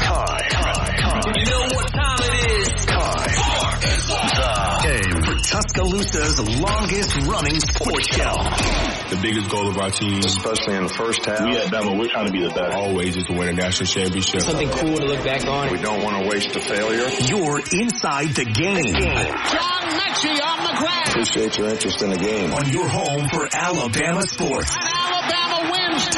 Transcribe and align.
Time. 0.00 0.48
Time. 0.50 1.32
You 1.36 1.44
know 1.44 1.66
what 1.76 1.88
time 1.92 2.18
it 2.20 2.34
is? 2.50 2.86
Time. 2.86 3.30
The 4.10 4.80
game 4.82 5.22
for 5.22 5.36
Tuscaloosa's 5.42 6.40
longest 6.60 7.16
running 7.26 7.60
sports 7.60 8.06
show. 8.14 8.34
The 9.10 9.18
biggest 9.22 9.50
goal 9.50 9.68
of 9.68 9.78
our 9.78 9.90
team, 9.90 10.18
especially 10.20 10.74
in 10.76 10.84
the 10.84 10.88
first 10.88 11.24
half. 11.26 11.40
We 11.44 11.56
at 11.56 11.66
Bama, 11.68 11.98
we're 11.98 12.08
trying 12.08 12.26
to 12.26 12.32
be 12.32 12.42
the 12.42 12.50
best. 12.54 12.76
Always 12.76 13.16
is 13.16 13.24
to 13.24 13.32
win 13.32 13.48
a 13.48 13.52
national 13.52 13.86
championship. 13.86 14.42
Something 14.42 14.70
cool 14.70 14.96
to 14.96 15.04
look 15.04 15.24
back 15.24 15.44
on. 15.46 15.70
We 15.72 15.78
don't 15.78 16.02
want 16.02 16.22
to 16.22 16.28
waste 16.28 16.54
a 16.56 16.60
failure. 16.60 17.08
You're 17.26 17.60
inside 17.80 18.28
the 18.34 18.44
game. 18.44 18.94
John 18.94 19.82
Mechie 19.98 20.40
on 20.42 20.64
the 20.64 20.74
ground. 20.78 21.08
Appreciate 21.08 21.58
your 21.58 21.68
interest 21.68 22.02
in 22.02 22.10
the 22.10 22.18
game. 22.18 22.52
On 22.52 22.68
your 22.70 22.88
home 22.88 23.28
for 23.28 23.48
Alabama 23.52 24.22
sports. 24.22 24.76
Alabama 24.76 25.18
wins. 25.40 25.49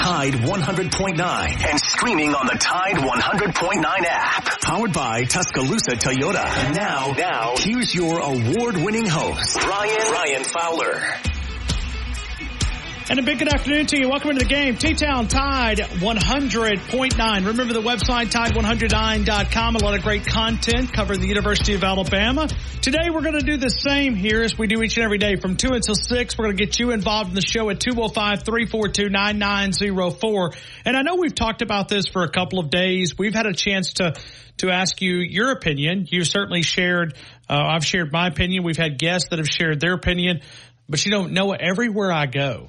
Tide 0.02 0.32
100.9 0.34 1.64
and 1.64 1.80
streaming 1.80 2.34
on 2.34 2.46
the 2.46 2.58
Tide 2.58 2.96
100.9 2.96 3.84
app. 3.84 4.60
Powered 4.60 4.92
by 4.92 5.22
Tuscaloosa 5.22 5.92
Toyota. 5.92 6.74
Now, 6.74 7.12
now, 7.12 7.54
here's 7.56 7.94
your 7.94 8.18
award-winning 8.18 9.06
host, 9.06 9.62
Ryan, 9.62 10.12
Ryan 10.12 10.42
Fowler. 10.42 11.31
And 13.10 13.18
a 13.18 13.22
big 13.22 13.40
good 13.40 13.52
afternoon 13.52 13.86
to 13.86 13.98
you. 13.98 14.08
Welcome 14.08 14.30
into 14.30 14.44
the 14.44 14.48
game. 14.48 14.76
T-Town 14.76 15.26
Tide 15.26 15.78
100.9. 15.78 17.46
Remember 17.46 17.74
the 17.74 17.82
website, 17.82 18.30
tide109.com. 18.30 19.76
A 19.76 19.78
lot 19.78 19.98
of 19.98 20.04
great 20.04 20.24
content 20.24 20.92
covering 20.92 21.20
the 21.20 21.26
University 21.26 21.74
of 21.74 21.82
Alabama. 21.82 22.46
Today 22.80 23.10
we're 23.12 23.22
going 23.22 23.38
to 23.38 23.44
do 23.44 23.56
the 23.56 23.70
same 23.70 24.14
here 24.14 24.42
as 24.42 24.56
we 24.56 24.68
do 24.68 24.80
each 24.82 24.96
and 24.96 25.04
every 25.04 25.18
day 25.18 25.34
from 25.34 25.56
2 25.56 25.70
until 25.72 25.96
6. 25.96 26.38
We're 26.38 26.44
going 26.44 26.56
to 26.56 26.64
get 26.64 26.78
you 26.78 26.92
involved 26.92 27.30
in 27.30 27.34
the 27.34 27.42
show 27.42 27.68
at 27.70 27.80
205-342-9904. 27.80 30.56
And 30.84 30.96
I 30.96 31.02
know 31.02 31.16
we've 31.16 31.34
talked 31.34 31.62
about 31.62 31.88
this 31.88 32.06
for 32.06 32.22
a 32.22 32.30
couple 32.30 32.60
of 32.60 32.70
days. 32.70 33.18
We've 33.18 33.34
had 33.34 33.46
a 33.46 33.52
chance 33.52 33.94
to, 33.94 34.14
to 34.58 34.70
ask 34.70 35.02
you 35.02 35.16
your 35.16 35.50
opinion. 35.50 36.06
You've 36.08 36.28
certainly 36.28 36.62
shared, 36.62 37.16
uh, 37.50 37.60
I've 37.60 37.84
shared 37.84 38.12
my 38.12 38.28
opinion. 38.28 38.62
We've 38.62 38.76
had 38.76 38.96
guests 38.98 39.30
that 39.30 39.40
have 39.40 39.48
shared 39.48 39.80
their 39.80 39.94
opinion. 39.94 40.42
But 40.88 41.04
you 41.04 41.10
don't 41.10 41.32
know 41.32 41.50
everywhere 41.52 42.12
I 42.12 42.26
go 42.26 42.68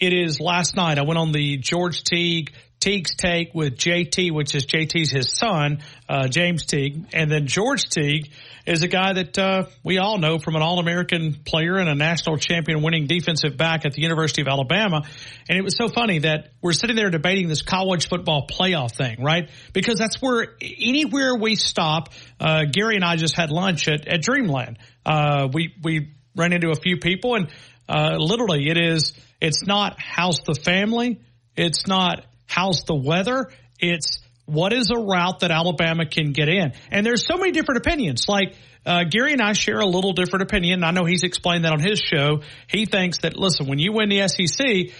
it 0.00 0.12
is 0.12 0.40
last 0.40 0.76
night. 0.76 0.98
I 0.98 1.02
went 1.02 1.18
on 1.18 1.32
the 1.32 1.56
George 1.56 2.04
Teague 2.04 2.52
Teague's 2.78 3.16
take 3.16 3.54
with 3.54 3.76
JT, 3.76 4.32
which 4.32 4.54
is 4.54 4.66
JT's 4.66 5.10
his 5.10 5.32
son, 5.32 5.82
uh, 6.08 6.28
James 6.28 6.66
Teague, 6.66 7.06
and 7.12 7.30
then 7.30 7.46
George 7.46 7.88
Teague 7.88 8.30
is 8.66 8.82
a 8.82 8.88
guy 8.88 9.14
that 9.14 9.38
uh, 9.38 9.64
we 9.82 9.98
all 9.98 10.18
know 10.18 10.38
from 10.38 10.56
an 10.56 10.62
All-American 10.62 11.34
player 11.44 11.78
and 11.78 11.88
a 11.88 11.94
national 11.94 12.36
champion 12.36 12.82
winning 12.82 13.06
defensive 13.06 13.56
back 13.56 13.86
at 13.86 13.92
the 13.92 14.02
University 14.02 14.42
of 14.42 14.48
Alabama. 14.48 15.02
And 15.48 15.58
it 15.58 15.62
was 15.62 15.76
so 15.76 15.88
funny 15.88 16.20
that 16.20 16.50
we're 16.60 16.74
sitting 16.74 16.96
there 16.96 17.10
debating 17.10 17.48
this 17.48 17.62
college 17.62 18.08
football 18.08 18.46
playoff 18.46 18.94
thing, 18.94 19.22
right? 19.22 19.50
Because 19.72 19.98
that's 19.98 20.20
where 20.20 20.54
anywhere 20.60 21.34
we 21.34 21.56
stop. 21.56 22.10
Uh, 22.38 22.64
Gary 22.70 22.96
and 22.96 23.04
I 23.04 23.16
just 23.16 23.36
had 23.36 23.50
lunch 23.50 23.88
at, 23.88 24.06
at 24.06 24.20
Dreamland. 24.22 24.78
Uh, 25.04 25.48
we 25.52 25.74
we 25.82 26.12
ran 26.36 26.52
into 26.52 26.70
a 26.70 26.76
few 26.76 26.98
people, 26.98 27.36
and 27.36 27.48
uh, 27.88 28.16
literally 28.18 28.68
it 28.68 28.76
is. 28.76 29.12
It's 29.40 29.66
not 29.66 29.96
how's 29.98 30.40
the 30.40 30.54
family. 30.54 31.20
It's 31.56 31.86
not 31.86 32.24
how's 32.46 32.82
the 32.86 32.94
weather. 32.94 33.50
It's 33.78 34.20
what 34.46 34.72
is 34.72 34.90
a 34.90 34.98
route 34.98 35.40
that 35.40 35.50
Alabama 35.50 36.06
can 36.06 36.32
get 36.32 36.48
in. 36.48 36.72
And 36.90 37.04
there's 37.04 37.26
so 37.26 37.36
many 37.36 37.50
different 37.50 37.78
opinions. 37.78 38.26
Like 38.28 38.54
uh, 38.86 39.04
Gary 39.10 39.32
and 39.32 39.42
I 39.42 39.52
share 39.52 39.80
a 39.80 39.86
little 39.86 40.12
different 40.12 40.44
opinion. 40.44 40.84
I 40.84 40.92
know 40.92 41.04
he's 41.04 41.24
explained 41.24 41.64
that 41.64 41.72
on 41.72 41.80
his 41.80 41.98
show. 42.00 42.42
He 42.68 42.86
thinks 42.86 43.18
that 43.18 43.36
listen, 43.36 43.66
when 43.66 43.78
you 43.78 43.92
win 43.92 44.08
the 44.08 44.26
SEC, 44.28 44.94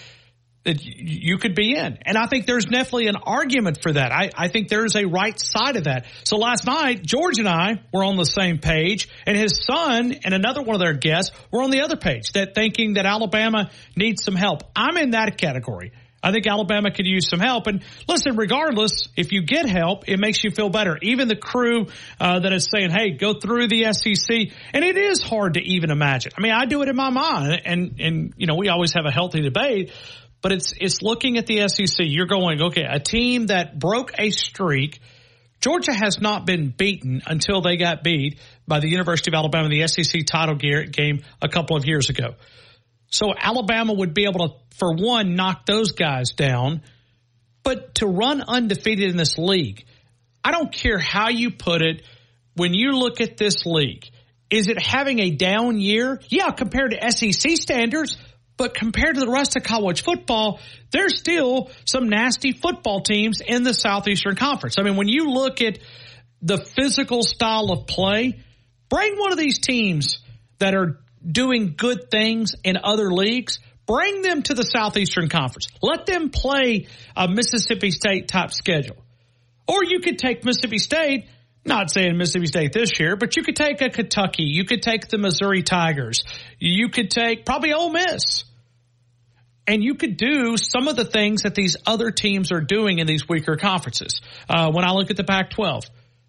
that 0.67 0.85
you 0.85 1.39
could 1.39 1.55
be 1.55 1.75
in. 1.77 1.99
And 2.05 2.19
I 2.19 2.27
think 2.27 2.45
there's 2.45 2.67
definitely 2.67 3.07
an 3.07 3.17
argument 3.17 3.79
for 3.81 3.93
that. 3.93 4.13
I, 4.13 4.31
I 4.37 4.49
think 4.49 4.69
there's 4.69 4.97
a 4.97 5.07
right 5.07 5.39
side 5.39 5.77
of 5.77 5.85
that. 5.85 6.07
So 6.25 6.37
last 6.37 6.67
night, 6.67 7.03
George 7.03 7.39
and 7.39 7.49
I 7.49 7.81
were 7.93 8.05
on 8.05 8.17
the 8.17 8.25
same 8.25 8.59
page 8.59 9.09
and 9.27 9.37
his 9.37 9.65
son 9.65 10.13
and 10.25 10.35
another 10.35 10.63
one 10.63 10.75
of 10.75 10.81
their 10.81 10.95
guests 10.95 11.35
were 11.53 11.63
on 11.63 11.71
the 11.71 11.83
other 11.83 11.97
page 11.97 12.33
that 12.33 12.55
thinking 12.55 12.95
that 12.95 13.07
Alabama 13.07 13.71
needs 13.95 14.25
some 14.25 14.35
help. 14.35 14.65
I'm 14.75 14.97
in 14.97 15.11
that 15.11 15.39
category. 15.39 15.93
I 16.23 16.33
think 16.33 16.47
Alabama 16.49 16.91
could 16.91 17.07
use 17.07 17.29
some 17.29 17.39
help. 17.39 17.69
And 17.69 17.85
listen, 18.09 18.37
regardless, 18.37 19.09
if 19.17 19.31
you 19.31 19.43
get 19.43 19.69
help, 19.69 20.09
it 20.09 20.19
makes 20.19 20.43
you 20.43 20.51
feel 20.51 20.71
better. 20.71 20.99
Even 21.01 21.29
the 21.29 21.37
crew 21.37 21.87
uh, 22.19 22.41
that 22.41 22.53
is 22.53 22.67
saying, 22.69 22.91
"Hey, 22.91 23.11
go 23.13 23.35
through 23.35 23.69
the 23.69 23.93
SEC," 23.93 24.51
and 24.73 24.85
it 24.85 24.97
is 24.97 25.23
hard 25.23 25.55
to 25.55 25.61
even 25.61 25.93
imagine. 25.93 26.33
I 26.37 26.41
mean, 26.41 26.53
I 26.53 26.65
do 26.65 26.83
it 26.83 26.89
in 26.89 26.97
my 26.97 27.11
mind, 27.11 27.63
and 27.65 28.01
and 28.01 28.35
you 28.39 28.49
know, 28.49 28.57
we 28.57 28.69
always 28.69 28.95
have 28.95 29.05
a 29.05 29.13
healthy 29.13 29.43
debate 29.43 29.93
but 30.47 30.53
it's 30.53 30.73
it's 30.81 31.03
looking 31.03 31.39
at 31.39 31.47
the 31.47 31.67
SEC. 31.67 32.07
You're 32.07 32.29
going, 32.29 32.63
okay, 32.63 32.85
a 32.89 33.01
team 33.01 33.47
that 33.47 33.77
broke 33.81 34.13
a 34.17 34.31
streak. 34.31 35.01
Georgia 35.61 35.93
has 35.93 36.21
not 36.21 36.47
been 36.47 36.69
beaten 36.69 37.21
until 37.27 37.63
they 37.63 37.77
got 37.77 38.05
beat 38.05 38.39
by 38.65 38.79
the 38.79 38.89
University 38.89 39.33
of 39.33 39.35
Alabama 39.35 39.65
in 39.65 39.73
the 39.73 39.89
SEC 39.89 40.25
title 40.25 40.55
game 40.55 41.25
a 41.43 41.49
couple 41.49 41.77
of 41.77 41.85
years 41.85 42.11
ago. 42.11 42.37
So 43.09 43.35
Alabama 43.37 43.93
would 43.93 44.15
be 44.15 44.23
able 44.23 44.47
to, 44.47 44.55
for 44.77 44.95
one, 44.95 45.35
knock 45.35 45.67
those 45.67 45.91
guys 45.91 46.31
down, 46.31 46.83
but 47.65 47.97
to 47.97 48.07
run 48.07 48.41
undefeated 48.41 49.11
in 49.11 49.17
this 49.17 49.39
league, 49.39 49.85
I 50.45 50.53
don't 50.53 50.73
care 50.73 51.01
how 51.01 51.29
you 51.29 51.51
put 51.51 51.83
it. 51.83 52.03
When 52.55 52.73
you 52.73 52.93
look 52.93 53.21
at 53.21 53.37
this 53.37 53.67
league, 53.67 54.05
is 54.49 54.69
it 54.69 54.81
having 54.81 55.19
a 55.19 55.31
down 55.31 55.81
year? 55.81 56.21
Yeah, 56.29 56.53
compared 56.53 56.93
to 56.93 57.11
SEC 57.11 57.57
standards, 57.57 58.17
but 58.57 58.75
compared 58.75 59.17
to 59.17 59.21
the 59.21 59.31
rest 59.31 59.57
of 59.57 59.63
college 59.63 60.03
football, 60.03 60.61
there's 60.91 61.19
still 61.19 61.71
some 61.85 62.09
nasty 62.09 62.53
football 62.53 63.03
teams 63.03 63.41
in 63.41 63.63
the 63.63 63.75
Southeastern 63.75 64.37
Conference. 64.37 64.77
I 64.79 64.83
mean, 64.83 64.97
when 64.97 65.09
you 65.09 65.31
look 65.31 65.61
at 65.61 65.79
the 66.43 66.59
physical 66.59 67.23
style 67.23 67.71
of 67.71 67.87
play, 67.87 68.41
bring 68.89 69.19
one 69.19 69.33
of 69.33 69.39
these 69.39 69.59
teams 69.59 70.19
that 70.59 70.75
are 70.75 71.01
doing 71.27 71.75
good 71.77 72.11
things 72.11 72.55
in 72.65 72.77
other 72.83 73.13
leagues, 73.13 73.59
bring 73.87 74.23
them 74.23 74.43
to 74.43 74.55
the 74.55 74.63
Southeastern 74.63 75.29
Conference. 75.29 75.69
Let 75.83 76.07
them 76.07 76.31
play 76.31 76.87
a 77.15 77.29
Mississippi 77.29 77.91
State 77.91 78.29
type 78.29 78.53
schedule. 78.53 78.97
Or 79.69 79.85
you 79.85 80.01
could 80.01 80.19
take 80.19 80.45
Mississippi 80.45 80.79
State 80.79 81.27
not 81.67 81.91
saying 81.91 82.17
Mississippi 82.17 82.47
State 82.47 82.73
this 82.73 82.99
year, 82.99 83.17
but 83.17 83.37
you 83.37 83.43
could 83.43 83.57
take 83.57 83.81
a 83.81 83.91
Kentucky. 83.91 84.45
You 84.45 84.65
could 84.65 84.83
take 84.83 85.09
the 85.09 85.19
Missouri 85.19 85.63
Tigers. 85.63 86.25
You 86.59 86.89
could 86.89 87.11
take 87.11 87.45
probably 87.45 87.73
Ole 87.73 87.91
Miss. 87.91 88.45
And 89.67 89.83
you 89.83 89.97
could 89.97 90.17
do 90.17 90.57
some 90.57 90.87
of 90.87 90.95
the 90.95 91.05
things 91.05 91.43
that 91.43 91.55
these 91.55 91.77
other 91.87 92.13
teams 92.13 92.53
are 92.53 92.61
doing 92.61 93.01
in 93.01 93.07
these 93.07 93.29
weaker 93.29 93.57
conferences. 93.57 94.21
Uh, 94.49 94.71
when 94.71 94.85
I 94.85 94.93
look 94.93 95.11
at 95.11 95.17
the 95.17 95.25
Pac-12, 95.25 95.89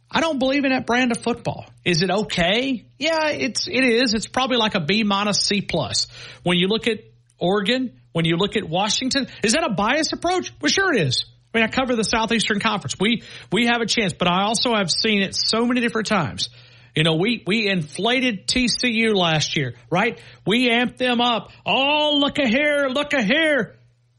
I 0.10 0.22
don't 0.22 0.40
believe 0.40 0.64
in 0.64 0.72
that 0.72 0.86
brand 0.86 1.12
of 1.12 1.22
football. 1.22 1.66
Is 1.86 2.02
it 2.02 2.10
okay? 2.10 2.86
Yeah, 2.98 3.30
it's 3.30 3.68
it 3.68 3.84
is. 3.84 4.14
It's 4.14 4.28
probably 4.28 4.58
like 4.58 4.74
a 4.74 4.80
B 4.80 5.04
minus 5.04 5.42
C 5.42 5.62
plus. 5.62 6.08
When 6.44 6.58
you 6.58 6.68
look 6.68 6.88
at 6.88 7.00
Oregon, 7.38 8.00
when 8.14 8.26
you 8.26 8.38
look 8.38 8.56
at 8.56 8.68
Washington, 8.68 9.28
is 9.44 9.54
that 9.54 9.64
a 9.64 9.74
biased 9.74 10.14
approach? 10.14 10.52
Well, 10.62 10.72
sure 10.72 10.94
it 10.94 11.02
is. 11.02 11.26
I 11.58 11.60
mean, 11.60 11.70
I 11.70 11.72
cover 11.72 11.96
the 11.96 12.04
Southeastern 12.04 12.60
Conference. 12.60 12.96
We 13.00 13.24
we 13.52 13.66
have 13.66 13.82
a 13.82 13.88
chance, 13.88 14.14
but 14.14 14.28
I 14.28 14.44
also 14.44 14.76
have 14.76 14.92
seen 14.92 15.24
it 15.24 15.34
so 15.34 15.66
many 15.66 15.82
different 15.82 16.08
times. 16.08 16.50
You 16.96 17.04
know, 17.04 17.16
we 17.16 17.44
we 17.48 17.68
inflated 17.68 18.48
TCU 18.48 19.16
last 19.16 19.58
year, 19.58 19.74
right? 19.90 20.22
We 20.46 20.70
amped 20.70 20.98
them 20.98 21.20
up. 21.20 21.52
Oh, 21.66 22.20
look 22.22 22.38
a 22.38 22.48
here, 22.48 22.90
look 22.90 23.14
a 23.14 23.24
here. 23.24 23.76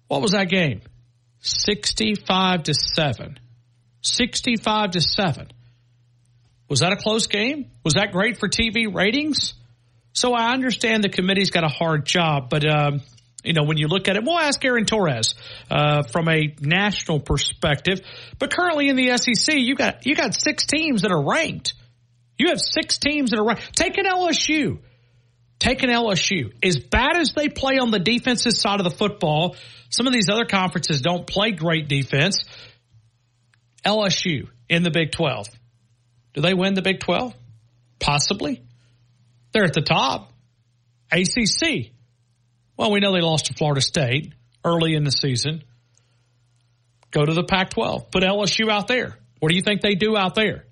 What 0.09 0.21
was 0.21 0.33
that 0.33 0.49
game? 0.49 0.81
65 1.41 2.65
to 2.65 2.75
7. 2.75 3.39
65 4.01 4.91
to 4.93 5.01
7. 5.01 5.49
Was 6.69 6.81
that 6.81 6.93
a 6.93 6.97
close 6.97 7.29
game? 7.29 7.71
Was 7.85 7.95
that 7.95 8.11
great 8.11 8.39
for 8.39 8.49
TV 8.49 8.93
ratings? 8.93 9.55
So 10.13 10.35
I 10.35 10.53
understand 10.55 11.05
the 11.05 11.09
committee's 11.09 11.51
got 11.51 11.63
a 11.63 11.69
hard 11.69 12.05
job, 12.05 12.51
but 12.51 12.69
um, 12.69 13.03
you 13.45 13.53
know, 13.53 13.63
when 13.63 13.77
you 13.77 13.87
look 13.87 14.09
at 14.09 14.17
it, 14.17 14.25
we'll 14.25 14.39
ask 14.39 14.65
Aaron 14.65 14.85
Torres 14.85 15.35
uh, 15.71 16.03
from 16.03 16.29
a 16.29 16.55
national 16.61 17.21
perspective. 17.21 18.01
But 18.39 18.53
currently 18.53 18.89
in 18.89 18.97
the 18.97 19.17
SEC, 19.17 19.55
you 19.57 19.77
got 19.77 20.07
you 20.07 20.17
got 20.17 20.35
six 20.35 20.67
teams 20.67 21.03
that 21.03 21.13
are 21.13 21.23
ranked. 21.23 21.75
You 22.37 22.49
have 22.49 22.61
six 22.61 22.99
teams 22.99 23.31
that 23.31 23.39
are 23.39 23.45
ranked. 23.45 23.77
Take 23.77 23.97
an 23.99 24.07
LSU. 24.07 24.79
Take 25.59 25.83
an 25.83 25.91
LSU. 25.91 26.53
As 26.63 26.79
bad 26.79 27.17
as 27.17 27.33
they 27.35 27.49
play 27.49 27.79
on 27.79 27.91
the 27.91 27.99
defensive 27.99 28.53
side 28.53 28.81
of 28.81 28.85
the 28.85 28.97
football, 28.97 29.57
some 29.91 30.07
of 30.07 30.13
these 30.13 30.29
other 30.29 30.45
conferences 30.45 31.01
don't 31.01 31.27
play 31.27 31.51
great 31.51 31.89
defense. 31.89 32.45
LSU 33.85 34.49
in 34.69 34.83
the 34.83 34.91
Big 34.91 35.13
12. 35.13 35.49
Do 36.35 36.41
they 36.41 36.55
win 36.55 36.75
the 36.75 36.83
Big 36.83 37.01
12? 37.01 37.35
Possibly. 37.99 38.63
They're 39.53 39.65
at 39.65 39.75
the 39.75 39.81
top. 39.81 40.33
ACC. 41.11 41.91
Well, 42.79 42.93
we 42.93 43.01
know 43.01 43.13
they 43.13 43.21
lost 43.21 43.47
to 43.47 43.55
Florida 43.55 43.81
State 43.81 44.33
early 44.65 44.95
in 44.95 45.05
the 45.05 45.11
season. 45.11 45.65
Go 47.11 47.25
to 47.25 47.35
the 47.35 47.43
Pac-12. 47.43 48.11
Put 48.11 48.23
LSU 48.23 48.71
out 48.71 48.87
there. 48.87 49.19
What 49.41 49.51
do 49.51 49.57
you 49.57 49.63
think 49.63 49.81
they 49.81 49.95
do 49.95 50.17
out 50.17 50.35
there? 50.35 50.65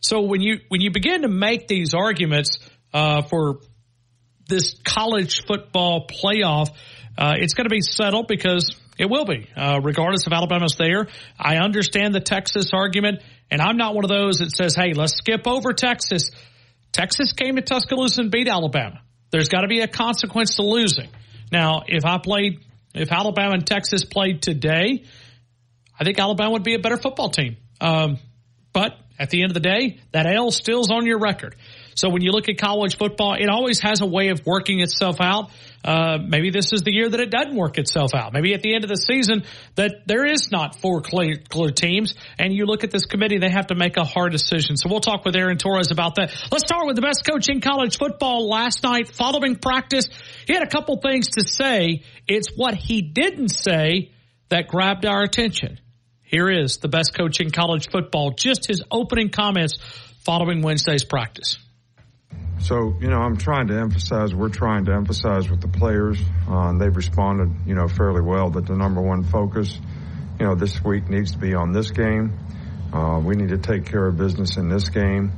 So 0.00 0.22
when 0.22 0.40
you 0.40 0.60
when 0.68 0.80
you 0.80 0.90
begin 0.90 1.22
to 1.22 1.28
make 1.28 1.68
these 1.68 1.94
arguments 1.94 2.58
uh, 2.92 3.22
for 3.22 3.60
this 4.48 4.74
college 4.84 5.44
football 5.46 6.08
playoff, 6.08 6.70
uh, 7.16 7.34
it's 7.36 7.54
going 7.54 7.66
to 7.66 7.70
be 7.70 7.82
settled 7.82 8.26
because 8.26 8.74
It 8.98 9.08
will 9.08 9.24
be, 9.24 9.48
uh, 9.56 9.80
regardless 9.82 10.26
of 10.26 10.32
Alabama's 10.32 10.76
there. 10.76 11.08
I 11.38 11.56
understand 11.56 12.14
the 12.14 12.20
Texas 12.20 12.70
argument, 12.72 13.22
and 13.50 13.60
I'm 13.60 13.76
not 13.76 13.94
one 13.94 14.04
of 14.04 14.10
those 14.10 14.38
that 14.38 14.50
says, 14.54 14.74
hey, 14.76 14.92
let's 14.92 15.16
skip 15.16 15.46
over 15.46 15.72
Texas. 15.72 16.30
Texas 16.92 17.32
came 17.32 17.56
to 17.56 17.62
Tuscaloosa 17.62 18.20
and 18.20 18.30
beat 18.30 18.48
Alabama. 18.48 19.00
There's 19.30 19.48
got 19.48 19.62
to 19.62 19.68
be 19.68 19.80
a 19.80 19.88
consequence 19.88 20.56
to 20.56 20.62
losing. 20.62 21.08
Now, 21.52 21.82
if 21.86 22.04
I 22.04 22.18
played, 22.18 22.60
if 22.94 23.12
Alabama 23.12 23.52
and 23.52 23.66
Texas 23.66 24.04
played 24.04 24.40
today, 24.40 25.04
I 26.00 26.04
think 26.04 26.18
Alabama 26.18 26.52
would 26.52 26.64
be 26.64 26.74
a 26.74 26.78
better 26.78 26.96
football 26.96 27.28
team. 27.28 27.58
Um, 27.80 28.18
but 28.72 28.96
at 29.18 29.28
the 29.30 29.42
end 29.42 29.50
of 29.50 29.54
the 29.54 29.60
day, 29.60 30.00
that 30.12 30.26
L 30.26 30.50
still's 30.50 30.90
on 30.90 31.04
your 31.04 31.18
record. 31.18 31.54
So 31.94 32.08
when 32.08 32.22
you 32.22 32.32
look 32.32 32.48
at 32.48 32.58
college 32.58 32.96
football, 32.96 33.34
it 33.34 33.48
always 33.48 33.80
has 33.80 34.00
a 34.00 34.06
way 34.06 34.28
of 34.28 34.44
working 34.46 34.80
itself 34.80 35.20
out. 35.20 35.50
Uh, 35.84 36.18
maybe 36.24 36.50
this 36.50 36.72
is 36.72 36.82
the 36.82 36.92
year 36.92 37.08
that 37.08 37.20
it 37.20 37.30
doesn't 37.30 37.56
work 37.56 37.76
itself 37.76 38.14
out. 38.14 38.32
Maybe 38.32 38.54
at 38.54 38.62
the 38.62 38.74
end 38.74 38.84
of 38.84 38.90
the 38.90 38.96
season 38.96 39.44
that 39.74 40.06
there 40.06 40.24
is 40.24 40.50
not 40.52 40.76
four 40.76 41.00
clear, 41.00 41.38
clear 41.48 41.70
teams, 41.70 42.14
and 42.38 42.52
you 42.52 42.66
look 42.66 42.84
at 42.84 42.90
this 42.90 43.04
committee, 43.04 43.38
they 43.38 43.50
have 43.50 43.66
to 43.68 43.74
make 43.74 43.96
a 43.96 44.04
hard 44.04 44.32
decision. 44.32 44.76
So 44.76 44.88
we'll 44.88 45.00
talk 45.00 45.24
with 45.24 45.34
Aaron 45.34 45.58
Torres 45.58 45.90
about 45.90 46.14
that. 46.16 46.32
Let's 46.50 46.64
start 46.64 46.86
with 46.86 46.96
the 46.96 47.02
best 47.02 47.24
coach 47.28 47.48
in 47.48 47.60
college 47.60 47.98
football 47.98 48.48
last 48.48 48.82
night 48.84 49.08
following 49.08 49.56
practice. 49.56 50.08
He 50.46 50.54
had 50.54 50.62
a 50.62 50.68
couple 50.68 51.00
things 51.00 51.28
to 51.30 51.46
say. 51.46 52.04
It's 52.28 52.50
what 52.56 52.74
he 52.74 53.02
didn't 53.02 53.48
say 53.48 54.12
that 54.50 54.68
grabbed 54.68 55.04
our 55.04 55.22
attention. 55.22 55.80
Here 56.22 56.48
is 56.48 56.78
the 56.78 56.88
best 56.88 57.14
coach 57.14 57.40
in 57.40 57.50
college 57.50 57.90
football, 57.90 58.30
just 58.30 58.66
his 58.66 58.82
opening 58.90 59.30
comments 59.30 59.78
following 60.24 60.62
Wednesday's 60.62 61.04
practice. 61.04 61.58
So, 62.62 62.94
you 63.00 63.08
know, 63.08 63.18
I'm 63.18 63.36
trying 63.36 63.66
to 63.68 63.74
emphasize, 63.74 64.32
we're 64.32 64.48
trying 64.48 64.84
to 64.84 64.92
emphasize 64.92 65.50
with 65.50 65.60
the 65.60 65.66
players, 65.66 66.20
uh, 66.48 66.68
and 66.68 66.80
they've 66.80 66.94
responded, 66.94 67.50
you 67.66 67.74
know, 67.74 67.88
fairly 67.88 68.20
well 68.20 68.50
that 68.50 68.66
the 68.66 68.76
number 68.76 69.00
one 69.02 69.24
focus, 69.24 69.80
you 70.38 70.46
know, 70.46 70.54
this 70.54 70.82
week 70.84 71.08
needs 71.08 71.32
to 71.32 71.38
be 71.38 71.54
on 71.54 71.72
this 71.72 71.90
game. 71.90 72.38
Uh, 72.92 73.20
we 73.24 73.34
need 73.34 73.48
to 73.48 73.58
take 73.58 73.86
care 73.86 74.06
of 74.06 74.16
business 74.16 74.58
in 74.58 74.68
this 74.68 74.90
game. 74.90 75.32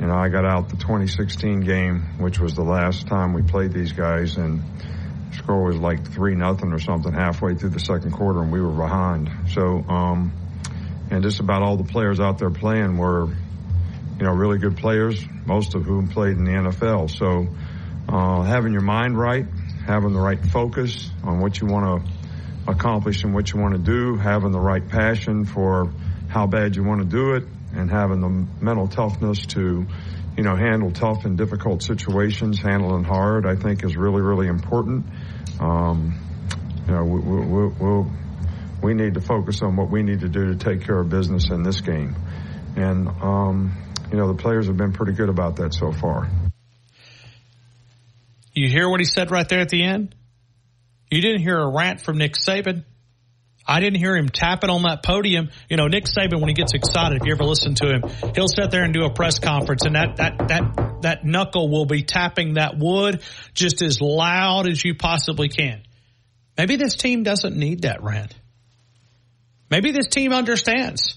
You 0.00 0.06
know, 0.06 0.14
I 0.14 0.28
got 0.28 0.44
out 0.44 0.68
the 0.68 0.76
2016 0.76 1.60
game, 1.60 2.18
which 2.18 2.38
was 2.38 2.54
the 2.54 2.62
last 2.62 3.06
time 3.06 3.32
we 3.32 3.40
played 3.40 3.72
these 3.72 3.92
guys, 3.92 4.36
and 4.36 4.62
score 5.32 5.64
was 5.64 5.76
like 5.76 6.06
three 6.12 6.34
nothing 6.34 6.72
or 6.72 6.78
something 6.78 7.12
halfway 7.12 7.54
through 7.54 7.70
the 7.70 7.80
second 7.80 8.10
quarter, 8.10 8.42
and 8.42 8.52
we 8.52 8.60
were 8.60 8.72
behind. 8.72 9.30
So, 9.48 9.82
um, 9.88 10.32
and 11.10 11.22
just 11.22 11.40
about 11.40 11.62
all 11.62 11.78
the 11.78 11.90
players 11.90 12.20
out 12.20 12.38
there 12.38 12.50
playing 12.50 12.98
were, 12.98 13.28
you 14.20 14.26
know, 14.26 14.32
really 14.32 14.58
good 14.58 14.76
players, 14.76 15.24
most 15.46 15.74
of 15.74 15.84
whom 15.84 16.06
played 16.06 16.36
in 16.36 16.44
the 16.44 16.50
NFL. 16.50 17.10
So 17.10 17.48
uh, 18.06 18.42
having 18.42 18.72
your 18.74 18.82
mind 18.82 19.18
right, 19.18 19.46
having 19.86 20.12
the 20.12 20.20
right 20.20 20.44
focus 20.44 21.08
on 21.24 21.40
what 21.40 21.58
you 21.58 21.66
want 21.66 22.04
to 22.04 22.70
accomplish 22.70 23.24
and 23.24 23.32
what 23.32 23.50
you 23.50 23.58
want 23.58 23.74
to 23.74 23.80
do, 23.80 24.16
having 24.16 24.52
the 24.52 24.60
right 24.60 24.86
passion 24.86 25.46
for 25.46 25.90
how 26.28 26.46
bad 26.46 26.76
you 26.76 26.84
want 26.84 27.00
to 27.00 27.06
do 27.06 27.32
it, 27.32 27.44
and 27.72 27.90
having 27.90 28.20
the 28.20 28.28
mental 28.62 28.88
toughness 28.88 29.46
to, 29.46 29.86
you 30.36 30.42
know, 30.42 30.54
handle 30.54 30.90
tough 30.90 31.24
and 31.24 31.38
difficult 31.38 31.82
situations, 31.82 32.60
handling 32.60 33.04
hard, 33.04 33.46
I 33.46 33.56
think 33.56 33.82
is 33.84 33.96
really, 33.96 34.20
really 34.20 34.48
important. 34.48 35.06
Um, 35.60 36.18
you 36.86 36.92
know, 36.92 37.04
we, 37.04 37.20
we, 37.20 37.68
we'll, 37.68 38.10
we 38.82 38.92
need 38.92 39.14
to 39.14 39.20
focus 39.22 39.62
on 39.62 39.76
what 39.76 39.90
we 39.90 40.02
need 40.02 40.20
to 40.20 40.28
do 40.28 40.52
to 40.52 40.56
take 40.56 40.84
care 40.84 40.98
of 40.98 41.08
business 41.08 41.48
in 41.48 41.62
this 41.62 41.80
game. 41.80 42.14
And, 42.76 43.08
um, 43.08 43.89
you 44.10 44.18
know, 44.18 44.28
the 44.28 44.40
players 44.40 44.66
have 44.66 44.76
been 44.76 44.92
pretty 44.92 45.12
good 45.12 45.28
about 45.28 45.56
that 45.56 45.74
so 45.74 45.92
far. 45.92 46.28
You 48.52 48.68
hear 48.68 48.88
what 48.88 49.00
he 49.00 49.06
said 49.06 49.30
right 49.30 49.48
there 49.48 49.60
at 49.60 49.68
the 49.68 49.84
end? 49.84 50.14
You 51.10 51.20
didn't 51.20 51.42
hear 51.42 51.58
a 51.58 51.72
rant 51.72 52.00
from 52.00 52.18
Nick 52.18 52.34
Saban. 52.34 52.84
I 53.66 53.78
didn't 53.78 53.98
hear 53.98 54.16
him 54.16 54.28
tapping 54.28 54.70
on 54.70 54.82
that 54.82 55.04
podium. 55.04 55.50
You 55.68 55.76
know, 55.76 55.86
Nick 55.86 56.06
Saban, 56.06 56.40
when 56.40 56.48
he 56.48 56.54
gets 56.54 56.74
excited, 56.74 57.20
if 57.20 57.26
you 57.26 57.32
ever 57.32 57.44
listen 57.44 57.74
to 57.76 57.86
him, 57.86 58.02
he'll 58.34 58.48
sit 58.48 58.70
there 58.70 58.82
and 58.82 58.92
do 58.92 59.04
a 59.04 59.12
press 59.12 59.38
conference 59.38 59.84
and 59.84 59.94
that, 59.94 60.16
that, 60.16 60.48
that, 60.48 61.02
that 61.02 61.24
knuckle 61.24 61.68
will 61.68 61.86
be 61.86 62.02
tapping 62.02 62.54
that 62.54 62.76
wood 62.76 63.22
just 63.54 63.82
as 63.82 64.00
loud 64.00 64.68
as 64.68 64.84
you 64.84 64.94
possibly 64.94 65.48
can. 65.48 65.82
Maybe 66.58 66.76
this 66.76 66.96
team 66.96 67.22
doesn't 67.22 67.56
need 67.56 67.82
that 67.82 68.02
rant. 68.02 68.34
Maybe 69.70 69.92
this 69.92 70.08
team 70.08 70.32
understands 70.32 71.16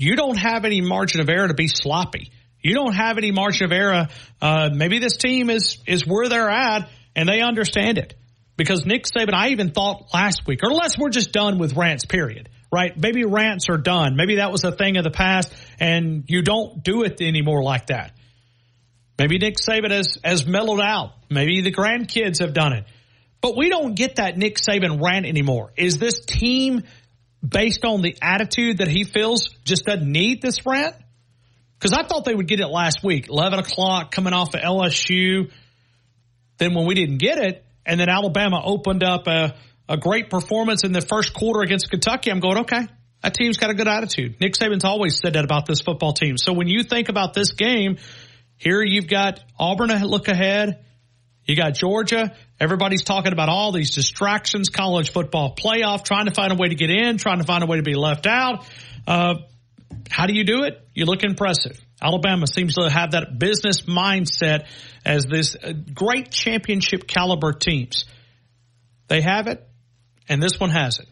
you 0.00 0.16
don't 0.16 0.38
have 0.38 0.64
any 0.64 0.80
margin 0.80 1.20
of 1.20 1.28
error 1.28 1.46
to 1.46 1.52
be 1.52 1.68
sloppy. 1.68 2.32
You 2.62 2.74
don't 2.74 2.94
have 2.94 3.18
any 3.18 3.32
margin 3.32 3.66
of 3.66 3.72
error. 3.72 4.08
Uh, 4.40 4.70
maybe 4.72 4.98
this 4.98 5.18
team 5.18 5.50
is 5.50 5.78
is 5.86 6.06
where 6.06 6.26
they're 6.28 6.48
at, 6.48 6.88
and 7.14 7.28
they 7.28 7.42
understand 7.42 7.98
it. 7.98 8.14
Because 8.56 8.86
Nick 8.86 9.04
Saban, 9.04 9.34
I 9.34 9.48
even 9.48 9.72
thought 9.72 10.08
last 10.14 10.46
week, 10.46 10.60
or 10.62 10.70
unless 10.70 10.96
we're 10.98 11.10
just 11.10 11.32
done 11.32 11.58
with 11.58 11.76
rants, 11.76 12.06
period. 12.06 12.48
Right? 12.72 12.96
Maybe 12.96 13.24
rants 13.24 13.68
are 13.68 13.76
done. 13.76 14.16
Maybe 14.16 14.36
that 14.36 14.50
was 14.50 14.64
a 14.64 14.72
thing 14.72 14.96
of 14.96 15.04
the 15.04 15.10
past, 15.10 15.52
and 15.78 16.24
you 16.28 16.40
don't 16.40 16.82
do 16.82 17.02
it 17.02 17.20
anymore 17.20 17.62
like 17.62 17.88
that. 17.88 18.12
Maybe 19.18 19.36
Nick 19.38 19.56
Saban 19.56 19.90
has, 19.90 20.16
has 20.24 20.46
mellowed 20.46 20.80
out. 20.80 21.12
Maybe 21.28 21.60
the 21.60 21.72
grandkids 21.72 22.40
have 22.40 22.54
done 22.54 22.72
it. 22.72 22.84
But 23.42 23.56
we 23.56 23.68
don't 23.68 23.94
get 23.94 24.16
that 24.16 24.38
Nick 24.38 24.56
Saban 24.56 25.02
rant 25.02 25.26
anymore. 25.26 25.72
Is 25.76 25.98
this 25.98 26.20
team 26.20 26.84
based 27.46 27.84
on 27.84 28.02
the 28.02 28.16
attitude 28.20 28.78
that 28.78 28.88
he 28.88 29.04
feels 29.04 29.48
just 29.64 29.84
doesn't 29.84 30.10
need 30.10 30.42
this 30.42 30.64
rant? 30.66 30.94
Because 31.78 31.96
I 31.96 32.06
thought 32.06 32.24
they 32.24 32.34
would 32.34 32.46
get 32.46 32.60
it 32.60 32.66
last 32.66 33.02
week, 33.02 33.28
11 33.28 33.58
o'clock 33.58 34.10
coming 34.10 34.34
off 34.34 34.54
of 34.54 34.60
LSU. 34.60 35.50
Then 36.58 36.74
when 36.74 36.86
we 36.86 36.94
didn't 36.94 37.18
get 37.18 37.38
it, 37.38 37.64
and 37.86 37.98
then 37.98 38.10
Alabama 38.10 38.60
opened 38.62 39.02
up 39.02 39.26
a, 39.26 39.56
a 39.88 39.96
great 39.96 40.28
performance 40.28 40.84
in 40.84 40.92
the 40.92 41.00
first 41.00 41.32
quarter 41.32 41.62
against 41.62 41.90
Kentucky, 41.90 42.30
I'm 42.30 42.40
going, 42.40 42.58
okay, 42.58 42.86
that 43.22 43.34
team's 43.34 43.56
got 43.56 43.70
a 43.70 43.74
good 43.74 43.88
attitude. 43.88 44.40
Nick 44.40 44.54
Saban's 44.54 44.84
always 44.84 45.18
said 45.18 45.34
that 45.34 45.44
about 45.44 45.66
this 45.66 45.80
football 45.80 46.12
team. 46.12 46.36
So 46.36 46.52
when 46.52 46.68
you 46.68 46.82
think 46.82 47.08
about 47.08 47.32
this 47.32 47.52
game, 47.52 47.96
here 48.56 48.82
you've 48.82 49.08
got 49.08 49.40
Auburn 49.58 49.88
to 49.88 50.06
look 50.06 50.28
ahead. 50.28 50.84
You 51.44 51.56
got 51.56 51.74
Georgia. 51.74 52.36
Everybody's 52.60 53.02
talking 53.02 53.32
about 53.32 53.48
all 53.48 53.72
these 53.72 53.92
distractions, 53.92 54.68
college 54.68 55.12
football 55.12 55.54
playoff, 55.54 56.04
trying 56.04 56.26
to 56.26 56.30
find 56.30 56.52
a 56.52 56.56
way 56.56 56.68
to 56.68 56.74
get 56.74 56.90
in, 56.90 57.16
trying 57.16 57.38
to 57.38 57.44
find 57.44 57.64
a 57.64 57.66
way 57.66 57.78
to 57.78 57.82
be 57.82 57.94
left 57.94 58.26
out. 58.26 58.66
Uh, 59.06 59.36
how 60.10 60.26
do 60.26 60.34
you 60.34 60.44
do 60.44 60.64
it? 60.64 60.86
You 60.92 61.06
look 61.06 61.22
impressive. 61.22 61.80
Alabama 62.02 62.46
seems 62.46 62.74
to 62.74 62.90
have 62.90 63.12
that 63.12 63.38
business 63.38 63.82
mindset 63.82 64.66
as 65.06 65.24
this 65.24 65.56
uh, 65.56 65.72
great 65.94 66.30
championship 66.30 67.06
caliber 67.06 67.52
teams. 67.52 68.04
They 69.08 69.22
have 69.22 69.46
it, 69.46 69.66
and 70.28 70.42
this 70.42 70.60
one 70.60 70.70
has 70.70 70.98
it. 70.98 71.08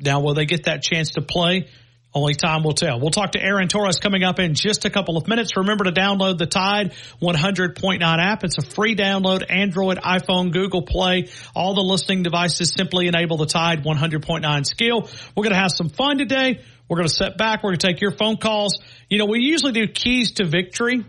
Now, 0.00 0.20
will 0.20 0.34
they 0.34 0.46
get 0.46 0.64
that 0.64 0.82
chance 0.82 1.10
to 1.12 1.22
play? 1.22 1.68
Only 2.14 2.34
time 2.34 2.62
will 2.62 2.74
tell. 2.74 3.00
We'll 3.00 3.10
talk 3.10 3.32
to 3.32 3.42
Aaron 3.42 3.68
Torres 3.68 3.98
coming 3.98 4.22
up 4.22 4.38
in 4.38 4.54
just 4.54 4.84
a 4.84 4.90
couple 4.90 5.16
of 5.16 5.26
minutes. 5.26 5.56
Remember 5.56 5.84
to 5.84 5.92
download 5.92 6.36
the 6.36 6.46
Tide 6.46 6.92
100.9 7.22 8.02
app. 8.02 8.44
It's 8.44 8.58
a 8.58 8.62
free 8.62 8.94
download, 8.94 9.44
Android, 9.48 9.96
iPhone, 9.96 10.52
Google 10.52 10.82
Play. 10.82 11.30
All 11.54 11.74
the 11.74 11.80
listening 11.80 12.22
devices 12.22 12.74
simply 12.76 13.06
enable 13.06 13.38
the 13.38 13.46
Tide 13.46 13.82
100.9 13.82 14.66
skill. 14.66 15.08
We're 15.34 15.44
going 15.44 15.54
to 15.54 15.60
have 15.60 15.72
some 15.72 15.88
fun 15.88 16.18
today. 16.18 16.60
We're 16.86 16.98
going 16.98 17.08
to 17.08 17.14
set 17.14 17.38
back. 17.38 17.62
We're 17.62 17.70
going 17.70 17.78
to 17.78 17.86
take 17.86 18.00
your 18.02 18.10
phone 18.10 18.36
calls. 18.36 18.78
You 19.08 19.16
know, 19.16 19.26
we 19.26 19.40
usually 19.40 19.72
do 19.72 19.86
keys 19.86 20.32
to 20.32 20.44
victory. 20.44 21.04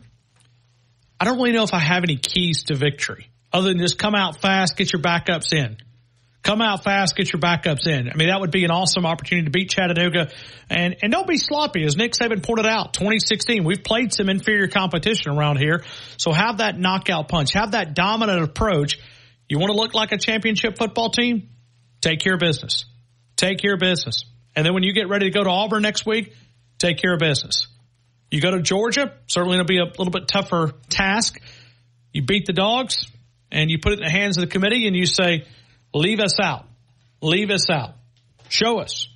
I 1.19 1.25
don't 1.25 1.36
really 1.36 1.51
know 1.51 1.63
if 1.63 1.74
I 1.74 1.79
have 1.79 2.03
any 2.03 2.15
keys 2.15 2.63
to 2.65 2.75
victory 2.75 3.29
other 3.53 3.69
than 3.69 3.77
just 3.77 4.00
come 4.00 4.15
out 4.15 4.41
fast, 4.41 4.75
get 4.75 4.91
your 4.91 5.01
backups 5.01 5.53
in. 5.53 5.77
Come 6.44 6.62
out 6.62 6.84
fast, 6.84 7.16
get 7.16 7.32
your 7.32 7.40
backups 7.40 7.88
in. 7.88 8.10
I 8.10 8.16
mean, 8.16 8.28
that 8.28 8.42
would 8.42 8.52
be 8.52 8.66
an 8.66 8.72
awesome 8.72 9.06
opportunity 9.06 9.46
to 9.46 9.52
beat 9.52 9.70
Chattanooga. 9.70 10.30
And, 10.70 10.98
and 11.02 11.10
don't 11.10 11.26
be 11.26 11.38
sloppy. 11.38 11.86
As 11.86 11.96
Nick 11.96 12.12
Saban 12.12 12.44
pointed 12.44 12.66
out, 12.66 12.94
2016, 12.94 13.64
we've 13.64 13.82
played 13.82 14.14
some 14.14 14.28
inferior 14.28 14.68
competition 14.68 15.32
around 15.32 15.58
here. 15.58 15.86
So 16.18 16.34
have 16.34 16.58
that 16.58 16.78
knockout 16.78 17.30
punch, 17.30 17.54
have 17.54 17.72
that 17.72 17.96
dominant 17.96 18.44
approach. 18.44 19.00
You 19.48 19.58
want 19.58 19.72
to 19.72 19.78
look 19.78 19.94
like 19.94 20.12
a 20.12 20.18
championship 20.18 20.78
football 20.78 21.12
team? 21.12 21.50
Take 22.02 22.20
care 22.20 22.34
of 22.34 22.42
business. 22.42 22.86
Take 23.38 23.60
care 23.60 23.76
of 23.76 23.80
business. 23.80 24.26
And 24.54 24.66
then 24.66 24.74
when 24.74 24.84
you 24.84 24.94
get 24.94 25.08
ready 25.08 25.28
to 25.28 25.32
go 25.32 25.46
to 25.46 25.50
Auburn 25.50 25.82
next 25.82 26.06
week, 26.06 26.34
take 26.78 26.98
care 27.02 27.14
of 27.14 27.20
business. 27.20 27.68
You 28.30 28.42
go 28.42 28.52
to 28.52 28.62
Georgia, 28.62 29.14
certainly 29.28 29.56
it'll 29.60 29.66
be 29.66 29.78
a 29.78 29.86
little 29.86 30.12
bit 30.12 30.28
tougher 30.28 30.74
task. 30.90 31.40
You 32.12 32.24
beat 32.24 32.46
the 32.46 32.54
dogs 32.54 33.06
and 33.50 33.72
you 33.72 33.80
put 33.80 33.94
it 33.94 34.00
in 34.00 34.04
the 34.04 34.12
hands 34.12 34.38
of 34.38 34.42
the 34.42 34.48
committee 34.48 34.88
and 34.88 34.96
you 34.96 35.06
say, 35.06 35.46
Leave 35.94 36.20
us 36.20 36.40
out. 36.40 36.66
Leave 37.22 37.50
us 37.50 37.70
out. 37.70 37.96
Show 38.50 38.80
us. 38.80 39.08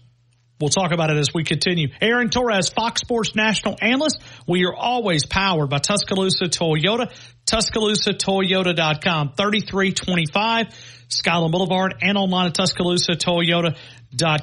We'll 0.60 0.70
talk 0.70 0.92
about 0.92 1.12
it 1.12 1.18
as 1.18 1.34
we 1.34 1.44
continue. 1.44 1.90
Aaron 2.02 2.30
Torres, 2.30 2.70
Fox 2.70 3.02
Sports 3.02 3.36
national 3.36 3.78
analyst. 3.80 4.20
We 4.48 4.66
are 4.66 4.74
always 4.76 5.26
powered 5.26 5.70
by 5.70 5.78
Tuscaloosa 5.78 6.46
Toyota. 6.46 7.12
TuscaloosaToyota.com. 7.46 9.34
3325 9.38 10.68
Skyland 11.10 11.52
Boulevard 11.52 11.96
and 12.02 12.18
online 12.18 12.48
at 12.48 12.54
TuscaloosaToyota.com. 12.56 13.76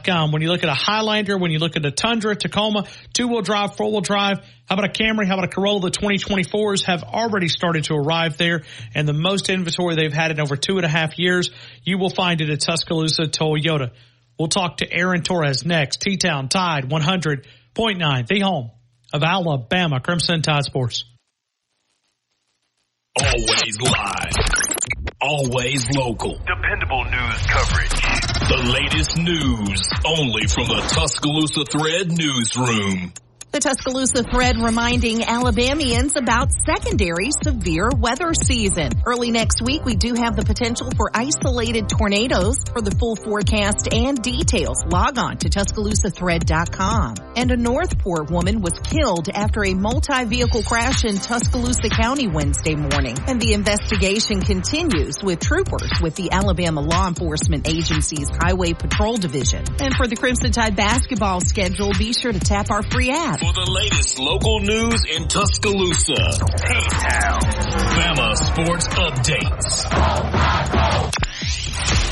com. 0.05 0.33
When 0.33 0.43
you 0.43 0.49
look 0.49 0.63
at 0.63 0.69
a 0.69 0.75
Highlander, 0.75 1.39
when 1.39 1.51
you 1.51 1.59
look 1.59 1.77
at 1.77 1.85
a 1.85 1.91
Tundra, 1.91 2.37
Tacoma, 2.37 2.87
two 3.13 3.29
wheel 3.29 3.43
drive, 3.43 3.77
four 3.77 3.91
wheel 3.91 4.01
drive, 4.01 4.39
how 4.67 4.77
about 4.77 4.85
a 4.85 4.93
Camry? 4.93 5.27
How 5.27 5.35
about 5.35 5.45
a 5.45 5.49
Corolla? 5.49 5.81
The 5.81 5.91
2024s 5.91 6.85
have 6.85 7.03
already 7.03 7.49
started 7.49 7.85
to 7.85 7.95
arrive 7.95 8.37
there 8.37 8.63
and 8.95 9.09
the 9.09 9.13
most 9.13 9.49
inventory 9.49 9.97
they've 9.97 10.13
had 10.13 10.31
in 10.31 10.41
over 10.41 10.57
two 10.57 10.77
and 10.77 10.85
a 10.85 10.89
half 10.89 11.19
years. 11.19 11.51
You 11.83 11.99
will 11.99 12.11
find 12.11 12.41
it 12.41 12.51
at 12.51 12.61
Tuscaloosa 12.61 13.25
Toyota. 13.25 13.91
We'll 14.39 14.49
talk 14.49 14.79
to 14.79 14.93
Aaron 14.93 15.23
Torres 15.23 15.65
next. 15.65 16.01
T-Town 16.01 16.49
Tide 16.49 16.89
100.9, 16.89 18.27
the 18.27 18.41
home 18.41 18.71
of 19.13 19.23
Alabama 19.23 20.01
Crimson 20.01 20.43
Tide 20.43 20.65
Sports. 20.65 21.05
Always 23.17 23.81
live. 23.81 24.64
Always 25.21 25.91
local. 25.97 26.39
Dependable 26.39 27.05
news 27.05 27.47
coverage. 27.47 27.91
The 28.49 28.73
latest 28.75 29.17
news 29.19 29.89
only 30.05 30.47
from 30.47 30.67
the 30.67 30.81
Tuscaloosa 30.89 31.65
Thread 31.65 32.13
newsroom. 32.13 33.13
The 33.55 33.61
Tuscaloosa 33.61 34.25
thread 34.25 34.59
reminding 34.59 35.23
Alabamians 35.23 36.17
about 36.17 36.51
secondary 36.67 37.31
severe 37.31 37.89
weather 37.89 38.35
season. 38.35 38.91
Early 39.07 39.31
next 39.31 39.63
week, 39.63 39.85
we 39.85 39.95
do 39.95 40.15
have 40.15 40.35
the 40.35 40.43
potential 40.43 40.91
for 40.97 41.09
isolated 41.15 41.89
tornadoes. 41.89 42.57
For 42.73 42.83
the 42.83 42.91
full 42.91 43.15
forecast 43.15 43.95
and 43.95 44.21
details, 44.21 44.83
log 44.91 45.21
on 45.21 45.37
to 45.37 45.51
TuscaloosaThread.com. 45.51 47.15
And 47.37 47.53
a 47.53 47.57
Northport 47.57 48.29
woman 48.29 48.61
was 48.61 48.73
killed 48.83 49.29
after 49.33 49.65
a 49.65 49.73
multi-vehicle 49.73 50.65
crash 50.65 51.05
in 51.05 51.15
Tuscaloosa 51.15 51.91
County 51.91 52.27
Wednesday 52.27 52.75
morning. 52.75 53.17
And 53.29 53.41
the 53.41 53.53
investigation 53.53 54.41
continues 54.41 55.23
with 55.23 55.39
troopers 55.39 55.93
with 56.03 56.17
the 56.17 56.33
Alabama 56.33 56.81
Law 56.81 57.07
Enforcement 57.07 57.69
Agency's 57.69 58.31
Highway 58.31 58.73
Patrol 58.73 59.17
Division. 59.17 59.63
And 59.79 59.95
for 59.95 60.09
the 60.09 60.17
Crimson 60.17 60.51
Tide 60.51 60.75
basketball 60.75 61.41
schedule, 61.41 61.93
be 61.97 62.13
sure 62.13 62.33
to 62.33 62.41
tap 62.41 62.73
our 62.73 62.83
free 62.83 63.13
app. 63.13 63.44
For 63.45 63.53
the 63.53 63.71
latest 63.71 64.19
local 64.19 64.61
news 64.61 65.05
in 65.05 65.29
Tuscaloosa, 65.29 66.17
T-Town. 66.65 67.41
Bama 67.93 68.33
Sports 68.41 68.89
Updates. 68.89 69.85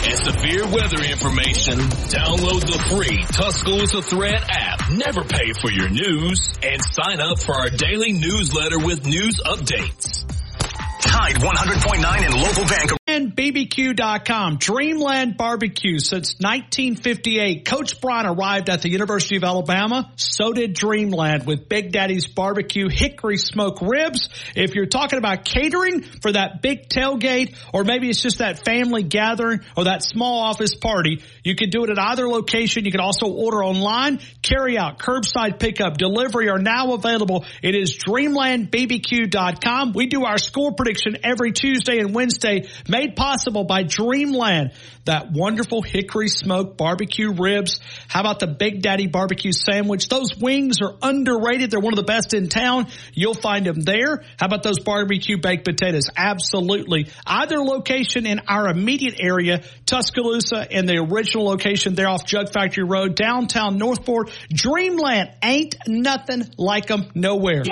And 0.04 0.18
severe 0.28 0.66
weather 0.68 1.00
information, 1.00 1.78
download 2.12 2.60
the 2.68 2.76
free 2.92 3.24
Tuscaloosa 3.32 4.02
Thread 4.02 4.44
app. 4.46 4.90
Never 4.90 5.24
pay 5.24 5.54
for 5.54 5.70
your 5.70 5.88
news 5.88 6.52
and 6.62 6.82
sign 6.92 7.18
up 7.18 7.38
for 7.38 7.54
our 7.54 7.70
daily 7.70 8.12
newsletter 8.12 8.84
with 8.84 9.06
news 9.06 9.40
updates. 9.46 10.28
Tide 11.00 11.36
100.9 11.36 12.26
in 12.26 12.42
local 12.42 12.64
Vancouver. 12.66 13.01
And 13.12 13.36
BBQ.com, 13.36 14.56
Dreamland 14.56 15.36
Barbecue 15.36 15.98
since 15.98 16.36
1958. 16.40 17.66
Coach 17.66 18.00
Bryant 18.00 18.26
arrived 18.26 18.70
at 18.70 18.80
the 18.80 18.88
University 18.88 19.36
of 19.36 19.44
Alabama. 19.44 20.10
So 20.16 20.54
did 20.54 20.72
Dreamland 20.72 21.44
with 21.44 21.68
Big 21.68 21.92
Daddy's 21.92 22.26
Barbecue 22.26 22.88
Hickory 22.88 23.36
Smoke 23.36 23.82
Ribs. 23.82 24.30
If 24.56 24.74
you're 24.74 24.86
talking 24.86 25.18
about 25.18 25.44
catering 25.44 26.00
for 26.00 26.32
that 26.32 26.62
big 26.62 26.88
tailgate, 26.88 27.54
or 27.74 27.84
maybe 27.84 28.08
it's 28.08 28.22
just 28.22 28.38
that 28.38 28.64
family 28.64 29.02
gathering 29.02 29.60
or 29.76 29.84
that 29.84 30.02
small 30.02 30.44
office 30.44 30.74
party, 30.74 31.22
you 31.44 31.54
can 31.54 31.68
do 31.68 31.84
it 31.84 31.90
at 31.90 31.98
either 31.98 32.26
location. 32.26 32.86
You 32.86 32.92
can 32.92 33.00
also 33.00 33.26
order 33.26 33.62
online, 33.62 34.20
carry 34.40 34.78
out, 34.78 34.98
curbside 34.98 35.60
pickup, 35.60 35.98
delivery 35.98 36.48
are 36.48 36.58
now 36.58 36.94
available. 36.94 37.44
It 37.62 37.74
is 37.74 37.94
dreamlandbbq.com. 37.94 39.92
We 39.92 40.06
do 40.06 40.24
our 40.24 40.38
score 40.38 40.72
prediction 40.72 41.18
every 41.22 41.52
Tuesday 41.52 41.98
and 41.98 42.14
Wednesday, 42.14 42.70
made 43.02 43.16
possible 43.16 43.64
by 43.64 43.82
Dreamland. 43.82 44.72
That 45.04 45.32
wonderful 45.32 45.82
hickory 45.82 46.28
smoked 46.28 46.76
barbecue 46.76 47.32
ribs. 47.32 47.80
How 48.06 48.20
about 48.20 48.38
the 48.38 48.46
Big 48.46 48.82
Daddy 48.82 49.08
barbecue 49.08 49.50
sandwich? 49.52 50.08
Those 50.08 50.36
wings 50.38 50.76
are 50.80 50.94
underrated. 51.02 51.70
They're 51.70 51.80
one 51.80 51.92
of 51.92 51.96
the 51.96 52.04
best 52.04 52.34
in 52.34 52.48
town. 52.48 52.86
You'll 53.12 53.34
find 53.34 53.66
them 53.66 53.80
there. 53.80 54.22
How 54.38 54.46
about 54.46 54.62
those 54.62 54.78
barbecue 54.78 55.38
baked 55.38 55.64
potatoes? 55.64 56.08
Absolutely. 56.16 57.08
Either 57.26 57.58
location 57.58 58.26
in 58.26 58.42
our 58.46 58.68
immediate 58.68 59.16
area, 59.20 59.62
Tuscaloosa 59.86 60.68
and 60.70 60.88
the 60.88 60.98
original 60.98 61.46
location 61.46 61.96
there 61.96 62.08
off 62.08 62.24
Jug 62.24 62.52
Factory 62.52 62.84
Road, 62.84 63.16
downtown 63.16 63.78
Northport. 63.78 64.30
Dreamland 64.52 65.30
ain't 65.42 65.74
nothing 65.88 66.44
like 66.56 66.86
them 66.86 67.10
nowhere. 67.14 67.62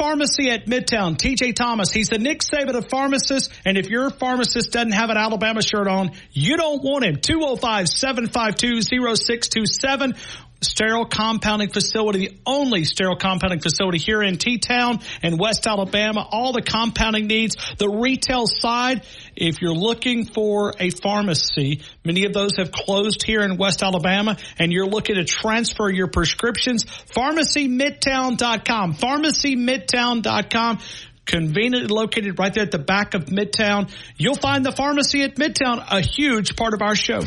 Pharmacy 0.00 0.48
at 0.48 0.64
Midtown, 0.64 1.18
TJ 1.18 1.54
Thomas. 1.54 1.92
He's 1.92 2.08
the 2.08 2.16
Nick 2.16 2.40
Saban 2.40 2.74
of 2.74 2.88
pharmacists. 2.88 3.52
And 3.66 3.76
if 3.76 3.90
your 3.90 4.08
pharmacist 4.08 4.72
doesn't 4.72 4.92
have 4.92 5.10
an 5.10 5.18
Alabama 5.18 5.60
shirt 5.60 5.86
on, 5.86 6.12
you 6.32 6.56
don't 6.56 6.82
want 6.82 7.04
him. 7.04 7.16
205-752-0627. 7.16 10.16
Sterile 10.62 11.06
compounding 11.06 11.70
facility, 11.70 12.28
the 12.28 12.36
only 12.46 12.84
sterile 12.84 13.16
compounding 13.16 13.60
facility 13.60 13.98
here 13.98 14.22
in 14.22 14.38
T-Town 14.38 15.00
and 15.22 15.38
West 15.38 15.66
Alabama. 15.66 16.26
All 16.30 16.52
the 16.52 16.62
compounding 16.62 17.26
needs. 17.26 17.56
The 17.78 17.88
retail 17.88 18.46
side, 18.46 19.04
if 19.40 19.62
you're 19.62 19.74
looking 19.74 20.26
for 20.26 20.74
a 20.78 20.90
pharmacy, 20.90 21.80
many 22.04 22.26
of 22.26 22.32
those 22.32 22.52
have 22.58 22.70
closed 22.70 23.24
here 23.24 23.40
in 23.40 23.56
West 23.56 23.82
Alabama 23.82 24.36
and 24.58 24.70
you're 24.70 24.86
looking 24.86 25.16
to 25.16 25.24
transfer 25.24 25.90
your 25.90 26.08
prescriptions, 26.08 26.84
pharmacymidtown.com, 26.84 28.94
pharmacymidtown.com 28.94 30.78
conveniently 31.26 31.94
located 31.94 32.38
right 32.38 32.52
there 32.52 32.64
at 32.64 32.72
the 32.72 32.78
back 32.78 33.14
of 33.14 33.26
Midtown. 33.26 33.90
You'll 34.16 34.34
find 34.34 34.66
the 34.66 34.72
pharmacy 34.72 35.22
at 35.22 35.36
Midtown, 35.36 35.84
a 35.90 36.00
huge 36.00 36.56
part 36.56 36.74
of 36.74 36.82
our 36.82 36.96
show. 36.96 37.20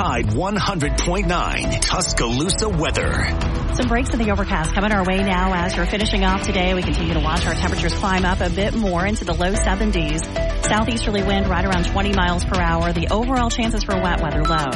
Tide 0.00 0.28
100.9 0.28 1.80
Tuscaloosa 1.82 2.70
weather. 2.70 3.12
Some 3.74 3.86
breaks 3.86 4.08
in 4.14 4.18
the 4.18 4.30
overcast 4.30 4.72
coming 4.72 4.92
our 4.92 5.04
way 5.04 5.18
now 5.18 5.52
as 5.52 5.76
we're 5.76 5.84
finishing 5.84 6.24
off 6.24 6.42
today. 6.42 6.72
We 6.72 6.80
continue 6.80 7.12
to 7.12 7.20
watch 7.20 7.46
our 7.46 7.52
temperatures 7.52 7.92
climb 7.92 8.24
up 8.24 8.40
a 8.40 8.48
bit 8.48 8.72
more 8.72 9.04
into 9.04 9.26
the 9.26 9.34
low 9.34 9.52
70s. 9.52 10.24
Southeasterly 10.64 11.22
wind 11.22 11.48
right 11.48 11.66
around 11.66 11.84
20 11.84 12.14
miles 12.14 12.46
per 12.46 12.58
hour. 12.58 12.94
The 12.94 13.08
overall 13.10 13.50
chances 13.50 13.84
for 13.84 13.94
wet 14.00 14.22
weather 14.22 14.42
low. 14.42 14.70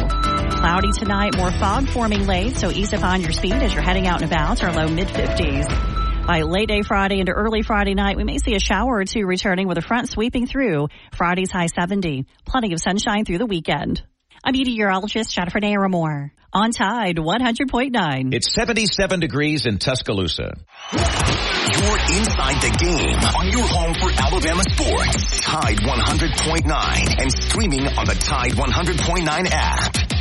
Cloudy 0.60 0.92
tonight, 0.92 1.38
more 1.38 1.52
fog 1.52 1.88
forming 1.88 2.26
late, 2.26 2.56
so 2.56 2.70
ease 2.70 2.92
up 2.92 3.02
on 3.02 3.22
your 3.22 3.32
speed 3.32 3.54
as 3.54 3.72
you're 3.72 3.82
heading 3.82 4.06
out 4.06 4.20
and 4.20 4.30
about. 4.30 4.62
Our 4.62 4.74
low 4.74 4.88
mid 4.88 5.08
50s. 5.08 6.26
By 6.26 6.42
late 6.42 6.68
day 6.68 6.82
Friday 6.82 7.20
into 7.20 7.32
early 7.32 7.62
Friday 7.62 7.94
night, 7.94 8.18
we 8.18 8.24
may 8.24 8.36
see 8.36 8.56
a 8.56 8.60
shower 8.60 8.96
or 8.96 9.06
two 9.06 9.24
returning 9.24 9.68
with 9.68 9.78
a 9.78 9.82
front 9.82 10.10
sweeping 10.10 10.46
through. 10.46 10.88
Friday's 11.16 11.50
high 11.50 11.68
70. 11.68 12.26
Plenty 12.44 12.74
of 12.74 12.80
sunshine 12.80 13.24
through 13.24 13.38
the 13.38 13.46
weekend. 13.46 14.02
I'm 14.46 14.52
meteorologist 14.52 15.34
Jennifer 15.34 15.58
Naramore 15.58 16.30
on 16.52 16.70
Tide 16.70 17.16
100.9. 17.16 18.34
It's 18.34 18.52
77 18.52 19.20
degrees 19.20 19.64
in 19.64 19.78
Tuscaloosa. 19.78 20.52
You're 20.92 21.98
inside 22.12 22.60
the 22.60 22.76
game 22.78 23.18
on 23.40 23.48
your 23.48 23.66
home 23.66 23.94
for 23.94 24.10
Alabama 24.20 24.62
sports. 24.68 25.40
Tide 25.40 25.78
100.9 25.78 27.22
and 27.22 27.32
streaming 27.32 27.86
on 27.86 28.04
the 28.04 28.14
Tide 28.14 28.52
100.9 28.52 29.48
app. 29.50 30.13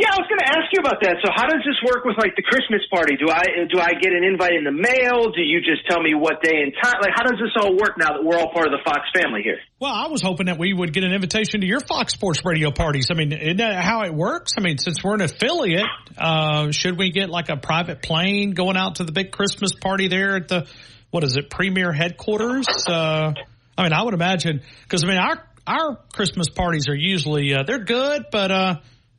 Yeah, 0.03 0.11
I 0.11 0.19
was 0.19 0.27
going 0.27 0.43
to 0.43 0.51
ask 0.51 0.67
you 0.75 0.83
about 0.83 0.99
that. 1.07 1.23
So, 1.23 1.31
how 1.31 1.47
does 1.47 1.63
this 1.63 1.79
work 1.87 2.03
with 2.03 2.19
like 2.19 2.35
the 2.35 2.43
Christmas 2.43 2.83
party? 2.91 3.15
Do 3.15 3.31
I 3.31 3.71
do 3.71 3.79
I 3.79 3.95
get 3.95 4.11
an 4.11 4.27
invite 4.27 4.51
in 4.59 4.65
the 4.67 4.75
mail? 4.75 5.31
Do 5.31 5.39
you 5.47 5.63
just 5.63 5.87
tell 5.87 6.03
me 6.03 6.11
what 6.13 6.43
day 6.43 6.59
and 6.59 6.75
time? 6.75 6.99
Like, 6.99 7.15
how 7.15 7.23
does 7.23 7.39
this 7.39 7.55
all 7.55 7.71
work 7.79 7.95
now 8.03 8.19
that 8.19 8.25
we're 8.25 8.35
all 8.35 8.51
part 8.51 8.67
of 8.67 8.73
the 8.73 8.83
Fox 8.83 9.07
family 9.15 9.43
here? 9.47 9.59
Well, 9.79 9.95
I 9.95 10.09
was 10.09 10.21
hoping 10.21 10.47
that 10.47 10.59
we 10.59 10.75
would 10.75 10.93
get 10.93 11.05
an 11.05 11.13
invitation 11.13 11.61
to 11.61 11.67
your 11.69 11.79
Fox 11.79 12.15
Sports 12.15 12.43
radio 12.45 12.73
parties. 12.73 13.13
I 13.13 13.15
mean, 13.15 13.31
isn't 13.31 13.59
that 13.59 13.79
how 13.79 14.03
it 14.03 14.13
works? 14.13 14.55
I 14.59 14.61
mean, 14.61 14.79
since 14.79 15.05
we're 15.05 15.15
an 15.15 15.23
affiliate, 15.23 15.87
uh, 16.19 16.73
should 16.73 16.99
we 16.99 17.13
get 17.13 17.31
like 17.31 17.49
a 17.49 17.57
private 17.57 18.03
plane 18.03 18.55
going 18.55 18.77
out 18.77 18.97
to 18.97 19.05
the 19.05 19.13
big 19.13 19.31
Christmas 19.31 19.73
party 19.73 20.09
there 20.09 20.35
at 20.35 20.49
the 20.49 20.67
what 21.13 21.23
is 21.23 21.37
it, 21.37 21.49
premier 21.49 21.93
headquarters? 21.93 22.67
Uh, 22.89 23.35
I 23.79 23.83
mean, 23.85 23.93
I 23.93 24.03
would 24.03 24.15
imagine 24.15 24.63
because 24.83 25.05
I 25.05 25.07
mean 25.07 25.19
our 25.19 25.47
our 25.65 26.01
Christmas 26.13 26.49
parties 26.49 26.89
are 26.89 26.97
usually 26.97 27.55
uh, 27.55 27.63
they're 27.63 27.85
good, 27.85 28.27
but 28.33 28.51
uh, 28.51 28.75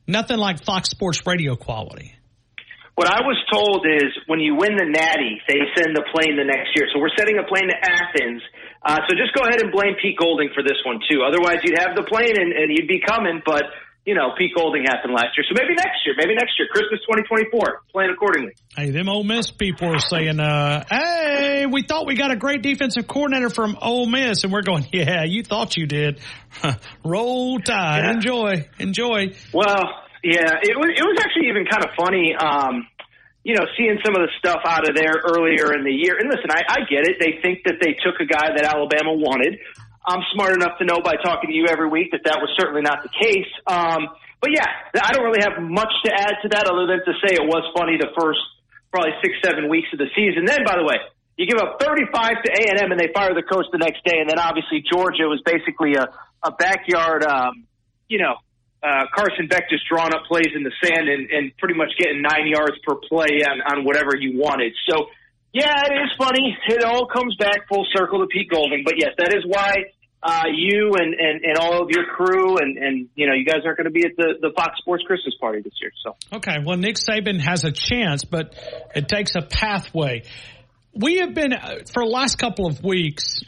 nothing 0.07 0.37
like 0.37 0.63
Fox 0.63 0.89
Sports 0.89 1.21
Radio 1.25 1.55
quality. 1.55 2.13
What 2.95 3.09
I 3.09 3.25
was 3.25 3.41
told 3.49 3.89
is 3.89 4.13
when 4.29 4.37
you 4.39 4.53
win 4.53 4.77
the 4.77 4.85
Natty, 4.85 5.41
they 5.49 5.65
send 5.73 5.97
the 5.97 6.05
plane 6.13 6.37
the 6.37 6.45
next 6.45 6.77
year. 6.77 6.85
So 6.93 7.01
we're 7.01 7.13
sending 7.17 7.41
a 7.41 7.47
plane 7.49 7.65
to 7.65 7.77
Athens. 7.81 8.41
Uh, 8.85 9.01
so 9.09 9.17
just 9.17 9.33
go 9.33 9.41
ahead 9.49 9.65
and 9.65 9.73
blame 9.73 9.97
Pete 9.97 10.13
Golding 10.13 10.53
for 10.53 10.61
this 10.61 10.77
one 10.85 11.01
too. 11.09 11.25
Otherwise, 11.25 11.65
you'd 11.65 11.79
have 11.81 11.97
the 11.97 12.05
plane 12.05 12.37
and, 12.37 12.53
and 12.53 12.69
you'd 12.69 12.87
be 12.87 13.01
coming, 13.01 13.41
but 13.41 13.65
you 14.05 14.15
know, 14.15 14.31
Pete 14.37 14.51
Golding 14.55 14.83
happened 14.83 15.13
last 15.13 15.37
year. 15.37 15.45
So 15.47 15.55
maybe 15.55 15.75
next 15.75 16.03
year, 16.05 16.15
maybe 16.17 16.35
next 16.35 16.59
year, 16.59 16.67
Christmas 16.69 16.99
2024, 17.07 17.83
plan 17.91 18.09
accordingly. 18.09 18.51
Hey, 18.75 18.91
them 18.91 19.07
Ole 19.07 19.23
Miss 19.23 19.51
people 19.51 19.95
are 19.95 19.99
saying, 19.99 20.39
uh, 20.39 20.83
hey, 20.89 21.65
we 21.65 21.83
thought 21.83 22.05
we 22.05 22.15
got 22.15 22.31
a 22.31 22.35
great 22.35 22.61
defensive 22.61 23.07
coordinator 23.07 23.49
from 23.49 23.77
Ole 23.81 24.07
Miss. 24.07 24.43
And 24.43 24.51
we're 24.51 24.61
going, 24.61 24.87
yeah, 24.91 25.23
you 25.23 25.43
thought 25.43 25.77
you 25.77 25.87
did. 25.87 26.19
Roll 27.05 27.59
tide. 27.59 28.03
Yeah. 28.03 28.11
Enjoy. 28.11 28.69
Enjoy. 28.79 29.33
Well, 29.53 29.83
yeah, 30.23 30.59
it 30.61 30.75
was, 30.75 30.91
it 30.95 31.03
was 31.03 31.17
actually 31.23 31.47
even 31.47 31.65
kind 31.65 31.85
of 31.85 31.91
funny. 31.95 32.35
Um, 32.35 32.87
you 33.43 33.55
know, 33.55 33.65
seeing 33.77 33.99
some 34.03 34.15
of 34.15 34.23
the 34.23 34.31
stuff 34.39 34.63
out 34.65 34.87
of 34.87 34.95
there 34.95 35.19
earlier 35.19 35.75
in 35.75 35.83
the 35.83 35.91
year. 35.91 36.15
And 36.15 36.31
listen, 36.31 36.47
I, 36.49 36.63
I 36.63 36.79
get 36.87 37.03
it. 37.03 37.19
They 37.19 37.43
think 37.43 37.67
that 37.67 37.75
they 37.79 37.91
took 37.99 38.15
a 38.23 38.25
guy 38.25 38.55
that 38.55 38.63
Alabama 38.63 39.11
wanted. 39.19 39.59
I'm 40.05 40.21
smart 40.33 40.53
enough 40.53 40.77
to 40.79 40.85
know 40.85 40.99
by 41.03 41.15
talking 41.23 41.49
to 41.49 41.55
you 41.55 41.67
every 41.71 41.87
week 41.87 42.11
that 42.11 42.25
that 42.25 42.43
was 42.43 42.51
certainly 42.59 42.81
not 42.81 43.03
the 43.03 43.09
case. 43.09 43.47
Um, 43.67 44.11
but 44.43 44.51
yeah, 44.51 44.67
I 44.99 45.15
don't 45.15 45.23
really 45.23 45.39
have 45.39 45.63
much 45.63 45.91
to 46.03 46.11
add 46.11 46.35
to 46.43 46.49
that 46.51 46.67
other 46.67 46.83
than 46.87 46.99
to 47.07 47.13
say 47.23 47.35
it 47.39 47.47
was 47.47 47.63
funny 47.71 47.95
the 47.95 48.11
first 48.19 48.43
probably 48.91 49.15
six, 49.23 49.39
seven 49.39 49.69
weeks 49.69 49.87
of 49.93 49.99
the 49.99 50.11
season. 50.11 50.43
Then, 50.43 50.67
by 50.67 50.75
the 50.75 50.83
way, 50.83 50.99
you 51.37 51.47
give 51.47 51.57
up 51.57 51.79
35 51.79 52.43
to 52.43 52.49
A&M 52.51 52.91
and 52.91 52.99
they 52.99 53.09
fire 53.15 53.33
the 53.33 53.41
coach 53.41 53.65
the 53.71 53.79
next 53.79 54.03
day. 54.03 54.19
And 54.19 54.29
then 54.29 54.37
obviously 54.37 54.83
Georgia 54.83 55.25
was 55.31 55.41
basically 55.47 55.95
a, 55.95 56.11
a 56.43 56.51
backyard, 56.51 57.23
um, 57.23 57.65
you 58.07 58.19
know, 58.19 58.35
uh, 58.83 59.07
Carson 59.15 59.47
Beck 59.47 59.69
just 59.69 59.87
drawing 59.87 60.13
up 60.13 60.27
plays 60.27 60.51
in 60.53 60.61
the 60.61 60.75
sand 60.83 61.07
and, 61.07 61.31
and 61.31 61.55
pretty 61.57 61.73
much 61.73 61.95
getting 61.97 62.21
nine 62.21 62.45
yards 62.51 62.75
per 62.85 62.95
play 63.07 63.41
on, 63.47 63.63
on 63.63 63.85
whatever 63.85 64.11
he 64.19 64.35
wanted. 64.35 64.73
So, 64.91 65.07
yeah, 65.53 65.83
it 65.85 65.93
is 65.93 66.09
funny. 66.17 66.57
It 66.67 66.83
all 66.83 67.05
comes 67.05 67.35
back 67.37 67.67
full 67.69 67.85
circle 67.95 68.19
to 68.19 68.25
Pete 68.25 68.49
Golding. 68.49 68.81
But 68.83 68.95
yes, 68.97 69.11
that 69.19 69.35
is 69.35 69.43
why 69.45 69.85
uh, 70.23 70.45
you 70.51 70.93
and, 70.97 71.13
and, 71.13 71.43
and 71.43 71.57
all 71.59 71.83
of 71.83 71.89
your 71.91 72.05
crew 72.05 72.57
and, 72.57 72.77
and 72.77 73.09
you 73.13 73.27
know 73.27 73.33
you 73.33 73.45
guys 73.45 73.61
aren't 73.63 73.77
going 73.77 73.85
to 73.85 73.91
be 73.91 74.03
at 74.03 74.15
the, 74.17 74.35
the 74.41 74.51
Fox 74.55 74.79
Sports 74.79 75.03
Christmas 75.05 75.35
party 75.39 75.61
this 75.61 75.73
year. 75.79 75.91
So 76.03 76.15
okay, 76.37 76.57
well 76.65 76.77
Nick 76.77 76.95
Saban 76.95 77.39
has 77.39 77.65
a 77.65 77.71
chance, 77.71 78.25
but 78.25 78.55
it 78.95 79.07
takes 79.07 79.35
a 79.35 79.41
pathway. 79.41 80.23
We 80.95 81.17
have 81.17 81.35
been 81.35 81.53
uh, 81.53 81.79
for 81.91 82.03
the 82.03 82.09
last 82.09 82.37
couple 82.39 82.65
of 82.65 82.83
weeks. 82.83 83.41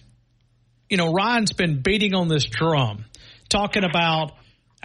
You 0.90 0.98
know, 0.98 1.12
Ryan's 1.12 1.54
been 1.54 1.82
beating 1.82 2.14
on 2.14 2.28
this 2.28 2.46
drum, 2.46 3.06
talking 3.50 3.84
about 3.84 4.34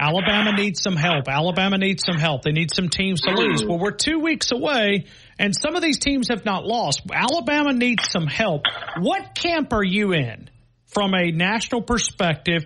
Alabama 0.00 0.52
needs 0.52 0.82
some 0.82 0.96
help. 0.96 1.28
Alabama 1.28 1.76
needs 1.76 2.02
some 2.06 2.16
help. 2.16 2.42
They 2.42 2.52
need 2.52 2.74
some 2.74 2.88
teams 2.88 3.20
to 3.20 3.32
hmm. 3.32 3.36
lose. 3.36 3.64
Well, 3.64 3.78
we're 3.78 3.90
two 3.90 4.18
weeks 4.18 4.50
away, 4.50 5.04
and 5.38 5.54
some 5.54 5.76
of 5.76 5.82
these 5.82 5.98
teams 5.98 6.28
have 6.30 6.46
not 6.46 6.64
lost. 6.64 7.02
Alabama 7.12 7.74
needs 7.74 8.10
some 8.10 8.26
help. 8.26 8.62
What 8.98 9.34
camp 9.34 9.74
are 9.74 9.84
you 9.84 10.12
in 10.12 10.48
from 10.86 11.12
a 11.12 11.30
national 11.30 11.82
perspective? 11.82 12.64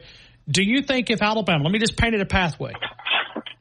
Do 0.49 0.63
you 0.63 0.83
think 0.83 1.11
if 1.11 1.23
Alabama, 1.23 1.65
let 1.65 1.73
me 1.73 1.81
just 1.81 1.97
paint 1.97 2.15
it 2.15 2.21
a 2.21 2.27
pathway, 2.27 2.73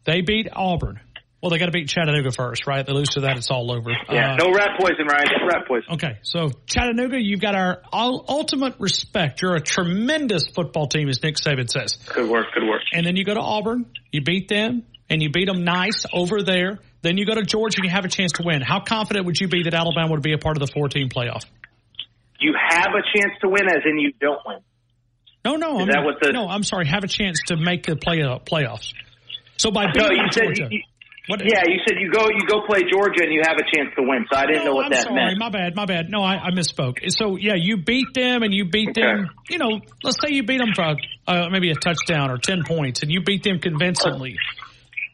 they 0.06 0.22
beat 0.22 0.50
Auburn, 0.54 1.00
well, 1.44 1.50
they 1.50 1.58
got 1.58 1.66
to 1.66 1.74
beat 1.74 1.90
Chattanooga 1.90 2.32
first, 2.32 2.68
right? 2.68 2.86
They 2.86 2.94
lose 2.94 3.10
to 3.10 3.22
that, 3.22 3.36
it's 3.36 3.52
all 3.52 3.70
over. 3.70 3.92
Yeah, 4.10 4.32
uh, 4.32 4.36
no 4.38 4.54
rat 4.54 4.80
poison, 4.80 5.06
Ryan. 5.06 5.26
No 5.42 5.46
rat 5.46 5.68
poison. 5.68 5.94
Okay, 5.96 6.18
so 6.22 6.52
Chattanooga, 6.68 7.22
you've 7.22 7.42
got 7.42 7.54
our 7.54 7.82
ultimate 7.92 8.76
respect. 8.80 9.42
You're 9.42 9.56
a 9.56 9.62
tremendous 9.62 10.48
football 10.48 10.88
team, 10.88 11.10
as 11.10 11.22
Nick 11.22 11.36
Saban 11.36 11.70
says. 11.70 11.98
Good 12.14 12.30
work, 12.30 12.46
good 12.54 12.64
work. 12.64 12.84
And 12.94 13.06
then 13.06 13.18
you 13.18 13.26
go 13.26 13.34
to 13.34 13.42
Auburn, 13.42 13.88
you 14.10 14.22
beat 14.22 14.48
them, 14.48 14.84
and 15.10 15.22
you 15.22 15.32
beat 15.32 15.48
them 15.48 15.66
nice 15.66 16.06
over 16.14 16.44
there. 16.44 16.80
Then 17.02 17.18
you 17.18 17.26
go 17.26 17.36
to 17.36 17.44
Georgia 17.44 17.80
and 17.80 17.84
you 17.84 17.92
have 17.92 18.06
a 18.06 18.10
chance 18.10 18.32
to 18.34 18.44
win. 18.46 18.62
How 18.62 18.80
confident 18.80 19.26
would 19.26 19.38
you 19.38 19.50
be 19.50 19.64
that 19.64 19.74
Alabama 19.74 20.12
would 20.12 20.24
be 20.24 20.32
a 20.32 20.38
part 20.38 20.56
of 20.56 20.66
the 20.66 20.72
four-team 20.74 21.10
playoff? 21.10 21.44
You 22.40 22.56
have 22.70 22.92
a 22.94 23.04
chance 23.18 23.34
to 23.42 23.50
win, 23.50 23.68
as 23.68 23.84
in 23.86 24.00
you 24.00 24.14
don't 24.22 24.40
win. 24.46 24.60
No, 25.44 25.56
no, 25.58 25.76
Is 25.76 25.82
I'm, 25.82 25.88
that 25.88 26.04
what 26.06 26.16
the, 26.22 26.32
no. 26.32 26.48
I'm 26.48 26.64
sorry. 26.64 26.88
Have 26.88 27.04
a 27.04 27.10
chance 27.10 27.42
to 27.48 27.58
make 27.58 27.86
the 27.86 27.98
play 27.98 28.22
uh, 28.22 28.40
playoffs. 28.40 28.94
So 29.58 29.72
by 29.72 29.88
beating 29.88 30.02
no, 30.02 30.24
you 30.24 30.30
Georgia, 30.30 30.64
said, 30.64 30.72
you, 30.72 30.82
what, 31.28 31.40
yeah, 31.40 31.64
you 31.68 31.80
said 31.88 31.98
you 32.00 32.12
go 32.12 32.28
you 32.30 32.46
go 32.48 32.66
play 32.68 32.82
Georgia 32.92 33.24
and 33.24 33.32
you 33.32 33.42
have 33.46 33.56
a 33.56 33.64
chance 33.76 33.94
to 33.96 34.04
win. 34.04 34.26
So 34.32 34.38
I 34.38 34.46
didn't 34.46 34.66
no, 34.66 34.72
know 34.72 34.76
what 34.76 34.86
I'm 34.86 34.92
that 34.92 35.04
sorry, 35.04 35.16
meant. 35.16 35.40
My 35.40 35.50
bad, 35.50 35.76
my 35.76 35.86
bad. 35.86 36.10
No, 36.10 36.22
I, 36.22 36.36
I 36.36 36.52
misspoke. 36.52 37.00
So 37.12 37.38
yeah, 37.38 37.54
you 37.56 37.78
beat 37.78 38.14
them 38.14 38.44
and 38.44 38.54
you 38.54 38.66
beat 38.66 38.90
Okay. 38.90 39.02
them. 39.02 39.30
You 39.50 39.58
know, 39.58 39.80
let's 40.04 40.18
say 40.22 40.34
you 40.34 40.44
beat 40.44 40.58
them 40.58 40.74
for 40.76 40.96
uh, 41.28 41.50
maybe 41.50 41.72
a 41.72 41.76
touchdown 41.76 42.30
or 42.30 42.38
ten 42.38 42.64
points, 42.66 43.04
and 43.04 43.12
you 43.12 43.22
beat 43.24 43.44
them 43.44 43.60
convincingly. 43.60 44.36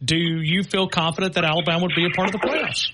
Do 0.03 0.15
you 0.15 0.63
feel 0.63 0.87
confident 0.87 1.35
that 1.35 1.43
Alabama 1.43 1.83
would 1.83 1.95
be 1.95 2.05
a 2.05 2.15
part 2.15 2.33
of 2.33 2.33
the 2.33 2.39
playoffs? 2.39 2.89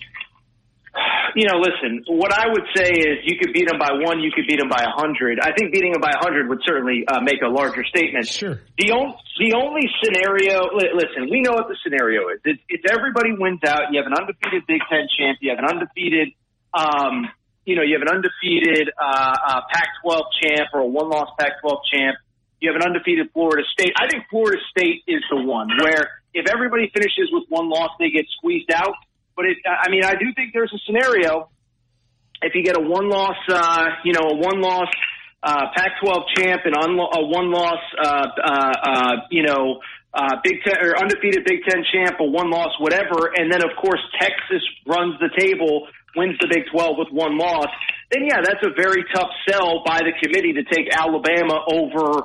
You 1.36 1.52
know, 1.52 1.60
listen, 1.60 2.04
what 2.08 2.32
I 2.32 2.48
would 2.48 2.64
say 2.74 2.96
is 2.96 3.28
you 3.28 3.36
could 3.38 3.52
beat 3.52 3.68
them 3.68 3.78
by 3.78 3.92
one, 3.92 4.24
you 4.24 4.32
could 4.32 4.48
beat 4.48 4.58
them 4.58 4.70
by 4.70 4.80
a 4.80 4.94
hundred. 4.96 5.38
I 5.44 5.52
think 5.52 5.74
beating 5.74 5.92
them 5.92 6.00
by 6.00 6.16
a 6.16 6.24
hundred 6.24 6.48
would 6.48 6.64
certainly 6.64 7.04
uh, 7.06 7.20
make 7.20 7.44
a 7.44 7.52
larger 7.52 7.84
statement. 7.84 8.26
Sure. 8.26 8.64
The, 8.80 8.96
on, 8.96 9.20
the 9.38 9.52
only 9.52 9.84
scenario, 10.00 10.72
li- 10.72 10.96
listen, 10.96 11.28
we 11.30 11.42
know 11.42 11.52
what 11.52 11.68
the 11.68 11.76
scenario 11.84 12.32
is. 12.32 12.40
It's, 12.46 12.64
it's 12.70 12.88
everybody 12.88 13.36
wins 13.36 13.60
out. 13.68 13.92
You 13.92 14.00
have 14.00 14.08
an 14.08 14.16
undefeated 14.16 14.64
Big 14.66 14.80
Ten 14.88 15.12
champ. 15.12 15.38
You 15.42 15.52
have 15.52 15.60
an 15.60 15.68
undefeated, 15.68 16.32
um, 16.72 17.28
you 17.68 17.76
know, 17.76 17.84
you 17.84 18.00
have 18.00 18.08
an 18.08 18.16
undefeated 18.16 18.96
uh, 18.96 19.36
uh, 19.36 19.62
Pac-12 19.76 20.24
champ 20.40 20.70
or 20.72 20.82
a 20.82 20.88
one-loss 20.88 21.36
Pac-12 21.38 21.84
champ. 21.92 22.16
You 22.64 22.72
have 22.72 22.80
an 22.80 22.88
undefeated 22.88 23.28
Florida 23.34 23.68
State. 23.76 23.92
I 24.00 24.08
think 24.08 24.24
Florida 24.32 24.58
State 24.72 25.04
is 25.06 25.20
the 25.30 25.44
one 25.44 25.68
where 25.84 26.24
if 26.34 26.48
everybody 26.48 26.90
finishes 26.96 27.28
with 27.32 27.44
one 27.50 27.70
loss, 27.70 27.92
they 28.00 28.10
get 28.10 28.24
squeezed 28.38 28.72
out. 28.72 28.96
But 29.36 29.46
it, 29.46 29.58
I 29.66 29.90
mean, 29.90 30.04
I 30.04 30.14
do 30.16 30.34
think 30.36 30.54
there's 30.54 30.74
a 30.74 30.80
scenario 30.86 31.50
if 32.42 32.54
you 32.54 32.64
get 32.64 32.78
a 32.78 32.82
one 32.82 33.10
loss, 33.10 33.38
uh, 33.50 33.88
you 34.04 34.14
know, 34.14 34.30
a 34.30 34.36
one 34.36 34.62
loss 34.62 34.90
uh, 35.44 35.68
Pac-12 35.76 36.24
champ 36.36 36.62
and 36.66 36.76
unlo- 36.76 37.10
a 37.14 37.26
one 37.26 37.52
loss, 37.52 37.80
uh, 37.98 38.28
uh, 38.44 38.74
uh, 38.84 39.12
you 39.30 39.44
know, 39.44 39.80
uh, 40.14 40.38
Big 40.44 40.58
Ten 40.66 40.78
or 40.82 40.98
undefeated 40.98 41.44
Big 41.46 41.60
Ten 41.68 41.84
champ, 41.92 42.18
a 42.20 42.24
one 42.24 42.50
loss, 42.50 42.72
whatever, 42.80 43.32
and 43.36 43.52
then 43.52 43.64
of 43.64 43.76
course 43.82 44.00
Texas 44.20 44.64
runs 44.86 45.20
the 45.20 45.30
table, 45.38 45.88
wins 46.16 46.38
the 46.40 46.48
Big 46.48 46.66
12 46.72 46.98
with 46.98 47.10
one 47.12 47.38
loss. 47.38 47.68
Then 48.12 48.26
yeah, 48.26 48.42
that's 48.44 48.64
a 48.64 48.74
very 48.76 49.04
tough 49.14 49.30
sell 49.50 49.84
by 49.86 50.00
the 50.00 50.14
committee 50.22 50.54
to 50.54 50.64
take 50.64 50.88
Alabama 50.94 51.62
over 51.68 52.24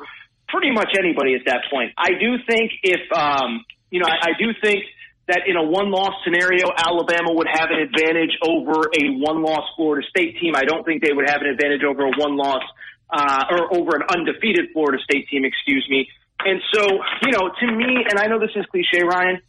pretty 0.48 0.70
much 0.70 0.94
anybody 0.98 1.34
at 1.34 1.42
that 1.46 1.62
point. 1.70 1.92
I 1.96 2.10
do 2.18 2.36
think 2.48 2.72
if, 2.82 3.00
um, 3.12 3.64
you 3.90 4.00
know, 4.00 4.06
I, 4.06 4.30
I 4.30 4.32
do 4.38 4.52
think 4.62 4.84
that 5.30 5.46
in 5.46 5.56
a 5.56 5.62
one-loss 5.62 6.12
scenario, 6.26 6.68
Alabama 6.74 7.32
would 7.32 7.48
have 7.48 7.70
an 7.70 7.78
advantage 7.78 8.34
over 8.42 8.90
a 8.90 9.02
one-loss 9.16 9.70
Florida 9.76 10.06
State 10.10 10.38
team. 10.42 10.54
I 10.54 10.64
don't 10.64 10.84
think 10.84 11.02
they 11.02 11.12
would 11.12 11.28
have 11.30 11.40
an 11.40 11.48
advantage 11.48 11.82
over 11.86 12.04
a 12.06 12.12
one-loss 12.12 12.62
uh, 13.08 13.44
or 13.50 13.72
over 13.74 13.96
an 13.96 14.04
undefeated 14.10 14.70
Florida 14.72 14.98
State 15.02 15.28
team. 15.28 15.44
Excuse 15.44 15.86
me. 15.88 16.08
And 16.44 16.60
so, 16.72 16.82
you 17.22 17.32
know, 17.32 17.48
to 17.48 17.66
me, 17.70 18.04
and 18.08 18.18
I 18.18 18.26
know 18.26 18.38
this 18.38 18.54
is 18.56 18.66
cliche, 18.66 19.02
Ryan. 19.04 19.40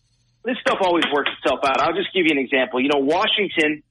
This 0.44 0.58
stuff 0.62 0.80
always 0.82 1.06
works 1.14 1.30
itself 1.38 1.60
out. 1.64 1.82
I'll 1.82 1.94
just 1.94 2.14
give 2.14 2.26
you 2.26 2.34
an 2.34 2.42
example. 2.42 2.82
You 2.82 2.90
know, 2.90 3.00
Washington 3.00 3.84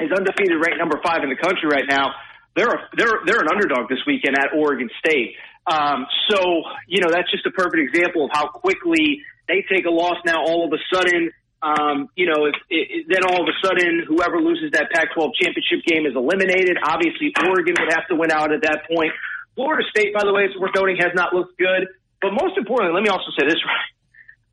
is 0.00 0.10
undefeated, 0.10 0.58
ranked 0.60 0.78
number 0.78 1.00
five 1.04 1.22
in 1.22 1.30
the 1.30 1.36
country 1.36 1.68
right 1.70 1.86
now. 1.88 2.12
They're 2.56 2.68
a, 2.68 2.80
they're 2.96 3.20
they're 3.24 3.40
an 3.40 3.48
underdog 3.48 3.88
this 3.88 4.02
weekend 4.06 4.36
at 4.36 4.50
Oregon 4.56 4.90
State. 4.98 5.36
Um, 5.70 6.06
so, 6.28 6.62
you 6.88 7.00
know, 7.00 7.10
that's 7.10 7.30
just 7.30 7.46
a 7.46 7.50
perfect 7.50 7.78
example 7.78 8.24
of 8.24 8.30
how 8.32 8.48
quickly 8.48 9.22
they 9.48 9.64
take 9.68 9.86
a 9.86 9.90
loss 9.90 10.16
now 10.24 10.44
all 10.44 10.66
of 10.66 10.72
a 10.72 10.80
sudden. 10.92 11.30
Um, 11.60 12.08
you 12.14 12.26
know, 12.30 12.46
if, 12.46 12.54
it, 12.70 13.06
then 13.08 13.26
all 13.26 13.42
of 13.42 13.48
a 13.48 13.56
sudden, 13.66 14.06
whoever 14.06 14.38
loses 14.38 14.70
that 14.72 14.90
Pac-12 14.94 15.34
championship 15.42 15.82
game 15.86 16.06
is 16.06 16.14
eliminated. 16.14 16.78
Obviously, 16.78 17.34
Oregon 17.42 17.74
would 17.80 17.90
have 17.90 18.06
to 18.08 18.14
win 18.14 18.30
out 18.30 18.52
at 18.52 18.62
that 18.62 18.86
point. 18.86 19.10
Florida 19.56 19.82
State, 19.90 20.14
by 20.14 20.22
the 20.22 20.32
way, 20.32 20.46
it's 20.46 20.54
worth 20.54 20.70
noting, 20.76 20.96
has 21.02 21.10
not 21.14 21.34
looked 21.34 21.58
good. 21.58 21.88
But 22.22 22.30
most 22.30 22.56
importantly, 22.56 22.94
let 22.94 23.02
me 23.02 23.10
also 23.10 23.34
say 23.34 23.46
this, 23.46 23.58
right? 23.66 23.90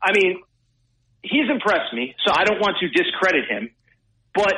I 0.02 0.10
mean, 0.18 0.42
he's 1.22 1.48
impressed 1.50 1.94
me, 1.94 2.14
so 2.26 2.32
I 2.34 2.44
don't 2.44 2.58
want 2.58 2.78
to 2.80 2.88
discredit 2.88 3.46
him. 3.48 3.70
But 4.34 4.54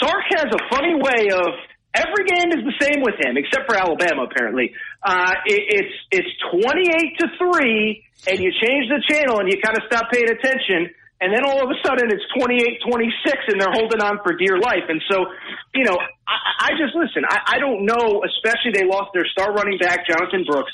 Sark 0.00 0.24
has 0.34 0.46
a 0.50 0.60
funny 0.74 0.94
way 0.94 1.30
of 1.30 1.54
every 1.94 2.26
game 2.26 2.50
is 2.58 2.62
the 2.66 2.76
same 2.80 3.02
with 3.02 3.14
him, 3.22 3.36
except 3.36 3.66
for 3.66 3.76
Alabama, 3.76 4.26
apparently. 4.30 4.74
Uh, 5.02 5.34
it, 5.46 5.62
it's 5.68 5.94
it's 6.10 6.32
twenty 6.50 6.90
eight 6.90 7.18
to 7.18 7.26
three, 7.38 8.04
and 8.26 8.38
you 8.40 8.50
change 8.50 8.90
the 8.90 9.02
channel 9.06 9.38
and 9.38 9.48
you 9.48 9.60
kind 9.62 9.76
of 9.76 9.84
stop 9.86 10.10
paying 10.10 10.28
attention, 10.28 10.90
and 11.20 11.34
then 11.34 11.42
all 11.46 11.62
of 11.62 11.70
a 11.70 11.78
sudden 11.82 12.10
it's 12.10 12.22
28-26 12.38 13.50
and 13.50 13.60
they're 13.60 13.74
holding 13.74 14.00
on 14.00 14.18
for 14.22 14.34
dear 14.34 14.58
life. 14.58 14.86
And 14.88 15.02
so, 15.10 15.26
you 15.74 15.84
know, 15.84 15.98
I, 16.26 16.38
I 16.66 16.78
just 16.78 16.94
listen. 16.94 17.22
I, 17.28 17.56
I 17.56 17.58
don't 17.58 17.86
know, 17.86 18.22
especially 18.22 18.70
they 18.74 18.86
lost 18.86 19.10
their 19.14 19.26
star 19.26 19.52
running 19.52 19.78
back 19.78 20.06
Jonathan 20.06 20.44
Brooks 20.46 20.70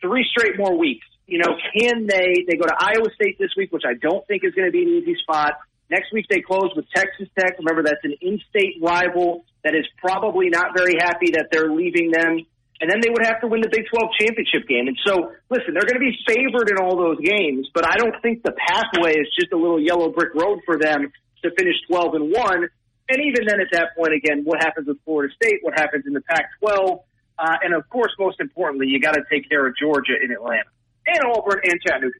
three 0.00 0.24
straight 0.28 0.56
more 0.58 0.76
weeks. 0.76 1.06
You 1.26 1.38
know, 1.38 1.56
can 1.76 2.06
they? 2.06 2.44
They 2.48 2.56
go 2.56 2.66
to 2.66 2.76
Iowa 2.78 3.08
State 3.14 3.38
this 3.38 3.50
week, 3.56 3.72
which 3.72 3.84
I 3.88 3.94
don't 3.94 4.26
think 4.26 4.44
is 4.44 4.52
going 4.54 4.68
to 4.68 4.72
be 4.72 4.82
an 4.82 4.88
easy 4.88 5.16
spot. 5.20 5.56
Next 5.90 6.12
week 6.12 6.26
they 6.28 6.40
close 6.40 6.72
with 6.76 6.84
Texas 6.94 7.28
Tech. 7.38 7.56
Remember, 7.58 7.82
that's 7.82 8.04
an 8.04 8.14
in-state 8.20 8.76
rival. 8.82 9.44
that 9.64 9.74
is 9.74 9.86
probably 9.98 10.48
not 10.48 10.76
very 10.76 10.96
happy 10.98 11.32
that 11.32 11.48
they're 11.50 11.70
leaving 11.70 12.10
them. 12.10 12.44
And 12.80 12.90
then 12.90 13.00
they 13.00 13.08
would 13.08 13.24
have 13.24 13.40
to 13.40 13.46
win 13.46 13.62
the 13.62 13.70
Big 13.70 13.86
12 13.88 14.10
championship 14.18 14.66
game. 14.66 14.88
And 14.88 14.98
so, 15.06 15.30
listen, 15.48 15.72
they're 15.74 15.86
going 15.86 16.00
to 16.00 16.04
be 16.04 16.16
favored 16.26 16.68
in 16.68 16.76
all 16.82 16.98
those 16.98 17.22
games, 17.22 17.70
but 17.72 17.86
I 17.86 17.96
don't 17.96 18.14
think 18.20 18.42
the 18.42 18.52
pathway 18.52 19.14
is 19.14 19.30
just 19.38 19.52
a 19.52 19.56
little 19.56 19.80
yellow 19.80 20.10
brick 20.10 20.34
road 20.34 20.58
for 20.66 20.76
them 20.76 21.12
to 21.42 21.50
finish 21.56 21.76
12 21.88 22.14
and 22.14 22.32
1. 22.32 22.68
And 23.08 23.18
even 23.20 23.46
then, 23.46 23.60
at 23.60 23.68
that 23.72 23.96
point, 23.96 24.12
again, 24.14 24.42
what 24.44 24.62
happens 24.62 24.88
with 24.88 24.98
Florida 25.04 25.32
State? 25.34 25.60
What 25.62 25.78
happens 25.78 26.04
in 26.06 26.14
the 26.14 26.22
Pac 26.22 26.50
12? 26.60 27.00
Uh, 27.38 27.56
and 27.62 27.74
of 27.74 27.88
course, 27.88 28.12
most 28.18 28.40
importantly, 28.40 28.88
you 28.88 29.00
got 29.00 29.14
to 29.14 29.22
take 29.30 29.48
care 29.48 29.66
of 29.66 29.74
Georgia 29.76 30.14
in 30.22 30.30
Atlanta 30.32 30.70
and 31.06 31.18
Auburn 31.24 31.60
and 31.62 31.80
Chattanooga. 31.86 32.18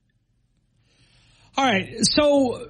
All 1.56 1.64
right. 1.64 1.98
So 2.02 2.68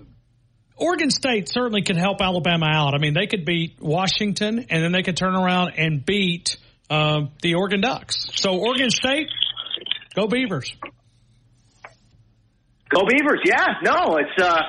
Oregon 0.76 1.10
State 1.10 1.48
certainly 1.48 1.82
can 1.82 1.96
help 1.96 2.20
Alabama 2.20 2.66
out. 2.66 2.94
I 2.94 2.98
mean, 2.98 3.14
they 3.14 3.26
could 3.26 3.44
beat 3.44 3.80
Washington 3.80 4.66
and 4.68 4.82
then 4.82 4.92
they 4.92 5.02
could 5.02 5.16
turn 5.16 5.34
around 5.34 5.74
and 5.76 6.04
beat 6.04 6.56
uh, 6.90 7.22
the 7.42 7.54
Oregon 7.54 7.80
Ducks. 7.80 8.28
So 8.34 8.58
Oregon 8.58 8.90
State, 8.90 9.28
go 10.14 10.26
Beavers. 10.26 10.74
Go 12.88 13.02
Beavers. 13.08 13.40
Yeah. 13.44 13.66
No, 13.82 14.18
it's, 14.18 14.42
uh, 14.42 14.60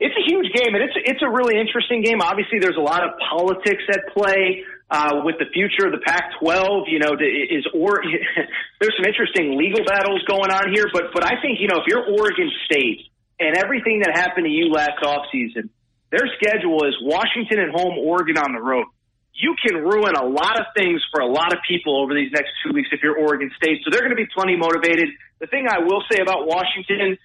it's 0.00 0.14
a 0.18 0.24
huge 0.26 0.50
game, 0.52 0.74
and 0.74 0.82
it's 0.82 0.96
it's 0.96 1.22
a 1.22 1.30
really 1.30 1.56
interesting 1.58 2.02
game. 2.02 2.20
Obviously, 2.20 2.58
there's 2.58 2.76
a 2.76 2.82
lot 2.82 3.06
of 3.06 3.14
politics 3.30 3.82
at 3.88 4.10
play 4.12 4.66
uh, 4.90 5.22
with 5.22 5.38
the 5.38 5.46
future 5.54 5.86
of 5.86 5.92
the 5.94 6.02
Pac-12. 6.02 6.90
You 6.90 6.98
know, 6.98 7.14
is 7.16 7.64
or 7.72 8.02
there's 8.80 8.94
some 8.98 9.06
interesting 9.06 9.56
legal 9.56 9.84
battles 9.86 10.22
going 10.26 10.50
on 10.50 10.74
here. 10.74 10.90
But 10.92 11.14
but 11.14 11.24
I 11.24 11.40
think 11.40 11.62
you 11.62 11.68
know 11.68 11.78
if 11.78 11.86
you're 11.86 12.02
Oregon 12.02 12.50
State 12.66 13.06
and 13.38 13.56
everything 13.56 14.02
that 14.02 14.18
happened 14.18 14.46
to 14.46 14.52
you 14.52 14.68
last 14.68 14.98
offseason, 15.02 15.70
their 16.10 16.26
schedule 16.42 16.82
is 16.84 16.98
Washington 17.00 17.62
at 17.62 17.70
home, 17.70 17.96
Oregon 17.98 18.36
on 18.36 18.52
the 18.52 18.60
road. 18.60 18.86
You 19.34 19.56
can 19.60 19.82
ruin 19.82 20.14
a 20.14 20.24
lot 20.24 20.60
of 20.60 20.66
things 20.76 21.02
for 21.10 21.20
a 21.20 21.26
lot 21.26 21.52
of 21.52 21.58
people 21.66 22.00
over 22.00 22.14
these 22.14 22.30
next 22.32 22.50
two 22.64 22.72
weeks 22.72 22.88
if 22.92 23.00
you're 23.02 23.16
Oregon 23.16 23.50
State. 23.56 23.82
So 23.84 23.90
they're 23.90 24.02
going 24.02 24.16
to 24.16 24.22
be 24.22 24.28
plenty 24.34 24.56
motivated. 24.56 25.08
The 25.40 25.46
thing 25.46 25.66
I 25.68 25.80
will 25.80 26.02
say 26.10 26.22
about 26.22 26.46
Washington, 26.46 27.18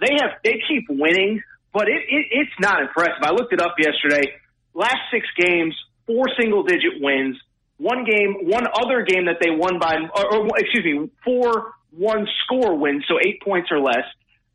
they 0.00 0.14
have 0.20 0.38
they 0.44 0.62
keep 0.68 0.86
winning, 0.88 1.42
but 1.72 1.88
it, 1.88 2.02
it 2.08 2.26
it's 2.30 2.56
not 2.60 2.82
impressive. 2.82 3.22
I 3.22 3.32
looked 3.32 3.52
it 3.52 3.60
up 3.60 3.74
yesterday. 3.78 4.38
Last 4.74 5.10
six 5.10 5.26
games, 5.36 5.74
four 6.06 6.26
single 6.38 6.62
digit 6.62 7.00
wins. 7.00 7.36
One 7.78 8.04
game, 8.04 8.48
one 8.48 8.64
other 8.72 9.02
game 9.02 9.26
that 9.26 9.36
they 9.40 9.50
won 9.50 9.78
by, 9.78 9.96
or, 10.14 10.36
or 10.38 10.48
excuse 10.56 10.84
me, 10.84 11.10
four 11.24 11.74
one 11.90 12.26
score 12.44 12.76
wins, 12.76 13.04
so 13.08 13.18
eight 13.18 13.42
points 13.42 13.70
or 13.70 13.80
less. 13.80 14.04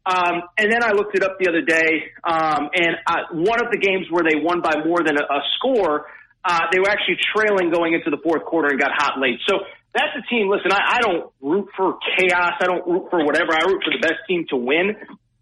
Um, 0.06 0.41
and 0.58 0.71
then 0.71 0.84
I 0.84 0.93
looked 0.93 1.15
it 1.15 1.24
up 1.24 1.38
the 1.39 1.47
other 1.47 1.62
day, 1.62 2.12
um, 2.24 2.69
and 2.74 2.95
uh, 3.06 3.34
one 3.34 3.63
of 3.63 3.71
the 3.71 3.78
games 3.78 4.08
where 4.10 4.24
they 4.24 4.41
won 4.41 4.62
by 4.62 4.84
more 4.84 5.04
than 5.06 5.17
a, 5.17 5.21
a 5.21 5.41
score, 5.58 6.08
uh, 6.43 6.62
they 6.71 6.80
were 6.80 6.89
actually 6.89 7.17
trailing 7.36 7.71
going 7.71 7.93
into 7.93 8.10
the 8.10 8.21
fourth 8.23 8.43
quarter 8.45 8.69
and 8.69 8.80
got 8.80 8.91
hot 8.93 9.19
late. 9.19 9.39
So 9.47 9.60
that's 9.93 10.13
a 10.17 10.23
team. 10.30 10.49
Listen, 10.49 10.71
I, 10.71 10.97
I 10.97 10.99
don't 11.01 11.32
root 11.41 11.69
for 11.75 11.97
chaos. 12.17 12.54
I 12.60 12.65
don't 12.65 12.88
root 12.88 13.10
for 13.10 13.23
whatever. 13.25 13.54
I 13.54 13.65
root 13.67 13.84
for 13.84 13.91
the 13.91 14.01
best 14.01 14.25
team 14.27 14.45
to 14.49 14.58
win. 14.58 14.95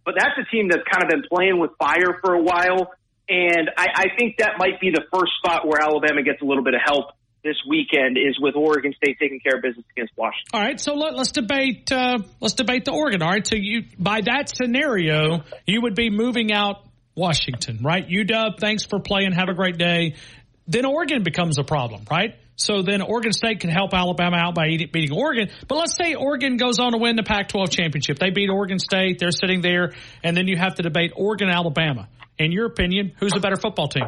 But 0.06 0.16
that's 0.18 0.36
a 0.40 0.50
team 0.50 0.70
that's 0.70 0.84
kind 0.90 1.04
of 1.04 1.10
been 1.10 1.24
playing 1.30 1.60
with 1.60 1.72
fire 1.78 2.20
for 2.24 2.34
a 2.34 2.42
while. 2.42 2.92
And 3.30 3.70
I, 3.78 3.88
I 3.96 4.06
think 4.18 4.38
that 4.40 4.54
might 4.58 4.82
be 4.82 4.90
the 4.90 5.04
first 5.14 5.34
spot 5.38 5.68
where 5.68 5.80
Alabama 5.82 6.24
gets 6.24 6.42
a 6.42 6.46
little 6.46 6.64
bit 6.64 6.74
of 6.74 6.82
help 6.84 7.12
this 7.44 7.56
weekend 7.68 8.18
is 8.18 8.38
with 8.40 8.56
Oregon 8.56 8.94
State 8.94 9.18
taking 9.20 9.40
care 9.40 9.58
of 9.58 9.62
business 9.62 9.86
against 9.96 10.14
Washington. 10.18 10.50
All 10.54 10.62
right, 10.62 10.80
so 10.80 10.96
let, 10.96 11.14
us 11.16 11.32
debate. 11.32 11.92
Uh, 11.92 12.20
let's 12.42 12.56
debate 12.56 12.86
the 12.86 12.92
Oregon. 12.92 13.22
All 13.22 13.30
right, 13.30 13.46
so 13.46 13.56
you 13.56 13.84
by 13.98 14.22
that 14.22 14.50
scenario, 14.50 15.44
you 15.66 15.82
would 15.82 15.96
be 15.96 16.10
moving 16.10 16.52
out 16.52 16.86
Washington, 17.16 17.80
right? 17.82 18.08
UW, 18.08 18.60
thanks 18.60 18.86
for 18.86 19.00
playing. 19.00 19.32
Have 19.34 19.50
a 19.50 19.54
great 19.54 19.78
day. 19.78 20.16
Then 20.70 20.86
Oregon 20.86 21.24
becomes 21.24 21.58
a 21.58 21.64
problem, 21.64 22.06
right? 22.12 22.36
So 22.56 22.84
then 22.84 23.02
Oregon 23.02 23.34
State 23.34 23.60
can 23.60 23.72
help 23.72 23.92
Alabama 23.92 24.38
out 24.38 24.54
by 24.54 24.68
beating 24.68 25.12
Oregon. 25.12 25.50
But 25.68 25.80
let's 25.80 25.96
say 25.96 26.14
Oregon 26.14 26.58
goes 26.58 26.78
on 26.78 26.92
to 26.92 27.00
win 27.00 27.16
the 27.16 27.24
Pac-12 27.24 27.72
championship. 27.72 28.20
They 28.20 28.30
beat 28.30 28.50
Oregon 28.52 28.78
State. 28.78 29.18
They're 29.18 29.32
sitting 29.32 29.62
there, 29.62 29.94
and 30.24 30.38
then 30.38 30.48
you 30.48 30.58
have 30.58 30.76
to 30.76 30.84
debate 30.84 31.12
Oregon, 31.16 31.50
Alabama. 31.50 32.08
In 32.38 32.52
your 32.52 32.68
opinion, 32.68 33.14
who's 33.20 33.36
a 33.36 33.40
better 33.40 33.56
football 33.56 33.88
team? 33.88 34.06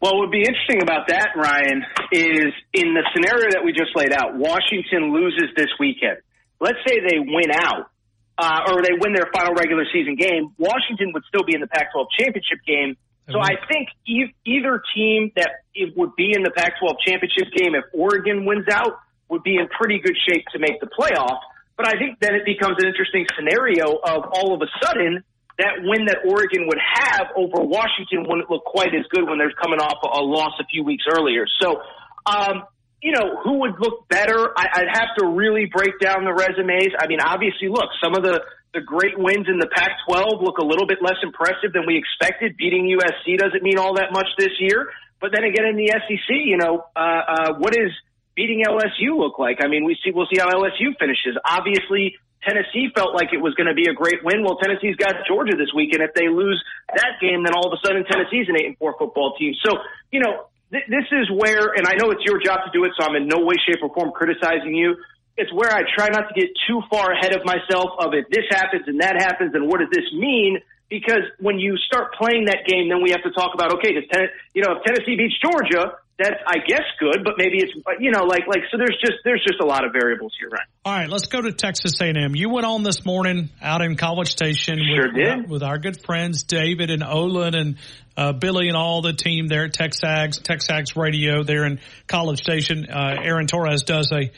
Well, 0.00 0.14
what 0.14 0.20
would 0.20 0.30
be 0.30 0.40
interesting 0.40 0.80
about 0.82 1.08
that, 1.08 1.36
Ryan, 1.36 1.84
is 2.12 2.52
in 2.72 2.94
the 2.94 3.04
scenario 3.12 3.50
that 3.52 3.62
we 3.62 3.72
just 3.72 3.92
laid 3.94 4.12
out, 4.12 4.36
Washington 4.36 5.12
loses 5.12 5.52
this 5.54 5.68
weekend. 5.78 6.18
Let's 6.60 6.78
say 6.86 7.00
they 7.00 7.18
win 7.18 7.50
out, 7.52 7.90
uh, 8.38 8.72
or 8.72 8.82
they 8.82 8.96
win 8.96 9.12
their 9.12 9.28
final 9.34 9.52
regular 9.52 9.84
season 9.92 10.16
game. 10.16 10.54
Washington 10.56 11.12
would 11.12 11.24
still 11.28 11.44
be 11.44 11.54
in 11.54 11.60
the 11.60 11.66
Pac-12 11.66 12.06
championship 12.18 12.64
game. 12.66 12.96
So 13.30 13.40
I 13.40 13.56
think 13.68 13.88
e- 14.06 14.34
either 14.44 14.82
team 14.94 15.32
that 15.34 15.50
it 15.74 15.96
would 15.96 16.14
be 16.14 16.32
in 16.34 16.42
the 16.42 16.50
Pac-12 16.50 16.94
championship 17.04 17.52
game 17.54 17.74
if 17.74 17.84
Oregon 17.92 18.44
wins 18.44 18.66
out 18.70 19.00
would 19.28 19.42
be 19.42 19.56
in 19.56 19.66
pretty 19.68 19.98
good 19.98 20.16
shape 20.28 20.44
to 20.52 20.58
make 20.58 20.78
the 20.80 20.86
playoff. 20.86 21.40
But 21.76 21.88
I 21.88 21.98
think 21.98 22.20
then 22.20 22.34
it 22.34 22.44
becomes 22.44 22.76
an 22.78 22.86
interesting 22.86 23.26
scenario 23.36 23.98
of 23.98 24.24
all 24.32 24.54
of 24.54 24.62
a 24.62 24.70
sudden 24.80 25.24
that 25.58 25.82
win 25.82 26.06
that 26.06 26.18
Oregon 26.24 26.66
would 26.68 26.78
have 26.78 27.28
over 27.34 27.64
Washington 27.64 28.26
wouldn't 28.28 28.50
look 28.50 28.64
quite 28.64 28.94
as 28.94 29.04
good 29.10 29.28
when 29.28 29.38
they're 29.38 29.52
coming 29.60 29.80
off 29.80 29.98
a, 30.04 30.22
loss 30.22 30.52
a 30.60 30.64
few 30.66 30.84
weeks 30.84 31.04
earlier. 31.10 31.46
So, 31.60 31.80
um, 32.26 32.64
you 33.02 33.12
know, 33.12 33.40
who 33.42 33.60
would 33.60 33.74
look 33.80 34.08
better? 34.08 34.52
I, 34.56 34.66
I'd 34.74 34.92
have 34.92 35.08
to 35.18 35.26
really 35.26 35.66
break 35.66 35.98
down 36.00 36.24
the 36.24 36.32
resumes. 36.32 36.92
I 36.98 37.06
mean, 37.06 37.20
obviously, 37.20 37.68
look, 37.68 37.88
some 38.02 38.14
of 38.14 38.22
the 38.22 38.42
the 38.74 38.80
great 38.80 39.18
wins 39.18 39.46
in 39.48 39.58
the 39.58 39.68
Pac-12 39.72 40.42
look 40.42 40.58
a 40.58 40.64
little 40.64 40.86
bit 40.86 40.98
less 41.00 41.16
impressive 41.22 41.72
than 41.72 41.86
we 41.86 41.96
expected. 41.96 42.56
Beating 42.56 42.84
USC 42.84 43.38
doesn't 43.38 43.62
mean 43.62 43.78
all 43.78 43.94
that 43.96 44.12
much 44.12 44.28
this 44.38 44.52
year. 44.60 44.88
But 45.20 45.32
then 45.32 45.44
again, 45.44 45.64
in 45.64 45.76
the 45.76 45.88
SEC, 45.88 46.28
you 46.28 46.58
know, 46.58 46.84
uh, 46.94 47.00
uh, 47.00 47.54
what 47.58 47.72
does 47.72 47.90
beating 48.34 48.62
LSU 48.68 49.16
look 49.16 49.38
like? 49.38 49.64
I 49.64 49.68
mean, 49.68 49.84
we 49.84 49.96
see 50.04 50.12
we'll 50.12 50.28
see 50.30 50.38
how 50.38 50.50
LSU 50.50 50.92
finishes. 50.98 51.40
Obviously, 51.42 52.16
Tennessee 52.46 52.92
felt 52.94 53.14
like 53.14 53.32
it 53.32 53.40
was 53.40 53.54
going 53.54 53.66
to 53.66 53.74
be 53.74 53.88
a 53.88 53.94
great 53.94 54.22
win. 54.22 54.44
Well, 54.44 54.56
Tennessee's 54.60 54.96
got 54.96 55.26
Georgia 55.26 55.56
this 55.56 55.72
week, 55.74 55.94
and 55.94 56.02
if 56.02 56.12
they 56.14 56.28
lose 56.28 56.62
that 56.94 57.18
game, 57.20 57.42
then 57.42 57.54
all 57.56 57.66
of 57.66 57.72
a 57.72 57.80
sudden 57.84 58.04
Tennessee's 58.04 58.48
an 58.48 58.56
eight 58.60 58.66
and 58.66 58.78
four 58.78 58.94
football 58.98 59.34
team. 59.40 59.54
So, 59.64 59.78
you 60.12 60.20
know, 60.20 60.46
th- 60.70 60.86
this 60.86 61.08
is 61.10 61.26
where, 61.32 61.74
and 61.74 61.88
I 61.88 61.96
know 61.98 62.12
it's 62.12 62.22
your 62.24 62.38
job 62.38 62.60
to 62.64 62.70
do 62.72 62.84
it, 62.84 62.92
so 62.94 63.08
I'm 63.08 63.16
in 63.16 63.26
no 63.26 63.42
way, 63.42 63.56
shape, 63.66 63.82
or 63.82 63.90
form 63.92 64.12
criticizing 64.12 64.76
you. 64.76 64.94
It's 65.36 65.52
where 65.52 65.70
I 65.70 65.82
try 65.94 66.08
not 66.08 66.28
to 66.28 66.34
get 66.34 66.48
too 66.66 66.80
far 66.90 67.12
ahead 67.12 67.36
of 67.36 67.44
myself 67.44 67.92
of 67.98 68.14
if 68.14 68.28
this 68.28 68.44
happens 68.50 68.84
and 68.86 69.00
that 69.00 69.20
happens 69.20 69.54
and 69.54 69.68
what 69.68 69.80
does 69.80 69.90
this 69.92 70.08
mean? 70.12 70.58
Because 70.88 71.28
when 71.40 71.58
you 71.58 71.76
start 71.76 72.14
playing 72.14 72.46
that 72.46 72.64
game, 72.66 72.88
then 72.88 73.02
we 73.02 73.10
have 73.10 73.22
to 73.24 73.32
talk 73.32 73.52
about 73.54 73.74
okay, 73.78 73.92
does 73.92 74.04
Ten- 74.10 74.30
you 74.54 74.62
know 74.62 74.76
if 74.76 74.84
Tennessee 74.84 75.16
beats 75.16 75.34
Georgia, 75.42 75.98
that's 76.18 76.40
I 76.46 76.58
guess 76.66 76.84
good, 76.98 77.24
but 77.24 77.34
maybe 77.36 77.58
it's 77.58 77.72
you 78.00 78.10
know 78.10 78.24
like 78.24 78.46
like 78.46 78.62
so 78.70 78.78
there's 78.78 78.96
just 79.00 79.18
there's 79.24 79.44
just 79.46 79.60
a 79.60 79.66
lot 79.66 79.84
of 79.84 79.92
variables 79.92 80.32
here, 80.38 80.48
right? 80.48 80.66
All 80.84 80.92
right, 80.92 81.08
let's 81.08 81.26
go 81.26 81.42
to 81.42 81.52
Texas 81.52 82.00
A&M. 82.00 82.34
You 82.34 82.48
went 82.48 82.64
on 82.64 82.82
this 82.82 83.04
morning 83.04 83.50
out 83.60 83.82
in 83.82 83.96
College 83.96 84.30
Station 84.30 84.78
sure 84.78 85.08
with, 85.08 85.14
did. 85.14 85.50
with 85.50 85.62
our 85.62 85.78
good 85.78 86.00
friends 86.00 86.44
David 86.44 86.90
and 86.90 87.02
Olin 87.02 87.54
and 87.54 87.76
uh, 88.16 88.32
Billy 88.32 88.68
and 88.68 88.76
all 88.76 89.02
the 89.02 89.12
team 89.12 89.46
there 89.46 89.64
at 89.64 89.74
TexAgs 89.74 90.40
TexAgs 90.40 90.96
Radio 90.96 91.42
there 91.42 91.66
in 91.66 91.80
College 92.06 92.40
Station. 92.40 92.86
Uh, 92.88 93.16
Aaron 93.22 93.46
Torres 93.46 93.82
does 93.82 94.10
a, 94.12 94.30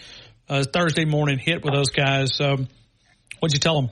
a, 0.49 0.65
Thursday 0.65 1.05
morning 1.05 1.39
hit 1.39 1.65
with 1.65 1.75
those 1.75 1.91
guys. 1.91 2.41
Um, 2.41 2.69
what'd 3.41 3.55
you 3.55 3.61
tell 3.61 3.81
them? 3.81 3.91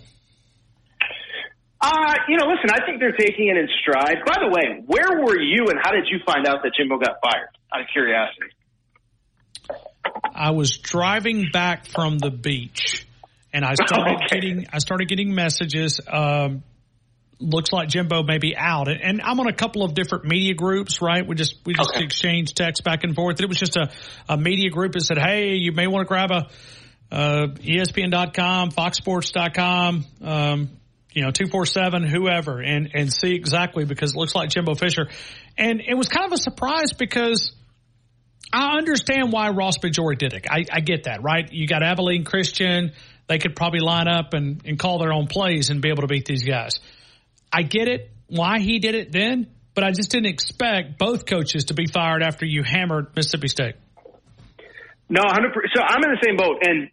Uh, 1.80 2.14
you 2.28 2.36
know, 2.38 2.46
listen, 2.46 2.70
I 2.70 2.84
think 2.86 3.00
they're 3.00 3.12
taking 3.12 3.48
it 3.48 3.56
in 3.56 3.68
stride. 3.80 4.16
By 4.26 4.38
the 4.40 4.48
way, 4.48 4.82
where 4.86 5.22
were 5.22 5.38
you 5.38 5.66
and 5.68 5.78
how 5.82 5.92
did 5.92 6.06
you 6.10 6.18
find 6.26 6.46
out 6.46 6.62
that 6.62 6.72
Jimbo 6.76 6.98
got 6.98 7.16
fired? 7.22 7.50
Out 7.72 7.82
of 7.82 7.86
curiosity. 7.92 8.50
I 10.34 10.50
was 10.50 10.78
driving 10.78 11.50
back 11.52 11.86
from 11.86 12.18
the 12.18 12.30
beach 12.30 13.06
and 13.52 13.64
I 13.64 13.74
started 13.74 14.16
okay. 14.24 14.40
getting 14.40 14.66
I 14.72 14.78
started 14.78 15.08
getting 15.08 15.34
messages. 15.34 16.00
Um, 16.06 16.62
looks 17.38 17.72
like 17.72 17.88
Jimbo 17.88 18.22
may 18.22 18.38
be 18.38 18.56
out, 18.56 18.88
and, 18.88 19.00
and, 19.00 19.22
I'm 19.22 19.38
on 19.40 19.46
a 19.46 19.52
couple 19.52 19.84
of 19.84 19.94
different 19.94 20.24
media 20.24 20.54
groups. 20.54 21.02
Right, 21.02 21.26
we 21.26 21.34
just 21.34 21.56
we 21.64 21.74
just 21.74 21.90
okay. 21.90 22.04
exchanged 22.04 22.56
text 22.56 22.84
back 22.84 23.04
and 23.04 23.14
forth. 23.14 23.40
It 23.40 23.48
was 23.48 23.58
just 23.58 23.76
a, 23.76 23.90
a 24.28 24.36
media 24.36 24.70
group 24.70 24.92
that 24.92 25.02
said, 25.02 25.18
"Hey, 25.18 25.54
you 25.54 25.72
may 25.72 25.86
want 25.86 26.06
to 26.06 26.08
grab 26.08 26.30
a 26.30 26.48
uh, 27.14 27.46
ESPN.com, 27.48 28.70
FoxSports.com." 28.70 30.04
Um, 30.22 30.70
you 31.12 31.22
know, 31.22 31.30
247, 31.30 32.04
whoever, 32.04 32.60
and, 32.60 32.90
and 32.92 33.10
see 33.10 33.34
exactly 33.34 33.86
because 33.86 34.12
it 34.12 34.18
looks 34.18 34.34
like 34.34 34.50
Jimbo 34.50 34.74
Fisher. 34.74 35.08
And 35.56 35.80
it 35.80 35.94
was 35.94 36.08
kind 36.08 36.26
of 36.26 36.32
a 36.32 36.36
surprise 36.36 36.92
because 36.92 37.54
I 38.52 38.76
understand 38.76 39.32
why 39.32 39.48
Ross 39.48 39.78
Bjork 39.78 40.18
did 40.18 40.34
it. 40.34 40.46
I, 40.46 40.66
I 40.70 40.80
get 40.80 41.04
that, 41.04 41.22
right? 41.22 41.50
You 41.50 41.66
got 41.66 41.82
Abilene 41.82 42.24
Christian. 42.24 42.92
They 43.28 43.38
could 43.38 43.56
probably 43.56 43.80
line 43.80 44.08
up 44.08 44.34
and, 44.34 44.60
and 44.66 44.78
call 44.78 44.98
their 44.98 45.10
own 45.10 45.26
plays 45.26 45.70
and 45.70 45.80
be 45.80 45.88
able 45.88 46.02
to 46.02 46.06
beat 46.06 46.26
these 46.26 46.44
guys. 46.44 46.80
I 47.52 47.62
get 47.62 47.88
it, 47.88 48.10
why 48.28 48.58
he 48.58 48.78
did 48.78 48.94
it 48.94 49.12
then, 49.12 49.48
but 49.74 49.84
I 49.84 49.90
just 49.90 50.10
didn't 50.10 50.26
expect 50.26 50.98
both 50.98 51.26
coaches 51.26 51.66
to 51.66 51.74
be 51.74 51.86
fired 51.86 52.22
after 52.22 52.44
you 52.46 52.62
hammered 52.62 53.14
Mississippi 53.14 53.48
State. 53.48 53.74
No, 55.08 55.20
100%. 55.22 55.52
So 55.74 55.82
I'm 55.82 56.02
in 56.02 56.10
the 56.10 56.22
same 56.24 56.36
boat. 56.36 56.62
And 56.62 56.90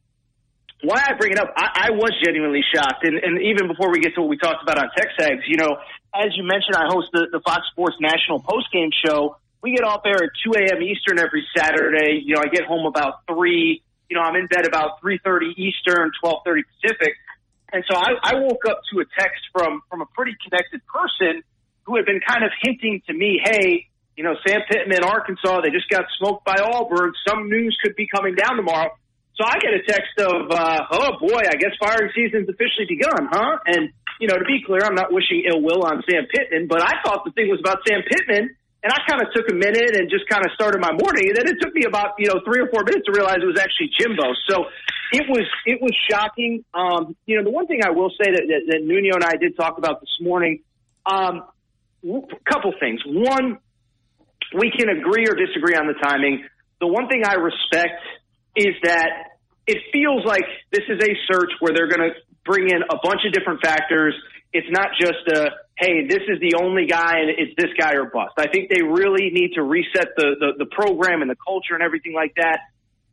why 0.84 1.02
I 1.02 1.16
bring 1.18 1.32
it 1.32 1.40
up, 1.40 1.50
I, 1.56 1.88
I 1.88 1.92
was 1.92 2.12
genuinely 2.24 2.62
shocked. 2.74 3.06
And, 3.06 3.18
and 3.18 3.42
even 3.42 3.68
before 3.68 3.92
we 3.92 4.00
get 4.00 4.16
to 4.16 4.22
what 4.22 4.30
we 4.30 4.38
talked 4.38 4.62
about 4.62 4.78
on 4.78 4.90
TexAgs, 4.98 5.48
you 5.48 5.58
know, 5.58 5.78
as 6.14 6.36
you 6.36 6.44
mentioned, 6.44 6.76
I 6.76 6.86
host 6.88 7.10
the, 7.12 7.28
the 7.32 7.40
Fox 7.40 7.64
Sports 7.72 7.96
National 8.00 8.40
Postgame 8.40 8.92
Show. 9.06 9.38
we 9.64 9.74
get 9.76 9.84
off 9.84 10.02
air 10.06 10.22
at 10.22 10.30
2 10.46 10.54
a.m. 10.60 10.84
Eastern 10.84 11.18
every 11.18 11.48
Saturday. 11.58 12.22
You 12.24 12.36
know, 12.36 12.42
I 12.42 12.48
get 12.54 12.66
home 12.66 12.86
about 12.86 13.26
three. 13.28 13.82
You 14.10 14.18
know, 14.18 14.22
I'm 14.22 14.36
in 14.36 14.46
bed 14.46 14.68
about 14.68 15.02
3:30 15.02 15.58
Eastern, 15.58 16.12
12:30 16.24 16.62
Pacific. 16.70 17.16
And 17.74 17.84
so 17.90 17.98
I, 17.98 18.14
I 18.22 18.34
woke 18.36 18.70
up 18.70 18.82
to 18.94 19.02
a 19.02 19.06
text 19.18 19.42
from 19.52 19.82
from 19.90 20.02
a 20.02 20.06
pretty 20.14 20.38
connected 20.46 20.82
person 20.86 21.42
who 21.86 21.98
had 21.98 22.06
been 22.06 22.22
kind 22.22 22.46
of 22.46 22.52
hinting 22.62 23.02
to 23.08 23.14
me, 23.14 23.42
hey, 23.44 23.88
you 24.16 24.24
know, 24.24 24.36
Sam 24.46 24.62
Pittman, 24.70 25.04
Arkansas, 25.04 25.62
they 25.62 25.72
just 25.72 25.90
got 25.90 26.06
smoked 26.18 26.46
by 26.46 26.56
Auburn. 26.62 27.12
Some 27.28 27.50
news 27.50 27.76
could 27.84 27.96
be 27.96 28.08
coming 28.08 28.36
down 28.36 28.56
tomorrow. 28.56 28.94
So 29.36 29.44
I 29.44 29.58
get 29.58 29.74
a 29.74 29.82
text 29.82 30.14
of, 30.22 30.52
uh, 30.52 30.80
oh 30.92 31.18
boy, 31.20 31.42
I 31.42 31.58
guess 31.58 31.74
firing 31.82 32.12
season's 32.14 32.48
officially 32.48 32.86
begun, 32.88 33.28
huh? 33.34 33.58
And, 33.66 33.90
you 34.22 34.28
know, 34.28 34.38
to 34.38 34.46
be 34.46 34.62
clear, 34.64 34.86
I'm 34.86 34.94
not 34.94 35.12
wishing 35.12 35.44
ill 35.50 35.60
will 35.60 35.84
on 35.84 36.04
Sam 36.08 36.30
Pittman, 36.30 36.68
but 36.70 36.84
I 36.84 37.02
thought 37.04 37.26
the 37.26 37.32
thing 37.32 37.50
was 37.50 37.60
about 37.60 37.80
Sam 37.88 38.02
Pittman. 38.06 38.56
And 38.84 38.92
I 38.92 39.00
kind 39.08 39.22
of 39.24 39.32
took 39.34 39.50
a 39.50 39.56
minute 39.56 39.96
and 39.96 40.10
just 40.12 40.28
kind 40.28 40.44
of 40.46 40.52
started 40.54 40.82
my 40.82 40.92
morning. 40.92 41.32
And 41.32 41.38
then 41.40 41.48
it 41.48 41.58
took 41.62 41.74
me 41.74 41.86
about, 41.88 42.20
you 42.20 42.28
know, 42.28 42.42
three 42.44 42.60
or 42.60 42.68
four 42.68 42.84
minutes 42.84 43.08
to 43.08 43.14
realize 43.16 43.40
it 43.40 43.48
was 43.48 43.60
actually 43.60 43.96
Jimbo. 43.98 44.36
So 44.50 44.68
it 45.14 45.24
was, 45.30 45.48
it 45.66 45.82
was 45.82 45.96
shocking. 46.12 46.66
Um, 46.74 47.16
you 47.26 47.38
know, 47.38 47.44
the 47.44 47.52
one 47.52 47.66
thing 47.68 47.80
I 47.84 47.92
will 47.92 48.12
say 48.12 48.28
that, 48.28 48.44
that, 48.44 48.62
that 48.68 48.82
Nuno 48.84 49.16
and 49.16 49.24
I 49.24 49.40
did 49.40 49.56
talk 49.56 49.78
about 49.78 50.02
this 50.02 50.12
morning, 50.20 50.62
um, 51.06 51.48
a 52.04 52.52
couple 52.52 52.74
things. 52.80 53.00
One, 53.06 53.60
we 54.54 54.70
can 54.70 54.90
agree 54.90 55.26
or 55.28 55.36
disagree 55.36 55.76
on 55.76 55.88
the 55.88 55.96
timing. 56.04 56.44
The 56.82 56.88
one 56.88 57.08
thing 57.08 57.24
I 57.26 57.36
respect 57.36 58.04
is 58.58 58.76
that 58.84 59.40
it 59.66 59.78
feels 59.94 60.26
like 60.26 60.44
this 60.72 60.84
is 60.90 61.00
a 61.02 61.14
search 61.32 61.52
where 61.60 61.74
they're 61.74 61.88
going 61.88 62.12
to 62.12 62.16
bring 62.46 62.70
in 62.70 62.84
a 62.84 62.98
bunch 63.02 63.22
of 63.26 63.32
different 63.32 63.62
factors. 63.64 64.14
It's 64.54 64.70
not 64.70 64.90
just 65.00 65.26
a, 65.28 65.50
hey, 65.76 66.08
this 66.08 66.22
is 66.30 66.40
the 66.40 66.56
only 66.62 66.86
guy 66.86 67.20
and 67.20 67.30
it's 67.30 67.54
this 67.58 67.74
guy 67.78 67.94
or 67.94 68.06
bust. 68.06 68.38
I 68.38 68.48
think 68.48 68.70
they 68.70 68.84
really 68.84 69.30
need 69.34 69.54
to 69.56 69.64
reset 69.64 70.14
the, 70.16 70.38
the, 70.40 70.66
the 70.66 70.70
program 70.70 71.22
and 71.22 71.30
the 71.30 71.36
culture 71.36 71.74
and 71.74 71.82
everything 71.82 72.14
like 72.14 72.36
that. 72.38 72.60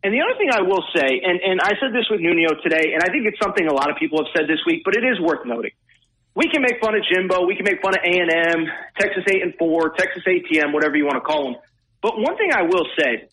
And 0.03 0.15
the 0.15 0.21
other 0.21 0.37
thing 0.37 0.49
I 0.53 0.63
will 0.63 0.85
say, 0.97 1.21
and, 1.25 1.41
and 1.41 1.61
I 1.61 1.77
said 1.77 1.93
this 1.93 2.09
with 2.09 2.21
Nuno 2.21 2.57
today, 2.63 2.93
and 2.97 3.03
I 3.03 3.13
think 3.13 3.29
it's 3.29 3.41
something 3.41 3.67
a 3.67 3.73
lot 3.73 3.91
of 3.91 3.97
people 3.97 4.25
have 4.25 4.33
said 4.37 4.49
this 4.49 4.61
week, 4.65 4.81
but 4.85 4.97
it 4.97 5.05
is 5.05 5.21
worth 5.21 5.45
noting. 5.45 5.73
We 6.35 6.49
can 6.49 6.63
make 6.63 6.81
fun 6.81 6.95
of 6.95 7.03
Jimbo, 7.05 7.45
we 7.45 7.57
can 7.57 7.65
make 7.65 7.83
fun 7.83 7.93
of 7.93 8.01
A&M, 8.05 8.65
Texas 8.99 9.25
8 9.29 9.43
and 9.43 9.55
4, 9.59 9.91
Texas 9.99 10.23
ATM, 10.25 10.73
whatever 10.73 10.97
you 10.97 11.05
want 11.05 11.17
to 11.17 11.27
call 11.27 11.53
them. 11.53 11.57
But 12.01 12.17
one 12.17 12.37
thing 12.39 12.49
I 12.55 12.63
will 12.63 12.87
say, 12.97 13.29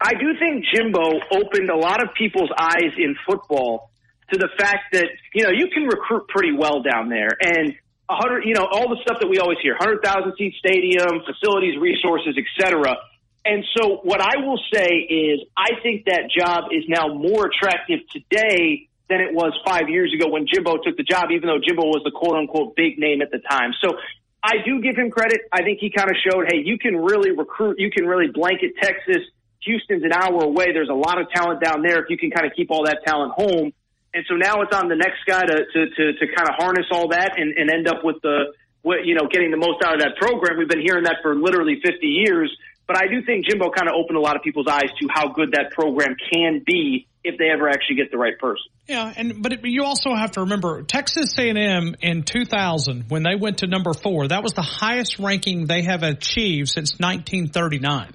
I 0.00 0.14
do 0.14 0.38
think 0.38 0.64
Jimbo 0.72 1.20
opened 1.32 1.70
a 1.70 1.76
lot 1.76 2.02
of 2.02 2.14
people's 2.14 2.50
eyes 2.56 2.94
in 2.96 3.16
football 3.26 3.87
to 4.32 4.38
the 4.38 4.48
fact 4.58 4.92
that, 4.92 5.06
you 5.34 5.44
know, 5.44 5.50
you 5.50 5.68
can 5.72 5.84
recruit 5.84 6.28
pretty 6.28 6.52
well 6.52 6.82
down 6.82 7.08
there. 7.08 7.36
And 7.40 7.74
a 8.08 8.14
hundred, 8.14 8.44
you 8.44 8.54
know, 8.54 8.66
all 8.70 8.88
the 8.88 9.00
stuff 9.02 9.20
that 9.20 9.28
we 9.28 9.38
always 9.38 9.58
hear, 9.62 9.74
100,000 9.78 10.34
seat 10.36 10.54
stadium, 10.58 11.22
facilities, 11.24 11.78
resources, 11.78 12.36
etc. 12.36 12.96
And 13.44 13.64
so 13.76 14.00
what 14.02 14.20
I 14.20 14.44
will 14.44 14.60
say 14.72 14.88
is 15.08 15.40
I 15.56 15.80
think 15.82 16.04
that 16.06 16.28
job 16.28 16.72
is 16.72 16.84
now 16.88 17.08
more 17.08 17.46
attractive 17.46 18.00
today 18.10 18.88
than 19.08 19.20
it 19.20 19.32
was 19.32 19.56
five 19.64 19.88
years 19.88 20.12
ago 20.12 20.28
when 20.28 20.46
Jimbo 20.46 20.78
took 20.84 20.96
the 20.96 21.02
job, 21.02 21.30
even 21.30 21.48
though 21.48 21.60
Jimbo 21.60 21.84
was 21.84 22.02
the 22.04 22.10
quote 22.10 22.36
unquote 22.36 22.76
big 22.76 22.98
name 22.98 23.22
at 23.22 23.30
the 23.30 23.38
time. 23.38 23.72
So 23.80 23.96
I 24.42 24.60
do 24.64 24.80
give 24.82 24.96
him 24.96 25.10
credit. 25.10 25.40
I 25.52 25.62
think 25.62 25.78
he 25.80 25.90
kind 25.90 26.10
of 26.10 26.16
showed, 26.20 26.44
hey, 26.48 26.60
you 26.64 26.78
can 26.78 26.96
really 26.96 27.32
recruit, 27.32 27.78
you 27.78 27.90
can 27.90 28.06
really 28.06 28.28
blanket 28.28 28.72
Texas 28.80 29.24
Houston's 29.62 30.04
an 30.04 30.12
hour 30.12 30.44
away. 30.44 30.72
There's 30.72 30.88
a 30.88 30.94
lot 30.94 31.20
of 31.20 31.28
talent 31.30 31.62
down 31.62 31.82
there 31.82 32.02
if 32.02 32.10
you 32.10 32.18
can 32.18 32.30
kind 32.30 32.46
of 32.46 32.52
keep 32.54 32.70
all 32.70 32.84
that 32.84 33.00
talent 33.06 33.32
home. 33.32 33.72
And 34.18 34.26
so 34.26 34.34
now 34.34 34.62
it's 34.66 34.74
on 34.74 34.88
the 34.88 34.98
next 34.98 35.22
guy 35.30 35.46
to 35.46 35.56
to 35.62 35.80
to, 35.94 36.04
to 36.18 36.24
kind 36.34 36.50
of 36.50 36.58
harness 36.58 36.86
all 36.90 37.14
that 37.14 37.38
and, 37.38 37.54
and 37.54 37.70
end 37.70 37.86
up 37.86 38.02
with 38.02 38.18
the 38.20 38.50
what 38.82 39.06
you 39.06 39.14
know 39.14 39.30
getting 39.30 39.52
the 39.52 39.56
most 39.56 39.78
out 39.86 39.94
of 39.94 40.00
that 40.00 40.18
program. 40.18 40.58
We've 40.58 40.68
been 40.68 40.82
hearing 40.82 41.04
that 41.04 41.22
for 41.22 41.36
literally 41.36 41.78
50 41.78 42.04
years. 42.04 42.50
But 42.88 42.96
I 42.96 43.06
do 43.06 43.22
think 43.22 43.46
Jimbo 43.46 43.70
kind 43.70 43.86
of 43.86 43.94
opened 43.94 44.16
a 44.16 44.20
lot 44.20 44.34
of 44.34 44.42
people's 44.42 44.66
eyes 44.66 44.90
to 45.00 45.08
how 45.12 45.28
good 45.28 45.52
that 45.52 45.70
program 45.70 46.16
can 46.32 46.64
be 46.66 47.06
if 47.22 47.38
they 47.38 47.50
ever 47.52 47.68
actually 47.68 47.96
get 47.96 48.10
the 48.10 48.18
right 48.18 48.36
person. 48.38 48.64
Yeah, 48.88 49.12
and 49.14 49.40
but 49.40 49.52
it, 49.52 49.60
you 49.62 49.84
also 49.84 50.14
have 50.16 50.32
to 50.32 50.40
remember 50.40 50.82
Texas 50.82 51.38
A&M 51.38 51.94
in 52.00 52.24
2000 52.24 53.04
when 53.08 53.22
they 53.22 53.36
went 53.38 53.58
to 53.58 53.68
number 53.68 53.92
four. 53.92 54.26
That 54.26 54.42
was 54.42 54.54
the 54.54 54.62
highest 54.62 55.20
ranking 55.20 55.66
they 55.66 55.82
have 55.82 56.02
achieved 56.02 56.70
since 56.70 56.98
1939. 56.98 58.14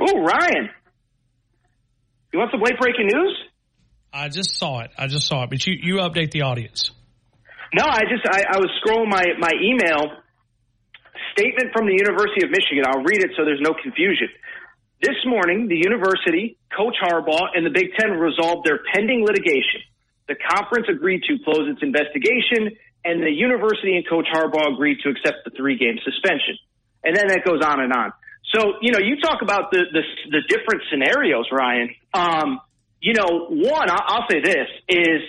Oh, 0.00 0.22
Ryan. 0.22 0.70
You 2.32 2.38
want 2.38 2.50
some 2.50 2.62
late 2.62 2.78
breaking 2.80 3.08
news? 3.12 3.51
I 4.12 4.28
just 4.28 4.58
saw 4.58 4.80
it. 4.80 4.90
I 4.98 5.06
just 5.06 5.26
saw 5.26 5.44
it. 5.44 5.50
But 5.50 5.66
you, 5.66 5.74
you 5.80 5.94
update 5.96 6.30
the 6.30 6.42
audience. 6.42 6.90
No, 7.74 7.84
I 7.88 8.04
just 8.04 8.28
I, 8.28 8.44
I 8.44 8.58
was 8.60 8.68
scrolling 8.84 9.08
my, 9.08 9.24
my 9.40 9.52
email 9.56 10.20
statement 11.32 11.72
from 11.72 11.88
the 11.88 11.96
University 11.96 12.44
of 12.44 12.50
Michigan. 12.52 12.84
I'll 12.84 13.02
read 13.02 13.24
it 13.24 13.32
so 13.36 13.44
there's 13.44 13.64
no 13.64 13.72
confusion. 13.72 14.28
This 15.00 15.16
morning, 15.24 15.66
the 15.66 15.80
university, 15.80 16.58
Coach 16.70 16.94
Harbaugh, 17.02 17.56
and 17.56 17.64
the 17.66 17.72
Big 17.72 17.90
Ten 17.98 18.12
resolved 18.12 18.68
their 18.68 18.78
pending 18.94 19.24
litigation. 19.24 19.82
The 20.28 20.36
conference 20.36 20.86
agreed 20.92 21.24
to 21.26 21.42
close 21.42 21.66
its 21.66 21.82
investigation, 21.82 22.76
and 23.04 23.24
the 23.24 23.32
university 23.32 23.96
and 23.96 24.06
Coach 24.06 24.28
Harbaugh 24.30 24.74
agreed 24.74 24.98
to 25.02 25.10
accept 25.10 25.42
the 25.44 25.50
three 25.56 25.76
game 25.76 25.98
suspension. 26.04 26.60
And 27.02 27.16
then 27.16 27.26
that 27.28 27.42
goes 27.44 27.64
on 27.64 27.80
and 27.80 27.92
on. 27.92 28.12
So, 28.54 28.78
you 28.80 28.92
know, 28.92 29.00
you 29.00 29.16
talk 29.18 29.42
about 29.42 29.72
the, 29.72 29.82
the, 29.90 30.02
the 30.30 30.42
different 30.46 30.84
scenarios, 30.92 31.46
Ryan. 31.50 31.88
Um, 32.14 32.60
you 33.02 33.14
know, 33.14 33.48
one, 33.50 33.88
I'll 33.90 34.24
say 34.30 34.40
this 34.40 34.68
is 34.88 35.20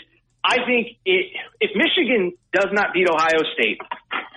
I 0.44 0.58
think 0.66 0.98
it, 1.06 1.34
if 1.60 1.72
Michigan 1.76 2.34
does 2.54 2.68
not 2.72 2.94
beat 2.94 3.10
Ohio 3.10 3.42
State, 3.56 3.80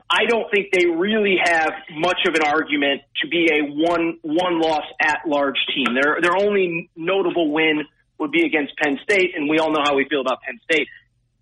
I 0.08 0.24
don't 0.28 0.48
think 0.50 0.68
they 0.72 0.86
really 0.86 1.36
have 1.42 1.72
much 1.90 2.20
of 2.26 2.34
an 2.34 2.42
argument 2.42 3.02
to 3.22 3.28
be 3.28 3.48
a 3.52 3.66
one 3.66 4.18
one 4.22 4.60
loss 4.60 4.84
at 5.00 5.26
large 5.26 5.58
team. 5.74 5.94
Their 5.94 6.18
their 6.22 6.36
only 6.38 6.88
notable 6.96 7.52
win 7.52 7.84
would 8.18 8.30
be 8.30 8.46
against 8.46 8.72
Penn 8.78 8.98
State, 9.02 9.32
and 9.36 9.50
we 9.50 9.58
all 9.58 9.72
know 9.72 9.82
how 9.84 9.96
we 9.96 10.06
feel 10.08 10.22
about 10.22 10.40
Penn 10.42 10.58
State. 10.70 10.88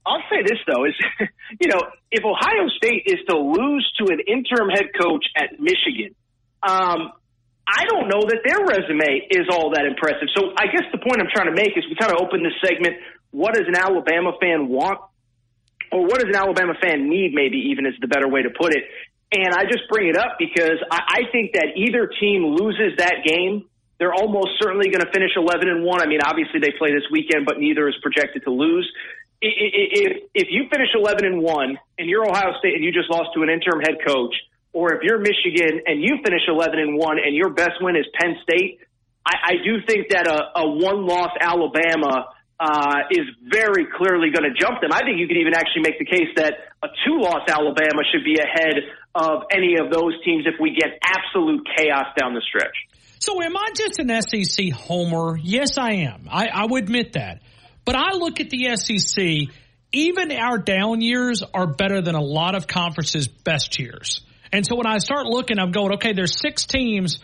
I'll 0.06 0.22
say 0.30 0.42
this 0.42 0.58
though 0.66 0.84
is, 0.86 0.94
you 1.60 1.68
know, 1.68 1.80
if 2.10 2.24
Ohio 2.24 2.68
State 2.76 3.04
is 3.06 3.20
to 3.28 3.36
lose 3.36 3.92
to 3.98 4.12
an 4.12 4.20
interim 4.26 4.70
head 4.70 4.86
coach 4.98 5.26
at 5.36 5.60
Michigan, 5.60 6.14
um, 6.62 7.12
I 7.66 7.84
don't 7.88 8.08
know 8.08 8.20
that 8.28 8.44
their 8.44 8.60
resume 8.60 9.24
is 9.30 9.48
all 9.50 9.72
that 9.72 9.86
impressive. 9.88 10.28
So 10.36 10.52
I 10.56 10.68
guess 10.68 10.84
the 10.92 11.00
point 11.00 11.20
I'm 11.20 11.32
trying 11.32 11.48
to 11.48 11.56
make 11.56 11.72
is 11.76 11.84
we 11.88 11.96
kind 11.96 12.12
of 12.12 12.20
open 12.20 12.42
this 12.44 12.52
segment. 12.60 13.00
What 13.30 13.54
does 13.54 13.64
an 13.66 13.76
Alabama 13.76 14.32
fan 14.40 14.68
want? 14.68 15.00
Or 15.90 16.02
what 16.02 16.20
does 16.20 16.28
an 16.28 16.36
Alabama 16.36 16.74
fan 16.80 17.08
need, 17.08 17.32
maybe 17.32 17.72
even 17.72 17.86
is 17.86 17.94
the 18.00 18.08
better 18.08 18.28
way 18.28 18.42
to 18.42 18.50
put 18.50 18.74
it. 18.74 18.84
And 19.32 19.54
I 19.54 19.64
just 19.64 19.88
bring 19.88 20.08
it 20.08 20.16
up 20.16 20.36
because 20.38 20.78
I, 20.90 21.24
I 21.24 21.32
think 21.32 21.54
that 21.54 21.72
either 21.76 22.10
team 22.20 22.44
loses 22.54 22.98
that 22.98 23.24
game, 23.24 23.64
they're 23.98 24.12
almost 24.12 24.60
certainly 24.60 24.90
going 24.90 25.00
to 25.00 25.10
finish 25.12 25.32
11 25.36 25.68
and 25.68 25.84
1. 25.84 26.02
I 26.02 26.06
mean, 26.06 26.20
obviously 26.20 26.60
they 26.60 26.72
play 26.76 26.92
this 26.92 27.06
weekend, 27.10 27.46
but 27.46 27.58
neither 27.58 27.88
is 27.88 27.94
projected 28.02 28.44
to 28.44 28.50
lose. 28.50 28.90
If, 29.40 30.28
if 30.34 30.48
you 30.50 30.68
finish 30.70 30.88
11 30.94 31.24
and 31.24 31.40
1 31.40 31.78
and 31.98 32.08
you're 32.08 32.28
Ohio 32.28 32.58
State 32.58 32.74
and 32.74 32.84
you 32.84 32.92
just 32.92 33.10
lost 33.10 33.30
to 33.34 33.42
an 33.42 33.50
interim 33.50 33.80
head 33.80 33.98
coach, 34.06 34.34
or 34.74 34.92
if 34.94 35.00
you're 35.02 35.18
Michigan 35.18 35.80
and 35.86 36.02
you 36.02 36.18
finish 36.22 36.42
11 36.46 36.78
and 36.78 36.98
1 36.98 37.16
and 37.24 37.34
your 37.34 37.50
best 37.50 37.80
win 37.80 37.96
is 37.96 38.04
Penn 38.20 38.36
State, 38.42 38.80
I, 39.24 39.34
I 39.42 39.52
do 39.64 39.78
think 39.86 40.10
that 40.10 40.26
a, 40.26 40.60
a 40.60 40.68
one 40.68 41.06
loss 41.06 41.30
Alabama 41.40 42.26
uh, 42.60 43.06
is 43.10 43.26
very 43.42 43.86
clearly 43.96 44.30
going 44.34 44.50
to 44.50 44.54
jump 44.58 44.82
them. 44.82 44.90
I 44.92 45.00
think 45.00 45.18
you 45.18 45.26
could 45.26 45.38
even 45.38 45.54
actually 45.54 45.82
make 45.82 45.98
the 45.98 46.04
case 46.04 46.28
that 46.36 46.54
a 46.82 46.88
two 47.06 47.22
loss 47.22 47.46
Alabama 47.48 48.02
should 48.12 48.24
be 48.24 48.36
ahead 48.38 48.82
of 49.14 49.46
any 49.50 49.76
of 49.78 49.90
those 49.90 50.12
teams 50.24 50.44
if 50.46 50.60
we 50.60 50.74
get 50.74 50.98
absolute 51.02 51.66
chaos 51.76 52.06
down 52.18 52.34
the 52.34 52.42
stretch. 52.42 52.74
So 53.20 53.40
am 53.42 53.56
I 53.56 53.70
just 53.74 53.98
an 54.00 54.10
SEC 54.22 54.70
homer? 54.72 55.38
Yes, 55.40 55.78
I 55.78 56.10
am. 56.10 56.28
I, 56.30 56.48
I 56.52 56.66
would 56.66 56.84
admit 56.84 57.14
that. 57.14 57.42
But 57.84 57.96
I 57.96 58.14
look 58.14 58.40
at 58.40 58.50
the 58.50 58.76
SEC, 58.76 59.54
even 59.92 60.32
our 60.32 60.58
down 60.58 61.00
years 61.00 61.42
are 61.54 61.66
better 61.66 62.02
than 62.02 62.14
a 62.14 62.20
lot 62.20 62.54
of 62.54 62.66
conferences' 62.66 63.28
best 63.28 63.78
years. 63.78 64.20
And 64.54 64.64
so 64.64 64.76
when 64.76 64.86
I 64.86 64.98
start 64.98 65.26
looking, 65.26 65.58
I'm 65.58 65.72
going, 65.72 65.94
okay, 65.94 66.12
there's 66.12 66.38
six 66.38 66.64
teams 66.64 67.18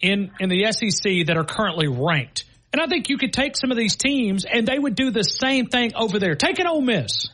in, 0.00 0.32
in 0.40 0.48
the 0.48 0.72
SEC 0.72 1.26
that 1.28 1.36
are 1.36 1.44
currently 1.44 1.86
ranked. 1.86 2.46
And 2.72 2.82
I 2.82 2.86
think 2.86 3.08
you 3.08 3.16
could 3.16 3.32
take 3.32 3.56
some 3.56 3.70
of 3.70 3.76
these 3.76 3.94
teams 3.94 4.44
and 4.44 4.66
they 4.66 4.76
would 4.76 4.96
do 4.96 5.12
the 5.12 5.22
same 5.22 5.66
thing 5.66 5.92
over 5.94 6.18
there. 6.18 6.34
Take 6.34 6.58
an 6.58 6.66
Ole 6.66 6.80
Miss. 6.80 7.28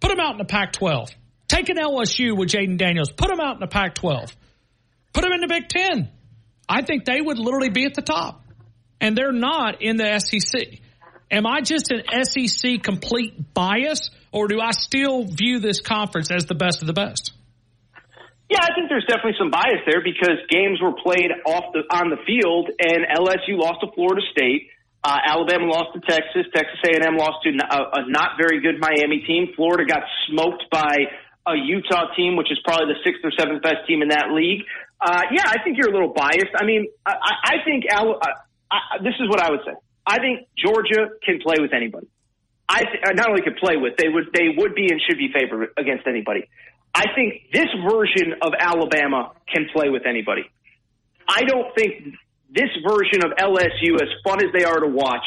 Put 0.00 0.08
them 0.08 0.18
out 0.18 0.32
in 0.32 0.38
the 0.38 0.44
Pac 0.44 0.72
12. 0.72 1.10
Take 1.46 1.68
an 1.68 1.76
LSU 1.76 2.36
with 2.36 2.48
Jayden 2.48 2.76
Daniels. 2.76 3.12
Put 3.12 3.28
them 3.28 3.38
out 3.38 3.54
in 3.54 3.60
the 3.60 3.68
Pac 3.68 3.94
12. 3.94 4.34
Put 5.12 5.22
them 5.22 5.32
in 5.32 5.42
the 5.42 5.46
Big 5.46 5.68
Ten. 5.68 6.10
I 6.68 6.82
think 6.82 7.04
they 7.04 7.20
would 7.20 7.38
literally 7.38 7.70
be 7.70 7.84
at 7.84 7.94
the 7.94 8.02
top. 8.02 8.42
And 9.00 9.16
they're 9.16 9.30
not 9.30 9.80
in 9.80 9.96
the 9.96 10.18
SEC. 10.18 10.80
Am 11.30 11.46
I 11.46 11.60
just 11.60 11.92
an 11.92 12.02
SEC 12.24 12.82
complete 12.82 13.54
bias 13.54 14.10
or 14.32 14.48
do 14.48 14.60
I 14.60 14.72
still 14.72 15.24
view 15.24 15.60
this 15.60 15.80
conference 15.80 16.32
as 16.32 16.46
the 16.46 16.56
best 16.56 16.80
of 16.80 16.88
the 16.88 16.92
best? 16.92 17.32
Yeah, 18.50 18.66
I 18.66 18.74
think 18.74 18.90
there's 18.90 19.06
definitely 19.06 19.38
some 19.38 19.54
bias 19.54 19.78
there 19.86 20.02
because 20.02 20.42
games 20.50 20.82
were 20.82 20.90
played 20.90 21.30
off 21.46 21.70
the 21.70 21.86
on 21.86 22.10
the 22.10 22.18
field, 22.26 22.66
and 22.82 23.06
LSU 23.06 23.54
lost 23.54 23.78
to 23.86 23.94
Florida 23.94 24.26
State. 24.34 24.66
Uh, 25.06 25.22
Alabama 25.22 25.70
lost 25.70 25.94
to 25.94 26.00
Texas. 26.02 26.50
Texas 26.52 26.82
A&M 26.82 27.16
lost 27.16 27.46
to 27.46 27.54
a, 27.54 28.02
a 28.02 28.10
not 28.10 28.34
very 28.36 28.60
good 28.60 28.82
Miami 28.82 29.22
team. 29.22 29.54
Florida 29.54 29.86
got 29.86 30.02
smoked 30.26 30.66
by 30.68 31.14
a 31.46 31.54
Utah 31.54 32.10
team, 32.18 32.34
which 32.36 32.50
is 32.50 32.58
probably 32.66 32.92
the 32.92 32.98
sixth 33.06 33.22
or 33.22 33.30
seventh 33.38 33.62
best 33.62 33.86
team 33.86 34.02
in 34.02 34.08
that 34.10 34.34
league. 34.34 34.66
Uh, 35.00 35.22
yeah, 35.30 35.46
I 35.46 35.62
think 35.62 35.78
you're 35.78 35.88
a 35.88 35.94
little 35.94 36.12
biased. 36.12 36.52
I 36.58 36.66
mean, 36.66 36.90
I, 37.06 37.14
I 37.14 37.54
think 37.64 37.84
Al, 37.88 38.18
I, 38.18 38.30
I, 38.66 38.80
this 38.98 39.14
is 39.22 39.30
what 39.30 39.38
I 39.38 39.50
would 39.50 39.62
say. 39.64 39.78
I 40.04 40.18
think 40.18 40.50
Georgia 40.58 41.14
can 41.22 41.38
play 41.38 41.62
with 41.62 41.72
anybody. 41.72 42.08
I 42.68 42.82
th- 42.82 43.02
uh, 43.06 43.12
not 43.14 43.30
only 43.30 43.42
can 43.42 43.54
play 43.54 43.76
with, 43.78 43.94
they 43.96 44.08
would 44.08 44.34
they 44.34 44.50
would 44.58 44.74
be 44.74 44.90
and 44.90 45.00
should 45.06 45.18
be 45.18 45.30
favored 45.32 45.70
against 45.78 46.06
anybody. 46.06 46.50
I 46.94 47.06
think 47.14 47.50
this 47.52 47.68
version 47.88 48.34
of 48.42 48.52
Alabama 48.58 49.32
can 49.52 49.66
play 49.72 49.88
with 49.90 50.06
anybody. 50.06 50.42
I 51.28 51.42
don't 51.44 51.74
think 51.74 52.14
this 52.50 52.70
version 52.82 53.22
of 53.24 53.32
LSU, 53.38 53.94
as 54.02 54.08
fun 54.24 54.44
as 54.44 54.52
they 54.52 54.64
are 54.64 54.80
to 54.80 54.88
watch, 54.88 55.24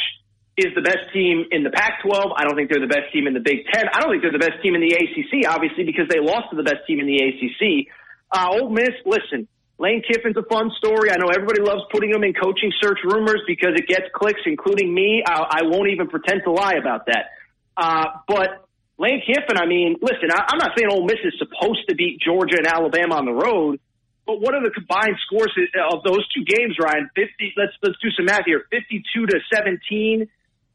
is 0.58 0.76
the 0.76 0.82
best 0.82 1.10
team 1.14 1.46
in 1.52 1.64
the 1.64 1.72
Pac-12. 1.72 2.34
I 2.36 2.44
don't 2.44 2.56
think 2.56 2.70
they're 2.70 2.84
the 2.84 2.92
best 2.92 3.12
team 3.12 3.26
in 3.26 3.34
the 3.34 3.40
Big 3.40 3.66
Ten. 3.72 3.86
I 3.92 4.02
don't 4.02 4.12
think 4.12 4.22
they're 4.22 4.36
the 4.36 4.44
best 4.44 4.62
team 4.62 4.76
in 4.76 4.82
the 4.82 4.94
ACC, 4.94 5.50
obviously, 5.50 5.84
because 5.84 6.06
they 6.10 6.20
lost 6.20 6.52
to 6.52 6.56
the 6.56 6.64
best 6.64 6.86
team 6.86 7.00
in 7.00 7.08
the 7.08 7.18
ACC. 7.18 7.88
Uh, 8.30 8.50
Ole 8.52 8.70
Miss, 8.70 8.94
listen, 9.06 9.48
Lane 9.80 10.04
Kiffin's 10.06 10.38
a 10.38 10.44
fun 10.44 10.70
story. 10.78 11.10
I 11.10 11.18
know 11.18 11.30
everybody 11.34 11.62
loves 11.62 11.82
putting 11.92 12.12
him 12.12 12.24
in 12.24 12.34
coaching 12.34 12.72
search 12.82 13.00
rumors 13.04 13.42
because 13.48 13.74
it 13.76 13.88
gets 13.88 14.06
clicks, 14.14 14.42
including 14.46 14.94
me. 14.94 15.24
I, 15.26 15.42
I 15.50 15.62
won't 15.64 15.90
even 15.90 16.08
pretend 16.08 16.42
to 16.46 16.52
lie 16.52 16.76
about 16.76 17.08
that. 17.08 17.34
Uh, 17.76 18.06
but 18.28 18.63
Lane 18.98 19.22
Kiffin, 19.26 19.58
I 19.58 19.66
mean, 19.66 19.96
listen, 20.02 20.30
I, 20.32 20.46
I'm 20.50 20.58
not 20.58 20.72
saying 20.78 20.90
Ole 20.92 21.06
Miss 21.06 21.20
is 21.24 21.34
supposed 21.38 21.82
to 21.90 21.96
beat 21.96 22.20
Georgia 22.22 22.58
and 22.58 22.68
Alabama 22.68 23.16
on 23.16 23.26
the 23.26 23.34
road, 23.34 23.80
but 24.26 24.40
what 24.40 24.54
are 24.56 24.64
the 24.64 24.70
combined 24.70 25.18
scores 25.26 25.52
of 25.92 26.04
those 26.04 26.24
two 26.32 26.46
games, 26.46 26.78
Ryan? 26.80 27.10
Fifty. 27.16 27.54
Let's 27.58 27.74
let's 27.82 28.00
do 28.02 28.10
some 28.16 28.26
math 28.26 28.46
here. 28.46 28.66
Fifty-two 28.72 29.26
to 29.26 29.40
seventeen, 29.54 30.30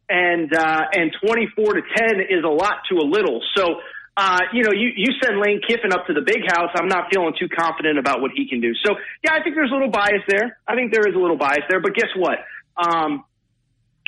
and 0.08 0.52
uh, 0.52 0.82
and 0.92 1.14
twenty-four 1.24 1.74
to 1.74 1.82
ten 1.96 2.20
is 2.20 2.44
a 2.44 2.48
lot 2.48 2.82
to 2.90 2.96
a 2.96 3.06
little. 3.06 3.40
So. 3.56 3.80
Uh, 4.20 4.40
you 4.52 4.64
know, 4.64 4.72
you, 4.72 4.90
you 4.96 5.14
send 5.22 5.38
Lane 5.38 5.60
Kiffin 5.62 5.92
up 5.92 6.08
to 6.08 6.12
the 6.12 6.22
big 6.26 6.42
house. 6.44 6.70
I'm 6.74 6.88
not 6.88 7.04
feeling 7.08 7.34
too 7.38 7.46
confident 7.48 8.00
about 8.00 8.20
what 8.20 8.32
he 8.34 8.48
can 8.48 8.60
do. 8.60 8.74
So, 8.84 8.96
yeah, 9.22 9.30
I 9.30 9.44
think 9.44 9.54
there's 9.54 9.70
a 9.70 9.74
little 9.74 9.92
bias 9.92 10.26
there. 10.26 10.58
I 10.66 10.74
think 10.74 10.90
there 10.92 11.06
is 11.06 11.14
a 11.14 11.18
little 11.20 11.36
bias 11.36 11.62
there. 11.70 11.78
But 11.78 11.94
guess 11.94 12.10
what? 12.16 12.42
Um, 12.76 13.22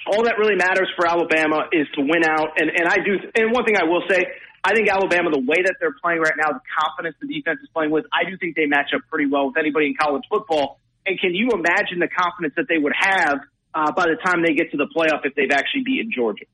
all 0.07 0.25
that 0.25 0.39
really 0.39 0.57
matters 0.57 0.89
for 0.97 1.07
Alabama 1.07 1.69
is 1.73 1.87
to 1.97 2.01
win 2.01 2.25
out. 2.25 2.57
And, 2.57 2.71
and 2.71 2.89
I 2.89 2.97
do, 3.05 3.19
and 3.35 3.53
one 3.53 3.65
thing 3.65 3.77
I 3.77 3.85
will 3.85 4.03
say, 4.09 4.25
I 4.63 4.75
think 4.75 4.89
Alabama, 4.89 5.31
the 5.33 5.41
way 5.41 5.63
that 5.65 5.77
they're 5.81 5.97
playing 6.03 6.21
right 6.21 6.37
now, 6.37 6.53
the 6.53 6.65
confidence 6.79 7.17
the 7.21 7.29
defense 7.29 7.61
is 7.63 7.69
playing 7.73 7.91
with, 7.91 8.05
I 8.13 8.29
do 8.29 8.37
think 8.37 8.57
they 8.57 8.67
match 8.67 8.93
up 8.95 9.03
pretty 9.09 9.31
well 9.31 9.49
with 9.49 9.57
anybody 9.57 9.87
in 9.87 9.95
college 9.97 10.25
football. 10.29 10.79
And 11.07 11.19
can 11.19 11.35
you 11.35 11.51
imagine 11.53 11.99
the 11.99 12.09
confidence 12.09 12.55
that 12.57 12.69
they 12.69 12.77
would 12.77 12.93
have 12.97 13.41
uh, 13.75 13.93
by 13.93 14.05
the 14.05 14.17
time 14.23 14.43
they 14.45 14.53
get 14.53 14.71
to 14.73 14.77
the 14.77 14.89
playoff 14.95 15.25
if 15.25 15.35
they've 15.35 15.51
actually 15.51 15.85
beaten 15.85 16.13
Georgia? 16.15 16.45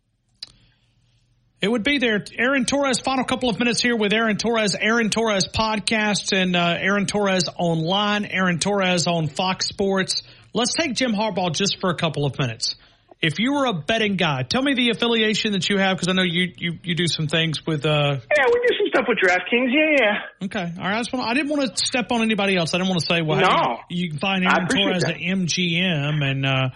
It 1.61 1.69
would 1.69 1.83
be 1.83 1.99
there. 1.99 2.23
Aaron 2.39 2.65
Torres, 2.65 3.01
final 3.01 3.25
couple 3.25 3.49
of 3.49 3.59
minutes 3.59 3.81
here 3.81 3.97
with 3.97 4.13
Aaron 4.13 4.37
Torres, 4.37 4.77
Aaron 4.79 5.11
Torres 5.11 5.49
podcast 5.49 6.37
and 6.37 6.55
uh, 6.55 6.77
Aaron 6.79 7.07
Torres 7.07 7.49
online, 7.57 8.25
Aaron 8.27 8.59
Torres 8.59 9.07
on 9.07 9.27
Fox 9.27 9.67
Sports. 9.67 10.23
Let's 10.53 10.75
take 10.75 10.95
Jim 10.95 11.13
Harbaugh 11.13 11.53
just 11.53 11.81
for 11.81 11.91
a 11.91 11.97
couple 11.97 12.25
of 12.25 12.39
minutes 12.39 12.77
if 13.23 13.39
you 13.39 13.55
were 13.55 13.65
a 13.67 13.73
betting 13.73 14.17
guy, 14.17 14.43
tell 14.43 14.63
me 14.63 14.75
the 14.75 14.91
affiliation 14.91 15.53
that 15.53 15.69
you 15.69 15.79
have 15.79 15.97
because 15.97 16.09
I 16.09 16.13
know 16.13 16.23
you, 16.23 16.53
you 16.59 16.79
you 16.83 16.95
do 16.95 17.07
some 17.07 17.29
things 17.29 17.65
with. 17.67 17.87
uh 17.87 17.89
Yeah, 17.89 18.45
we 18.47 18.61
do 18.67 18.77
some 18.77 18.87
stuff 18.89 19.07
with 19.09 19.19
DraftKings. 19.19 19.73
Yeah, 19.73 19.97
yeah. 20.01 20.47
Okay, 20.47 20.73
all 20.79 20.85
right. 20.85 20.97
I, 20.97 20.99
just 20.99 21.13
want, 21.13 21.27
I 21.29 21.35
didn't 21.35 21.49
want 21.51 21.77
to 21.77 21.87
step 21.87 22.13
on 22.13 22.23
anybody 22.23 22.57
else. 22.57 22.75
I 22.75 22.79
didn't 22.79 22.91
want 22.91 23.01
to 23.01 23.07
say, 23.07 23.23
well, 23.23 23.41
no. 23.41 23.79
you, 23.89 24.05
you 24.05 24.11
can 24.11 24.19
find 24.19 24.45
Aaron 24.45 24.69
Torres 24.69 25.03
that. 25.03 25.15
at 25.15 25.21
MGM, 25.21 26.23
and 26.23 26.47
uh, 26.47 26.69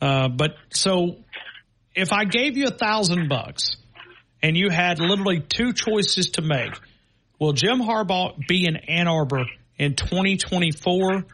uh, 0.00 0.28
but 0.28 0.56
so 0.70 1.16
if 1.94 2.12
I 2.12 2.24
gave 2.24 2.56
you 2.56 2.66
a 2.66 2.70
thousand 2.70 3.28
bucks 3.28 3.76
and 4.42 4.56
you 4.56 4.70
had 4.70 4.98
literally 4.98 5.40
two 5.40 5.74
choices 5.74 6.30
to 6.30 6.42
make, 6.42 6.72
will 7.38 7.52
Jim 7.52 7.80
Harbaugh 7.80 8.46
be 8.48 8.66
in 8.66 8.76
Ann 8.76 9.08
Arbor 9.08 9.44
in 9.76 9.94
2024, 9.94 11.24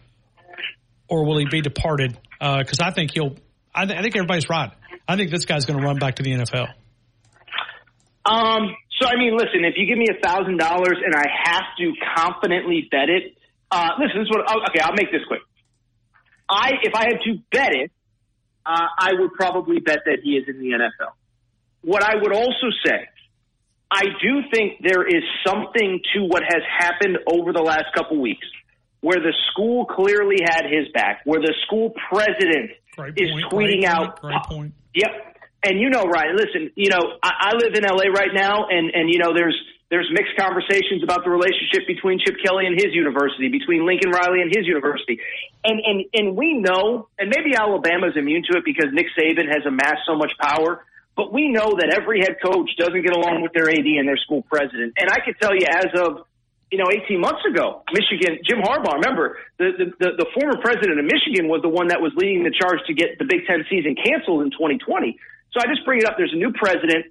or 1.08 1.24
will 1.24 1.38
he 1.38 1.46
be 1.48 1.60
departed? 1.60 2.18
Because 2.40 2.80
I 2.80 2.90
think 2.90 3.12
he'll 3.14 3.36
I, 3.78 3.86
th- 3.86 3.96
I 3.96 4.02
think 4.02 4.16
everybody's 4.16 4.48
right. 4.50 4.72
I 5.06 5.14
think 5.14 5.30
this 5.30 5.44
guy's 5.44 5.64
going 5.64 5.78
to 5.78 5.86
run 5.86 5.98
back 5.98 6.16
to 6.16 6.24
the 6.24 6.32
NFL. 6.32 6.66
Um. 8.26 8.74
So 9.00 9.06
I 9.06 9.16
mean, 9.16 9.36
listen. 9.36 9.64
If 9.64 9.74
you 9.76 9.86
give 9.86 9.96
me 9.96 10.08
a 10.10 10.20
thousand 10.20 10.58
dollars 10.58 10.98
and 11.04 11.14
I 11.14 11.26
have 11.44 11.62
to 11.78 11.92
confidently 12.16 12.88
bet 12.90 13.08
it, 13.08 13.38
uh, 13.70 13.90
listen. 14.00 14.18
This 14.18 14.26
is 14.26 14.30
what. 14.30 14.50
Okay, 14.70 14.80
I'll 14.82 14.96
make 14.96 15.12
this 15.12 15.22
quick. 15.28 15.40
I 16.50 16.72
if 16.82 16.94
I 16.94 17.04
had 17.04 17.20
to 17.22 17.38
bet 17.52 17.72
it, 17.72 17.92
uh, 18.66 18.86
I 18.98 19.12
would 19.18 19.32
probably 19.34 19.78
bet 19.78 20.00
that 20.06 20.18
he 20.24 20.30
is 20.32 20.48
in 20.48 20.58
the 20.58 20.70
NFL. 20.70 21.12
What 21.82 22.02
I 22.02 22.16
would 22.20 22.34
also 22.34 22.68
say, 22.84 23.06
I 23.90 24.02
do 24.20 24.42
think 24.52 24.82
there 24.82 25.06
is 25.06 25.22
something 25.46 26.00
to 26.14 26.24
what 26.24 26.42
has 26.42 26.62
happened 26.78 27.18
over 27.32 27.52
the 27.52 27.62
last 27.62 27.94
couple 27.94 28.20
weeks, 28.20 28.46
where 29.00 29.20
the 29.20 29.32
school 29.52 29.86
clearly 29.86 30.36
had 30.44 30.64
his 30.64 30.90
back, 30.92 31.20
where 31.24 31.40
the 31.40 31.54
school 31.64 31.94
president 32.10 32.72
Great 32.98 33.14
is 33.16 33.30
point, 33.30 33.46
tweeting 33.46 33.84
out. 33.84 34.20
Great 34.20 34.42
point. 34.42 34.74
Yep. 34.92 35.38
And 35.62 35.78
you 35.78 35.88
know, 35.90 36.02
Ryan, 36.02 36.34
listen, 36.34 36.70
you 36.74 36.90
know, 36.90 37.14
I, 37.22 37.50
I 37.50 37.52
live 37.54 37.74
in 37.74 37.84
LA 37.86 38.10
right 38.10 38.34
now 38.34 38.66
and, 38.66 38.90
and 38.90 39.08
you 39.08 39.18
know, 39.18 39.32
there's, 39.34 39.54
there's 39.88 40.10
mixed 40.12 40.34
conversations 40.36 41.02
about 41.02 41.22
the 41.22 41.30
relationship 41.30 41.86
between 41.86 42.18
Chip 42.18 42.36
Kelly 42.44 42.66
and 42.66 42.74
his 42.74 42.92
university, 42.92 43.48
between 43.48 43.86
Lincoln 43.86 44.10
Riley 44.10 44.42
and 44.42 44.50
his 44.54 44.66
university. 44.66 45.20
And, 45.64 45.80
and, 45.80 46.04
and 46.12 46.36
we 46.36 46.58
know, 46.58 47.08
and 47.18 47.30
maybe 47.30 47.54
Alabama's 47.56 48.16
immune 48.16 48.42
to 48.50 48.58
it 48.58 48.64
because 48.64 48.90
Nick 48.92 49.06
Saban 49.16 49.46
has 49.46 49.64
amassed 49.64 50.02
so 50.04 50.14
much 50.14 50.32
power, 50.38 50.84
but 51.16 51.32
we 51.32 51.48
know 51.48 51.78
that 51.78 51.94
every 51.94 52.20
head 52.20 52.36
coach 52.44 52.70
doesn't 52.76 53.02
get 53.02 53.16
along 53.16 53.42
with 53.42 53.52
their 53.52 53.70
AD 53.70 53.86
and 53.86 54.06
their 54.06 54.18
school 54.18 54.42
president. 54.42 54.94
And 54.98 55.08
I 55.10 55.22
can 55.24 55.34
tell 55.40 55.54
you 55.54 55.66
as 55.66 55.86
of 55.94 56.27
you 56.70 56.76
know, 56.76 56.88
18 56.92 57.20
months 57.20 57.40
ago, 57.48 57.82
Michigan, 57.92 58.38
Jim 58.44 58.60
Harbaugh, 58.60 59.00
remember, 59.00 59.38
the, 59.56 59.72
the, 59.72 59.86
the, 59.98 60.10
the 60.24 60.28
former 60.36 60.60
president 60.60 61.00
of 61.00 61.06
Michigan 61.08 61.48
was 61.48 61.64
the 61.64 61.72
one 61.72 61.88
that 61.88 62.00
was 62.00 62.12
leading 62.16 62.44
the 62.44 62.52
charge 62.52 62.84
to 62.86 62.92
get 62.92 63.16
the 63.18 63.24
Big 63.24 63.48
Ten 63.48 63.64
season 63.72 63.96
canceled 63.96 64.44
in 64.44 64.52
2020. 64.52 65.16
So 65.52 65.64
I 65.64 65.66
just 65.72 65.84
bring 65.88 66.00
it 66.00 66.06
up. 66.06 66.20
There's 66.20 66.36
a 66.36 66.40
new 66.40 66.52
president. 66.52 67.08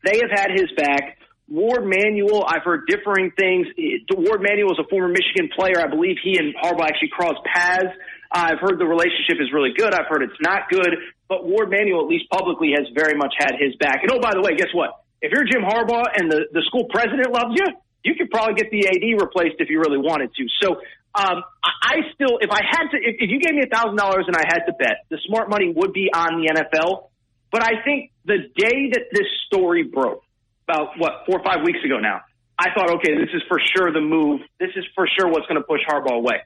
They 0.00 0.24
have 0.24 0.32
had 0.32 0.48
his 0.56 0.72
back. 0.76 1.20
Warde 1.44 1.84
Manuel, 1.84 2.44
I've 2.48 2.64
heard 2.64 2.88
differing 2.88 3.32
things. 3.36 3.68
Warde 4.08 4.40
Manuel 4.40 4.72
is 4.72 4.80
a 4.80 4.88
former 4.88 5.12
Michigan 5.12 5.52
player. 5.52 5.76
I 5.76 5.88
believe 5.92 6.16
he 6.24 6.40
and 6.40 6.56
Harbaugh 6.56 6.88
actually 6.88 7.12
crossed 7.12 7.44
paths. 7.44 7.92
I've 8.32 8.64
heard 8.64 8.80
the 8.80 8.88
relationship 8.88 9.44
is 9.44 9.52
really 9.52 9.76
good. 9.76 9.92
I've 9.92 10.08
heard 10.08 10.24
it's 10.24 10.40
not 10.40 10.72
good. 10.72 10.88
But 11.28 11.44
Warde 11.44 11.68
Manuel, 11.68 12.00
at 12.00 12.08
least 12.08 12.32
publicly, 12.32 12.72
has 12.72 12.88
very 12.96 13.16
much 13.16 13.36
had 13.36 13.60
his 13.60 13.76
back. 13.76 14.00
And 14.00 14.10
oh, 14.10 14.20
by 14.24 14.32
the 14.32 14.40
way, 14.40 14.56
guess 14.56 14.72
what? 14.72 15.04
If 15.20 15.32
you're 15.32 15.44
Jim 15.44 15.62
Harbaugh 15.62 16.08
and 16.16 16.32
the, 16.32 16.48
the 16.52 16.62
school 16.66 16.88
president 16.88 17.28
loves 17.28 17.52
you, 17.56 17.68
you 18.04 18.14
could 18.14 18.30
probably 18.30 18.54
get 18.54 18.70
the 18.70 18.86
AD 18.86 19.20
replaced 19.20 19.56
if 19.58 19.70
you 19.70 19.80
really 19.80 19.98
wanted 19.98 20.34
to. 20.34 20.46
So 20.62 20.76
um, 21.14 21.42
I 21.64 21.96
still, 22.14 22.38
if 22.40 22.50
I 22.50 22.60
had 22.62 22.90
to, 22.90 22.96
if, 22.96 23.16
if 23.18 23.30
you 23.30 23.40
gave 23.40 23.54
me 23.54 23.62
a 23.64 23.74
thousand 23.74 23.96
dollars 23.96 24.24
and 24.26 24.36
I 24.36 24.44
had 24.46 24.66
to 24.66 24.72
bet, 24.72 25.06
the 25.10 25.18
smart 25.26 25.48
money 25.48 25.72
would 25.74 25.92
be 25.92 26.10
on 26.14 26.40
the 26.40 26.52
NFL. 26.52 27.08
But 27.50 27.62
I 27.62 27.82
think 27.84 28.10
the 28.24 28.38
day 28.56 28.90
that 28.92 29.06
this 29.12 29.26
story 29.46 29.84
broke, 29.84 30.24
about 30.66 30.98
what 30.98 31.24
four 31.26 31.40
or 31.40 31.44
five 31.44 31.64
weeks 31.64 31.80
ago 31.84 31.98
now, 32.00 32.20
I 32.58 32.68
thought, 32.74 32.90
okay, 32.98 33.14
this 33.14 33.30
is 33.34 33.42
for 33.48 33.58
sure 33.76 33.92
the 33.92 34.00
move. 34.00 34.40
This 34.58 34.70
is 34.76 34.84
for 34.94 35.06
sure 35.06 35.28
what's 35.28 35.46
going 35.46 35.60
to 35.60 35.66
push 35.66 35.80
Harbaugh 35.88 36.18
away. 36.18 36.40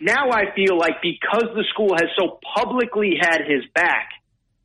Now 0.00 0.30
I 0.30 0.54
feel 0.54 0.76
like 0.76 1.00
because 1.00 1.48
the 1.54 1.64
school 1.72 1.94
has 1.96 2.10
so 2.18 2.38
publicly 2.54 3.16
had 3.20 3.40
his 3.48 3.64
back, 3.74 4.10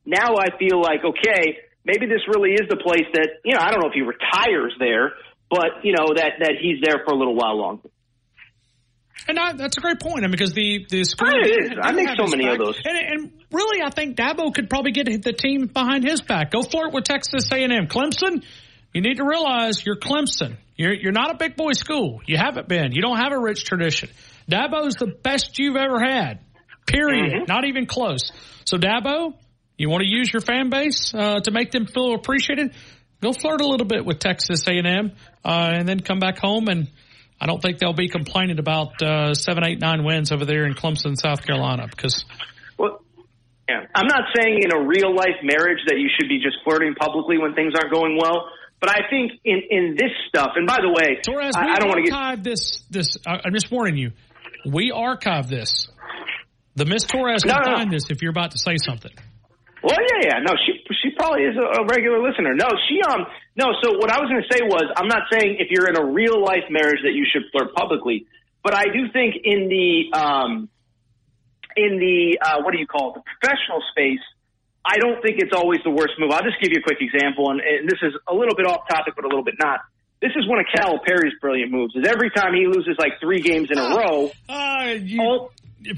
now 0.04 0.36
I 0.36 0.56
feel 0.58 0.82
like 0.82 1.04
okay, 1.04 1.58
maybe 1.84 2.06
this 2.06 2.20
really 2.28 2.52
is 2.52 2.68
the 2.68 2.76
place 2.76 3.06
that 3.14 3.40
you 3.44 3.54
know. 3.54 3.60
I 3.60 3.70
don't 3.70 3.80
know 3.80 3.88
if 3.88 3.94
he 3.94 4.02
retires 4.02 4.74
there, 4.78 5.12
but 5.52 5.84
you 5.84 5.92
know 5.92 6.14
that 6.16 6.40
that 6.40 6.54
he's 6.60 6.80
there 6.82 7.02
for 7.04 7.12
a 7.12 7.16
little 7.16 7.34
while 7.36 7.58
longer. 7.58 7.90
And 9.28 9.38
I, 9.38 9.52
that's 9.52 9.76
a 9.76 9.80
great 9.80 10.00
point. 10.00 10.20
I 10.20 10.22
mean, 10.22 10.32
because 10.32 10.54
the 10.54 10.86
the 10.88 11.04
school, 11.04 11.28
I, 11.28 11.46
it 11.46 11.72
is. 11.72 11.78
I 11.80 11.92
make 11.92 12.08
so 12.16 12.26
many 12.26 12.44
back. 12.44 12.58
of 12.58 12.66
those. 12.66 12.80
And, 12.84 12.96
and 12.96 13.32
really, 13.52 13.82
I 13.84 13.90
think 13.90 14.16
Dabo 14.16 14.52
could 14.52 14.70
probably 14.70 14.92
get 14.92 15.06
the 15.22 15.32
team 15.32 15.66
behind 15.66 16.08
his 16.08 16.22
back. 16.22 16.50
Go 16.50 16.62
flirt 16.62 16.92
with 16.92 17.04
Texas 17.04 17.52
A 17.52 17.62
and 17.62 17.72
M, 17.72 17.86
Clemson. 17.86 18.42
You 18.94 19.02
need 19.02 19.18
to 19.18 19.24
realize 19.24 19.84
you're 19.84 19.98
Clemson. 19.98 20.56
You're 20.76 20.94
you're 20.94 21.12
not 21.12 21.30
a 21.30 21.36
big 21.36 21.54
boy 21.54 21.72
school. 21.72 22.20
You 22.26 22.38
haven't 22.38 22.66
been. 22.66 22.92
You 22.92 23.02
don't 23.02 23.18
have 23.18 23.32
a 23.32 23.38
rich 23.38 23.64
tradition. 23.64 24.08
Dabo's 24.50 24.94
the 24.94 25.06
best 25.06 25.58
you've 25.58 25.76
ever 25.76 26.00
had. 26.00 26.40
Period. 26.86 27.32
Mm-hmm. 27.32 27.44
Not 27.46 27.64
even 27.66 27.86
close. 27.86 28.32
So 28.64 28.78
Dabo, 28.78 29.34
you 29.76 29.88
want 29.90 30.02
to 30.02 30.08
use 30.08 30.32
your 30.32 30.40
fan 30.40 30.70
base 30.70 31.12
uh, 31.14 31.40
to 31.40 31.50
make 31.50 31.70
them 31.70 31.86
feel 31.86 32.14
appreciated? 32.14 32.72
Go 33.22 33.32
flirt 33.32 33.60
a 33.60 33.66
little 33.66 33.86
bit 33.86 34.04
with 34.04 34.18
Texas 34.18 34.66
A&M, 34.66 35.12
uh, 35.44 35.48
and 35.48 35.88
then 35.88 36.00
come 36.00 36.18
back 36.18 36.38
home. 36.38 36.66
And 36.66 36.88
I 37.40 37.46
don't 37.46 37.62
think 37.62 37.78
they'll 37.78 37.92
be 37.92 38.08
complaining 38.08 38.58
about 38.58 39.00
uh, 39.00 39.34
seven, 39.34 39.64
eight, 39.64 39.78
nine 39.80 40.04
wins 40.04 40.32
over 40.32 40.44
there 40.44 40.66
in 40.66 40.74
Clemson, 40.74 41.16
South 41.16 41.46
Carolina, 41.46 41.86
because. 41.88 42.24
Well, 42.76 43.04
yeah, 43.68 43.86
I'm 43.94 44.08
not 44.08 44.24
saying 44.36 44.62
in 44.64 44.72
a 44.72 44.84
real 44.84 45.14
life 45.14 45.38
marriage 45.42 45.78
that 45.86 45.98
you 45.98 46.10
should 46.18 46.28
be 46.28 46.38
just 46.42 46.56
flirting 46.64 46.94
publicly 46.94 47.38
when 47.38 47.54
things 47.54 47.74
aren't 47.80 47.92
going 47.92 48.18
well. 48.20 48.48
But 48.80 48.90
I 48.90 49.08
think 49.08 49.32
in, 49.44 49.62
in 49.70 49.96
this 49.96 50.10
stuff, 50.28 50.54
and 50.56 50.66
by 50.66 50.78
the 50.82 50.88
way, 50.88 51.20
Torres, 51.24 51.54
I, 51.54 51.74
I 51.74 51.78
don't 51.78 51.88
want 51.88 52.04
to 52.04 52.10
get 52.10 52.42
this. 52.42 52.82
This 52.90 53.16
I'm 53.24 53.52
just 53.52 53.70
warning 53.70 53.96
you. 53.96 54.10
We 54.66 54.90
archive 54.90 55.48
this. 55.48 55.88
The 56.74 56.84
Miss 56.84 57.04
Torres 57.04 57.44
No, 57.44 57.54
will 57.54 57.60
no, 57.60 57.70
no. 57.70 57.76
find 57.76 57.92
this 57.92 58.10
if 58.10 58.22
you're 58.22 58.30
about 58.32 58.50
to 58.52 58.58
say 58.58 58.76
something. 58.84 59.12
Well, 59.82 59.96
yeah, 59.98 60.20
yeah. 60.28 60.38
No, 60.40 60.54
she 60.64 60.78
she 61.02 61.10
probably 61.16 61.42
is 61.42 61.56
a, 61.56 61.82
a 61.82 61.86
regular 61.86 62.22
listener. 62.22 62.54
No, 62.54 62.68
she 62.88 63.02
um 63.02 63.26
no. 63.56 63.72
So 63.82 63.98
what 63.98 64.10
I 64.10 64.20
was 64.20 64.30
going 64.30 64.42
to 64.42 64.50
say 64.52 64.62
was, 64.62 64.84
I'm 64.96 65.08
not 65.08 65.22
saying 65.32 65.56
if 65.58 65.68
you're 65.70 65.88
in 65.88 65.96
a 65.96 66.04
real 66.04 66.42
life 66.42 66.64
marriage 66.70 67.00
that 67.04 67.12
you 67.12 67.26
should 67.30 67.42
flirt 67.50 67.74
publicly. 67.74 68.26
But 68.62 68.74
I 68.76 68.84
do 68.84 69.10
think 69.12 69.34
in 69.42 69.68
the 69.68 70.16
um, 70.16 70.68
in 71.76 71.98
the 71.98 72.38
uh, 72.40 72.62
what 72.62 72.72
do 72.72 72.78
you 72.78 72.86
call 72.86 73.10
it, 73.10 73.14
the 73.16 73.22
professional 73.40 73.82
space, 73.90 74.22
I 74.84 74.98
don't 74.98 75.20
think 75.22 75.38
it's 75.40 75.52
always 75.54 75.80
the 75.84 75.90
worst 75.90 76.14
move. 76.18 76.30
I'll 76.30 76.44
just 76.44 76.60
give 76.60 76.70
you 76.72 76.78
a 76.78 76.82
quick 76.82 76.98
example, 77.00 77.50
and, 77.50 77.60
and 77.60 77.88
this 77.88 77.98
is 78.02 78.14
a 78.28 78.34
little 78.34 78.54
bit 78.54 78.66
off 78.66 78.86
topic, 78.88 79.14
but 79.16 79.24
a 79.24 79.28
little 79.28 79.44
bit 79.44 79.54
not. 79.58 79.80
This 80.20 80.30
is 80.36 80.46
one 80.46 80.60
of 80.60 80.66
Calipari's 80.72 81.34
brilliant 81.40 81.72
moves. 81.72 81.96
Is 81.96 82.06
every 82.06 82.30
time 82.30 82.54
he 82.54 82.68
loses 82.68 82.94
like 82.98 83.18
three 83.18 83.40
games 83.40 83.68
in 83.72 83.78
a 83.78 83.82
Ah. 83.82 83.94
row, 83.96 84.30
Uh, 84.48 84.94
you, 85.02 85.20
all, 85.20 85.50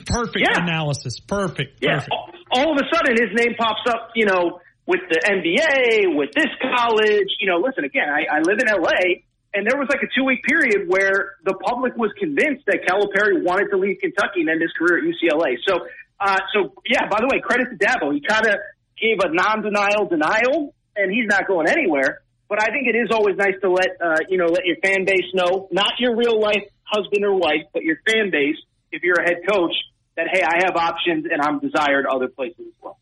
perfect 0.06 0.38
Yeah. 0.40 0.62
analysis. 0.62 1.20
Perfect. 1.20 1.78
yeah, 1.82 1.94
Perfect. 2.00 2.12
all, 2.12 2.30
all 2.52 2.72
of 2.72 2.78
a 2.78 2.86
sudden 2.94 3.14
his 3.16 3.32
name 3.34 3.54
pops 3.58 3.82
up, 3.88 4.10
you 4.14 4.26
know, 4.26 4.60
with 4.86 5.00
the 5.08 5.20
NBA, 5.24 6.14
with 6.16 6.30
this 6.34 6.50
college. 6.60 7.28
You 7.40 7.48
know, 7.48 7.58
listen 7.58 7.84
again, 7.84 8.08
I, 8.08 8.36
I 8.36 8.38
live 8.40 8.58
in 8.60 8.66
LA, 8.68 9.24
and 9.54 9.66
there 9.66 9.78
was 9.78 9.88
like 9.88 10.02
a 10.02 10.10
two 10.14 10.24
week 10.24 10.42
period 10.44 10.88
where 10.88 11.36
the 11.44 11.54
public 11.54 11.96
was 11.96 12.10
convinced 12.18 12.64
that 12.66 12.84
Calipari 12.86 13.42
wanted 13.42 13.68
to 13.70 13.76
leave 13.78 13.98
Kentucky 14.00 14.40
and 14.40 14.50
end 14.50 14.60
his 14.62 14.72
career 14.72 14.98
at 14.98 15.04
UCLA. 15.04 15.56
So, 15.66 15.86
uh, 16.20 16.38
so 16.52 16.74
yeah. 16.86 17.08
By 17.08 17.20
the 17.20 17.28
way, 17.32 17.40
credit 17.40 17.68
to 17.70 17.76
Dabo. 17.76 18.12
He 18.12 18.20
kind 18.20 18.46
of 18.46 18.56
gave 19.00 19.18
a 19.24 19.32
non 19.32 19.62
denial 19.62 20.06
denial, 20.08 20.74
and 20.96 21.10
he's 21.12 21.26
not 21.26 21.46
going 21.46 21.68
anywhere. 21.68 22.20
But 22.48 22.60
I 22.62 22.66
think 22.70 22.86
it 22.86 22.94
is 22.94 23.08
always 23.10 23.36
nice 23.36 23.54
to 23.62 23.70
let 23.70 23.88
uh, 24.00 24.20
you 24.28 24.36
know 24.38 24.46
let 24.46 24.64
your 24.66 24.76
fan 24.84 25.04
base 25.06 25.32
know, 25.32 25.68
not 25.72 25.94
your 25.98 26.14
real 26.16 26.38
life 26.40 26.62
husband 26.84 27.24
or 27.24 27.34
wife, 27.34 27.64
but 27.72 27.82
your 27.82 27.96
fan 28.06 28.30
base, 28.30 28.56
if 28.94 29.02
you're 29.02 29.20
a 29.20 29.24
head 29.24 29.40
coach, 29.48 29.74
that 30.16 30.28
hey, 30.32 30.42
I 30.42 30.64
have 30.64 30.76
options 30.76 31.26
and 31.30 31.42
I'm 31.42 31.58
desired 31.58 32.06
other 32.06 32.28
places 32.28 32.60
as 32.60 32.74
well. 32.80 32.96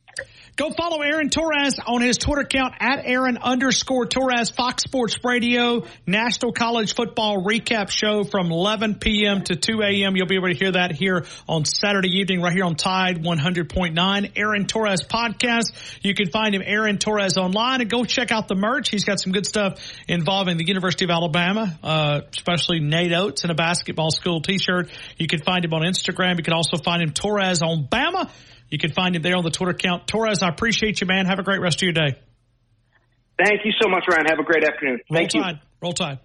Go 0.54 0.70
follow 0.70 1.00
Aaron 1.00 1.30
Torres 1.30 1.78
on 1.86 2.02
his 2.02 2.18
Twitter 2.18 2.42
account 2.42 2.74
at 2.78 3.06
Aaron 3.06 3.38
underscore 3.38 4.04
Torres, 4.04 4.50
Fox 4.50 4.82
Sports 4.82 5.16
Radio, 5.24 5.86
National 6.06 6.52
College 6.52 6.94
Football 6.94 7.42
Recap 7.42 7.88
Show 7.88 8.22
from 8.24 8.52
11 8.52 8.96
p.m. 8.96 9.42
to 9.44 9.56
2 9.56 9.80
a.m. 9.80 10.14
You'll 10.14 10.26
be 10.26 10.34
able 10.34 10.48
to 10.48 10.54
hear 10.54 10.72
that 10.72 10.92
here 10.92 11.24
on 11.48 11.64
Saturday 11.64 12.18
evening 12.18 12.42
right 12.42 12.52
here 12.52 12.66
on 12.66 12.74
Tide 12.74 13.22
100.9. 13.24 14.32
Aaron 14.36 14.66
Torres 14.66 15.00
podcast. 15.00 15.72
You 16.02 16.14
can 16.14 16.28
find 16.28 16.54
him 16.54 16.60
Aaron 16.62 16.98
Torres 16.98 17.38
online 17.38 17.80
and 17.80 17.88
go 17.88 18.04
check 18.04 18.30
out 18.30 18.46
the 18.46 18.54
merch. 18.54 18.90
He's 18.90 19.04
got 19.04 19.20
some 19.20 19.32
good 19.32 19.46
stuff 19.46 19.80
involving 20.06 20.58
the 20.58 20.66
University 20.66 21.06
of 21.06 21.10
Alabama, 21.10 21.78
uh, 21.82 22.20
especially 22.30 22.80
Nate 22.80 23.14
Oats 23.14 23.44
in 23.44 23.50
a 23.50 23.54
basketball 23.54 24.10
school 24.10 24.42
t-shirt. 24.42 24.90
You 25.16 25.28
can 25.28 25.40
find 25.40 25.64
him 25.64 25.72
on 25.72 25.80
Instagram. 25.80 26.36
You 26.36 26.44
can 26.44 26.52
also 26.52 26.76
find 26.76 27.02
him 27.02 27.12
Torres 27.12 27.62
on 27.62 27.88
Bama. 27.90 28.30
You 28.72 28.78
can 28.78 28.90
find 28.90 29.14
him 29.14 29.20
there 29.20 29.36
on 29.36 29.44
the 29.44 29.50
Twitter 29.50 29.72
account. 29.72 30.06
Torres, 30.06 30.42
I 30.42 30.48
appreciate 30.48 31.02
you, 31.02 31.06
man. 31.06 31.26
Have 31.26 31.38
a 31.38 31.42
great 31.42 31.60
rest 31.60 31.76
of 31.76 31.82
your 31.82 31.92
day. 31.92 32.16
Thank 33.36 33.66
you 33.66 33.72
so 33.78 33.86
much, 33.90 34.04
Ryan. 34.08 34.24
Have 34.30 34.38
a 34.38 34.44
great 34.44 34.64
afternoon. 34.64 35.00
Roll 35.10 35.18
Thank 35.18 35.34
you. 35.34 35.42
Roll 35.82 35.92
Tide. 35.92 36.18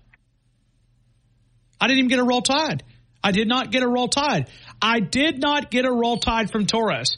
I 1.82 1.88
didn't 1.88 2.00
even 2.00 2.10
get 2.10 2.20
a 2.20 2.24
roll 2.24 2.41
tide. 2.41 2.84
I 3.22 3.32
did 3.32 3.50
not 3.50 3.70
get 3.72 3.84
a 3.84 3.88
roll 3.88 4.08
tide. 4.08 4.50
I 4.82 5.02
did 5.02 5.41
not 5.41 5.70
get 5.70 5.84
a 5.86 5.91
roll 5.91 6.18
tide 6.18 6.50
from 6.52 6.66
Torres. 6.68 7.18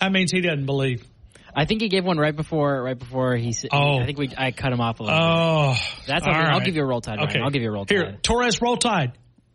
That 0.00 0.12
means 0.12 0.32
he 0.32 0.40
doesn't 0.40 0.64
believe. 0.66 1.04
I 1.54 1.66
think 1.66 1.82
he 1.82 1.88
gave 1.88 2.04
one 2.04 2.16
right 2.16 2.34
before 2.34 2.82
right 2.82 2.98
before 2.98 3.36
he. 3.36 3.48
s- 3.50 3.66
Oh. 3.70 3.98
I 4.00 4.06
think 4.06 4.18
we 4.18 4.30
I 4.36 4.50
cut 4.52 4.72
him 4.72 4.80
off 4.80 5.00
a 5.00 5.02
little. 5.02 5.18
Oh, 5.20 5.72
bit. 5.74 6.06
That's 6.06 6.26
all 6.26 6.32
okay. 6.32 6.40
I'll 6.42 6.60
give 6.60 6.74
you 6.76 6.82
a 6.82 6.86
roll 6.86 7.00
tide. 7.02 7.18
Ryan. 7.18 7.28
Okay. 7.28 7.40
I'll 7.40 7.50
give 7.50 7.62
you 7.62 7.68
a 7.68 7.72
roll 7.72 7.84
tide. 7.84 7.96
Here. 7.98 8.18
Torres, 8.22 8.62
roll 8.62 8.76
tide. 8.78 9.12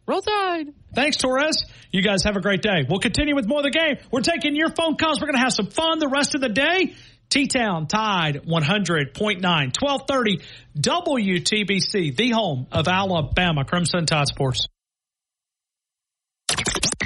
Roll 0.08 0.22
tide. 0.22 0.68
Thanks, 0.94 1.18
Torres. 1.18 1.66
You 1.92 2.04
guys 2.04 2.24
have 2.24 2.36
a 2.36 2.42
great 2.42 2.62
day. 2.62 2.86
We'll 2.88 3.00
continue 3.00 3.36
with 3.36 3.48
more 3.48 3.60
of 3.60 3.64
the 3.64 3.72
game. 3.72 3.98
We're 4.12 4.22
taking 4.22 4.56
your 4.56 4.70
phone 4.70 4.98
calls. 4.98 5.20
We're 5.20 5.28
going 5.28 5.38
to 5.38 5.42
have 5.42 5.54
some 5.54 5.68
fun 5.68 6.00
the 6.00 6.08
rest 6.08 6.36
of 6.36 6.42
the 6.42 6.50
day. 6.50 6.94
T-Town 7.30 7.88
Tide 7.88 8.42
100.9, 8.46 9.16
1230 9.16 10.42
WTBC, 10.80 12.16
the 12.16 12.30
home 12.30 12.68
of 12.72 12.88
Alabama 12.88 13.66
Crimson 13.66 14.06
Tide 14.06 14.28
Sports. 14.28 14.68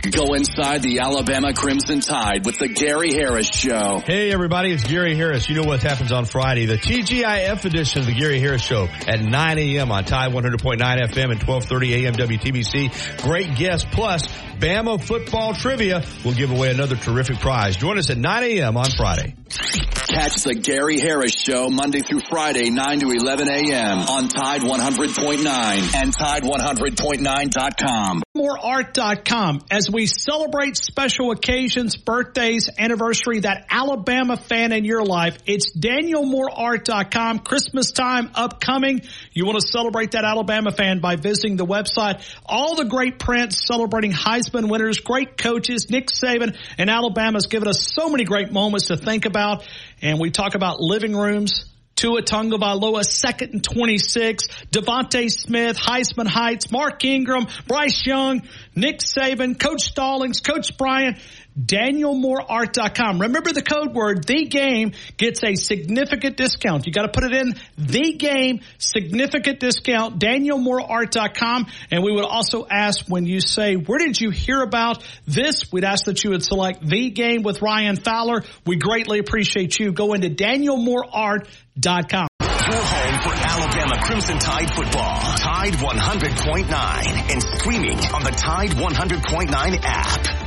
Go 0.02 0.34
inside 0.34 0.82
the 0.82 1.00
Alabama 1.00 1.54
Crimson 1.54 2.00
Tide 2.00 2.45
with 2.45 2.58
the 2.58 2.68
Gary 2.68 3.14
Harris 3.14 3.47
Show. 3.47 4.02
Hey 4.06 4.32
everybody, 4.32 4.72
it's 4.72 4.84
Gary 4.84 5.16
Harris. 5.16 5.50
You 5.50 5.56
know 5.56 5.68
what 5.68 5.82
happens 5.82 6.12
on 6.12 6.26
Friday. 6.26 6.66
The 6.66 6.78
TGIF 6.78 7.66
edition 7.66 8.02
of 8.02 8.06
the 8.08 8.14
Gary 8.14 8.39
Harris 8.39 8.62
Show 8.62 8.88
at 9.08 9.22
9 9.22 9.58
a.m. 9.60 9.91
on 9.91 10.04
Tide 10.06 10.32
100.9 10.32 10.80
FM 10.80 11.32
and 11.32 11.43
1230 11.43 12.08
AM 12.08 12.14
WTBC. 12.14 13.22
Great 13.24 13.56
guests 13.56 13.88
plus 13.91 14.28
Bama 14.60 15.02
football 15.02 15.54
trivia 15.54 16.04
We'll 16.24 16.34
give 16.34 16.52
away 16.52 16.72
another 16.72 16.95
terrific 16.95 17.39
prize. 17.39 17.78
Join 17.78 17.97
us 17.97 18.10
at 18.10 18.18
9 18.18 18.43
a.m. 18.43 18.78
on 18.78 18.89
Friday. 18.91 19.36
Catch 19.50 20.43
the 20.43 20.54
Gary 20.56 21.00
Harris 21.00 21.34
Show 21.34 21.70
Monday 21.70 22.02
through 22.02 22.22
Friday, 22.30 22.70
9 22.70 23.00
to 23.00 23.10
11 23.10 23.50
a.m. 23.50 23.97
on 24.00 24.28
Tide 24.28 24.62
100.9 24.62 25.95
and 25.95 26.16
Tide100.9.com. 26.16 28.22
mooreart.com 28.38 29.62
as 29.72 29.89
we 29.91 30.06
celebrate 30.06 30.78
special 30.78 31.32
occasions, 31.32 31.95
birthdays, 31.95 32.70
anniversary, 32.78 33.39
that 33.39 33.66
Alabama 33.70 34.38
fan 34.38 34.72
in 34.72 34.86
your 34.86 35.04
life. 35.04 35.38
It's 35.45 35.76
danielmooreart.com. 35.78 37.39
Christmas 37.39 37.91
time 37.91 38.30
upcoming. 38.36 39.02
You 39.34 39.45
want 39.45 39.59
to 39.59 39.67
celebrate 39.67 40.11
that 40.11 40.25
Alabama 40.25 40.71
fan 40.71 40.99
by 40.99 41.15
visiting 41.15 41.55
the 41.55 41.65
website. 41.65 42.23
All 42.45 42.75
the 42.75 42.86
great 42.86 43.19
prints 43.19 43.65
celebrating 43.65 44.11
Heisman 44.11 44.69
winners, 44.69 44.99
great 44.99 45.38
coaches, 45.38 45.89
Nick 45.89 46.07
Saban 46.07 46.57
and 46.77 46.89
Alabama's 46.89 47.47
given 47.47 47.67
us 47.67 47.93
so 47.93 48.09
many 48.09 48.23
great 48.23 48.51
moments 48.51 48.88
to 48.88 48.97
think 48.97 49.25
about. 49.25 49.67
And 50.01 50.19
we 50.19 50.32
talk 50.32 50.55
about 50.55 50.80
living 50.80 51.15
rooms, 51.15 51.65
Tua 51.99 52.21
Tagovailoa, 52.21 53.03
second 53.03 53.53
and 53.53 53.63
26. 53.63 54.47
DeVonta 54.71 55.30
Smith, 55.30 55.77
Heisman 55.77 56.27
Heights, 56.27 56.71
Mark 56.71 57.03
Ingram, 57.03 57.47
Bryce 57.67 58.05
Young, 58.05 58.41
Nick 58.73 58.99
Saban, 58.99 59.59
Coach 59.59 59.82
Stallings, 59.82 60.39
Coach 60.39 60.77
Bryant, 60.77 61.17
DanielMooreArt.com. 61.66 63.20
Remember 63.22 63.51
the 63.51 63.62
code 63.62 63.93
word, 63.93 64.24
the 64.26 64.45
game 64.45 64.93
gets 65.18 65.43
a 65.43 65.55
significant 65.55 66.38
discount. 66.38 66.86
You 66.86 66.93
got 66.93 67.03
to 67.03 67.10
put 67.10 67.24
it 67.24 67.34
in 67.34 67.55
the 67.78 68.14
game, 68.14 68.62
significant 68.78 69.60
discount, 69.60 70.20
DanielMooreArt.com. 70.20 71.68
And 71.91 72.03
we 72.03 72.12
would 72.12 72.26
also 72.26 72.66
ask 72.70 73.07
when 73.07 73.26
you 73.26 73.41
say, 73.41 73.76
where 73.76 73.99
did 73.99 74.20
you 74.20 74.30
hear 74.30 74.62
about 74.62 75.03
this? 75.26 75.72
We'd 75.72 75.84
ask 75.84 76.05
that 76.05 76.24
you 76.24 76.32
would 76.32 76.43
select 76.43 76.86
the 76.86 77.10
game 77.10 77.43
with 77.43 77.62
Ryan 77.62 77.95
Fowler. 77.95 78.43
We 78.66 78.78
greatly 78.78 79.20
appreciate 79.20 79.78
you. 79.80 79.91
Go 79.91 80.14
into 80.14 80.30
DanielMooreArt.com. 80.30 82.28
Your 82.70 82.84
home 82.84 83.22
for 83.24 83.34
Alabama 83.34 83.99
Crimson 84.03 84.38
Tide 84.38 84.72
football. 84.76 85.20
Tide 85.38 85.74
100.9 85.74 87.32
and 87.32 87.41
streaming 87.41 87.97
on 88.14 88.24
the 88.24 88.30
Tide 88.30 88.70
100.9 88.70 89.80
app. 89.82 90.38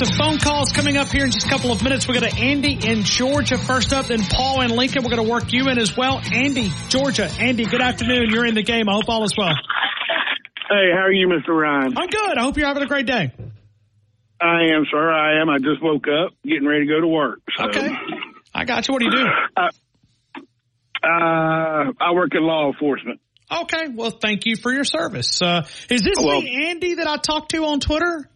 All 0.00 0.06
right, 0.06 0.10
we're 0.10 0.18
going 0.18 0.38
to 0.38 0.38
get 0.38 0.38
to 0.38 0.38
phone 0.38 0.38
calls 0.38 0.72
coming 0.72 0.96
up 0.96 1.08
here 1.08 1.24
in 1.24 1.30
just 1.30 1.46
a 1.46 1.48
couple 1.48 1.72
of 1.72 1.82
minutes. 1.82 2.06
We're 2.06 2.20
going 2.20 2.30
to 2.30 2.38
Andy 2.38 2.78
in 2.86 3.02
Georgia 3.02 3.58
first 3.58 3.92
up, 3.92 4.06
then 4.06 4.20
Paul 4.22 4.60
in 4.62 4.70
Lincoln. 4.70 5.02
We're 5.02 5.10
going 5.10 5.24
to 5.24 5.30
work 5.30 5.52
you 5.52 5.68
in 5.68 5.78
as 5.78 5.96
well. 5.96 6.20
Andy, 6.32 6.70
Georgia. 6.88 7.28
Andy, 7.38 7.64
good 7.64 7.80
afternoon. 7.80 8.30
You're 8.30 8.46
in 8.46 8.54
the 8.54 8.62
game. 8.62 8.88
I 8.88 8.92
hope 8.94 9.08
all 9.08 9.24
is 9.24 9.34
well. 9.36 9.54
Hey, 10.70 10.90
how 10.92 11.02
are 11.02 11.12
you, 11.12 11.28
Mr. 11.28 11.48
Ryan? 11.48 11.96
I'm 11.96 12.08
good. 12.08 12.38
I 12.38 12.42
hope 12.42 12.56
you're 12.56 12.66
having 12.66 12.82
a 12.82 12.86
great 12.86 13.06
day. 13.06 13.32
I 14.40 14.74
am, 14.74 14.84
sir. 14.90 15.10
I 15.10 15.40
am. 15.40 15.48
I 15.48 15.58
just 15.58 15.82
woke 15.82 16.06
up, 16.06 16.32
getting 16.44 16.66
ready 16.66 16.86
to 16.86 16.92
go 16.92 17.00
to 17.00 17.08
work. 17.08 17.40
So. 17.56 17.64
Okay. 17.64 17.90
I 18.54 18.64
got 18.64 18.86
you. 18.86 18.92
What 18.94 19.00
do 19.00 19.06
you 19.06 19.12
do? 19.12 19.26
Uh, 19.56 19.68
uh, 21.02 21.92
I 22.00 22.12
work 22.12 22.30
in 22.34 22.42
law 22.42 22.70
enforcement. 22.70 23.20
Okay. 23.50 23.88
Well, 23.94 24.10
thank 24.10 24.46
you 24.46 24.56
for 24.56 24.72
your 24.72 24.84
service. 24.84 25.40
Uh, 25.42 25.66
is 25.90 26.02
this 26.02 26.18
Well- 26.18 26.40
the 26.42 26.68
Andy 26.68 26.94
that 26.96 27.08
I 27.08 27.16
talked 27.16 27.52
to 27.52 27.64
on 27.64 27.80
Twitter? 27.80 28.28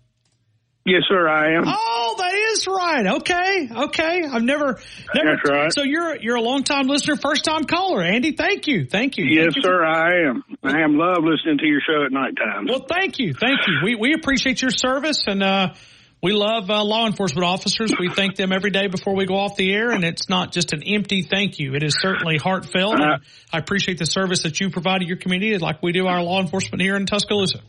Yes, 0.84 1.02
sir. 1.08 1.28
I 1.28 1.54
am. 1.54 1.64
Oh, 1.66 2.14
that 2.18 2.34
is 2.34 2.66
right. 2.66 3.06
Okay. 3.18 3.68
Okay. 3.70 4.22
I've 4.24 4.42
never, 4.42 4.80
never. 5.14 5.36
That's 5.36 5.48
right. 5.48 5.72
So 5.72 5.82
you're, 5.84 6.16
you're 6.16 6.34
a 6.34 6.40
long 6.40 6.64
time 6.64 6.88
listener, 6.88 7.14
first 7.16 7.44
time 7.44 7.64
caller. 7.64 8.02
Andy, 8.02 8.32
thank 8.32 8.66
you. 8.66 8.84
Thank 8.84 9.16
you. 9.16 9.24
Yes, 9.26 9.54
Thank 9.54 9.56
you 9.56 9.62
sir. 9.62 9.84
I 9.84 10.28
am. 10.28 10.42
I 10.64 10.80
am. 10.80 10.96
Love 10.98 11.22
listening 11.22 11.58
to 11.58 11.66
your 11.66 11.80
show 11.80 12.04
at 12.04 12.10
night 12.10 12.32
nighttime. 12.34 12.66
Well, 12.68 12.86
thank 12.88 13.18
you, 13.18 13.34
thank 13.34 13.60
you. 13.66 13.74
We 13.84 13.94
we 13.94 14.14
appreciate 14.14 14.62
your 14.62 14.70
service, 14.70 15.24
and 15.26 15.42
uh, 15.42 15.74
we 16.22 16.32
love 16.32 16.70
uh, 16.70 16.84
law 16.84 17.06
enforcement 17.06 17.44
officers. 17.44 17.92
We 17.98 18.10
thank 18.10 18.36
them 18.36 18.52
every 18.52 18.70
day 18.70 18.86
before 18.86 19.14
we 19.14 19.26
go 19.26 19.36
off 19.36 19.56
the 19.56 19.72
air, 19.72 19.90
and 19.90 20.04
it's 20.04 20.28
not 20.28 20.52
just 20.52 20.72
an 20.72 20.82
empty 20.86 21.22
thank 21.22 21.58
you. 21.58 21.74
It 21.74 21.82
is 21.82 21.96
certainly 22.00 22.38
heartfelt. 22.38 23.00
Uh, 23.00 23.18
I 23.52 23.58
appreciate 23.58 23.98
the 23.98 24.06
service 24.06 24.44
that 24.44 24.60
you 24.60 24.70
provide 24.70 25.00
to 25.00 25.06
your 25.06 25.16
community, 25.16 25.56
like 25.58 25.82
we 25.82 25.92
do 25.92 26.06
our 26.06 26.22
law 26.22 26.40
enforcement 26.40 26.80
here 26.82 26.96
in 26.96 27.06
Tuscaloosa. 27.06 27.60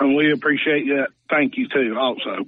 And 0.00 0.16
we 0.16 0.32
appreciate 0.32 0.86
that. 0.88 1.08
Thank 1.30 1.56
you 1.56 1.68
too. 1.68 1.96
Also, 1.98 2.46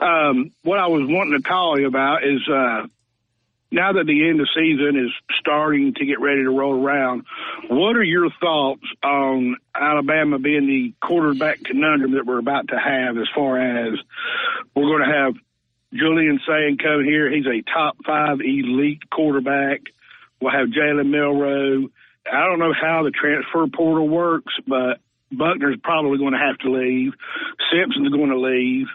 um, 0.00 0.50
what 0.62 0.78
I 0.78 0.88
was 0.88 1.02
wanting 1.08 1.40
to 1.40 1.48
call 1.48 1.78
you 1.78 1.86
about 1.86 2.24
is 2.24 2.40
uh, 2.48 2.86
now 3.70 3.92
that 3.92 4.06
the 4.06 4.28
end 4.28 4.40
of 4.40 4.48
season 4.54 4.96
is 4.96 5.12
starting 5.40 5.94
to 5.94 6.06
get 6.06 6.20
ready 6.20 6.42
to 6.42 6.50
roll 6.50 6.84
around, 6.84 7.24
what 7.68 7.96
are 7.96 8.02
your 8.02 8.30
thoughts 8.40 8.84
on 9.02 9.56
Alabama 9.74 10.38
being 10.38 10.66
the 10.66 10.94
quarterback 11.06 11.62
conundrum 11.64 12.12
that 12.12 12.26
we're 12.26 12.38
about 12.38 12.68
to 12.68 12.78
have 12.78 13.16
as 13.16 13.28
far 13.34 13.58
as 13.58 13.98
we're 14.74 14.88
going 14.88 15.08
to 15.08 15.14
have 15.14 15.34
Julian 15.92 16.40
Sayin 16.46 16.78
come 16.78 17.04
here. 17.04 17.30
He's 17.30 17.46
a 17.46 17.62
top 17.62 17.96
five 18.06 18.40
elite 18.40 19.08
quarterback. 19.10 19.80
We'll 20.40 20.52
have 20.52 20.68
Jalen 20.68 21.08
Milroe. 21.10 21.88
I 22.30 22.44
don't 22.44 22.58
know 22.58 22.74
how 22.78 23.02
the 23.02 23.10
transfer 23.10 23.66
portal 23.68 24.08
works, 24.08 24.52
but 24.66 25.00
Buckner's 25.30 25.78
probably 25.82 26.18
going 26.18 26.32
to 26.32 26.38
have 26.38 26.58
to 26.58 26.70
leave. 26.70 27.12
Simpson's 27.72 28.10
going 28.10 28.30
to 28.30 28.40
leave. 28.40 28.86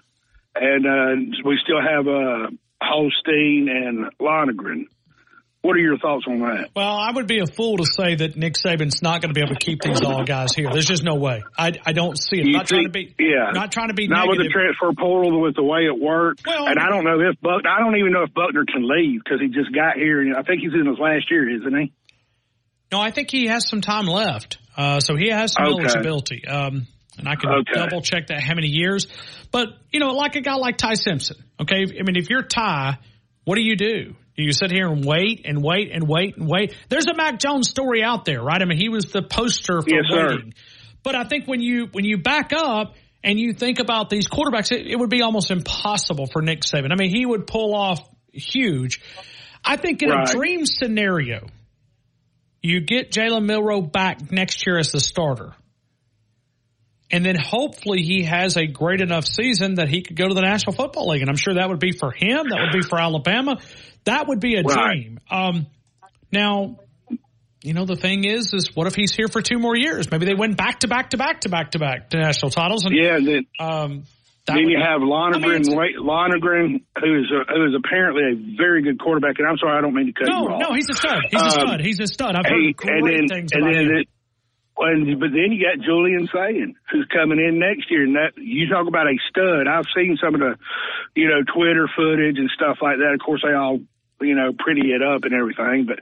And 0.56 0.86
uh, 0.86 1.40
we 1.46 1.60
still 1.64 1.82
have 1.82 2.08
uh, 2.08 2.50
Holstein 2.82 3.70
and 3.70 4.12
Lonergan. 4.20 4.88
What 5.64 5.78
are 5.78 5.80
your 5.80 5.98
thoughts 5.98 6.26
on 6.28 6.40
that? 6.40 6.72
Well, 6.76 6.94
I 6.94 7.10
would 7.10 7.26
be 7.26 7.40
a 7.40 7.48
fool 7.48 7.78
to 7.78 7.86
say 7.86 8.16
that 8.16 8.36
Nick 8.36 8.56
Saban's 8.56 9.02
not 9.02 9.22
going 9.22 9.34
to 9.34 9.34
be 9.34 9.40
able 9.40 9.56
to 9.56 9.66
keep 9.66 9.82
these 9.82 10.02
all 10.02 10.26
guys 10.26 10.54
here. 10.54 10.68
There's 10.70 10.86
just 10.86 11.06
no 11.06 11.16
way. 11.16 11.42
I, 11.58 11.80
I 11.86 11.94
don't 11.94 12.18
see 12.18 12.40
it. 12.40 12.48
You 12.48 12.52
not 12.52 12.68
trying 12.68 12.84
to 12.84 12.90
be 12.90 13.16
yeah. 13.18 13.52
not 13.54 13.72
trying 13.72 13.88
to 13.88 13.94
be 13.94 14.10
Not 14.10 14.28
with 14.28 14.40
the 14.40 14.50
transfer 14.50 14.92
portal, 14.92 15.40
with 15.42 15.56
the 15.56 15.64
way 15.64 15.86
it 15.86 15.98
worked. 15.98 16.46
Well, 16.46 16.68
and 16.68 16.78
I 16.78 16.90
don't 16.90 17.06
know 17.06 17.18
if 17.18 17.40
Buck. 17.40 17.62
I 17.66 17.80
don't 17.80 17.96
even 17.96 18.12
know 18.12 18.24
if 18.24 18.34
Buckner 18.34 18.66
can 18.66 18.86
leave 18.86 19.22
because 19.24 19.40
he 19.40 19.48
just 19.48 19.74
got 19.74 19.96
here. 19.96 20.20
And 20.20 20.36
I 20.36 20.42
think 20.42 20.64
he's 20.64 20.74
in 20.74 20.86
his 20.86 21.00
last 21.00 21.32
year, 21.32 21.50
isn't 21.50 21.80
he? 21.80 21.94
No, 22.92 23.00
I 23.00 23.12
think 23.12 23.32
he 23.32 23.48
has 23.48 23.66
some 23.66 23.80
time 23.80 24.06
left. 24.06 24.58
Uh, 24.76 25.00
so 25.00 25.16
he 25.16 25.30
has 25.30 25.54
some 25.54 25.66
Okay. 25.66 25.84
eligibility. 25.84 26.46
Um, 26.48 26.88
and 27.18 27.28
I 27.28 27.36
can 27.36 27.50
Okay. 27.52 27.74
double 27.76 28.02
check 28.02 28.28
that 28.28 28.42
how 28.42 28.56
many 28.56 28.68
years. 28.70 29.08
But, 29.52 29.70
you 29.92 30.00
know, 30.00 30.14
like 30.14 30.36
a 30.36 30.42
guy 30.42 30.56
like 30.56 30.78
Ty 30.78 30.96
Simpson, 30.96 31.38
okay? 31.62 31.84
I 31.84 32.04
mean, 32.04 32.16
if 32.16 32.30
you're 32.30 32.42
Ty, 32.44 32.98
what 33.46 33.56
do 33.56 33.62
you 33.62 33.76
do? 33.76 34.16
Do 34.36 34.44
you 34.44 34.52
sit 34.52 34.72
here 34.72 34.88
and 34.88 35.06
wait 35.06 35.42
and 35.46 35.64
wait 35.64 35.92
and 35.94 36.08
wait 36.08 36.38
and 36.38 36.48
wait? 36.50 36.76
There's 36.90 37.06
a 37.06 37.14
Mac 37.14 37.38
Jones 37.38 37.70
story 37.70 38.02
out 38.04 38.26
there, 38.26 38.42
right? 38.42 38.60
I 38.60 38.66
mean, 38.66 38.80
he 38.80 38.90
was 38.90 39.06
the 39.12 39.22
poster 39.22 39.82
for 39.84 39.90
Yes, 39.90 40.06
sir. 40.10 40.40
But 41.04 41.14
I 41.16 41.26
think 41.26 41.46
when 41.48 41.62
you 41.62 41.88
when 41.92 42.04
you 42.06 42.18
back 42.18 42.52
up 42.52 42.96
and 43.24 43.40
you 43.40 43.54
think 43.54 43.78
about 43.80 44.10
these 44.10 44.28
quarterbacks, 44.28 44.72
it, 44.72 44.88
it 44.88 44.98
would 44.98 45.12
be 45.12 45.22
almost 45.22 45.52
impossible 45.52 46.26
for 46.26 46.42
Nick 46.42 46.62
Saban. 46.62 46.92
I 46.92 46.96
mean, 46.96 47.10
he 47.16 47.26
would 47.28 47.46
pull 47.46 47.76
off 47.76 48.00
huge. 48.32 49.02
I 49.64 49.76
think 49.78 50.02
in 50.02 50.10
Right. 50.10 50.28
a 50.28 50.34
dream 50.34 50.66
scenario, 50.66 51.48
you 52.64 52.80
get 52.80 53.12
Jalen 53.12 53.46
Milroe 53.46 53.82
back 53.82 54.32
next 54.32 54.66
year 54.66 54.80
as 54.80 54.92
the 54.92 55.00
starter. 55.00 55.54
And 57.12 57.24
then 57.24 57.36
hopefully 57.36 58.02
he 58.02 58.24
has 58.24 58.58
a 58.58 58.66
great 58.66 59.02
enough 59.02 59.26
season 59.26 59.76
that 59.76 59.88
he 59.90 60.02
could 60.02 60.16
go 60.16 60.28
to 60.30 60.34
the 60.34 60.42
National 60.42 60.74
Football 60.76 61.10
League. 61.10 61.22
And 61.22 61.30
I'm 61.30 61.36
sure 61.36 61.54
that 61.56 61.70
would 61.70 61.80
be 61.80 61.92
for 61.92 62.12
him. 62.12 62.48
That 62.50 62.60
would 62.62 62.82
be 62.82 62.88
for 62.88 63.00
Alabama. 63.00 63.60
That 64.06 64.28
would 64.28 64.40
be 64.40 64.56
a 64.56 64.64
Right. 64.64 64.94
dream. 64.96 65.20
Um, 65.30 65.68
now, 66.32 66.80
you 67.62 67.74
know, 67.74 67.86
the 67.86 67.96
thing 67.96 68.24
is, 68.26 68.52
is 68.54 68.76
what 68.76 68.88
if 68.88 68.96
he's 68.96 69.14
here 69.14 69.28
for 69.28 69.42
two 69.42 69.60
more 69.60 69.78
years? 69.78 70.10
Maybe 70.10 70.26
they 70.26 70.34
win 70.34 70.56
back 70.56 70.80
to 70.80 70.88
back 70.88 71.12
to 71.12 71.18
back 71.18 71.42
to 71.42 71.50
back 71.50 71.72
to 71.72 71.80
back 71.80 72.10
to 72.10 72.18
national 72.18 72.50
titles. 72.50 72.86
And, 72.86 72.96
Yeah. 72.96 73.20
Then, 73.24 73.46
um, 73.60 74.04
that 74.46 74.56
then 74.56 74.68
you 74.68 74.78
have 74.80 75.02
Lonergan, 75.02 75.64
Wait- 75.76 75.98
Lonergan, 75.98 76.82
who 77.00 77.12
is 77.20 77.32
a, 77.32 77.48
who 77.54 77.66
is 77.66 77.76
apparently 77.80 78.24
a 78.24 78.58
very 78.58 78.82
good 78.84 79.00
quarterback. 79.00 79.40
And 79.40 79.48
I'm 79.48 79.58
sorry, 79.58 79.78
I 79.78 79.82
don't 79.82 79.94
mean 79.96 80.08
to 80.08 80.14
cut 80.14 80.28
you 80.28 80.34
off. 80.34 80.60
no, 80.60 80.74
he's 80.74 80.90
a 80.90 80.96
stud. 80.96 81.22
He's 81.32 81.42
a 81.42 81.46
Um, 81.46 81.52
stud. 81.52 81.80
He's 81.82 82.00
a 82.00 82.08
stud. 82.08 82.36
I've 82.36 82.46
heard 82.46 82.60
Hey, 82.60 82.74
great 82.74 82.98
and 82.98 83.08
then, 83.08 83.28
things 83.28 83.52
and 83.54 83.64
about 83.64 83.74
then 83.74 83.86
him. 83.88 83.98
it, 84.04 84.08
and, 84.76 85.20
but 85.20 85.30
then 85.32 85.52
you 85.54 85.64
got 85.64 85.80
Julian 85.86 86.28
Sayin, 86.34 86.76
who's 86.92 87.08
coming 87.14 87.40
in 87.40 87.60
next 87.60 87.90
year, 87.92 88.04
and 88.04 88.16
that 88.16 88.34
you 88.36 88.68
talk 88.68 88.88
about 88.88 89.08
a 89.08 89.16
stud. 89.30 89.68
I've 89.68 89.86
seen 89.96 90.18
some 90.22 90.34
of 90.36 90.42
the, 90.42 90.56
you 91.16 91.30
know, 91.30 91.40
Twitter 91.48 91.88
footage 91.96 92.38
and 92.38 92.50
stuff 92.54 92.80
like 92.82 92.98
that. 92.98 93.14
Of 93.14 93.20
course, 93.24 93.44
they 93.48 93.54
all, 93.54 93.80
you 94.20 94.36
know, 94.36 94.52
pretty 94.58 94.92
it 94.92 95.02
up 95.04 95.24
and 95.24 95.34
everything. 95.34 95.86
But 95.88 96.00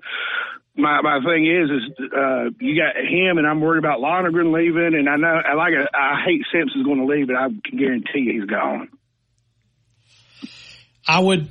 my 0.75 1.01
my 1.01 1.19
thing 1.23 1.45
is, 1.45 1.69
is 1.69 2.11
uh, 2.15 2.49
you 2.59 2.79
got 2.79 2.95
him, 2.95 3.37
and 3.37 3.47
I'm 3.47 3.61
worried 3.61 3.79
about 3.79 3.99
Lonergan 3.99 4.51
leaving, 4.51 4.95
and 4.95 5.09
I 5.09 5.15
know 5.17 5.27
I 5.27 5.53
like 5.55 5.73
it. 5.73 5.87
I 5.93 6.21
hate 6.25 6.41
Simpson's 6.53 6.85
going 6.85 6.99
to 6.99 7.05
leave, 7.05 7.27
but 7.27 7.35
I 7.35 7.47
can 7.47 7.77
guarantee 7.77 8.19
you 8.19 8.41
he's 8.41 8.49
gone. 8.49 8.89
I 11.07 11.19
would 11.19 11.49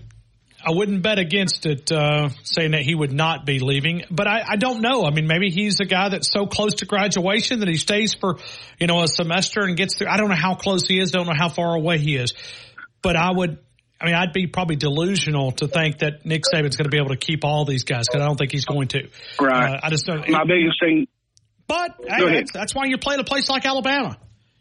I 0.64 0.72
wouldn't 0.72 1.02
bet 1.02 1.18
against 1.18 1.64
it, 1.64 1.90
uh, 1.90 2.28
saying 2.44 2.72
that 2.72 2.82
he 2.82 2.94
would 2.94 3.12
not 3.12 3.46
be 3.46 3.60
leaving, 3.60 4.04
but 4.10 4.26
I, 4.26 4.42
I 4.46 4.56
don't 4.56 4.82
know. 4.82 5.04
I 5.04 5.10
mean, 5.10 5.26
maybe 5.26 5.50
he's 5.50 5.80
a 5.80 5.86
guy 5.86 6.10
that's 6.10 6.30
so 6.30 6.46
close 6.46 6.74
to 6.76 6.86
graduation 6.86 7.60
that 7.60 7.68
he 7.68 7.76
stays 7.76 8.14
for, 8.14 8.38
you 8.78 8.86
know, 8.86 9.02
a 9.02 9.08
semester 9.08 9.62
and 9.62 9.76
gets 9.76 9.96
through. 9.96 10.08
I 10.08 10.18
don't 10.18 10.28
know 10.28 10.34
how 10.34 10.54
close 10.54 10.86
he 10.86 10.98
is. 11.00 11.12
Don't 11.12 11.26
know 11.26 11.34
how 11.34 11.48
far 11.48 11.74
away 11.74 11.98
he 11.98 12.16
is, 12.16 12.34
but 13.00 13.16
I 13.16 13.30
would, 13.32 13.58
I 14.00 14.06
mean, 14.06 14.14
I'd 14.14 14.32
be 14.32 14.46
probably 14.46 14.76
delusional 14.76 15.52
to 15.52 15.68
think 15.68 15.98
that 15.98 16.24
Nick 16.24 16.42
Saban's 16.44 16.76
going 16.76 16.84
to 16.84 16.90
be 16.90 16.96
able 16.96 17.10
to 17.10 17.16
keep 17.18 17.44
all 17.44 17.64
these 17.66 17.84
guys 17.84 18.06
because 18.08 18.22
I 18.22 18.26
don't 18.26 18.36
think 18.38 18.50
he's 18.52 18.64
going 18.64 18.88
to. 18.88 19.08
Right. 19.38 19.74
Uh, 19.74 19.80
I 19.82 19.90
just 19.90 20.06
don't. 20.06 20.26
My 20.30 20.44
biggest 20.44 20.80
thing. 20.80 21.06
But 21.66 21.96
hey, 22.08 22.34
that's, 22.40 22.52
that's 22.52 22.74
why 22.74 22.86
you 22.86 22.96
play 22.98 23.14
at 23.14 23.20
a 23.20 23.24
place 23.24 23.48
like 23.50 23.64
Alabama. 23.66 24.16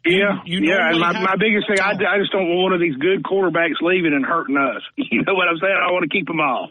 Yeah, 0.06 0.42
You 0.46 0.60
yeah, 0.64 0.90
and 0.92 1.00
my, 1.00 1.12
my 1.12 1.36
biggest 1.40 1.68
thing, 1.68 1.80
I, 1.82 1.90
I 1.92 2.20
just 2.20 2.32
don't 2.32 2.48
want 2.48 2.72
one 2.72 2.74
of 2.74 2.80
these 2.80 2.96
good 2.96 3.22
quarterbacks 3.24 3.82
leaving 3.82 4.14
and 4.14 4.26
hurting 4.26 4.56
us. 4.58 4.82
You 5.12 5.24
know 5.24 5.34
what 5.34 5.48
I'm 5.48 5.58
saying? 5.62 5.76
I 5.76 5.92
want 5.92 6.04
to 6.10 6.16
keep 6.16 6.26
them 6.28 6.40
all. 6.40 6.70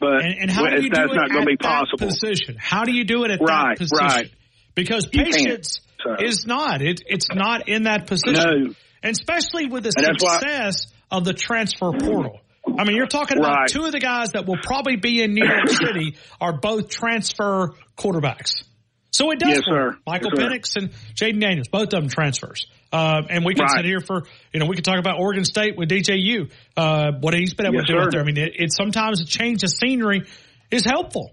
But 0.00 0.24
And, 0.24 0.34
and 0.42 0.50
how 0.50 0.66
do 0.66 0.82
you 0.82 0.90
that's 0.90 1.06
do 1.08 1.12
it 1.12 1.16
not 1.16 1.28
going 1.30 1.42
at 1.42 1.44
to 1.44 1.46
be 1.46 1.56
that 1.60 1.86
possible. 1.88 2.06
position? 2.08 2.56
How 2.58 2.84
do 2.84 2.92
you 2.92 3.04
do 3.04 3.24
it 3.24 3.30
at 3.32 3.40
Right, 3.40 3.76
that 3.76 3.78
position? 3.78 4.06
right. 4.06 4.30
Because 4.74 5.06
patience 5.06 5.80
So- 6.02 6.16
is 6.24 6.46
not. 6.46 6.82
It, 6.82 7.02
it's 7.06 7.28
not 7.32 7.68
in 7.68 7.84
that 7.84 8.06
position. 8.06 8.34
No. 8.34 8.74
And 9.02 9.12
especially 9.12 9.66
with 9.66 9.82
the 9.84 9.92
And 9.96 10.18
success 10.20 10.91
of 11.12 11.24
the 11.24 11.32
transfer 11.34 11.92
portal. 11.92 12.40
I 12.78 12.84
mean, 12.84 12.96
you're 12.96 13.06
talking 13.06 13.38
about 13.38 13.52
Right. 13.54 13.68
two 13.68 13.84
of 13.84 13.92
the 13.92 14.00
guys 14.00 14.32
that 14.32 14.46
will 14.46 14.58
probably 14.62 14.96
be 14.96 15.22
in 15.22 15.34
New 15.34 15.44
York 15.46 15.68
City 15.68 16.16
are 16.40 16.58
both 16.58 16.88
transfer 16.88 17.70
quarterbacks. 17.98 18.64
So 19.10 19.30
it 19.30 19.38
does 19.40 19.50
Yes, 19.50 19.62
work. 19.68 19.94
sir. 19.94 19.98
Michael 20.06 20.30
Yes, 20.34 20.42
sir. 20.42 20.48
Penix 20.48 20.76
and 20.76 20.90
Jayden 21.14 21.40
Daniels, 21.40 21.68
both 21.68 21.92
of 21.92 22.00
them 22.00 22.08
transfers. 22.08 22.66
Uh, 22.90 23.22
and 23.28 23.44
we 23.44 23.54
can 23.54 23.64
Right. 23.64 23.76
sit 23.76 23.84
here 23.84 24.00
for, 24.00 24.22
you 24.54 24.60
know, 24.60 24.66
we 24.66 24.74
could 24.74 24.84
talk 24.86 24.98
about 24.98 25.18
Oregon 25.18 25.44
State 25.44 25.76
with 25.76 25.90
DJU, 25.90 26.48
uh, 26.76 27.12
what 27.20 27.34
he's 27.34 27.52
been 27.52 27.66
able 27.66 27.76
Yes, 27.76 27.86
to 27.88 27.92
do 27.92 27.98
out 27.98 28.10
there. 28.12 28.20
I 28.22 28.24
mean, 28.24 28.38
it, 28.38 28.52
it 28.58 28.72
sometimes 28.72 29.20
a 29.20 29.26
change 29.26 29.62
of 29.64 29.70
scenery 29.70 30.22
is 30.70 30.84
helpful. 30.84 31.30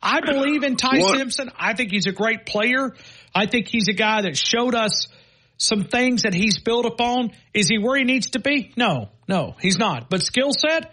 I 0.00 0.20
believe 0.20 0.62
in 0.62 0.76
Ty 0.76 0.98
What- 0.98 1.18
Simpson. 1.18 1.50
I 1.58 1.72
think 1.74 1.90
he's 1.90 2.06
a 2.06 2.12
great 2.12 2.46
player. 2.46 2.94
I 3.34 3.46
think 3.46 3.66
he's 3.68 3.88
a 3.88 3.92
guy 3.94 4.22
that 4.22 4.36
showed 4.36 4.74
us 4.74 5.08
some 5.56 5.84
things 5.84 6.22
that 6.22 6.34
he's 6.34 6.58
built 6.58 6.86
upon. 6.86 7.30
Is 7.52 7.68
he 7.68 7.78
where 7.78 7.96
he 7.96 8.04
needs 8.04 8.30
to 8.30 8.40
be? 8.40 8.72
No, 8.76 9.08
no, 9.28 9.54
he's 9.60 9.78
not. 9.78 10.10
But 10.10 10.22
skill 10.22 10.50
set, 10.52 10.92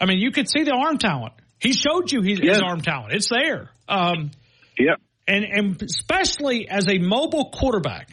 I 0.00 0.06
mean, 0.06 0.18
you 0.18 0.30
could 0.30 0.48
see 0.48 0.64
the 0.64 0.72
arm 0.72 0.98
talent. 0.98 1.34
He 1.60 1.72
showed 1.72 2.10
you 2.12 2.22
his, 2.22 2.38
his 2.38 2.60
arm 2.60 2.80
talent. 2.80 3.14
It's 3.14 3.28
there. 3.28 3.70
Um, 3.88 4.30
Yep. 4.78 5.00
and, 5.26 5.44
and 5.44 5.82
especially 5.82 6.68
as 6.68 6.88
a 6.88 6.98
mobile 6.98 7.50
quarterback, 7.50 8.10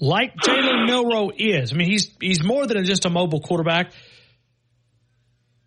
like 0.00 0.34
Jalen 0.36 0.86
Milroe 0.86 1.30
is. 1.36 1.72
I 1.72 1.76
mean, 1.76 1.88
he's 1.88 2.10
he's 2.20 2.42
more 2.42 2.66
than 2.66 2.84
just 2.84 3.04
a 3.04 3.10
mobile 3.10 3.40
quarterback, 3.40 3.92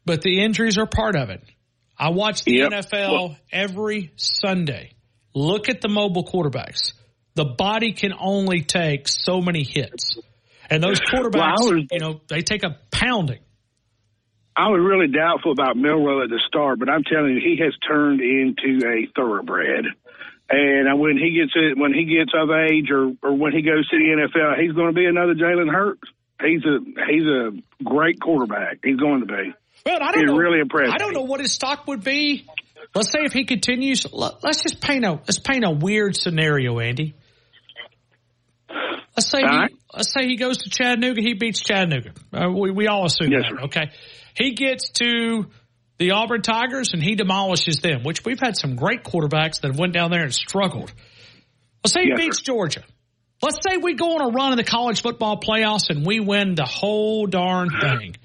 but 0.06 0.22
the 0.22 0.42
injuries 0.44 0.78
are 0.78 0.86
part 0.88 1.16
of 1.16 1.30
it. 1.30 1.44
I 1.98 2.10
watch 2.10 2.44
the 2.44 2.58
Yep. 2.58 2.72
NFL 2.72 3.38
every 3.52 4.12
Sunday. 4.16 4.92
Look 5.34 5.70
at 5.70 5.82
the 5.82 5.90
mobile 5.90 6.24
quarterbacks. 6.26 6.94
The 7.38 7.46
body 7.46 7.94
can 7.94 8.14
only 8.20 8.64
take 8.64 9.08
so 9.08 9.42
many 9.42 9.64
hits, 9.64 10.18
and 10.72 10.84
those 10.84 11.00
quarterbacks, 11.00 11.62
Well, 11.62 11.74
was- 11.76 11.86
you 11.92 12.00
know, 12.00 12.20
they 12.28 12.42
take 12.42 12.64
a 12.64 12.78
pounding. 12.92 13.40
I 14.56 14.70
was 14.70 14.82
really 14.82 15.06
doubtful 15.08 15.52
about 15.52 15.78
Milroe 15.78 16.24
at 16.24 16.30
the 16.30 16.42
start, 16.48 16.80
but 16.80 16.90
I'm 16.90 17.04
telling 17.04 17.36
you, 17.36 17.40
he 17.40 17.62
has 17.64 17.76
turned 17.88 18.22
into 18.22 18.82
a 18.88 19.06
thoroughbred. 19.16 19.86
And 20.50 21.00
when 21.00 21.16
he 21.18 21.32
gets 21.38 21.52
it, 21.56 21.78
when 21.78 21.94
he 21.94 22.06
gets 22.06 22.32
of 22.34 22.50
age, 22.50 22.90
or 22.90 23.12
or 23.22 23.36
when 23.38 23.54
he 23.54 23.62
goes 23.62 23.88
to 23.90 23.98
the 23.98 24.06
NFL, 24.18 24.60
he's 24.60 24.72
going 24.72 24.88
to 24.88 24.94
be 24.94 25.06
another 25.06 25.36
Jalen 25.36 25.70
Hurts. 25.72 26.02
He's 26.42 26.64
a 26.66 26.80
he's 27.12 27.24
a 27.26 27.52
great 27.84 28.20
quarterback. 28.20 28.80
He's 28.84 28.98
going 28.98 29.20
to 29.20 29.26
be. 29.28 29.54
Well, 29.86 30.00
I 30.02 30.12
don't 30.14 30.22
He's 30.22 30.32
know. 30.32 30.38
really 30.38 30.60
impressed 30.60 30.92
I 30.94 30.98
don't 30.98 31.14
know 31.14 31.22
what 31.24 31.40
his 31.42 31.52
stock 31.54 31.86
would 31.88 32.04
be. 32.04 32.46
Let's 32.96 33.12
say 33.12 33.20
if 33.26 33.34
he 33.34 33.44
continues. 33.46 34.12
let- 34.12 34.42
Let's 34.44 34.64
just 34.64 34.82
paint 34.82 35.06
a 35.06 35.12
let's 35.12 35.38
paint 35.40 35.66
a 35.66 35.72
weird 35.72 36.16
scenario, 36.16 36.80
Andy. 36.80 37.14
Let's 38.70 39.30
say 39.30 39.42
All 39.42 39.68
he, 39.68 39.76
let's 39.94 40.14
say 40.14 40.28
he 40.28 40.36
goes 40.36 40.60
to 40.60 40.70
Chattanooga. 40.70 41.22
He 41.22 41.34
beats 41.34 41.62
Chattanooga. 41.62 42.12
Uh, 42.34 42.50
we 42.52 42.72
we 42.72 42.88
all 42.88 43.06
assume 43.06 43.32
Yes, 43.32 43.44
that. 43.50 43.60
sir. 43.60 43.66
Okay, 43.66 43.92
he 44.36 44.54
gets 44.54 44.90
to 45.00 45.48
the 45.98 46.12
Auburn 46.12 46.42
Tigers 46.42 46.90
and 46.94 47.02
he 47.02 47.16
demolishes 47.16 47.78
them. 47.78 48.04
Which 48.04 48.24
we've 48.24 48.40
had 48.40 48.56
some 48.58 48.76
great 48.76 49.04
quarterbacks 49.04 49.62
that 49.62 49.76
went 49.76 49.94
down 49.94 50.12
there 50.12 50.24
and 50.24 50.34
struggled. 50.34 50.94
Let's 51.84 51.94
say 51.94 52.04
he 52.04 52.10
Yes, 52.10 52.20
beats 52.20 52.42
Georgia. 52.42 52.84
Let's 53.42 53.60
say 53.68 53.78
we 53.78 53.94
go 53.94 54.16
on 54.16 54.30
a 54.30 54.34
run 54.34 54.52
in 54.52 54.58
the 54.58 54.64
college 54.64 55.02
football 55.02 55.40
playoffs 55.40 55.90
and 55.90 56.06
we 56.06 56.20
win 56.20 56.56
the 56.56 56.66
whole 56.66 57.28
darn 57.28 57.70
thing. 57.70 58.16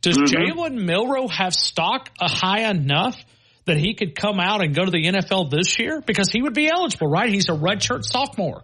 Does 0.00 0.16
mm-hmm. 0.16 0.58
Jalen 0.58 0.84
Milroe 0.84 1.28
have 1.28 1.54
stock 1.54 2.10
high 2.18 2.70
enough 2.70 3.22
that 3.66 3.76
he 3.76 3.94
could 3.94 4.14
come 4.14 4.40
out 4.40 4.62
and 4.62 4.74
go 4.74 4.84
to 4.84 4.90
the 4.90 5.04
NFL 5.04 5.50
this 5.50 5.78
year? 5.78 6.00
Because 6.00 6.30
he 6.32 6.40
would 6.40 6.54
be 6.54 6.68
eligible, 6.68 7.08
right? 7.08 7.30
He's 7.30 7.50
a 7.50 7.52
redshirt 7.52 8.04
sophomore. 8.04 8.62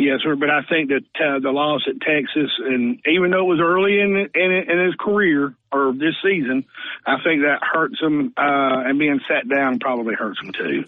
Yes, 0.00 0.20
sir. 0.22 0.34
But 0.34 0.48
I 0.48 0.62
think 0.66 0.88
that 0.88 1.04
uh, 1.20 1.40
the 1.40 1.50
loss 1.50 1.82
at 1.86 2.00
Texas, 2.00 2.50
and 2.58 3.00
even 3.06 3.30
though 3.30 3.44
it 3.44 3.52
was 3.52 3.60
early 3.62 4.00
in 4.00 4.30
in, 4.34 4.50
in 4.66 4.86
his 4.86 4.94
career 4.98 5.54
or 5.70 5.92
this 5.92 6.16
season, 6.24 6.64
I 7.06 7.16
think 7.22 7.42
that 7.42 7.58
hurts 7.60 8.00
him. 8.00 8.32
Uh, 8.34 8.88
and 8.88 8.98
being 8.98 9.20
sat 9.28 9.46
down 9.46 9.78
probably 9.78 10.14
hurts 10.14 10.40
him 10.42 10.52
too. 10.52 10.84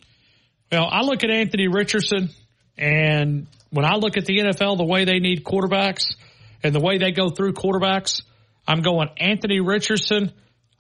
Well, 0.71 0.89
I 0.91 1.03
look 1.03 1.25
at 1.25 1.31
Anthony 1.31 1.69
Richardson, 1.69 2.31
and 2.79 3.47
when 3.69 3.85
I 3.85 3.97
look 3.97 4.17
at 4.17 4.25
the 4.25 4.39
NFL, 4.39 4.79
the 4.79 4.85
way 4.85 5.05
they 5.05 5.19
need 5.19 5.45
quarterbacks 5.45 6.17
and 6.63 6.75
the 6.75 6.81
way 6.81 6.97
they 6.97 7.11
go 7.13 7.29
through 7.29 7.53
quarterbacks, 7.53 8.23
I'm 8.67 8.81
going 8.81 9.11
Anthony 9.19 9.61
Richardson. 9.61 10.33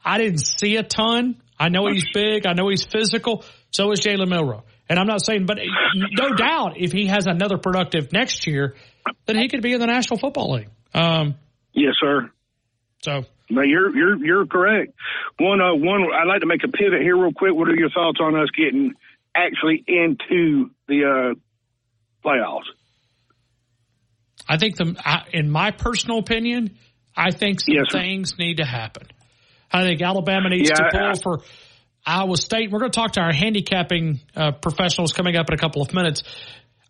I 0.02 0.16
didn't 0.16 0.38
see 0.38 0.76
a 0.76 0.82
ton. 0.82 1.36
I 1.60 1.68
know 1.68 1.86
he's 1.86 2.06
big. 2.14 2.46
I 2.46 2.54
know 2.54 2.70
he's 2.70 2.82
physical. 2.82 3.44
So 3.72 3.92
is 3.92 4.00
Jalen 4.00 4.28
Milroe. 4.28 4.64
And 4.88 4.98
I'm 4.98 5.06
not 5.06 5.24
saying, 5.24 5.46
but 5.46 5.58
no 5.94 6.34
doubt 6.34 6.74
if 6.76 6.92
he 6.92 7.06
has 7.06 7.26
another 7.26 7.56
productive 7.56 8.12
next 8.12 8.46
year, 8.46 8.74
then 9.26 9.36
he 9.36 9.48
could 9.48 9.62
be 9.62 9.72
in 9.72 9.80
the 9.80 9.86
National 9.86 10.18
Football 10.18 10.54
League. 10.54 10.68
Um, 10.92 11.36
yes, 11.72 11.94
sir. 12.00 12.30
So, 13.02 13.24
but 13.50 13.68
you're 13.68 13.94
you're 13.96 14.24
you're 14.24 14.46
correct. 14.46 14.92
One 15.38 15.60
uh, 15.60 15.74
one. 15.74 16.02
I'd 16.12 16.28
like 16.28 16.40
to 16.40 16.46
make 16.46 16.62
a 16.64 16.68
pivot 16.68 17.00
here 17.00 17.16
real 17.16 17.32
quick. 17.32 17.54
What 17.54 17.68
are 17.68 17.74
your 17.74 17.90
thoughts 17.90 18.18
on 18.20 18.36
us 18.36 18.48
getting 18.56 18.92
actually 19.34 19.82
into 19.86 20.70
the 20.88 21.34
uh, 21.34 22.26
playoffs? 22.26 22.68
I 24.48 24.58
think 24.58 24.76
the, 24.76 25.24
in 25.32 25.50
my 25.50 25.70
personal 25.70 26.18
opinion, 26.18 26.76
I 27.16 27.30
think 27.30 27.60
some 27.60 27.74
yes, 27.74 27.86
things 27.90 28.38
need 28.38 28.58
to 28.58 28.64
happen. 28.64 29.06
I 29.70 29.82
think 29.82 30.02
Alabama 30.02 30.50
needs 30.50 30.70
yeah, 30.70 30.76
to 30.76 30.88
pull 30.90 31.00
I, 31.00 31.14
for 31.14 31.40
Iowa 32.04 32.36
State. 32.36 32.70
We're 32.70 32.80
going 32.80 32.90
to 32.90 32.98
talk 32.98 33.12
to 33.12 33.20
our 33.20 33.32
handicapping 33.32 34.20
uh, 34.34 34.52
professionals 34.52 35.12
coming 35.12 35.36
up 35.36 35.48
in 35.48 35.54
a 35.54 35.58
couple 35.58 35.82
of 35.82 35.94
minutes. 35.94 36.22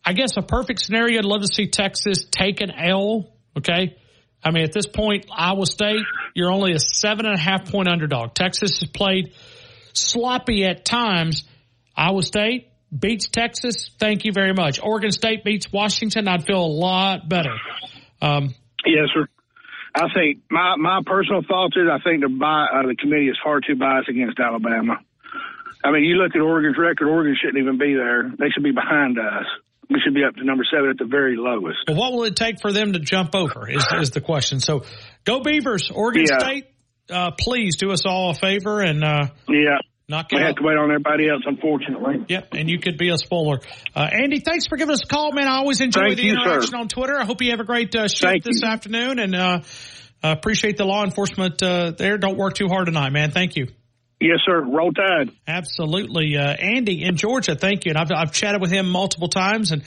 I 0.04 0.14
guess 0.14 0.36
a 0.36 0.42
perfect 0.42 0.80
scenario. 0.80 1.18
I'd 1.18 1.24
love 1.24 1.42
to 1.42 1.48
see 1.52 1.68
Texas 1.68 2.24
take 2.30 2.60
an 2.60 2.70
L. 2.70 3.32
Okay. 3.56 3.96
I 4.44 4.50
mean, 4.50 4.64
at 4.64 4.72
this 4.72 4.86
point, 4.86 5.26
Iowa 5.30 5.66
State, 5.66 6.02
you're 6.34 6.50
only 6.50 6.72
a 6.72 6.80
seven 6.80 7.26
and 7.26 7.36
a 7.36 7.40
half 7.40 7.70
point 7.70 7.88
underdog. 7.88 8.34
Texas 8.34 8.80
has 8.80 8.88
played 8.88 9.34
sloppy 9.92 10.64
at 10.64 10.84
times. 10.84 11.44
Iowa 11.96 12.22
State 12.22 12.68
beats 12.96 13.28
Texas. 13.28 13.90
Thank 14.00 14.24
you 14.24 14.32
very 14.32 14.52
much. 14.52 14.80
Oregon 14.82 15.12
State 15.12 15.44
beats 15.44 15.70
Washington. 15.70 16.26
I'd 16.26 16.44
feel 16.44 16.60
a 16.60 16.66
lot 16.66 17.28
better. 17.28 17.54
Um, 18.20 18.54
yes, 18.84 19.08
sir. 19.14 19.28
I 19.94 20.08
think 20.14 20.40
my 20.50 20.76
my 20.76 21.00
personal 21.04 21.42
thoughts 21.42 21.76
is 21.76 21.84
I 21.90 21.98
think 22.02 22.22
the 22.22 22.28
buy, 22.28 22.66
uh, 22.72 22.86
the 22.88 22.96
committee 22.96 23.28
is 23.28 23.38
far 23.42 23.60
too 23.60 23.76
biased 23.76 24.08
against 24.08 24.40
Alabama. 24.40 25.00
I 25.84 25.90
mean, 25.90 26.04
you 26.04 26.14
look 26.14 26.34
at 26.34 26.40
Oregon's 26.40 26.78
record. 26.78 27.08
Oregon 27.08 27.36
shouldn't 27.38 27.62
even 27.62 27.76
be 27.76 27.94
there. 27.94 28.30
They 28.38 28.48
should 28.54 28.62
be 28.62 28.72
behind 28.72 29.18
us. 29.18 29.44
We 29.90 30.00
should 30.02 30.14
be 30.14 30.24
up 30.24 30.34
to 30.36 30.44
number 30.44 30.64
seven 30.64 30.88
at 30.90 30.96
the 30.96 31.04
very 31.04 31.36
lowest. 31.36 31.80
Well, 31.88 31.96
what 31.96 32.12
will 32.12 32.24
it 32.24 32.36
take 32.36 32.60
for 32.60 32.72
them 32.72 32.94
to 32.94 33.00
jump 33.00 33.34
over? 33.34 33.68
Is 33.68 33.86
is 34.00 34.10
the 34.10 34.20
question. 34.20 34.60
So, 34.60 34.84
go 35.24 35.40
Beavers, 35.40 35.90
Oregon 35.90 36.24
yeah. 36.28 36.38
State. 36.38 36.66
Uh, 37.10 37.32
please 37.38 37.76
do 37.76 37.90
us 37.90 38.06
all 38.06 38.30
a 38.30 38.34
favor 38.34 38.80
and 38.80 39.04
uh, 39.04 39.26
yeah. 39.48 39.78
Knock 40.08 40.28
we 40.32 40.40
have 40.40 40.56
to 40.56 40.62
wait 40.62 40.76
on 40.76 40.90
everybody 40.90 41.28
else, 41.28 41.42
unfortunately. 41.46 42.24
Yep, 42.28 42.54
and 42.54 42.68
you 42.68 42.78
could 42.80 42.98
be 42.98 43.10
a 43.10 43.16
spoiler. 43.16 43.60
Uh, 43.94 44.08
Andy, 44.12 44.40
thanks 44.40 44.66
for 44.66 44.76
giving 44.76 44.92
us 44.92 45.02
a 45.04 45.06
call, 45.06 45.32
man. 45.32 45.46
I 45.46 45.56
always 45.58 45.80
enjoy 45.80 46.08
Thank 46.08 46.16
the 46.16 46.24
you, 46.24 46.32
interaction 46.32 46.72
sir. 46.72 46.76
on 46.76 46.88
Twitter. 46.88 47.16
I 47.16 47.24
hope 47.24 47.40
you 47.40 47.50
have 47.52 47.60
a 47.60 47.64
great 47.64 47.94
uh, 47.94 48.08
shift 48.08 48.44
this 48.44 48.62
you. 48.62 48.68
afternoon, 48.68 49.18
and 49.18 49.34
uh, 49.34 49.60
appreciate 50.22 50.76
the 50.76 50.84
law 50.84 51.04
enforcement 51.04 51.62
uh, 51.62 51.92
there. 51.96 52.18
Don't 52.18 52.36
work 52.36 52.54
too 52.54 52.68
hard 52.68 52.86
tonight, 52.86 53.10
man. 53.10 53.30
Thank 53.30 53.56
you. 53.56 53.68
Yes, 54.20 54.38
sir. 54.44 54.60
Roll 54.60 54.92
Tide. 54.92 55.30
Absolutely, 55.46 56.36
uh, 56.36 56.52
Andy 56.52 57.04
in 57.04 57.16
Georgia. 57.16 57.54
Thank 57.54 57.84
you, 57.84 57.90
and 57.90 57.98
I've, 57.98 58.10
I've 58.14 58.32
chatted 58.32 58.60
with 58.60 58.70
him 58.70 58.88
multiple 58.88 59.28
times, 59.28 59.72
and 59.72 59.82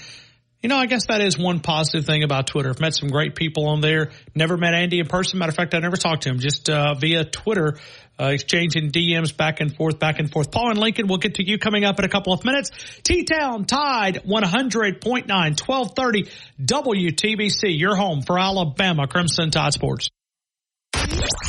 you 0.61 0.69
know, 0.69 0.77
I 0.77 0.87
guess 0.87 1.05
that 1.09 1.21
is 1.21 1.37
one 1.37 1.59
positive 1.59 2.05
thing 2.05 2.23
about 2.23 2.47
Twitter. 2.47 2.69
I've 2.69 2.79
met 2.79 2.95
some 2.95 3.09
great 3.09 3.35
people 3.35 3.67
on 3.67 3.81
there. 3.81 4.09
Never 4.33 4.57
met 4.57 4.73
Andy 4.73 4.99
in 4.99 5.05
person. 5.05 5.37
Matter 5.37 5.51
of 5.51 5.55
fact, 5.55 5.75
I 5.75 5.79
never 5.79 5.95
talked 5.95 6.23
to 6.23 6.29
him, 6.29 6.39
just 6.39 6.71
uh, 6.71 6.95
via 6.95 7.23
Twitter, 7.23 7.77
uh, 8.19 8.25
exchanging 8.27 8.91
DMs 8.91 9.35
back 9.35 9.61
and 9.61 9.75
forth, 9.75 9.99
back 9.99 10.19
and 10.19 10.31
forth. 10.31 10.51
Paul 10.51 10.69
and 10.69 10.79
Lincoln, 10.79 11.07
we'll 11.07 11.17
get 11.17 11.35
to 11.35 11.45
you 11.45 11.57
coming 11.57 11.83
up 11.83 11.99
in 11.99 12.05
a 12.05 12.09
couple 12.09 12.33
of 12.33 12.45
minutes. 12.45 12.71
T-Town 13.03 13.65
Tide 13.65 14.23
100.9, 14.25 15.27
1230 15.27 16.29
WTBC, 16.61 17.77
your 17.79 17.95
home 17.95 18.21
for 18.21 18.39
Alabama 18.39 19.07
Crimson 19.07 19.51
Tide 19.51 19.73
Sports. 19.73 20.09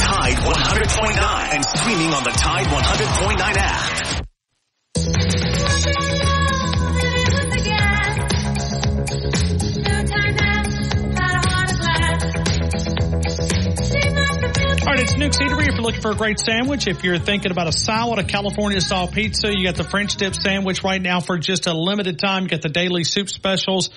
Tide 0.00 0.38
100.9 0.40 1.54
and 1.54 1.62
streaming 1.64 2.14
on 2.14 2.24
the 2.24 2.30
Tide 2.30 2.66
100.9 2.66 3.56
app. 3.58 4.24
All 14.84 14.90
right, 14.90 15.00
it's 15.00 15.14
Nuke's 15.14 15.38
Eatery. 15.38 15.66
If 15.66 15.76
you're 15.76 15.82
looking 15.82 16.02
for 16.02 16.10
a 16.10 16.14
great 16.14 16.38
sandwich, 16.38 16.86
if 16.86 17.04
you're 17.04 17.18
thinking 17.18 17.50
about 17.50 17.68
a 17.68 17.72
salad, 17.72 18.18
a 18.18 18.22
California 18.22 18.82
style 18.82 19.08
pizza, 19.08 19.48
you 19.50 19.64
got 19.64 19.76
the 19.76 19.82
French 19.82 20.14
dip 20.16 20.34
sandwich 20.34 20.84
right 20.84 21.00
now 21.00 21.20
for 21.20 21.38
just 21.38 21.66
a 21.66 21.72
limited 21.72 22.18
time. 22.18 22.42
You 22.42 22.50
got 22.50 22.60
the 22.60 22.68
daily 22.68 23.02
soup 23.02 23.30
specials. 23.30 23.88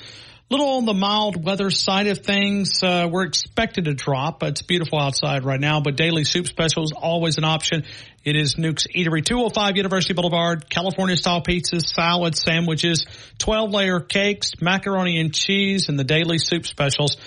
Little 0.49 0.77
on 0.77 0.85
the 0.85 0.93
mild 0.93 1.43
weather 1.43 1.71
side 1.71 2.07
of 2.07 2.19
things. 2.19 2.81
Uh, 2.81 3.09
we're 3.11 3.25
expected 3.25 3.83
to 3.83 3.95
drop. 3.95 4.41
It's 4.43 4.61
beautiful 4.61 4.97
outside 4.97 5.43
right 5.43 5.59
now, 5.59 5.81
but 5.81 5.97
daily 5.97 6.23
soup 6.23 6.47
specials 6.47 6.93
always 6.93 7.37
an 7.37 7.43
option. 7.43 7.83
It 8.23 8.37
is 8.37 8.55
Nuke's 8.55 8.87
Eatery, 8.87 9.25
205 9.25 9.75
University 9.75 10.13
Boulevard, 10.13 10.69
California 10.69 11.17
style 11.17 11.41
pizzas, 11.41 11.81
salads, 11.81 12.41
sandwiches, 12.41 13.05
12 13.39 13.71
layer 13.71 13.99
cakes, 13.99 14.61
macaroni 14.61 15.19
and 15.19 15.33
cheese, 15.33 15.89
and 15.89 15.99
the 15.99 16.05
daily 16.05 16.37
soup 16.37 16.65
specials. 16.65 17.17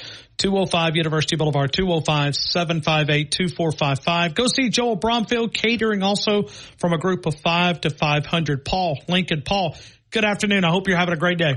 205 0.40 0.96
University 0.96 1.36
Boulevard, 1.36 1.70
205-758-2455. 1.72 4.34
Go 4.34 4.46
see 4.46 4.70
Joel 4.70 4.96
Bromfield 4.96 5.52
catering 5.52 6.02
also 6.02 6.44
from 6.78 6.94
a 6.94 6.98
group 6.98 7.26
of 7.26 7.38
five 7.40 7.82
to 7.82 7.90
500. 7.90 8.64
Paul, 8.64 8.96
Lincoln, 9.06 9.42
Paul, 9.42 9.76
good 10.10 10.24
afternoon. 10.24 10.64
I 10.64 10.70
hope 10.70 10.88
you're 10.88 10.96
having 10.96 11.12
a 11.12 11.18
great 11.18 11.36
day. 11.36 11.56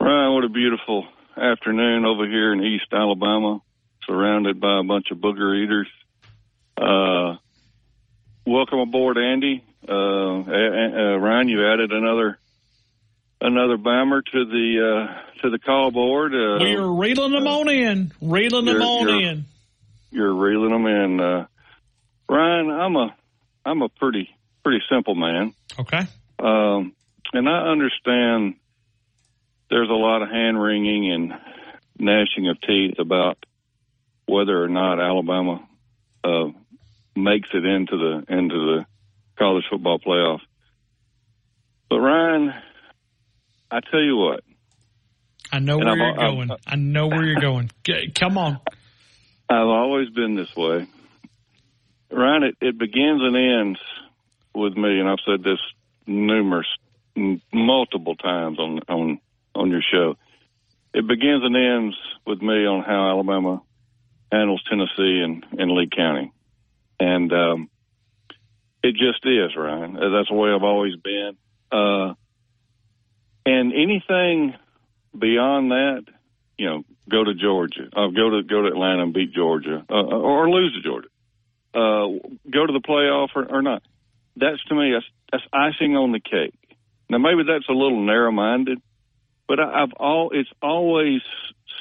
Ryan, 0.00 0.34
what 0.34 0.44
a 0.44 0.48
beautiful 0.48 1.06
afternoon 1.36 2.06
over 2.06 2.26
here 2.26 2.54
in 2.54 2.64
East 2.64 2.86
Alabama, 2.90 3.60
surrounded 4.06 4.58
by 4.58 4.80
a 4.80 4.82
bunch 4.82 5.10
of 5.10 5.18
booger 5.18 5.62
eaters. 5.62 5.88
Uh, 6.80 7.36
welcome 8.46 8.78
aboard, 8.78 9.18
Andy. 9.18 9.62
Uh, 9.86 9.92
uh, 9.92 11.18
Ryan, 11.18 11.48
you 11.48 11.70
added 11.70 11.92
another 11.92 12.38
another 13.40 13.76
Bammer 13.78 14.22
to 14.24 14.44
the 14.44 15.08
uh, 15.08 15.40
to 15.42 15.50
the 15.50 15.58
call 15.58 15.90
board. 15.90 16.34
Uh, 16.34 16.58
We're 16.60 16.86
reeling 16.86 17.32
them 17.32 17.46
on 17.46 17.68
in, 17.68 18.12
reeling 18.20 18.64
them 18.66 18.82
on 18.82 19.08
you're- 19.08 19.24
in. 19.24 19.44
you're 20.10 20.34
reeling 20.34 20.70
them 20.70 20.86
in. 20.86 21.20
Uh, 21.20 21.46
Ryan, 22.28 22.70
I'm 22.70 22.96
a 22.96 23.14
I'm 23.64 23.82
a 23.82 23.88
pretty 23.88 24.30
pretty 24.62 24.82
simple 24.90 25.14
man. 25.14 25.52
Okay. 25.78 26.02
Um, 26.38 26.92
and 27.32 27.48
I 27.48 27.68
understand 27.70 28.54
there's 29.70 29.88
a 29.90 29.92
lot 29.94 30.22
of 30.22 30.30
hand 30.30 30.60
wringing 30.60 31.12
and 31.12 31.34
gnashing 31.98 32.48
of 32.48 32.60
teeth 32.60 32.98
about 32.98 33.38
whether 34.26 34.62
or 34.62 34.68
not 34.68 35.00
Alabama 35.00 35.66
uh, 36.24 36.48
makes 37.16 37.48
it 37.52 37.64
into 37.64 37.96
the 37.96 38.32
into 38.34 38.54
the 38.54 38.86
college 39.38 39.64
football 39.70 39.98
playoff. 39.98 40.40
But 41.88 41.98
Ryan, 42.00 42.54
I 43.70 43.80
tell 43.80 44.00
you 44.02 44.16
what, 44.16 44.40
I 45.52 45.58
know 45.60 45.78
where 45.78 45.88
I'm- 45.88 45.98
you're 45.98 46.20
I'm- 46.20 46.34
going. 46.36 46.50
I 46.66 46.76
know 46.76 47.06
where 47.08 47.24
you're 47.24 47.40
going. 47.40 47.70
Come 48.14 48.38
on. 48.38 48.58
I've 49.48 49.66
always 49.66 50.08
been 50.10 50.36
this 50.36 50.54
way. 50.56 50.86
Ryan, 52.12 52.42
it, 52.44 52.56
it 52.60 52.78
begins 52.78 53.20
and 53.22 53.36
ends 53.36 53.80
with 54.54 54.76
me, 54.76 54.98
and 55.00 55.08
I've 55.08 55.18
said 55.26 55.42
this 55.44 55.58
numerous, 56.06 56.66
m- 57.16 57.40
multiple 57.52 58.16
times 58.16 58.58
on 58.58 58.80
on 58.88 59.20
on 59.54 59.70
your 59.70 59.82
show. 59.82 60.16
It 60.92 61.06
begins 61.06 61.42
and 61.44 61.56
ends 61.56 61.96
with 62.26 62.42
me 62.42 62.66
on 62.66 62.82
how 62.82 63.10
Alabama 63.10 63.62
handles 64.32 64.62
Tennessee 64.68 65.20
and, 65.24 65.44
and 65.58 65.70
Lee 65.72 65.88
County, 65.94 66.32
and 66.98 67.32
um, 67.32 67.70
it 68.82 68.92
just 68.96 69.24
is, 69.24 69.54
Ryan. 69.56 69.94
That's 69.94 70.28
the 70.28 70.34
way 70.34 70.50
I've 70.50 70.64
always 70.64 70.96
been. 70.96 71.36
Uh, 71.70 72.14
and 73.46 73.72
anything 73.72 74.54
beyond 75.16 75.70
that, 75.70 76.04
you 76.58 76.66
know, 76.66 76.82
go 77.08 77.24
to 77.24 77.34
Georgia, 77.34 77.88
uh, 77.94 78.08
go 78.08 78.30
to 78.30 78.42
go 78.42 78.62
to 78.62 78.68
Atlanta 78.68 79.02
and 79.02 79.14
beat 79.14 79.32
Georgia, 79.32 79.84
uh, 79.90 79.94
or 79.94 80.48
lose 80.48 80.74
to 80.74 80.82
Georgia, 80.82 81.08
uh, 81.74 82.28
go 82.50 82.66
to 82.66 82.72
the 82.72 82.82
playoff 82.86 83.28
or, 83.34 83.46
or 83.50 83.62
not. 83.62 83.82
That's 84.36 84.62
to 84.64 84.74
me 84.74 84.92
that's 84.92 85.06
that's 85.32 85.44
icing 85.52 85.96
on 85.96 86.12
the 86.12 86.20
cake. 86.20 86.54
Now 87.08 87.18
maybe 87.18 87.42
that's 87.42 87.68
a 87.68 87.72
little 87.72 88.04
narrow-minded, 88.04 88.80
but 89.48 89.58
I, 89.58 89.82
I've 89.82 89.92
all 89.94 90.30
it's 90.32 90.50
always 90.62 91.22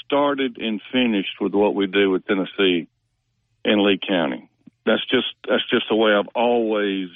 started 0.06 0.58
and 0.58 0.82
finished 0.92 1.40
with 1.40 1.54
what 1.54 1.76
we 1.76 1.88
do 1.88 2.10
with 2.10 2.26
Tennessee 2.26 2.88
and 3.64 3.82
Lee 3.82 4.00
County. 4.08 4.50
That's 4.86 5.06
just 5.08 5.28
that's 5.48 5.68
just 5.70 5.86
the 5.90 5.96
way 5.96 6.12
I've 6.14 6.30
always 6.34 7.10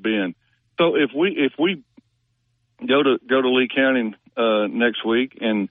been. 0.00 0.34
So 0.78 0.96
if 0.96 1.10
we 1.16 1.30
if 1.36 1.52
we 1.58 1.84
go 2.88 3.02
to 3.02 3.18
go 3.28 3.40
to 3.40 3.48
Lee 3.50 3.68
County 3.74 4.14
uh, 4.36 4.66
next 4.68 5.04
week 5.06 5.38
and 5.40 5.68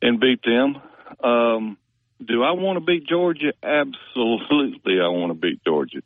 and 0.00 0.20
beat 0.20 0.40
them. 0.44 0.76
Um, 1.22 1.78
do 2.24 2.42
I 2.42 2.52
want 2.52 2.78
to 2.78 2.84
beat 2.84 3.06
Georgia? 3.08 3.52
Absolutely, 3.62 5.00
I 5.02 5.08
want 5.08 5.32
to 5.32 5.38
beat 5.38 5.62
Georgia. 5.64 6.02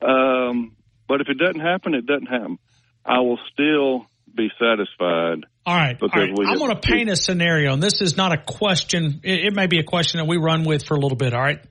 Um, 0.00 0.76
but 1.08 1.20
if 1.20 1.28
it 1.28 1.38
doesn't 1.38 1.60
happen, 1.60 1.94
it 1.94 2.06
doesn't 2.06 2.26
happen. 2.26 2.58
I 3.04 3.20
will 3.20 3.38
still 3.52 4.06
be 4.34 4.48
satisfied. 4.58 5.46
All 5.66 5.76
right. 5.76 5.96
All 6.00 6.08
right. 6.08 6.30
I'm 6.46 6.58
going 6.58 6.74
to 6.74 6.80
paint 6.80 7.10
a 7.10 7.16
scenario, 7.16 7.72
and 7.72 7.82
this 7.82 8.00
is 8.00 8.16
not 8.16 8.32
a 8.32 8.38
question. 8.38 9.20
It, 9.22 9.46
it 9.46 9.54
may 9.54 9.66
be 9.66 9.78
a 9.78 9.84
question 9.84 10.18
that 10.18 10.26
we 10.26 10.36
run 10.36 10.64
with 10.64 10.84
for 10.84 10.94
a 10.94 11.00
little 11.00 11.16
bit. 11.16 11.34
All 11.34 11.40
right. 11.40 11.62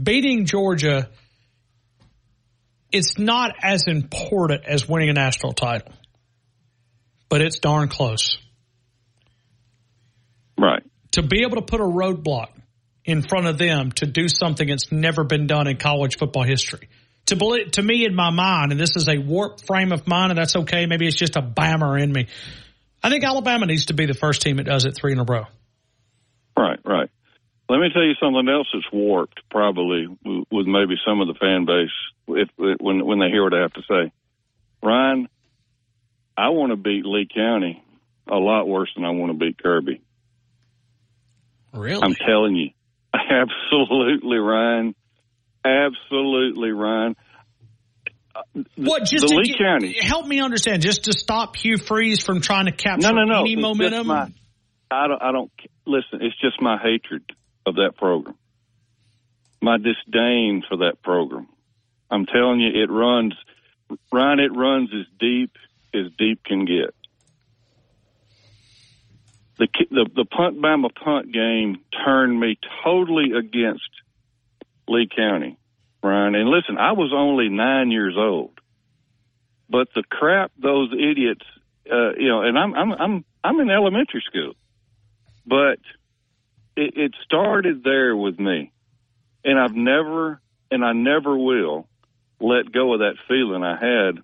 Beating 0.00 0.44
Georgia, 0.44 1.08
it's 2.90 3.18
not 3.18 3.52
as 3.62 3.86
important 3.86 4.64
as 4.66 4.88
winning 4.88 5.10
a 5.10 5.12
national 5.12 5.52
title, 5.52 5.92
but 7.28 7.40
it's 7.40 7.58
darn 7.58 7.88
close. 7.88 8.38
Right. 10.58 10.82
To 11.12 11.22
be 11.22 11.42
able 11.42 11.56
to 11.56 11.62
put 11.62 11.80
a 11.80 11.84
roadblock 11.84 12.48
in 13.04 13.22
front 13.22 13.46
of 13.46 13.58
them 13.58 13.92
to 13.92 14.06
do 14.06 14.28
something 14.28 14.66
that's 14.66 14.90
never 14.90 15.24
been 15.24 15.46
done 15.46 15.66
in 15.66 15.76
college 15.76 16.16
football 16.16 16.42
history. 16.42 16.88
To 17.26 17.36
believe, 17.36 17.72
to 17.72 17.82
me, 17.82 18.04
in 18.04 18.14
my 18.14 18.30
mind, 18.30 18.72
and 18.72 18.80
this 18.80 18.96
is 18.96 19.08
a 19.08 19.18
warped 19.18 19.66
frame 19.66 19.92
of 19.92 20.06
mind, 20.06 20.32
and 20.32 20.38
that's 20.38 20.56
okay. 20.56 20.86
Maybe 20.86 21.06
it's 21.06 21.16
just 21.16 21.36
a 21.36 21.42
bammer 21.42 22.00
in 22.00 22.12
me. 22.12 22.26
I 23.02 23.10
think 23.10 23.24
Alabama 23.24 23.66
needs 23.66 23.86
to 23.86 23.94
be 23.94 24.06
the 24.06 24.14
first 24.14 24.42
team 24.42 24.56
that 24.56 24.64
does 24.64 24.84
it 24.84 24.94
three 24.94 25.12
in 25.12 25.18
a 25.18 25.24
row. 25.24 25.44
Right, 26.56 26.78
right. 26.84 27.10
Let 27.68 27.78
me 27.78 27.88
tell 27.92 28.02
you 28.02 28.14
something 28.20 28.46
else 28.48 28.68
that's 28.72 28.90
warped, 28.92 29.40
probably 29.50 30.06
with 30.06 30.66
maybe 30.66 30.96
some 31.06 31.20
of 31.20 31.28
the 31.28 31.34
fan 31.34 31.64
base, 31.64 31.88
if 32.28 32.48
when 32.56 33.04
when 33.04 33.18
they 33.20 33.28
hear 33.28 33.42
what 33.42 33.54
I 33.54 33.62
have 33.62 33.72
to 33.72 33.82
say. 33.88 34.12
Ryan, 34.82 35.28
I 36.36 36.48
want 36.50 36.70
to 36.72 36.76
beat 36.76 37.04
Lee 37.04 37.28
County 37.32 37.82
a 38.30 38.36
lot 38.36 38.66
worse 38.66 38.90
than 38.96 39.04
I 39.04 39.10
want 39.10 39.32
to 39.32 39.38
beat 39.38 39.58
Kirby. 39.62 40.00
Really? 41.72 42.00
I'm 42.02 42.14
telling 42.14 42.56
you, 42.56 42.70
absolutely, 43.14 44.38
Ryan. 44.38 44.94
Absolutely, 45.64 46.70
Ryan. 46.70 47.16
What? 48.76 49.04
Just 49.06 49.32
Lee 49.32 49.44
get- 49.44 49.58
County? 49.58 49.96
Help 50.00 50.26
me 50.26 50.40
understand. 50.40 50.82
Just 50.82 51.04
to 51.04 51.12
stop 51.12 51.56
Hugh 51.56 51.78
Freeze 51.78 52.22
from 52.22 52.40
trying 52.40 52.66
to 52.66 52.72
capture 52.72 53.08
No, 53.08 53.14
no, 53.14 53.24
no. 53.24 53.40
any 53.40 53.52
It's 53.54 53.62
momentum. 53.62 54.06
my- 54.08 54.32
I 54.90 55.08
don't. 55.08 55.22
I 55.22 55.32
don't. 55.32 55.50
Listen, 55.86 56.20
it's 56.22 56.38
just 56.40 56.60
my 56.60 56.78
hatred 56.78 57.22
of 57.66 57.76
that 57.76 57.92
program, 57.96 58.36
my 59.62 59.76
disdain 59.78 60.62
for 60.68 60.78
that 60.78 61.02
program. 61.02 61.48
I'm 62.10 62.26
telling 62.26 62.60
you, 62.60 62.70
it 62.82 62.90
runs, 62.90 63.34
Ryan. 64.12 64.40
It 64.40 64.52
runs 64.54 64.90
as 64.94 65.06
deep 65.18 65.50
as 65.94 66.10
deep 66.18 66.44
can 66.44 66.64
get. 66.64 66.94
The 69.58 69.68
the 69.90 70.10
the 70.14 70.24
punt 70.24 70.60
Bama 70.60 70.92
punt 70.94 71.32
game 71.32 71.76
turned 72.04 72.38
me 72.38 72.58
totally 72.82 73.32
against 73.32 73.88
Lee 74.88 75.08
County, 75.14 75.56
Ryan. 76.02 76.34
And 76.34 76.48
listen, 76.48 76.76
I 76.76 76.92
was 76.92 77.12
only 77.14 77.48
nine 77.48 77.92
years 77.92 78.14
old, 78.16 78.58
but 79.70 79.88
the 79.94 80.02
crap 80.10 80.50
those 80.58 80.92
idiots, 80.92 81.44
uh, 81.90 82.14
you 82.18 82.28
know, 82.28 82.42
and 82.42 82.58
I'm 82.58 82.74
I'm 82.74 82.92
I'm 82.92 83.24
I'm 83.44 83.60
in 83.60 83.70
elementary 83.70 84.24
school, 84.26 84.54
but 85.46 85.78
it, 86.76 86.96
it 86.96 87.14
started 87.24 87.84
there 87.84 88.16
with 88.16 88.40
me, 88.40 88.72
and 89.44 89.58
I've 89.58 89.74
never 89.74 90.40
and 90.70 90.84
I 90.84 90.92
never 90.92 91.38
will 91.38 91.86
let 92.40 92.72
go 92.72 92.94
of 92.94 93.00
that 93.00 93.14
feeling 93.28 93.62
I 93.62 93.76
had 93.76 94.18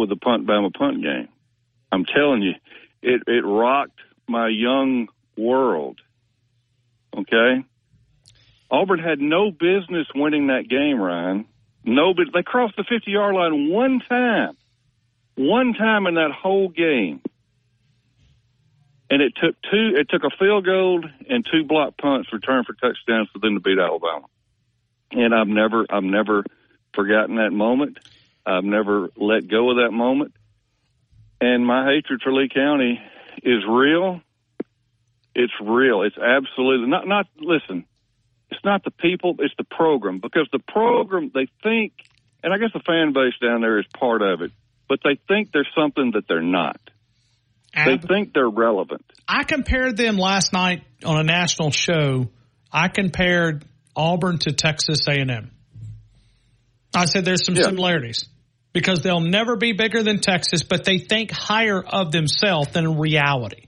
with 0.00 0.08
the 0.08 0.16
punt 0.16 0.46
Bama 0.46 0.72
punt 0.72 1.02
game. 1.02 1.28
I'm 1.92 2.04
telling 2.04 2.42
you, 2.42 2.54
it 3.02 3.22
it 3.26 3.44
rocked 3.44 4.00
my 4.28 4.48
young 4.48 5.08
world. 5.36 6.00
Okay. 7.16 7.64
Auburn 8.70 9.00
had 9.00 9.20
no 9.20 9.50
business 9.50 10.06
winning 10.14 10.46
that 10.46 10.68
game, 10.68 11.00
Ryan. 11.00 11.46
No, 11.84 12.14
but 12.14 12.26
they 12.32 12.42
crossed 12.42 12.76
the 12.76 12.84
50 12.84 13.10
yard 13.10 13.34
line 13.34 13.68
one 13.70 14.00
time, 14.08 14.56
one 15.34 15.74
time 15.74 16.06
in 16.06 16.14
that 16.14 16.30
whole 16.30 16.68
game. 16.68 17.20
And 19.08 19.20
it 19.22 19.32
took 19.34 19.56
two, 19.62 19.94
it 19.96 20.08
took 20.08 20.22
a 20.22 20.30
field 20.38 20.64
goal 20.64 21.02
and 21.28 21.44
two 21.50 21.64
block 21.64 21.96
punts 21.98 22.32
returned 22.32 22.66
for 22.66 22.74
touchdowns 22.74 23.28
for 23.32 23.40
them 23.40 23.54
to 23.54 23.60
beat 23.60 23.78
Alabama. 23.78 24.26
And 25.10 25.34
I've 25.34 25.48
never, 25.48 25.84
I've 25.90 26.04
never 26.04 26.44
forgotten 26.94 27.36
that 27.36 27.50
moment. 27.50 27.98
I've 28.46 28.64
never 28.64 29.10
let 29.16 29.48
go 29.48 29.70
of 29.70 29.76
that 29.76 29.92
moment. 29.92 30.34
And 31.40 31.66
my 31.66 31.86
hatred 31.86 32.20
for 32.22 32.32
Lee 32.32 32.48
County 32.48 33.00
is 33.42 33.62
real. 33.68 34.20
It's 35.34 35.52
real. 35.60 36.02
It's 36.02 36.18
absolutely 36.18 36.88
not, 36.88 37.06
not, 37.06 37.26
listen, 37.38 37.84
it's 38.50 38.64
not 38.64 38.84
the 38.84 38.90
people, 38.90 39.36
it's 39.38 39.54
the 39.56 39.64
program 39.64 40.18
because 40.18 40.48
the 40.52 40.58
program, 40.58 41.30
they 41.32 41.46
think, 41.62 41.92
and 42.42 42.52
I 42.52 42.58
guess 42.58 42.70
the 42.74 42.80
fan 42.80 43.12
base 43.12 43.34
down 43.40 43.60
there 43.60 43.78
is 43.78 43.86
part 43.98 44.22
of 44.22 44.42
it, 44.42 44.50
but 44.88 45.00
they 45.04 45.18
think 45.28 45.52
there's 45.52 45.70
something 45.74 46.12
that 46.14 46.26
they're 46.28 46.42
not. 46.42 46.80
They 47.72 47.98
think 47.98 48.32
they're 48.34 48.48
relevant. 48.48 49.04
I 49.28 49.44
compared 49.44 49.96
them 49.96 50.16
last 50.16 50.52
night 50.52 50.82
on 51.04 51.20
a 51.20 51.22
national 51.22 51.70
show. 51.70 52.28
I 52.72 52.88
compared 52.88 53.64
Auburn 53.94 54.38
to 54.38 54.52
Texas 54.52 55.06
A&M. 55.08 55.52
I 56.94 57.04
said 57.06 57.24
there's 57.24 57.44
some 57.44 57.56
similarities 57.56 58.28
because 58.72 59.02
they'll 59.02 59.20
never 59.20 59.56
be 59.56 59.72
bigger 59.72 60.02
than 60.02 60.20
Texas, 60.20 60.62
but 60.62 60.84
they 60.84 60.98
think 60.98 61.30
higher 61.30 61.82
of 61.82 62.12
themselves 62.12 62.68
than 62.72 62.98
reality. 62.98 63.66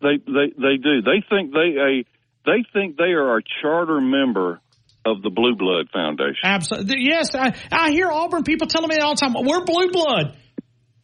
They 0.00 0.18
they 0.26 0.52
they 0.56 0.76
do. 0.76 1.02
They 1.02 1.24
think 1.28 1.52
they 1.52 1.76
a 1.78 2.04
they 2.46 2.64
think 2.72 2.96
they 2.96 3.12
are 3.12 3.38
a 3.38 3.42
charter 3.60 4.00
member 4.00 4.60
of 5.04 5.22
the 5.22 5.30
Blue 5.30 5.56
Blood 5.56 5.88
Foundation. 5.92 6.40
Absolutely. 6.44 7.00
Yes, 7.00 7.34
I, 7.34 7.54
I 7.70 7.90
hear 7.90 8.10
Auburn 8.10 8.44
people 8.44 8.66
telling 8.66 8.88
me 8.88 8.98
all 8.98 9.14
the 9.14 9.20
time. 9.20 9.34
We're 9.34 9.64
blue 9.64 9.90
blood. 9.90 10.36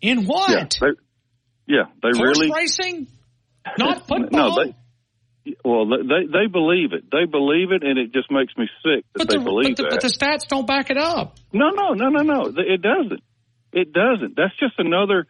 In 0.00 0.26
what? 0.26 0.50
Yeah, 0.50 0.66
they, 0.80 1.74
yeah, 1.74 1.84
they 2.02 2.20
really 2.20 2.50
racing? 2.52 3.08
Not 3.78 4.06
football? 4.06 4.28
no. 4.30 4.64
They, 4.64 4.74
well, 5.64 5.86
they 5.86 6.26
they 6.26 6.46
believe 6.50 6.92
it. 6.92 7.10
They 7.10 7.26
believe 7.30 7.70
it, 7.70 7.82
and 7.82 7.98
it 7.98 8.12
just 8.12 8.30
makes 8.30 8.56
me 8.56 8.66
sick 8.82 9.04
that 9.12 9.18
but, 9.18 9.28
they 9.28 9.36
the, 9.36 9.44
believe 9.44 9.76
but, 9.76 9.76
the, 9.76 9.82
that. 9.82 9.90
but 9.90 10.00
the 10.00 10.08
stats 10.08 10.48
don't 10.48 10.66
back 10.66 10.90
it 10.90 10.96
up. 10.96 11.36
No, 11.52 11.70
no, 11.70 11.92
no, 11.92 12.08
no, 12.08 12.22
no. 12.22 12.52
It 12.56 12.80
doesn't. 12.80 13.22
It 13.72 13.92
doesn't. 13.92 14.36
That's 14.36 14.56
just 14.58 14.74
another. 14.78 15.26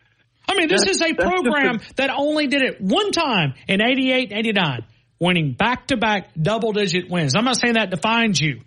I 0.49 0.55
mean, 0.55 0.69
this 0.69 0.85
is 0.87 1.01
a 1.01 1.15
program 1.15 1.77
a- 1.77 1.95
that 1.97 2.11
only 2.11 2.47
did 2.47 2.63
it 2.63 2.81
one 2.81 3.11
time 3.11 3.55
in 3.67 3.81
88 3.81 4.33
89, 4.33 4.85
winning 5.19 5.53
back 5.53 5.89
to 5.89 5.97
back 5.97 6.31
double 6.41 6.73
digit 6.73 7.11
wins. 7.11 7.35
I'm 7.35 7.45
not 7.45 7.57
saying 7.61 7.75
that 7.75 7.91
defines 7.91 8.41
you, 8.41 8.61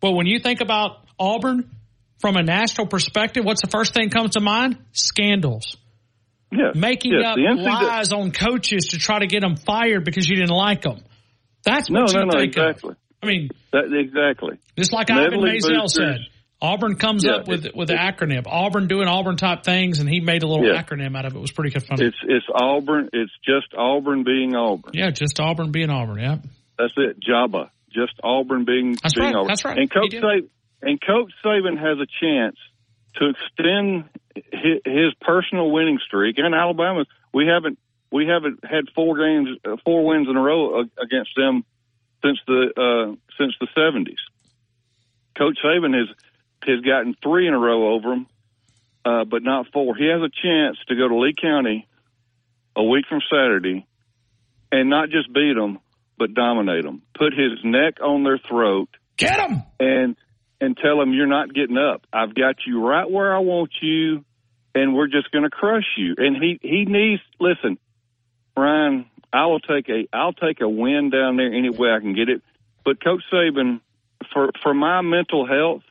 but 0.00 0.12
when 0.12 0.26
you 0.26 0.40
think 0.40 0.60
about 0.60 1.04
Auburn 1.18 1.70
from 2.18 2.36
a 2.36 2.42
national 2.42 2.86
perspective, 2.86 3.44
what's 3.44 3.60
the 3.60 3.70
first 3.70 3.94
thing 3.94 4.08
that 4.08 4.16
comes 4.16 4.32
to 4.32 4.40
mind? 4.40 4.78
Scandals. 4.92 5.76
Yeah. 6.52 6.72
Making 6.74 7.12
Yes, 7.12 7.36
up 7.36 7.58
lies 7.58 8.12
on 8.12 8.32
coaches 8.32 8.88
to 8.88 8.98
try 8.98 9.20
to 9.20 9.26
get 9.26 9.40
them 9.42 9.56
fired 9.56 10.04
because 10.04 10.28
you 10.28 10.36
didn't 10.36 10.50
like 10.56 10.82
them. 10.82 10.98
That's 11.64 11.88
what 11.90 12.12
no, 12.12 12.20
you 12.20 12.26
no, 12.26 12.32
think 12.32 12.56
exactly. 12.56 12.90
of. 12.90 12.96
I 13.22 13.26
mean, 13.26 13.48
That, 13.72 13.92
exactly. 13.92 14.58
just 14.76 14.92
like 14.92 15.10
Ivan 15.10 15.40
Maisel 15.40 15.88
said, 15.88 16.20
Auburn 16.62 16.96
comes 16.96 17.24
Yeah, 17.24 17.36
up 17.36 17.48
with 17.48 17.66
it- 17.66 17.76
with 17.76 17.88
the 17.88 17.94
acronym. 17.94 18.42
Auburn 18.46 18.86
doing 18.88 19.06
Auburn 19.08 19.36
type 19.36 19.62
things, 19.62 20.00
and 20.00 20.08
he 20.08 20.20
made 20.20 20.42
a 20.42 20.46
little 20.48 20.66
Yeah. 20.66 20.82
acronym 20.82 21.16
out 21.16 21.24
of 21.26 21.34
it. 21.34 21.36
It 21.36 21.40
was 21.40 21.52
pretty 21.52 21.70
good 21.70 21.84
fun. 21.84 21.98
It's 22.02 22.16
it's 22.22 22.46
Auburn. 22.54 23.08
It's 23.12 23.32
just 23.44 23.72
Auburn 23.76 24.24
being 24.24 24.54
Auburn. 24.56 24.92
Yeah, 24.94 25.10
just 25.10 25.38
Auburn 25.40 25.70
being 25.70 25.90
Auburn. 25.90 26.18
Yeah. 26.18 26.36
That's 26.78 26.92
it. 26.96 27.18
Jabba. 27.20 27.70
Just 27.92 28.14
Auburn 28.24 28.64
being 28.64 28.94
That's 29.02 29.14
being 29.14 29.26
right. 29.26 29.34
Auburn. 29.36 29.48
That's 29.48 29.64
right. 29.64 29.78
And 29.78 29.90
Coach. 29.90 30.12
Saban 30.12 30.48
and 30.82 31.00
Coach 31.00 31.32
Saban 31.44 31.76
has 31.78 31.98
a 31.98 32.06
chance 32.24 32.56
to 33.16 33.30
extend 33.30 34.04
his, 34.34 35.14
personal 35.20 35.70
winning 35.70 35.98
streak. 36.04 36.38
And 36.38 36.54
Alabama, 36.54 37.04
we 37.32 37.46
haven't 37.46 37.78
we 38.12 38.26
haven't 38.26 38.64
had 38.64 38.86
four 38.94 39.16
games, 39.18 39.48
uh, 39.64 39.76
four 39.84 40.04
wins 40.04 40.28
in 40.28 40.36
a 40.36 40.40
row 40.40 40.80
against 40.80 41.30
them 41.36 41.64
since 42.22 42.38
the 42.46 42.70
uh, 42.76 43.14
since 43.38 43.54
the 43.60 43.68
seventies. 43.74 44.18
Coach 45.36 45.58
Saban 45.64 45.96
has 45.96 46.08
has 46.62 46.80
gotten 46.80 47.14
three 47.22 47.46
in 47.46 47.54
a 47.54 47.58
row 47.58 47.94
over 47.94 48.10
them, 48.10 48.26
uh, 49.04 49.24
but 49.24 49.42
not 49.42 49.66
four. 49.72 49.96
He 49.96 50.06
has 50.06 50.20
a 50.20 50.30
chance 50.30 50.76
to 50.88 50.96
go 50.96 51.08
to 51.08 51.16
Lee 51.18 51.34
County 51.40 51.86
a 52.76 52.82
week 52.82 53.06
from 53.08 53.20
Saturday 53.30 53.86
and 54.72 54.90
not 54.90 55.10
just 55.10 55.32
beat 55.32 55.54
them, 55.54 55.78
but 56.18 56.34
dominate 56.34 56.84
them. 56.84 57.02
Put 57.16 57.32
his 57.32 57.58
neck 57.64 57.94
on 58.02 58.24
their 58.24 58.38
throat. 58.38 58.88
Get 59.16 59.36
them 59.36 59.64
and 59.80 60.16
and 60.60 60.76
tell 60.76 60.98
them 60.98 61.12
you're 61.12 61.26
not 61.26 61.52
getting 61.54 61.78
up. 61.78 62.06
I've 62.12 62.34
got 62.34 62.56
you 62.66 62.84
right 62.86 63.10
where 63.10 63.34
I 63.34 63.38
want 63.38 63.70
you, 63.80 64.24
and 64.74 64.94
we're 64.94 65.08
just 65.08 65.30
going 65.30 65.44
to 65.44 65.50
crush 65.50 65.86
you. 65.96 66.14
And 66.18 66.36
he 66.36 66.58
he 66.62 66.84
needs 66.84 67.22
listen, 67.38 67.78
Ryan. 68.56 69.06
I 69.32 69.46
will 69.46 69.60
take 69.60 69.88
a 69.88 70.08
I'll 70.12 70.32
take 70.32 70.60
a 70.60 70.68
win 70.68 71.10
down 71.10 71.36
there 71.36 71.52
any 71.52 71.70
way 71.70 71.90
I 71.90 72.00
can 72.00 72.14
get 72.14 72.28
it. 72.28 72.42
But 72.84 73.02
Coach 73.02 73.22
Saban, 73.32 73.80
for 74.32 74.50
for 74.62 74.74
my 74.74 75.02
mental 75.02 75.46
health, 75.46 75.82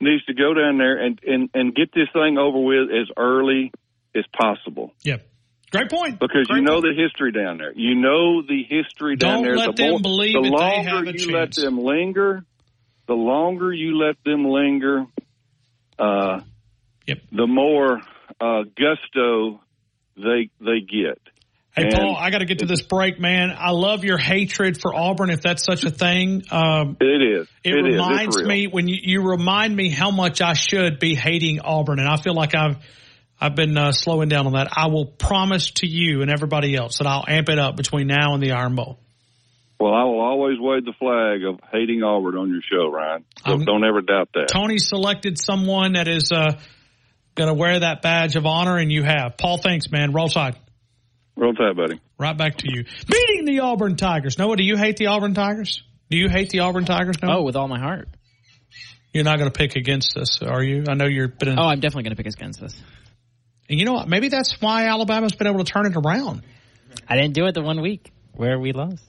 needs 0.00 0.24
to 0.26 0.34
go 0.34 0.54
down 0.54 0.78
there 0.78 0.96
and 0.98 1.18
and 1.26 1.50
and 1.54 1.74
get 1.74 1.92
this 1.92 2.08
thing 2.12 2.38
over 2.38 2.58
with 2.60 2.88
as 2.90 3.08
early 3.16 3.72
as 4.14 4.24
possible. 4.32 4.92
Yep. 5.02 5.26
Great 5.72 5.90
point. 5.90 6.20
Because 6.20 6.46
you 6.50 6.60
know 6.60 6.82
the 6.82 6.92
history 6.94 7.32
down 7.32 7.56
there. 7.56 7.72
You 7.74 7.94
know 7.94 8.42
the 8.42 8.62
history 8.68 9.16
down 9.16 9.36
Don't 9.36 9.42
there. 9.44 9.56
let 9.56 9.74
the 9.74 9.82
them 9.82 9.90
more- 9.92 10.00
believe 10.00 10.34
the 10.34 10.42
that 10.42 10.84
they 10.84 10.92
longer 10.92 11.10
you 11.12 11.18
chance. 11.32 11.58
let 11.58 11.64
them 11.64 11.78
linger, 11.78 12.44
the 13.06 13.14
longer 13.14 13.72
you 13.72 13.98
let 13.98 14.16
them 14.24 14.44
linger, 14.44 15.06
uh, 15.98 16.40
the 17.30 17.46
more 17.46 18.00
uh, 18.40 18.62
gusto 18.76 19.60
they 20.16 20.50
they 20.60 20.80
get. 20.80 21.18
Hey, 21.74 21.84
And 21.84 21.94
Paul, 21.94 22.16
I 22.16 22.30
got 22.30 22.38
to 22.38 22.44
get 22.44 22.58
to 22.58 22.66
this 22.66 22.82
break, 22.82 23.18
man. 23.18 23.50
I 23.56 23.70
love 23.70 24.04
your 24.04 24.18
hatred 24.18 24.78
for 24.78 24.94
Auburn, 24.94 25.30
if 25.30 25.40
that's 25.40 25.64
such 25.64 25.84
a 25.84 25.90
thing. 25.90 26.42
Um, 26.50 26.98
it 27.00 27.40
is. 27.40 27.48
It, 27.64 27.74
It 27.74 27.86
is. 27.86 27.94
Reminds 27.94 28.36
real. 28.36 28.46
me 28.46 28.66
when 28.66 28.88
you, 28.88 28.98
you 29.00 29.22
remind 29.22 29.74
me 29.74 29.88
how 29.88 30.10
much 30.10 30.42
I 30.42 30.52
should 30.52 30.98
be 30.98 31.14
hating 31.14 31.60
Auburn, 31.60 31.98
and 31.98 32.06
I 32.06 32.18
feel 32.18 32.34
like 32.34 32.54
I've 32.54 32.76
I've 33.40 33.56
been 33.56 33.76
uh, 33.76 33.92
slowing 33.92 34.28
down 34.28 34.46
on 34.46 34.52
that. 34.52 34.68
I 34.76 34.86
will 34.86 35.06
promise 35.06 35.70
to 35.76 35.86
you 35.86 36.20
and 36.20 36.30
everybody 36.30 36.76
else 36.76 36.98
that 36.98 37.06
I'll 37.06 37.24
amp 37.26 37.48
it 37.48 37.58
up 37.58 37.76
between 37.76 38.06
now 38.06 38.34
and 38.34 38.42
the 38.42 38.52
Iron 38.52 38.76
Bowl. 38.76 38.98
Well, 39.82 39.94
I 39.94 40.04
will 40.04 40.20
always 40.20 40.60
wave 40.60 40.84
the 40.84 40.92
flag 40.96 41.42
of 41.42 41.58
hating 41.72 42.04
Auburn 42.04 42.36
on 42.36 42.50
your 42.50 42.60
show, 42.62 42.88
Ryan. 42.88 43.24
So 43.44 43.50
I'm- 43.50 43.64
don't 43.64 43.82
ever 43.82 44.00
doubt 44.00 44.28
that. 44.34 44.46
Tony 44.46 44.78
selected 44.78 45.38
someone 45.40 45.94
that 45.94 46.06
is 46.06 46.30
uh, 46.30 46.52
going 47.34 47.48
to 47.48 47.54
wear 47.54 47.80
that 47.80 48.00
badge 48.00 48.36
of 48.36 48.46
honor, 48.46 48.76
and 48.78 48.92
you 48.92 49.02
have. 49.02 49.36
Paul, 49.36 49.58
thanks, 49.58 49.90
man. 49.90 50.12
Roll 50.12 50.28
Tide. 50.28 50.54
Roll 51.36 51.52
Tide, 51.52 51.74
buddy. 51.76 52.00
Right 52.16 52.36
back 52.36 52.58
to 52.58 52.66
you. 52.68 52.84
Beating 53.10 53.44
the 53.44 53.58
Auburn 53.64 53.96
Tigers. 53.96 54.38
Noah, 54.38 54.56
do 54.56 54.62
you 54.62 54.76
hate 54.76 54.98
the 54.98 55.06
Auburn 55.06 55.34
Tigers? 55.34 55.82
Do 56.10 56.16
you 56.16 56.28
hate 56.28 56.50
the 56.50 56.60
Auburn 56.60 56.84
Tigers? 56.84 57.16
Noah? 57.20 57.38
Oh, 57.38 57.42
with 57.42 57.56
all 57.56 57.66
my 57.66 57.80
heart. 57.80 58.08
You're 59.12 59.24
not 59.24 59.38
going 59.38 59.50
to 59.50 59.58
pick 59.58 59.74
against 59.74 60.16
us, 60.16 60.40
are 60.42 60.62
you? 60.62 60.84
I 60.88 60.94
know 60.94 61.06
you're 61.06 61.26
been. 61.26 61.48
In, 61.48 61.58
Oh, 61.58 61.64
I'm 61.64 61.80
definitely 61.80 62.04
going 62.04 62.14
to 62.16 62.22
pick 62.22 62.32
against 62.32 62.62
us. 62.62 62.80
and 63.68 63.80
you 63.80 63.84
know 63.84 63.94
what? 63.94 64.08
Maybe 64.08 64.28
that's 64.28 64.60
why 64.60 64.86
Alabama's 64.86 65.32
been 65.34 65.48
able 65.48 65.64
to 65.64 65.72
turn 65.72 65.86
it 65.86 65.96
around. 65.96 66.42
I 67.08 67.16
didn't 67.16 67.34
do 67.34 67.46
it 67.46 67.54
the 67.56 67.62
one 67.62 67.80
week 67.82 68.12
where 68.34 68.60
we 68.60 68.70
lost. 68.72 69.02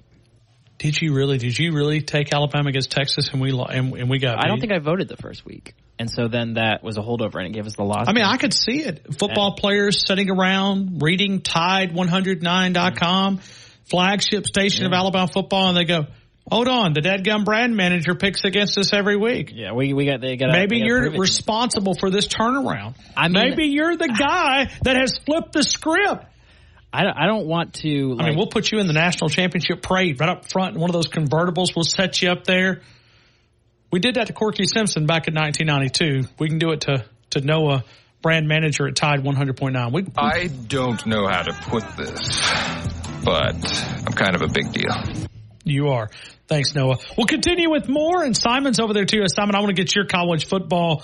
Did 0.77 1.01
you 1.01 1.13
really? 1.13 1.37
Did 1.37 1.57
you 1.57 1.71
really 1.73 2.01
take 2.01 2.33
Alabama 2.33 2.69
against 2.69 2.91
Texas 2.91 3.29
and 3.31 3.39
we 3.41 3.51
and, 3.51 3.93
and 3.95 4.09
we 4.09 4.19
got? 4.19 4.43
I 4.43 4.47
don't 4.47 4.59
think 4.59 4.73
I 4.73 4.79
voted 4.79 5.07
the 5.07 5.17
first 5.17 5.45
week. 5.45 5.75
And 5.99 6.09
so 6.09 6.27
then 6.27 6.55
that 6.55 6.83
was 6.83 6.97
a 6.97 7.01
holdover 7.01 7.35
and 7.35 7.45
it 7.47 7.53
gave 7.53 7.67
us 7.67 7.75
the 7.75 7.83
loss. 7.83 8.07
I 8.07 8.13
mean, 8.13 8.25
I 8.25 8.37
could 8.37 8.53
see 8.53 8.81
it. 8.83 9.15
Football 9.17 9.55
players 9.55 10.05
sitting 10.05 10.29
around 10.29 11.01
reading 11.03 11.39
Tide109.com, 11.41 13.37
flagship 13.89 14.45
station 14.47 14.85
of 14.85 14.93
Alabama 14.93 15.27
football, 15.27 15.67
and 15.69 15.77
they 15.77 15.85
go, 15.85 16.07
"Hold 16.49 16.67
on, 16.67 16.93
the 16.93 17.01
dead 17.01 17.23
gum 17.23 17.43
brand 17.43 17.75
manager 17.75 18.15
picks 18.15 18.43
against 18.43 18.77
us 18.77 18.91
every 18.93 19.17
week." 19.17 19.51
Yeah, 19.53 19.73
we 19.73 19.93
we 19.93 20.05
got 20.05 20.21
they 20.21 20.35
got. 20.35 20.51
Maybe 20.51 20.79
they 20.79 20.85
you're 20.85 20.99
prove 21.01 21.07
it 21.07 21.11
to 21.11 21.19
me. 21.19 21.21
responsible 21.21 21.93
for 21.95 22.09
this 22.09 22.27
turnaround. 22.27 22.95
I 23.15 23.27
mean- 23.27 23.49
Maybe 23.51 23.65
you're 23.67 23.95
the 23.95 24.07
guy 24.07 24.69
that 24.83 24.95
has 24.95 25.17
flipped 25.19 25.53
the 25.53 25.63
script. 25.63 26.25
I 26.93 27.03
don't, 27.03 27.17
I 27.17 27.25
don't 27.25 27.47
want 27.47 27.73
to. 27.75 28.17
I 28.19 28.27
mean, 28.29 28.37
we'll 28.37 28.47
put 28.47 28.71
you 28.71 28.79
in 28.79 28.85
the 28.85 28.93
national 28.93 29.29
championship 29.29 29.81
parade 29.81 30.19
right 30.19 30.29
up 30.29 30.49
front 30.49 30.75
in 30.75 30.81
one 30.81 30.89
of 30.89 30.93
those 30.93 31.07
convertibles. 31.07 31.75
We'll 31.75 31.83
set 31.83 32.21
you 32.21 32.29
up 32.29 32.43
there. 32.43 32.81
We 33.91 33.99
did 33.99 34.15
that 34.15 34.27
to 34.27 34.33
Corky 34.33 34.65
Simpson 34.65 35.05
back 35.05 35.27
in 35.27 35.33
1992. 35.33 36.29
We 36.39 36.49
can 36.49 36.59
do 36.59 36.71
it 36.71 36.81
to 36.81 37.05
to 37.31 37.41
Noah, 37.41 37.83
brand 38.21 38.47
manager 38.47 38.87
at 38.87 38.95
Tide 38.95 39.23
100.9. 39.23 39.91
We, 39.91 40.05
I 40.15 40.47
don't 40.47 41.03
know 41.07 41.27
how 41.27 41.41
to 41.41 41.53
put 41.53 41.83
this, 41.97 42.51
but 43.23 43.55
I'm 44.05 44.13
kind 44.13 44.35
of 44.35 44.43
a 44.43 44.47
big 44.47 44.71
deal. 44.71 45.27
You 45.63 45.89
are. 45.89 46.09
Thanks, 46.47 46.75
Noah. 46.75 46.97
We'll 47.17 47.25
continue 47.25 47.71
with 47.71 47.87
more, 47.87 48.23
and 48.23 48.37
Simon's 48.37 48.79
over 48.79 48.93
there 48.93 49.05
too. 49.05 49.23
Simon, 49.27 49.55
I 49.55 49.59
want 49.59 49.75
to 49.75 49.81
get 49.81 49.95
your 49.95 50.05
college 50.05 50.47
football 50.47 51.03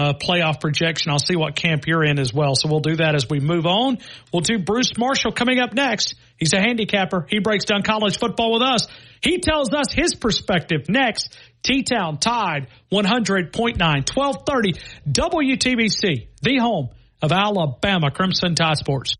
uh, 0.00 0.14
playoff 0.14 0.60
projection. 0.60 1.12
I'll 1.12 1.18
see 1.18 1.36
what 1.36 1.54
camp 1.54 1.86
you're 1.86 2.02
in 2.02 2.18
as 2.18 2.32
well. 2.32 2.54
So 2.54 2.68
we'll 2.70 2.80
do 2.80 2.96
that 2.96 3.14
as 3.14 3.28
we 3.28 3.38
move 3.38 3.66
on. 3.66 3.98
We'll 4.32 4.40
do 4.40 4.58
Bruce 4.58 4.96
Marshall 4.96 5.32
coming 5.32 5.58
up 5.58 5.74
next. 5.74 6.14
He's 6.38 6.54
a 6.54 6.58
handicapper. 6.58 7.26
He 7.28 7.38
breaks 7.40 7.66
down 7.66 7.82
college 7.82 8.18
football 8.18 8.54
with 8.54 8.62
us. 8.62 8.86
He 9.20 9.40
tells 9.40 9.74
us 9.74 9.92
his 9.92 10.14
perspective 10.14 10.88
next. 10.88 11.36
T-Town 11.62 12.16
Tide 12.16 12.68
100.9, 12.90 13.52
1230 13.52 14.72
WTBC, 15.06 16.28
the 16.40 16.56
home 16.56 16.88
of 17.20 17.30
Alabama 17.30 18.10
Crimson 18.10 18.54
Tide 18.54 18.78
Sports. 18.78 19.16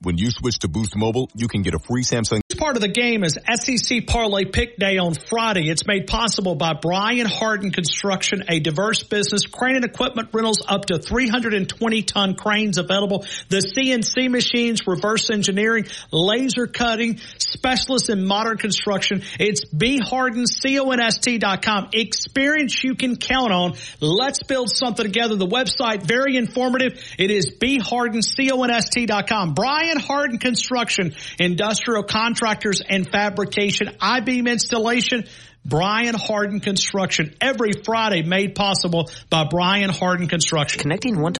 When 0.00 0.16
you 0.16 0.30
switch 0.30 0.60
to 0.60 0.68
Boost 0.68 0.96
Mobile, 0.96 1.28
you 1.34 1.48
can 1.48 1.60
get 1.60 1.74
a 1.74 1.78
free 1.78 2.02
Samsung. 2.02 2.40
Part 2.62 2.76
of 2.76 2.80
the 2.80 2.86
game 2.86 3.24
is 3.24 3.36
SEC 3.54 4.06
Parlay 4.06 4.44
Pick 4.44 4.76
Day 4.76 4.98
on 4.98 5.14
Friday. 5.14 5.68
It's 5.68 5.84
made 5.84 6.06
possible 6.06 6.54
by 6.54 6.74
Brian 6.74 7.26
Harden 7.26 7.72
Construction, 7.72 8.44
a 8.48 8.60
diverse 8.60 9.02
business, 9.02 9.48
crane 9.48 9.74
and 9.74 9.84
equipment 9.84 10.28
rentals 10.32 10.64
up 10.68 10.84
to 10.84 11.00
320 11.00 12.02
ton 12.04 12.36
cranes 12.36 12.78
available, 12.78 13.26
the 13.48 13.56
CNC 13.56 14.30
machines, 14.30 14.86
reverse 14.86 15.28
engineering, 15.30 15.86
laser 16.12 16.68
cutting, 16.68 17.18
specialists 17.36 18.10
in 18.10 18.24
modern 18.24 18.58
construction. 18.58 19.24
It's 19.40 19.64
bhardenconst.com. 19.64 21.88
Experience 21.92 22.84
you 22.84 22.94
can 22.94 23.16
count 23.16 23.52
on. 23.52 23.74
Let's 23.98 24.44
build 24.44 24.70
something 24.70 25.04
together. 25.04 25.34
The 25.34 25.48
website, 25.48 26.04
very 26.04 26.36
informative. 26.36 27.04
It 27.18 27.32
is 27.32 27.50
bhardenconst.com. 27.50 29.54
Brian 29.54 29.98
Harden 29.98 30.38
Construction, 30.38 31.16
industrial 31.40 32.04
contractors 32.52 32.82
and 32.86 33.08
fabrication, 33.08 33.88
I-beam 34.00 34.46
installation, 34.46 35.24
Brian 35.64 36.14
Harden 36.14 36.60
Construction. 36.60 37.34
Every 37.40 37.72
Friday 37.84 38.22
made 38.22 38.54
possible 38.54 39.10
by 39.30 39.44
Brian 39.48 39.90
Harden 39.90 40.28
Construction. 40.28 40.80
Connecting 40.80 41.20
one. 41.20 41.34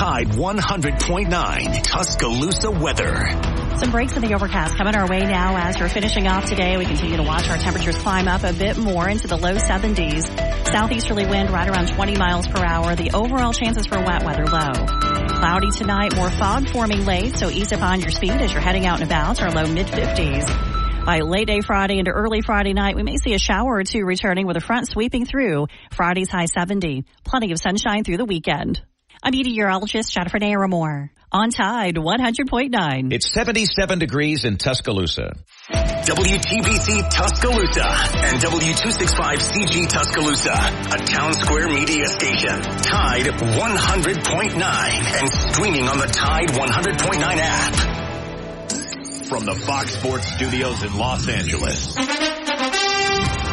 Tide 0.00 0.28
100.9 0.28 1.82
Tuscaloosa 1.82 2.70
weather. 2.70 3.28
Some 3.76 3.90
breaks 3.90 4.16
in 4.16 4.22
the 4.22 4.32
overcast 4.32 4.78
coming 4.78 4.94
our 4.94 5.06
way 5.06 5.20
now 5.20 5.58
as 5.58 5.78
we're 5.78 5.90
finishing 5.90 6.26
off 6.26 6.46
today. 6.46 6.78
We 6.78 6.86
continue 6.86 7.18
to 7.18 7.22
watch 7.22 7.50
our 7.50 7.58
temperatures 7.58 7.98
climb 7.98 8.26
up 8.26 8.42
a 8.42 8.54
bit 8.54 8.78
more 8.78 9.06
into 9.06 9.26
the 9.28 9.36
low 9.36 9.56
70s. 9.56 10.24
Southeasterly 10.72 11.26
wind 11.26 11.50
right 11.50 11.68
around 11.68 11.88
20 11.88 12.16
miles 12.16 12.48
per 12.48 12.64
hour. 12.64 12.96
The 12.96 13.10
overall 13.12 13.52
chances 13.52 13.84
for 13.84 13.98
wet 13.98 14.24
weather 14.24 14.46
low. 14.46 14.72
Cloudy 15.36 15.70
tonight, 15.70 16.16
more 16.16 16.30
fog 16.30 16.70
forming 16.70 17.04
late, 17.04 17.36
so 17.36 17.50
ease 17.50 17.70
up 17.74 17.82
on 17.82 18.00
your 18.00 18.10
speed 18.10 18.30
as 18.30 18.54
you're 18.54 18.62
heading 18.62 18.86
out 18.86 19.02
and 19.02 19.10
about. 19.10 19.42
Our 19.42 19.50
low 19.50 19.66
mid 19.66 19.86
50s. 19.86 21.04
By 21.04 21.18
late 21.18 21.48
day 21.48 21.60
Friday 21.60 21.98
into 21.98 22.10
early 22.10 22.40
Friday 22.40 22.72
night, 22.72 22.96
we 22.96 23.02
may 23.02 23.18
see 23.18 23.34
a 23.34 23.38
shower 23.38 23.74
or 23.74 23.84
two 23.84 24.06
returning 24.06 24.46
with 24.46 24.56
a 24.56 24.60
front 24.60 24.88
sweeping 24.88 25.26
through. 25.26 25.66
Friday's 25.92 26.30
high 26.30 26.46
70. 26.46 27.04
Plenty 27.22 27.52
of 27.52 27.58
sunshine 27.58 28.02
through 28.02 28.16
the 28.16 28.24
weekend. 28.24 28.80
I'm 29.22 29.32
meteorologist 29.32 30.12
Jennifer 30.12 30.38
Naramore 30.38 31.10
on 31.30 31.50
Tide 31.50 31.96
100.9. 31.96 33.12
It's 33.12 33.30
77 33.30 33.98
degrees 33.98 34.46
in 34.46 34.56
Tuscaloosa. 34.56 35.36
WTBC 35.70 37.10
Tuscaloosa 37.10 37.86
and 37.86 38.40
W265CG 38.40 39.88
Tuscaloosa, 39.90 40.54
a 40.54 40.98
town 41.04 41.34
square 41.34 41.68
media 41.68 42.06
station. 42.06 42.62
Tide 42.62 43.26
100.9 43.26 44.54
and 44.62 45.30
streaming 45.52 45.86
on 45.86 45.98
the 45.98 46.06
Tide 46.06 46.48
100.9 46.48 47.22
app. 47.22 47.74
From 49.28 49.44
the 49.44 49.54
Fox 49.54 49.92
Sports 49.92 50.32
Studios 50.32 50.82
in 50.82 50.96
Los 50.96 51.28
Angeles. 51.28 52.39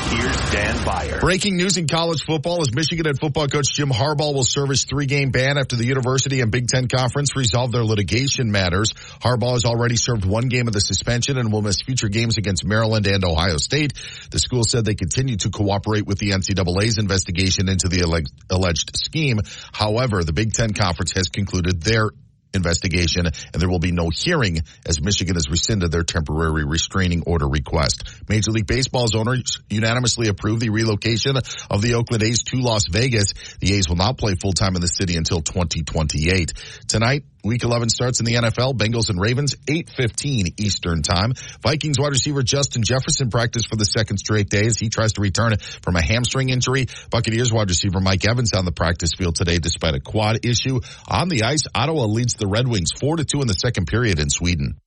Here's 0.10 0.52
Dan 0.52 0.86
Beyer. 0.86 1.20
Breaking 1.20 1.58
news 1.58 1.76
in 1.76 1.86
college 1.86 2.24
football 2.24 2.62
as 2.62 2.74
Michigan 2.74 3.06
head 3.06 3.20
football 3.20 3.48
coach 3.48 3.74
Jim 3.74 3.90
Harbaugh 3.90 4.34
will 4.34 4.46
serve 4.46 4.70
his 4.70 4.86
three-game 4.86 5.32
ban 5.32 5.58
after 5.58 5.76
the 5.76 5.86
university 5.86 6.40
and 6.40 6.50
Big 6.50 6.68
Ten 6.68 6.88
Conference 6.88 7.36
resolve 7.36 7.74
their 7.74 7.84
litigation 7.84 8.50
matters. 8.52 8.94
Harbaugh 8.94 9.52
has 9.52 9.66
already 9.66 9.98
served 9.98 10.24
one 10.24 10.48
game 10.48 10.68
of 10.68 10.74
the 10.74 10.80
suspension 10.80 11.38
and 11.38 11.52
will 11.52 11.62
miss 11.62 11.82
future 11.82 12.08
games 12.08 12.38
against 12.38 12.66
Maryland 12.66 13.06
and 13.06 13.26
Ohio 13.26 13.58
State. 13.58 13.94
The 14.32 14.40
school 14.40 14.64
said 14.64 14.86
they 14.86 14.96
continue 14.96 15.36
to 15.38 15.50
cooperate 15.50 16.06
with 16.06 16.20
the 16.20 16.30
NCAA's 16.32 16.98
investigation 16.98 17.68
into 17.68 17.90
the 17.90 18.02
alleged 18.50 18.96
scheme. 18.96 19.42
However, 19.74 20.24
the 20.24 20.34
Big 20.34 20.54
Ten 20.54 20.74
Conference 20.74 21.12
has 21.14 21.28
concluded 21.28 21.82
their 21.82 22.12
investigation 22.54 23.26
and 23.26 23.62
there 23.62 23.70
will 23.70 23.80
be 23.80 23.92
no 23.92 24.10
hearing 24.10 24.62
as 24.86 25.02
Michigan 25.02 25.36
has 25.36 25.50
rescinded 25.50 25.92
their 25.92 26.04
temporary 26.04 26.66
restraining 26.66 27.24
order 27.26 27.48
request. 27.48 28.04
Major 28.28 28.52
League 28.52 28.68
Baseball's 28.68 29.16
owners 29.16 29.60
unanimously 29.70 30.28
approved 30.28 30.62
the 30.62 30.70
relocation 30.70 31.36
of 31.36 31.82
the 31.82 31.96
Oakland 31.96 32.24
A's 32.24 32.44
to 32.44 32.58
Las 32.58 32.88
Vegas. 32.90 33.34
The 33.60 33.76
A's 33.76 33.90
will 33.90 33.96
not 33.96 34.18
play 34.18 34.36
full 34.36 34.54
time 34.54 34.76
in 34.76 34.82
the 34.82 34.88
city 34.88 35.16
until 35.16 35.42
2028. 35.42 36.54
Tonight, 36.88 37.24
Week 37.44 37.64
11 37.64 37.90
starts 37.90 38.20
in 38.20 38.26
the 38.26 38.36
NFL. 38.36 38.74
Bengals 38.74 39.10
and 39.10 39.20
Ravens, 39.20 39.56
8.15 39.56 40.60
Eastern 40.60 41.02
time. 41.02 41.34
Vikings 41.62 42.00
wide 42.00 42.12
receiver 42.12 42.44
Justin 42.44 42.84
Jefferson 42.84 43.30
practiced 43.30 43.70
for 43.70 43.76
the 43.76 43.86
second 43.86 44.18
straight 44.18 44.50
day 44.50 44.66
as 44.66 44.78
he 44.78 44.90
tries 44.90 45.14
to 45.14 45.22
return 45.22 45.56
from 45.82 45.96
a 45.96 46.02
hamstring 46.02 46.50
injury. 46.50 46.88
Buccaneers 47.10 47.54
wide 47.54 47.70
receiver 47.70 48.00
Mike 48.00 48.28
Evans 48.28 48.54
on 48.54 48.66
the 48.66 48.72
practice 48.72 49.14
field 49.14 49.36
today 49.36 49.60
despite 49.60 49.96
a 49.96 50.00
quad 50.00 50.46
issue. 50.46 50.80
On 51.08 51.30
the 51.30 51.44
ice, 51.44 51.64
Ottawa 51.74 52.06
leads 52.06 52.34
the 52.34 52.48
Red 52.48 52.68
Wings 52.68 52.92
4 52.92 53.18
to 53.18 53.26
2 53.26 53.42
in 53.42 53.48
the 53.48 53.54
second 53.54 53.88
period 53.88 54.20
in 54.20 54.30
Sweden. 54.30 54.78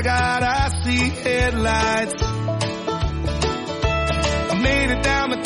To 0.00 0.04
God 0.04 0.42
I 0.42 0.68
see 0.82 1.10
headlights. 1.10 2.14
I 4.50 4.60
made 4.62 4.90
it 4.90 5.02
down 5.02 5.30
the 5.30 5.42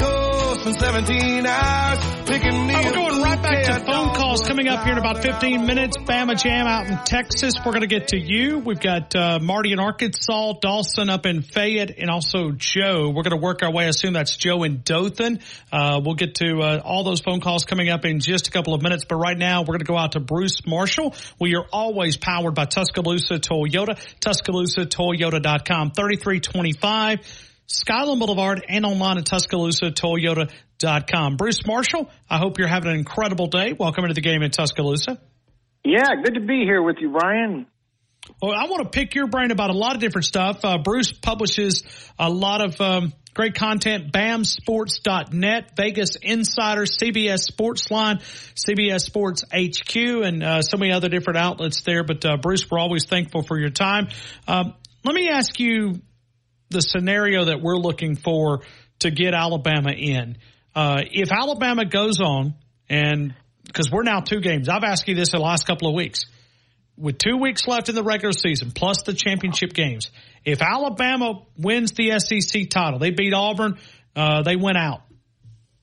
in 0.67 0.73
17 0.73 1.47
hours, 1.47 1.99
picking 2.25 2.67
me 2.67 2.75
oh, 2.75 2.85
We're 2.85 2.93
going 2.93 3.23
right 3.23 3.43
back 3.43 3.65
to 3.67 3.85
phone 3.85 4.15
calls 4.15 4.41
coming 4.41 4.67
up 4.67 4.83
here 4.85 4.93
in 4.93 4.99
about 4.99 5.23
15 5.23 5.67
minutes. 5.67 5.99
Bama 5.99 6.41
Jam 6.41 6.67
out 6.67 6.87
in 6.87 6.97
Texas. 7.05 7.55
We're 7.59 7.73
going 7.73 7.83
to 7.83 7.87
get 7.87 8.09
to 8.09 8.19
you. 8.19 8.61
We've 8.61 8.81
got 8.81 9.15
uh, 9.15 9.41
Marty 9.43 9.73
in 9.73 9.79
Arkansas, 9.79 10.55
Dawson 10.63 11.11
up 11.11 11.27
in 11.27 11.43
Fayette, 11.43 11.99
and 11.99 12.09
also 12.09 12.53
Joe. 12.53 13.09
We're 13.15 13.25
going 13.25 13.39
to 13.39 13.43
work 13.43 13.63
our 13.63 13.71
way. 13.71 13.85
I 13.85 13.89
assume 13.89 14.15
that's 14.15 14.37
Joe 14.37 14.63
in 14.63 14.81
Dothan. 14.83 15.41
Uh, 15.71 16.01
we'll 16.03 16.15
get 16.15 16.37
to 16.37 16.61
uh, 16.61 16.81
all 16.83 17.05
those 17.05 17.21
phone 17.21 17.41
calls 17.41 17.67
coming 17.67 17.91
up 17.91 18.07
in 18.07 18.21
just 18.21 18.49
a 18.49 18.51
couple 18.51 18.73
of 18.73 18.81
minutes. 18.81 19.05
But 19.05 19.17
right 19.17 19.37
now, 19.37 19.63
we're 19.63 19.67
going 19.67 19.81
to 19.81 19.85
go 19.85 19.99
out 19.99 20.13
to 20.13 20.21
Bruce 20.21 20.67
Marshall. 20.67 21.15
We 21.39 21.57
are 21.57 21.67
always 21.73 22.17
powered 22.17 22.55
by 22.55 22.65
Tuscaloosa 22.65 23.35
Toyota, 23.35 23.99
TuscaloosaToyota.com, 24.21 25.91
3325. 25.91 27.51
Skyland 27.67 28.21
Boulevard 28.21 28.65
and 28.69 28.85
online 28.85 29.17
at 29.19 29.25
TuscaloosaToyota.com. 29.25 31.37
Bruce 31.37 31.67
Marshall, 31.67 32.11
I 32.29 32.37
hope 32.39 32.59
you're 32.59 32.69
having 32.69 32.91
an 32.91 32.99
incredible 32.99 33.47
day. 33.47 33.73
Welcome 33.73 34.05
into 34.05 34.15
the 34.15 34.21
game 34.21 34.43
in 34.43 34.51
Tuscaloosa. 34.51 35.19
Yeah, 35.85 36.15
good 36.23 36.35
to 36.35 36.41
be 36.41 36.65
here 36.65 36.83
with 36.83 36.97
you, 37.01 37.11
Ryan. 37.11 37.67
Well, 38.41 38.53
I 38.53 38.67
want 38.67 38.85
to 38.85 38.89
pick 38.89 39.15
your 39.15 39.27
brain 39.27 39.51
about 39.51 39.71
a 39.71 39.75
lot 39.75 39.95
of 39.95 40.01
different 40.01 40.25
stuff. 40.25 40.65
Uh, 40.65 40.79
Bruce 40.79 41.13
publishes 41.13 41.85
a 42.19 42.31
lot 42.31 42.65
of 42.65 42.81
um, 42.81 43.13
great 43.35 43.55
content. 43.55 44.13
BAMSports.net, 44.13 45.77
Vegas 45.77 46.17
Insider, 46.17 46.85
CBS 46.85 47.51
Sportsline, 47.51 48.23
CBS 48.55 49.03
Sports 49.03 49.45
HQ, 49.53 49.97
and 49.97 50.43
uh, 50.43 50.63
so 50.63 50.79
many 50.79 50.93
other 50.93 51.11
different 51.11 51.39
outlets 51.39 51.83
there. 51.83 52.03
But 52.03 52.25
uh, 52.25 52.39
Bruce, 52.39 52.71
we're 52.71 52.79
always 52.79 53.05
thankful 53.05 53.43
for 53.43 53.59
your 53.59 53.71
time. 53.71 54.09
Um, 54.49 54.75
let 55.05 55.15
me 55.15 55.29
ask 55.29 55.61
you 55.61 56.01
the 56.75 56.83
scenario 56.83 57.47
that 57.47 57.63
we're 57.63 57.79
looking 57.79 58.17
for 58.17 58.61
to 58.99 59.11
get 59.11 59.33
Alabama 59.33 59.93
in. 59.93 60.37
Uh, 60.75 61.01
if 61.11 61.33
Alabama 61.33 61.85
goes 61.87 62.21
on 62.21 62.55
and 62.89 63.35
because 63.65 63.91
we're 63.91 64.03
now 64.03 64.21
two 64.21 64.41
games, 64.41 64.69
I've 64.69 64.85
asked 64.85 65.09
you 65.09 65.15
this 65.15 65.31
the 65.31 65.39
last 65.39 65.67
couple 65.67 65.89
of 65.89 65.95
weeks. 65.95 66.27
With 66.97 67.19
two 67.19 67.39
weeks 67.39 67.67
left 67.67 67.89
in 67.89 67.95
the 67.95 68.05
regular 68.05 68.33
season, 68.33 68.71
plus 68.71 69.03
the 69.03 69.15
championship 69.15 69.73
games, 69.73 70.11
if 70.45 70.63
Alabama 70.63 71.43
wins 71.57 71.93
the 71.93 72.19
SEC 72.21 72.69
title, 72.71 72.99
they 72.99 73.11
beat 73.11 73.33
Auburn, 73.35 73.79
uh, 74.15 74.43
they 74.43 74.55
went 74.55 74.77
out. 74.77 75.03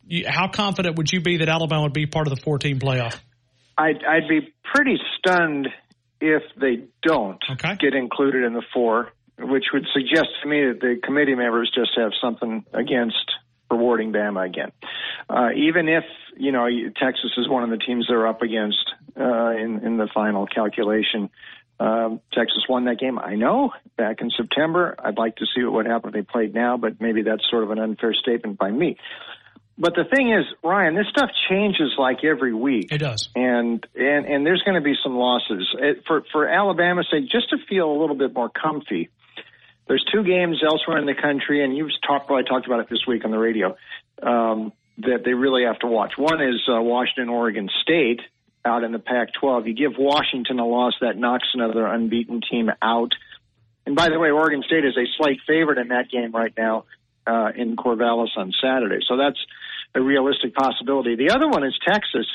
You, 0.05 0.25
how 0.27 0.49
confident 0.49 0.97
would 0.97 1.11
you 1.11 1.21
be 1.21 1.37
that 1.37 1.49
Alabama 1.49 1.83
would 1.83 1.93
be 1.93 2.05
part 2.05 2.27
of 2.27 2.35
the 2.35 2.41
14 2.41 2.79
playoff? 2.79 3.19
I'd, 3.77 4.03
I'd 4.07 4.29
be 4.29 4.53
pretty 4.73 4.97
stunned 5.17 5.67
if 6.21 6.43
they 6.59 6.85
don't 7.01 7.39
okay. 7.51 7.75
get 7.79 7.93
included 7.93 8.43
in 8.43 8.53
the 8.53 8.63
four 8.73 9.11
which 9.43 9.65
would 9.73 9.85
suggest 9.93 10.29
to 10.41 10.49
me 10.49 10.65
that 10.67 10.79
the 10.81 10.99
committee 11.03 11.35
members 11.35 11.71
just 11.73 11.91
have 11.97 12.11
something 12.21 12.65
against 12.73 13.31
rewarding 13.69 14.11
Bama 14.11 14.45
again. 14.45 14.71
Uh, 15.29 15.49
even 15.55 15.87
if 15.87 16.03
you 16.37 16.51
know 16.51 16.67
Texas 16.97 17.31
is 17.37 17.49
one 17.49 17.63
of 17.63 17.69
the 17.69 17.77
teams 17.77 18.07
they're 18.07 18.27
up 18.27 18.41
against 18.41 18.91
uh, 19.19 19.51
in 19.51 19.79
in 19.83 19.97
the 19.97 20.07
final 20.13 20.45
calculation. 20.45 21.29
Um, 21.79 22.21
Texas 22.31 22.63
won 22.69 22.85
that 22.85 22.99
game. 22.99 23.17
I 23.17 23.33
know 23.33 23.71
back 23.97 24.21
in 24.21 24.29
September. 24.29 24.95
I'd 25.03 25.17
like 25.17 25.37
to 25.37 25.45
see 25.47 25.63
what 25.63 25.73
would 25.73 25.85
happen 25.87 26.09
if 26.09 26.13
they 26.13 26.21
played 26.21 26.53
now, 26.53 26.77
but 26.77 27.01
maybe 27.01 27.23
that's 27.23 27.41
sort 27.49 27.63
of 27.63 27.71
an 27.71 27.79
unfair 27.79 28.13
statement 28.13 28.59
by 28.59 28.69
me. 28.69 28.97
But 29.79 29.95
the 29.95 30.03
thing 30.03 30.31
is, 30.31 30.45
Ryan, 30.63 30.93
this 30.93 31.07
stuff 31.09 31.31
changes 31.49 31.93
like 31.97 32.23
every 32.23 32.53
week. 32.53 32.91
It 32.91 32.99
does, 32.99 33.29
and 33.35 33.83
and 33.95 34.25
and 34.27 34.45
there's 34.45 34.61
going 34.63 34.75
to 34.75 34.83
be 34.83 34.93
some 35.01 35.15
losses 35.15 35.67
it, 35.79 36.03
for 36.05 36.23
for 36.31 36.47
Alabama's 36.47 37.07
sake, 37.11 37.23
just 37.31 37.49
to 37.49 37.57
feel 37.67 37.89
a 37.91 37.97
little 37.99 38.15
bit 38.15 38.31
more 38.31 38.49
comfy 38.49 39.09
there's 39.91 40.05
two 40.09 40.23
games 40.23 40.63
elsewhere 40.63 40.99
in 40.99 41.05
the 41.05 41.13
country, 41.13 41.65
and 41.65 41.75
you've 41.75 41.89
talked 42.07 42.27
probably 42.27 42.45
talked 42.45 42.65
about 42.65 42.79
it 42.79 42.89
this 42.89 43.05
week 43.05 43.25
on 43.25 43.31
the 43.31 43.37
radio 43.37 43.75
um, 44.23 44.71
that 44.99 45.23
they 45.25 45.33
really 45.33 45.65
have 45.65 45.79
to 45.79 45.87
watch. 45.87 46.13
One 46.15 46.41
is 46.41 46.61
uh, 46.71 46.81
Washington, 46.81 47.27
Oregon 47.27 47.69
State 47.81 48.21
out 48.63 48.85
in 48.85 48.93
the 48.93 48.99
Pac-12. 48.99 49.67
You 49.67 49.73
give 49.73 49.97
Washington 49.99 50.59
a 50.59 50.65
loss, 50.65 50.93
that 51.01 51.17
knocks 51.17 51.49
another 51.53 51.85
unbeaten 51.85 52.39
team 52.49 52.69
out. 52.81 53.11
And 53.85 53.93
by 53.93 54.07
the 54.07 54.17
way, 54.17 54.31
Oregon 54.31 54.63
State 54.65 54.85
is 54.85 54.95
a 54.95 55.03
slight 55.17 55.39
favorite 55.45 55.77
in 55.77 55.89
that 55.89 56.09
game 56.09 56.31
right 56.31 56.53
now 56.57 56.85
uh, 57.27 57.49
in 57.53 57.75
Corvallis 57.75 58.37
on 58.37 58.53
Saturday. 58.63 58.99
So 59.09 59.17
that's 59.17 59.39
a 59.93 60.01
realistic 60.01 60.55
possibility. 60.55 61.17
The 61.17 61.31
other 61.35 61.49
one 61.49 61.65
is 61.65 61.77
Texas, 61.85 62.27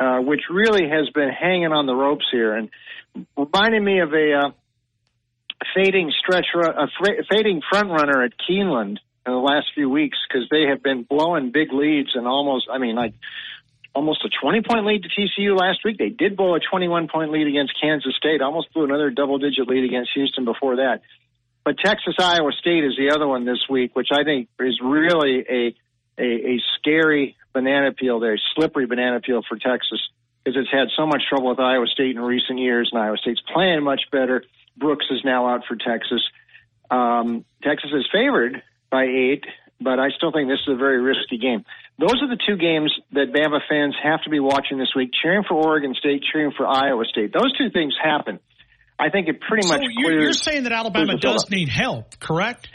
uh, 0.00 0.20
which 0.20 0.44
really 0.48 0.88
has 0.88 1.10
been 1.10 1.28
hanging 1.28 1.72
on 1.72 1.84
the 1.84 1.94
ropes 1.94 2.24
here 2.32 2.54
and 2.54 2.70
reminding 3.36 3.84
me 3.84 4.00
of 4.00 4.14
a 4.14 4.32
uh, 4.32 4.50
fading 5.74 6.12
stretch, 6.18 6.46
a 6.54 6.88
fading 7.30 7.62
front 7.68 7.90
runner 7.90 8.22
at 8.22 8.32
Keeneland 8.38 8.98
in 9.26 9.32
the 9.32 9.38
last 9.38 9.68
few 9.74 9.88
weeks 9.88 10.18
because 10.26 10.48
they 10.50 10.64
have 10.68 10.82
been 10.82 11.04
blowing 11.04 11.52
big 11.52 11.72
leads 11.72 12.10
and 12.14 12.26
almost, 12.26 12.68
I 12.70 12.78
mean, 12.78 12.96
like 12.96 13.14
almost 13.94 14.24
a 14.24 14.28
20 14.28 14.62
point 14.62 14.86
lead 14.86 15.04
to 15.04 15.08
TCU 15.08 15.58
last 15.58 15.80
week. 15.84 15.98
They 15.98 16.08
did 16.08 16.36
blow 16.36 16.54
a 16.54 16.60
21 16.60 17.08
point 17.08 17.30
lead 17.30 17.46
against 17.46 17.74
Kansas 17.80 18.14
State, 18.16 18.40
almost 18.40 18.72
blew 18.72 18.84
another 18.84 19.10
double 19.10 19.38
digit 19.38 19.68
lead 19.68 19.84
against 19.84 20.10
Houston 20.14 20.44
before 20.44 20.76
that. 20.76 21.02
But 21.64 21.78
Texas 21.78 22.14
Iowa 22.18 22.50
State 22.58 22.84
is 22.84 22.96
the 22.96 23.14
other 23.14 23.28
one 23.28 23.44
this 23.44 23.64
week, 23.70 23.94
which 23.94 24.08
I 24.12 24.24
think 24.24 24.48
is 24.58 24.80
really 24.82 25.44
a, 25.48 25.74
a, 26.18 26.24
a 26.24 26.60
scary 26.78 27.36
banana 27.52 27.92
peel 27.92 28.18
there, 28.18 28.38
slippery 28.56 28.86
banana 28.86 29.20
peel 29.20 29.42
for 29.48 29.56
Texas 29.56 30.00
because 30.42 30.60
it's 30.60 30.72
had 30.72 30.88
so 30.96 31.06
much 31.06 31.22
trouble 31.28 31.50
with 31.50 31.60
Iowa 31.60 31.86
State 31.86 32.16
in 32.16 32.20
recent 32.20 32.58
years 32.58 32.90
and 32.92 33.00
Iowa 33.00 33.16
State's 33.18 33.42
playing 33.52 33.84
much 33.84 34.02
better. 34.10 34.42
Brooks 34.76 35.06
is 35.10 35.20
now 35.24 35.48
out 35.48 35.62
for 35.68 35.76
Texas. 35.76 36.22
Um, 36.90 37.44
Texas 37.62 37.90
is 37.94 38.06
favored 38.12 38.62
by 38.90 39.04
eight, 39.04 39.44
but 39.80 39.98
I 39.98 40.08
still 40.16 40.32
think 40.32 40.48
this 40.48 40.60
is 40.66 40.74
a 40.74 40.76
very 40.76 41.00
risky 41.00 41.38
game. 41.38 41.64
Those 41.98 42.20
are 42.22 42.28
the 42.28 42.38
two 42.46 42.56
games 42.56 42.92
that 43.12 43.32
Bama 43.32 43.60
fans 43.68 43.94
have 44.02 44.22
to 44.22 44.30
be 44.30 44.40
watching 44.40 44.78
this 44.78 44.92
week, 44.96 45.10
cheering 45.22 45.44
for 45.46 45.54
Oregon 45.54 45.94
State, 45.98 46.22
cheering 46.32 46.52
for 46.56 46.66
Iowa 46.66 47.04
State. 47.04 47.32
Those 47.32 47.56
two 47.56 47.70
things 47.70 47.94
happen. 48.02 48.40
I 48.98 49.10
think 49.10 49.28
it 49.28 49.40
pretty 49.40 49.66
so 49.66 49.74
much 49.74 49.82
you're, 49.90 50.20
you're 50.20 50.32
saying 50.32 50.64
that 50.64 50.72
Alabama 50.72 51.16
does 51.16 51.50
need 51.50 51.68
help, 51.68 52.18
correct? 52.18 52.68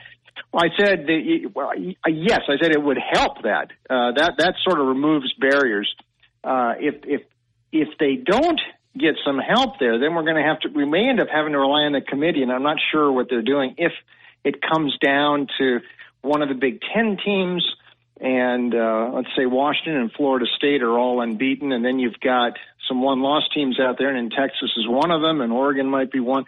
Well, 0.52 0.64
I 0.64 0.70
said 0.78 1.06
that. 1.08 1.52
Well, 1.54 1.72
yes, 1.76 2.42
I 2.48 2.62
said 2.62 2.72
it 2.72 2.82
would 2.82 2.98
help 2.98 3.44
that. 3.44 3.72
Uh, 3.90 4.12
that 4.16 4.34
that 4.38 4.54
sort 4.68 4.80
of 4.80 4.88
removes 4.88 5.34
barriers. 5.40 5.94
Uh, 6.44 6.74
if 6.80 6.96
if 7.06 7.22
if 7.72 7.90
they 8.00 8.16
don't 8.16 8.60
get 9.00 9.16
some 9.26 9.38
help 9.38 9.80
there, 9.80 10.00
then 10.00 10.16
we're 10.16 10.24
going 10.24 10.36
to 10.36 10.44
have 10.44 10.60
to. 10.62 10.70
We 10.70 10.86
may 10.86 11.10
end 11.10 11.20
up 11.20 11.28
having 11.32 11.54
to 11.54 11.60
rely 11.60 11.84
on 11.84 11.94
the 11.94 12.02
committee, 12.02 12.44
and 12.44 12.52
I'm 12.52 12.64
not 12.64 12.78
sure 12.92 13.12
what 13.12 13.28
they're 13.30 13.42
doing. 13.42 13.76
If 13.78 13.92
it 14.44 14.62
comes 14.62 14.98
down 15.04 15.48
to 15.60 15.80
one 16.22 16.42
of 16.42 16.50
the 16.50 16.56
Big 16.56 16.82
Ten 16.94 17.18
teams, 17.24 17.66
and 18.20 18.74
uh, 18.74 19.12
let's 19.14 19.30
say 19.38 19.46
Washington 19.46 20.02
and 20.02 20.12
Florida 20.12 20.46
State 20.58 20.82
are 20.82 20.98
all 20.98 21.22
unbeaten, 21.22 21.72
and 21.72 21.86
then 21.86 22.00
you've 22.00 22.20
got 22.20 22.54
some 22.88 23.02
one-loss 23.02 23.44
teams 23.54 23.80
out 23.80 23.98
there, 23.98 24.10
and 24.10 24.18
in 24.18 24.30
Texas 24.30 24.72
is 24.78 24.88
one 24.88 25.12
of 25.12 25.22
them, 25.22 25.42
and 25.42 25.52
Oregon 25.52 25.88
might 25.88 26.12
be 26.12 26.20
one. 26.20 26.46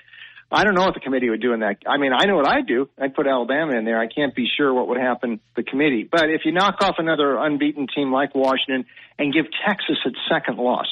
I 0.51 0.63
don't 0.63 0.73
know 0.73 0.81
what 0.81 0.95
the 0.95 0.99
committee 0.99 1.29
would 1.29 1.41
do 1.41 1.53
in 1.53 1.59
that. 1.59 1.77
I 1.85 1.97
mean, 1.97 2.11
I 2.11 2.25
know 2.25 2.35
what 2.35 2.47
I'd 2.47 2.65
do. 2.65 2.89
I'd 2.97 3.13
put 3.13 3.27
Alabama 3.27 3.73
in 3.77 3.85
there. 3.85 3.99
I 3.99 4.07
can't 4.07 4.33
be 4.33 4.47
sure 4.57 4.73
what 4.73 4.87
would 4.87 4.97
happen 4.97 5.39
the 5.55 5.61
committee. 5.61 6.07
But 6.09 6.31
if 6.31 6.41
you 6.43 6.51
knock 6.51 6.77
off 6.81 6.95
another 6.97 7.37
unbeaten 7.37 7.85
team 7.93 8.11
like 8.11 8.33
Washington 8.33 8.85
and 9.19 9.31
give 9.31 9.45
Texas 9.67 9.97
its 10.05 10.17
second 10.27 10.57
loss, 10.57 10.87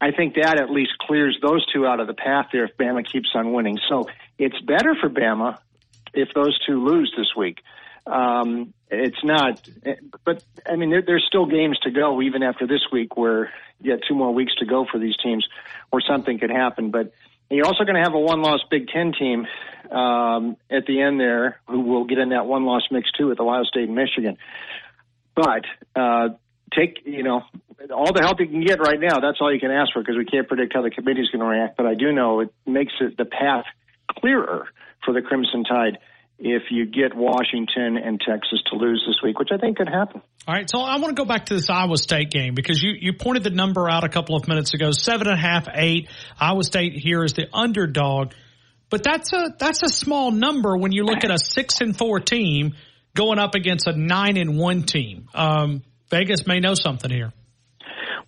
I 0.00 0.10
think 0.10 0.34
that 0.34 0.60
at 0.60 0.70
least 0.70 0.92
clears 1.00 1.38
those 1.40 1.64
two 1.72 1.86
out 1.86 2.00
of 2.00 2.06
the 2.06 2.14
path 2.14 2.48
there 2.52 2.64
if 2.64 2.76
Bama 2.76 3.04
keeps 3.06 3.30
on 3.34 3.52
winning. 3.52 3.78
So 3.88 4.08
it's 4.38 4.60
better 4.60 4.94
for 5.00 5.08
Bama 5.08 5.58
if 6.12 6.28
those 6.34 6.58
two 6.66 6.84
lose 6.84 7.12
this 7.16 7.34
week. 7.36 7.62
Um, 8.06 8.72
it's 8.90 9.24
not, 9.24 9.68
but 10.24 10.44
I 10.64 10.76
mean, 10.76 10.90
there, 10.90 11.02
there's 11.02 11.24
still 11.26 11.46
games 11.46 11.78
to 11.80 11.90
go 11.90 12.22
even 12.22 12.42
after 12.42 12.66
this 12.66 12.82
week 12.92 13.16
where 13.16 13.52
you 13.80 13.96
got 13.96 14.04
two 14.06 14.14
more 14.14 14.32
weeks 14.32 14.54
to 14.56 14.66
go 14.66 14.86
for 14.90 14.98
these 14.98 15.16
teams 15.22 15.46
where 15.90 16.02
something 16.06 16.38
could 16.38 16.50
happen. 16.50 16.90
But 16.90 17.12
you're 17.50 17.66
also 17.66 17.84
going 17.84 17.96
to 17.96 18.02
have 18.02 18.14
a 18.14 18.20
one-loss 18.20 18.60
Big 18.70 18.88
Ten 18.88 19.12
team 19.12 19.46
um, 19.90 20.56
at 20.70 20.86
the 20.86 21.00
end 21.00 21.18
there 21.18 21.60
who 21.68 21.80
will 21.80 22.04
get 22.04 22.18
in 22.18 22.28
that 22.28 22.46
one-loss 22.46 22.82
mix 22.90 23.10
too 23.12 23.28
with 23.28 23.40
Ohio 23.40 23.64
State 23.64 23.88
and 23.88 23.94
Michigan. 23.94 24.36
But 25.34 25.64
uh, 25.94 26.28
take 26.76 26.98
you 27.04 27.22
know 27.22 27.42
all 27.94 28.12
the 28.12 28.22
help 28.22 28.40
you 28.40 28.46
can 28.46 28.64
get 28.64 28.78
right 28.80 29.00
now. 29.00 29.20
That's 29.20 29.38
all 29.40 29.52
you 29.52 29.60
can 29.60 29.70
ask 29.70 29.92
for 29.92 30.00
because 30.00 30.16
we 30.16 30.24
can't 30.24 30.48
predict 30.48 30.74
how 30.74 30.82
the 30.82 30.90
committee 30.90 31.20
is 31.20 31.30
going 31.30 31.40
to 31.40 31.46
react. 31.46 31.76
But 31.76 31.86
I 31.86 31.94
do 31.94 32.12
know 32.12 32.40
it 32.40 32.52
makes 32.66 32.92
it 33.00 33.16
the 33.16 33.24
path 33.24 33.64
clearer 34.18 34.66
for 35.04 35.14
the 35.14 35.22
Crimson 35.22 35.64
Tide 35.64 35.98
if 36.38 36.64
you 36.70 36.84
get 36.84 37.16
Washington 37.16 37.96
and 37.96 38.20
Texas 38.20 38.60
to 38.70 38.76
lose 38.76 39.02
this 39.06 39.16
week, 39.22 39.38
which 39.38 39.48
I 39.52 39.56
think 39.56 39.78
could 39.78 39.88
happen. 39.88 40.20
All 40.46 40.54
right, 40.54 40.68
so 40.68 40.80
I 40.80 40.98
want 40.98 41.16
to 41.16 41.20
go 41.20 41.24
back 41.24 41.46
to 41.46 41.54
this 41.54 41.70
Iowa 41.70 41.96
State 41.96 42.30
game 42.30 42.54
because 42.54 42.82
you, 42.82 42.92
you 42.98 43.14
pointed 43.14 43.42
the 43.42 43.50
number 43.50 43.88
out 43.88 44.04
a 44.04 44.08
couple 44.08 44.36
of 44.36 44.46
minutes 44.46 44.74
ago, 44.74 44.90
seven 44.90 45.28
and 45.28 45.38
a 45.38 45.40
half, 45.40 45.66
eight. 45.72 46.08
Iowa 46.38 46.62
State 46.62 46.92
here 46.92 47.24
is 47.24 47.32
the 47.32 47.46
underdog, 47.54 48.32
but 48.90 49.02
that's 49.02 49.32
a 49.32 49.54
that's 49.58 49.82
a 49.82 49.88
small 49.88 50.30
number 50.30 50.76
when 50.76 50.92
you 50.92 51.04
look 51.04 51.24
at 51.24 51.30
a 51.30 51.38
six 51.38 51.80
and 51.80 51.96
four 51.96 52.20
team 52.20 52.74
going 53.14 53.38
up 53.38 53.54
against 53.54 53.88
a 53.88 53.92
nine 53.92 54.36
and 54.36 54.58
one 54.58 54.82
team. 54.82 55.28
Um, 55.34 55.82
Vegas 56.10 56.46
may 56.46 56.60
know 56.60 56.74
something 56.74 57.10
here. 57.10 57.32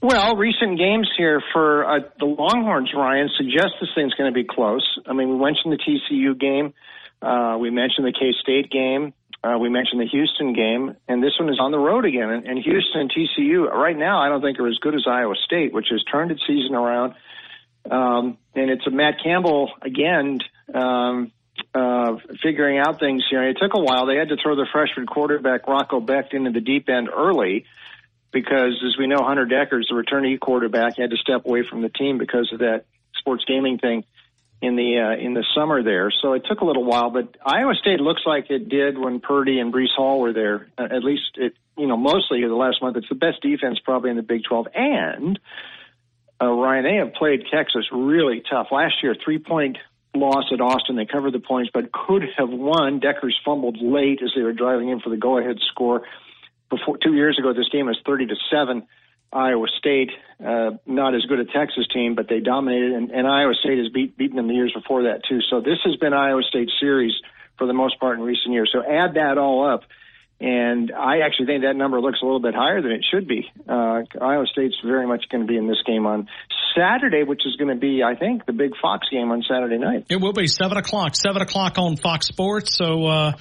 Well, 0.00 0.36
recent 0.36 0.78
games 0.78 1.08
here 1.16 1.42
for 1.52 1.84
uh, 1.84 2.00
the 2.20 2.26
Longhorns, 2.26 2.90
Ryan, 2.94 3.28
suggest 3.36 3.74
this 3.80 3.90
thing's 3.96 4.14
going 4.14 4.32
to 4.32 4.34
be 4.34 4.46
close. 4.48 4.86
I 5.06 5.12
mean, 5.12 5.28
we 5.28 5.44
mentioned 5.44 5.72
the 5.72 5.78
TCU 5.78 6.38
game. 6.38 6.72
Uh, 7.20 7.58
we 7.58 7.70
mentioned 7.70 8.06
the 8.06 8.12
K 8.12 8.32
State 8.40 8.70
game. 8.70 9.12
Uh, 9.42 9.56
we 9.58 9.68
mentioned 9.68 10.00
the 10.00 10.06
Houston 10.06 10.52
game, 10.52 10.96
and 11.08 11.22
this 11.22 11.32
one 11.38 11.48
is 11.48 11.58
on 11.60 11.70
the 11.70 11.78
road 11.78 12.04
again. 12.04 12.28
And, 12.30 12.46
and 12.46 12.58
Houston 12.58 13.08
TCU 13.08 13.70
right 13.70 13.96
now, 13.96 14.20
I 14.20 14.28
don't 14.28 14.40
think 14.40 14.58
are 14.58 14.68
as 14.68 14.78
good 14.80 14.94
as 14.94 15.04
Iowa 15.06 15.34
State, 15.44 15.72
which 15.72 15.86
has 15.90 16.02
turned 16.10 16.30
its 16.30 16.42
season 16.46 16.74
around. 16.74 17.14
Um, 17.88 18.38
and 18.54 18.70
it's 18.70 18.86
a 18.86 18.90
Matt 18.90 19.14
Campbell 19.22 19.70
again 19.80 20.38
um, 20.74 21.32
uh, 21.74 22.16
figuring 22.42 22.78
out 22.78 22.98
things. 22.98 23.24
You 23.30 23.38
know, 23.38 23.48
it 23.48 23.56
took 23.60 23.74
a 23.74 23.80
while. 23.80 24.06
They 24.06 24.16
had 24.16 24.28
to 24.28 24.36
throw 24.36 24.56
the 24.56 24.66
freshman 24.72 25.06
quarterback 25.06 25.66
Rocco 25.66 26.00
Becht 26.00 26.32
into 26.32 26.50
the 26.50 26.60
deep 26.60 26.88
end 26.88 27.08
early 27.08 27.64
because, 28.32 28.82
as 28.86 28.96
we 28.98 29.06
know, 29.06 29.22
Hunter 29.22 29.46
Dekkers, 29.46 29.84
the 29.88 29.94
returnee 29.94 30.38
quarterback, 30.38 30.96
had 30.96 31.10
to 31.10 31.16
step 31.16 31.46
away 31.46 31.62
from 31.62 31.82
the 31.82 31.88
team 31.88 32.18
because 32.18 32.50
of 32.52 32.60
that 32.60 32.84
sports 33.18 33.44
gaming 33.46 33.78
thing 33.78 34.04
in 34.60 34.76
the 34.76 34.98
uh, 34.98 35.24
in 35.24 35.34
the 35.34 35.44
summer 35.54 35.82
there. 35.82 36.12
So 36.22 36.32
it 36.32 36.44
took 36.48 36.60
a 36.60 36.64
little 36.64 36.84
while, 36.84 37.10
but 37.10 37.36
Iowa 37.44 37.74
State 37.74 38.00
looks 38.00 38.22
like 38.26 38.50
it 38.50 38.68
did 38.68 38.98
when 38.98 39.20
Purdy 39.20 39.60
and 39.60 39.72
Breece 39.72 39.94
Hall 39.96 40.20
were 40.20 40.32
there. 40.32 40.68
Uh, 40.76 40.84
at 40.84 41.04
least 41.04 41.36
it, 41.36 41.54
you 41.76 41.86
know, 41.86 41.96
mostly 41.96 42.42
the 42.42 42.54
last 42.54 42.82
month. 42.82 42.96
It's 42.96 43.08
the 43.08 43.14
best 43.14 43.40
defense 43.40 43.78
probably 43.84 44.10
in 44.10 44.16
the 44.16 44.22
Big 44.22 44.42
12. 44.44 44.68
And 44.74 45.38
uh, 46.40 46.50
Ryan, 46.50 46.84
they 46.84 46.96
have 46.96 47.14
played 47.14 47.44
Texas 47.52 47.86
really 47.92 48.42
tough. 48.48 48.68
Last 48.72 49.02
year, 49.02 49.14
three 49.24 49.38
point 49.38 49.78
loss 50.20 50.44
at 50.52 50.60
Austin. 50.60 50.96
They 50.96 51.06
covered 51.06 51.32
the 51.32 51.40
points, 51.40 51.70
but 51.72 51.92
could 51.92 52.22
have 52.36 52.50
won. 52.50 53.00
Dekkers 53.00 53.34
fumbled 53.44 53.78
late 53.80 54.20
as 54.22 54.30
they 54.34 54.42
were 54.42 54.52
driving 54.52 54.88
in 54.88 55.00
for 55.00 55.10
the 55.10 55.16
go 55.16 55.38
ahead 55.38 55.56
score. 55.70 56.02
Before 56.70 56.98
two 56.98 57.14
years 57.14 57.38
ago, 57.38 57.52
this 57.52 57.68
game 57.70 57.86
was 57.86 57.98
30 58.04 58.26
to 58.26 58.36
seven. 58.50 58.86
Iowa 59.32 59.66
State, 59.78 60.10
uh, 60.44 60.70
not 60.86 61.14
as 61.14 61.22
good 61.26 61.38
a 61.38 61.44
Texas 61.44 61.86
team, 61.92 62.14
but 62.14 62.28
they 62.28 62.40
dominated, 62.40 62.92
and, 62.92 63.10
and 63.10 63.26
Iowa 63.26 63.52
State 63.54 63.78
has 63.78 63.88
beat, 63.90 64.16
beaten 64.16 64.36
them 64.36 64.48
the 64.48 64.54
years 64.54 64.72
before 64.72 65.02
that 65.04 65.22
too. 65.28 65.40
So 65.50 65.60
this 65.60 65.78
has 65.84 65.96
been 65.96 66.14
Iowa 66.14 66.42
State's 66.42 66.72
series 66.80 67.12
for 67.58 67.66
the 67.66 67.74
most 67.74 68.00
part 68.00 68.18
in 68.18 68.24
recent 68.24 68.54
years. 68.54 68.70
So 68.72 68.80
add 68.80 69.14
that 69.14 69.36
all 69.36 69.68
up, 69.68 69.82
and 70.40 70.92
I 70.92 71.20
actually 71.26 71.46
think 71.46 71.62
that 71.62 71.74
number 71.74 72.00
looks 72.00 72.20
a 72.22 72.24
little 72.24 72.40
bit 72.40 72.54
higher 72.54 72.80
than 72.80 72.92
it 72.92 73.04
should 73.10 73.26
be. 73.26 73.50
Uh, 73.68 74.02
Iowa 74.20 74.46
State's 74.46 74.76
very 74.84 75.06
much 75.06 75.24
going 75.30 75.44
to 75.44 75.48
be 75.48 75.56
in 75.56 75.66
this 75.66 75.82
game 75.84 76.06
on 76.06 76.28
Saturday, 76.76 77.24
which 77.24 77.42
is 77.44 77.56
going 77.56 77.74
to 77.74 77.80
be, 77.80 78.02
I 78.04 78.14
think, 78.14 78.46
the 78.46 78.52
big 78.52 78.72
Fox 78.80 79.08
game 79.10 79.32
on 79.32 79.42
Saturday 79.48 79.78
night. 79.78 80.06
It 80.08 80.20
will 80.20 80.32
be 80.32 80.46
seven 80.46 80.78
o'clock, 80.78 81.16
seven 81.16 81.42
o'clock 81.42 81.78
on 81.78 81.96
Fox 81.96 82.26
Sports. 82.26 82.76
So, 82.76 83.06
uh, 83.06 83.32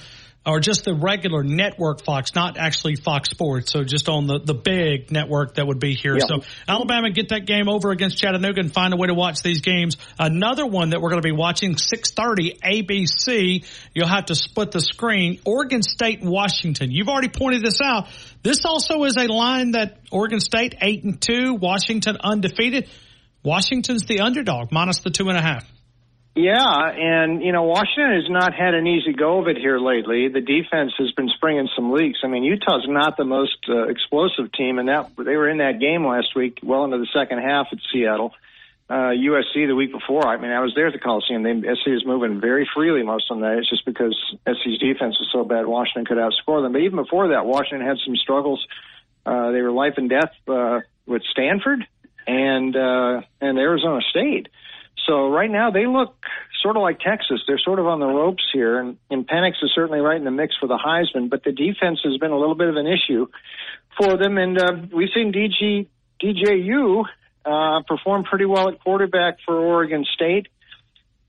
or 0.46 0.60
just 0.60 0.84
the 0.84 0.94
regular 0.94 1.42
network 1.42 2.02
Fox, 2.02 2.34
not 2.34 2.56
actually 2.56 2.96
Fox 2.96 3.30
Sports. 3.30 3.70
So 3.70 3.84
just 3.84 4.08
on 4.08 4.26
the, 4.26 4.38
the 4.38 4.54
big 4.54 5.10
network 5.10 5.54
that 5.54 5.66
would 5.66 5.78
be 5.78 5.94
here. 5.94 6.14
Yeah. 6.14 6.24
So 6.26 6.40
Alabama 6.66 7.10
get 7.10 7.30
that 7.30 7.46
game 7.46 7.68
over 7.68 7.90
against 7.90 8.18
Chattanooga 8.18 8.60
and 8.60 8.72
find 8.72 8.94
a 8.94 8.96
way 8.96 9.08
to 9.08 9.14
watch 9.14 9.42
these 9.42 9.60
games. 9.60 9.96
Another 10.18 10.66
one 10.66 10.90
that 10.90 11.00
we're 11.00 11.10
going 11.10 11.22
to 11.22 11.26
be 11.26 11.32
watching, 11.32 11.76
630 11.76 12.60
ABC. 12.64 13.64
You'll 13.94 14.08
have 14.08 14.26
to 14.26 14.34
split 14.34 14.70
the 14.70 14.80
screen. 14.80 15.40
Oregon 15.44 15.82
State 15.82 16.22
Washington. 16.22 16.90
You've 16.90 17.08
already 17.08 17.28
pointed 17.28 17.62
this 17.62 17.80
out. 17.82 18.08
This 18.42 18.64
also 18.64 19.04
is 19.04 19.16
a 19.16 19.26
line 19.26 19.72
that 19.72 19.98
Oregon 20.10 20.40
State 20.40 20.76
eight 20.80 21.04
and 21.04 21.20
two, 21.20 21.54
Washington 21.54 22.16
undefeated. 22.22 22.88
Washington's 23.42 24.06
the 24.06 24.20
underdog 24.20 24.72
minus 24.72 25.00
the 25.00 25.10
two 25.10 25.28
and 25.28 25.36
a 25.36 25.42
half. 25.42 25.70
Yeah, 26.38 26.92
and 26.94 27.42
you 27.42 27.50
know 27.50 27.64
Washington 27.64 28.14
has 28.14 28.30
not 28.30 28.54
had 28.54 28.74
an 28.74 28.86
easy 28.86 29.12
go 29.12 29.40
of 29.40 29.48
it 29.48 29.56
here 29.56 29.80
lately. 29.80 30.28
The 30.28 30.40
defense 30.40 30.92
has 30.96 31.10
been 31.16 31.28
springing 31.34 31.68
some 31.74 31.90
leaks. 31.90 32.20
I 32.22 32.28
mean, 32.28 32.44
Utah's 32.44 32.86
not 32.86 33.16
the 33.16 33.24
most 33.24 33.58
uh, 33.68 33.88
explosive 33.88 34.52
team, 34.52 34.78
and 34.78 34.88
that 34.88 35.10
they 35.16 35.34
were 35.34 35.48
in 35.48 35.58
that 35.58 35.80
game 35.80 36.06
last 36.06 36.36
week, 36.36 36.60
well 36.62 36.84
into 36.84 36.98
the 36.98 37.08
second 37.12 37.38
half 37.38 37.66
at 37.72 37.78
Seattle. 37.92 38.34
Uh, 38.88 39.10
USC 39.18 39.66
the 39.66 39.74
week 39.74 39.90
before. 39.90 40.28
I 40.28 40.36
mean, 40.36 40.52
I 40.52 40.60
was 40.60 40.72
there 40.76 40.86
at 40.86 40.92
the 40.92 41.00
Coliseum. 41.00 41.42
They, 41.42 41.74
SC 41.74 41.88
is 41.88 42.06
moving 42.06 42.40
very 42.40 42.70
freely 42.72 43.02
most 43.02 43.28
of 43.32 43.38
the 43.38 43.42
night. 43.42 43.58
It's 43.58 43.68
just 43.68 43.84
because 43.84 44.16
SC's 44.46 44.78
defense 44.78 45.18
was 45.18 45.28
so 45.32 45.42
bad, 45.42 45.66
Washington 45.66 46.06
could 46.06 46.18
outscore 46.18 46.62
them. 46.62 46.72
But 46.72 46.82
even 46.82 47.02
before 47.02 47.30
that, 47.30 47.46
Washington 47.46 47.84
had 47.84 47.96
some 48.06 48.14
struggles. 48.14 48.64
Uh, 49.26 49.50
they 49.50 49.60
were 49.60 49.72
life 49.72 49.94
and 49.96 50.08
death 50.08 50.30
uh, 50.46 50.80
with 51.04 51.22
Stanford 51.32 51.84
and 52.28 52.76
uh, 52.76 53.22
and 53.40 53.58
Arizona 53.58 54.02
State. 54.08 54.46
So 55.08 55.30
right 55.30 55.50
now 55.50 55.70
they 55.70 55.86
look 55.86 56.14
sort 56.62 56.76
of 56.76 56.82
like 56.82 57.00
Texas. 57.00 57.40
They're 57.46 57.60
sort 57.64 57.78
of 57.78 57.86
on 57.86 57.98
the 57.98 58.06
ropes 58.06 58.44
here, 58.52 58.78
and, 58.78 58.98
and 59.10 59.26
Penix 59.26 59.52
is 59.62 59.72
certainly 59.74 60.00
right 60.00 60.16
in 60.16 60.24
the 60.24 60.30
mix 60.30 60.54
for 60.60 60.66
the 60.66 60.78
Heisman. 60.78 61.30
But 61.30 61.44
the 61.44 61.52
defense 61.52 62.00
has 62.04 62.18
been 62.18 62.30
a 62.30 62.38
little 62.38 62.54
bit 62.54 62.68
of 62.68 62.76
an 62.76 62.86
issue 62.86 63.26
for 63.96 64.18
them, 64.18 64.36
and 64.36 64.60
uh, 64.60 64.72
we've 64.94 65.08
seen 65.14 65.32
DG 65.32 65.86
DJU 66.22 67.04
uh, 67.44 67.82
perform 67.88 68.24
pretty 68.24 68.44
well 68.44 68.68
at 68.68 68.80
quarterback 68.80 69.38
for 69.46 69.56
Oregon 69.56 70.04
State. 70.14 70.48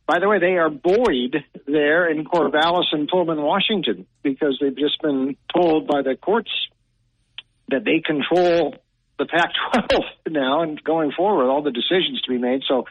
By 0.05 0.19
the 0.19 0.27
way, 0.27 0.39
they 0.39 0.57
are 0.57 0.69
buoyed 0.69 1.37
there 1.67 2.09
in 2.09 2.25
Corvallis 2.25 2.87
and 2.91 3.07
Pullman, 3.07 3.41
Washington, 3.41 4.07
because 4.23 4.57
they've 4.59 4.75
just 4.75 5.01
been 5.01 5.37
told 5.55 5.87
by 5.87 6.01
the 6.01 6.15
courts 6.15 6.49
that 7.69 7.85
they 7.85 8.01
control 8.03 8.75
the 9.19 9.25
Pac-12 9.27 10.01
now 10.29 10.63
and 10.63 10.83
going 10.83 11.11
forward, 11.11 11.49
all 11.49 11.61
the 11.61 11.71
decisions 11.71 12.21
to 12.23 12.31
be 12.31 12.39
made. 12.39 12.63
So 12.67 12.85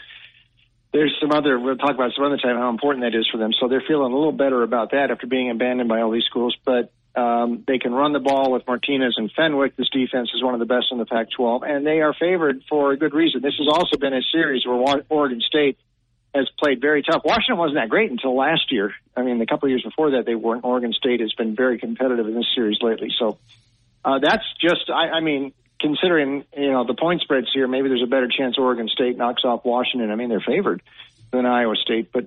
there's 0.92 1.14
some 1.20 1.32
other, 1.32 1.58
we'll 1.58 1.76
talk 1.76 1.94
about 1.94 2.12
some 2.16 2.24
other 2.24 2.38
time 2.38 2.56
how 2.56 2.70
important 2.70 3.04
that 3.04 3.18
is 3.18 3.28
for 3.30 3.38
them. 3.38 3.52
So 3.58 3.68
they're 3.68 3.84
feeling 3.86 4.12
a 4.12 4.16
little 4.16 4.32
better 4.32 4.62
about 4.62 4.92
that 4.92 5.10
after 5.10 5.26
being 5.26 5.50
abandoned 5.50 5.88
by 5.88 6.00
all 6.00 6.10
these 6.10 6.24
schools. 6.24 6.56
But 6.64 6.92
um, 7.14 7.64
they 7.66 7.78
can 7.78 7.92
run 7.92 8.12
the 8.12 8.20
ball 8.20 8.52
with 8.52 8.66
Martinez 8.66 9.14
and 9.16 9.30
Fenwick. 9.32 9.76
This 9.76 9.88
defense 9.90 10.30
is 10.34 10.42
one 10.42 10.54
of 10.54 10.60
the 10.60 10.66
best 10.66 10.86
in 10.90 10.98
the 10.98 11.06
Pac-12, 11.06 11.68
and 11.68 11.86
they 11.86 12.00
are 12.00 12.14
favored 12.14 12.62
for 12.68 12.92
a 12.92 12.96
good 12.96 13.12
reason. 13.12 13.42
This 13.42 13.54
has 13.58 13.68
also 13.68 13.96
been 13.98 14.14
a 14.14 14.22
series 14.32 14.64
where 14.64 15.02
Oregon 15.08 15.40
State 15.40 15.78
has 16.34 16.48
played 16.58 16.80
very 16.80 17.02
tough. 17.02 17.22
Washington 17.24 17.56
wasn't 17.56 17.76
that 17.76 17.88
great 17.88 18.10
until 18.10 18.36
last 18.36 18.70
year. 18.70 18.92
I 19.16 19.22
mean, 19.22 19.38
the 19.38 19.46
couple 19.46 19.66
of 19.66 19.70
years 19.70 19.82
before 19.82 20.12
that, 20.12 20.26
they 20.26 20.34
weren't. 20.34 20.64
Oregon 20.64 20.92
State 20.92 21.20
has 21.20 21.32
been 21.32 21.56
very 21.56 21.78
competitive 21.78 22.26
in 22.26 22.34
this 22.34 22.46
series 22.54 22.78
lately. 22.80 23.10
So 23.18 23.38
uh, 24.04 24.18
that's 24.20 24.44
just, 24.60 24.90
I, 24.90 25.08
I 25.16 25.20
mean, 25.20 25.52
considering 25.80 26.44
you 26.56 26.70
know 26.72 26.86
the 26.86 26.94
point 26.94 27.20
spreads 27.22 27.48
here, 27.52 27.68
maybe 27.68 27.88
there's 27.88 28.02
a 28.02 28.10
better 28.10 28.28
chance 28.28 28.56
Oregon 28.58 28.88
State 28.88 29.16
knocks 29.16 29.42
off 29.44 29.64
Washington. 29.64 30.10
I 30.10 30.16
mean, 30.16 30.28
they're 30.28 30.44
favored 30.46 30.82
than 31.32 31.46
Iowa 31.46 31.74
State, 31.76 32.10
but 32.12 32.26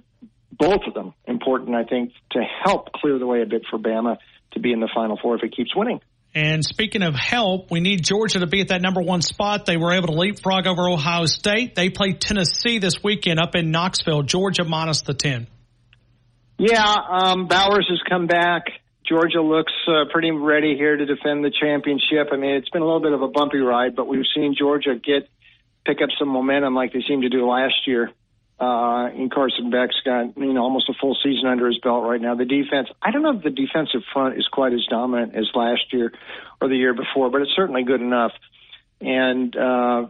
both 0.52 0.82
of 0.88 0.94
them 0.94 1.14
important, 1.26 1.76
I 1.76 1.84
think, 1.84 2.14
to 2.32 2.40
help 2.64 2.92
clear 2.94 3.18
the 3.18 3.26
way 3.26 3.42
a 3.42 3.46
bit 3.46 3.64
for 3.70 3.80
Bama 3.80 4.18
to 4.52 4.60
be 4.60 4.72
in 4.72 4.80
the 4.80 4.90
Final 4.94 5.18
Four 5.22 5.36
if 5.36 5.44
it 5.44 5.56
keeps 5.56 5.76
winning. 5.76 6.02
And 6.34 6.64
speaking 6.64 7.02
of 7.04 7.14
help, 7.14 7.72
we 7.72 7.82
need 7.82 8.06
Georgia 8.06 8.40
to 8.40 8.48
be 8.48 8.62
at 8.62 8.70
that 8.70 8.82
number 8.82 9.02
one 9.02 9.22
spot. 9.22 9.66
They 9.66 9.76
were 9.76 9.92
able 9.92 10.08
to 10.08 10.14
leapfrog 10.14 10.66
over 10.66 10.88
Ohio 10.88 11.26
State. 11.26 11.76
They 11.76 11.90
play 11.90 12.14
Tennessee 12.14 12.80
this 12.80 13.04
weekend 13.04 13.40
up 13.40 13.56
in 13.56 13.72
Knoxville. 13.72 14.24
Georgia 14.24 14.64
minus 14.64 15.02
the 15.02 15.14
10. 15.14 15.48
Yeah, 16.58 16.96
um, 17.10 17.48
Bowers 17.48 17.88
has 17.90 18.00
come 18.08 18.28
back. 18.28 18.66
Georgia 19.12 19.42
looks 19.42 19.74
uh, 19.90 20.06
pretty 20.10 20.32
ready 20.32 20.78
here 20.78 20.96
to 20.96 21.06
defend 21.06 21.44
the 21.44 21.52
championship. 21.52 22.30
I 22.32 22.38
mean, 22.38 22.52
it's 22.52 22.70
been 22.70 22.82
a 22.82 22.86
little 22.86 23.02
bit 23.02 23.12
of 23.12 23.22
a 23.22 23.28
bumpy 23.28 23.58
ride, 23.58 23.94
but 23.94 24.08
we've 24.08 24.24
seen 24.34 24.56
Georgia 24.58 24.96
get 24.96 25.28
pick 25.86 26.02
up 26.02 26.08
some 26.18 26.30
momentum 26.30 26.76
like 26.76 26.94
they 26.94 27.04
seemed 27.06 27.24
to 27.24 27.30
do 27.30 27.46
last 27.46 27.86
year. 27.86 28.10
Uh, 28.58 29.08
and 29.08 29.30
Carson 29.30 29.70
Beck's 29.70 30.00
got 30.06 30.38
you 30.38 30.54
know 30.54 30.62
almost 30.62 30.88
a 30.88 30.94
full 30.94 31.18
season 31.22 31.50
under 31.50 31.68
his 31.68 31.78
belt 31.80 32.06
right 32.06 32.22
now. 32.22 32.36
The 32.36 32.46
defense, 32.46 32.88
I 33.02 33.12
don't 33.12 33.22
know 33.22 33.36
if 33.36 33.44
the 33.44 33.50
defensive 33.50 34.00
front 34.14 34.38
is 34.38 34.48
quite 34.48 34.72
as 34.72 34.86
dominant 34.90 35.36
as 35.36 35.50
last 35.56 35.92
year 35.92 36.14
or 36.62 36.70
the 36.70 36.78
year 36.78 36.94
before, 36.94 37.30
but 37.30 37.42
it's 37.42 37.52
certainly 37.54 37.84
good 37.84 38.00
enough. 38.00 38.32
And 39.02 39.56
uh, 39.58 40.06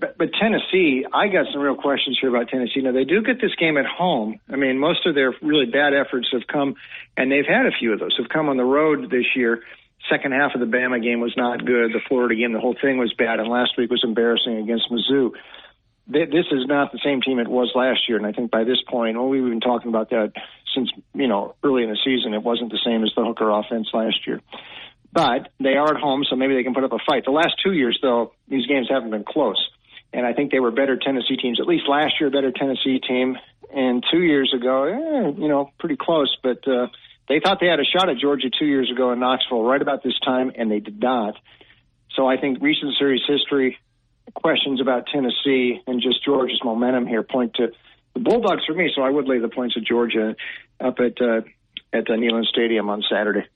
but, 0.00 0.18
but 0.18 0.30
Tennessee, 0.40 1.06
I 1.12 1.28
got 1.28 1.46
some 1.52 1.62
real 1.62 1.76
questions 1.76 2.18
here 2.20 2.28
about 2.28 2.48
Tennessee. 2.48 2.80
Now 2.80 2.90
they 2.90 3.04
do 3.04 3.22
get 3.22 3.40
this 3.40 3.54
game 3.54 3.76
at 3.76 3.86
home. 3.86 4.40
I 4.50 4.56
mean, 4.56 4.78
most 4.78 5.06
of 5.06 5.14
their 5.14 5.32
really 5.40 5.66
bad 5.66 5.94
efforts 5.94 6.28
have 6.32 6.48
come, 6.48 6.74
and 7.16 7.30
they've 7.30 7.46
had 7.46 7.66
a 7.66 7.70
few 7.70 7.92
of 7.92 8.00
those 8.00 8.16
have 8.18 8.28
come 8.28 8.48
on 8.48 8.56
the 8.56 8.64
road 8.64 9.10
this 9.10 9.36
year. 9.36 9.62
Second 10.10 10.32
half 10.32 10.56
of 10.56 10.60
the 10.60 10.66
Bama 10.66 11.00
game 11.00 11.20
was 11.20 11.32
not 11.36 11.64
good. 11.64 11.92
The 11.92 12.00
Florida 12.08 12.34
game, 12.34 12.52
the 12.52 12.58
whole 12.58 12.74
thing 12.82 12.98
was 12.98 13.14
bad, 13.16 13.38
and 13.38 13.48
last 13.48 13.78
week 13.78 13.90
was 13.90 14.02
embarrassing 14.02 14.58
against 14.58 14.90
Mizzou. 14.90 15.30
This 16.08 16.46
is 16.50 16.66
not 16.66 16.90
the 16.90 16.98
same 17.04 17.22
team 17.22 17.38
it 17.38 17.46
was 17.46 17.70
last 17.76 18.08
year, 18.08 18.18
and 18.18 18.26
I 18.26 18.32
think 18.32 18.50
by 18.50 18.64
this 18.64 18.82
point, 18.90 19.16
well, 19.16 19.28
we've 19.28 19.44
been 19.44 19.60
talking 19.60 19.88
about 19.88 20.10
that 20.10 20.32
since 20.74 20.90
you 21.14 21.28
know 21.28 21.54
early 21.62 21.84
in 21.84 21.90
the 21.90 21.98
season. 22.04 22.34
It 22.34 22.42
wasn't 22.42 22.72
the 22.72 22.80
same 22.84 23.04
as 23.04 23.12
the 23.14 23.24
Hooker 23.24 23.48
offense 23.50 23.86
last 23.92 24.26
year 24.26 24.40
but 25.12 25.50
they 25.60 25.74
are 25.74 25.94
at 25.94 26.00
home, 26.00 26.24
so 26.28 26.36
maybe 26.36 26.54
they 26.54 26.62
can 26.62 26.74
put 26.74 26.84
up 26.84 26.92
a 26.92 26.98
fight. 27.06 27.24
The 27.24 27.32
last 27.32 27.54
two 27.62 27.72
years, 27.72 27.98
though, 28.00 28.32
these 28.48 28.66
games 28.66 28.88
haven't 28.90 29.10
been 29.10 29.24
close, 29.24 29.68
and 30.12 30.24
I 30.24 30.32
think 30.32 30.50
they 30.50 30.60
were 30.60 30.70
better 30.70 30.96
Tennessee 30.96 31.36
teams. 31.36 31.60
At 31.60 31.66
least 31.66 31.84
last 31.88 32.14
year, 32.18 32.28
a 32.28 32.30
better 32.30 32.52
Tennessee 32.52 32.98
team, 32.98 33.36
and 33.74 34.04
two 34.10 34.22
years 34.22 34.52
ago, 34.54 34.84
eh, 34.84 35.32
you 35.38 35.48
know, 35.48 35.70
pretty 35.78 35.96
close. 35.96 36.34
But 36.42 36.66
uh, 36.66 36.86
they 37.28 37.40
thought 37.40 37.58
they 37.60 37.68
had 37.68 37.80
a 37.80 37.84
shot 37.84 38.08
at 38.08 38.16
Georgia 38.18 38.48
two 38.50 38.66
years 38.66 38.90
ago 38.90 39.12
in 39.12 39.20
Knoxville, 39.20 39.62
right 39.62 39.80
about 39.80 40.02
this 40.02 40.18
time, 40.24 40.52
and 40.56 40.70
they 40.70 40.80
did 40.80 41.00
not. 41.00 41.34
So 42.16 42.26
I 42.26 42.36
think 42.38 42.58
recent 42.60 42.94
series 42.98 43.22
history, 43.26 43.78
questions 44.34 44.80
about 44.80 45.06
Tennessee, 45.12 45.80
and 45.86 46.00
just 46.00 46.24
Georgia's 46.24 46.60
momentum 46.64 47.06
here 47.06 47.22
point 47.22 47.54
to 47.54 47.68
the 48.14 48.20
Bulldogs 48.20 48.64
for 48.66 48.74
me. 48.74 48.90
So 48.94 49.02
I 49.02 49.10
would 49.10 49.26
lay 49.26 49.38
the 49.38 49.48
points 49.48 49.76
of 49.76 49.84
Georgia 49.84 50.36
up 50.80 50.98
at 50.98 51.20
uh, 51.20 51.42
at 51.92 52.08
uh, 52.08 52.14
Neyland 52.14 52.46
Stadium 52.46 52.88
on 52.88 53.02
Saturday. 53.10 53.46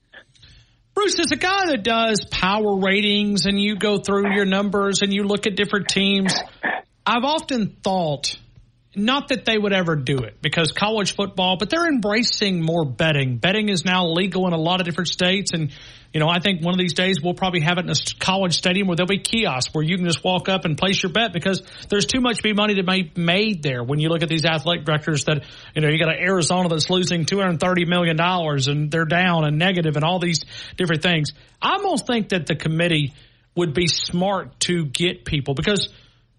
Bruce 0.97 1.19
is 1.19 1.31
a 1.31 1.35
guy 1.35 1.67
that 1.67 1.83
does 1.83 2.25
power 2.25 2.75
ratings 2.79 3.45
and 3.45 3.61
you 3.61 3.75
go 3.75 3.99
through 3.99 4.33
your 4.33 4.45
numbers 4.45 5.03
and 5.03 5.13
you 5.13 5.25
look 5.25 5.45
at 5.45 5.55
different 5.55 5.89
teams. 5.89 6.33
I've 7.05 7.23
often 7.23 7.77
thought, 7.83 8.35
not 8.95 9.27
that 9.27 9.45
they 9.45 9.59
would 9.59 9.73
ever 9.73 9.95
do 9.95 10.17
it 10.17 10.41
because 10.41 10.71
college 10.71 11.13
football, 11.15 11.55
but 11.57 11.69
they're 11.69 11.87
embracing 11.87 12.63
more 12.63 12.83
betting. 12.83 13.37
Betting 13.37 13.69
is 13.69 13.85
now 13.85 14.07
legal 14.07 14.47
in 14.47 14.53
a 14.53 14.57
lot 14.57 14.79
of 14.79 14.87
different 14.87 15.09
states 15.09 15.53
and 15.53 15.71
you 16.17 16.23
know, 16.23 16.29
I 16.29 16.39
think 16.39 16.63
one 16.63 16.73
of 16.73 16.79
these 16.79 16.95
days 16.95 17.21
we'll 17.21 17.35
probably 17.35 17.59
have 17.59 17.77
it 17.77 17.81
in 17.81 17.91
a 17.91 17.95
college 18.19 18.57
stadium 18.57 18.87
where 18.87 18.95
there'll 18.95 19.07
be 19.07 19.19
kiosks 19.19 19.71
where 19.71 19.83
you 19.83 19.97
can 19.97 20.05
just 20.07 20.23
walk 20.23 20.49
up 20.49 20.65
and 20.65 20.75
place 20.75 21.03
your 21.03 21.11
bet 21.11 21.31
because 21.31 21.61
there's 21.89 22.07
too 22.07 22.21
much 22.21 22.39
money 22.43 22.73
to 22.73 22.83
be 22.83 23.11
made 23.15 23.61
there 23.61 23.83
when 23.83 23.99
you 23.99 24.09
look 24.09 24.23
at 24.23 24.27
these 24.27 24.43
athletic 24.43 24.83
directors 24.83 25.25
that, 25.25 25.43
you 25.75 25.81
know, 25.83 25.89
you 25.89 25.99
got 25.99 26.09
an 26.09 26.19
Arizona 26.19 26.69
that's 26.69 26.89
losing 26.89 27.25
$230 27.25 27.87
million 27.87 28.19
and 28.19 28.89
they're 28.89 29.05
down 29.05 29.45
and 29.45 29.59
negative 29.59 29.95
and 29.95 30.03
all 30.03 30.17
these 30.17 30.43
different 30.75 31.03
things. 31.03 31.33
I 31.61 31.73
almost 31.73 32.07
think 32.07 32.29
that 32.29 32.47
the 32.47 32.55
committee 32.55 33.13
would 33.55 33.75
be 33.75 33.85
smart 33.85 34.59
to 34.61 34.85
get 34.85 35.23
people 35.23 35.53
because 35.53 35.89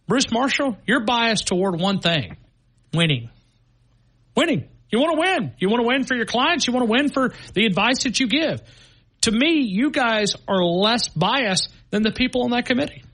Bruce 0.08 0.32
Marshall, 0.32 0.76
you're 0.88 1.04
biased 1.04 1.46
toward 1.46 1.78
one 1.78 2.00
thing, 2.00 2.36
winning. 2.92 3.30
Winning. 4.36 4.68
You 4.90 4.98
want 4.98 5.14
to 5.14 5.20
win. 5.20 5.52
You 5.60 5.68
want 5.68 5.82
to 5.82 5.86
win 5.86 6.02
for 6.02 6.16
your 6.16 6.26
clients. 6.26 6.66
You 6.66 6.72
want 6.72 6.84
to 6.84 6.90
win 6.90 7.10
for 7.10 7.32
the 7.54 7.64
advice 7.64 8.02
that 8.02 8.18
you 8.18 8.26
give 8.26 8.60
to 9.30 9.36
me, 9.36 9.60
you 9.60 9.90
guys 9.90 10.34
are 10.46 10.64
less 10.64 11.08
biased 11.08 11.68
than 11.90 12.02
the 12.02 12.12
people 12.12 12.44
on 12.44 12.50
that 12.50 12.66
committee. 12.66 13.04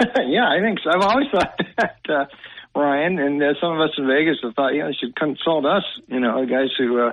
yeah, 0.00 0.48
I 0.48 0.60
think 0.62 0.78
so. 0.82 0.90
I've 0.90 1.02
always 1.04 1.26
thought 1.30 1.58
that, 1.76 2.00
uh, 2.08 2.24
Ryan, 2.78 3.18
and 3.18 3.42
uh, 3.42 3.46
some 3.60 3.72
of 3.72 3.80
us 3.80 3.90
in 3.98 4.06
Vegas 4.06 4.36
have 4.42 4.54
thought, 4.54 4.72
you 4.72 4.80
know, 4.80 4.88
they 4.88 4.96
should 4.98 5.16
consult 5.16 5.66
us, 5.66 5.82
you 6.06 6.20
know, 6.20 6.40
the 6.40 6.50
guys 6.50 6.70
who 6.78 7.00
uh, 7.00 7.12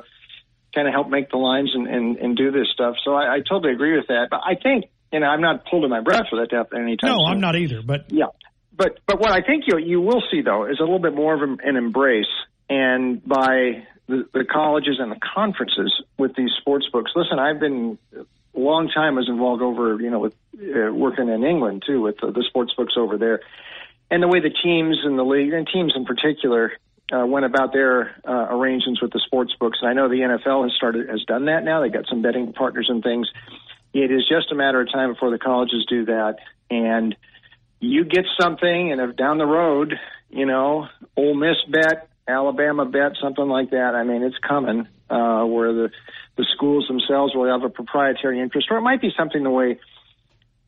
kind 0.74 0.88
of 0.88 0.94
help 0.94 1.10
make 1.10 1.30
the 1.30 1.38
lines 1.38 1.72
and, 1.74 1.88
and, 1.88 2.18
and 2.18 2.38
do 2.38 2.52
this 2.52 2.68
stuff. 2.74 2.96
So 3.04 3.14
I, 3.14 3.36
I 3.36 3.40
totally 3.40 3.74
agree 3.74 3.96
with 3.98 4.08
that. 4.08 4.28
But 4.30 4.42
I 4.46 4.56
think, 4.56 4.86
you 5.12 5.20
know, 5.20 5.28
I'm 5.28 5.42
not 5.42 5.64
holding 5.66 5.90
my 5.90 6.02
breath 6.02 6.28
for 6.30 6.40
that 6.40 6.50
to 6.52 6.58
happen 6.58 6.84
anytime 6.84 7.10
No, 7.10 7.18
soon. 7.26 7.36
I'm 7.36 7.42
not 7.42 7.56
either. 7.56 7.82
But 7.82 8.12
yeah, 8.12 8.28
but 8.78 9.00
but 9.08 9.20
what 9.20 9.32
I 9.32 9.42
think 9.42 9.64
you 9.68 9.78
you 9.78 10.02
will 10.02 10.22
see 10.30 10.42
though 10.42 10.66
is 10.66 10.80
a 10.80 10.84
little 10.84 11.00
bit 11.00 11.16
more 11.16 11.34
of 11.34 11.42
an 11.42 11.78
embrace, 11.78 12.26
and 12.70 13.24
by 13.26 13.86
the, 14.07 14.27
the 14.34 14.45
colleges 14.45 14.98
and 14.99 15.11
the 15.11 15.19
conferences 15.19 16.02
with 16.18 16.36
these 16.36 16.52
sports 16.60 16.88
books. 16.91 17.11
Listen, 17.15 17.40
I've 17.40 17.60
been 17.60 17.98
a 18.15 18.60
long 18.60 18.90
time 18.90 19.15
was 19.15 19.27
involved 19.27 19.61
over, 19.61 19.99
you 19.99 20.10
know, 20.10 20.19
with 20.19 20.36
uh, 20.56 20.94
working 20.94 21.30
in 21.30 21.44
England 21.44 21.84
too 21.86 22.02
with 22.02 22.18
the, 22.22 22.32
the 22.32 22.44
sports 22.48 22.73
books 22.76 22.94
over 22.98 23.18
there, 23.18 23.41
and 24.10 24.22
the 24.22 24.27
way 24.27 24.40
the 24.40 24.49
teams 24.49 24.99
and 25.03 25.18
the 25.18 25.23
league 25.23 25.53
and 25.53 25.68
teams 25.72 25.94
in 25.95 26.06
particular 26.06 26.73
uh, 27.11 27.26
went 27.26 27.45
about 27.45 27.73
their 27.73 28.15
uh, 28.27 28.48
arrangements 28.56 29.02
with 29.02 29.11
the 29.11 29.22
sports 29.26 29.53
books. 29.60 29.80
And 29.82 29.90
I 29.90 29.94
know 29.94 30.10
the 30.10 30.22
NFL 30.22 30.64
has 30.64 30.73
started 30.76 31.10
has 31.10 31.23
done 31.23 31.45
that 31.45 31.64
now. 31.64 31.82
They 31.82 31.90
got 31.90 32.07
some 32.07 32.22
betting 32.22 32.53
partners 32.53 32.88
and 32.90 33.03
things. 33.03 33.30
It 33.94 34.11
is 34.11 34.27
just 34.27 34.52
a 34.52 34.56
matter 34.56 34.82
of 34.82 34.91
time 34.91 35.14
before 35.14 35.32
the 35.32 35.40
colleges 35.40 35.86
do 35.90 36.06
that, 36.06 36.38
and 36.69 37.15
you 37.80 38.06
get 38.06 38.26
something, 38.40 38.91
and 38.91 39.02
if 39.02 39.15
down 39.15 39.38
the 39.38 39.45
road, 39.45 39.94
you 40.30 40.45
know, 40.45 40.88
Ole 41.15 41.36
Miss 41.36 41.57
bet 41.69 42.10
Alabama 42.27 42.85
bet, 42.85 43.14
something 43.22 43.47
like 43.47 43.72
that. 43.72 43.93
I 43.95 44.03
mean, 44.03 44.23
it's 44.23 44.38
coming 44.38 44.88
uh, 45.10 45.43
where 45.45 45.73
the 45.73 45.91
the 46.38 46.45
schools 46.53 46.88
themselves 46.88 47.34
will 47.34 47.49
have 47.52 47.64
a 47.64 47.69
proprietary 47.69 48.41
interest, 48.41 48.68
or 48.69 48.77
it 48.77 48.81
might 48.81 49.02
be 49.02 49.11
something 49.18 49.43
the 49.43 49.49
way 49.49 49.80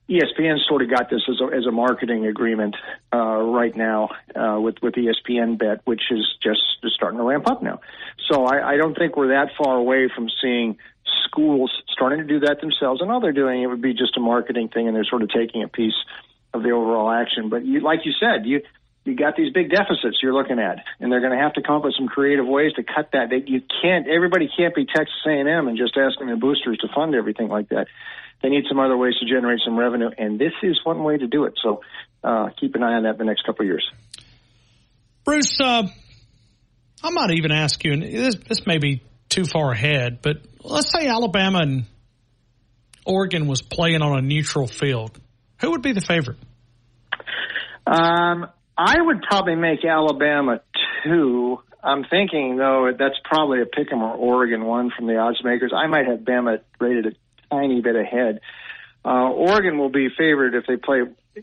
ESPN 0.10 0.58
sort 0.68 0.82
of 0.82 0.90
got 0.90 1.10
this 1.10 1.22
as 1.28 1.42
a, 1.42 1.56
as 1.56 1.66
a 1.66 1.72
marketing 1.72 2.26
agreement 2.26 2.76
uh, 3.14 3.18
right 3.18 3.76
now 3.76 4.10
uh, 4.36 4.60
with 4.60 4.76
with 4.82 4.94
ESPN 4.94 5.58
bet, 5.58 5.82
which 5.86 6.04
is 6.12 6.26
just 6.42 6.62
starting 6.94 7.18
to 7.18 7.24
ramp 7.24 7.50
up 7.50 7.62
now. 7.62 7.82
So 8.32 8.46
I, 8.46 8.74
I 8.74 8.78
don't 8.78 8.98
think 8.98 9.18
we're 9.18 9.30
that 9.30 9.50
far 9.58 9.76
away 9.76 10.10
from 10.14 10.30
seeing 10.42 10.78
schools 11.26 11.72
starting 11.92 12.20
to 12.20 12.26
do 12.26 12.40
that 12.42 12.62
themselves, 12.62 13.02
and 13.02 13.12
all 13.12 13.20
they're 13.20 13.34
doing 13.34 13.62
it 13.62 13.68
would 13.68 13.82
be 13.82 13.94
just 13.94 14.16
a 14.16 14.22
marketing 14.22 14.70
thing, 14.70 14.88
and 14.88 14.96
they're 14.96 15.04
sort 15.04 15.24
of 15.24 15.30
taking 15.30 15.64
a 15.64 15.68
piece 15.68 15.98
of 16.54 16.64
the 16.64 16.72
overall 16.72 17.12
action. 17.12 17.50
But 17.50 17.66
you, 17.66 17.82
like 17.82 18.06
you 18.06 18.14
said, 18.18 18.46
you 18.46 18.62
you 19.08 19.16
got 19.16 19.36
these 19.36 19.54
big 19.54 19.70
deficits 19.70 20.20
you're 20.22 20.34
looking 20.34 20.60
at, 20.60 20.84
and 21.00 21.12
they're 21.12 21.22
going 21.22 21.32
to 21.32 21.42
have 21.42 21.54
to 21.54 21.62
come 21.62 21.78
up 21.78 21.86
with 21.86 21.96
some 21.98 22.08
creative 22.08 22.46
ways 22.46 22.74
to 22.74 22.84
cut 22.84 23.10
that. 23.14 23.30
They, 23.30 23.42
you 23.46 23.62
can't. 23.82 24.08
Everybody 24.08 24.50
can't 24.56 24.76
be 24.76 24.86
Texas 24.86 25.16
A&M 25.26 25.68
and 25.68 25.78
just 25.78 25.96
asking 25.98 26.28
their 26.28 26.38
boosters 26.38 26.78
to 26.80 26.88
fund 26.94 27.16
everything 27.16 27.48
like 27.48 27.70
that. 27.70 27.88
They 28.44 28.50
need 28.50 28.66
some 28.70 28.80
other 28.80 28.98
ways 28.98 29.16
to 29.20 29.26
generate 29.26 29.62
some 29.66 29.78
revenue, 29.78 30.10
and 30.16 30.38
this 30.38 30.54
is 30.62 30.80
one 30.84 31.04
way 31.04 31.18
to 31.18 31.28
do 31.28 31.46
it. 31.46 31.54
So 31.64 31.82
uh, 32.24 32.50
keep 32.60 32.76
an 32.76 32.84
eye 32.84 32.94
on 32.94 33.04
that 33.04 33.18
the 33.18 33.24
next 33.24 33.46
couple 33.46 33.64
of 33.64 33.68
years. 33.68 33.90
Bruce, 35.24 35.60
uh, 35.60 35.88
I 37.04 37.10
might 37.10 37.32
even 37.32 37.52
ask 37.52 37.84
you, 37.84 37.94
and 37.94 38.04
this, 38.04 38.36
this 38.48 38.68
may 38.68 38.78
be 38.78 39.02
too 39.30 39.46
far 39.46 39.72
ahead, 39.72 40.20
but 40.22 40.38
let's 40.64 40.92
say 40.92 41.08
Alabama 41.08 41.60
and 41.60 41.86
Oregon 43.06 43.48
was 43.48 43.62
playing 43.62 44.02
on 44.02 44.18
a 44.18 44.22
neutral 44.22 44.68
field. 44.68 45.18
Who 45.62 45.72
would 45.72 45.82
be 45.82 45.94
the 45.94 46.02
favorite? 46.02 46.38
Um, 47.88 48.48
I 48.78 49.02
would 49.02 49.24
probably 49.24 49.56
make 49.56 49.84
Alabama 49.84 50.62
two. 51.04 51.60
I'm 51.84 52.04
thinking 52.04 52.58
though 52.58 52.92
that's 52.98 53.16
probably 53.24 53.62
a 53.62 53.66
Pick'em 53.66 54.02
or 54.02 54.14
Oregon 54.14 54.66
one 54.66 54.92
from 54.96 55.08
the 55.08 55.18
odds 55.18 55.44
makers. 55.44 55.72
I 55.76 55.88
might 55.88 56.06
have 56.08 56.20
Bama 56.20 56.60
rated 56.80 57.08
a 57.08 57.12
tiny 57.50 57.82
bit 57.82 57.96
ahead. 57.96 58.42
Uh, 59.04 59.30
Oregon 59.32 59.78
will 59.78 59.90
be 59.90 60.10
favored 60.16 60.54
if 60.54 60.66
they 60.68 60.76
play 60.76 61.02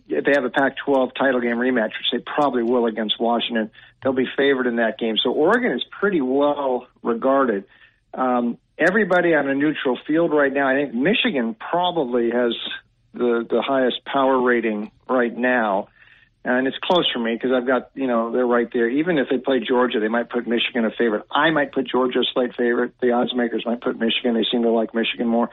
if 0.08 0.24
they 0.24 0.32
have 0.34 0.44
a 0.44 0.50
Pac-12 0.50 1.12
title 1.16 1.40
game 1.40 1.56
rematch, 1.56 1.90
which 1.90 2.10
they 2.12 2.18
probably 2.18 2.64
will 2.64 2.86
against 2.86 3.18
Washington. 3.20 3.70
They'll 4.02 4.12
be 4.12 4.28
favored 4.36 4.66
in 4.66 4.76
that 4.76 4.98
game. 4.98 5.16
So 5.22 5.30
Oregon 5.30 5.72
is 5.72 5.84
pretty 5.98 6.20
well 6.20 6.88
regarded. 7.02 7.64
Um, 8.12 8.58
everybody 8.76 9.34
on 9.34 9.48
a 9.48 9.54
neutral 9.54 9.98
field 10.06 10.32
right 10.32 10.52
now. 10.52 10.68
I 10.68 10.74
think 10.74 10.94
Michigan 10.94 11.54
probably 11.54 12.30
has 12.30 12.54
the 13.12 13.46
the 13.48 13.62
highest 13.62 14.04
power 14.04 14.40
rating 14.40 14.90
right 15.08 15.34
now 15.34 15.88
and 16.44 16.66
it's 16.66 16.76
close 16.82 17.10
for 17.12 17.18
me 17.18 17.34
because 17.34 17.52
I've 17.52 17.66
got 17.66 17.90
you 17.94 18.06
know 18.06 18.30
they're 18.32 18.46
right 18.46 18.68
there. 18.72 18.88
Even 18.88 19.18
if 19.18 19.28
they 19.30 19.38
play 19.38 19.60
Georgia, 19.60 20.00
they 20.00 20.08
might 20.08 20.30
put 20.30 20.46
Michigan 20.46 20.84
a 20.84 20.90
favorite. 20.90 21.24
I 21.30 21.50
might 21.50 21.72
put 21.72 21.88
Georgia 21.88 22.20
a 22.20 22.24
slight 22.32 22.54
favorite. 22.56 22.94
The 23.00 23.12
odds 23.12 23.34
makers 23.34 23.64
might 23.66 23.80
put 23.80 23.98
Michigan. 23.98 24.34
They 24.34 24.44
seem 24.50 24.62
to 24.62 24.70
like 24.70 24.94
Michigan 24.94 25.26
more, 25.26 25.50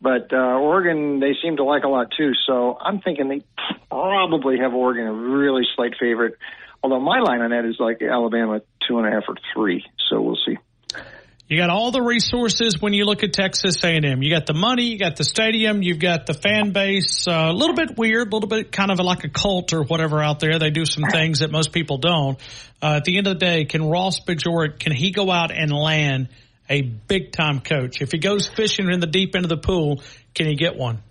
but 0.00 0.32
uh, 0.32 0.36
Oregon 0.36 1.20
they 1.20 1.34
seem 1.42 1.56
to 1.56 1.64
like 1.64 1.84
a 1.84 1.88
lot 1.88 2.08
too. 2.16 2.32
So 2.46 2.76
I'm 2.80 3.00
thinking 3.00 3.28
they 3.28 3.42
probably 3.90 4.58
have 4.58 4.74
Oregon 4.74 5.06
a 5.06 5.12
really 5.12 5.66
slight 5.74 5.94
favorite 5.98 6.36
Although 6.82 7.00
my 7.00 7.20
line 7.20 7.40
on 7.40 7.50
that 7.50 7.64
is 7.64 7.76
like 7.78 8.02
Alabama 8.02 8.62
two 8.86 8.98
and 8.98 9.06
a 9.06 9.10
half 9.10 9.24
or 9.28 9.36
three. 9.54 9.84
So 10.08 10.20
we'll 10.20 10.38
see. 10.46 10.56
You 11.50 11.56
got 11.56 11.68
all 11.68 11.90
the 11.90 12.00
resources 12.00 12.80
when 12.80 12.92
you 12.92 13.04
look 13.04 13.24
at 13.24 13.32
Texas 13.32 13.82
A&M. 13.82 14.22
You 14.22 14.30
got 14.30 14.46
the 14.46 14.54
money, 14.54 14.84
you 14.84 14.98
got 15.00 15.16
the 15.16 15.24
stadium, 15.24 15.82
you've 15.82 15.98
got 15.98 16.26
the 16.26 16.32
fan 16.32 16.70
base. 16.70 17.26
Uh, 17.26 17.48
a 17.50 17.52
little 17.52 17.74
bit 17.74 17.98
weird, 17.98 18.28
a 18.28 18.36
little 18.36 18.48
bit 18.48 18.70
kind 18.70 18.92
of 18.92 19.00
like 19.00 19.24
a 19.24 19.28
cult 19.28 19.72
or 19.72 19.82
whatever 19.82 20.22
out 20.22 20.38
there. 20.38 20.60
They 20.60 20.70
do 20.70 20.84
some 20.86 21.02
things 21.10 21.40
that 21.40 21.50
most 21.50 21.72
people 21.72 21.98
don't. 21.98 22.38
Uh, 22.80 22.98
at 22.98 23.04
the 23.04 23.18
end 23.18 23.26
of 23.26 23.40
the 23.40 23.44
day, 23.44 23.64
can 23.64 23.82
Ross 23.88 24.20
Bjork, 24.20 24.78
can 24.78 24.92
he 24.92 25.10
go 25.10 25.28
out 25.28 25.50
and 25.50 25.72
land 25.72 26.28
a 26.68 26.82
big 26.82 27.32
time 27.32 27.58
coach? 27.58 28.00
If 28.00 28.12
he 28.12 28.18
goes 28.18 28.46
fishing 28.46 28.88
in 28.88 29.00
the 29.00 29.08
deep 29.08 29.34
end 29.34 29.44
of 29.44 29.48
the 29.48 29.56
pool, 29.56 30.04
can 30.36 30.46
he 30.46 30.54
get 30.54 30.76
one? 30.76 31.02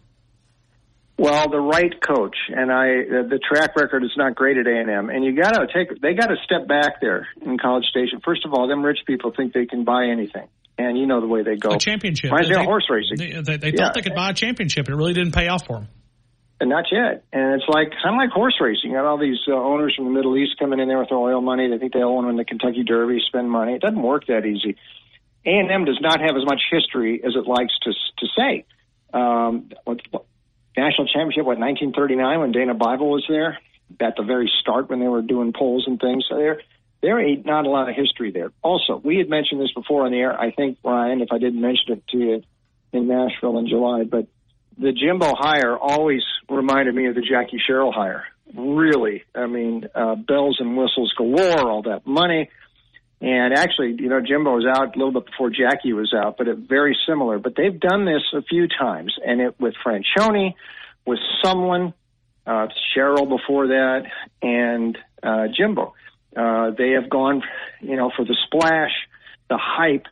Well, 1.19 1.49
the 1.49 1.59
right 1.59 1.91
coach, 1.99 2.37
and 2.47 2.71
I 2.71 3.03
the 3.27 3.41
track 3.43 3.75
record 3.75 4.05
is 4.05 4.11
not 4.15 4.35
great 4.35 4.57
at 4.57 4.65
A 4.67 4.71
and 4.71 4.89
M, 4.89 5.09
and 5.09 5.25
you 5.25 5.35
got 5.35 5.51
to 5.51 5.67
take 5.67 5.99
they 6.01 6.13
got 6.13 6.27
to 6.27 6.37
step 6.45 6.65
back 6.65 7.01
there 7.01 7.27
in 7.41 7.57
College 7.57 7.83
Station. 7.91 8.21
First 8.23 8.45
of 8.45 8.53
all, 8.53 8.69
them 8.69 8.85
rich 8.85 8.99
people 9.05 9.33
think 9.35 9.51
they 9.51 9.65
can 9.65 9.83
buy 9.83 10.05
anything, 10.05 10.47
and 10.77 10.97
you 10.97 11.07
know 11.07 11.19
the 11.19 11.27
way 11.27 11.43
they 11.43 11.57
go. 11.57 11.71
A 11.71 11.77
championship. 11.77 12.31
Reminds 12.31 12.49
me 12.49 12.55
of 12.55 12.63
horse 12.63 12.87
racing. 12.89 13.17
They, 13.17 13.41
they, 13.41 13.57
they 13.57 13.71
thought 13.75 13.95
they 13.95 14.01
could 14.01 14.15
buy 14.15 14.29
a 14.29 14.33
championship, 14.33 14.87
and 14.87 14.95
it 14.95 14.97
really 14.97 15.11
didn't 15.11 15.33
pay 15.33 15.49
off 15.49 15.67
for 15.67 15.79
them. 15.79 15.89
And 16.61 16.69
not 16.69 16.85
yet. 16.89 17.25
And 17.33 17.55
it's 17.55 17.67
like 17.67 17.91
kind 18.01 18.15
of 18.15 18.19
like 18.23 18.31
horse 18.31 18.55
racing. 18.61 18.91
You 18.91 18.95
got 18.95 19.05
all 19.05 19.19
these 19.19 19.39
uh, 19.45 19.51
owners 19.51 19.95
from 19.97 20.05
the 20.05 20.11
Middle 20.11 20.37
East 20.37 20.55
coming 20.57 20.79
in 20.79 20.87
there 20.87 20.99
with 20.99 21.09
their 21.09 21.17
oil 21.17 21.41
money. 21.41 21.69
They 21.69 21.79
think 21.79 21.91
they 21.91 22.01
own 22.01 22.27
win 22.27 22.37
the 22.37 22.45
Kentucky 22.45 22.83
Derby, 22.83 23.19
spend 23.27 23.51
money. 23.51 23.73
It 23.73 23.81
doesn't 23.81 24.01
work 24.01 24.27
that 24.27 24.45
easy. 24.45 24.77
A 25.45 25.49
and 25.49 25.69
M 25.69 25.83
does 25.83 25.99
not 25.99 26.21
have 26.21 26.37
as 26.37 26.45
much 26.45 26.61
history 26.71 27.21
as 27.25 27.35
it 27.35 27.45
likes 27.45 27.73
to 27.83 27.91
to 27.91 28.27
say. 28.37 28.65
Um, 29.13 29.71
national 30.75 31.07
championship, 31.07 31.45
what, 31.45 31.57
1939 31.59 32.39
when 32.39 32.51
Dana 32.51 32.73
Bible 32.73 33.09
was 33.09 33.25
there 33.27 33.59
at 33.99 34.15
the 34.15 34.23
very 34.23 34.51
start 34.61 34.89
when 34.89 34.99
they 34.99 35.07
were 35.07 35.21
doing 35.21 35.53
polls 35.53 35.85
and 35.87 35.99
things. 35.99 36.25
So 36.29 36.35
there, 36.35 36.61
there 37.01 37.19
ain't 37.19 37.45
not 37.45 37.65
a 37.65 37.69
lot 37.69 37.89
of 37.89 37.95
history 37.95 38.31
there. 38.31 38.51
Also, 38.61 39.01
we 39.03 39.17
had 39.17 39.29
mentioned 39.29 39.61
this 39.61 39.71
before 39.73 40.05
on 40.05 40.11
the 40.11 40.17
air. 40.17 40.39
I 40.39 40.51
think, 40.51 40.77
Ryan, 40.83 41.21
if 41.21 41.29
I 41.31 41.37
didn't 41.37 41.61
mention 41.61 41.93
it 41.93 42.07
to 42.09 42.17
you 42.17 42.43
in 42.91 43.07
Nashville 43.07 43.57
in 43.57 43.67
July, 43.67 44.03
but 44.03 44.27
the 44.77 44.91
Jimbo 44.91 45.33
hire 45.35 45.77
always 45.77 46.21
reminded 46.49 46.95
me 46.95 47.07
of 47.07 47.15
the 47.15 47.21
Jackie 47.21 47.61
Sherrill 47.65 47.91
hire. 47.91 48.25
Really, 48.55 49.23
I 49.35 49.45
mean, 49.45 49.87
uh, 49.93 50.15
bells 50.15 50.57
and 50.59 50.75
whistles 50.75 51.13
galore, 51.17 51.69
all 51.69 51.83
that 51.83 52.07
money. 52.07 52.49
And 53.21 53.53
actually, 53.53 53.95
you 53.99 54.07
know, 54.07 54.21
Jimbo 54.21 54.55
was 54.55 54.65
out 54.65 54.95
a 54.95 54.97
little 54.97 55.11
bit 55.11 55.25
before 55.25 55.49
Jackie 55.49 55.91
was 55.91 56.13
out, 56.13 56.37
but 56.37 56.47
it 56.47 56.57
very 56.57 56.97
similar. 57.07 57.37
But 57.37 57.55
they've 57.55 57.77
done 57.77 58.05
this 58.05 58.21
a 58.33 58.41
few 58.41 58.67
times, 58.67 59.13
and 59.25 59.41
it 59.41 59.59
with 59.59 59.73
Franchione, 59.85 60.55
with 61.05 61.19
someone, 61.43 61.93
uh, 62.47 62.67
Sherrill 62.93 63.25
before 63.25 63.67
that, 63.67 64.03
and 64.41 64.97
uh, 65.21 65.47
Jimbo. 65.53 65.93
Uh, 66.35 66.71
they 66.77 66.91
have 66.91 67.09
gone, 67.09 67.43
you 67.81 67.97
know, 67.97 68.09
for 68.15 68.23
the 68.23 68.37
splash, 68.45 68.91
the 69.49 69.57
hype, 69.57 70.05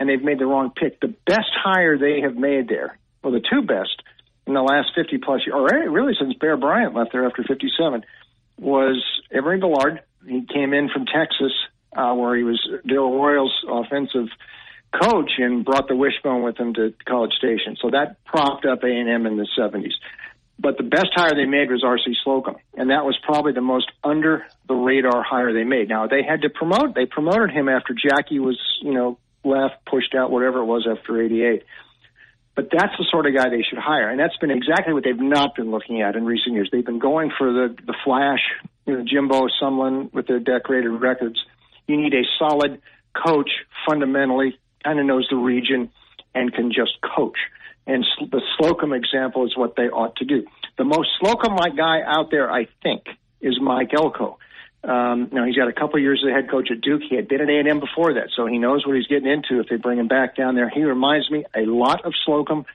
and 0.00 0.08
they've 0.08 0.22
made 0.22 0.38
the 0.38 0.46
wrong 0.46 0.72
pick. 0.74 1.00
The 1.00 1.14
best 1.26 1.50
hire 1.52 1.98
they 1.98 2.22
have 2.22 2.36
made 2.36 2.68
there, 2.68 2.98
well, 3.22 3.32
the 3.32 3.40
two 3.40 3.62
best 3.62 4.02
in 4.46 4.54
the 4.54 4.62
last 4.62 4.90
50 4.94 5.18
plus 5.18 5.42
years, 5.46 5.54
or 5.54 5.90
really 5.90 6.14
since 6.18 6.34
Bear 6.34 6.56
Bryant 6.56 6.94
left 6.94 7.12
there 7.12 7.26
after 7.26 7.42
57, 7.42 8.04
was 8.58 9.02
Emory 9.30 9.58
Bellard. 9.58 10.00
He 10.26 10.46
came 10.46 10.72
in 10.72 10.88
from 10.88 11.06
Texas 11.06 11.52
uh, 11.94 12.14
where 12.14 12.36
he 12.36 12.42
was 12.42 12.60
Darrell 12.86 13.16
Royal's 13.16 13.54
offensive 13.68 14.28
coach 15.02 15.32
and 15.38 15.64
brought 15.64 15.88
the 15.88 15.96
wishbone 15.96 16.42
with 16.42 16.56
him 16.56 16.74
to 16.74 16.94
College 17.06 17.32
Station. 17.32 17.76
So 17.80 17.90
that 17.90 18.24
propped 18.24 18.64
up 18.64 18.82
A&M 18.84 19.26
in 19.26 19.36
the 19.36 19.48
70s. 19.58 19.92
But 20.58 20.76
the 20.76 20.84
best 20.84 21.08
hire 21.14 21.34
they 21.34 21.46
made 21.46 21.70
was 21.70 21.82
R.C. 21.84 22.14
Slocum, 22.22 22.56
and 22.74 22.90
that 22.90 23.04
was 23.04 23.18
probably 23.24 23.52
the 23.52 23.60
most 23.60 23.90
under 24.04 24.46
the 24.68 24.74
radar 24.74 25.22
hire 25.22 25.52
they 25.52 25.64
made. 25.64 25.88
Now 25.88 26.06
they 26.06 26.22
had 26.22 26.42
to 26.42 26.48
promote. 26.48 26.94
They 26.94 27.06
promoted 27.06 27.50
him 27.50 27.68
after 27.68 27.92
Jackie 27.92 28.38
was, 28.38 28.58
you 28.80 28.94
know, 28.94 29.18
left, 29.42 29.84
pushed 29.84 30.14
out, 30.14 30.30
whatever 30.30 30.60
it 30.60 30.64
was 30.64 30.86
after 30.88 31.20
'88. 31.20 31.64
But 32.54 32.68
that's 32.70 32.96
the 32.96 33.04
sort 33.10 33.26
of 33.26 33.34
guy 33.34 33.48
they 33.48 33.64
should 33.68 33.80
hire, 33.80 34.08
and 34.08 34.20
that's 34.20 34.36
been 34.36 34.52
exactly 34.52 34.94
what 34.94 35.02
they've 35.02 35.18
not 35.18 35.56
been 35.56 35.72
looking 35.72 36.02
at 36.02 36.14
in 36.14 36.24
recent 36.24 36.54
years. 36.54 36.68
They've 36.70 36.86
been 36.86 37.00
going 37.00 37.32
for 37.36 37.52
the 37.52 37.74
the 37.84 37.96
flash, 38.04 38.40
you 38.86 38.96
know, 38.96 39.04
Jimbo, 39.04 39.48
someone 39.58 40.08
with 40.12 40.28
their 40.28 40.38
decorated 40.38 40.90
records 40.90 41.44
you 41.86 41.96
need 41.96 42.14
a 42.14 42.22
solid 42.38 42.80
coach, 43.14 43.50
fundamentally, 43.88 44.58
kind 44.84 44.98
of 44.98 45.06
knows 45.06 45.26
the 45.30 45.36
region 45.36 45.90
and 46.34 46.52
can 46.52 46.70
just 46.72 46.92
coach. 47.16 47.38
And 47.86 48.04
the 48.18 48.40
Slocum 48.56 48.92
example 48.92 49.44
is 49.46 49.56
what 49.56 49.76
they 49.76 49.88
ought 49.88 50.16
to 50.16 50.24
do. 50.24 50.46
The 50.78 50.84
most 50.84 51.10
Slocum-like 51.20 51.76
guy 51.76 52.00
out 52.04 52.30
there, 52.30 52.50
I 52.50 52.66
think, 52.82 53.04
is 53.40 53.60
Mike 53.60 53.92
Elko. 53.94 54.38
Um, 54.82 55.28
now 55.32 55.46
he's 55.46 55.56
got 55.56 55.68
a 55.68 55.72
couple 55.72 55.98
years 55.98 56.22
as 56.24 56.30
a 56.30 56.34
head 56.34 56.50
coach 56.50 56.68
at 56.70 56.80
Duke. 56.80 57.02
He 57.08 57.16
had 57.16 57.28
been 57.28 57.40
at 57.40 57.48
A&M 57.48 57.80
before 57.80 58.14
that, 58.14 58.28
so 58.36 58.46
he 58.46 58.58
knows 58.58 58.86
what 58.86 58.96
he's 58.96 59.06
getting 59.06 59.30
into 59.30 59.60
if 59.60 59.68
they 59.68 59.76
bring 59.76 59.98
him 59.98 60.08
back 60.08 60.36
down 60.36 60.54
there. 60.54 60.68
He 60.68 60.82
reminds 60.84 61.30
me 61.30 61.44
a 61.54 61.64
lot 61.66 62.04
of 62.04 62.12
Slocum. 62.24 62.66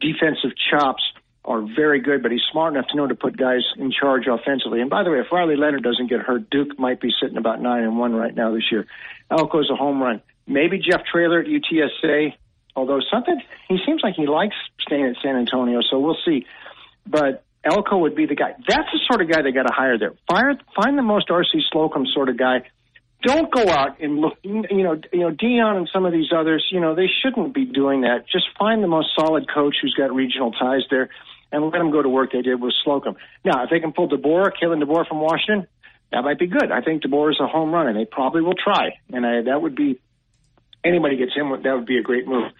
Defensive 0.00 0.50
chops, 0.70 1.02
are 1.46 1.62
very 1.62 2.00
good, 2.00 2.22
but 2.22 2.32
he's 2.32 2.42
smart 2.50 2.74
enough 2.74 2.88
to 2.88 2.96
know 2.96 3.06
to 3.06 3.14
put 3.14 3.36
guys 3.36 3.62
in 3.78 3.92
charge 3.92 4.26
offensively. 4.26 4.80
And 4.80 4.90
by 4.90 5.04
the 5.04 5.10
way, 5.10 5.20
if 5.20 5.26
Riley 5.30 5.56
Leonard 5.56 5.84
doesn't 5.84 6.08
get 6.08 6.20
hurt, 6.20 6.50
Duke 6.50 6.78
might 6.78 7.00
be 7.00 7.10
sitting 7.20 7.36
about 7.36 7.62
nine 7.62 7.84
and 7.84 7.98
one 7.98 8.14
right 8.14 8.34
now 8.34 8.52
this 8.52 8.64
year. 8.70 8.86
Elko's 9.30 9.70
a 9.70 9.76
home 9.76 10.02
run. 10.02 10.22
Maybe 10.46 10.78
Jeff 10.78 11.02
Traylor 11.10 11.40
at 11.40 11.46
UTSA, 11.46 12.34
although 12.74 13.00
something 13.10 13.40
he 13.68 13.78
seems 13.86 14.00
like 14.02 14.14
he 14.14 14.26
likes 14.26 14.56
staying 14.80 15.06
at 15.06 15.16
San 15.22 15.36
Antonio, 15.36 15.80
so 15.88 15.98
we'll 15.98 16.18
see. 16.24 16.46
But 17.06 17.44
Elko 17.64 17.98
would 17.98 18.14
be 18.14 18.26
the 18.26 18.34
guy. 18.34 18.54
That's 18.66 18.88
the 18.92 19.00
sort 19.08 19.22
of 19.22 19.30
guy 19.30 19.42
they 19.42 19.52
got 19.52 19.66
to 19.66 19.72
hire 19.72 19.98
there. 19.98 20.14
Fire, 20.28 20.56
find 20.74 20.98
the 20.98 21.02
most 21.02 21.28
RC 21.28 21.62
Slocum 21.70 22.06
sort 22.12 22.28
of 22.28 22.36
guy. 22.36 22.62
Don't 23.22 23.50
go 23.50 23.68
out 23.68 24.00
and 24.00 24.18
look. 24.18 24.34
You 24.42 24.62
know, 24.62 25.00
you 25.12 25.20
know, 25.20 25.30
Deion 25.30 25.76
and 25.76 25.88
some 25.92 26.04
of 26.04 26.12
these 26.12 26.28
others. 26.36 26.64
You 26.70 26.80
know, 26.80 26.94
they 26.94 27.08
shouldn't 27.22 27.54
be 27.54 27.64
doing 27.64 28.02
that. 28.02 28.24
Just 28.30 28.44
find 28.58 28.82
the 28.84 28.88
most 28.88 29.08
solid 29.18 29.46
coach 29.52 29.76
who's 29.82 29.94
got 29.94 30.14
regional 30.14 30.52
ties 30.52 30.82
there 30.90 31.08
and 31.52 31.64
let 31.64 31.72
them 31.72 31.90
go 31.90 32.02
to 32.02 32.08
work 32.08 32.32
they 32.32 32.42
did 32.42 32.60
with 32.60 32.74
Slocum. 32.84 33.16
Now, 33.44 33.64
if 33.64 33.70
they 33.70 33.80
can 33.80 33.92
pull 33.92 34.08
DeBoer, 34.08 34.50
Kalen 34.60 34.82
DeBoer 34.82 35.06
from 35.06 35.20
Washington, 35.20 35.66
that 36.12 36.22
might 36.22 36.38
be 36.38 36.46
good. 36.46 36.70
I 36.70 36.80
think 36.80 37.02
DeBoer 37.02 37.32
is 37.32 37.40
a 37.40 37.46
home 37.46 37.72
run, 37.72 37.88
and 37.88 37.96
they 37.96 38.04
probably 38.04 38.42
will 38.42 38.54
try. 38.54 38.98
And 39.12 39.26
I, 39.26 39.42
that 39.42 39.60
would 39.60 39.74
be 39.74 40.00
anybody 40.84 41.16
gets 41.16 41.34
him, 41.34 41.50
that 41.50 41.74
would 41.74 41.86
be 41.86 41.98
a 41.98 42.02
great 42.02 42.26
move. 42.26 42.52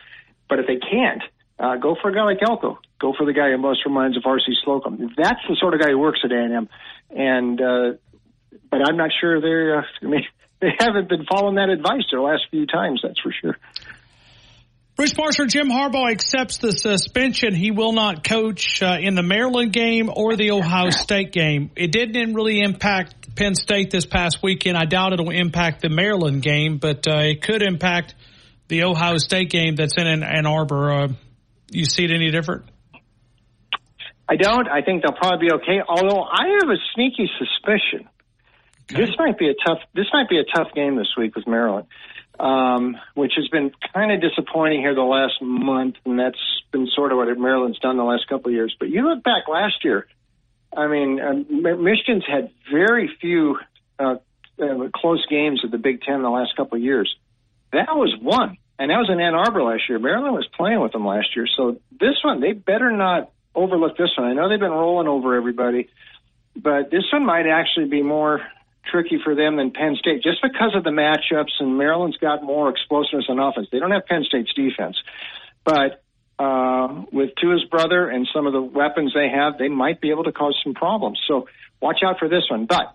But 0.49 0.61
if 0.61 0.67
they 0.67 0.77
can't, 0.77 1.23
uh, 1.59 1.77
go 1.77 1.97
for 2.01 2.11
a 2.11 2.15
guy 2.15 2.23
like 2.23 2.39
Elko. 2.43 2.79
Go 2.99 3.15
for 3.17 3.27
the 3.27 3.33
guy 3.33 3.51
who 3.51 3.59
most 3.59 3.85
reminds 3.85 4.17
of 4.17 4.25
R.C. 4.27 4.55
Slocum. 4.65 5.15
That's 5.17 5.41
the 5.49 5.57
sort 5.57 5.75
of 5.75 5.81
guy 5.81 5.91
who 5.91 5.99
works 5.99 6.21
at 6.25 6.33
A&M. 6.33 6.69
And 7.11 7.61
uh, 7.61 7.93
but 8.71 8.89
I'm 8.89 8.97
not 8.97 9.11
sure 9.19 9.41
they're. 9.41 9.79
Uh, 9.79 9.83
I 10.03 10.07
mean, 10.07 10.25
they 10.61 10.73
haven't 10.79 11.09
been 11.09 11.25
following 11.25 11.57
that 11.57 11.69
advice 11.69 12.05
the 12.11 12.21
last 12.21 12.45
few 12.51 12.67
times. 12.67 13.01
That's 13.03 13.21
for 13.21 13.33
sure. 13.33 13.59
Bruce 14.97 15.13
Parser, 15.13 15.47
Jim 15.47 15.69
Harbaugh 15.69 16.11
accepts 16.11 16.57
the 16.57 16.73
suspension. 16.73 17.55
He 17.55 17.71
will 17.71 17.93
not 17.93 18.27
coach 18.27 18.83
uh, 18.83 18.97
in 18.99 19.15
the 19.15 19.23
Maryland 19.23 19.75
game 19.75 20.11
or 20.11 20.37
the 20.37 20.53
Ohio 20.53 20.89
State 20.89 21.33
game. 21.33 21.71
It 21.77 21.93
didn't 21.93 22.33
really 22.33 22.61
impact 22.61 23.37
Penn 23.37 23.55
State 23.55 23.91
this 23.91 24.07
past 24.07 24.43
weekend. 24.43 24.79
I 24.79 24.87
doubt 24.87 25.13
it'll 25.13 25.29
impact 25.29 25.83
the 25.83 25.91
Maryland 25.91 26.41
game, 26.41 26.79
but 26.79 27.07
uh, 27.07 27.19
it 27.19 27.43
could 27.43 27.61
impact 27.61 28.15
the 28.69 28.85
Ohio 28.85 29.19
State 29.19 29.51
game 29.51 29.77
that's 29.77 29.99
in 29.99 30.07
Ann 30.07 30.47
Arbor. 30.47 30.91
Uh, 30.91 31.09
you 31.71 31.85
see 31.85 32.05
it 32.05 32.11
any 32.11 32.31
different? 32.31 32.65
I 34.27 34.37
don't. 34.37 34.67
I 34.67 34.81
think 34.81 35.03
they'll 35.03 35.15
probably 35.15 35.49
be 35.49 35.55
okay. 35.57 35.83
Although 35.87 36.23
I 36.23 36.57
have 36.59 36.71
a 36.71 36.81
sneaky 36.95 37.29
suspicion 37.39 38.09
okay. 38.91 39.05
this 39.05 39.15
might 39.19 39.39
be 39.39 39.51
a 39.51 39.55
tough. 39.67 39.79
This 39.95 40.07
might 40.13 40.31
be 40.31 40.39
a 40.39 40.45
tough 40.45 40.73
game 40.75 40.97
this 40.97 41.13
week 41.19 41.37
with 41.37 41.47
Maryland 41.47 41.87
um, 42.39 42.97
which 43.15 43.33
has 43.37 43.49
been 43.49 43.73
kind 43.95 44.13
of 44.13 44.21
disappointing 44.21 44.81
here 44.81 44.95
the 44.95 45.03
last 45.03 45.41
month, 45.41 45.97
and 46.05 46.19
that's 46.19 46.39
been 46.73 46.89
sort 46.95 47.13
of 47.13 47.19
what 47.19 47.29
Maryland's 47.39 47.79
done 47.79 47.97
the 47.97 48.05
last 48.05 48.29
couple 48.29 48.51
of 48.51 48.55
years. 48.55 48.75
But 48.79 48.89
you 48.91 49.09
look 49.09 49.23
back 49.23 49.49
last 49.49 49.85
year, 49.85 50.07
I 50.77 50.87
mean, 50.89 51.21
uh, 51.21 51.33
Michigan's 51.77 52.25
had 52.27 52.51
very 52.71 53.11
few 53.21 53.59
uh, 53.99 54.17
uh, 54.61 54.89
close 54.95 55.25
games 55.29 55.65
of 55.65 55.71
the 55.71 55.79
Big 55.79 56.03
Ten 56.03 56.23
the 56.23 56.31
last 56.31 56.57
couple 56.57 56.77
of 56.77 56.83
years. 56.83 57.15
That 57.73 57.89
was 57.91 58.15
one, 58.21 58.59
and 58.79 58.91
that 58.91 58.97
was 58.97 59.09
in 59.11 59.21
Ann 59.21 59.35
Arbor 59.35 59.63
last 59.63 59.83
year. 59.89 59.99
Maryland 59.99 60.35
was 60.35 60.49
playing 60.57 60.81
with 60.81 60.93
them 60.93 61.07
last 61.07 61.35
year, 61.35 61.47
so 61.57 61.81
this 61.99 62.17
one 62.23 62.41
they 62.41 62.53
better 62.53 62.91
not 62.93 63.31
overlook 63.55 63.97
this 63.97 64.11
one. 64.17 64.29
I 64.29 64.35
know 64.35 64.49
they've 64.49 64.61
been 64.61 64.71
rolling 64.71 65.09
over 65.09 65.35
everybody, 65.35 65.89
but 66.55 66.91
this 66.91 67.05
one 67.13 67.25
might 67.25 67.47
actually 67.47 67.89
be 67.89 68.03
more 68.03 68.41
tricky 68.91 69.19
for 69.23 69.35
them 69.35 69.57
than 69.57 69.71
Penn 69.71 69.97
State 69.99 70.23
just 70.23 70.43
because 70.43 70.75
of 70.75 70.85
the 70.85 70.91
matchups. 70.91 71.53
And 71.61 71.77
Maryland's 71.79 72.17
got 72.19 72.43
more 72.43 72.69
explosiveness 72.71 73.27
on 73.29 73.39
offense. 73.39 73.69
They 73.71 73.79
don't 73.79 73.91
have 73.91 74.07
Penn 74.07 74.25
State's 74.25 74.53
defense, 74.55 74.97
but 75.65 76.03
uh, 76.39 77.05
with 77.13 77.31
Tua's 77.41 77.65
brother 77.71 78.09
and 78.09 78.29
some 78.35 78.47
of 78.47 78.53
the 78.53 78.61
weapons 78.61 79.13
they 79.15 79.29
have, 79.29 79.59
they 79.59 79.69
might 79.69 80.01
be 80.01 80.11
able 80.11 80.25
to 80.25 80.33
cause 80.33 80.59
some 80.63 80.75
problems. 80.75 81.21
So 81.27 81.49
watch 81.81 82.01
out 82.05 82.19
for 82.19 82.29
this 82.29 82.45
one. 82.51 82.67
But 82.67 82.95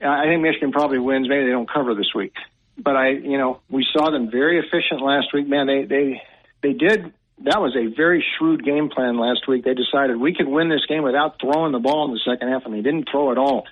I 0.00 0.24
think 0.24 0.42
Michigan 0.42 0.72
probably 0.72 0.98
wins. 0.98 1.28
Maybe 1.28 1.44
they 1.44 1.50
don't 1.50 1.70
cover 1.70 1.94
this 1.94 2.14
week. 2.14 2.32
But 2.78 2.96
I, 2.96 3.10
you 3.10 3.36
know, 3.36 3.60
we 3.68 3.86
saw 3.92 4.10
them 4.10 4.30
very 4.30 4.58
efficient 4.58 5.02
last 5.02 5.28
week. 5.34 5.46
Man, 5.46 5.66
they 5.66 5.84
they 5.84 6.22
they 6.62 6.72
did. 6.72 7.12
That 7.44 7.60
was 7.60 7.76
a 7.76 7.94
very 7.94 8.24
shrewd 8.38 8.64
game 8.64 8.88
plan 8.88 9.18
last 9.18 9.48
week. 9.48 9.64
They 9.64 9.74
decided 9.74 10.16
we 10.16 10.34
could 10.34 10.48
win 10.48 10.68
this 10.68 10.84
game 10.86 11.02
without 11.02 11.40
throwing 11.40 11.72
the 11.72 11.78
ball 11.78 12.06
in 12.06 12.12
the 12.12 12.20
second 12.24 12.48
half, 12.48 12.64
and 12.64 12.74
they 12.74 12.82
didn't 12.82 13.08
throw 13.10 13.32
at 13.32 13.38
all 13.38 13.66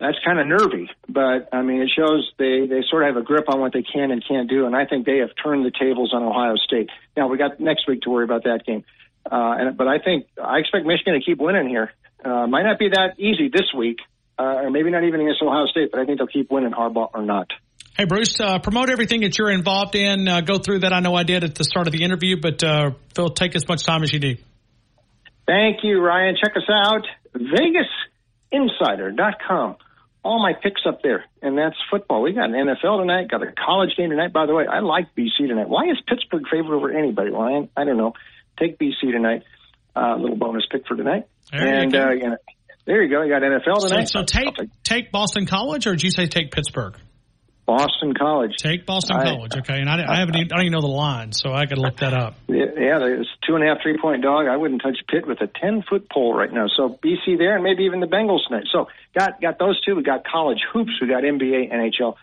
that's 0.00 0.18
kind 0.24 0.38
of 0.38 0.46
nervy. 0.46 0.90
But 1.08 1.48
I 1.52 1.62
mean, 1.62 1.82
it 1.82 1.90
shows 1.94 2.30
they 2.38 2.66
they 2.66 2.82
sort 2.88 3.02
of 3.02 3.14
have 3.14 3.22
a 3.22 3.26
grip 3.26 3.44
on 3.48 3.60
what 3.60 3.72
they 3.72 3.82
can 3.82 4.10
and 4.10 4.24
can't 4.26 4.48
do, 4.48 4.66
and 4.66 4.74
I 4.74 4.86
think 4.86 5.06
they 5.06 5.18
have 5.18 5.30
turned 5.42 5.64
the 5.64 5.72
tables 5.72 6.12
on 6.14 6.22
Ohio 6.22 6.56
State. 6.56 6.90
Now 7.16 7.28
we 7.28 7.38
got 7.38 7.60
next 7.60 7.88
week 7.88 8.02
to 8.02 8.10
worry 8.10 8.24
about 8.24 8.44
that 8.44 8.64
game, 8.64 8.84
uh, 9.30 9.54
and 9.58 9.76
but 9.76 9.88
I 9.88 9.98
think 9.98 10.26
I 10.42 10.58
expect 10.58 10.86
Michigan 10.86 11.14
to 11.14 11.20
keep 11.20 11.38
winning 11.38 11.68
here. 11.68 11.92
Uh, 12.24 12.46
might 12.46 12.62
not 12.62 12.78
be 12.78 12.88
that 12.88 13.18
easy 13.18 13.48
this 13.48 13.72
week, 13.76 13.98
uh, 14.38 14.42
or 14.42 14.70
maybe 14.70 14.90
not 14.90 15.04
even 15.04 15.20
against 15.20 15.42
Ohio 15.42 15.66
State, 15.66 15.90
but 15.90 16.00
I 16.00 16.04
think 16.04 16.18
they'll 16.18 16.26
keep 16.26 16.50
winning 16.50 16.72
Harbaugh 16.72 17.10
or 17.14 17.22
not. 17.22 17.48
Hey, 17.96 18.04
Bruce, 18.04 18.40
uh, 18.40 18.58
promote 18.60 18.90
everything 18.90 19.22
that 19.22 19.36
you're 19.36 19.50
involved 19.50 19.96
in. 19.96 20.28
Uh, 20.28 20.40
go 20.40 20.58
through 20.58 20.78
that. 20.80 20.92
I 20.92 21.00
know 21.00 21.16
I 21.16 21.24
did 21.24 21.42
at 21.42 21.56
the 21.56 21.64
start 21.64 21.88
of 21.88 21.92
the 21.92 22.04
interview, 22.04 22.36
but 22.40 22.62
uh, 22.62 22.92
Phil, 23.14 23.30
take 23.30 23.56
as 23.56 23.66
much 23.68 23.84
time 23.84 24.04
as 24.04 24.12
you 24.12 24.20
need. 24.20 24.38
Thank 25.46 25.82
you, 25.82 26.00
Ryan. 26.00 26.36
Check 26.36 26.56
us 26.56 26.68
out, 26.70 27.04
VegasInsider.com. 27.34 29.76
All 30.24 30.42
my 30.42 30.52
picks 30.52 30.82
up 30.86 31.00
there, 31.02 31.24
and 31.42 31.56
that's 31.56 31.76
football. 31.90 32.22
We 32.22 32.32
got 32.32 32.46
an 32.50 32.52
NFL 32.52 33.00
tonight, 33.00 33.30
got 33.30 33.42
a 33.42 33.52
college 33.52 33.90
game 33.96 34.10
tonight. 34.10 34.32
By 34.32 34.46
the 34.46 34.54
way, 34.54 34.66
I 34.66 34.80
like 34.80 35.14
BC 35.16 35.46
tonight. 35.48 35.68
Why 35.68 35.84
is 35.84 35.96
Pittsburgh 36.06 36.42
favored 36.50 36.74
over 36.74 36.90
anybody, 36.90 37.30
Ryan? 37.30 37.68
I 37.76 37.84
don't 37.84 37.96
know. 37.96 38.12
Take 38.58 38.78
BC 38.78 39.12
tonight. 39.12 39.42
A 39.94 40.00
uh, 40.00 40.16
little 40.18 40.36
bonus 40.36 40.64
pick 40.70 40.86
for 40.86 40.96
tonight. 40.96 41.26
There 41.52 41.66
and 41.66 41.92
you. 41.92 41.98
Uh, 41.98 42.10
yeah, 42.12 42.34
there 42.84 43.02
you 43.02 43.10
go. 43.10 43.22
You 43.22 43.30
got 43.30 43.42
NFL 43.42 43.80
So, 43.80 43.88
tonight. 43.88 44.08
so 44.08 44.22
take 44.24 44.54
take 44.82 45.12
Boston 45.12 45.46
College, 45.46 45.86
or 45.86 45.92
did 45.92 46.02
you 46.02 46.10
say 46.10 46.26
take 46.26 46.50
Pittsburgh? 46.50 46.96
Boston 47.68 48.14
College. 48.14 48.56
Take 48.56 48.86
Boston 48.86 49.18
I- 49.18 49.24
College, 49.24 49.52
okay. 49.58 49.78
And 49.78 49.90
I, 49.90 50.02
I 50.02 50.20
haven't, 50.20 50.36
even, 50.36 50.50
I 50.50 50.56
don't 50.56 50.64
even 50.64 50.72
know 50.72 50.80
the 50.80 50.86
line, 50.86 51.32
so 51.32 51.52
I 51.52 51.66
to 51.66 51.76
look 51.76 51.98
that 51.98 52.14
up. 52.14 52.34
Yeah, 52.48 52.98
there's 52.98 53.28
two 53.46 53.56
and 53.56 53.62
a 53.62 53.66
half, 53.68 53.82
three 53.82 53.98
point 54.00 54.22
dog. 54.22 54.46
I 54.46 54.56
wouldn't 54.56 54.80
touch 54.80 54.96
Pitt 55.06 55.26
with 55.28 55.42
a 55.42 55.48
ten 55.48 55.84
foot 55.86 56.08
pole 56.08 56.34
right 56.34 56.50
now. 56.50 56.68
So 56.74 56.98
BC 57.04 57.36
there, 57.36 57.56
and 57.56 57.62
maybe 57.62 57.84
even 57.84 58.00
the 58.00 58.06
Bengals 58.06 58.48
tonight. 58.48 58.64
So 58.72 58.86
got 59.14 59.42
got 59.42 59.58
those 59.58 59.78
two. 59.84 59.96
We 59.96 60.02
got 60.02 60.24
college 60.26 60.60
hoops. 60.72 60.92
We 60.98 61.08
got 61.08 61.24
NBA, 61.24 61.70
NHL. 61.70 62.14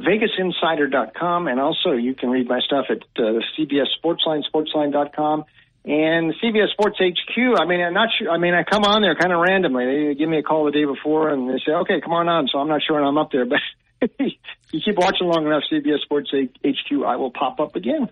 VegasInsider.com, 0.00 1.46
and 1.46 1.60
also 1.60 1.92
you 1.92 2.16
can 2.16 2.30
read 2.30 2.48
my 2.48 2.58
stuff 2.58 2.86
at 2.90 3.02
uh, 3.22 3.38
CBS 3.56 3.86
Sportsline, 4.02 4.42
Sportsline.com, 4.52 5.44
and 5.84 6.34
CBS 6.42 6.70
Sports 6.72 6.98
HQ. 6.98 7.60
I 7.60 7.66
mean, 7.66 7.80
I'm 7.80 7.94
not 7.94 8.08
sure. 8.18 8.30
I 8.30 8.38
mean, 8.38 8.54
I 8.54 8.64
come 8.64 8.82
on 8.82 9.02
there 9.02 9.14
kind 9.14 9.32
of 9.32 9.38
randomly. 9.38 10.08
They 10.08 10.14
give 10.16 10.28
me 10.28 10.38
a 10.38 10.42
call 10.42 10.64
the 10.64 10.72
day 10.72 10.84
before, 10.84 11.28
and 11.28 11.48
they 11.48 11.60
say, 11.64 11.72
"Okay, 11.72 12.00
come 12.00 12.12
on 12.12 12.28
on." 12.28 12.48
So 12.48 12.58
I'm 12.58 12.68
not 12.68 12.80
sure 12.82 12.96
when 12.96 13.04
I'm 13.04 13.16
up 13.16 13.30
there, 13.30 13.46
but 13.46 13.60
you 14.18 14.80
keep 14.84 14.96
watching 14.96 15.26
long 15.26 15.46
enough, 15.46 15.62
CBS 15.72 16.00
Sports 16.02 16.30
HQ, 16.32 17.04
I 17.06 17.16
will 17.16 17.30
pop 17.30 17.60
up 17.60 17.76
again. 17.76 18.08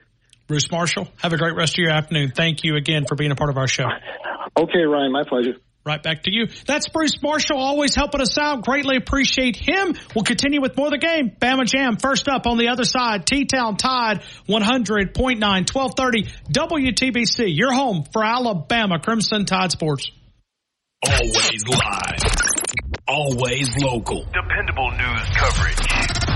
Bruce 0.46 0.70
Marshall, 0.70 1.08
have 1.20 1.32
a 1.32 1.36
great 1.36 1.56
rest 1.56 1.74
of 1.74 1.78
your 1.78 1.90
afternoon. 1.90 2.32
Thank 2.34 2.62
you 2.62 2.76
again 2.76 3.04
for 3.06 3.16
being 3.16 3.32
a 3.32 3.34
part 3.34 3.50
of 3.50 3.56
our 3.56 3.66
show. 3.66 3.84
Okay, 4.56 4.82
Ryan, 4.82 5.12
my 5.12 5.24
pleasure. 5.24 5.56
Right 5.84 6.02
back 6.02 6.24
to 6.24 6.32
you. 6.32 6.48
That's 6.66 6.88
Bruce 6.88 7.22
Marshall, 7.22 7.58
always 7.58 7.94
helping 7.94 8.20
us 8.20 8.36
out. 8.38 8.64
Greatly 8.64 8.96
appreciate 8.96 9.56
him. 9.56 9.94
We'll 10.16 10.24
continue 10.24 10.60
with 10.60 10.76
more 10.76 10.86
of 10.86 10.92
the 10.92 10.98
game. 10.98 11.30
Bama 11.30 11.64
Jam 11.64 11.96
first 11.96 12.26
up 12.28 12.48
on 12.48 12.58
the 12.58 12.68
other 12.68 12.84
side. 12.84 13.24
T-Town 13.24 13.76
Tide 13.76 14.22
100.9, 14.48 15.14
1230 15.40 16.24
WTBC. 16.50 17.56
Your 17.56 17.72
home 17.72 18.04
for 18.12 18.24
Alabama 18.24 18.98
Crimson 18.98 19.44
Tide 19.44 19.70
Sports. 19.70 20.10
Always 21.08 21.68
live. 21.68 22.55
Always 23.08 23.70
local. 23.82 24.24
Dependable 24.32 24.90
news 24.92 25.28
coverage. 25.36 25.76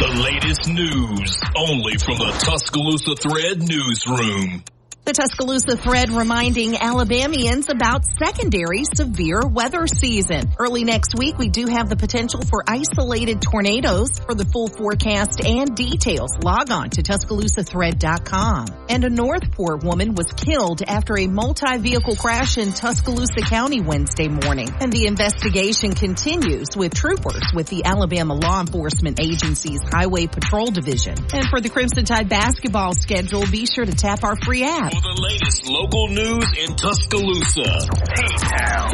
The 0.00 0.20
latest 0.24 0.68
news 0.68 1.40
only 1.56 1.98
from 1.98 2.18
the 2.18 2.32
Tuscaloosa 2.38 3.16
Thread 3.16 3.62
newsroom. 3.62 4.64
The 5.10 5.22
Tuscaloosa 5.26 5.76
thread 5.76 6.12
reminding 6.12 6.76
Alabamians 6.76 7.68
about 7.68 8.04
secondary 8.16 8.84
severe 8.94 9.40
weather 9.44 9.88
season. 9.88 10.54
Early 10.56 10.84
next 10.84 11.18
week, 11.18 11.36
we 11.36 11.48
do 11.48 11.66
have 11.66 11.88
the 11.88 11.96
potential 11.96 12.42
for 12.42 12.62
isolated 12.64 13.42
tornadoes. 13.42 14.20
For 14.20 14.36
the 14.36 14.44
full 14.44 14.68
forecast 14.68 15.44
and 15.44 15.74
details, 15.74 16.30
log 16.44 16.70
on 16.70 16.90
to 16.90 17.02
TuscaloosaThread.com. 17.02 18.66
And 18.88 19.02
a 19.02 19.10
Northport 19.10 19.82
woman 19.82 20.14
was 20.14 20.30
killed 20.30 20.82
after 20.86 21.18
a 21.18 21.26
multi-vehicle 21.26 22.14
crash 22.14 22.56
in 22.56 22.72
Tuscaloosa 22.72 23.40
County 23.40 23.80
Wednesday 23.80 24.28
morning. 24.28 24.68
And 24.78 24.92
the 24.92 25.06
investigation 25.06 25.90
continues 25.90 26.68
with 26.76 26.94
troopers 26.94 27.50
with 27.52 27.66
the 27.66 27.84
Alabama 27.84 28.34
Law 28.34 28.60
Enforcement 28.60 29.18
Agency's 29.18 29.80
Highway 29.90 30.28
Patrol 30.28 30.70
Division. 30.70 31.16
And 31.34 31.48
for 31.50 31.60
the 31.60 31.68
Crimson 31.68 32.04
Tide 32.04 32.28
basketball 32.28 32.94
schedule, 32.94 33.44
be 33.50 33.66
sure 33.66 33.84
to 33.84 33.92
tap 33.92 34.22
our 34.22 34.36
free 34.36 34.62
app. 34.62 34.99
For 35.00 35.14
the 35.14 35.22
latest 35.22 35.66
local 35.66 36.08
news 36.08 36.44
in 36.58 36.76
Tuscaloosa. 36.76 37.88
T-Town. 38.16 38.90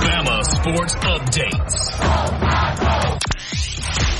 Bama 0.00 0.42
Sports 0.42 0.94
Updates. 1.04 1.76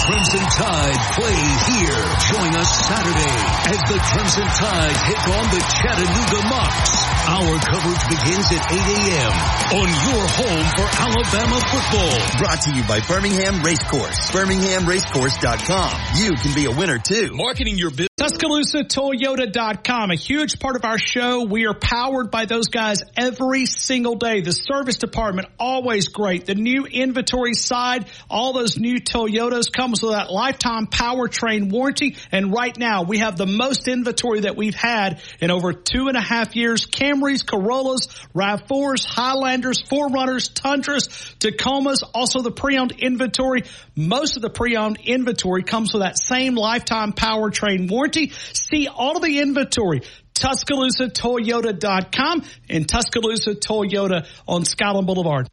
The 0.00 0.06
Crimson 0.06 0.40
Tide 0.56 1.00
play 1.12 1.40
here. 1.76 2.00
Join 2.32 2.56
us 2.56 2.70
Saturday 2.88 3.36
as 3.68 3.80
the 3.84 4.00
Crimson 4.00 4.48
Tide 4.56 4.96
take 5.04 5.28
on 5.28 5.44
the 5.52 5.60
Chattanooga 5.60 6.40
Mocs. 6.48 6.92
Our 7.28 7.58
coverage 7.58 8.04
begins 8.08 8.46
at 8.50 8.64
8 8.72 8.80
a.m. 8.80 9.32
on 9.76 9.88
your 10.08 10.24
home 10.24 10.66
for 10.72 10.88
Alabama 11.04 11.60
football. 11.68 12.16
Brought 12.38 12.62
to 12.62 12.74
you 12.74 12.82
by 12.84 13.00
Birmingham 13.00 13.62
Racecourse. 13.62 14.30
BirminghamRacecourse.com. 14.30 15.92
You 16.16 16.32
can 16.34 16.54
be 16.54 16.64
a 16.64 16.70
winner 16.70 16.98
too. 16.98 17.32
Marketing 17.34 17.76
your 17.76 17.90
business. 17.90 18.09
TuscaloosaToyota.com, 18.20 20.10
a 20.10 20.14
huge 20.14 20.58
part 20.58 20.76
of 20.76 20.84
our 20.84 20.98
show. 20.98 21.44
We 21.44 21.64
are 21.64 21.72
powered 21.72 22.30
by 22.30 22.44
those 22.44 22.68
guys 22.68 23.02
every 23.16 23.64
single 23.64 24.16
day. 24.16 24.42
The 24.42 24.52
service 24.52 24.98
department, 24.98 25.48
always 25.58 26.08
great. 26.08 26.44
The 26.44 26.54
new 26.54 26.84
inventory 26.84 27.54
side, 27.54 28.10
all 28.28 28.52
those 28.52 28.78
new 28.78 29.00
Toyotas 29.00 29.72
comes 29.72 30.02
with 30.02 30.12
that 30.12 30.30
lifetime 30.30 30.86
powertrain 30.86 31.72
warranty. 31.72 32.18
And 32.30 32.52
right 32.52 32.76
now 32.76 33.04
we 33.04 33.20
have 33.20 33.38
the 33.38 33.46
most 33.46 33.88
inventory 33.88 34.40
that 34.40 34.54
we've 34.54 34.74
had 34.74 35.22
in 35.40 35.50
over 35.50 35.72
two 35.72 36.08
and 36.08 36.16
a 36.18 36.20
half 36.20 36.54
years. 36.54 36.84
Camrys, 36.84 37.46
Corollas, 37.46 38.06
RAV4s, 38.34 39.02
Highlanders, 39.06 39.82
4Runners, 39.84 40.52
Tundras, 40.52 41.08
Tacomas, 41.38 42.02
also 42.12 42.42
the 42.42 42.50
pre-owned 42.50 42.92
inventory. 42.98 43.62
Most 43.96 44.36
of 44.36 44.42
the 44.42 44.50
pre-owned 44.50 44.98
inventory 45.06 45.62
comes 45.62 45.94
with 45.94 46.02
that 46.02 46.18
same 46.18 46.54
lifetime 46.54 47.14
powertrain 47.14 47.90
warranty. 47.90 48.09
See 48.12 48.88
all 48.88 49.16
of 49.16 49.22
the 49.22 49.40
inventory. 49.40 50.02
TuscaloosaToyota.com 50.34 52.42
and 52.68 52.88
Tuscaloosa 52.88 53.54
Toyota 53.54 54.26
on 54.48 54.64
Skyland 54.64 55.06
Boulevard. 55.06 55.48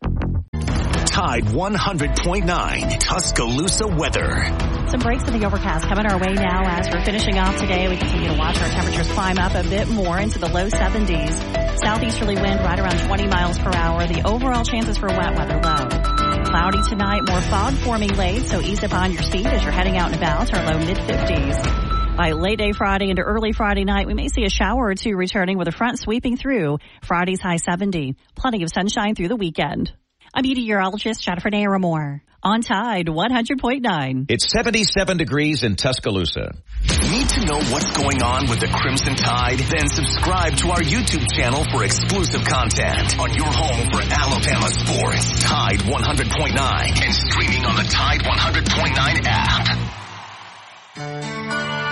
Tide 1.18 1.46
100.9 1.46 3.00
Tuscaloosa 3.00 3.88
weather. 3.88 4.46
Some 4.88 5.00
breaks 5.02 5.28
in 5.28 5.40
the 5.40 5.46
overcast 5.46 5.88
coming 5.88 6.06
our 6.06 6.20
way 6.20 6.34
now 6.34 6.64
as 6.66 6.90
we're 6.90 7.04
finishing 7.04 7.38
off 7.40 7.58
today. 7.58 7.90
We 7.90 7.98
continue 7.98 8.30
to 8.30 8.38
watch 8.38 8.62
our 8.62 8.70
temperatures 8.70 9.12
climb 9.12 9.38
up 9.40 9.56
a 9.56 9.68
bit 9.68 9.90
more 9.90 10.18
into 10.20 10.40
the 10.40 10.48
low 10.48 10.70
70s. 10.70 11.80
Southeasterly 11.80 12.36
wind 12.36 12.62
right 12.62 12.80
around 12.80 13.00
20 13.06 13.28
miles 13.28 13.58
per 13.60 13.72
hour. 13.74 14.08
The 14.08 14.22
overall 14.26 14.64
chances 14.64 14.98
for 14.98 15.08
wet 15.08 15.36
weather 15.36 15.56
low. 15.56 15.88
Cloudy 16.46 16.82
tonight, 16.88 17.28
more 17.28 17.42
fog 17.42 17.74
forming 17.74 18.16
late, 18.16 18.44
so 18.44 18.62
ease 18.62 18.84
up 18.84 18.94
on 18.94 19.12
your 19.12 19.24
seat 19.24 19.48
as 19.48 19.64
you're 19.64 19.72
heading 19.72 19.98
out 19.98 20.14
and 20.14 20.16
about. 20.16 20.54
Our 20.54 20.72
low 20.72 20.80
mid 20.86 20.98
50s. 20.98 21.97
By 22.18 22.32
late 22.32 22.58
day 22.58 22.72
Friday 22.72 23.12
into 23.12 23.22
early 23.22 23.52
Friday 23.52 23.84
night, 23.86 24.08
we 24.08 24.16
may 24.16 24.28
see 24.28 24.44
a 24.44 24.50
shower 24.50 24.88
or 24.88 24.96
two 24.96 25.16
returning 25.16 25.60
with 25.60 25.68
a 25.68 25.72
front 25.72 26.00
sweeping 26.00 26.36
through. 26.36 26.80
Friday's 27.04 27.40
high 27.40 27.58
70. 27.58 28.16
Plenty 28.34 28.64
of 28.64 28.72
sunshine 28.74 29.14
through 29.14 29.28
the 29.28 29.36
weekend. 29.36 29.92
I'm 30.34 30.42
meteorologist 30.42 31.22
Jennifer 31.22 31.52
Naramore 31.52 32.22
on 32.42 32.62
Tide 32.62 33.06
100.9. 33.06 34.26
It's 34.30 34.52
77 34.52 35.18
degrees 35.18 35.62
in 35.62 35.76
Tuscaloosa. 35.76 36.56
Need 37.04 37.30
to 37.30 37.46
know 37.46 37.62
what's 37.70 37.96
going 37.96 38.24
on 38.24 38.50
with 38.50 38.62
the 38.62 38.68
Crimson 38.68 39.14
Tide? 39.16 39.60
Then 39.60 39.88
subscribe 39.88 40.58
to 40.58 40.72
our 40.72 40.82
YouTube 40.82 41.32
channel 41.32 41.66
for 41.72 41.84
exclusive 41.84 42.44
content 42.46 43.20
on 43.20 43.32
your 43.36 43.54
home 43.54 43.92
for 43.92 44.02
Alabama 44.02 44.70
sports. 44.72 45.40
Tide 45.44 45.82
100.9 45.82 47.06
and 47.06 47.14
streaming 47.14 47.64
on 47.64 47.76
the 47.76 47.84
Tide 47.84 48.22
100.9 48.22 49.22
app. 50.98 51.87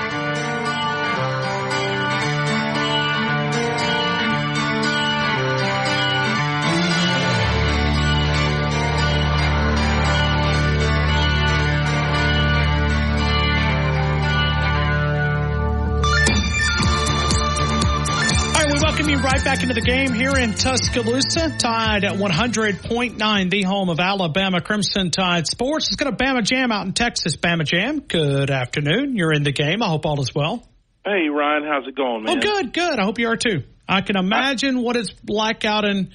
Welcome 18.97 19.11
you 19.11 19.19
right 19.19 19.43
back 19.43 19.61
into 19.61 19.73
the 19.73 19.81
game 19.81 20.13
here 20.13 20.38
in 20.38 20.53
Tuscaloosa. 20.53 21.53
Tide 21.57 22.05
at 22.05 22.13
100.9, 22.13 23.49
the 23.49 23.63
home 23.63 23.89
of 23.89 23.99
Alabama 23.99 24.61
Crimson 24.61 25.11
Tide 25.11 25.47
Sports. 25.47 25.88
It's 25.88 25.97
got 25.97 26.13
a 26.13 26.15
Bama 26.15 26.43
Jam 26.43 26.72
out 26.72 26.85
in 26.85 26.93
Texas. 26.93 27.35
Bama 27.35 27.65
Jam, 27.65 27.99
good 27.99 28.49
afternoon. 28.49 29.17
You're 29.17 29.34
in 29.34 29.43
the 29.43 29.51
game. 29.51 29.84
I 29.84 29.89
hope 29.89 30.05
all 30.05 30.22
is 30.22 30.34
well. 30.34 30.65
Hey, 31.03 31.27
Ryan, 31.27 31.63
how's 31.67 31.85
it 31.85 31.95
going, 31.95 32.23
man? 32.23 32.38
Oh, 32.38 32.39
good, 32.39 32.72
good. 32.72 32.97
I 32.97 33.03
hope 33.03 33.19
you 33.19 33.27
are 33.27 33.35
too. 33.35 33.63
I 33.85 33.99
can 33.99 34.15
imagine 34.15 34.81
what 34.81 34.95
it's 34.95 35.13
like 35.27 35.65
out 35.65 35.84
in, 35.84 36.11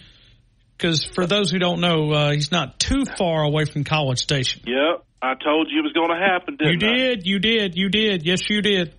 because 0.74 1.05
for 1.05 1.27
those 1.27 1.51
who 1.51 1.59
don't 1.59 1.82
know, 1.82 2.11
uh, 2.12 2.32
he's 2.32 2.51
not 2.51 2.81
too 2.81 3.05
far 3.05 3.43
away 3.43 3.66
from 3.66 3.85
College 3.85 4.20
Station. 4.20 4.62
Yep. 4.66 5.05
I 5.20 5.35
told 5.35 5.69
you 5.70 5.81
it 5.81 5.82
was 5.82 5.93
going 5.93 6.09
to 6.09 6.27
happen, 6.27 6.57
you 6.59 6.70
I? 6.70 6.77
did, 6.77 7.27
you 7.27 7.40
did, 7.40 7.77
you 7.77 7.90
did. 7.90 8.24
Yes, 8.24 8.48
you 8.48 8.62
did. 8.62 8.94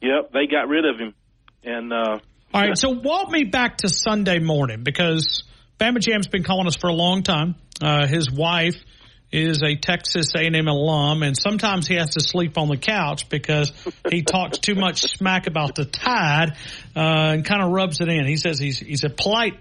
Yep, 0.00 0.32
they 0.32 0.46
got 0.46 0.68
rid 0.68 0.86
of 0.86 0.98
him. 0.98 1.12
And, 1.62 1.92
uh, 1.92 2.20
all 2.52 2.62
right, 2.62 2.78
so 2.78 2.90
walk 2.90 3.30
me 3.30 3.44
back 3.44 3.78
to 3.78 3.88
Sunday 3.90 4.38
morning 4.38 4.82
because 4.82 5.44
Bama 5.78 6.00
Jam's 6.00 6.28
been 6.28 6.44
calling 6.44 6.66
us 6.66 6.76
for 6.76 6.88
a 6.88 6.94
long 6.94 7.22
time. 7.22 7.56
Uh, 7.82 8.06
his 8.06 8.30
wife 8.30 8.76
is 9.30 9.62
a 9.62 9.76
Texas 9.76 10.32
A&M 10.34 10.66
alum, 10.66 11.22
and 11.22 11.36
sometimes 11.36 11.86
he 11.86 11.96
has 11.96 12.10
to 12.10 12.20
sleep 12.20 12.56
on 12.56 12.68
the 12.68 12.78
couch 12.78 13.28
because 13.28 13.72
he 14.10 14.22
talks 14.26 14.58
too 14.58 14.74
much 14.74 15.02
smack 15.02 15.46
about 15.46 15.74
the 15.74 15.84
Tide 15.84 16.56
uh, 16.96 17.34
and 17.34 17.44
kind 17.44 17.62
of 17.62 17.70
rubs 17.70 18.00
it 18.00 18.08
in. 18.08 18.26
He 18.26 18.38
says 18.38 18.58
he's 18.58 18.78
he's 18.78 19.04
a 19.04 19.10
polite 19.10 19.58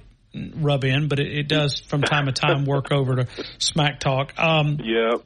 rub 0.55 0.85
in, 0.85 1.09
but 1.09 1.19
it, 1.19 1.39
it 1.39 1.47
does 1.49 1.81
from 1.81 2.01
time 2.01 2.27
to 2.27 2.31
time 2.31 2.63
work 2.63 2.91
over 2.91 3.17
to 3.17 3.27
smack 3.59 3.99
talk. 3.99 4.33
Um, 4.37 4.79
yeah. 4.81 5.17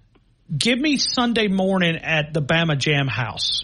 Give 0.58 0.80
me 0.80 0.98
Sunday 0.98 1.48
morning 1.48 1.98
at 1.98 2.34
the 2.34 2.42
Bama 2.42 2.78
Jam 2.78 3.08
house. 3.08 3.64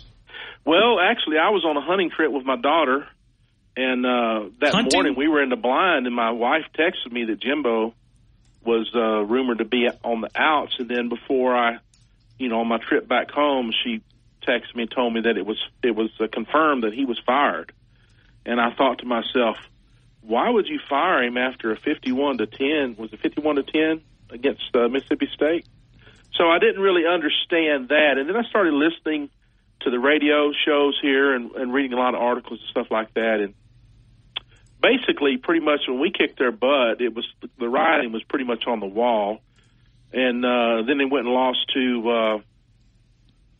Well, 0.65 0.99
actually, 0.99 1.37
I 1.37 1.49
was 1.49 1.65
on 1.65 1.75
a 1.75 1.81
hunting 1.81 2.11
trip 2.15 2.31
with 2.31 2.45
my 2.45 2.57
daughter 2.57 3.07
and 3.77 4.05
uh, 4.05 4.49
that 4.59 4.73
Hunting? 4.73 4.97
morning 4.97 5.15
we 5.15 5.27
were 5.29 5.41
in 5.41 5.49
the 5.49 5.55
blind, 5.55 6.07
and 6.07 6.15
my 6.15 6.31
wife 6.31 6.65
texted 6.77 7.11
me 7.11 7.25
that 7.25 7.39
Jimbo 7.39 7.93
was 8.65 8.91
uh, 8.93 9.23
rumored 9.23 9.59
to 9.59 9.65
be 9.65 9.87
on 10.03 10.19
the 10.19 10.29
outs. 10.35 10.75
And 10.79 10.89
then 10.89 11.07
before 11.07 11.55
I, 11.55 11.77
you 12.37 12.49
know, 12.49 12.59
on 12.59 12.67
my 12.67 12.79
trip 12.79 13.07
back 13.07 13.31
home, 13.31 13.71
she 13.83 14.01
texted 14.45 14.75
me 14.75 14.83
and 14.83 14.91
told 14.91 15.13
me 15.13 15.21
that 15.21 15.37
it 15.37 15.45
was 15.45 15.59
it 15.83 15.95
was 15.95 16.09
uh, 16.19 16.27
confirmed 16.31 16.83
that 16.83 16.93
he 16.93 17.05
was 17.05 17.19
fired. 17.25 17.71
And 18.45 18.59
I 18.59 18.73
thought 18.73 18.99
to 18.99 19.05
myself, 19.05 19.57
why 20.21 20.49
would 20.49 20.67
you 20.67 20.79
fire 20.89 21.23
him 21.23 21.37
after 21.37 21.71
a 21.71 21.77
fifty-one 21.77 22.39
to 22.39 22.47
ten? 22.47 22.95
Was 22.97 23.13
it 23.13 23.19
fifty-one 23.21 23.55
to 23.55 23.63
ten 23.63 24.01
against 24.29 24.75
uh, 24.75 24.87
Mississippi 24.89 25.29
State? 25.33 25.65
So 26.33 26.49
I 26.49 26.59
didn't 26.59 26.81
really 26.81 27.05
understand 27.05 27.89
that. 27.89 28.17
And 28.17 28.27
then 28.27 28.35
I 28.35 28.43
started 28.49 28.73
listening 28.73 29.29
to 29.81 29.89
the 29.89 29.99
radio 29.99 30.51
shows 30.65 30.97
here 31.01 31.33
and, 31.33 31.51
and 31.51 31.73
reading 31.73 31.93
a 31.93 31.97
lot 31.97 32.15
of 32.15 32.21
articles 32.21 32.59
and 32.59 32.69
stuff 32.69 32.87
like 32.91 33.13
that. 33.13 33.39
And 33.39 33.53
basically, 34.81 35.37
pretty 35.37 35.63
much 35.63 35.81
when 35.87 35.99
we 35.99 36.11
kicked 36.11 36.39
their 36.39 36.51
butt, 36.51 37.01
it 37.01 37.13
was 37.13 37.25
the 37.59 37.69
writing 37.69 38.11
was 38.11 38.23
pretty 38.23 38.45
much 38.45 38.65
on 38.67 38.79
the 38.79 38.85
wall. 38.85 39.39
And 40.13 40.45
uh, 40.45 40.83
then 40.87 40.97
they 40.97 41.05
went 41.05 41.25
and 41.25 41.35
lost 41.35 41.59
to 41.73 42.09
uh, 42.09 42.39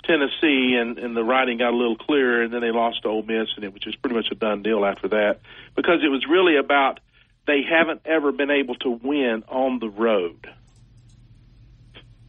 Tennessee, 0.06 0.77
and, 0.80 0.98
and 0.98 1.15
the 1.15 1.23
writing 1.23 1.57
got 1.57 1.73
a 1.73 1.76
little 1.76 1.98
clearer. 1.98 2.44
And 2.44 2.53
then 2.53 2.61
they 2.61 2.72
lost 2.72 3.03
to 3.03 3.10
Ole 3.10 3.23
Miss, 3.23 3.49
and 3.56 3.65
it 3.65 3.73
was 3.73 3.81
just 3.81 4.02
pretty 4.02 4.15
much 4.15 4.27
a 4.31 4.35
done 4.35 4.64
deal 4.64 4.85
after 4.85 5.10
that 5.10 5.41
because 5.76 6.03
it 6.03 6.10
was 6.10 6.26
really 6.27 6.57
about 6.57 6.99
they 7.45 7.61
haven't 7.68 8.02
ever 8.06 8.31
been 8.31 8.52
able 8.52 8.76
to 8.76 8.89
win 8.89 9.44
on 9.48 9.80
the 9.80 9.89
road. 9.89 10.49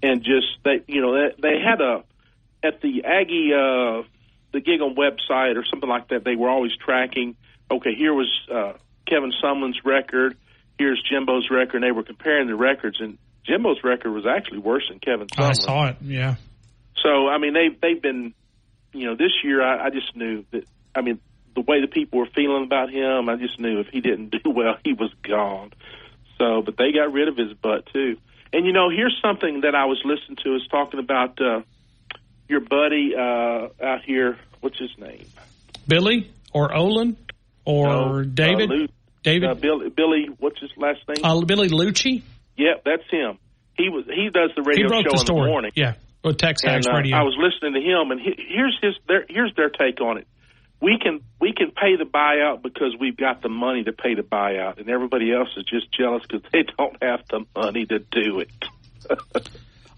And 0.03 0.23
just 0.23 0.47
they, 0.65 0.83
you 0.87 1.01
know, 1.01 1.31
they, 1.41 1.59
had 1.59 1.81
a 1.81 2.05
at 2.63 2.81
the 2.81 3.05
Aggie, 3.05 3.53
uh, 3.53 4.07
the 4.53 4.61
gig 4.61 4.81
on 4.81 4.95
website 4.95 5.57
or 5.57 5.65
something 5.65 5.89
like 5.89 6.09
that. 6.09 6.25
They 6.25 6.37
were 6.37 6.49
always 6.49 6.73
tracking 6.77 7.37
okay, 7.71 7.95
here 7.95 8.15
was 8.15 8.29
uh, 8.53 8.73
Kevin 9.07 9.33
Sumlin's 9.43 9.85
record, 9.85 10.37
here's 10.79 11.03
Jimbo's 11.11 11.51
record, 11.51 11.77
and 11.77 11.85
they 11.85 11.93
were 11.93 12.03
comparing 12.03 12.47
the 12.47 12.55
records, 12.55 13.01
and 13.01 13.19
Jimbo's 13.45 13.83
record 13.83 14.13
was 14.13 14.27
actually 14.27 14.59
worse 14.59 14.89
than 14.89 14.99
Kevin 15.01 15.27
Sumlin. 15.27 15.49
I 15.49 15.53
saw 15.53 15.89
it, 15.89 15.97
yeah. 16.03 16.37
So, 17.03 17.29
I 17.29 17.39
mean, 17.39 17.55
they 17.55 17.69
they've 17.81 18.01
been, 18.01 18.35
you 18.93 19.07
know, 19.07 19.17
this 19.17 19.33
year 19.43 19.63
I, 19.63 19.87
I 19.87 19.91
just 19.91 20.15
knew 20.17 20.45
that. 20.51 20.65
I 20.95 21.03
mean, 21.03 21.21
the 21.55 21.61
way 21.61 21.81
the 21.81 21.87
people 21.87 22.19
were 22.19 22.29
feeling 22.35 22.65
about 22.65 22.91
him, 22.91 23.29
I 23.29 23.37
just 23.37 23.61
knew 23.61 23.81
if 23.81 23.89
he 23.89 24.01
didn't 24.01 24.31
do 24.45 24.51
well, 24.51 24.77
he 24.85 24.93
was 24.93 25.13
gone. 25.23 25.73
So, 26.39 26.63
but 26.63 26.77
they 26.77 26.93
got 26.93 27.13
rid 27.13 27.29
of 27.29 27.37
his 27.37 27.53
butt 27.55 27.87
too. 27.93 28.17
And 28.53 28.67
you 28.67 28.73
know, 28.73 28.91
here's 28.91 29.19
something 29.23 29.63
that 29.63 29.75
I 29.75 29.87
was 29.87 30.01
listening 30.05 30.37
to 30.45 30.55
is 30.55 30.67
talking 30.71 31.01
about 31.01 31.41
uh, 31.41 31.63
your 32.49 32.61
buddy 32.61 33.15
uh, 33.15 33.69
out 33.85 34.03
here. 34.05 34.39
What's 34.61 34.79
his 34.79 34.91
name? 34.99 35.27
Billy 35.87 36.31
or 36.53 36.75
Olin 36.75 37.17
or 37.69 38.23
No, 38.23 38.25
David? 38.25 38.71
uh, 38.73 38.87
David? 39.23 39.51
uh, 39.51 39.55
Billy, 39.55 39.91
Billy, 39.91 40.27
what's 40.39 40.59
his 40.61 40.71
last 40.79 41.01
name? 41.09 41.23
Uh, 41.25 41.41
Billy 41.45 41.69
Liucci? 41.69 42.23
Yep, 42.57 42.83
that's 42.85 43.03
him. 43.11 43.39
He 43.77 43.89
was 43.91 44.05
he 44.07 44.31
does 44.33 44.51
the 44.57 44.63
radio 44.63 44.89
show 44.89 45.03
the 45.05 45.11
in 45.13 45.19
story. 45.19 45.43
the 45.43 45.51
morning. 45.51 45.73
Yeah, 45.77 45.95
with 46.25 46.39
Texas 46.39 46.65
and 46.69 46.87
uh, 46.89 46.93
Radio. 46.97 47.17
I 47.17 47.23
was 47.23 47.37
listening 47.39 47.75
to 47.75 47.81
him, 47.87 48.11
and 48.11 48.21
he, 48.21 48.35
here's 48.49 48.77
his 48.83 48.95
their, 49.07 49.25
here's 49.29 49.53
their 49.55 49.69
take 49.71 50.01
on 50.01 50.19
it. 50.19 50.27
We 50.81 50.99
can 51.01 51.21
we 51.41 51.53
can 51.53 51.71
pay 51.71 51.97
the 51.97 52.05
buyout 52.05 52.63
because 52.63 52.97
we've 52.99 53.17
got 53.17 53.43
the 53.43 53.49
money 53.49 53.85
to 53.85 53.93
pay 53.93 54.15
the 54.15 54.23
buyout, 54.23 54.79
and 54.79 54.89
everybody 54.89 55.33
else 55.33 55.49
is 55.57 55.65
just 55.65 55.93
jealous 55.93 56.23
because 56.29 56.43
they 56.53 56.65
don't 56.77 56.97
have 57.03 57.21
the 57.31 57.45
money 57.55 57.85
to 57.87 57.99
do 58.01 58.41
it. 58.41 58.51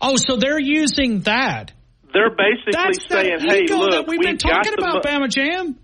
oh, 0.00 0.16
so 0.16 0.36
they're 0.36 0.58
using 0.60 1.20
that. 1.20 1.72
They're 2.12 2.30
basically 2.30 2.72
That's 2.72 3.06
saying, 3.08 3.38
that 3.46 3.48
"Hey, 3.48 3.66
look, 3.74 4.06
we've 4.08 4.20
been 4.20 4.36
got 4.36 4.64
talking 4.64 4.74
about, 4.76 5.04
mo- 5.04 5.10
Bama 5.10 5.28
Jam. 5.30 5.78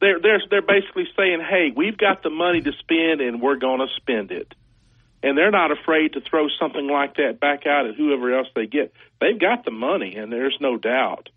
They're 0.00 0.18
they're 0.18 0.40
they're 0.50 0.62
basically 0.62 1.08
saying, 1.16 1.40
"Hey, 1.40 1.72
we've 1.74 1.96
got 1.96 2.22
the 2.22 2.30
money 2.30 2.60
to 2.62 2.72
spend, 2.78 3.20
and 3.20 3.40
we're 3.40 3.56
going 3.56 3.80
to 3.80 3.88
spend 3.96 4.30
it." 4.30 4.54
And 5.22 5.36
they're 5.36 5.50
not 5.50 5.70
afraid 5.70 6.14
to 6.14 6.22
throw 6.22 6.48
something 6.58 6.88
like 6.88 7.16
that 7.16 7.38
back 7.38 7.66
out 7.66 7.86
at 7.86 7.94
whoever 7.94 8.34
else 8.34 8.48
they 8.54 8.66
get. 8.66 8.94
They've 9.20 9.38
got 9.38 9.66
the 9.66 9.70
money, 9.70 10.16
and 10.16 10.32
there's 10.32 10.56
no 10.60 10.78
doubt. 10.78 11.28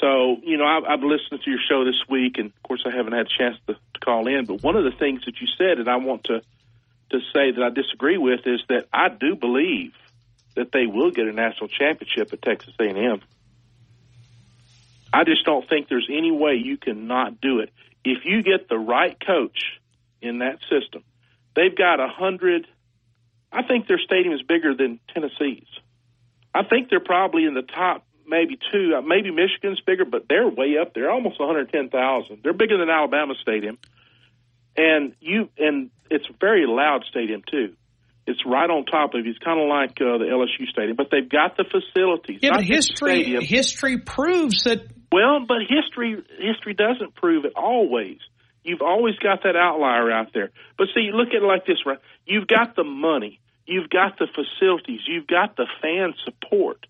So, 0.00 0.38
you 0.42 0.56
know, 0.56 0.64
I've, 0.64 0.84
I've 0.84 1.02
listened 1.02 1.42
to 1.44 1.50
your 1.50 1.60
show 1.68 1.84
this 1.84 2.00
week, 2.08 2.38
and 2.38 2.46
of 2.46 2.62
course, 2.62 2.82
I 2.86 2.96
haven't 2.96 3.12
had 3.12 3.26
a 3.26 3.38
chance 3.38 3.56
to, 3.66 3.74
to 3.74 4.00
call 4.00 4.26
in. 4.26 4.46
But 4.46 4.62
one 4.62 4.74
of 4.76 4.84
the 4.84 4.92
things 4.92 5.26
that 5.26 5.38
you 5.38 5.46
said, 5.58 5.78
and 5.78 5.88
I 5.88 5.96
want 5.96 6.24
to 6.24 6.40
to 7.10 7.18
say 7.34 7.50
that 7.50 7.62
I 7.62 7.70
disagree 7.70 8.16
with, 8.16 8.46
is 8.46 8.62
that 8.68 8.86
I 8.92 9.08
do 9.08 9.34
believe 9.34 9.92
that 10.54 10.70
they 10.72 10.86
will 10.86 11.10
get 11.10 11.26
a 11.26 11.32
national 11.32 11.68
championship 11.68 12.32
at 12.32 12.40
Texas 12.40 12.72
A&M. 12.80 13.20
I 15.12 15.24
just 15.24 15.44
don't 15.44 15.68
think 15.68 15.88
there's 15.88 16.08
any 16.08 16.30
way 16.30 16.54
you 16.54 16.76
can 16.76 17.08
not 17.08 17.40
do 17.40 17.58
it 17.58 17.72
if 18.04 18.24
you 18.24 18.42
get 18.42 18.68
the 18.68 18.78
right 18.78 19.16
coach 19.24 19.58
in 20.22 20.38
that 20.38 20.58
system. 20.70 21.02
They've 21.56 21.74
got 21.76 22.00
a 22.00 22.08
hundred. 22.08 22.66
I 23.52 23.62
think 23.62 23.88
their 23.88 23.98
stadium 23.98 24.34
is 24.34 24.42
bigger 24.42 24.74
than 24.74 25.00
Tennessee's. 25.12 25.66
I 26.54 26.62
think 26.64 26.90
they're 26.90 27.00
probably 27.00 27.44
in 27.44 27.54
the 27.54 27.62
top 27.62 28.04
maybe 28.26 28.58
two. 28.72 28.94
uh, 28.96 29.02
Maybe 29.02 29.30
Michigan's 29.30 29.80
bigger, 29.80 30.04
but 30.04 30.26
they're 30.28 30.48
way 30.48 30.78
up 30.78 30.94
there, 30.94 31.10
almost 31.10 31.38
110,000. 31.40 32.40
They're 32.42 32.52
bigger 32.52 32.78
than 32.78 32.88
Alabama 32.88 33.34
Stadium, 33.42 33.78
and 34.76 35.14
you 35.20 35.50
and 35.58 35.90
it's 36.10 36.26
a 36.28 36.32
very 36.40 36.66
loud 36.66 37.04
stadium 37.10 37.42
too. 37.50 37.74
It's 38.30 38.46
right 38.46 38.70
on 38.70 38.84
top 38.86 39.14
of 39.14 39.24
you. 39.26 39.30
It's 39.30 39.38
kind 39.44 39.60
of 39.60 39.66
like 39.68 39.98
uh, 40.00 40.18
the 40.22 40.30
LSU 40.30 40.66
stadium, 40.70 40.96
but 40.96 41.08
they've 41.10 41.28
got 41.28 41.56
the 41.56 41.64
facilities. 41.64 42.38
Yeah, 42.42 42.56
but 42.56 42.64
history 42.64 43.36
history 43.44 43.98
proves 43.98 44.62
that 44.64 44.86
Well, 45.10 45.44
but 45.46 45.58
history 45.68 46.16
history 46.38 46.74
doesn't 46.74 47.14
prove 47.16 47.44
it 47.44 47.52
always. 47.56 48.18
You've 48.62 48.82
always 48.82 49.16
got 49.16 49.42
that 49.44 49.56
outlier 49.56 50.10
out 50.12 50.32
there. 50.34 50.50
But 50.78 50.88
see, 50.94 51.10
look 51.12 51.28
at 51.28 51.42
it 51.42 51.46
like 51.46 51.66
this, 51.66 51.78
right? 51.86 51.98
You've 52.26 52.46
got 52.46 52.76
the 52.76 52.84
money, 52.84 53.40
you've 53.66 53.88
got 53.90 54.18
the 54.18 54.26
facilities, 54.28 55.00
you've 55.08 55.26
got 55.26 55.56
the 55.56 55.66
fan 55.82 56.12
support, 56.24 56.86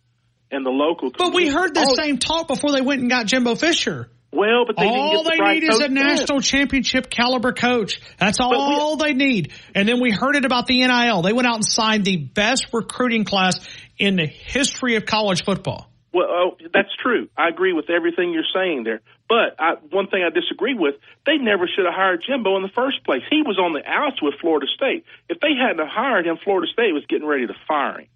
and 0.50 0.66
the 0.66 0.70
local. 0.70 1.10
But 1.16 1.32
we 1.32 1.48
heard 1.48 1.74
the 1.74 1.86
Oh, 1.88 1.94
same 1.94 2.18
talk 2.18 2.48
before 2.48 2.72
they 2.72 2.80
went 2.80 3.00
and 3.00 3.08
got 3.10 3.26
Jimbo 3.26 3.54
Fisher. 3.54 4.10
Well, 4.32 4.64
but 4.64 4.76
they 4.76 4.86
all 4.86 5.24
get 5.24 5.24
the 5.24 5.30
they 5.30 5.42
right 5.42 5.60
need 5.60 5.68
is 5.68 5.80
a 5.80 5.88
national 5.88 6.40
championship 6.40 7.10
caliber 7.10 7.52
coach. 7.52 8.00
That's 8.18 8.38
all 8.40 8.96
they 8.96 9.12
need. 9.12 9.52
And 9.74 9.88
then 9.88 10.00
we 10.00 10.12
heard 10.12 10.36
it 10.36 10.44
about 10.44 10.66
the 10.66 10.86
NIL. 10.86 11.22
They 11.22 11.32
went 11.32 11.48
out 11.48 11.56
and 11.56 11.64
signed 11.64 12.04
the 12.04 12.16
best 12.16 12.68
recruiting 12.72 13.24
class 13.24 13.58
in 13.98 14.16
the 14.16 14.26
history 14.26 14.94
of 14.94 15.04
college 15.04 15.44
football. 15.44 15.90
Well, 16.12 16.26
oh, 16.28 16.50
that's 16.72 16.94
true. 17.02 17.28
I 17.36 17.48
agree 17.48 17.72
with 17.72 17.88
everything 17.90 18.32
you're 18.32 18.42
saying 18.52 18.84
there. 18.84 19.00
But 19.28 19.54
I, 19.60 19.74
one 19.90 20.08
thing 20.08 20.22
I 20.26 20.30
disagree 20.30 20.74
with, 20.74 20.96
they 21.24 21.36
never 21.36 21.68
should 21.68 21.84
have 21.84 21.94
hired 21.94 22.24
Jimbo 22.26 22.56
in 22.56 22.62
the 22.62 22.74
first 22.74 23.04
place. 23.04 23.22
He 23.30 23.42
was 23.42 23.58
on 23.58 23.72
the 23.72 23.82
outs 23.86 24.20
with 24.20 24.34
Florida 24.40 24.66
State. 24.74 25.04
If 25.28 25.38
they 25.40 25.54
hadn't 25.54 25.86
hired 25.86 26.26
him, 26.26 26.38
Florida 26.42 26.66
State 26.72 26.92
was 26.92 27.04
getting 27.08 27.26
ready 27.26 27.46
to 27.46 27.54
fire 27.66 28.00
him. 28.00 28.06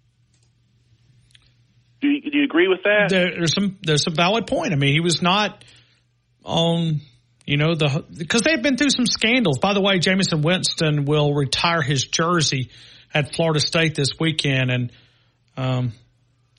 Do 2.01 2.09
you, 2.09 2.21
do 2.21 2.37
you 2.37 2.43
agree 2.43 2.67
with 2.67 2.83
that? 2.83 3.07
There, 3.09 3.31
there's 3.31 3.53
some 3.53 3.77
there's 3.81 4.05
a 4.07 4.11
valid 4.11 4.45
point. 4.45 4.73
I 4.73 4.75
mean, 4.75 4.93
he 4.93 4.99
was 4.99 5.21
not 5.21 5.63
on 6.45 7.01
you 7.45 7.57
know 7.57 7.75
the 7.75 8.03
because 8.17 8.41
they've 8.41 8.61
been 8.61 8.77
through 8.77 8.89
some 8.89 9.05
scandals. 9.05 9.59
By 9.59 9.73
the 9.73 9.81
way, 9.81 9.99
Jameis 9.99 10.33
Winston 10.41 11.05
will 11.05 11.33
retire 11.33 11.81
his 11.81 12.05
jersey 12.05 12.69
at 13.13 13.35
Florida 13.35 13.59
State 13.59 13.95
this 13.95 14.19
weekend, 14.19 14.71
and 14.71 14.91
um, 15.57 15.91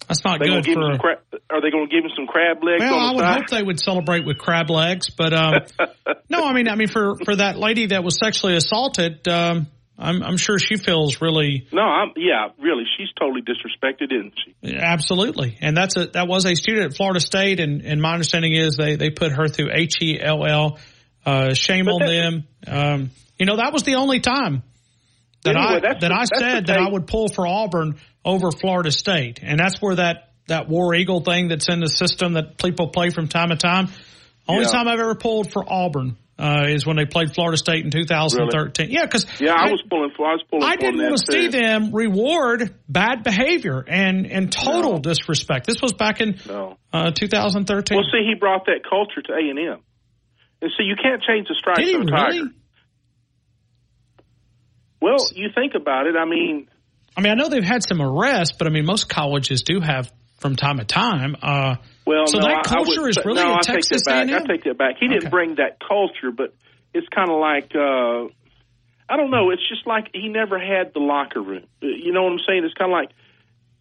that's 0.09 0.25
not 0.25 0.41
They 0.41 0.47
good 0.47 0.65
for. 0.65 0.99
crab, 0.99 1.19
are 1.51 1.61
they 1.61 1.71
going 1.71 1.89
to 1.89 1.95
give 1.95 2.05
him 2.05 2.11
some 2.15 2.27
crab 2.27 2.63
legs 2.63 2.81
Well, 2.81 2.95
I 2.95 3.13
would 3.13 3.21
side? 3.21 3.37
hope 3.39 3.47
they 3.49 3.63
would 3.63 3.81
celebrate 3.81 4.25
with 4.25 4.39
crab 4.39 4.71
legs, 4.71 5.11
but 5.11 5.33
um, 5.33 5.55
no, 6.29 6.45
I 6.45 6.53
mean, 6.53 6.69
I 6.69 6.77
mean, 6.77 6.89
for 6.89 7.15
for 7.25 7.37
that 7.37 7.59
lady 7.59 7.87
that 7.87 8.05
was 8.05 8.19
sexually 8.23 8.57
assaulted, 8.57 9.27
um, 9.29 9.67
I'm 9.99 10.23
I'm 10.23 10.37
sure 10.37 10.59
she 10.59 10.77
feels 10.77 11.21
really 11.23 11.67
No, 11.73 11.83
I'm 11.83 12.13
yeah, 12.17 12.49
really. 12.59 12.85
She's 12.99 13.09
totally 13.19 13.41
disrespected, 13.43 14.13
isn't 14.13 14.35
she? 14.45 14.77
absolutely, 14.77 15.57
and 15.61 15.77
that's 15.77 15.97
a 15.97 16.07
that 16.09 16.29
was 16.29 16.45
a 16.45 16.55
student 16.55 16.87
at 16.93 16.97
Florida 16.97 17.21
State, 17.21 17.61
and 17.61 17.83
and 17.83 18.01
my 18.03 18.13
understanding 18.13 18.53
is 18.53 18.77
they 18.77 18.97
they 18.97 19.11
put 19.11 19.33
her 19.33 19.49
through 19.49 19.71
H 19.73 19.95
E 20.03 20.21
L 20.21 20.45
L. 20.47 20.79
Uh, 21.25 21.55
shame 21.55 21.89
on 21.89 22.07
them. 22.07 22.45
Um, 22.69 23.11
you 23.39 23.47
know, 23.47 23.57
that 23.57 23.73
was 23.73 23.83
the 23.83 23.97
only 23.97 24.21
time 24.21 24.63
that 25.43 25.57
Anyway, 25.57 25.77
I 25.77 25.81
that 25.81 26.01
the- 26.01 26.13
I 26.13 26.25
said 26.25 26.67
that 26.67 26.79
I 26.79 26.89
would 26.89 27.07
pull 27.07 27.29
for 27.29 27.47
Auburn 27.47 27.97
over 28.25 28.51
Florida 28.53 28.91
State, 28.93 29.41
and 29.43 29.59
that's 29.59 29.81
where 29.81 29.97
that 29.97 30.31
that 30.49 30.69
War 30.69 30.95
Eagle 30.95 31.21
thing 31.23 31.49
that's 31.49 31.69
in 31.69 31.81
the 31.81 31.89
system 31.89 32.35
that 32.35 32.59
people 32.59 32.89
play 32.89 33.11
from 33.11 33.27
time 33.29 33.49
to 33.49 33.57
time. 33.57 33.89
Only 34.47 34.63
Yeah. 34.65 34.69
time 34.71 34.87
I've 34.89 35.01
ever 35.01 35.17
pulled 35.17 35.51
for 35.51 35.65
Auburn 35.67 36.17
uh, 36.39 36.67
is 36.69 36.87
when 36.87 36.97
they 36.97 37.07
played 37.07 37.35
Florida 37.35 37.57
State 37.57 37.85
in 37.85 37.91
2013. 37.91 38.91
Yeah, 38.91 39.05
because 39.05 39.25
Yeah, 39.41 39.55
I, 39.57 39.71
was 39.71 39.83
pulling 39.89 40.11
for. 40.17 40.27
I 40.27 40.33
was 40.33 40.45
pulling. 40.51 40.65
I 40.65 40.77
didn't 40.77 41.01
want 41.01 41.17
to 41.17 41.33
see 41.33 41.49
them 41.49 41.93
reward 41.95 42.75
bad 42.89 43.23
behavior 43.25 43.83
and 43.87 44.27
and 44.27 44.53
total 44.53 44.99
disrespect. 44.99 45.67
This 45.67 45.81
was 45.81 45.93
back 45.95 46.21
in 46.21 46.39
No. 46.47 46.77
uh, 46.93 47.11
2013. 47.13 47.97
Well, 47.97 48.05
see, 48.13 48.27
he 48.29 48.35
brought 48.39 48.67
that 48.67 48.81
culture 48.89 49.23
to 49.23 49.33
A 49.33 49.39
and 49.51 49.59
M, 49.59 49.81
and 50.61 50.71
see, 50.77 50.85
you 50.85 50.97
can't 51.03 51.23
change 51.23 51.49
the 51.49 51.55
stripes 51.59 51.81
of 51.81 51.95
a 51.95 51.99
really? 51.99 52.13
tiger. 52.13 52.51
Well, 55.01 55.17
you 55.35 55.49
think 55.55 55.75
about 55.75 56.07
it. 56.07 56.17
I 56.17 56.25
mean, 56.25 56.69
I 57.17 57.21
mean, 57.21 57.33
I 57.33 57.35
know 57.35 57.49
they've 57.49 57.63
had 57.65 57.83
some 57.83 58.03
arrests, 58.03 58.57
but 58.59 58.67
I 58.67 58.71
mean, 58.71 58.85
most 58.85 59.09
colleges 59.09 59.63
do 59.63 59.81
have 59.81 60.11
from 60.39 60.57
time 60.57 60.79
to 60.79 60.85
time. 60.85 61.37
Uh, 61.43 61.77
well, 62.07 62.27
so 62.27 62.39
no, 62.39 62.47
that 62.47 62.57
I- 62.57 62.61
I 62.61 62.63
culture 62.63 63.03
would 63.03 63.11
is 63.11 63.19
really 63.25 63.43
no, 63.43 63.53
a 63.53 63.57
I 63.57 63.61
Texas 63.61 64.03
take 64.03 64.05
that 64.05 64.27
back. 64.27 64.29
A&M? 64.29 64.43
I 64.43 64.47
take 64.47 64.65
that 64.65 64.79
back. 64.79 64.95
He 65.01 65.09
didn't 65.09 65.31
bring 65.31 65.57
that 65.57 65.79
culture, 65.81 66.31
but 66.37 66.55
it's 66.95 67.09
kind 67.09 67.31
of 67.31 67.39
like 67.41 67.75
uh, 67.75 68.29
I 69.09 69.17
don't 69.17 69.31
know. 69.31 69.51
It's 69.51 69.67
just 69.69 69.87
like 69.87 70.09
he 70.13 70.29
never 70.29 70.59
had 70.59 70.93
the 70.95 71.01
locker 71.01 71.41
room. 71.41 71.65
Uh, 71.83 71.87
You 71.87 72.13
know 72.13 72.25
what 72.25 72.33
I'm 72.33 72.41
saying? 72.47 72.65
It's 72.65 72.75
kind 72.75 72.91
of 72.91 72.97
like 72.97 73.11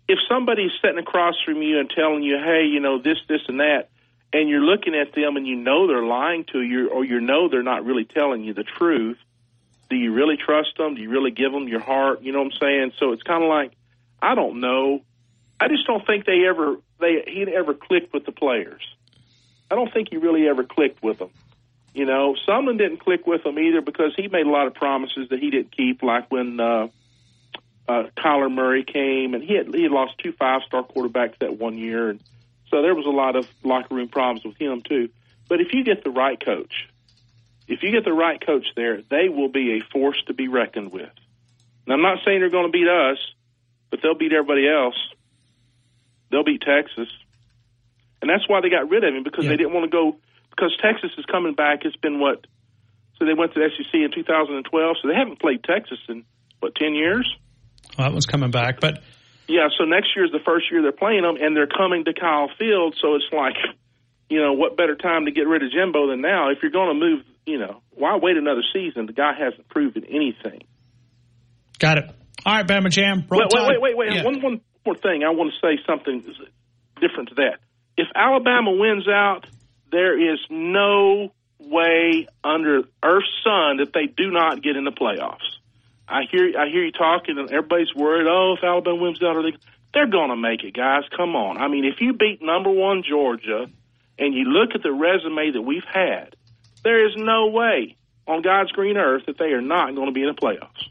if 0.08 0.20
somebody's 0.30 0.72
sitting 0.82 1.00
across 1.00 1.34
from 1.46 1.62
you 1.62 1.80
and 1.80 1.90
telling 1.90 2.24
you, 2.24 2.38
"Hey, 2.38 2.66
you 2.72 2.80
know 2.80 3.00
this, 3.00 3.18
this, 3.28 3.42
and 3.48 3.60
that," 3.60 3.90
and 4.34 4.48
you're 4.50 4.62
looking 4.64 4.94
at 4.96 5.14
them 5.14 5.36
and 5.38 5.48
you 5.48 5.56
know 5.56 5.88
they're 5.88 6.04
lying 6.06 6.46
to 6.54 6.62
you, 6.62 6.90
or 6.90 7.04
you 7.04 7.20
know 7.22 7.50
they're 7.50 7.64
not 7.64 7.86
really 7.86 8.06
telling 8.06 8.44
you 8.44 8.54
the 8.54 8.64
truth. 8.64 9.18
Do 9.90 9.96
you 9.96 10.14
really 10.14 10.36
trust 10.38 10.78
them? 10.78 10.96
Do 10.96 11.02
you 11.02 11.10
really 11.10 11.32
give 11.32 11.52
them 11.52 11.68
your 11.68 11.80
heart? 11.82 12.22
You 12.24 12.32
know 12.34 12.40
what 12.40 12.54
I'm 12.54 12.60
saying? 12.60 12.92
So 13.00 13.12
it's 13.14 13.24
kind 13.24 13.44
of 13.44 13.50
like 13.50 13.72
I 14.22 14.36
don't 14.36 14.60
know. 14.60 15.02
I 15.60 15.68
just 15.68 15.88
don't 15.88 16.06
think 16.06 16.26
they 16.26 16.46
ever 16.48 16.78
they 17.00 17.24
he 17.28 17.46
ever 17.54 17.74
clicked 17.74 18.14
with 18.14 18.26
the 18.26 18.32
players. 18.32 18.82
I 19.70 19.76
don't 19.76 19.92
think 19.92 20.10
he 20.10 20.18
really 20.18 20.48
ever 20.48 20.64
clicked 20.64 21.02
with 21.02 21.20
them. 21.20 21.32
You 21.94 22.06
know, 22.06 22.36
Sumlin 22.48 22.78
didn't 22.78 22.98
click 22.98 23.26
with 23.26 23.44
them 23.44 23.58
either 23.58 23.82
because 23.82 24.14
he 24.18 24.28
made 24.28 24.46
a 24.46 24.50
lot 24.50 24.68
of 24.68 24.74
promises 24.74 25.30
that 25.30 25.40
he 25.40 25.50
didn't 25.50 25.76
keep, 25.76 26.04
like 26.04 26.30
when 26.30 26.60
uh, 26.60 26.88
uh, 27.88 28.04
Kyler 28.18 28.52
Murray 28.52 28.84
came 28.84 29.34
and 29.34 29.42
he 29.42 29.56
had 29.56 29.74
he 29.74 29.84
had 29.84 29.92
lost 29.92 30.18
two 30.22 30.34
five 30.34 30.62
star 30.68 30.84
quarterbacks 30.84 31.40
that 31.40 31.58
one 31.58 31.78
year, 31.78 32.10
and 32.10 32.20
so 32.70 32.82
there 32.82 32.94
was 32.94 33.06
a 33.06 33.10
lot 33.10 33.36
of 33.36 33.48
locker 33.64 33.96
room 33.96 34.10
problems 34.10 34.44
with 34.44 34.58
him 34.58 34.82
too. 34.82 35.10
But 35.48 35.62
if 35.62 35.74
you 35.74 35.84
get 35.84 36.04
the 36.04 36.10
right 36.10 36.44
coach, 36.44 36.90
if 37.68 37.82
you 37.82 37.92
get 37.92 38.04
the 38.04 38.14
right 38.14 38.44
coach 38.46 38.66
there, 38.76 39.02
they 39.10 39.30
will 39.30 39.50
be 39.50 39.80
a 39.80 39.92
force 39.92 40.22
to 40.28 40.34
be 40.34 40.48
reckoned 40.48 40.92
with. 40.92 41.10
And 41.86 41.94
I'm 41.94 42.02
not 42.02 42.20
saying 42.26 42.40
they're 42.40 42.50
going 42.50 42.66
to 42.66 42.72
beat 42.72 42.88
us, 42.88 43.18
but 43.90 44.02
they'll 44.02 44.18
beat 44.18 44.34
everybody 44.34 44.68
else. 44.68 44.96
They'll 46.36 46.44
beat 46.44 46.60
Texas, 46.68 47.08
and 48.22 48.30
that's 48.30 48.44
why 48.50 48.60
they 48.60 48.68
got 48.68 48.90
rid 48.90 49.06
of 49.06 49.16
him 49.16 49.24
because 49.24 49.46
they 49.46 49.56
didn't 49.56 49.72
want 49.72 49.90
to 49.90 49.90
go 49.90 50.18
because 50.50 50.76
Texas 50.84 51.12
is 51.18 51.24
coming 51.32 51.56
back. 51.56 51.86
It's 51.86 51.96
been 51.96 52.20
what? 52.20 52.44
So 53.18 53.24
they 53.24 53.34
went 53.34 53.54
to 53.54 53.60
the 53.62 53.72
SEC 53.72 53.94
in 53.94 54.12
2012, 54.12 54.68
so 55.02 55.08
they 55.08 55.16
haven't 55.16 55.40
played 55.40 55.64
Texas 55.64 56.00
in 56.10 56.26
what 56.60 56.76
10 56.76 56.94
years. 56.94 57.24
well, 57.98 58.10
that 58.10 58.12
one's 58.12 58.26
coming 58.26 58.52
back, 58.52 58.82
but 58.82 59.00
Yeah, 59.48 59.70
so 59.78 59.86
next 59.86 60.10
year 60.14 60.26
is 60.26 60.34
the 60.34 60.44
first 60.44 60.70
year 60.70 60.82
they're 60.82 60.92
playing 60.92 61.22
them, 61.22 61.38
and 61.40 61.56
they're 61.56 61.72
coming 61.72 62.04
to 62.04 62.14
Kyle 62.14 62.50
Field. 62.60 62.98
So 63.02 63.16
it's 63.16 63.32
like, 63.32 63.56
you 64.30 64.42
know, 64.42 64.52
what 64.52 64.76
better 64.76 64.98
time 64.98 65.24
to 65.24 65.32
get 65.32 65.48
rid 65.48 65.64
of 65.64 65.72
Jimbo 65.72 66.10
than 66.10 66.20
now? 66.20 66.50
If 66.50 66.58
you're 66.62 66.76
going 66.76 66.92
to 66.92 67.00
move, 67.00 67.24
you 67.46 67.60
know, 67.60 67.80
why 67.92 68.18
wait 68.18 68.36
another 68.36 68.64
season? 68.74 69.06
The 69.06 69.14
guy 69.14 69.32
hasn't 69.40 69.70
proven 69.70 70.04
anything. 70.04 70.68
got 71.80 71.98
it. 71.98 72.12
All 72.46 72.56
right, 72.56 72.68
Bama 72.68 72.90
Jam. 72.90 73.24
Roll 73.30 73.40
Wait, 73.40 73.54
wait, 73.54 73.68
wait, 73.68 73.80
wait, 73.80 73.98
wait. 73.98 74.14
Yeah. 74.14 74.24
One, 74.26 74.42
one 74.42 74.62
more 74.86 74.96
thing. 74.96 75.24
I 75.24 75.30
want 75.30 75.54
to 75.54 75.60
say 75.60 75.82
something 75.86 76.24
different 77.00 77.30
to 77.30 77.36
that. 77.36 77.60
If 77.98 78.08
Alabama 78.16 78.72
wins 78.72 79.08
out, 79.08 79.46
there 79.92 80.34
is 80.34 80.40
no 80.50 81.32
way 81.60 82.28
under 82.44 82.84
Earth's 83.04 83.28
sun 83.44 83.78
that 83.78 83.92
they 83.94 84.08
do 84.08 84.32
not 84.32 84.62
get 84.62 84.76
in 84.76 84.84
the 84.84 84.92
playoffs. 84.92 85.40
I 86.08 86.24
hear, 86.30 86.60
I 86.60 86.70
hear 86.70 86.86
you 86.86 86.92
talking, 86.92 87.38
and 87.38 87.50
everybody's 87.50 87.94
worried. 87.96 88.28
Oh, 88.28 88.56
if 88.58 88.64
Alabama 88.64 88.98
wins 88.98 89.24
out, 89.24 89.42
they? 89.42 89.58
They're 89.94 90.08
going 90.08 90.30
to 90.30 90.36
make 90.36 90.64
it, 90.64 90.76
guys. 90.76 91.04
Come 91.16 91.36
on. 91.36 91.58
I 91.58 91.70
mean, 91.70 91.86
if 91.86 92.02
you 92.02 92.14
beat 92.14 92.42
number 92.42 92.70
one 92.70 93.04
Georgia, 93.08 93.68
and 94.18 94.34
you 94.34 94.46
look 94.46 94.76
at 94.76 94.84
the 94.84 94.92
resume 94.92 95.52
that 95.52 95.62
we've 95.62 95.84
had, 95.92 96.36
there 96.84 97.06
is 97.08 97.14
no 97.16 97.48
way 97.48 97.96
on 98.28 98.42
God's 98.42 98.72
green 98.72 98.98
earth 98.98 99.24
that 99.28 99.38
they 99.38 99.52
are 99.54 99.62
not 99.62 99.96
going 99.96 100.08
to 100.08 100.14
be 100.14 100.22
in 100.22 100.28
the 100.28 100.34
playoffs. 100.34 100.90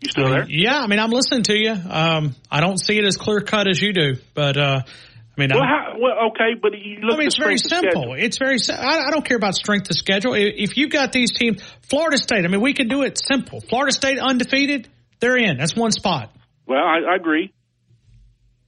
You 0.00 0.10
still 0.10 0.30
there? 0.30 0.46
Yeah, 0.48 0.78
I 0.80 0.86
mean, 0.86 0.98
I'm 0.98 1.10
listening 1.10 1.42
to 1.44 1.56
you. 1.56 1.72
Um, 1.72 2.34
I 2.50 2.60
don't 2.60 2.78
see 2.78 2.98
it 2.98 3.04
as 3.04 3.16
clear 3.16 3.40
cut 3.40 3.68
as 3.68 3.80
you 3.80 3.92
do, 3.92 4.16
but 4.34 4.56
uh, 4.56 4.80
I 4.84 5.40
mean, 5.40 5.50
Well, 5.52 5.62
how, 5.62 5.94
well, 6.00 6.28
okay, 6.30 6.58
but 6.60 6.72
you 6.72 7.00
look 7.02 7.16
I 7.16 7.18
mean, 7.18 7.26
it's 7.26 7.36
very 7.36 7.58
simple. 7.58 8.14
It's 8.14 8.38
very. 8.38 8.56
I, 8.70 9.06
I 9.06 9.10
don't 9.10 9.24
care 9.24 9.36
about 9.36 9.54
strength 9.54 9.90
of 9.90 9.96
schedule. 9.96 10.34
If 10.34 10.76
you've 10.76 10.90
got 10.90 11.12
these 11.12 11.32
teams, 11.32 11.62
Florida 11.82 12.16
State. 12.16 12.44
I 12.44 12.48
mean, 12.48 12.62
we 12.62 12.72
can 12.72 12.88
do 12.88 13.02
it 13.02 13.18
simple. 13.18 13.60
Florida 13.60 13.92
State 13.92 14.18
undefeated, 14.18 14.88
they're 15.20 15.36
in. 15.36 15.58
That's 15.58 15.76
one 15.76 15.92
spot. 15.92 16.34
Well, 16.66 16.78
I, 16.78 17.12
I 17.12 17.16
agree. 17.16 17.52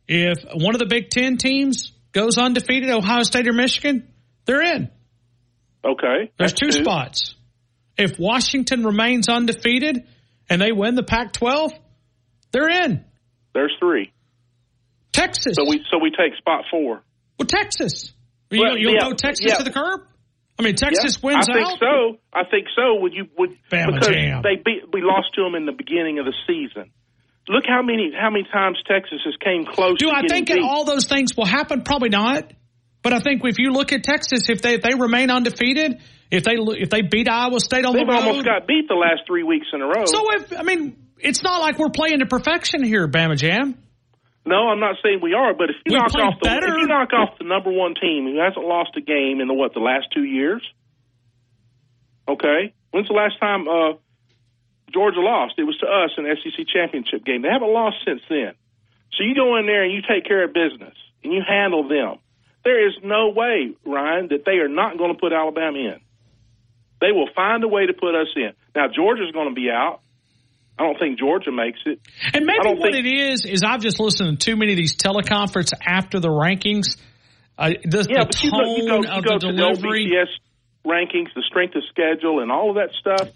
If 0.08 0.44
one 0.52 0.74
of 0.74 0.80
the 0.80 0.86
Big 0.86 1.08
Ten 1.08 1.38
teams 1.38 1.92
goes 2.12 2.36
undefeated, 2.36 2.90
Ohio 2.90 3.22
State 3.22 3.48
or 3.48 3.54
Michigan, 3.54 4.08
they're 4.44 4.62
in. 4.62 4.90
Okay. 5.84 6.30
There's 6.38 6.52
two, 6.52 6.70
two 6.70 6.82
spots. 6.82 7.34
If 7.96 8.18
Washington 8.18 8.84
remains 8.84 9.28
undefeated 9.28 10.06
and 10.52 10.60
they 10.60 10.70
win 10.70 10.94
the 10.94 11.02
Pac-12, 11.02 11.72
they're 12.52 12.68
in. 12.68 13.04
There's 13.54 13.72
three. 13.80 14.12
Texas. 15.12 15.54
So 15.56 15.64
we 15.68 15.84
so 15.90 15.98
we 15.98 16.10
take 16.10 16.36
spot 16.38 16.64
four. 16.70 17.02
Well, 17.38 17.46
Texas. 17.46 18.12
You, 18.50 18.60
Well, 18.60 18.76
you'll 18.78 18.94
yeah, 18.94 19.08
go 19.08 19.12
Texas 19.14 19.46
yeah. 19.48 19.56
to 19.56 19.64
the 19.64 19.70
curb. 19.70 20.00
I 20.58 20.62
mean, 20.62 20.74
Texas 20.76 21.18
Yeah, 21.22 21.26
wins 21.26 21.48
I 21.48 21.54
think 21.54 21.66
out. 21.66 21.78
so. 21.80 22.18
I 22.32 22.44
think 22.50 22.66
so. 22.76 23.00
Would 23.00 23.14
you 23.14 23.26
would 23.38 23.50
Bama 23.70 23.94
because 23.94 24.08
jam. 24.08 24.42
they 24.42 24.56
beat 24.62 24.82
we 24.92 25.00
lost 25.02 25.28
to 25.36 25.42
them 25.42 25.54
in 25.54 25.64
the 25.64 25.72
beginning 25.72 26.18
of 26.18 26.26
the 26.26 26.34
season. 26.46 26.92
Look 27.48 27.64
how 27.66 27.82
many 27.82 28.12
how 28.18 28.30
many 28.30 28.44
times 28.52 28.78
Texas 28.86 29.20
has 29.24 29.34
came 29.42 29.64
close. 29.64 29.98
Do 29.98 30.10
I 30.10 30.22
think 30.28 30.48
beat. 30.48 30.62
all 30.62 30.84
those 30.84 31.06
things 31.06 31.34
will 31.36 31.46
happen? 31.46 31.82
Probably 31.82 32.10
not. 32.10 32.52
But 33.02 33.12
I 33.14 33.18
think 33.20 33.42
if 33.44 33.58
you 33.58 33.70
look 33.72 33.92
at 33.92 34.04
Texas, 34.04 34.48
if 34.48 34.60
they 34.62 34.74
if 34.74 34.82
they 34.82 34.94
remain 34.94 35.30
undefeated, 35.30 36.00
if 36.32 36.44
they 36.44 36.56
if 36.56 36.88
they 36.88 37.02
beat 37.02 37.28
Iowa 37.28 37.60
State 37.60 37.84
on 37.84 37.92
They've 37.94 38.06
the 38.06 38.12
road, 38.12 38.24
almost 38.24 38.46
got 38.46 38.66
beat 38.66 38.88
the 38.88 38.94
last 38.96 39.22
three 39.26 39.42
weeks 39.44 39.66
in 39.72 39.82
a 39.82 39.86
row. 39.86 40.06
so 40.06 40.32
if 40.32 40.52
I 40.58 40.62
mean, 40.62 40.96
it's 41.18 41.42
not 41.42 41.60
like 41.60 41.78
we're 41.78 41.90
playing 41.90 42.20
to 42.20 42.26
perfection 42.26 42.82
here, 42.82 43.06
Bama 43.06 43.36
Jam. 43.36 43.76
No, 44.44 44.68
I'm 44.68 44.80
not 44.80 44.96
saying 45.04 45.20
we 45.22 45.34
are, 45.34 45.54
but 45.54 45.70
if 45.70 45.76
you 45.84 45.92
We 45.92 45.96
knock 45.98 46.14
off 46.16 46.34
the 46.42 46.48
better. 46.48 46.66
if 46.66 46.80
you 46.80 46.86
knock 46.88 47.12
off 47.12 47.38
the 47.38 47.44
number 47.44 47.70
one 47.70 47.94
team 47.94 48.24
who 48.24 48.40
hasn't 48.40 48.64
lost 48.66 48.90
a 48.96 49.00
game 49.00 49.40
in 49.40 49.46
the 49.46 49.54
what 49.54 49.72
the 49.74 49.78
last 49.80 50.06
two 50.12 50.24
years, 50.24 50.62
okay, 52.28 52.74
when's 52.90 53.06
the 53.08 53.14
last 53.14 53.38
time 53.38 53.68
uh, 53.68 53.92
Georgia 54.92 55.20
lost? 55.20 55.54
It 55.58 55.64
was 55.64 55.76
to 55.78 55.86
us 55.86 56.10
in 56.18 56.24
the 56.24 56.34
SEC 56.42 56.66
championship 56.66 57.24
game. 57.24 57.42
They 57.42 57.48
haven't 57.52 57.72
lost 57.72 57.96
since 58.04 58.22
then. 58.28 58.54
So 59.12 59.22
you 59.22 59.34
go 59.34 59.56
in 59.58 59.66
there 59.66 59.84
and 59.84 59.92
you 59.92 60.00
take 60.02 60.24
care 60.24 60.42
of 60.44 60.52
business 60.52 60.96
and 61.22 61.32
you 61.32 61.42
handle 61.46 61.86
them. 61.86 62.18
There 62.64 62.88
is 62.88 62.94
no 63.04 63.30
way, 63.30 63.74
Ryan, 63.84 64.28
that 64.28 64.44
they 64.46 64.58
are 64.58 64.68
not 64.68 64.96
going 64.98 65.12
to 65.12 65.18
put 65.20 65.32
Alabama 65.32 65.76
in. 65.78 66.00
They 67.02 67.10
will 67.12 67.28
find 67.34 67.62
a 67.64 67.68
way 67.68 67.86
to 67.86 67.92
put 67.92 68.14
us 68.14 68.28
in. 68.36 68.52
Now 68.74 68.86
Georgia's 68.86 69.32
going 69.32 69.48
to 69.48 69.54
be 69.54 69.68
out. 69.70 70.00
I 70.78 70.84
don't 70.84 70.98
think 70.98 71.18
Georgia 71.18 71.50
makes 71.52 71.80
it. 71.84 72.00
And 72.32 72.46
maybe 72.46 72.58
what 72.78 72.92
think- 72.92 73.04
it 73.04 73.06
is 73.06 73.44
is 73.44 73.62
I've 73.62 73.82
just 73.82 74.00
listened 74.00 74.40
to 74.40 74.50
too 74.52 74.56
many 74.56 74.72
of 74.72 74.76
these 74.78 74.96
teleconference 74.96 75.72
after 75.86 76.18
the 76.20 76.28
rankings. 76.28 76.96
Uh, 77.58 77.70
the, 77.84 78.06
Yeah, 78.08 78.24
the 78.24 78.26
but 78.26 78.42
you 78.42 78.50
go, 78.50 78.76
you 78.76 78.86
go, 78.88 79.02
you 79.02 79.08
of 79.18 79.24
go 79.24 79.38
the 79.38 79.46
to 79.48 79.52
delivery. 79.52 80.06
the 80.08 80.14
LBCS 80.16 80.90
rankings, 80.90 81.34
the 81.34 81.42
strength 81.46 81.74
of 81.76 81.82
schedule, 81.90 82.40
and 82.40 82.50
all 82.50 82.70
of 82.70 82.76
that 82.76 82.90
stuff. 82.98 83.28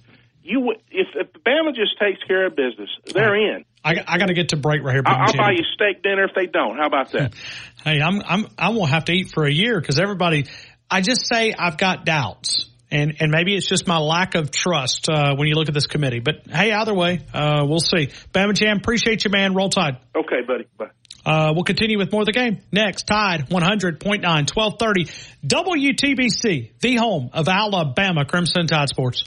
You 0.43 0.61
would, 0.61 0.77
if, 0.91 1.09
if 1.15 1.33
Bama 1.45 1.75
just 1.75 1.99
takes 1.99 2.23
care 2.23 2.47
of 2.47 2.55
business, 2.57 2.89
they're 3.13 3.35
in. 3.35 3.65
I, 3.85 3.97
I 4.07 4.19
got 4.19 4.27
to 4.27 4.35
get 4.35 4.51
to 4.51 4.57
break 4.57 4.83
right 4.83 4.95
here. 4.95 5.03
I'll, 5.05 5.23
I'll 5.27 5.33
Jam. 5.33 5.39
buy 5.45 5.51
you 5.51 5.65
steak 5.75 6.03
dinner 6.05 6.25
if 6.25 6.35
they 6.35 6.47
don't. 6.47 6.77
How 6.79 6.87
about 6.87 7.13
that? 7.13 7.35
Hey, 7.85 8.01
I'm 8.01 8.21
I'm 8.27 8.47
I 8.59 8.71
won't 8.71 8.91
have 8.91 9.05
to 9.05 9.13
eat 9.13 9.31
for 9.33 9.45
a 9.45 9.53
year 9.53 9.81
because 9.81 10.01
everybody. 10.01 10.47
I 10.91 11.03
just 11.03 11.25
say 11.29 11.53
I've 11.57 11.77
got 11.79 12.05
doubts, 12.05 12.69
and 12.97 13.17
and 13.21 13.31
maybe 13.31 13.55
it's 13.55 13.67
just 13.67 13.87
my 13.87 13.99
lack 13.99 14.35
of 14.35 14.51
trust 14.51 15.09
uh, 15.09 15.35
when 15.37 15.49
you 15.49 15.55
look 15.55 15.69
at 15.69 15.75
this 15.75 15.87
committee. 15.87 16.21
But 16.21 16.47
hey, 16.51 16.73
either 16.73 16.95
way, 16.95 17.21
uh, 17.33 17.65
we'll 17.69 17.81
see. 17.81 18.09
Bama 18.33 18.55
Jam, 18.55 18.79
appreciate 18.79 19.25
you, 19.25 19.31
man. 19.31 19.55
Roll 19.55 19.69
Tide. 19.69 19.99
Okay, 20.17 20.43
buddy. 20.47 20.67
Bye. 20.79 20.91
Uh, 21.25 21.53
we'll 21.55 21.65
continue 21.65 21.99
with 21.99 22.13
more 22.13 22.23
of 22.23 22.27
the 22.27 22.33
game 22.33 22.61
next. 22.71 23.09
Tide 23.09 23.49
100.9, 23.49 24.01
1230 24.01 25.05
WTBC, 25.45 26.71
the 26.81 26.97
home 26.97 27.31
of 27.33 27.49
Alabama 27.49 28.25
Crimson 28.25 28.67
Tide 28.67 28.89
Sports. 28.89 29.25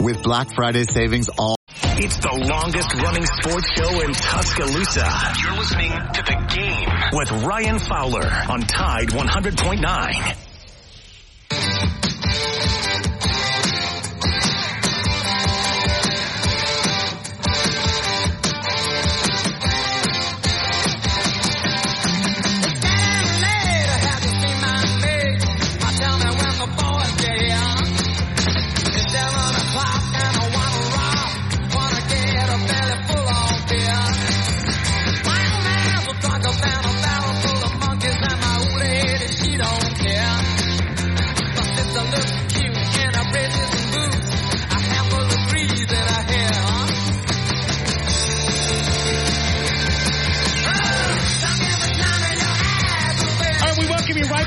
With 0.00 0.22
Black 0.22 0.54
Friday 0.54 0.84
savings 0.84 1.28
all 1.28 1.56
It's 1.68 2.18
the 2.18 2.32
longest 2.32 2.94
running 2.94 3.26
sports 3.26 3.70
show 3.76 4.00
in 4.00 4.12
Tuscaloosa. 4.12 5.06
You're 5.40 5.56
listening 5.56 5.90
to 5.90 6.22
The 6.22 6.36
Game 6.54 6.88
with 7.12 7.30
Ryan 7.44 7.78
Fowler 7.78 8.26
on 8.48 8.62
Tide 8.62 9.10
100.9. 9.10 10.36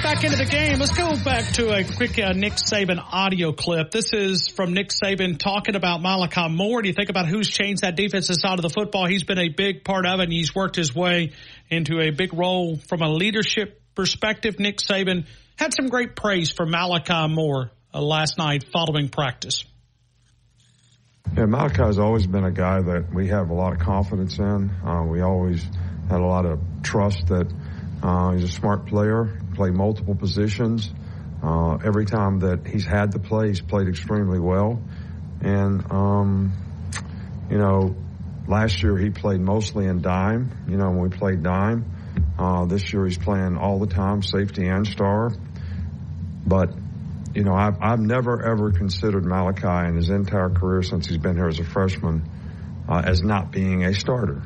back 0.04 0.26
into 0.26 0.36
the 0.36 0.46
game. 0.46 0.80
Let's 0.80 0.92
go 0.98 1.16
back 1.24 1.54
to 1.54 1.74
a 1.74 1.86
quick 1.86 2.20
uh, 2.20 2.34
Nick 2.34 2.54
Saban 2.54 3.02
audio 3.02 3.54
clip. 3.54 3.90
This 3.90 4.12
is 4.12 4.50
from 4.50 4.74
Nick 4.74 4.90
Saban 4.90 5.40
talking 5.40 5.76
about 5.76 6.02
Malachi 6.02 6.50
Moore. 6.50 6.82
Do 6.82 6.90
you 6.90 6.94
think 6.94 7.10
about 7.10 7.26
who's 7.28 7.48
changed 7.48 7.84
that 7.84 7.96
defensive 7.96 8.36
side 8.38 8.60
of 8.60 8.64
the 8.64 8.70
football? 8.70 9.06
He's 9.08 9.24
been 9.24 9.40
a 9.40 9.48
big 9.48 9.86
part 9.86 10.06
of 10.06 10.20
it, 10.20 10.24
and 10.24 10.34
he's 10.34 10.54
worked 10.54 10.76
his 10.76 10.94
way 10.94 11.32
into 11.70 12.02
a 12.02 12.10
big 12.10 12.34
role 12.34 12.76
from 12.76 13.02
a 13.02 13.08
leadership 13.08 13.82
perspective. 13.96 14.60
Nick 14.60 14.80
Saban 14.80 15.26
had 15.56 15.74
some 15.74 15.88
great 15.88 16.18
praise 16.18 16.52
for 16.52 16.66
Malachi 16.66 17.34
Moore 17.34 17.72
uh, 17.94 18.02
last 18.02 18.38
night 18.38 18.66
following 18.74 19.08
practice. 19.08 19.64
Yeah, 21.38 21.46
Malachi 21.46 21.82
has 21.82 21.98
always 21.98 22.28
been 22.28 22.44
a 22.44 22.52
guy 22.52 22.82
that 22.82 23.14
we 23.14 23.30
have 23.30 23.52
a 23.52 23.54
lot 23.54 23.72
of 23.72 23.80
confidence 23.80 24.38
in. 24.38 24.70
Uh, 24.86 25.06
we 25.08 25.22
always 25.22 25.64
had 26.10 26.20
a 26.20 26.26
lot 26.26 26.46
of 26.46 26.60
trust 26.84 27.28
that 27.28 27.50
uh, 28.04 28.32
he's 28.34 28.44
a 28.44 28.52
smart 28.52 28.86
player, 28.86 29.40
played 29.54 29.74
multiple 29.74 30.16
positions. 30.16 30.92
Uh, 31.42 31.78
every 31.84 32.06
time 32.06 32.40
that 32.40 32.66
he's 32.66 32.86
had 32.86 33.12
to 33.12 33.20
play, 33.20 33.48
he's 33.48 33.62
played 33.62 33.88
extremely 33.88 34.40
well. 34.40 34.82
And, 35.42 35.92
um, 35.92 36.54
you 37.50 37.58
know, 37.58 37.96
last 38.48 38.82
year 38.82 38.98
he 38.98 39.10
played 39.10 39.42
mostly 39.42 39.86
in 39.86 40.02
dime, 40.02 40.52
you 40.68 40.78
know, 40.78 40.90
when 40.90 41.00
we 41.00 41.10
played 41.10 41.44
dime. 41.44 41.86
Uh, 42.38 42.66
this 42.66 42.92
year 42.94 43.06
he's 43.06 43.18
playing 43.18 43.58
all 43.58 43.80
the 43.80 43.88
time, 43.88 44.22
safety 44.22 44.68
and 44.68 44.88
star. 44.88 45.32
But 46.46 46.74
you 47.34 47.44
know, 47.44 47.56
I've, 47.56 47.82
I've 47.82 48.00
never 48.00 48.44
ever 48.44 48.72
considered 48.72 49.26
Malachi 49.26 49.90
in 49.90 49.96
his 49.96 50.10
entire 50.10 50.50
career 50.50 50.84
since 50.84 51.08
he's 51.08 51.18
been 51.18 51.36
here 51.36 51.48
as 51.48 51.60
a 51.60 51.64
freshman 51.64 52.30
uh, 52.88 53.02
as 53.04 53.24
not 53.24 53.52
being 53.52 53.84
a 53.84 53.94
starter. 53.94 54.42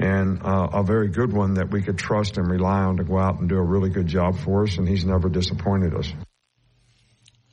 And 0.00 0.42
uh, 0.42 0.68
a 0.72 0.82
very 0.82 1.08
good 1.08 1.30
one 1.30 1.54
that 1.54 1.70
we 1.70 1.82
could 1.82 1.98
trust 1.98 2.38
and 2.38 2.50
rely 2.50 2.80
on 2.80 2.96
to 2.96 3.04
go 3.04 3.18
out 3.18 3.38
and 3.38 3.50
do 3.50 3.56
a 3.56 3.62
really 3.62 3.90
good 3.90 4.06
job 4.06 4.38
for 4.38 4.62
us, 4.62 4.78
and 4.78 4.88
he's 4.88 5.04
never 5.04 5.28
disappointed 5.28 5.94
us. 5.94 6.10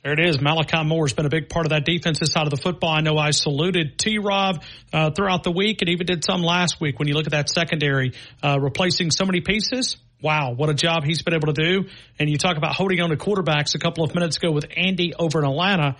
There 0.02 0.14
it 0.14 0.20
is. 0.20 0.40
Malachi 0.40 0.82
Moore 0.82 1.04
has 1.04 1.12
been 1.12 1.26
a 1.26 1.28
big 1.28 1.50
part 1.50 1.66
of 1.66 1.70
that 1.70 1.84
defensive 1.84 2.28
side 2.28 2.44
of 2.44 2.50
the 2.50 2.56
football. 2.56 2.88
I 2.88 3.02
know 3.02 3.18
I 3.18 3.32
saluted 3.32 3.98
T. 3.98 4.16
Rob 4.16 4.62
uh, 4.94 5.10
throughout 5.10 5.42
the 5.42 5.50
week 5.50 5.82
and 5.82 5.90
even 5.90 6.06
did 6.06 6.24
some 6.24 6.40
last 6.40 6.80
week 6.80 6.98
when 6.98 7.06
you 7.06 7.12
look 7.12 7.26
at 7.26 7.32
that 7.32 7.50
secondary, 7.50 8.14
uh, 8.42 8.58
replacing 8.58 9.10
so 9.10 9.26
many 9.26 9.42
pieces. 9.42 9.98
Wow, 10.22 10.54
what 10.54 10.70
a 10.70 10.74
job 10.74 11.04
he's 11.04 11.22
been 11.22 11.34
able 11.34 11.52
to 11.52 11.62
do. 11.62 11.88
And 12.18 12.30
you 12.30 12.38
talk 12.38 12.56
about 12.56 12.74
holding 12.74 13.00
on 13.02 13.10
to 13.10 13.16
quarterbacks 13.16 13.74
a 13.74 13.78
couple 13.78 14.04
of 14.04 14.14
minutes 14.14 14.38
ago 14.38 14.50
with 14.52 14.64
Andy 14.74 15.12
over 15.12 15.40
in 15.40 15.44
Atlanta. 15.44 15.96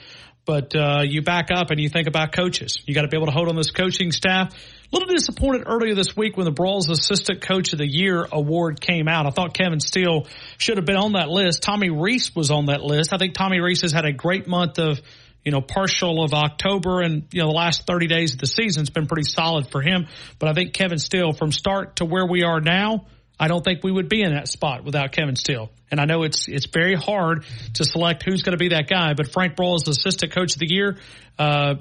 But 0.46 0.74
uh, 0.74 1.02
you 1.04 1.20
back 1.20 1.50
up 1.54 1.70
and 1.70 1.78
you 1.78 1.90
think 1.90 2.08
about 2.08 2.32
coaches. 2.32 2.78
You 2.86 2.94
got 2.94 3.02
to 3.02 3.08
be 3.08 3.18
able 3.18 3.26
to 3.26 3.32
hold 3.32 3.50
on 3.50 3.56
this 3.56 3.70
coaching 3.70 4.12
staff. 4.12 4.54
A 4.90 4.97
little 4.97 5.15
disappointed 5.15 5.65
earlier 5.66 5.94
this 5.94 6.16
week 6.16 6.39
when 6.39 6.47
the 6.47 6.52
Broyles 6.52 6.89
Assistant 6.89 7.43
Coach 7.43 7.74
of 7.74 7.78
the 7.78 7.86
Year 7.86 8.27
award 8.32 8.81
came 8.81 9.06
out. 9.06 9.27
I 9.27 9.31
thought 9.31 9.52
Kevin 9.52 9.81
Steele 9.81 10.27
should 10.56 10.78
have 10.78 10.86
been 10.86 10.97
on 10.97 11.12
that 11.12 11.28
list. 11.28 11.62
Tommy 11.62 11.90
Rees 11.90 12.35
was 12.35 12.51
on 12.51 12.66
that 12.66 12.81
list. 12.81 13.12
I 13.12 13.19
think 13.19 13.35
Tommy 13.35 13.60
Rees 13.60 13.82
has 13.82 13.93
had 13.93 14.06
a 14.06 14.15
great 14.15 14.48
month 14.48 14.78
of, 14.78 14.98
you 15.44 15.52
know, 15.52 15.60
partial 15.60 16.24
of 16.24 16.32
October 16.32 17.02
and, 17.02 17.24
you 17.32 17.43
know, 17.43 17.48
the 17.48 17.55
last 17.55 17.86
30 17.86 18.06
days 18.06 18.32
of 18.32 18.39
the 18.39 18.47
season 18.47 18.81
has 18.81 18.89
been 18.89 19.06
pretty 19.06 19.28
solid 19.28 19.70
for 19.70 19.82
him. 19.82 20.06
But 20.39 20.48
I 20.48 20.55
think 20.55 20.73
Kevin 20.73 20.98
Steele 20.98 21.35
from 21.35 21.52
start 21.52 21.97
to 21.97 22.06
where 22.06 22.24
we 22.24 22.43
are 22.43 22.62
now, 22.62 23.09
I 23.39 23.48
don't 23.48 23.62
think 23.62 23.85
we 23.85 23.93
would 23.93 24.09
be 24.09 24.23
in 24.23 24.32
that 24.32 24.48
spot 24.48 24.85
without 24.85 25.12
Kevin 25.12 25.36
Steele. 25.36 25.69
And 25.90 26.01
I 26.01 26.06
know 26.06 26.23
it's 26.23 26.48
it's 26.48 26.66
very 26.66 26.94
hard 26.94 27.44
to 27.74 27.85
select 27.85 28.23
who's 28.23 28.43
going 28.43 28.56
to 28.56 28.59
be 28.59 28.70
that 28.70 28.89
guy, 28.89 29.12
but 29.12 29.31
Frank 29.32 29.55
Broyles 29.55 29.86
assistant 29.86 30.32
coach 30.32 30.55
of 30.55 30.60
the 30.60 30.70
year, 30.70 30.97
uh, 31.39 31.74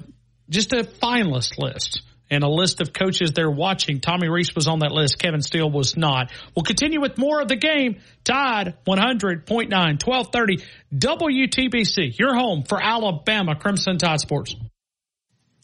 just 0.50 0.74
a 0.74 0.84
finalist 0.84 1.56
list 1.58 2.02
and 2.30 2.44
a 2.44 2.48
list 2.48 2.80
of 2.80 2.92
coaches 2.92 3.32
they're 3.32 3.50
watching. 3.50 4.00
Tommy 4.00 4.28
Rees 4.28 4.54
was 4.54 4.68
on 4.68 4.80
that 4.80 4.92
list. 4.92 5.18
Kevin 5.18 5.42
Steele 5.42 5.70
was 5.70 5.96
not. 5.96 6.30
We'll 6.54 6.64
continue 6.64 7.00
with 7.00 7.18
more 7.18 7.40
of 7.40 7.48
the 7.48 7.56
game. 7.56 8.00
Tide 8.24 8.76
100.9, 8.86 9.46
1230 9.46 10.64
WTBC. 10.94 12.18
Your 12.18 12.34
home 12.34 12.64
for 12.64 12.82
Alabama 12.82 13.54
Crimson 13.56 13.98
Tide 13.98 14.20
Sports. 14.20 14.54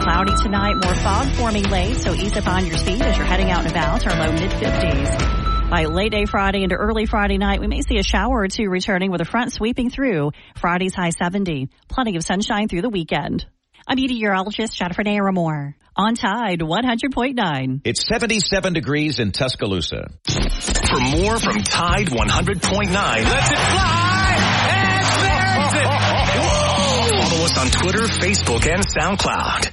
Cloudy 0.00 0.34
tonight, 0.42 0.74
more 0.84 0.94
fog 0.96 1.28
forming 1.32 1.64
late, 1.64 1.96
so 1.96 2.14
ease 2.14 2.36
up 2.36 2.46
on 2.46 2.66
your 2.66 2.76
speed 2.76 3.02
as 3.02 3.16
you're 3.16 3.26
heading 3.26 3.50
out 3.50 3.62
and 3.62 3.70
about. 3.70 4.06
Our 4.06 4.26
low 4.26 4.32
mid 4.32 4.50
50s. 4.50 5.57
By 5.70 5.84
late 5.84 6.12
day 6.12 6.24
Friday 6.24 6.62
into 6.62 6.76
early 6.76 7.04
Friday 7.04 7.36
night, 7.36 7.60
we 7.60 7.66
may 7.66 7.82
see 7.82 7.98
a 7.98 8.02
shower 8.02 8.40
or 8.40 8.48
two 8.48 8.70
returning 8.70 9.10
with 9.10 9.20
a 9.20 9.26
front 9.26 9.52
sweeping 9.52 9.90
through. 9.90 10.30
Friday's 10.56 10.94
high 10.94 11.10
70. 11.10 11.68
Plenty 11.88 12.16
of 12.16 12.24
sunshine 12.24 12.68
through 12.68 12.80
the 12.80 12.88
weekend. 12.88 13.44
I'm 13.86 13.96
meteorologist 13.96 14.74
Jennifer 14.74 15.04
Naramore 15.04 15.74
on 15.94 16.14
Tide 16.14 16.60
100.9. 16.60 17.82
It's 17.84 18.06
77 18.06 18.72
degrees 18.72 19.18
in 19.18 19.30
Tuscaloosa. 19.30 20.08
For 20.24 21.00
more 21.00 21.38
from 21.38 21.56
Tide 21.58 22.06
100.9, 22.06 22.90
let 22.90 23.52
it 23.52 23.58
fly! 23.58 24.36
And 24.72 25.04
there's 25.64 25.74
it! 25.74 27.28
Follow 27.28 27.44
us 27.44 27.58
on 27.58 27.66
Twitter, 27.66 28.06
Facebook, 28.06 28.66
and 28.66 28.82
SoundCloud. 28.86 29.70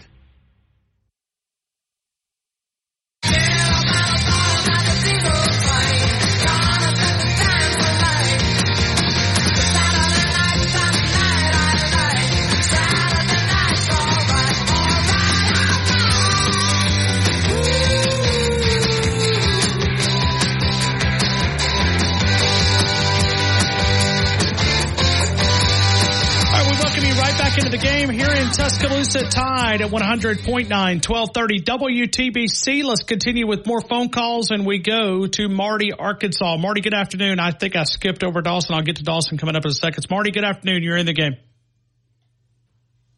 The 27.76 27.82
game 27.82 28.10
here 28.10 28.32
in 28.32 28.52
Tuscaloosa 28.52 29.24
Tide 29.30 29.82
at 29.82 29.92
100.9, 29.92 30.70
1230 30.70 31.60
WTBC. 31.62 32.86
Let's 32.86 33.04
continue 33.04 33.48
with 33.48 33.68
more 33.68 33.82
phone 33.82 34.10
calls 34.10 34.52
and 34.52 34.66
we 34.66 34.80
go 34.80 35.28
to 35.28 35.50
Marty, 35.50 35.92
Arkansas. 35.92 36.56
Marty, 36.58 36.80
good 36.80 36.94
afternoon. 36.94 37.40
I 37.40 37.52
think 37.52 37.76
I 37.76 37.84
skipped 37.84 38.24
over 38.24 38.42
Dawson. 38.42 38.76
I'll 38.76 38.82
get 38.82 38.98
to 38.98 39.04
Dawson 39.04 39.38
coming 39.38 39.58
up 39.58 39.66
in 39.66 39.72
a 39.72 39.74
second. 39.74 40.06
Marty, 40.10 40.32
good 40.32 40.46
afternoon. 40.46 40.84
You're 40.84 40.96
in 40.96 41.06
the 41.06 41.14
game. 41.14 41.36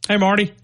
Hey, 0.08 0.18
Marty. 0.18 0.56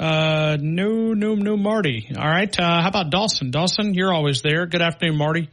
Uh, 0.00 0.56
no, 0.58 1.12
no, 1.12 1.34
no, 1.34 1.58
Marty. 1.58 2.10
All 2.16 2.24
right. 2.24 2.58
Uh, 2.58 2.80
how 2.80 2.88
about 2.88 3.10
Dawson? 3.10 3.50
Dawson, 3.50 3.92
you're 3.92 4.14
always 4.14 4.40
there. 4.40 4.64
Good 4.64 4.82
afternoon, 4.82 5.18
Marty. 5.18 5.50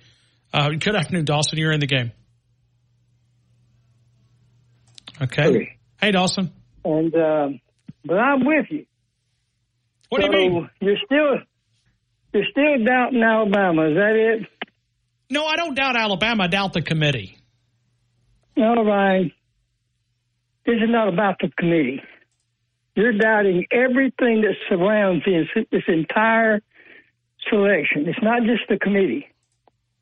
Uh, 0.54 0.70
good 0.70 0.96
afternoon, 0.96 1.26
Dawson. 1.26 1.60
You're 1.60 1.74
in 1.74 1.82
the 1.82 1.88
game. 1.88 2.14
Okay. 5.22 5.78
Hey 6.00 6.12
Dawson. 6.12 6.54
And 6.86 7.14
um, 7.16 7.60
but 8.06 8.16
I'm 8.16 8.46
with 8.46 8.68
you. 8.70 8.86
What 10.10 10.22
so 10.22 10.28
do 10.32 10.38
you 10.38 10.50
mean? 10.50 10.70
You're 10.80 10.98
still 11.04 11.40
you're 12.32 12.46
still 12.52 12.86
doubting 12.86 13.24
Alabama. 13.24 13.90
Is 13.90 13.96
that 13.96 14.16
it? 14.16 14.70
No, 15.32 15.46
I 15.46 15.56
don't 15.56 15.74
doubt 15.74 15.98
Alabama. 15.98 16.44
I 16.44 16.48
doubt 16.48 16.74
the 16.74 16.84
committee. 16.84 17.38
All 18.58 18.86
right. 18.86 19.32
This 20.66 20.76
is 20.76 20.90
not 20.90 21.08
about 21.08 21.38
the 21.42 21.50
committee. 21.58 22.02
You're 22.96 23.18
doubting 23.18 23.66
everything 23.72 24.42
that 24.42 24.56
surrounds 24.70 25.26
this, 25.26 25.66
this 25.72 25.84
entire 25.88 26.62
selection. 27.50 28.08
It's 28.08 28.22
not 28.22 28.44
just 28.44 28.62
the 28.70 28.78
committee. 28.78 29.28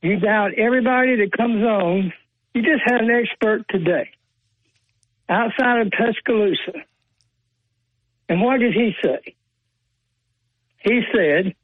You 0.02 0.20
doubt 0.20 0.52
everybody 0.58 1.16
that 1.16 1.32
comes 1.36 1.64
on. 1.64 2.14
You 2.54 2.62
just 2.62 2.84
had 2.86 3.02
an 3.02 3.10
expert 3.10 3.66
today 3.70 4.10
outside 5.30 5.82
of 5.82 5.91
Tuscaloosa. 5.91 6.84
And 8.30 8.41
what 8.41 8.60
did 8.60 8.74
he 8.74 8.94
say? 9.04 9.36
He 10.80 11.02
said 11.14 11.56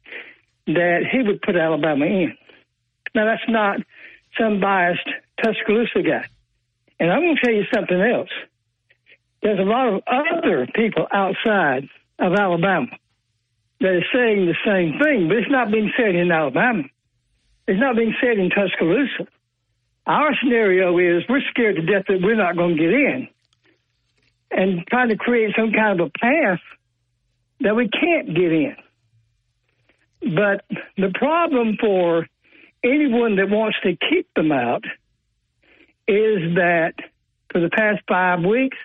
that 0.66 1.00
he 1.10 1.22
would 1.22 1.42
put 1.42 1.56
Alabama 1.56 2.06
in. 2.06 2.36
Now, 3.14 3.26
that's 3.26 3.48
not 3.48 3.80
some 4.38 4.60
biased 4.60 5.08
Tuscaloosa 5.42 6.02
guy. 6.02 6.24
And 6.98 7.10
I'm 7.10 7.20
going 7.20 7.36
to 7.36 7.40
tell 7.42 7.54
you 7.54 7.64
something 7.74 8.00
else. 8.00 8.30
There's 9.42 9.58
a 9.58 9.62
lot 9.62 9.88
of 9.88 10.02
other 10.06 10.66
people 10.74 11.06
outside 11.12 11.88
of 12.18 12.34
Alabama 12.34 12.88
that 13.80 13.88
are 13.88 14.04
saying 14.12 14.46
the 14.46 14.56
same 14.64 14.98
thing, 15.02 15.28
but 15.28 15.38
it's 15.38 15.50
not 15.50 15.72
being 15.72 15.90
said 15.96 16.14
in 16.14 16.30
Alabama. 16.30 16.82
It's 17.66 17.80
not 17.80 17.96
being 17.96 18.14
said 18.20 18.38
in 18.38 18.50
Tuscaloosa. 18.50 19.26
Our 20.06 20.34
scenario 20.42 20.98
is 20.98 21.22
we're 21.28 21.40
scared 21.50 21.76
to 21.76 21.82
death 21.82 22.04
that 22.08 22.20
we're 22.22 22.36
not 22.36 22.56
going 22.56 22.76
to 22.76 22.82
get 22.82 22.92
in 22.92 23.28
and 24.50 24.86
trying 24.88 25.08
to 25.08 25.16
create 25.16 25.54
some 25.56 25.72
kind 25.72 26.00
of 26.00 26.06
a 26.06 26.18
path 26.18 26.60
that 27.60 27.76
we 27.76 27.88
can't 27.88 28.34
get 28.34 28.52
in. 28.52 28.76
But 30.20 30.64
the 30.96 31.12
problem 31.14 31.76
for 31.80 32.26
anyone 32.84 33.36
that 33.36 33.48
wants 33.48 33.78
to 33.84 33.96
keep 33.96 34.32
them 34.34 34.52
out 34.52 34.84
is 36.06 36.56
that 36.56 36.94
for 37.52 37.60
the 37.60 37.70
past 37.70 38.02
five 38.08 38.44
weeks, 38.44 38.76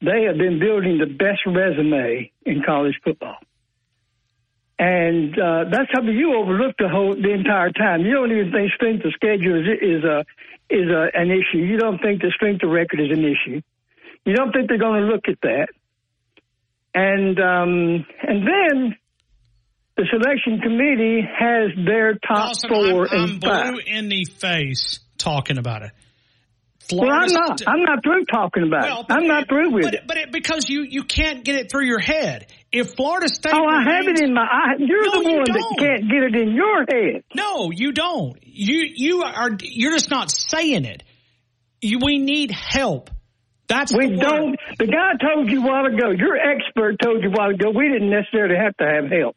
they 0.00 0.24
have 0.24 0.36
been 0.36 0.58
building 0.58 0.98
the 0.98 1.06
best 1.06 1.40
resume 1.46 2.30
in 2.44 2.62
college 2.64 2.94
football. 3.02 3.36
And 4.78 5.38
uh, 5.38 5.64
that's 5.70 5.90
something 5.94 6.14
you 6.14 6.34
overlook 6.34 6.76
the 6.78 6.88
whole 6.88 7.14
the 7.14 7.32
entire 7.32 7.70
time. 7.70 8.02
You 8.02 8.12
don't 8.12 8.30
even 8.30 8.52
think 8.52 8.72
strength 8.72 9.04
of 9.06 9.12
schedule 9.14 9.58
is 9.58 9.66
is 9.80 10.04
a 10.04 10.24
is 10.68 10.90
a, 10.90 11.08
an 11.14 11.30
issue. 11.30 11.58
You 11.58 11.78
don't 11.78 11.98
think 11.98 12.20
the 12.20 12.30
strength 12.34 12.62
of 12.62 12.70
record 12.70 13.00
is 13.00 13.10
an 13.10 13.24
issue. 13.24 13.62
You 14.26 14.34
don't 14.34 14.52
think 14.52 14.68
they're 14.68 14.78
going 14.78 15.02
to 15.02 15.06
look 15.08 15.24
at 15.28 15.40
that. 15.42 15.68
And 16.94 17.38
um, 17.38 18.06
and 18.22 18.42
then 18.46 18.96
the 19.96 20.06
selection 20.10 20.60
committee 20.60 21.20
has 21.22 21.70
their 21.86 22.14
top 22.14 22.48
Dawson, 22.54 22.68
four 22.70 23.06
I'm, 23.08 23.18
I'm 23.18 23.30
and 23.30 23.42
five. 23.42 23.72
blue 23.72 23.80
in 23.86 24.08
the 24.08 24.24
face 24.24 25.00
talking 25.18 25.58
about 25.58 25.82
it. 25.82 25.90
well, 26.92 27.10
I'm 27.10 27.30
not. 27.32 27.62
I'm 27.66 27.82
not 27.82 28.02
through 28.02 28.24
talking 28.26 28.62
about 28.66 28.82
Well, 28.82 29.00
it. 29.00 29.06
I'm 29.10 29.26
not 29.26 29.46
through 29.48 29.72
with 29.72 29.84
but, 29.84 29.94
it. 29.94 30.06
but 30.06 30.16
it, 30.16 30.32
because 30.32 30.68
you 30.70 30.82
you 30.82 31.04
can't 31.04 31.44
get 31.44 31.56
it 31.56 31.70
through 31.70 31.84
your 31.86 31.98
head. 32.00 32.46
If 32.72 32.94
Florida 32.94 33.28
State, 33.28 33.52
Oh, 33.54 33.66
I 33.66 33.82
have 33.82 34.06
it 34.08 34.20
in 34.20 34.32
my. 34.34 34.42
I, 34.42 34.74
you're 34.78 35.04
No, 35.04 35.22
the 35.22 35.28
you 35.30 35.36
one 35.36 35.44
that 35.44 35.76
can't 35.78 36.10
get 36.10 36.22
it 36.22 36.34
in 36.34 36.54
your 36.54 36.78
head. 36.90 37.24
No, 37.34 37.70
you 37.70 37.92
don't. 37.92 38.38
You 38.42 38.86
you 38.94 39.22
are 39.22 39.50
you're 39.60 39.92
just 39.92 40.10
not 40.10 40.30
saying 40.30 40.84
it. 40.86 41.02
You, 41.82 41.98
we 42.02 42.18
need 42.18 42.50
help. 42.50 43.10
That's 43.68 43.92
We 43.92 44.16
don't. 44.16 44.58
The 44.78 44.86
guy 44.86 45.12
told 45.20 45.50
you 45.50 45.62
a 45.62 45.66
while 45.66 45.86
ago. 45.86 46.10
Your 46.10 46.36
expert 46.36 46.98
told 47.02 47.22
you 47.22 47.30
a 47.30 47.32
while 47.32 47.50
ago. 47.50 47.70
We 47.70 47.88
didn't 47.88 48.10
necessarily 48.10 48.56
have 48.56 48.76
to 48.76 48.84
have 48.84 49.10
help, 49.10 49.36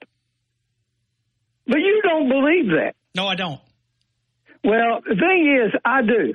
but 1.65 1.79
you 1.79 2.01
don't 2.03 2.29
believe 2.29 2.67
that. 2.77 2.93
No, 3.15 3.27
I 3.27 3.35
don't. 3.35 3.59
Well, 4.63 5.01
the 5.03 5.15
thing 5.15 5.61
is, 5.65 5.73
I 5.83 6.01
do. 6.01 6.33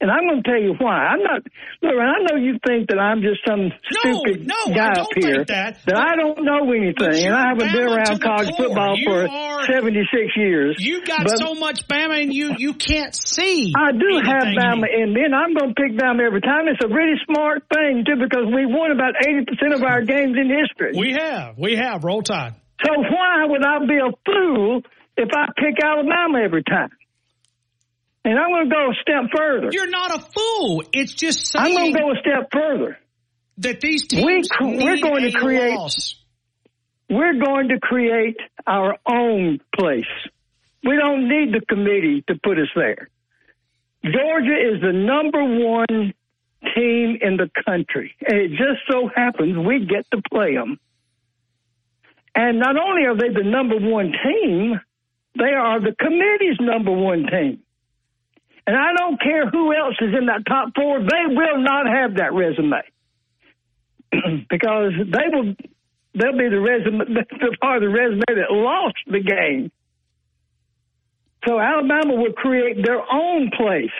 And 0.00 0.12
I'm 0.12 0.30
going 0.30 0.42
to 0.42 0.48
tell 0.48 0.62
you 0.62 0.74
why. 0.78 1.10
I'm 1.10 1.22
not, 1.26 1.42
look, 1.82 1.98
I 1.98 2.22
know 2.30 2.38
you 2.38 2.54
think 2.64 2.86
that 2.90 2.98
I'm 3.02 3.18
just 3.20 3.42
some 3.42 3.66
stupid 3.90 4.46
no, 4.46 4.54
I 4.70 4.70
guy 4.70 4.90
don't 4.94 4.98
up 5.02 5.08
here. 5.18 5.34
think 5.42 5.48
that. 5.48 5.82
I 5.90 6.14
don't 6.14 6.38
know 6.46 6.70
anything, 6.70 7.26
and 7.26 7.34
I 7.34 7.48
haven't 7.50 7.72
been 7.74 7.82
around 7.82 8.22
college 8.22 8.46
core. 8.54 8.66
football 8.70 8.94
You 8.96 9.10
for 9.10 9.26
are- 9.28 9.66
76 9.66 10.06
years. 10.36 10.76
You 10.78 11.04
got 11.04 11.24
But 11.26 11.38
so 11.42 11.54
much 11.54 11.88
Bama 11.88 12.22
and 12.22 12.32
you 12.32 12.54
you 12.58 12.74
can't 12.74 13.12
see. 13.12 13.72
I 13.76 13.90
do 13.90 14.22
have 14.22 14.54
Bama 14.54 14.86
in 14.86 15.12
me, 15.12 15.22
and 15.26 15.34
I'm 15.34 15.52
going 15.54 15.74
to 15.74 15.78
pick 15.82 15.98
Bama 15.98 16.22
every 16.24 16.42
time. 16.42 16.68
It's 16.68 16.78
a 16.84 16.88
really 16.88 17.18
smart 17.26 17.64
thing, 17.74 18.04
too, 18.06 18.22
because 18.22 18.46
we 18.54 18.66
won 18.66 18.92
about 18.92 19.14
80% 19.26 19.74
of 19.74 19.82
our 19.82 20.02
games 20.02 20.36
in 20.38 20.46
history. 20.46 20.92
We 20.96 21.14
have, 21.18 21.58
we 21.58 21.74
have. 21.74 22.04
Roll 22.04 22.22
Tide. 22.22 22.54
So 22.86 22.92
why 22.94 23.46
would 23.50 23.66
I 23.66 23.80
be 23.84 23.98
a 23.98 24.14
fool 24.24 24.82
if 25.16 25.28
I 25.34 25.46
pick 25.58 25.74
Alabama 25.82 26.38
every 26.44 26.62
time? 26.62 26.90
And 28.24 28.38
I'm 28.38 28.48
going 28.50 28.68
to 28.68 28.74
go 28.74 28.90
a 28.90 28.94
step 29.00 29.30
further. 29.34 29.68
You're 29.72 29.88
not 29.88 30.14
a 30.14 30.20
fool. 30.20 30.82
It's 30.92 31.14
just 31.14 31.46
something. 31.46 31.72
I'm 31.76 31.78
going 31.78 31.94
to 31.94 32.00
go 32.00 32.10
a 32.12 32.16
step 32.20 32.48
further. 32.52 32.98
that 33.58 33.80
these 33.80 34.06
We, 34.12 34.18
teams 34.42 34.48
we're 34.60 34.94
need 34.94 35.02
going 35.02 35.22
to 35.22 35.32
create. 35.32 35.74
loss. 35.76 36.16
We're 37.08 37.38
going 37.38 37.68
to 37.68 37.78
create 37.80 38.36
our 38.66 38.96
own 39.10 39.60
place. 39.74 40.04
We 40.84 40.96
don't 40.96 41.28
need 41.28 41.54
the 41.54 41.64
committee 41.66 42.22
to 42.28 42.34
put 42.42 42.58
us 42.58 42.68
there. 42.76 43.08
Georgia 44.04 44.74
is 44.74 44.80
the 44.82 44.92
number 44.92 45.42
one 45.42 46.12
team 46.74 47.18
in 47.20 47.36
the 47.36 47.50
country, 47.66 48.14
and 48.26 48.38
it 48.38 48.48
just 48.50 48.80
so 48.90 49.08
happens 49.14 49.56
we 49.56 49.86
get 49.86 50.06
to 50.12 50.22
play 50.30 50.54
them. 50.54 50.78
And 52.34 52.58
not 52.58 52.76
only 52.76 53.06
are 53.06 53.16
they 53.16 53.30
the 53.30 53.42
number 53.48 53.76
one 53.78 54.12
team, 54.22 54.78
they 55.36 55.52
are 55.52 55.80
the 55.80 55.94
committee's 55.98 56.58
number 56.60 56.92
one 56.92 57.26
team. 57.30 57.60
And 58.68 58.76
I 58.76 58.92
don't 58.92 59.18
care 59.18 59.48
who 59.48 59.74
else 59.74 59.94
is 59.98 60.14
in 60.14 60.26
that 60.26 60.44
top 60.46 60.74
four, 60.76 60.98
they 60.98 61.24
will 61.26 61.56
not 61.56 61.86
have 61.86 62.16
that 62.16 62.34
resume. 62.34 62.82
because 64.50 64.92
they 64.94 65.28
will 65.32 65.54
they'll 66.12 66.36
be 66.36 66.50
the 66.50 66.60
resume 66.60 66.98
the 67.08 67.56
part 67.62 67.82
of 67.82 67.82
the 67.82 67.88
resume 67.88 68.20
that 68.28 68.50
lost 68.52 68.98
the 69.06 69.20
game. 69.20 69.72
So 71.46 71.58
Alabama 71.58 72.14
will 72.14 72.34
create 72.34 72.84
their 72.84 73.00
own 73.10 73.50
place. 73.56 73.96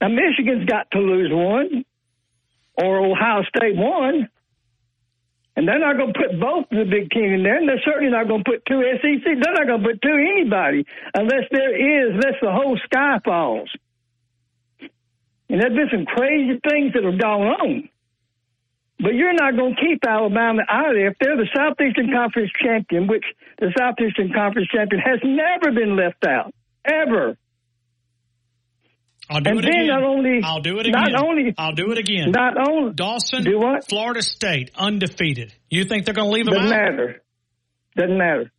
Now 0.00 0.06
Michigan's 0.06 0.66
got 0.66 0.88
to 0.92 0.98
lose 1.00 1.32
one, 1.32 1.84
or 2.80 3.04
Ohio 3.04 3.42
State 3.42 3.74
one, 3.74 4.28
and 5.56 5.66
they're 5.66 5.78
not 5.78 5.96
going 5.96 6.12
to 6.12 6.18
put 6.18 6.40
both 6.40 6.66
the 6.70 6.84
Big 6.84 7.10
Ten 7.10 7.24
in 7.24 7.42
there, 7.42 7.56
and 7.56 7.68
they're 7.68 7.82
certainly 7.84 8.10
not 8.10 8.28
going 8.28 8.44
to 8.44 8.50
put 8.50 8.64
two 8.66 8.80
SEC. 8.80 9.24
They're 9.24 9.54
not 9.54 9.66
going 9.66 9.82
to 9.82 9.88
put 9.88 10.02
two 10.02 10.14
anybody 10.14 10.86
unless 11.14 11.44
there 11.50 11.74
is, 11.74 12.14
unless 12.14 12.40
the 12.40 12.52
whole 12.52 12.78
sky 12.84 13.18
falls. 13.24 13.70
And 15.48 15.60
there's 15.60 15.74
been 15.74 15.90
some 15.90 16.06
crazy 16.06 16.60
things 16.62 16.94
that 16.94 17.02
have 17.02 17.18
gone 17.18 17.42
on. 17.42 17.88
But 19.00 19.14
you're 19.14 19.32
not 19.32 19.56
going 19.56 19.74
to 19.74 19.80
keep 19.80 20.04
Alabama 20.06 20.62
out 20.68 20.90
of 20.90 20.94
there. 20.94 21.08
If 21.08 21.16
they're 21.18 21.36
the 21.36 21.48
Southeastern 21.56 22.12
Conference 22.12 22.50
champion, 22.62 23.06
which 23.06 23.24
the 23.58 23.72
Southeastern 23.76 24.32
Conference 24.32 24.68
champion 24.68 25.02
has 25.02 25.18
never 25.24 25.72
been 25.72 25.96
left 25.96 26.24
out, 26.24 26.54
ever. 26.84 27.36
I'll 29.30 29.40
do 29.40 29.50
and 29.50 29.58
it 29.60 29.62
then 29.62 29.72
again. 29.72 29.86
not 29.86 30.02
only, 30.02 30.40
I'll 30.42 30.60
do 30.60 30.78
it 30.80 30.86
again. 30.86 31.00
not 31.12 31.24
only, 31.24 31.54
I'll 31.56 31.72
do 31.74 31.92
it 31.92 31.98
again. 31.98 32.32
not 32.32 32.54
only, 32.68 32.92
Dawson, 32.94 33.44
do 33.44 33.58
what? 33.58 33.88
Florida 33.88 34.22
State, 34.22 34.72
undefeated. 34.76 35.54
You 35.70 35.84
think 35.84 36.04
they're 36.04 36.14
going 36.14 36.28
to 36.28 36.34
leave 36.34 36.46
them 36.46 36.54
Doesn't 36.54 36.72
out? 36.72 36.90
matter. 36.90 37.22
Doesn't 37.96 38.18
matter. 38.18 38.50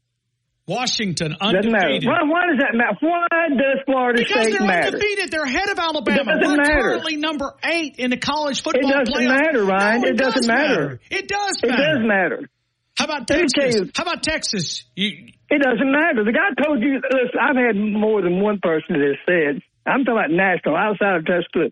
Washington, 0.68 1.36
Doesn't 1.40 1.72
matter. 1.72 1.86
undefeated. 1.88 2.08
Why, 2.08 2.24
why 2.24 2.46
does 2.48 2.60
that 2.60 2.78
matter? 2.78 2.96
Why 3.02 3.28
does 3.50 3.84
Florida 3.86 4.20
Because 4.24 4.44
State 4.44 4.52
they're 4.58 4.68
matter? 4.68 4.88
undefeated. 4.96 5.32
They're 5.32 5.44
ahead 5.44 5.70
of 5.70 5.80
Alabama. 5.80 6.22
It 6.22 6.40
doesn't 6.40 6.48
We're 6.48 6.58
matter. 6.58 6.82
currently 6.82 7.16
number 7.18 7.54
eight 7.66 7.96
in 7.98 8.10
the 8.12 8.18
college 8.18 8.62
football 8.62 8.84
playoff. 8.92 9.02
It 9.02 9.06
doesn't 9.08 9.28
playoff. 9.28 9.42
matter, 9.42 9.66
Ryan. 9.66 10.02
No, 10.02 10.08
it, 10.08 10.18
doesn't 10.18 10.42
does 10.42 10.48
matter. 10.48 11.00
It 11.10 11.28
does 11.28 11.58
It 11.64 11.70
matter. 11.70 11.84
does 11.84 12.08
matter. 12.08 12.50
How 12.96 13.06
about 13.06 13.30
Let 13.30 13.42
me 13.42 13.48
tell 13.54 13.64
Texas? 13.66 13.82
you- 13.82 13.92
How 13.96 14.04
about 14.04 14.24
Texas? 14.24 14.84
You, 14.96 15.10
It 15.50 15.62
doesn't 15.62 15.92
matter. 15.92 16.24
The 16.24 16.32
guy 16.32 16.64
told 16.64 16.82
you. 16.82 17.02
Listen, 17.04 17.40
I've 17.42 17.56
had 17.58 17.76
more 17.76 18.22
than 18.22 18.40
one 18.40 18.60
person 18.62 18.96
that 18.96 19.02
has 19.02 19.18
said. 19.26 19.62
I'm 19.86 20.06
talking 20.06 20.20
about 20.20 20.32
national, 20.32 20.76
outside 20.76 21.16
of 21.16 21.26
Tuscaloosa, 21.26 21.72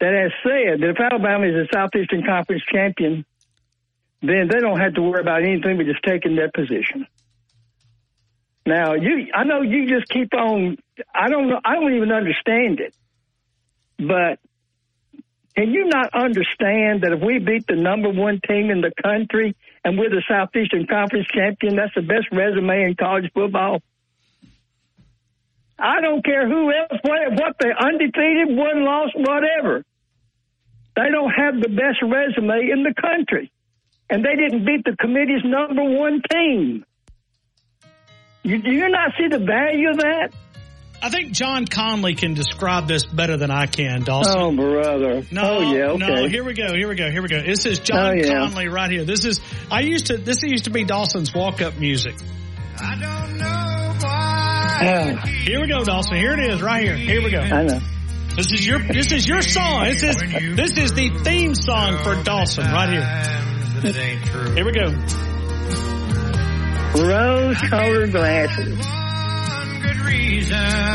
that 0.00 0.12
has 0.12 0.32
said 0.42 0.80
that 0.80 0.90
if 0.90 1.00
Alabama 1.00 1.46
is 1.46 1.54
a 1.54 1.68
Southeastern 1.72 2.24
Conference 2.24 2.62
champion, 2.72 3.24
then 4.22 4.48
they 4.50 4.60
don't 4.60 4.80
have 4.80 4.94
to 4.94 5.02
worry 5.02 5.20
about 5.20 5.42
anything 5.42 5.76
but 5.76 5.86
just 5.86 6.02
taking 6.02 6.36
that 6.36 6.54
position. 6.54 7.06
Now, 8.66 8.94
you, 8.94 9.26
I 9.34 9.44
know 9.44 9.60
you 9.60 9.88
just 9.88 10.08
keep 10.08 10.32
on. 10.32 10.78
I 11.14 11.28
don't 11.28 11.48
know. 11.48 11.60
I 11.62 11.74
don't 11.74 11.94
even 11.94 12.10
understand 12.10 12.80
it, 12.80 12.96
but 13.98 14.38
can 15.54 15.70
you 15.70 15.84
not 15.84 16.14
understand 16.14 17.02
that 17.02 17.12
if 17.12 17.20
we 17.20 17.38
beat 17.38 17.66
the 17.66 17.76
number 17.76 18.08
one 18.08 18.40
team 18.46 18.70
in 18.70 18.80
the 18.80 18.92
country 19.02 19.54
and 19.84 19.98
we're 19.98 20.08
the 20.08 20.22
Southeastern 20.26 20.86
Conference 20.86 21.26
champion, 21.28 21.76
that's 21.76 21.94
the 21.94 22.02
best 22.02 22.26
resume 22.32 22.84
in 22.84 22.94
college 22.96 23.30
football? 23.34 23.80
I 25.78 26.00
don't 26.00 26.24
care 26.24 26.48
who 26.48 26.70
else, 26.70 27.00
what, 27.02 27.32
what 27.32 27.56
they 27.60 27.70
undefeated, 27.70 28.56
one 28.56 28.84
loss, 28.84 29.10
whatever. 29.14 29.84
They 30.96 31.10
don't 31.10 31.30
have 31.30 31.60
the 31.60 31.68
best 31.68 32.00
resume 32.02 32.70
in 32.70 32.84
the 32.84 32.94
country. 32.94 33.50
And 34.08 34.24
they 34.24 34.36
didn't 34.36 34.64
beat 34.64 34.84
the 34.84 34.96
committee's 34.96 35.42
number 35.44 35.82
one 35.82 36.22
team. 36.30 36.84
You, 38.42 38.62
do 38.62 38.70
you 38.70 38.88
not 38.88 39.12
see 39.18 39.28
the 39.28 39.38
value 39.38 39.90
of 39.90 39.96
that? 39.98 40.28
I 41.02 41.08
think 41.10 41.32
John 41.32 41.66
Conley 41.66 42.14
can 42.14 42.34
describe 42.34 42.86
this 42.86 43.04
better 43.04 43.36
than 43.36 43.50
I 43.50 43.66
can, 43.66 44.04
Dawson. 44.04 44.34
Oh, 44.38 44.52
brother. 44.54 45.22
No, 45.30 45.42
oh, 45.42 45.72
yeah, 45.72 45.84
okay. 45.90 46.06
no. 46.06 46.28
Here 46.28 46.44
we 46.44 46.54
go. 46.54 46.72
Here 46.72 46.88
we 46.88 46.94
go. 46.94 47.10
Here 47.10 47.20
we 47.20 47.28
go. 47.28 47.42
This 47.42 47.66
is 47.66 47.78
John 47.80 47.98
Oh, 47.98 48.12
yeah. 48.14 48.28
Conley 48.38 48.68
right 48.68 48.90
here. 48.90 49.04
This 49.04 49.24
is 49.24 49.40
I 49.70 49.80
used 49.80 50.06
to. 50.06 50.16
This 50.16 50.42
used 50.42 50.64
to 50.64 50.70
be 50.70 50.84
Dawson's 50.84 51.34
walk-up 51.34 51.76
music. 51.78 52.14
Ah, 54.76 55.26
Here 55.26 55.60
we 55.60 55.66
go, 55.68 55.84
Dawson. 55.84 56.16
Here 56.16 56.32
it 56.32 56.40
is, 56.50 56.60
right 56.62 56.82
here. 56.82 56.96
Here 56.96 57.22
we 57.22 57.30
go. 57.30 57.40
I 57.40 57.62
know. 57.64 57.80
This 58.36 58.50
is 58.52 58.66
your. 58.66 58.80
This 58.80 59.12
is 59.12 59.28
your 59.28 59.42
song. 59.42 59.84
This 59.84 60.02
is 60.02 60.16
this 60.56 60.76
is 60.76 60.92
the 60.94 61.10
theme 61.22 61.54
song 61.54 61.96
for 62.02 62.20
Dawson 62.24 62.64
right 62.64 62.88
here. 62.90 63.06
Here 64.54 64.64
we 64.64 64.72
go. 64.72 64.90
Rose-colored 66.96 68.10
glasses. 68.12 68.78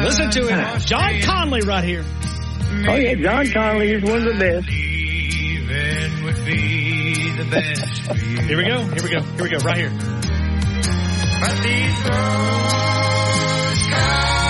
Listen 0.04 0.32
to 0.32 0.48
it. 0.50 0.82
John 0.86 1.22
Conley 1.22 1.62
right 1.62 1.84
here. 1.84 2.04
Oh 2.88 2.96
yeah, 2.96 3.16
John 3.16 3.50
Conley 3.52 3.92
is 3.92 4.04
one 4.04 4.18
of 4.18 4.24
the 4.26 4.40
best. 4.40 4.68
Here 8.48 8.58
we 8.58 8.66
go. 8.66 8.84
Here 8.86 9.04
we 9.04 9.10
go. 9.10 9.22
Here 9.22 9.44
we 9.44 9.50
go. 9.50 9.58
Right 9.60 9.78
here. 9.78 9.92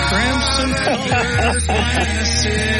Crimson 0.08 0.70
colored 0.84 2.70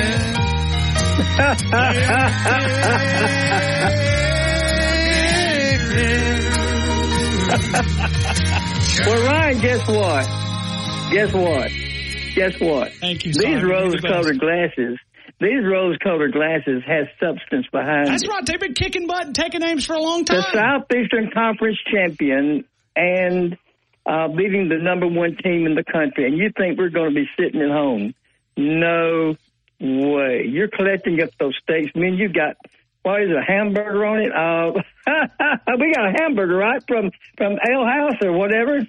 well, 9.07 9.25
Ryan, 9.27 9.59
guess 9.61 9.89
what? 9.89 10.27
Guess 11.13 11.33
what? 11.33 11.71
Guess 12.35 12.61
what? 12.61 12.93
Thank 12.95 13.25
you. 13.27 13.33
These 13.33 13.63
rose-colored 13.63 14.39
glasses, 14.39 14.99
these 15.41 15.65
rose-colored 15.65 16.33
glasses 16.33 16.83
has 16.87 17.07
substance 17.19 17.67
behind 17.73 18.09
That's 18.09 18.23
it. 18.23 18.29
right. 18.29 18.47
They've 18.47 18.61
been 18.61 18.75
kicking 18.75 19.07
butt 19.07 19.27
and 19.27 19.35
taking 19.35 19.61
names 19.61 19.85
for 19.85 19.95
a 19.95 20.01
long 20.01 20.25
time. 20.25 20.39
The 20.39 20.53
Southeastern 20.53 21.31
Conference 21.33 21.79
champion 21.93 22.65
and 22.95 23.57
uh, 24.07 24.29
beating 24.29 24.69
the 24.69 24.79
number 24.79 25.07
one 25.07 25.37
team 25.37 25.67
in 25.67 25.75
the 25.75 25.85
country, 25.85 26.27
and 26.27 26.37
you 26.37 26.51
think 26.57 26.79
we're 26.79 26.91
going 26.91 27.15
to 27.15 27.15
be 27.15 27.29
sitting 27.39 27.61
at 27.61 27.71
home? 27.71 28.15
No 28.57 29.37
way. 29.81 30.45
You're 30.49 30.69
collecting 30.69 31.23
up 31.23 31.31
those 31.39 31.59
steaks. 31.63 31.93
I 31.95 31.99
mean, 31.99 32.15
you 32.15 32.29
got 32.29 32.57
what 33.03 33.23
is 33.23 33.31
it, 33.31 33.37
a 33.37 33.43
hamburger 33.43 34.05
on 34.05 34.21
it? 34.21 34.33
Uh, 34.33 34.83
we 35.79 35.93
got 35.95 36.09
a 36.09 36.13
hamburger, 36.21 36.57
right, 36.57 36.83
from 36.87 37.11
from 37.37 37.53
Ale 37.53 37.87
House 37.87 38.17
or 38.23 38.33
whatever. 38.33 38.81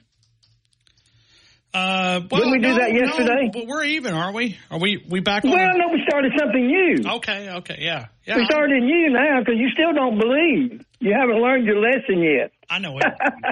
Uh, 1.74 2.20
well, 2.30 2.42
Didn't 2.42 2.52
we 2.52 2.60
do 2.60 2.68
no, 2.68 2.76
that 2.80 2.92
yesterday? 2.92 3.46
No, 3.46 3.52
but 3.54 3.68
we're 3.68 3.86
even, 3.86 4.14
aren't 4.14 4.36
we? 4.36 4.58
Are 4.70 4.78
we? 4.78 5.06
We 5.08 5.22
back 5.22 5.46
on? 5.46 5.52
Well, 5.52 5.70
no, 5.78 5.88
we 5.94 6.04
started 6.06 6.34
something 6.38 6.68
new. 6.68 7.10
Okay. 7.16 7.50
Okay. 7.50 7.78
Yeah. 7.80 8.08
Yeah. 8.26 8.36
We 8.36 8.46
started 8.46 8.84
new 8.84 9.10
now 9.10 9.40
because 9.40 9.56
you 9.58 9.70
still 9.70 9.94
don't 9.94 10.20
believe. 10.20 10.86
You 11.00 11.16
haven't 11.18 11.42
learned 11.42 11.66
your 11.66 11.80
lesson 11.80 12.22
yet. 12.22 12.52
I 12.70 12.80
know 12.80 12.98
it. 12.98 13.06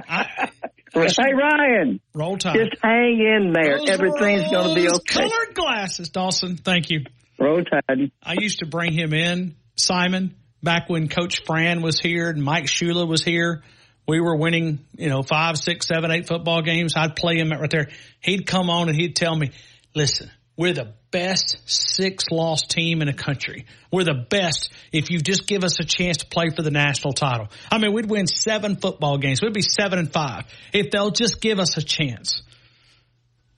I, 0.10 0.50
hey, 0.94 1.34
Ryan. 1.34 2.00
Roll 2.14 2.38
Tide. 2.38 2.56
Just 2.56 2.82
hang 2.82 3.20
in 3.20 3.54
there. 3.54 3.80
Those 3.80 3.90
Everything's 3.90 4.50
going 4.52 4.70
to 4.70 4.76
be 4.76 4.90
okay. 4.90 5.30
Colored 5.30 5.56
glasses, 5.56 6.10
Dawson. 6.10 6.58
Thank 6.58 6.90
you. 6.90 7.06
Roll 7.40 7.64
Tide. 7.64 8.12
I 8.24 8.34
used 8.40 8.60
to 8.60 8.66
bring 8.66 8.94
him 8.94 9.14
in, 9.14 9.56
Simon, 9.76 10.36
back 10.62 10.90
when 10.90 11.08
Coach 11.08 11.44
Fran 11.46 11.82
was 11.82 12.00
here 12.00 12.30
and 12.30 12.44
Mike 12.44 12.66
Shula 12.66 13.08
was 13.08 13.24
here. 13.24 13.64
We 14.08 14.20
were 14.20 14.36
winning, 14.36 14.80
you 14.98 15.10
know, 15.10 15.22
five, 15.22 15.58
six, 15.58 15.88
seven, 15.88 16.12
eight 16.12 16.28
football 16.28 16.62
games. 16.62 16.96
I'd 16.96 17.16
play 17.16 17.38
him 17.38 17.52
right 17.52 17.70
there. 17.70 17.90
He'd 18.22 18.48
come 18.48 18.70
on 18.70 18.90
and 18.90 18.98
he'd 18.98 19.16
tell 19.16 19.36
me, 19.36 19.52
listen, 19.94 20.32
we're 20.60 20.74
the 20.74 20.94
best 21.10 21.58
six 21.68 22.26
loss 22.32 22.64
team 22.64 23.02
in 23.02 23.08
the 23.08 23.14
country. 23.14 23.66
We're 23.94 24.04
the 24.04 24.26
best 24.30 24.70
if 24.92 25.10
you 25.10 25.20
just 25.20 25.48
give 25.48 25.64
us 25.64 25.80
a 25.80 25.86
chance 25.86 26.18
to 26.18 26.26
play 26.26 26.50
for 26.54 26.62
the 26.62 26.70
national 26.70 27.14
title. 27.14 27.48
I 27.72 27.78
mean, 27.78 27.94
we'd 27.94 28.10
win 28.10 28.28
seven 28.28 28.76
football 28.76 29.18
games. 29.18 29.42
We'd 29.42 29.54
be 29.54 29.62
seven 29.62 30.00
and 30.00 30.12
five 30.12 30.44
if 30.74 30.92
they'll 30.92 31.12
just 31.12 31.40
give 31.40 31.60
us 31.60 31.78
a 31.78 31.82
chance. 31.82 32.42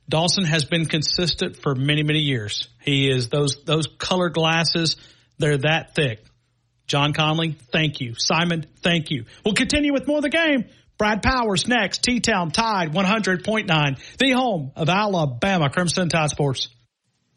Dawson 0.07 0.43
has 0.45 0.63
been 0.63 0.85
consistent 0.85 1.55
for 1.55 1.73
many, 1.73 2.03
many 2.03 2.19
years. 2.19 2.67
He 2.83 3.09
is 3.09 3.29
those 3.29 3.63
those 3.65 3.87
colored 3.97 4.35
glasses, 4.35 4.95
they're 5.39 5.57
that 5.57 5.95
thick. 5.95 6.23
John 6.85 7.13
Conley, 7.13 7.57
thank 7.71 7.99
you. 7.99 8.13
Simon, 8.15 8.67
thank 8.83 9.09
you. 9.09 9.25
We'll 9.43 9.55
continue 9.55 9.91
with 9.91 10.05
more 10.05 10.17
of 10.17 10.23
the 10.23 10.29
game. 10.29 10.65
Brad 10.99 11.23
Powers 11.23 11.67
next. 11.67 12.03
T-Town 12.03 12.51
Tide 12.51 12.93
100.9, 12.93 14.17
the 14.19 14.31
home 14.33 14.71
of 14.75 14.87
Alabama 14.87 15.71
Crimson 15.71 16.07
Tide 16.07 16.29
Sports. 16.29 16.69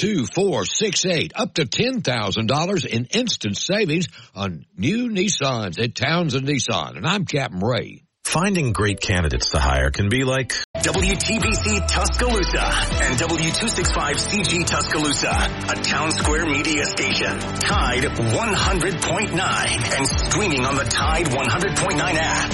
2468, 0.00 1.32
up 1.36 1.54
to 1.54 1.66
$10,000 1.66 2.86
in 2.86 3.04
instant 3.06 3.56
savings 3.56 4.06
on 4.34 4.64
new 4.76 5.10
Nissans 5.10 5.78
at 5.78 5.94
Townsend 5.94 6.46
Nissan. 6.48 6.96
And 6.96 7.06
I'm 7.06 7.26
Captain 7.26 7.60
Ray. 7.60 8.04
Finding 8.24 8.72
great 8.72 9.00
candidates 9.00 9.50
to 9.50 9.58
hire 9.58 9.90
can 9.90 10.08
be 10.08 10.24
like 10.24 10.54
WTBC 10.76 11.86
Tuscaloosa 11.88 12.64
and 13.02 13.18
W265CG 13.18 14.66
Tuscaloosa, 14.66 15.30
a 15.30 15.74
town 15.82 16.12
square 16.12 16.46
media 16.46 16.84
station. 16.84 17.38
Tide 17.38 18.04
100.9 18.04 19.98
and 19.98 20.06
streaming 20.06 20.64
on 20.64 20.76
the 20.76 20.84
Tide 20.84 21.26
100.9 21.26 22.14
app. 22.16 22.52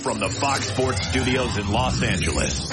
From 0.00 0.18
the 0.18 0.28
Fox 0.28 0.68
Sports 0.68 1.08
Studios 1.08 1.56
in 1.56 1.70
Los 1.70 2.02
Angeles. 2.02 2.68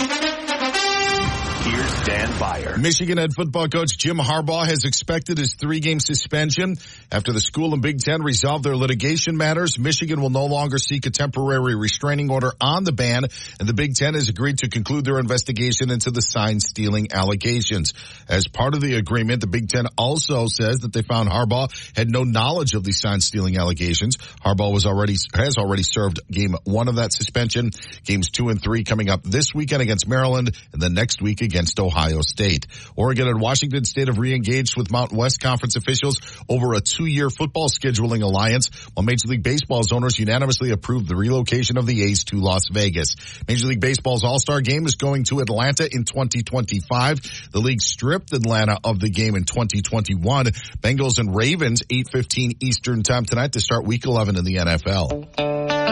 Here's 1.63 2.01
Dan 2.01 2.39
Beyer. 2.39 2.77
Michigan 2.77 3.17
head 3.17 3.33
football 3.33 3.69
coach 3.69 3.97
Jim 3.97 4.17
Harbaugh 4.17 4.65
has 4.65 4.83
expected 4.83 5.37
his 5.37 5.53
three-game 5.53 6.01
suspension 6.01 6.75
after 7.09 7.31
the 7.31 7.39
school 7.39 7.71
and 7.71 7.81
Big 7.81 7.99
Ten 7.99 8.21
resolved 8.21 8.65
their 8.65 8.75
litigation 8.75 9.37
matters. 9.37 9.79
Michigan 9.79 10.19
will 10.19 10.29
no 10.29 10.45
longer 10.45 10.77
seek 10.77 11.05
a 11.05 11.09
temporary 11.09 11.75
restraining 11.75 12.29
order 12.29 12.51
on 12.59 12.83
the 12.83 12.91
ban, 12.91 13.23
and 13.61 13.69
the 13.69 13.73
Big 13.73 13.95
Ten 13.95 14.13
has 14.13 14.27
agreed 14.27 14.57
to 14.57 14.69
conclude 14.69 15.05
their 15.05 15.19
investigation 15.19 15.89
into 15.89 16.11
the 16.11 16.21
sign 16.21 16.59
stealing 16.59 17.13
allegations. 17.13 17.93
As 18.27 18.45
part 18.45 18.73
of 18.73 18.81
the 18.81 18.95
agreement, 18.95 19.39
the 19.39 19.47
Big 19.47 19.69
Ten 19.69 19.85
also 19.97 20.47
says 20.47 20.79
that 20.79 20.91
they 20.91 21.01
found 21.01 21.29
Harbaugh 21.29 21.69
had 21.95 22.09
no 22.09 22.25
knowledge 22.25 22.73
of 22.73 22.83
the 22.83 22.91
sign 22.91 23.21
stealing 23.21 23.55
allegations. 23.55 24.17
Harbaugh 24.17 24.73
was 24.73 24.85
already 24.85 25.15
has 25.33 25.55
already 25.57 25.83
served 25.83 26.19
game 26.29 26.57
one 26.65 26.89
of 26.89 26.95
that 26.95 27.13
suspension. 27.13 27.71
Games 28.03 28.29
two 28.29 28.49
and 28.49 28.61
three 28.61 28.83
coming 28.83 29.09
up 29.09 29.23
this 29.23 29.55
weekend 29.55 29.81
against 29.81 30.09
Maryland, 30.09 30.53
and 30.73 30.81
the 30.81 30.89
next 30.89 31.21
week 31.21 31.41
against 31.53 31.79
Ohio 31.79 32.21
State. 32.21 32.65
Oregon 32.95 33.27
and 33.27 33.39
Washington 33.39 33.85
State 33.85 34.07
have 34.07 34.17
re-engaged 34.17 34.75
with 34.75 34.91
Mountain 34.91 35.17
West 35.17 35.39
Conference 35.39 35.75
officials 35.75 36.19
over 36.49 36.73
a 36.73 36.81
two-year 36.81 37.29
football 37.29 37.69
scheduling 37.69 38.23
alliance, 38.23 38.71
while 38.93 39.05
Major 39.05 39.27
League 39.27 39.43
Baseball's 39.43 39.91
owners 39.91 40.17
unanimously 40.17 40.71
approved 40.71 41.07
the 41.07 41.15
relocation 41.15 41.77
of 41.77 41.85
the 41.85 42.03
A's 42.05 42.23
to 42.25 42.37
Las 42.37 42.69
Vegas. 42.71 43.15
Major 43.47 43.67
League 43.67 43.81
Baseball's 43.81 44.23
All-Star 44.23 44.61
Game 44.61 44.87
is 44.87 44.95
going 44.95 45.25
to 45.25 45.41
Atlanta 45.41 45.83
in 45.83 46.05
2025. 46.05 47.51
The 47.51 47.59
league 47.59 47.81
stripped 47.81 48.33
Atlanta 48.33 48.79
of 48.83 48.99
the 48.99 49.11
game 49.11 49.35
in 49.35 49.43
2021. 49.43 50.45
Bengals 50.81 51.19
and 51.19 51.35
Ravens, 51.35 51.83
8.15 51.83 52.63
Eastern 52.63 53.03
time 53.03 53.25
tonight 53.25 53.53
to 53.53 53.59
start 53.59 53.85
week 53.85 54.05
11 54.05 54.37
in 54.37 54.43
the 54.43 54.55
NFL. 54.55 55.82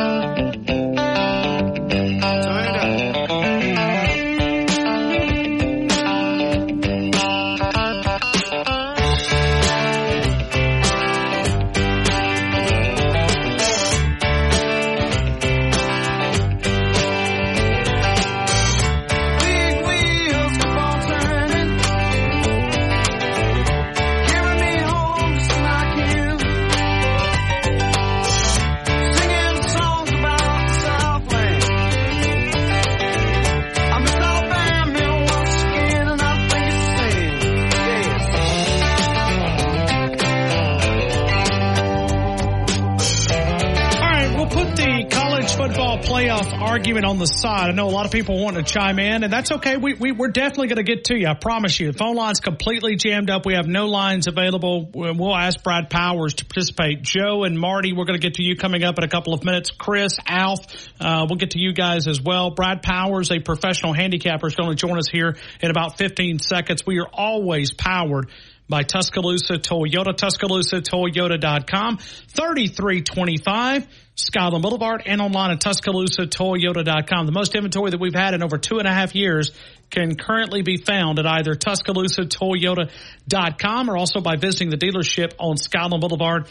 Playoff 46.01 46.51
argument 46.59 47.05
on 47.05 47.19
the 47.19 47.25
side. 47.25 47.69
I 47.69 47.73
know 47.73 47.87
a 47.87 47.91
lot 47.91 48.05
of 48.05 48.11
people 48.11 48.41
want 48.43 48.57
to 48.57 48.63
chime 48.63 48.97
in, 48.97 49.23
and 49.23 49.31
that's 49.31 49.51
okay. 49.51 49.77
We, 49.77 49.93
we, 49.93 50.11
we're 50.11 50.29
definitely 50.29 50.67
going 50.67 50.83
to 50.83 50.95
get 50.95 51.05
to 51.05 51.15
you. 51.17 51.27
I 51.27 51.35
promise 51.35 51.79
you. 51.79 51.91
The 51.91 51.97
phone 51.97 52.15
line's 52.15 52.39
completely 52.39 52.95
jammed 52.95 53.29
up. 53.29 53.45
We 53.45 53.53
have 53.53 53.67
no 53.67 53.85
lines 53.85 54.27
available. 54.27 54.89
We'll 54.93 55.35
ask 55.35 55.63
Brad 55.63 55.89
Powers 55.89 56.33
to 56.35 56.45
participate. 56.45 57.03
Joe 57.03 57.43
and 57.43 57.57
Marty, 57.57 57.93
we're 57.93 58.05
going 58.05 58.19
to 58.19 58.25
get 58.25 58.35
to 58.35 58.43
you 58.43 58.55
coming 58.55 58.83
up 58.83 58.97
in 58.97 59.03
a 59.03 59.07
couple 59.07 59.33
of 59.33 59.43
minutes. 59.43 59.69
Chris, 59.71 60.17
Alf, 60.27 60.59
uh, 60.99 61.27
we'll 61.29 61.37
get 61.37 61.51
to 61.51 61.59
you 61.59 61.73
guys 61.73 62.07
as 62.07 62.19
well. 62.19 62.49
Brad 62.49 62.81
Powers, 62.81 63.31
a 63.31 63.39
professional 63.39 63.93
handicapper, 63.93 64.47
is 64.47 64.55
going 64.55 64.69
to 64.69 64.75
join 64.75 64.97
us 64.97 65.07
here 65.07 65.37
in 65.61 65.69
about 65.69 65.97
15 65.97 66.39
seconds. 66.39 66.85
We 66.85 66.99
are 66.99 67.09
always 67.13 67.73
powered 67.73 68.29
by 68.67 68.83
Tuscaloosa 68.83 69.55
Toyota, 69.55 70.15
TuscaloosaToyota.com, 70.15 71.97
3325 71.97 73.87
Skyland 74.15 74.61
Boulevard, 74.61 75.03
and 75.05 75.21
online 75.21 75.51
at 75.51 75.61
TuscaloosaToyota.com. 75.61 77.25
The 77.25 77.31
most 77.31 77.55
inventory 77.55 77.91
that 77.91 77.99
we've 77.99 78.13
had 78.13 78.33
in 78.33 78.43
over 78.43 78.57
two 78.57 78.79
and 78.79 78.87
a 78.87 78.91
half 78.91 79.15
years 79.15 79.51
can 79.89 80.15
currently 80.15 80.61
be 80.61 80.75
found 80.77 81.19
at 81.19 81.25
either 81.25 81.55
TuscaloosaToyota.com 81.55 83.89
or 83.89 83.97
also 83.97 84.19
by 84.21 84.35
visiting 84.35 84.69
the 84.69 84.77
dealership 84.77 85.33
on 85.39 85.57
Skyland 85.57 86.01
Boulevard 86.01 86.47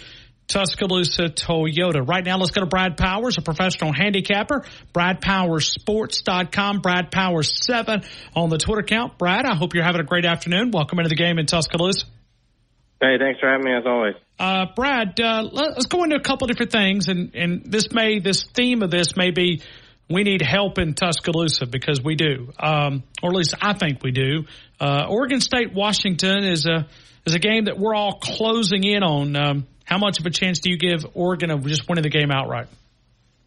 Tuscaloosa 0.50 1.28
Toyota. 1.28 2.06
Right 2.06 2.24
now, 2.24 2.36
let's 2.36 2.50
go 2.50 2.60
to 2.60 2.66
Brad 2.66 2.96
Powers, 2.96 3.38
a 3.38 3.42
professional 3.42 3.92
handicapper. 3.92 4.64
BradPowerSports.com. 4.92 6.80
Brad 6.80 7.12
Powers 7.12 7.64
7 7.64 8.02
on 8.34 8.50
the 8.50 8.58
Twitter 8.58 8.80
account. 8.80 9.16
Brad, 9.16 9.46
I 9.46 9.54
hope 9.54 9.74
you're 9.74 9.84
having 9.84 10.00
a 10.00 10.04
great 10.04 10.24
afternoon. 10.24 10.72
Welcome 10.72 10.98
into 10.98 11.08
the 11.08 11.14
game 11.14 11.38
in 11.38 11.46
Tuscaloosa. 11.46 12.06
Hey, 13.00 13.16
thanks 13.18 13.40
for 13.40 13.48
having 13.48 13.64
me 13.64 13.72
as 13.72 13.84
always. 13.86 14.14
Uh, 14.38 14.66
Brad, 14.76 15.18
uh, 15.20 15.48
let's 15.50 15.86
go 15.86 16.04
into 16.04 16.16
a 16.16 16.20
couple 16.20 16.46
different 16.46 16.72
things, 16.72 17.08
and, 17.08 17.34
and 17.34 17.64
this 17.64 17.92
may 17.92 18.18
this 18.20 18.44
theme 18.44 18.82
of 18.82 18.90
this 18.90 19.16
may 19.16 19.30
be 19.30 19.62
we 20.10 20.22
need 20.24 20.42
help 20.42 20.78
in 20.78 20.92
Tuscaloosa 20.94 21.66
because 21.66 22.02
we 22.02 22.14
do, 22.14 22.52
um, 22.58 23.04
or 23.22 23.30
at 23.30 23.36
least 23.36 23.54
I 23.62 23.74
think 23.74 24.02
we 24.02 24.10
do. 24.10 24.44
Uh, 24.78 25.06
Oregon 25.08 25.40
State 25.40 25.72
Washington 25.72 26.44
is 26.44 26.66
a 26.66 26.88
is 27.24 27.34
a 27.34 27.38
game 27.38 27.66
that 27.66 27.78
we're 27.78 27.94
all 27.94 28.18
closing 28.18 28.84
in 28.84 29.02
on. 29.02 29.36
Um, 29.36 29.66
how 29.84 29.98
much 29.98 30.20
of 30.20 30.26
a 30.26 30.30
chance 30.30 30.60
do 30.60 30.70
you 30.70 30.76
give 30.76 31.06
Oregon 31.14 31.50
of 31.50 31.66
just 31.66 31.88
winning 31.88 32.02
the 32.02 32.10
game 32.10 32.30
outright? 32.30 32.68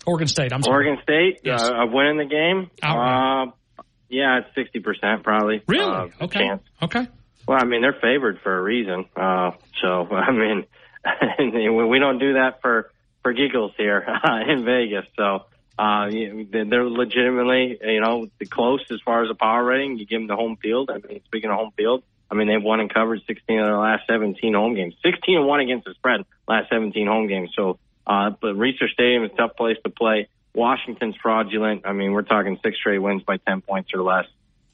Oregon 0.06 0.28
State, 0.28 0.52
I'm 0.52 0.64
sorry. 0.64 0.86
Oregon 0.88 1.04
State 1.04 1.42
yes. 1.44 1.64
uh, 1.64 1.84
of 1.84 1.92
winning 1.92 2.18
the 2.18 2.26
game. 2.26 2.72
Outright. 2.82 3.48
Uh, 3.48 3.84
yeah, 4.10 4.40
it's 4.40 4.56
sixty 4.56 4.80
percent 4.80 5.24
probably. 5.24 5.62
Really? 5.68 5.86
Uh, 5.86 6.26
okay. 6.26 6.40
Chance. 6.40 6.64
Okay. 6.82 7.08
Well, 7.48 7.60
I 7.60 7.66
mean, 7.66 7.82
they're 7.82 7.94
favored 7.94 8.40
for 8.42 8.58
a 8.58 8.62
reason. 8.62 9.06
Uh, 9.16 9.52
so, 9.82 10.08
I 10.12 10.32
mean, 10.32 10.66
we 11.90 12.00
don't 12.00 12.20
do 12.20 12.34
that 12.34 12.62
for, 12.62 12.92
for 13.22 13.34
giggles 13.34 13.74
here 13.78 14.06
uh, 14.24 14.40
in 14.48 14.66
Vegas. 14.66 15.06
So, 15.18 15.46
uh, 15.78 16.10
they're 16.10 16.88
legitimately, 16.88 17.80
you 17.82 18.00
know, 18.00 18.28
close 18.50 18.82
as 18.92 19.02
far 19.04 19.24
as 19.24 19.30
the 19.30 19.36
power 19.36 19.64
rating. 19.64 19.98
You 19.98 20.06
give 20.06 20.22
them 20.22 20.28
the 20.28 20.36
home 20.36 20.58
field. 20.58 20.92
I 20.92 21.00
mean, 21.06 21.22
speaking 21.26 21.50
of 21.50 21.58
home 21.58 21.72
field, 21.76 22.04
I 22.30 22.36
mean, 22.36 22.48
they've 22.48 22.62
won 22.62 22.80
and 22.80 22.94
covered 22.94 23.22
16 23.26 23.60
of 23.60 23.66
their 23.66 23.78
last 23.78 24.04
17 24.08 24.54
home 24.54 24.76
games. 24.76 24.96
16 25.04 25.38
and 25.38 25.48
1 25.48 25.60
against 25.60 25.86
the 25.86 25.94
spread 25.94 26.26
last 26.48 26.70
17 26.70 27.08
home 27.08 27.28
games. 27.28 27.52
So, 27.56 27.80
uh, 28.06 28.32
but 28.40 28.56
Reser 28.56 28.90
Stadium 28.92 29.24
is 29.24 29.32
a 29.34 29.36
tough 29.36 29.56
place 29.56 29.78
to 29.84 29.90
play. 29.90 30.28
Washington's 30.54 31.16
fraudulent. 31.22 31.84
I 31.86 31.94
mean, 31.94 32.12
we're 32.14 32.22
talking 32.22 32.60
six 32.64 32.78
straight 32.78 33.00
wins 33.00 33.24
by 33.24 33.38
10 33.38 33.62
points 33.62 33.92
or 33.94 34.04
less. 34.04 34.26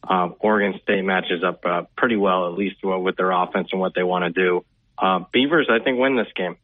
Uh, 0.04 0.30
Oregon 0.40 0.80
State 0.82 1.04
matches 1.04 1.44
up 1.44 1.66
uh, 1.66 1.84
pretty 1.96 2.16
well, 2.16 2.48
at 2.48 2.54
least 2.54 2.78
with 2.84 3.16
their 3.18 3.32
offense 3.32 3.70
and 3.72 3.82
what 3.82 3.94
they 3.96 4.04
want 4.04 4.24
to 4.34 4.42
do. 4.42 4.66
Uh, 4.98 5.20
Beavers, 5.32 5.70
I 5.70 5.84
think, 5.84 6.00
win 6.00 6.16
this 6.16 6.28
game. 6.36 6.58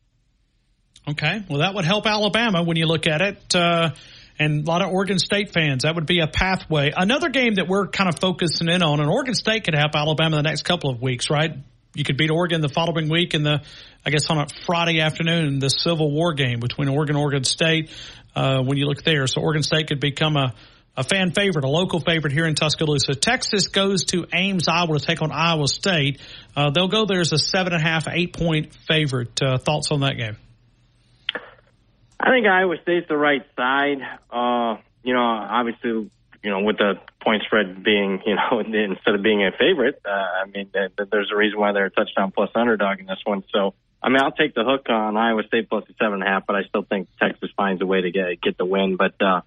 Okay. 1.07 1.44
Well, 1.49 1.60
that 1.60 1.76
would 1.76 1.86
help 1.86 2.07
Alabama 2.07 2.64
when 2.64 2.78
you 2.78 2.88
look 2.88 3.07
at 3.07 3.22
it. 3.22 3.56
Uh, 3.56 3.91
and 4.40 4.68
a 4.68 4.70
lot 4.70 4.82
of 4.82 4.91
Oregon 4.91 5.20
State 5.20 5.53
fans. 5.53 5.84
That 5.84 5.95
would 5.95 6.06
be 6.06 6.20
a 6.20 6.28
pathway. 6.28 6.91
Another 6.95 7.30
game 7.30 7.56
that 7.56 7.68
we're 7.68 7.88
kind 7.88 8.10
of 8.10 8.20
focusing 8.20 8.68
in 8.68 8.84
on, 8.84 8.99
and 8.99 9.10
Oregon 9.10 9.34
State 9.34 9.64
could 9.64 9.76
help 9.76 9.95
Alabama 9.95 10.38
the 10.38 10.44
next 10.44 10.64
couple 10.64 10.90
of 10.90 11.02
weeks, 11.02 11.30
right? 11.30 11.52
You 11.94 12.03
could 12.03 12.18
beat 12.18 12.32
Oregon 12.32 12.60
the 12.60 12.70
following 12.70 13.07
week 13.10 13.34
in 13.34 13.44
the, 13.44 13.62
I 14.06 14.10
guess 14.10 14.30
on 14.30 14.38
a 14.38 14.48
Friday 14.66 14.99
afternoon, 14.99 15.60
the 15.60 15.70
Civil 15.70 16.12
War 16.12 16.34
game 16.34 16.60
between 16.60 16.90
Oregon 16.90 17.16
and 17.16 17.24
Oregon 17.24 17.44
State. 17.44 17.90
Uh, 18.36 18.62
when 18.62 18.78
you 18.78 18.86
look 18.86 19.02
there, 19.03 19.28
so 19.28 19.40
Oregon 19.40 19.64
State 19.64 19.88
could 19.88 20.02
become 20.02 20.36
a, 20.36 20.53
a 20.98 21.04
fan 21.04 21.32
favorite, 21.32 21.66
a 21.66 21.70
local 21.70 22.00
favorite 22.00 22.34
here 22.34 22.46
in 22.46 22.56
Tuscaloosa. 22.56 23.16
Texas 23.16 23.68
goes 23.68 24.06
to 24.06 24.26
Ames, 24.34 24.68
Iowa 24.68 24.98
to 24.98 25.06
take 25.06 25.22
on 25.22 25.32
Iowa 25.32 25.68
State. 25.68 26.22
Uh, 26.56 26.70
they'll 26.70 26.88
go 26.88 27.06
there 27.06 27.20
as 27.20 27.34
a 27.34 27.38
seven 27.38 27.74
and 27.74 27.82
a 27.82 27.86
half, 27.86 28.08
eight 28.10 28.34
point 28.34 28.74
favorite. 28.88 29.42
Uh, 29.42 29.58
thoughts 29.58 29.92
on 29.92 30.02
that 30.02 30.18
game? 30.18 30.38
I 32.20 32.30
think 32.30 32.48
Iowa 32.48 32.76
State's 32.82 33.08
the 33.08 33.18
right 33.18 33.46
side. 33.56 33.98
Uh, 34.32 34.82
you 35.04 35.14
know, 35.14 35.22
obviously, 35.22 36.10
you 36.44 36.50
know, 36.50 36.62
with 36.62 36.78
the 36.78 36.94
point 37.22 37.44
spread 37.46 37.84
being, 37.84 38.22
you 38.26 38.36
know, 38.36 38.60
instead 38.60 39.16
of 39.16 39.22
being 39.22 39.46
a 39.46 39.52
favorite, 39.52 40.02
uh, 40.06 40.10
I 40.10 40.46
mean, 40.46 40.70
there's 40.74 41.32
a 41.32 41.36
reason 41.36 41.60
why 41.60 41.74
they're 41.74 41.86
a 41.86 41.92
touchdown 41.92 42.32
plus 42.32 42.50
underdog 42.56 43.00
in 43.00 43.06
this 43.06 43.20
one. 43.26 43.44
So, 43.54 43.74
I 44.02 44.10
mean, 44.10 44.22
I'll 44.22 44.32
take 44.32 44.54
the 44.54 44.64
hook 44.64 44.88
on 44.90 45.18
Iowa 45.18 45.44
State 45.48 45.70
plus 45.70 45.84
the 45.88 45.94
seven 46.00 46.22
and 46.22 46.24
a 46.24 46.28
half, 46.28 46.46
but 46.46 46.56
I 46.56 46.64
still 46.64 46.84
think 46.84 47.10
Texas 47.20 47.50
finds 47.58 47.82
a 47.82 47.86
way 47.86 48.02
to 48.02 48.12
get 48.12 48.40
get 48.42 48.58
the 48.58 48.66
win. 48.66 48.96
But 48.96 49.20
uh, 49.22 49.42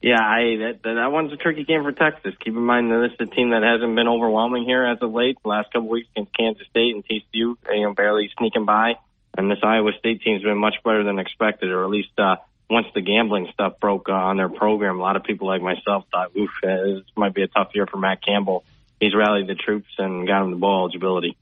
yeah, 0.00 0.20
I 0.20 0.56
that 0.58 0.82
that 0.84 1.12
one's 1.12 1.32
a 1.32 1.36
tricky 1.36 1.64
game 1.64 1.82
for 1.82 1.92
Texas. 1.92 2.34
Keep 2.38 2.54
in 2.54 2.62
mind 2.62 2.90
that 2.90 2.98
this 2.98 3.12
is 3.20 3.28
a 3.28 3.34
team 3.34 3.50
that 3.50 3.62
hasn't 3.62 3.94
been 3.96 4.06
overwhelming 4.06 4.64
here 4.64 4.84
as 4.84 4.98
of 5.02 5.12
late. 5.12 5.38
The 5.42 5.48
last 5.48 5.72
couple 5.72 5.88
weeks 5.88 6.08
against 6.14 6.36
Kansas 6.36 6.66
State 6.68 6.94
and 6.94 7.04
TCU, 7.04 7.22
you 7.34 7.58
know, 7.82 7.94
barely 7.94 8.30
sneaking 8.38 8.64
by. 8.64 8.94
And 9.36 9.50
this 9.50 9.58
Iowa 9.62 9.92
State 9.98 10.22
team's 10.22 10.42
been 10.42 10.58
much 10.58 10.76
better 10.84 11.04
than 11.04 11.18
expected, 11.18 11.70
or 11.70 11.84
at 11.84 11.90
least 11.90 12.10
uh, 12.18 12.36
once 12.70 12.86
the 12.94 13.00
gambling 13.00 13.48
stuff 13.52 13.80
broke 13.80 14.08
uh, 14.08 14.12
on 14.12 14.36
their 14.36 14.48
program, 14.48 14.98
a 14.98 15.02
lot 15.02 15.16
of 15.16 15.24
people 15.24 15.46
like 15.48 15.62
myself 15.62 16.04
thought, 16.12 16.30
oof, 16.36 16.50
this 16.62 17.02
might 17.16 17.34
be 17.34 17.42
a 17.42 17.48
tough 17.48 17.70
year 17.74 17.86
for 17.86 17.96
Matt 17.96 18.24
Campbell. 18.24 18.64
He's 19.00 19.14
rallied 19.14 19.46
the 19.46 19.54
troops 19.54 19.90
and 19.98 20.26
got 20.26 20.42
him 20.42 20.50
the 20.50 20.56
ball 20.56 20.82
eligibility. 20.82 21.36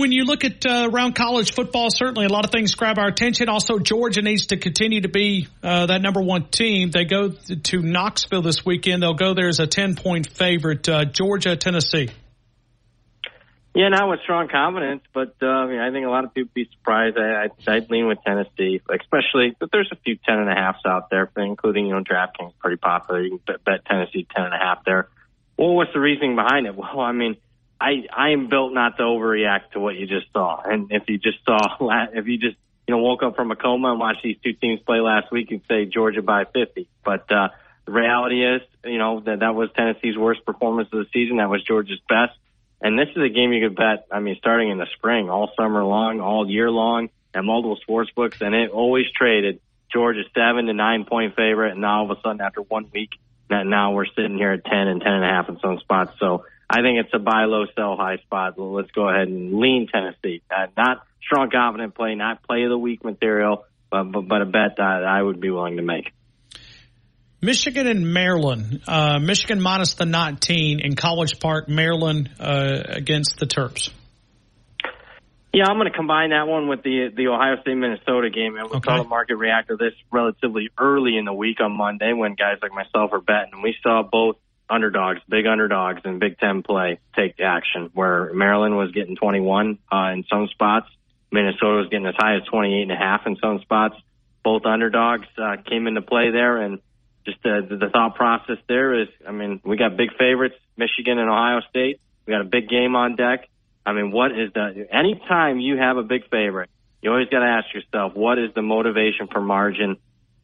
When 0.00 0.12
you 0.12 0.24
look 0.24 0.44
at 0.44 0.64
uh, 0.64 0.88
around 0.90 1.14
college 1.14 1.52
football, 1.52 1.90
certainly 1.90 2.24
a 2.24 2.30
lot 2.30 2.46
of 2.46 2.50
things 2.50 2.74
grab 2.74 2.98
our 2.98 3.08
attention. 3.08 3.50
Also, 3.50 3.78
Georgia 3.78 4.22
needs 4.22 4.46
to 4.46 4.56
continue 4.56 5.02
to 5.02 5.10
be 5.10 5.46
uh, 5.62 5.84
that 5.84 6.00
number 6.00 6.22
one 6.22 6.44
team. 6.46 6.90
They 6.90 7.04
go 7.04 7.28
to 7.28 7.82
Knoxville 7.82 8.40
this 8.40 8.64
weekend. 8.64 9.02
They'll 9.02 9.12
go 9.12 9.34
there 9.34 9.48
as 9.48 9.60
a 9.60 9.66
10 9.66 9.96
point 9.96 10.26
favorite. 10.30 10.88
Uh, 10.88 11.04
Georgia, 11.04 11.54
Tennessee. 11.54 12.08
Yeah, 13.74 13.88
not 13.90 14.08
with 14.08 14.20
strong 14.22 14.48
confidence, 14.48 15.02
but 15.12 15.34
uh, 15.42 15.46
I, 15.46 15.66
mean, 15.66 15.80
I 15.80 15.90
think 15.90 16.06
a 16.06 16.08
lot 16.08 16.24
of 16.24 16.32
people 16.32 16.50
be 16.54 16.66
surprised. 16.78 17.18
I, 17.18 17.44
I'd, 17.44 17.68
I'd 17.68 17.90
lean 17.90 18.08
with 18.08 18.22
Tennessee, 18.26 18.80
especially 18.88 19.54
that 19.60 19.68
there's 19.70 19.90
a 19.92 19.96
few 19.96 20.16
ten 20.16 20.38
and 20.38 20.48
a 20.48 20.54
halfs 20.54 20.80
out 20.86 21.10
there, 21.10 21.30
including 21.36 21.88
you 21.88 21.92
know 21.92 22.02
DraftKings, 22.02 22.54
pretty 22.58 22.78
popular. 22.78 23.20
You 23.22 23.32
can 23.32 23.40
bet, 23.46 23.64
bet 23.66 23.84
Tennessee 23.84 24.26
ten 24.34 24.46
and 24.46 24.54
a 24.54 24.58
half 24.58 24.82
there. 24.86 25.10
Well, 25.58 25.74
what's 25.74 25.92
the 25.92 26.00
reasoning 26.00 26.36
behind 26.36 26.66
it? 26.66 26.74
Well, 26.78 27.00
I 27.00 27.12
mean, 27.12 27.36
I 27.80 28.06
I 28.12 28.30
am 28.30 28.48
built 28.48 28.72
not 28.72 28.96
to 28.98 29.02
overreact 29.04 29.72
to 29.72 29.80
what 29.80 29.96
you 29.96 30.06
just 30.06 30.26
saw, 30.32 30.60
and 30.62 30.92
if 30.92 31.08
you 31.08 31.18
just 31.18 31.38
saw, 31.44 31.76
if 32.12 32.26
you 32.26 32.38
just 32.38 32.56
you 32.86 32.94
know 32.94 33.02
woke 33.02 33.22
up 33.22 33.36
from 33.36 33.50
a 33.50 33.56
coma 33.56 33.92
and 33.92 34.00
watched 34.00 34.22
these 34.22 34.36
two 34.44 34.52
teams 34.52 34.80
play 34.80 35.00
last 35.00 35.32
week, 35.32 35.50
you'd 35.50 35.66
say 35.68 35.86
Georgia 35.86 36.22
by 36.22 36.44
50. 36.44 36.88
But 37.04 37.30
uh, 37.32 37.48
the 37.86 37.92
reality 37.92 38.44
is, 38.44 38.62
you 38.84 38.98
know 38.98 39.20
that 39.20 39.40
that 39.40 39.54
was 39.54 39.70
Tennessee's 39.76 40.16
worst 40.16 40.44
performance 40.44 40.88
of 40.92 40.98
the 40.98 41.06
season. 41.12 41.38
That 41.38 41.48
was 41.48 41.62
Georgia's 41.64 42.00
best. 42.08 42.36
And 42.82 42.98
this 42.98 43.08
is 43.14 43.22
a 43.22 43.28
game 43.28 43.52
you 43.52 43.68
could 43.68 43.76
bet, 43.76 44.06
I 44.10 44.20
mean, 44.20 44.36
starting 44.38 44.70
in 44.70 44.78
the 44.78 44.86
spring, 44.96 45.28
all 45.28 45.50
summer 45.54 45.84
long, 45.84 46.20
all 46.20 46.48
year 46.48 46.70
long, 46.70 47.10
at 47.34 47.44
multiple 47.44 47.76
sports 47.76 48.10
books, 48.16 48.40
and 48.40 48.54
it 48.54 48.70
always 48.70 49.04
traded 49.14 49.60
Georgia 49.92 50.22
seven 50.34 50.66
to 50.66 50.72
nine 50.72 51.04
point 51.04 51.36
favorite, 51.36 51.72
and 51.72 51.80
now 51.80 52.00
all 52.00 52.10
of 52.10 52.18
a 52.18 52.20
sudden 52.22 52.40
after 52.40 52.62
one 52.62 52.86
week, 52.92 53.10
that 53.48 53.66
now 53.66 53.92
we're 53.92 54.06
sitting 54.06 54.36
here 54.36 54.52
at 54.52 54.64
ten 54.64 54.88
and 54.88 55.00
ten 55.00 55.12
and 55.12 55.24
a 55.24 55.28
half 55.28 55.48
in 55.48 55.58
some 55.60 55.78
spots. 55.80 56.12
So 56.18 56.44
I 56.72 56.82
think 56.82 57.04
it's 57.04 57.12
a 57.12 57.18
buy 57.18 57.46
low, 57.46 57.64
sell 57.74 57.96
high 57.96 58.18
spot. 58.18 58.54
Let's 58.56 58.92
go 58.92 59.08
ahead 59.08 59.26
and 59.26 59.58
lean 59.58 59.88
Tennessee. 59.92 60.40
Uh, 60.48 60.66
not 60.76 61.04
strong, 61.20 61.50
confident 61.50 61.96
play, 61.96 62.14
not 62.14 62.44
play 62.44 62.62
of 62.62 62.70
the 62.70 62.78
week 62.78 63.04
material, 63.04 63.64
but 63.90 64.04
but, 64.04 64.28
but 64.28 64.42
a 64.42 64.46
bet 64.46 64.76
that 64.76 65.04
I 65.04 65.20
would 65.20 65.40
be 65.40 65.50
willing 65.50 65.78
to 65.78 65.82
make. 65.82 66.12
Michigan 67.42 67.88
and 67.88 68.12
Maryland. 68.12 68.82
Uh, 68.86 69.18
Michigan 69.18 69.60
minus 69.60 69.94
the 69.94 70.04
19 70.04 70.80
in 70.80 70.94
College 70.94 71.40
Park, 71.40 71.68
Maryland 71.68 72.30
uh, 72.38 72.82
against 72.86 73.38
the 73.38 73.46
Terps. 73.46 73.90
Yeah, 75.52 75.64
I'm 75.68 75.76
going 75.76 75.90
to 75.90 75.96
combine 75.96 76.30
that 76.30 76.46
one 76.46 76.68
with 76.68 76.84
the 76.84 77.08
the 77.16 77.26
Ohio 77.26 77.60
State 77.62 77.74
Minnesota 77.74 78.30
game. 78.30 78.56
And 78.56 78.70
we 78.70 78.76
okay. 78.76 78.90
saw 78.90 79.02
the 79.02 79.08
market 79.08 79.34
react 79.34 79.68
to 79.68 79.76
this 79.76 79.94
relatively 80.12 80.68
early 80.78 81.16
in 81.16 81.24
the 81.24 81.32
week 81.32 81.60
on 81.60 81.76
Monday 81.76 82.12
when 82.12 82.34
guys 82.34 82.58
like 82.62 82.70
myself 82.70 83.10
are 83.12 83.20
betting. 83.20 83.54
And 83.54 83.62
we 83.62 83.74
saw 83.82 84.02
both 84.04 84.36
underdogs, 84.70 85.20
big 85.28 85.46
underdogs 85.46 86.02
in 86.04 86.18
Big 86.18 86.38
Ten 86.38 86.62
play 86.62 86.98
take 87.16 87.40
action, 87.40 87.90
where 87.94 88.32
Maryland 88.32 88.76
was 88.76 88.92
getting 88.92 89.16
21 89.16 89.78
uh, 89.92 89.96
in 90.12 90.24
some 90.30 90.48
spots. 90.48 90.88
Minnesota 91.32 91.78
was 91.78 91.88
getting 91.88 92.06
as 92.06 92.14
high 92.16 92.36
as 92.36 92.42
28 92.44 92.82
and 92.82 92.92
a 92.92 92.96
half 92.96 93.26
in 93.26 93.36
some 93.36 93.60
spots. 93.60 93.96
Both 94.42 94.64
underdogs 94.64 95.26
uh, 95.36 95.56
came 95.66 95.86
into 95.86 96.02
play 96.02 96.30
there 96.30 96.58
and 96.58 96.80
just 97.26 97.42
the, 97.42 97.66
the 97.68 97.90
thought 97.90 98.14
process 98.14 98.56
there 98.68 99.02
is, 99.02 99.08
I 99.26 99.32
mean, 99.32 99.60
we 99.64 99.76
got 99.76 99.96
big 99.96 100.16
favorites, 100.18 100.56
Michigan 100.76 101.18
and 101.18 101.28
Ohio 101.28 101.60
State. 101.68 102.00
We 102.26 102.32
got 102.32 102.40
a 102.40 102.44
big 102.44 102.68
game 102.68 102.96
on 102.96 103.16
deck. 103.16 103.48
I 103.84 103.92
mean, 103.92 104.10
what 104.10 104.32
is 104.32 104.52
the, 104.54 104.86
anytime 104.90 105.60
you 105.60 105.76
have 105.76 105.96
a 105.96 106.02
big 106.02 106.28
favorite, 106.30 106.70
you 107.02 107.10
always 107.10 107.28
got 107.28 107.40
to 107.40 107.46
ask 107.46 107.72
yourself, 107.74 108.14
what 108.14 108.38
is 108.38 108.52
the 108.54 108.62
motivation 108.62 109.28
for 109.28 109.40
margin 109.40 109.96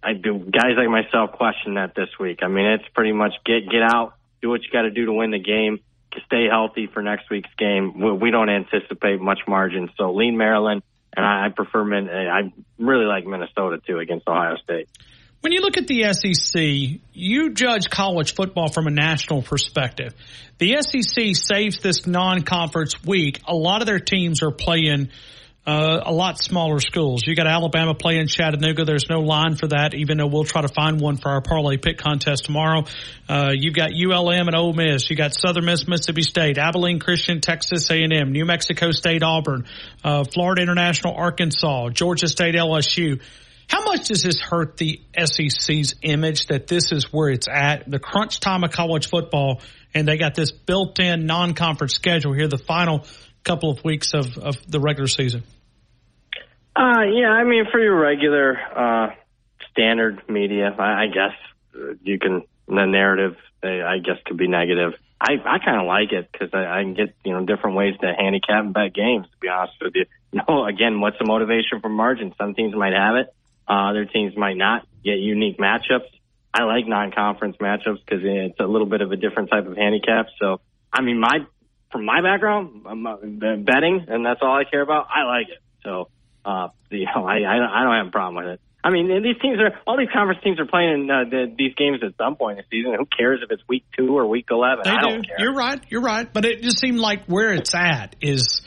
I 0.06 0.12
do 0.12 0.38
guys 0.38 0.76
like 0.76 0.88
myself 0.88 1.32
question 1.32 1.74
that 1.74 1.96
this 1.96 2.08
week. 2.20 2.38
I 2.42 2.46
mean, 2.46 2.66
it's 2.66 2.88
pretty 2.94 3.10
much 3.10 3.32
get 3.44 3.68
get 3.68 3.82
out, 3.82 4.14
do 4.40 4.48
what 4.48 4.62
you 4.62 4.70
got 4.72 4.82
to 4.82 4.90
do 4.90 5.06
to 5.06 5.12
win 5.12 5.32
the 5.32 5.40
game, 5.40 5.80
stay 6.26 6.46
healthy 6.48 6.86
for 6.86 7.02
next 7.02 7.28
week's 7.28 7.52
game. 7.58 7.98
We, 7.98 8.12
we 8.12 8.30
don't 8.30 8.48
anticipate 8.48 9.20
much 9.20 9.40
margin, 9.48 9.90
so 9.96 10.12
lean 10.12 10.36
Maryland, 10.36 10.84
and 11.16 11.26
I, 11.26 11.46
I 11.46 11.48
prefer 11.48 11.84
Min. 11.84 12.08
I 12.08 12.52
really 12.78 13.06
like 13.06 13.26
Minnesota 13.26 13.78
too 13.84 13.98
against 13.98 14.28
Ohio 14.28 14.56
State. 14.62 14.88
When 15.40 15.52
you 15.52 15.60
look 15.60 15.76
at 15.76 15.88
the 15.88 16.12
SEC, 16.12 17.00
you 17.12 17.50
judge 17.50 17.90
college 17.90 18.34
football 18.34 18.68
from 18.68 18.86
a 18.86 18.90
national 18.90 19.42
perspective. 19.42 20.14
The 20.58 20.76
SEC 20.80 21.34
saves 21.34 21.78
this 21.80 22.06
non-conference 22.06 23.04
week. 23.04 23.40
A 23.46 23.54
lot 23.54 23.80
of 23.80 23.86
their 23.86 24.00
teams 24.00 24.42
are 24.44 24.52
playing 24.52 25.10
uh, 25.66 26.00
a 26.04 26.12
lot 26.12 26.38
smaller 26.38 26.78
schools. 26.78 27.22
You 27.26 27.34
got 27.34 27.48
Alabama 27.48 27.94
playing 27.94 28.28
Chattanooga. 28.28 28.84
There's 28.84 29.08
no 29.10 29.20
line 29.20 29.56
for 29.56 29.66
that, 29.68 29.94
even 29.94 30.16
though 30.16 30.28
we'll 30.28 30.44
try 30.44 30.62
to 30.62 30.68
find 30.68 31.00
one 31.00 31.16
for 31.16 31.30
our 31.30 31.40
parlay 31.40 31.76
pick 31.76 31.98
contest 31.98 32.44
tomorrow. 32.44 32.84
Uh, 33.28 33.50
you've 33.52 33.74
got 33.74 33.90
ULM 33.90 34.46
and 34.46 34.54
Ole 34.54 34.74
Miss. 34.74 35.10
You 35.10 35.16
got 35.16 35.34
Southern 35.34 35.64
Miss, 35.64 35.88
Mississippi 35.88 36.22
State, 36.22 36.56
Abilene 36.56 37.00
Christian, 37.00 37.40
Texas 37.40 37.90
A&M, 37.90 38.30
New 38.30 38.44
Mexico 38.44 38.92
State, 38.92 39.24
Auburn, 39.24 39.66
uh, 40.04 40.22
Florida 40.24 40.62
International, 40.62 41.14
Arkansas, 41.16 41.88
Georgia 41.90 42.28
State, 42.28 42.54
LSU. 42.54 43.20
How 43.68 43.82
much 43.82 44.06
does 44.06 44.22
this 44.22 44.40
hurt 44.40 44.76
the 44.76 45.00
SEC's 45.18 45.96
image 46.02 46.46
that 46.46 46.68
this 46.68 46.92
is 46.92 47.12
where 47.12 47.30
it's 47.30 47.48
at, 47.48 47.90
the 47.90 47.98
crunch 47.98 48.38
time 48.38 48.62
of 48.62 48.70
college 48.70 49.08
football, 49.08 49.60
and 49.92 50.06
they 50.06 50.16
got 50.16 50.36
this 50.36 50.52
built-in 50.52 51.26
non-conference 51.26 51.94
schedule 51.94 52.32
here, 52.32 52.46
the 52.46 52.58
final 52.58 53.04
couple 53.42 53.70
of 53.70 53.82
weeks 53.82 54.12
of, 54.14 54.38
of 54.38 54.56
the 54.68 54.78
regular 54.78 55.08
season? 55.08 55.42
Uh, 56.76 57.04
yeah, 57.04 57.30
I 57.30 57.44
mean, 57.44 57.64
for 57.72 57.80
your 57.80 57.98
regular, 57.98 58.58
uh, 58.76 59.14
standard 59.72 60.28
media, 60.28 60.74
I, 60.78 61.04
I 61.04 61.06
guess 61.06 61.32
uh, 61.74 61.94
you 62.02 62.18
can, 62.18 62.42
the 62.68 62.84
narrative, 62.84 63.36
uh, 63.64 63.68
I 63.68 63.98
guess, 63.98 64.18
could 64.26 64.36
be 64.36 64.46
negative. 64.46 64.92
I, 65.18 65.36
I 65.42 65.58
kind 65.58 65.80
of 65.80 65.86
like 65.86 66.12
it 66.12 66.30
because 66.30 66.50
I, 66.52 66.66
I 66.66 66.82
can 66.82 66.92
get, 66.92 67.14
you 67.24 67.32
know, 67.32 67.46
different 67.46 67.76
ways 67.76 67.94
to 68.02 68.12
handicap 68.12 68.62
and 68.62 68.74
bet 68.74 68.92
games, 68.92 69.26
to 69.26 69.36
be 69.40 69.48
honest 69.48 69.74
with 69.80 69.94
you. 69.94 70.04
Know, 70.32 70.66
again, 70.66 71.00
what's 71.00 71.18
the 71.18 71.24
motivation 71.24 71.80
for 71.80 71.88
margin? 71.88 72.34
Some 72.36 72.54
teams 72.54 72.74
might 72.74 72.92
have 72.92 73.16
it. 73.16 73.34
Uh, 73.66 73.90
other 73.90 74.04
teams 74.04 74.36
might 74.36 74.58
not 74.58 74.86
get 75.02 75.18
unique 75.18 75.58
matchups. 75.58 76.10
I 76.52 76.64
like 76.64 76.86
non-conference 76.86 77.56
matchups 77.56 78.04
because 78.04 78.20
it's 78.22 78.60
a 78.60 78.66
little 78.66 78.86
bit 78.86 79.00
of 79.00 79.12
a 79.12 79.16
different 79.16 79.50
type 79.50 79.66
of 79.66 79.76
handicap. 79.76 80.26
So, 80.38 80.60
I 80.92 81.00
mean, 81.00 81.18
my, 81.18 81.38
from 81.90 82.04
my 82.04 82.20
background, 82.20 82.82
I'm 82.86 83.06
uh, 83.06 83.16
betting 83.56 84.04
and 84.08 84.26
that's 84.26 84.40
all 84.42 84.54
I 84.54 84.64
care 84.64 84.82
about. 84.82 85.06
I 85.08 85.24
like 85.24 85.48
it. 85.48 85.58
So, 85.82 86.08
uh, 86.46 86.68
you 86.90 87.06
know, 87.06 87.26
I, 87.26 87.40
I, 87.40 87.80
I 87.80 87.84
don't 87.84 87.96
have 87.96 88.06
a 88.06 88.10
problem 88.10 88.36
with 88.36 88.54
it. 88.54 88.60
I 88.84 88.90
mean, 88.90 89.08
these 89.20 89.36
teams 89.42 89.58
are 89.58 89.76
all 89.84 89.98
these 89.98 90.10
conference 90.12 90.40
teams 90.44 90.60
are 90.60 90.66
playing 90.66 91.02
in 91.02 91.10
uh, 91.10 91.24
the, 91.28 91.52
these 91.58 91.74
games 91.74 91.98
at 92.04 92.16
some 92.16 92.36
point 92.36 92.58
in 92.58 92.64
the 92.70 92.76
season. 92.76 92.94
Who 92.94 93.04
cares 93.04 93.40
if 93.42 93.50
it's 93.50 93.62
week 93.68 93.84
two 93.98 94.16
or 94.16 94.28
week 94.28 94.46
eleven? 94.48 94.84
They 94.84 94.90
I 94.90 95.00
do. 95.00 95.08
don't 95.08 95.26
care. 95.26 95.36
You're 95.40 95.54
right. 95.54 95.80
You're 95.88 96.02
right. 96.02 96.32
But 96.32 96.44
it 96.44 96.62
just 96.62 96.78
seemed 96.78 97.00
like 97.00 97.24
where 97.24 97.52
it's 97.52 97.74
at 97.74 98.14
is 98.20 98.62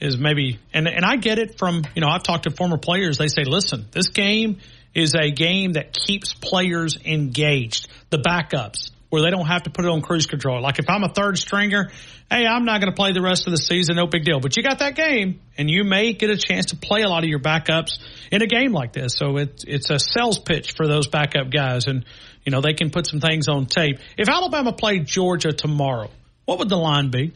is 0.00 0.16
maybe 0.16 0.58
and 0.72 0.88
and 0.88 1.04
I 1.04 1.16
get 1.16 1.38
it 1.38 1.58
from 1.58 1.82
you 1.94 2.00
know 2.00 2.08
I've 2.08 2.22
talked 2.22 2.44
to 2.44 2.50
former 2.50 2.78
players. 2.78 3.18
They 3.18 3.28
say, 3.28 3.44
listen, 3.44 3.86
this 3.90 4.08
game 4.08 4.60
is 4.94 5.14
a 5.14 5.30
game 5.30 5.74
that 5.74 5.92
keeps 5.92 6.32
players 6.32 6.96
engaged. 7.04 7.88
The 8.08 8.18
backups 8.18 8.90
where 9.10 9.22
they 9.22 9.30
don't 9.30 9.46
have 9.46 9.62
to 9.62 9.70
put 9.70 9.84
it 9.84 9.90
on 9.90 10.02
cruise 10.02 10.26
control. 10.26 10.60
Like 10.60 10.78
if 10.78 10.88
I'm 10.88 11.02
a 11.02 11.08
third 11.08 11.38
stringer, 11.38 11.90
hey, 12.30 12.46
I'm 12.46 12.64
not 12.64 12.80
going 12.80 12.92
to 12.92 12.96
play 12.96 13.12
the 13.12 13.22
rest 13.22 13.46
of 13.46 13.52
the 13.52 13.58
season, 13.58 13.96
no 13.96 14.06
big 14.06 14.24
deal. 14.24 14.40
But 14.40 14.56
you 14.56 14.62
got 14.62 14.80
that 14.80 14.94
game, 14.94 15.40
and 15.56 15.70
you 15.70 15.84
may 15.84 16.12
get 16.12 16.30
a 16.30 16.36
chance 16.36 16.66
to 16.66 16.76
play 16.76 17.02
a 17.02 17.08
lot 17.08 17.22
of 17.22 17.30
your 17.30 17.40
backups 17.40 17.98
in 18.30 18.42
a 18.42 18.46
game 18.46 18.72
like 18.72 18.92
this. 18.92 19.14
So 19.16 19.38
it's 19.38 19.64
it's 19.64 19.90
a 19.90 19.98
sales 19.98 20.38
pitch 20.38 20.72
for 20.72 20.86
those 20.86 21.06
backup 21.06 21.50
guys, 21.50 21.86
and 21.86 22.04
you 22.44 22.52
know 22.52 22.60
they 22.60 22.74
can 22.74 22.90
put 22.90 23.06
some 23.06 23.20
things 23.20 23.48
on 23.48 23.66
tape. 23.66 23.98
If 24.16 24.28
Alabama 24.28 24.72
played 24.72 25.06
Georgia 25.06 25.52
tomorrow, 25.52 26.10
what 26.44 26.58
would 26.58 26.68
the 26.68 26.76
line 26.76 27.10
be? 27.10 27.32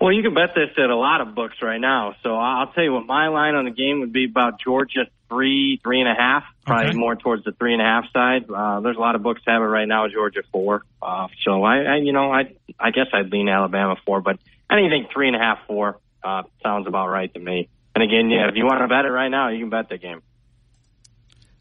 Well, 0.00 0.12
you 0.12 0.22
can 0.22 0.32
bet 0.32 0.54
this 0.54 0.70
at 0.82 0.88
a 0.88 0.96
lot 0.96 1.20
of 1.20 1.34
books 1.34 1.56
right 1.60 1.80
now. 1.80 2.14
So 2.22 2.34
I'll 2.34 2.72
tell 2.72 2.82
you 2.82 2.92
what 2.92 3.04
my 3.04 3.28
line 3.28 3.54
on 3.54 3.66
the 3.66 3.70
game 3.70 4.00
would 4.00 4.14
be 4.14 4.24
about 4.24 4.58
Georgia 4.58 5.04
three, 5.30 5.80
three 5.82 6.00
and 6.00 6.08
a 6.10 6.14
half, 6.14 6.44
probably 6.66 6.88
Okay. 6.88 6.98
more 6.98 7.16
towards 7.16 7.44
the 7.44 7.52
three 7.52 7.72
and 7.72 7.80
a 7.80 7.84
half 7.86 8.04
side. 8.12 8.44
Uh, 8.50 8.80
there's 8.80 8.96
a 8.96 9.00
lot 9.00 9.14
of 9.14 9.22
books 9.22 9.40
have 9.46 9.62
it 9.62 9.64
right 9.64 9.88
now, 9.88 10.08
Georgia 10.08 10.42
four. 10.52 10.82
Uh, 11.00 11.28
so 11.44 11.62
I, 11.62 11.76
I, 11.76 11.96
you 11.96 12.12
know, 12.12 12.30
I, 12.30 12.52
I 12.78 12.90
guess 12.90 13.06
I'd 13.14 13.30
lean 13.32 13.48
Alabama 13.48 13.96
four, 14.04 14.20
but 14.20 14.38
anything 14.70 15.06
three 15.14 15.28
and 15.28 15.36
a 15.36 15.38
half, 15.38 15.58
four, 15.66 15.98
uh, 16.22 16.42
sounds 16.62 16.86
about 16.86 17.08
right 17.08 17.32
to 17.32 17.40
me. 17.40 17.68
And 17.94 18.04
again, 18.04 18.28
yeah, 18.28 18.48
if 18.48 18.56
you 18.56 18.64
want 18.64 18.80
to 18.82 18.88
bet 18.88 19.06
it 19.06 19.10
right 19.10 19.30
now, 19.30 19.48
you 19.48 19.60
can 19.60 19.70
bet 19.70 19.88
the 19.88 19.96
game. 19.98 20.20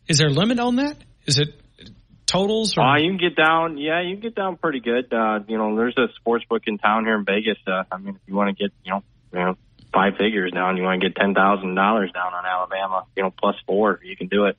Is 0.08 0.18
there 0.18 0.28
a 0.28 0.32
limit 0.32 0.60
on 0.60 0.78
that? 0.78 0.98
Is 1.26 1.38
it 1.40 1.50
totals 2.26 2.78
or 2.78 2.82
Uh, 2.82 2.98
you 2.98 3.10
can 3.10 3.18
get 3.18 3.36
down, 3.36 3.78
yeah, 3.78 4.02
you 4.02 4.16
can 4.16 4.22
get 4.22 4.36
down 4.36 4.58
pretty 4.58 4.80
good. 4.80 5.14
Uh, 5.14 5.40
you 5.48 5.58
know, 5.58 5.76
there's 5.76 5.98
a 5.98 6.08
sports 6.18 6.46
book 6.50 6.64
in 6.66 6.78
town 6.78 7.06
here 7.06 7.16
in 7.16 7.26
Vegas. 7.26 7.58
Uh, 7.68 7.84
I 7.92 7.98
mean, 7.98 8.16
if 8.16 8.22
you 8.28 8.36
want 8.36 8.56
to 8.56 8.64
get, 8.64 8.72
you 8.84 8.92
know, 8.92 9.04
you 9.34 9.40
know, 9.40 9.56
five 9.94 10.14
figures 10.18 10.52
down, 10.52 10.78
you 10.78 10.84
want 10.84 11.02
to 11.02 11.10
get 11.10 11.16
ten 11.16 11.34
thousand 11.34 11.76
dollars 11.76 12.12
down 12.12 12.34
on 12.34 12.46
Alabama, 12.46 13.06
you 13.16 13.24
know, 13.24 13.34
plus 13.38 13.56
four, 13.66 14.00
you 14.04 14.16
can 14.16 14.28
do 14.28 14.46
it. 14.46 14.58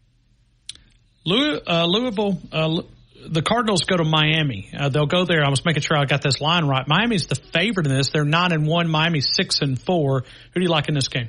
Louis, 1.24 1.60
uh, 1.66 1.84
Louisville? 1.86 2.38
Uh, 2.50 2.82
the 3.28 3.42
Cardinals 3.42 3.84
go 3.84 3.96
to 3.96 4.04
Miami. 4.04 4.70
Uh, 4.76 4.88
they'll 4.88 5.06
go 5.06 5.24
there. 5.24 5.44
I 5.44 5.50
was 5.50 5.64
making 5.64 5.82
sure 5.82 5.96
I 5.96 6.06
got 6.06 6.22
this 6.22 6.40
line 6.40 6.66
right. 6.66 6.86
Miami's 6.88 7.26
the 7.26 7.34
favorite 7.34 7.86
in 7.86 7.94
this. 7.94 8.08
They're 8.10 8.24
nine 8.24 8.52
and 8.52 8.66
one. 8.66 8.88
Miami's 8.88 9.28
six 9.34 9.60
and 9.60 9.78
four. 9.78 10.24
Who 10.52 10.60
do 10.60 10.62
you 10.62 10.70
like 10.70 10.88
in 10.88 10.94
this 10.94 11.08
game? 11.08 11.28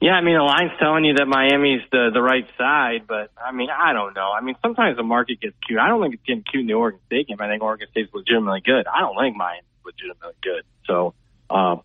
Yeah, 0.00 0.12
I 0.12 0.22
mean, 0.22 0.34
the 0.34 0.42
line's 0.42 0.72
telling 0.80 1.04
you 1.04 1.12
that 1.14 1.26
Miami's 1.26 1.82
the 1.92 2.08
the 2.14 2.22
right 2.22 2.46
side, 2.56 3.06
but 3.06 3.30
I 3.36 3.52
mean, 3.52 3.68
I 3.68 3.92
don't 3.92 4.14
know. 4.14 4.32
I 4.32 4.40
mean, 4.40 4.54
sometimes 4.62 4.96
the 4.96 5.02
market 5.02 5.40
gets 5.40 5.54
cute. 5.66 5.78
I 5.78 5.88
don't 5.88 6.00
think 6.00 6.14
it's 6.14 6.22
getting 6.22 6.42
cute 6.42 6.62
in 6.62 6.66
the 6.68 6.72
Oregon 6.74 7.00
State 7.06 7.28
game. 7.28 7.36
I 7.38 7.48
think 7.48 7.62
Oregon 7.62 7.86
State's 7.90 8.08
legitimately 8.14 8.62
good. 8.64 8.86
I 8.86 9.00
don't 9.00 9.14
think 9.20 9.36
Miami's 9.36 9.64
legitimately 9.84 10.36
good. 10.40 10.62
So, 10.86 11.12
uh, 11.50 11.76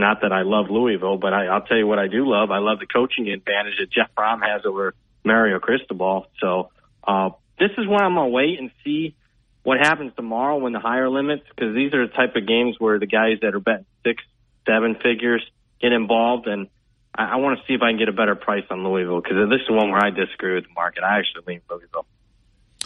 not 0.00 0.22
that 0.22 0.32
I 0.32 0.42
love 0.42 0.66
Louisville, 0.70 1.16
but 1.18 1.32
I, 1.32 1.46
I'll 1.46 1.62
tell 1.62 1.76
you 1.76 1.86
what 1.86 1.98
I 1.98 2.08
do 2.08 2.28
love. 2.28 2.50
I 2.50 2.58
love 2.58 2.78
the 2.78 2.86
coaching 2.86 3.28
advantage 3.28 3.74
that 3.78 3.90
Jeff 3.90 4.10
Brohm 4.16 4.40
has 4.42 4.62
over 4.64 4.94
Mario 5.24 5.58
Cristobal. 5.58 6.26
So, 6.40 6.70
uh, 7.06 7.30
this 7.58 7.70
is 7.78 7.86
where 7.86 8.02
I'm 8.02 8.14
gonna 8.14 8.28
wait 8.28 8.58
and 8.58 8.70
see 8.84 9.14
what 9.62 9.78
happens 9.78 10.12
tomorrow 10.16 10.58
when 10.58 10.72
the 10.72 10.80
higher 10.80 11.08
limits, 11.08 11.44
because 11.48 11.74
these 11.74 11.94
are 11.94 12.06
the 12.06 12.12
type 12.12 12.34
of 12.36 12.46
games 12.46 12.76
where 12.78 12.98
the 12.98 13.06
guys 13.06 13.38
that 13.42 13.54
are 13.54 13.60
betting 13.60 13.86
six, 14.04 14.22
seven 14.66 14.96
figures 14.96 15.44
get 15.80 15.92
involved, 15.92 16.46
and 16.46 16.68
I, 17.14 17.34
I 17.34 17.36
want 17.36 17.58
to 17.58 17.66
see 17.66 17.74
if 17.74 17.82
I 17.82 17.90
can 17.90 17.98
get 17.98 18.08
a 18.08 18.12
better 18.12 18.34
price 18.34 18.64
on 18.70 18.84
Louisville 18.84 19.20
because 19.20 19.48
this 19.48 19.60
is 19.62 19.70
one 19.70 19.90
where 19.90 20.04
I 20.04 20.10
disagree 20.10 20.54
with 20.54 20.64
the 20.64 20.74
market. 20.74 21.04
I 21.04 21.18
actually 21.18 21.44
lean 21.46 21.60
Louisville. 21.70 22.06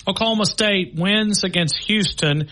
Oklahoma 0.08 0.46
State 0.46 0.94
wins 0.94 1.42
against 1.42 1.78
Houston. 1.86 2.48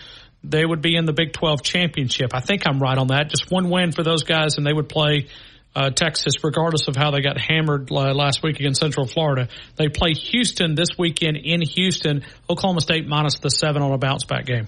They 0.49 0.65
would 0.65 0.81
be 0.81 0.95
in 0.95 1.05
the 1.05 1.13
Big 1.13 1.33
12 1.33 1.63
championship. 1.63 2.31
I 2.33 2.39
think 2.39 2.67
I'm 2.67 2.79
right 2.79 2.97
on 2.97 3.07
that. 3.07 3.29
Just 3.29 3.51
one 3.51 3.69
win 3.69 3.91
for 3.91 4.03
those 4.03 4.23
guys, 4.23 4.57
and 4.57 4.65
they 4.65 4.73
would 4.73 4.89
play 4.89 5.27
uh, 5.75 5.89
Texas, 5.89 6.43
regardless 6.43 6.87
of 6.87 6.95
how 6.95 7.11
they 7.11 7.21
got 7.21 7.37
hammered 7.39 7.91
uh, 7.91 8.13
last 8.13 8.41
week 8.41 8.59
against 8.59 8.79
Central 8.79 9.05
Florida. 9.05 9.49
They 9.75 9.89
play 9.89 10.13
Houston 10.13 10.75
this 10.75 10.97
weekend 10.97 11.37
in 11.37 11.61
Houston. 11.61 12.23
Oklahoma 12.49 12.81
State 12.81 13.07
minus 13.07 13.39
the 13.39 13.49
seven 13.49 13.81
on 13.81 13.91
a 13.91 13.97
bounce 13.97 14.23
back 14.23 14.45
game. 14.45 14.67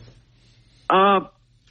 Uh, 0.90 1.22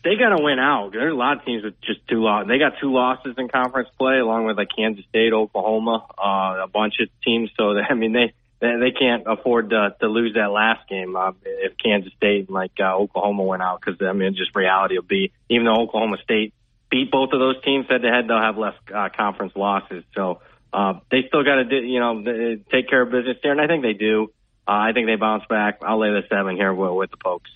they 0.05 0.17
got 0.17 0.37
to 0.37 0.43
win 0.43 0.59
out. 0.59 0.93
There's 0.93 1.13
a 1.13 1.17
lot 1.17 1.39
of 1.39 1.45
teams 1.45 1.65
with 1.65 1.81
just 1.81 2.07
two 2.09 2.23
losses. 2.23 2.49
They 2.49 2.59
got 2.59 2.75
two 2.81 2.93
losses 2.93 3.35
in 3.37 3.49
conference 3.49 3.89
play, 3.99 4.19
along 4.19 4.47
with 4.47 4.57
like 4.57 4.69
Kansas 4.75 5.05
State, 5.09 5.33
Oklahoma, 5.33 6.07
uh, 6.17 6.65
a 6.65 6.69
bunch 6.73 6.95
of 7.01 7.09
teams. 7.25 7.51
So 7.59 7.75
I 7.91 7.95
mean, 7.95 8.13
they 8.13 8.33
they, 8.61 8.77
they 8.81 8.91
can't 8.91 9.25
afford 9.27 9.71
to, 9.71 9.95
to 10.01 10.09
lose 10.09 10.35
that 10.35 10.51
last 10.51 10.89
game 10.89 11.17
uh, 11.17 11.33
if 11.45 11.73
Kansas 11.77 12.13
State 12.17 12.47
and 12.47 12.55
like 12.55 12.73
uh, 12.81 12.97
Oklahoma 12.97 13.43
went 13.43 13.63
out 13.63 13.81
because 13.81 14.01
I 14.01 14.13
mean, 14.13 14.35
just 14.35 14.55
reality 14.55 14.97
will 14.97 15.03
be 15.05 15.33
even 15.49 15.67
though 15.67 15.81
Oklahoma 15.83 16.19
State 16.23 16.55
beat 16.91 17.11
both 17.11 17.33
of 17.33 17.41
those 17.41 17.63
teams 17.63 17.87
head 17.89 18.03
to 18.03 18.09
head, 18.09 18.29
they'll 18.29 18.41
have 18.41 18.57
less 18.57 18.75
uh, 18.95 19.09
conference 19.15 19.53
losses. 19.57 20.05
So 20.15 20.41
uh, 20.73 20.95
they 21.11 21.25
still 21.29 21.45
got 21.45 21.57
to 21.57 21.65
do, 21.65 21.77
you 21.77 22.01
know 22.01 22.23
take 22.71 22.89
care 22.89 23.03
of 23.03 23.11
business 23.11 23.37
there, 23.43 23.53
and 23.53 23.61
I 23.61 23.67
think 23.67 23.83
they 23.83 23.95
do. 23.95 24.33
Uh, 24.69 24.73
I 24.73 24.93
think 24.93 25.07
they 25.07 25.17
bounce 25.17 25.45
back. 25.49 25.79
I'll 25.83 25.99
lay 25.99 26.11
the 26.11 26.23
seven 26.29 26.57
here 26.57 26.75
with, 26.75 26.93
with 26.93 27.11
the 27.11 27.17
Pokes. 27.17 27.51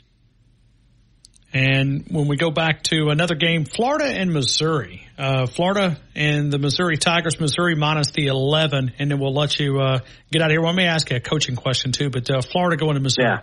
And 1.52 2.06
when 2.08 2.28
we 2.28 2.36
go 2.36 2.50
back 2.50 2.84
to 2.84 3.10
another 3.10 3.34
game, 3.34 3.64
Florida 3.64 4.04
and 4.04 4.32
Missouri, 4.32 5.04
uh, 5.18 5.46
Florida 5.46 5.98
and 6.14 6.52
the 6.52 6.58
Missouri 6.58 6.96
Tigers, 6.96 7.40
Missouri 7.40 7.74
minus 7.74 8.12
the 8.12 8.28
11, 8.28 8.92
and 8.98 9.10
then 9.10 9.18
we'll 9.18 9.34
let 9.34 9.58
you 9.58 9.80
uh, 9.80 9.98
get 10.30 10.42
out 10.42 10.46
of 10.46 10.52
here. 10.52 10.60
Well, 10.60 10.70
let 10.70 10.76
me 10.76 10.84
ask 10.84 11.10
you 11.10 11.16
a 11.16 11.20
coaching 11.20 11.56
question 11.56 11.90
too, 11.90 12.08
but 12.08 12.30
uh, 12.30 12.40
Florida 12.42 12.76
going 12.76 12.94
to 12.94 13.00
Missouri. 13.00 13.26
Yeah. 13.28 13.40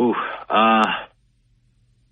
Ooh, 0.00 0.14
uh, 0.48 0.82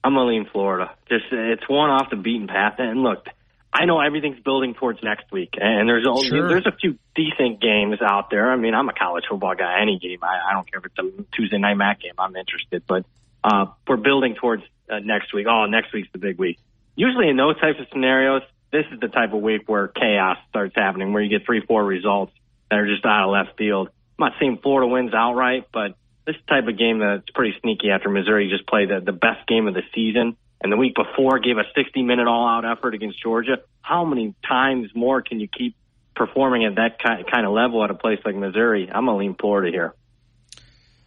I'm 0.04 0.14
gonna 0.14 0.26
lean 0.26 0.46
Florida. 0.52 0.90
Just 1.08 1.26
it's 1.30 1.68
one 1.68 1.90
off 1.90 2.10
the 2.10 2.16
beaten 2.16 2.48
path. 2.48 2.74
And 2.78 3.02
look, 3.02 3.26
I 3.72 3.84
know 3.86 4.00
everything's 4.00 4.40
building 4.40 4.74
towards 4.74 5.00
next 5.02 5.30
week, 5.32 5.54
and 5.60 5.88
there's 5.88 6.06
only 6.08 6.28
Sure. 6.28 6.48
there's 6.48 6.66
a 6.66 6.72
few 6.72 6.98
decent 7.14 7.60
games 7.60 7.98
out 8.04 8.30
there. 8.30 8.50
I 8.50 8.56
mean, 8.56 8.74
I'm 8.74 8.88
a 8.88 8.92
college 8.92 9.24
football 9.30 9.54
guy. 9.54 9.80
Any 9.80 9.98
game, 9.98 10.18
I, 10.22 10.50
I 10.50 10.52
don't 10.54 10.70
care 10.70 10.80
if 10.80 10.86
it's 10.86 10.98
a 10.98 11.36
Tuesday 11.36 11.58
night 11.58 11.74
MAC 11.74 12.00
game. 12.00 12.14
I'm 12.18 12.34
interested, 12.36 12.82
but 12.86 13.04
uh, 13.44 13.66
we're 13.86 13.96
building 13.96 14.34
towards 14.34 14.62
uh, 14.90 14.98
next 14.98 15.32
week. 15.32 15.46
Oh, 15.48 15.66
next 15.66 15.92
week's 15.92 16.08
the 16.12 16.18
big 16.18 16.38
week. 16.38 16.58
Usually 16.94 17.28
in 17.28 17.36
those 17.36 17.58
types 17.60 17.80
of 17.80 17.86
scenarios, 17.92 18.42
this 18.70 18.84
is 18.92 19.00
the 19.00 19.08
type 19.08 19.32
of 19.32 19.40
week 19.40 19.62
where 19.66 19.88
chaos 19.88 20.38
starts 20.50 20.74
happening, 20.74 21.12
where 21.12 21.22
you 21.22 21.30
get 21.30 21.46
three, 21.46 21.60
four 21.64 21.84
results 21.84 22.32
that 22.70 22.78
are 22.78 22.86
just 22.86 23.04
out 23.04 23.24
of 23.24 23.30
left 23.30 23.58
field. 23.58 23.88
I'm 24.18 24.30
not 24.30 24.32
saying 24.38 24.58
Florida 24.62 24.86
wins 24.86 25.12
outright, 25.14 25.68
but 25.72 25.94
this 26.26 26.36
type 26.48 26.68
of 26.68 26.78
game 26.78 27.00
that's 27.00 27.28
pretty 27.34 27.54
sneaky 27.60 27.90
after 27.90 28.08
Missouri 28.08 28.48
just 28.48 28.66
played 28.66 28.90
the, 28.90 29.00
the 29.00 29.12
best 29.12 29.46
game 29.46 29.66
of 29.66 29.74
the 29.74 29.82
season 29.94 30.36
and 30.62 30.70
the 30.70 30.76
week 30.76 30.94
before 30.94 31.38
gave 31.40 31.58
a 31.58 31.64
60 31.74 32.02
minute 32.02 32.26
all 32.26 32.48
out 32.48 32.64
effort 32.64 32.94
against 32.94 33.20
Georgia. 33.20 33.58
How 33.80 34.04
many 34.04 34.34
times 34.46 34.90
more 34.94 35.20
can 35.20 35.40
you 35.40 35.48
keep 35.48 35.76
performing 36.14 36.64
at 36.64 36.76
that 36.76 37.02
kind 37.02 37.46
of 37.46 37.52
level 37.52 37.82
at 37.82 37.90
a 37.90 37.94
place 37.94 38.20
like 38.24 38.36
Missouri? 38.36 38.88
I'm 38.88 39.06
going 39.06 39.16
to 39.16 39.18
lean 39.18 39.34
Florida 39.34 39.72
here. 39.72 39.94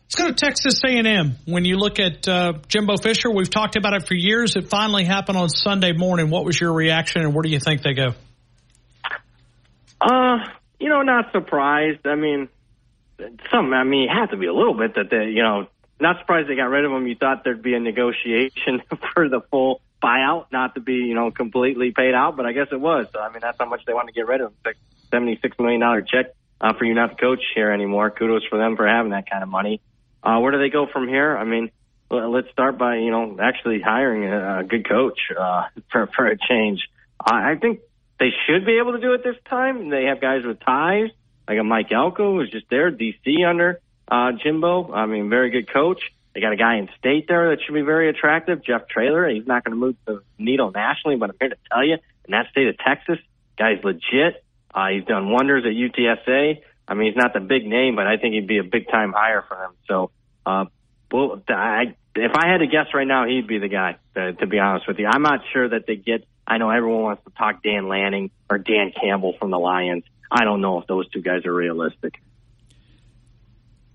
Let's 0.06 0.16
go 0.16 0.28
to 0.28 0.34
Texas 0.34 0.82
A&M. 0.86 1.36
When 1.46 1.66
you 1.66 1.78
look 1.78 2.00
at 2.00 2.28
uh, 2.28 2.54
Jimbo 2.68 2.98
Fisher, 2.98 3.32
we've 3.32 3.50
talked 3.50 3.76
about 3.76 3.94
it 3.94 4.08
for 4.08 4.14
years. 4.14 4.56
It 4.56 4.70
finally 4.70 5.04
happened 5.04 5.38
on 5.38 5.50
Sunday 5.50 5.94
morning. 5.94 6.30
What 6.30 6.46
was 6.46 6.62
your 6.62 6.74
reaction, 6.74 7.24
and 7.24 7.34
where 7.34 7.42
do 7.42 7.50
you 7.50 7.60
think 7.60 7.82
they 7.82 7.94
go? 7.94 8.14
Uh, 10.00 10.38
you 10.80 10.90
know, 10.90 11.02
not 11.02 11.32
surprised. 11.32 12.06
I 12.06 12.14
mean, 12.16 12.50
some. 13.52 13.74
I 13.74 13.84
mean, 13.84 14.08
it 14.08 14.14
had 14.14 14.28
to 14.28 14.38
be 14.38 14.46
a 14.46 14.54
little 14.54 14.76
bit 14.78 14.94
that 14.94 15.10
they, 15.10 15.32
you 15.32 15.42
know, 15.42 15.68
not 16.00 16.20
surprised 16.20 16.50
they 16.50 16.56
got 16.56 16.70
rid 16.70 16.86
of 16.86 16.92
him. 16.92 17.08
You 17.08 17.16
thought 17.16 17.44
there'd 17.44 17.64
be 17.64 17.74
a 17.74 17.80
negotiation 17.80 18.84
for 19.14 19.28
the 19.28 19.42
full 19.50 19.82
buyout, 20.04 20.46
not 20.52 20.76
to 20.76 20.82
be, 20.82 20.94
you 20.94 21.16
know, 21.16 21.32
completely 21.32 21.92
paid 21.92 22.14
out, 22.14 22.38
but 22.38 22.46
I 22.46 22.52
guess 22.52 22.68
it 22.72 22.80
was. 22.80 23.08
I 23.20 23.30
mean, 23.30 23.40
that's 23.42 23.58
how 23.60 23.66
much 23.66 23.82
they 23.88 23.94
want 23.94 24.08
to 24.10 24.14
get 24.14 24.28
rid 24.28 24.42
of 24.42 24.52
him. 24.52 24.74
Seventy-six 25.10 25.58
million 25.58 25.82
dollar 25.82 26.04
check 26.04 26.36
uh, 26.62 26.74
for 26.78 26.86
you 26.86 26.94
not 26.94 27.10
to 27.10 27.16
coach 27.16 27.42
here 27.56 27.72
anymore. 27.72 28.12
Kudos 28.12 28.44
for 28.50 28.60
them 28.60 28.76
for 28.76 28.88
having 28.88 29.12
that 29.12 29.28
kind 29.28 29.42
of 29.42 29.50
money. 29.50 29.82
Uh, 30.26 30.40
where 30.40 30.52
do 30.52 30.58
they 30.58 30.70
go 30.70 30.88
from 30.92 31.08
here? 31.08 31.38
I 31.38 31.44
mean, 31.44 31.70
let's 32.10 32.50
start 32.52 32.78
by 32.78 32.98
you 32.98 33.12
know 33.12 33.38
actually 33.40 33.82
hiring 33.82 34.26
a, 34.26 34.64
good 34.64 34.88
coach 34.88 35.20
uh, 35.38 35.66
for 35.92 36.08
for 36.08 36.28
a 36.28 36.38
change. 36.38 36.88
I, 37.24 37.56
think 37.56 37.80
they 38.20 38.30
should 38.46 38.66
be 38.66 38.78
able 38.80 38.94
to 38.94 39.00
do 39.00 39.14
it 39.14 39.24
this 39.24 39.36
time. 39.50 39.90
They 39.90 40.06
have 40.06 40.22
guys 40.22 40.44
with 40.44 40.60
ties, 40.60 41.10
like 41.48 41.60
a 41.60 41.64
Mike 41.64 41.92
Elko 41.92 42.38
who's 42.38 42.52
just 42.52 42.70
there, 42.70 42.92
DC 42.92 43.48
under 43.48 43.80
uh, 44.08 44.32
Jimbo. 44.44 44.92
I 44.94 45.06
mean, 45.06 45.30
very 45.30 45.50
good 45.50 45.72
coach. 45.72 46.02
They 46.34 46.42
got 46.42 46.52
a 46.52 46.58
guy 46.58 46.78
in 46.78 46.90
state 47.00 47.28
there 47.28 47.52
that 47.52 47.64
should 47.64 47.74
be 47.74 47.82
very 47.82 48.10
attractive, 48.10 48.64
Jeff 48.64 48.88
Traylor. 48.90 49.30
He's 49.30 49.48
not 49.48 49.64
going 49.64 49.72
to 49.72 49.80
move 49.80 49.96
the 50.06 50.22
needle 50.38 50.72
nationally, 50.72 51.16
but 51.16 51.30
I'm 51.30 51.36
here 51.40 51.50
to 51.50 51.58
tell 51.72 51.86
you, 51.86 51.94
in 51.94 52.32
that 52.32 52.48
state 52.52 52.68
of 52.68 52.78
Texas, 52.78 53.20
guy's 53.58 53.84
legit. 53.84 54.44
Uh, 54.74 54.88
he's 54.90 55.06
done 55.06 55.32
wonders 55.32 55.64
at 55.66 55.72
UTSA. 55.72 56.62
I 56.88 56.94
mean, 56.94 57.08
he's 57.08 57.18
not 57.18 57.34
the 57.34 57.40
big 57.40 57.66
name, 57.66 57.96
but 57.96 58.08
I 58.08 58.18
think 58.18 58.34
he'd 58.36 58.48
be 58.48 58.60
a 58.60 58.64
big 58.64 58.88
time 58.90 59.14
hire 59.16 59.44
for 59.48 59.58
them. 59.58 59.74
So, 59.88 60.12
uh, 60.46 60.66
well, 61.12 61.42
I, 61.50 61.96
if 62.16 62.32
I 62.36 62.48
had 62.52 62.60
to 62.60 62.68
guess 62.68 62.88
right 62.94 63.08
now, 63.08 63.26
he'd 63.26 63.48
be 63.48 63.60
the 63.60 63.68
guy. 63.68 63.98
To, 64.16 64.34
to 64.34 64.48
be 64.48 64.60
honest 64.60 64.88
with 64.88 65.00
you, 65.00 65.08
I'm 65.08 65.22
not 65.22 65.42
sure 65.52 65.68
that 65.68 65.86
they 65.88 65.96
get. 65.96 66.26
I 66.48 66.58
know 66.58 66.70
everyone 66.70 67.02
wants 67.02 67.24
to 67.26 67.32
talk 67.32 67.64
Dan 67.64 67.88
Lanning 67.88 68.32
or 68.50 68.58
Dan 68.58 68.92
Campbell 69.00 69.34
from 69.40 69.50
the 69.50 69.58
Lions. 69.58 70.04
I 70.32 70.44
don't 70.44 70.62
know 70.62 70.80
if 70.80 70.88
those 70.88 71.10
two 71.10 71.22
guys 71.22 71.46
are 71.46 71.54
realistic. 71.54 72.22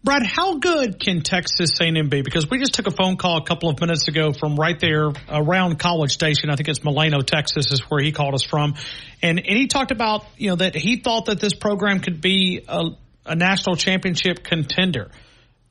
Brad, 0.03 0.25
how 0.25 0.57
good 0.57 0.99
can 0.99 1.21
Texas 1.21 1.79
A&M 1.79 2.09
be? 2.09 2.23
Because 2.23 2.49
we 2.49 2.59
just 2.59 2.73
took 2.73 2.87
a 2.87 2.91
phone 2.91 3.19
call 3.19 3.37
a 3.37 3.45
couple 3.45 3.69
of 3.69 3.79
minutes 3.81 4.09
ago 4.09 4.33
from 4.33 4.57
right 4.57 4.81
there 4.81 5.11
around 5.29 5.79
College 5.79 6.13
Station. 6.13 6.49
I 6.49 6.57
think 6.57 6.69
it's 6.71 6.79
Delano, 6.79 7.21
Texas, 7.21 7.71
is 7.71 7.81
where 7.91 8.03
he 8.03 8.11
called 8.11 8.35
us 8.35 8.43
from, 8.43 8.77
and 9.23 9.39
and 9.39 9.59
he 9.59 9.67
talked 9.67 9.91
about 9.91 10.25
you 10.39 10.49
know 10.49 10.57
that 10.57 10.75
he 10.75 10.97
thought 10.97 11.27
that 11.27 11.39
this 11.39 11.53
program 11.53 12.01
could 12.01 12.23
be 12.23 12.65
a, 12.67 12.81
a 13.27 13.37
national 13.37 13.77
championship 13.77 14.43
contender. 14.43 15.11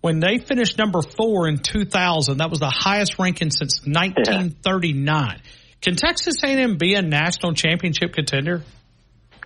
When 0.01 0.19
they 0.19 0.38
finished 0.38 0.77
number 0.77 1.01
four 1.01 1.47
in 1.47 1.57
2000, 1.57 2.38
that 2.38 2.51
was 2.51 2.60
the 2.60 2.69
highest 2.69 3.18
ranking 3.18 3.49
since 3.49 3.81
1939. 3.85 5.41
Yeah. 5.41 5.51
Can 5.81 5.95
Texas 5.95 6.43
A&M 6.43 6.77
be 6.77 6.95
a 6.95 7.01
national 7.01 7.53
championship 7.53 8.11
contender? 8.11 8.64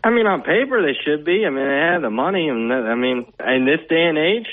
I 0.04 0.10
mean, 0.10 0.26
on 0.26 0.42
paper 0.42 0.82
they 0.82 0.98
should 1.06 1.24
be. 1.24 1.46
I 1.46 1.50
mean, 1.52 1.68
they 1.68 1.94
have 1.94 2.02
the 2.02 2.10
money, 2.10 2.50
and 2.50 2.74
I 2.74 2.96
mean, 2.96 3.32
in 3.40 3.66
this 3.66 3.88
day 3.88 4.04
and 4.10 4.18
age, 4.18 4.48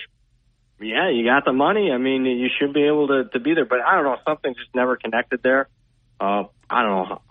yeah, 0.80 1.10
you 1.10 1.24
got 1.24 1.44
the 1.44 1.52
money. 1.52 1.90
I 1.92 1.98
mean, 1.98 2.24
you 2.24 2.48
should 2.58 2.72
be 2.72 2.84
able 2.86 3.08
to, 3.08 3.24
to 3.24 3.40
be 3.40 3.54
there. 3.54 3.64
But 3.66 3.80
I 3.80 3.96
don't 3.96 4.04
know, 4.04 4.16
something 4.26 4.54
just 4.54 4.74
never 4.74 4.96
connected 4.96 5.42
there. 5.42 5.68
Uh, 6.18 6.44
I 6.68 6.82
don't 6.82 7.08
know. 7.08 7.22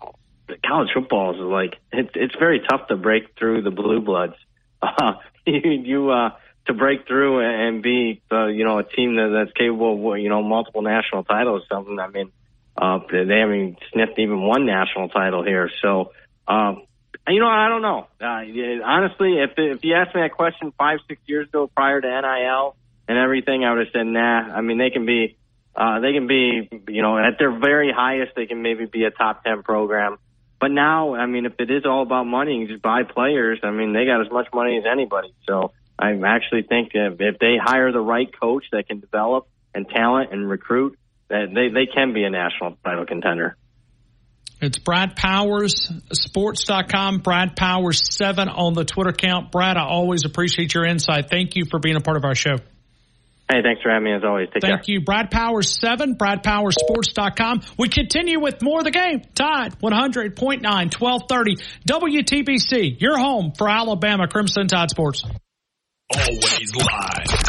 College 0.66 0.90
football 0.94 1.36
is 1.36 1.40
like 1.40 1.76
it's 1.92 2.10
it's 2.16 2.36
very 2.36 2.62
tough 2.68 2.88
to 2.88 2.98
break 2.98 3.38
through 3.38 3.62
the 3.62 3.72
blue 3.72 4.02
bloods. 4.02 4.36
Uh, 4.82 5.16
you 5.46 5.72
you 5.72 6.10
uh, 6.10 6.30
to 6.68 6.74
break 6.74 7.06
through 7.06 7.42
and 7.42 7.84
be 7.84 8.22
uh, 8.32 8.46
you 8.46 8.64
know 8.64 8.80
a 8.80 8.84
team 8.84 9.16
that, 9.18 9.30
that's 9.34 9.52
capable 9.58 10.14
of 10.14 10.20
you 10.20 10.30
know 10.30 10.42
multiple 10.42 10.82
national 10.82 11.26
titles. 11.26 11.64
Or 11.64 11.76
something 11.76 12.00
I 12.00 12.08
mean, 12.08 12.32
uh, 12.78 13.00
they 13.12 13.40
haven't 13.40 13.78
sniffed 13.92 14.18
even 14.18 14.42
one 14.42 14.66
national 14.66 15.10
title 15.10 15.44
here. 15.44 15.70
So 15.82 16.14
um, 16.48 16.84
you 17.28 17.42
know 17.42 17.50
I 17.50 17.68
don't 17.68 17.82
know. 17.82 18.08
Uh, 18.22 18.86
honestly, 18.86 19.40
if 19.40 19.52
if 19.58 19.84
you 19.84 19.96
asked 19.96 20.16
me 20.16 20.22
that 20.22 20.32
question 20.32 20.72
five 20.78 21.00
six 21.10 21.22
years 21.26 21.50
ago 21.50 21.68
prior 21.68 22.00
to 22.00 22.08
NIL 22.08 22.76
and 23.10 23.18
everything, 23.18 23.66
I 23.66 23.74
would 23.74 23.88
have 23.88 23.92
said, 23.92 24.06
nah. 24.06 24.56
I 24.56 24.62
mean, 24.62 24.78
they 24.78 24.92
can 24.92 25.08
be, 25.08 25.36
uh, 25.76 26.00
they 26.00 26.14
can 26.14 26.28
be, 26.28 26.70
you 26.88 27.02
know, 27.02 27.18
at 27.18 27.40
their 27.40 27.52
very 27.52 27.92
highest, 27.92 28.34
they 28.36 28.46
can 28.46 28.62
maybe 28.62 28.86
be 28.86 29.04
a 29.04 29.10
top 29.10 29.44
10 29.44 29.64
program. 29.64 30.18
But 30.62 30.70
now, 30.70 31.16
I 31.16 31.26
mean, 31.26 31.48
if 31.48 31.54
it 31.58 31.72
is 31.72 31.86
all 31.86 32.04
about 32.04 32.26
money, 32.26 32.58
you 32.58 32.68
just 32.68 32.84
buy 32.84 33.02
players. 33.04 33.60
I 33.64 33.72
mean, 33.72 33.94
they 33.94 34.06
got 34.06 34.22
as 34.22 34.32
much 34.32 34.48
money 34.54 34.78
as 34.78 34.84
anybody. 34.90 35.34
So 35.48 35.72
I 35.98 36.12
actually 36.24 36.64
think 36.70 36.92
if, 36.94 37.40
they 37.40 37.58
hire 37.60 37.92
the 37.92 38.00
right 38.00 38.30
coach 38.40 38.66
that 38.74 38.88
can 38.88 39.00
develop 39.00 39.48
and 39.74 39.90
talent 39.90 40.32
and 40.32 40.48
recruit, 40.48 41.00
that 41.30 41.48
they, 41.54 41.70
they 41.70 41.88
can 41.92 42.14
be 42.14 42.24
a 42.26 42.30
national 42.30 42.78
title 42.86 43.08
contender. 43.08 43.58
It's 44.62 44.78
Brad 44.78 45.16
Powers, 45.16 45.92
sports.com, 46.12 47.20
Brad 47.20 47.56
Powers 47.56 48.02
7 48.12 48.50
on 48.50 48.74
the 48.74 48.86
Twitter 48.86 49.12
account. 49.12 49.52
Brad, 49.52 49.78
I 49.78 49.86
always 49.86 50.26
appreciate 50.26 50.76
your 50.76 50.86
insight. 50.86 51.30
Thank 51.32 51.56
you 51.56 51.64
for 51.66 51.80
being 51.80 51.96
a 51.96 52.02
part 52.02 52.18
of 52.18 52.26
our 52.26 52.36
show. 52.36 52.58
Hey, 53.52 53.64
thanks 53.64 53.82
for 53.82 53.90
having 53.90 54.04
me 54.04 54.14
as 54.14 54.24
always. 54.24 54.48
Take 54.54 54.62
Thank 54.62 54.86
care. 54.86 54.94
you. 54.94 55.02
Brad 55.02 55.32
Powers 55.32 55.76
7, 55.82 56.16
BradPowersports.com. 56.16 57.62
We 57.80 57.90
continue 57.90 58.40
with 58.40 58.62
more 58.62 58.80
of 58.80 58.86
the 58.86 58.92
game. 58.92 59.24
Tide 59.34 59.74
100.9, 59.80 60.62
1230. 60.62 61.56
WTBC, 61.90 63.02
your 63.02 63.18
home 63.18 63.54
for 63.58 63.68
Alabama 63.68 64.28
Crimson 64.28 64.68
Tide 64.68 64.92
Sports. 64.92 65.24
Always 66.14 66.76
live. 66.76 67.44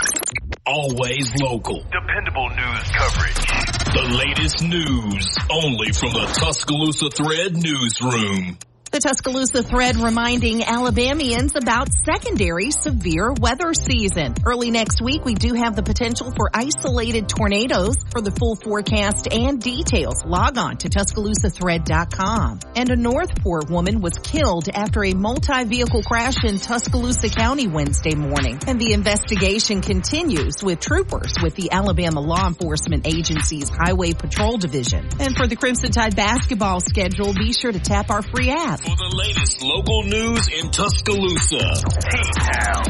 Always 0.66 1.35
local. 1.43 1.85
Dependable 1.93 2.48
news 2.48 2.90
coverage. 2.97 3.51
The 3.93 4.16
latest 4.24 4.62
news 4.62 5.36
only 5.51 5.93
from 5.93 6.12
the 6.12 6.27
Tuscaloosa 6.32 7.10
Thread 7.10 7.56
newsroom. 7.56 8.56
The 8.92 8.98
Tuscaloosa 8.98 9.62
thread 9.62 9.98
reminding 9.98 10.64
Alabamians 10.64 11.54
about 11.54 11.90
secondary 11.92 12.72
severe 12.72 13.32
weather 13.38 13.72
season. 13.72 14.34
Early 14.44 14.72
next 14.72 15.00
week, 15.00 15.24
we 15.24 15.34
do 15.34 15.54
have 15.54 15.76
the 15.76 15.84
potential 15.84 16.32
for 16.34 16.50
isolated 16.52 17.28
tornadoes. 17.28 17.94
For 18.10 18.20
the 18.20 18.32
full 18.32 18.56
forecast 18.56 19.32
and 19.32 19.62
details, 19.62 20.24
log 20.24 20.58
on 20.58 20.78
to 20.78 20.88
TuscaloosaThread.com. 20.88 22.58
And 22.74 22.90
a 22.90 22.96
Northport 22.96 23.70
woman 23.70 24.00
was 24.00 24.18
killed 24.18 24.68
after 24.74 25.04
a 25.04 25.14
multi-vehicle 25.14 26.02
crash 26.02 26.42
in 26.42 26.58
Tuscaloosa 26.58 27.28
County 27.28 27.68
Wednesday 27.68 28.16
morning. 28.16 28.58
And 28.66 28.80
the 28.80 28.92
investigation 28.92 29.82
continues 29.82 30.64
with 30.64 30.80
troopers 30.80 31.34
with 31.40 31.54
the 31.54 31.70
Alabama 31.70 32.18
Law 32.18 32.48
Enforcement 32.48 33.06
Agency's 33.06 33.68
Highway 33.68 34.14
Patrol 34.14 34.58
Division. 34.58 35.06
And 35.20 35.36
for 35.36 35.46
the 35.46 35.54
Crimson 35.54 35.92
Tide 35.92 36.16
basketball 36.16 36.80
schedule, 36.80 37.32
be 37.34 37.52
sure 37.52 37.70
to 37.70 37.78
tap 37.78 38.10
our 38.10 38.22
free 38.22 38.50
app 38.50 38.80
for 38.82 38.97
the 38.97 39.11
latest 39.15 39.62
local 39.62 40.02
news 40.05 40.48
in 40.48 40.70
Tuscaloosa. 40.70 41.59
T-Town. 41.59 42.85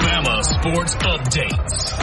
Bama 0.00 0.42
Sports 0.44 0.94
Updates. 0.96 1.94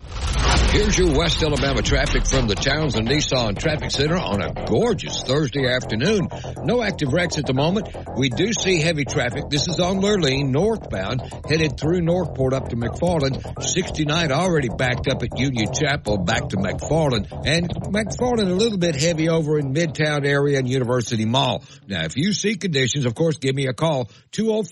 Here's 0.70 0.96
your 0.96 1.18
West 1.18 1.42
Alabama 1.42 1.82
traffic 1.82 2.24
from 2.24 2.46
the 2.46 2.54
Townsend 2.54 3.08
Nissan 3.08 3.58
Traffic 3.58 3.90
Center 3.90 4.16
on 4.16 4.40
a 4.40 4.54
gorgeous 4.66 5.24
Thursday 5.24 5.66
afternoon. 5.66 6.28
No 6.62 6.80
active 6.80 7.12
wrecks 7.12 7.38
at 7.38 7.46
the 7.46 7.54
moment. 7.54 7.88
We 8.16 8.28
do 8.28 8.52
see 8.52 8.80
heavy 8.80 9.04
traffic. 9.04 9.50
This 9.50 9.66
is 9.66 9.80
on 9.80 10.00
Lurleen 10.00 10.50
northbound, 10.50 11.22
headed 11.48 11.76
through 11.76 12.02
Northport 12.02 12.54
up 12.54 12.68
to 12.68 12.76
McFarland. 12.76 13.60
69 13.60 14.30
already 14.30 14.68
backed 14.68 15.08
up 15.08 15.24
at 15.24 15.36
Union 15.36 15.72
Chapel 15.72 16.18
back 16.18 16.50
to 16.50 16.56
McFarland. 16.56 17.26
And 17.44 17.68
McFarland 17.68 18.50
a 18.50 18.54
little 18.54 18.78
bit 18.78 18.94
heavy 18.94 19.28
over 19.28 19.58
in 19.58 19.74
Midtown 19.74 20.24
area 20.24 20.60
and 20.60 20.68
University 20.68 21.24
Mall. 21.24 21.64
Now, 21.88 22.04
if 22.04 22.16
you 22.16 22.32
see 22.32 22.54
conditions, 22.54 23.06
of 23.06 23.16
course, 23.16 23.38
give 23.38 23.56
me 23.56 23.66
a 23.66 23.72
call. 23.72 24.08
Oh 24.38 24.62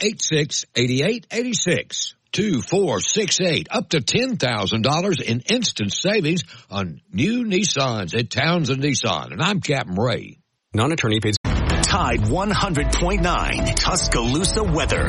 205-886-8886. 0.00 2.14
2468, 2.32 3.66
up 3.72 3.88
to 3.88 3.98
$10,000 3.98 5.20
in 5.20 5.40
instant 5.40 5.92
savings 5.92 6.44
on 6.70 7.00
new 7.12 7.44
Nissans 7.44 8.16
at 8.16 8.30
Townsend 8.30 8.84
Nissan. 8.84 9.32
And 9.32 9.42
I'm 9.42 9.60
Captain 9.60 9.96
Ray. 9.96 10.38
Non-attorney 10.72 11.18
pays. 11.18 11.34
Tide 11.42 12.20
100.9 12.20 13.74
Tuscaloosa 13.74 14.62
weather. 14.62 15.08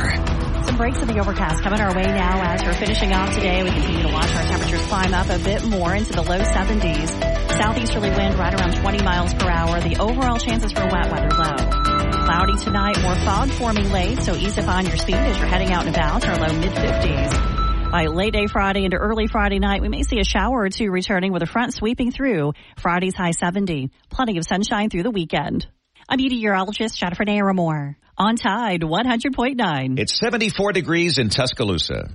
Some 0.66 0.78
breaks 0.78 1.00
of 1.00 1.08
the 1.08 1.20
overcast 1.20 1.62
coming 1.62 1.80
our 1.80 1.96
way 1.96 2.02
now 2.02 2.42
as 2.42 2.64
we're 2.64 2.74
finishing 2.74 3.14
off 3.14 3.36
today. 3.36 3.62
We 3.62 3.70
continue 3.70 4.08
to 4.08 4.14
watch 4.14 4.34
our 4.34 4.44
temperatures 4.44 4.82
climb 4.88 5.14
up 5.14 5.30
a 5.30 5.38
bit 5.38 5.64
more 5.64 5.94
into 5.94 6.14
the 6.14 6.24
low 6.24 6.40
70s. 6.40 7.10
Southeasterly 7.52 8.10
wind 8.10 8.40
right 8.40 8.60
around 8.60 8.78
20 8.78 9.04
miles 9.04 9.36
per 9.36 9.48
hour. 9.48 9.80
The 9.80 9.98
overall 9.98 10.40
chances 10.40 10.72
for 10.72 10.88
wet 10.88 11.12
weather 11.12 11.30
low. 11.30 11.81
Cloudy 12.24 12.56
tonight, 12.58 13.02
more 13.02 13.16
fog 13.16 13.50
forming 13.52 13.92
late, 13.92 14.20
so 14.24 14.36
ease 14.36 14.58
up 14.58 14.68
on 14.68 14.86
your 14.86 14.98
speed 14.98 15.16
as 15.16 15.38
you're 15.38 15.48
heading 15.48 15.72
out 15.72 15.86
and 15.86 15.96
about. 15.96 16.28
Our 16.28 16.38
low 16.38 16.54
mid 16.54 16.72
50s. 16.72 17.92
By 17.92 18.06
late 18.06 18.32
day 18.32 18.48
Friday 18.48 18.86
into 18.86 18.98
early 18.98 19.28
Friday 19.28 19.60
night, 19.60 19.82
we 19.82 19.90
may 19.90 20.04
see 20.04 20.20
a 20.20 20.24
shower 20.24 20.62
or 20.62 20.70
two 20.70 20.92
returning 20.92 21.34
with 21.34 21.44
a 21.44 21.46
front 21.46 21.74
sweeping 21.74 22.12
through. 22.12 22.54
Friday's 22.78 23.16
high 23.16 23.32
70. 23.32 23.90
Plenty 24.10 24.38
of 24.38 24.46
sunshine 24.46 24.90
through 24.90 25.04
the 25.04 25.12
weekend. 25.12 25.68
I'm 26.08 26.18
meteorologist 26.18 26.98
Jennifer 26.98 27.26
Naramore. 27.26 27.96
On 28.18 28.36
Tide 28.36 28.82
100.9. 28.82 30.00
It's 30.00 30.18
74 30.20 30.74
degrees 30.74 31.18
in 31.18 31.30
Tuscaloosa. 31.30 32.12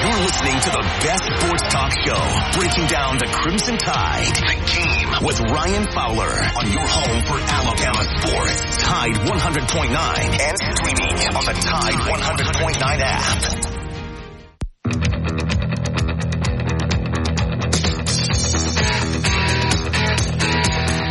You're 0.00 0.20
listening 0.20 0.60
to 0.60 0.70
the 0.70 0.82
best 1.02 1.24
sports 1.24 1.62
talk 1.70 1.92
show, 2.06 2.58
breaking 2.58 2.86
down 2.86 3.18
the 3.18 3.26
Crimson 3.26 3.76
Tide, 3.78 4.32
the 4.32 4.54
game 4.70 5.26
with 5.26 5.40
Ryan 5.40 5.86
Fowler 5.92 6.30
on 6.56 6.70
your 6.70 6.86
home 6.86 7.22
for 7.26 7.40
Alabama 7.40 8.04
sports. 8.20 8.60
Tide 8.78 9.14
100.9 9.14 10.40
and 10.40 10.58
streaming 10.76 11.18
on 11.34 11.44
the 11.44 11.52
Tide 11.60 11.94
100.9 11.94 13.00
app. 13.00 13.77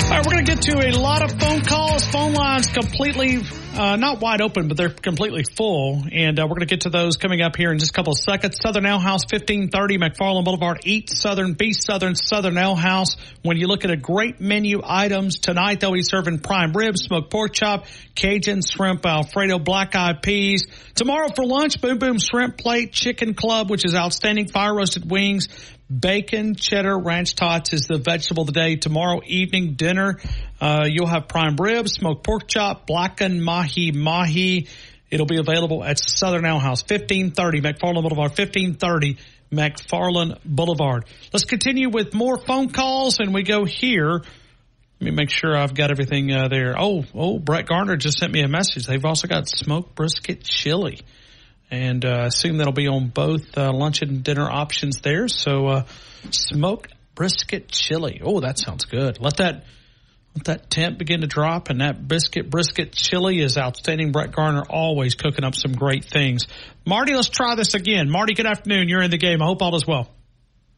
All 0.07 0.13
right, 0.13 0.25
we're 0.25 0.35
going 0.35 0.45
to 0.45 0.55
get 0.55 0.61
to 0.61 0.87
a 0.87 0.91
lot 0.97 1.21
of 1.21 1.37
phone 1.37 1.59
calls. 1.63 2.07
Phone 2.07 2.33
lines 2.33 2.67
completely, 2.67 3.39
uh, 3.75 3.97
not 3.97 4.21
wide 4.21 4.39
open, 4.39 4.69
but 4.69 4.77
they're 4.77 4.89
completely 4.89 5.43
full. 5.43 6.01
And 6.09 6.39
uh, 6.39 6.43
we're 6.43 6.55
going 6.55 6.61
to 6.61 6.65
get 6.65 6.81
to 6.81 6.89
those 6.89 7.17
coming 7.17 7.41
up 7.41 7.57
here 7.57 7.73
in 7.73 7.77
just 7.77 7.91
a 7.91 7.93
couple 7.93 8.13
of 8.13 8.17
seconds. 8.17 8.57
Southern 8.63 8.85
Ale 8.85 8.99
House, 8.99 9.23
1530 9.29 9.97
McFarland 9.97 10.45
Boulevard. 10.45 10.79
Eat 10.85 11.09
Southern, 11.09 11.55
be 11.55 11.73
Southern, 11.73 12.15
Southern 12.15 12.57
Ale 12.57 12.75
House. 12.75 13.17
When 13.41 13.57
you 13.57 13.67
look 13.67 13.83
at 13.83 13.91
a 13.91 13.97
great 13.97 14.39
menu 14.39 14.79
items 14.81 15.39
tonight, 15.39 15.81
they'll 15.81 15.91
be 15.91 16.03
serving 16.03 16.39
prime 16.39 16.71
ribs, 16.71 17.01
smoked 17.01 17.29
pork 17.29 17.51
chop, 17.51 17.85
Cajun 18.15 18.61
shrimp, 18.61 19.05
Alfredo, 19.05 19.59
black 19.59 19.93
eyed 19.93 20.21
peas. 20.21 20.67
Tomorrow 20.95 21.33
for 21.35 21.45
lunch, 21.45 21.81
Boom 21.81 21.97
Boom 21.97 22.17
Shrimp 22.17 22.57
Plate, 22.57 22.93
Chicken 22.93 23.33
Club, 23.33 23.69
which 23.69 23.83
is 23.83 23.93
outstanding, 23.93 24.47
fire 24.47 24.73
roasted 24.73 25.11
wings, 25.11 25.49
Bacon, 25.89 26.55
cheddar, 26.55 26.97
ranch 26.99 27.35
tots 27.35 27.71
is 27.71 27.87
the 27.87 27.97
vegetable 27.97 28.41
of 28.41 28.47
the 28.47 28.53
day. 28.53 28.75
Tomorrow 28.75 29.21
evening 29.25 29.75
dinner, 29.75 30.19
uh, 30.59 30.83
you'll 30.85 31.07
have 31.07 31.29
prime 31.29 31.55
ribs, 31.55 31.93
smoked 31.93 32.25
pork 32.25 32.47
chop, 32.47 32.85
blackened 32.85 33.41
mahi 33.41 33.93
mahi. 33.93 34.67
It'll 35.09 35.25
be 35.25 35.37
available 35.37 35.85
at 35.85 35.97
Southern 35.97 36.45
Ale 36.45 36.59
House, 36.59 36.81
1530 36.81 37.61
McFarland 37.61 38.01
Boulevard, 38.01 38.31
1530 38.37 39.17
McFarland 39.49 40.39
Boulevard. 40.43 41.05
Let's 41.31 41.45
continue 41.45 41.89
with 41.89 42.13
more 42.13 42.37
phone 42.37 42.69
calls 42.69 43.19
and 43.19 43.33
we 43.33 43.43
go 43.43 43.63
here. 43.63 44.09
Let 44.09 44.25
me 44.99 45.11
make 45.11 45.29
sure 45.29 45.55
I've 45.55 45.73
got 45.73 45.89
everything 45.89 46.33
uh, 46.33 46.49
there. 46.49 46.75
Oh, 46.77 47.05
oh, 47.13 47.39
Brett 47.39 47.65
Garner 47.65 47.95
just 47.95 48.17
sent 48.17 48.33
me 48.33 48.41
a 48.41 48.49
message. 48.49 48.87
They've 48.87 49.05
also 49.05 49.29
got 49.29 49.47
smoked 49.47 49.95
brisket 49.95 50.43
chili 50.43 50.99
and 51.69 52.05
uh, 52.05 52.09
I 52.09 52.25
assume 52.25 52.57
that'll 52.57 52.73
be 52.73 52.87
on 52.87 53.07
both 53.07 53.57
uh, 53.57 53.71
lunch 53.73 54.01
and 54.01 54.23
dinner 54.23 54.49
options 54.49 55.01
there. 55.01 55.27
So 55.27 55.67
uh, 55.67 55.85
smoked 56.31 56.93
brisket 57.15 57.69
chili. 57.69 58.21
Oh, 58.23 58.39
that 58.39 58.57
sounds 58.57 58.85
good. 58.85 59.19
Let 59.19 59.37
that 59.37 59.65
let 60.35 60.45
that 60.45 60.69
temp 60.69 60.99
begin 60.99 61.21
to 61.21 61.27
drop, 61.27 61.69
and 61.69 61.81
that 61.81 62.07
brisket 62.07 62.49
brisket 62.49 62.91
chili 62.91 63.41
is 63.41 63.57
outstanding. 63.57 64.11
Brett 64.11 64.31
Garner 64.31 64.63
always 64.69 65.15
cooking 65.15 65.43
up 65.43 65.55
some 65.55 65.73
great 65.73 66.05
things. 66.05 66.45
Marty, 66.85 67.15
let's 67.15 67.29
try 67.29 67.55
this 67.55 67.73
again. 67.73 68.09
Marty, 68.09 68.33
good 68.33 68.45
afternoon. 68.45 68.87
You're 68.87 69.01
in 69.01 69.11
the 69.11 69.17
game. 69.17 69.41
I 69.41 69.45
hope 69.45 69.61
all 69.61 69.75
is 69.75 69.87
well. 69.87 70.09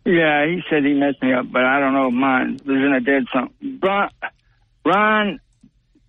Yeah, 0.06 0.46
he 0.46 0.62
said 0.70 0.86
he 0.86 0.94
messed 0.94 1.22
me 1.22 1.34
up, 1.34 1.52
but 1.52 1.66
I 1.66 1.80
don't 1.80 1.94
know 1.94 2.10
mine 2.10 2.60
was 2.66 2.78
in 2.78 2.94
a 2.96 3.02
dead 3.02 3.26
something. 3.34 3.80
Ron, 3.84 4.10
Ron, 4.86 5.40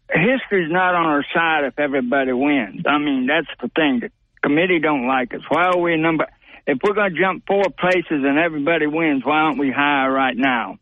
history's 0.09 0.71
not 0.71 0.95
on 0.95 1.07
our 1.07 1.25
side 1.35 1.65
if 1.65 1.79
everybody 1.79 2.33
wins. 2.33 2.85
I 2.87 2.99
mean, 2.99 3.27
that's 3.27 3.49
the 3.61 3.69
thing. 3.69 4.01
The 4.01 4.11
committee 4.43 4.79
don't 4.81 5.07
like 5.07 5.35
us. 5.35 5.41
Why 5.49 5.67
are 5.67 5.79
we 5.79 5.97
number? 5.97 6.27
If 6.67 6.79
we're 6.85 6.95
going 6.95 7.15
to 7.15 7.21
jump 7.21 7.45
four 7.47 7.65
places 7.79 8.05
and 8.11 8.39
everybody 8.39 8.87
wins, 8.87 9.25
why 9.25 9.41
aren't 9.41 9.59
we 9.59 9.71
higher 9.71 10.11
right 10.11 10.37
now? 10.37 10.79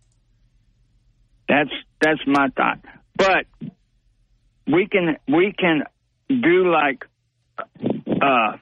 That's 1.48 1.70
that's 2.00 2.20
my 2.26 2.48
thought. 2.48 2.80
But 3.16 3.46
we 4.66 4.86
can 4.86 5.16
we 5.26 5.52
can 5.58 5.84
do 6.28 6.70
like 6.70 7.04
uh 8.20 8.58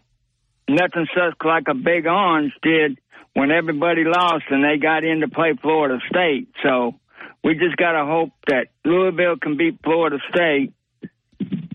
nothing 0.68 1.06
such 1.14 1.34
like 1.44 1.64
a 1.68 1.74
big 1.74 2.06
orange 2.06 2.52
did 2.62 2.98
when 3.34 3.50
everybody 3.50 4.04
lost 4.04 4.44
and 4.50 4.64
they 4.64 4.78
got 4.78 5.04
in 5.04 5.20
to 5.20 5.28
play 5.28 5.54
Florida 5.60 5.98
State. 6.08 6.48
So 6.62 6.94
we 7.42 7.54
just 7.54 7.76
got 7.76 7.92
to 7.92 8.04
hope 8.04 8.30
that 8.46 8.68
Louisville 8.84 9.36
can 9.36 9.56
beat 9.56 9.78
Florida 9.82 10.18
State 10.32 10.72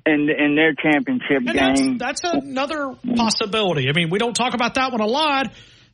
in 0.06 0.30
in 0.30 0.56
their 0.56 0.74
championship 0.74 1.44
And 1.48 1.78
game. 1.78 1.98
that's, 1.98 2.22
that's 2.22 2.36
another 2.44 2.96
possibility. 3.16 3.90
I 3.90 3.94
mean, 3.94 4.10
we 4.10 4.20
don't 4.20 4.36
talk 4.36 4.54
about 4.54 4.76
that 4.76 4.92
one 4.92 5.02
a 5.02 5.06
lot. 5.08 5.54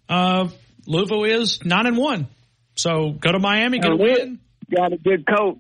Uh, 0.09 0.49
Louisville 0.85 1.25
is 1.25 1.59
nine 1.65 1.85
and 1.85 1.97
one, 1.97 2.27
so 2.75 3.11
go 3.11 3.31
to 3.31 3.39
Miami, 3.39 3.79
get 3.79 3.91
a 3.91 3.95
win. 3.95 4.39
Got 4.73 4.93
a 4.93 4.97
good 4.97 5.25
coach. 5.27 5.59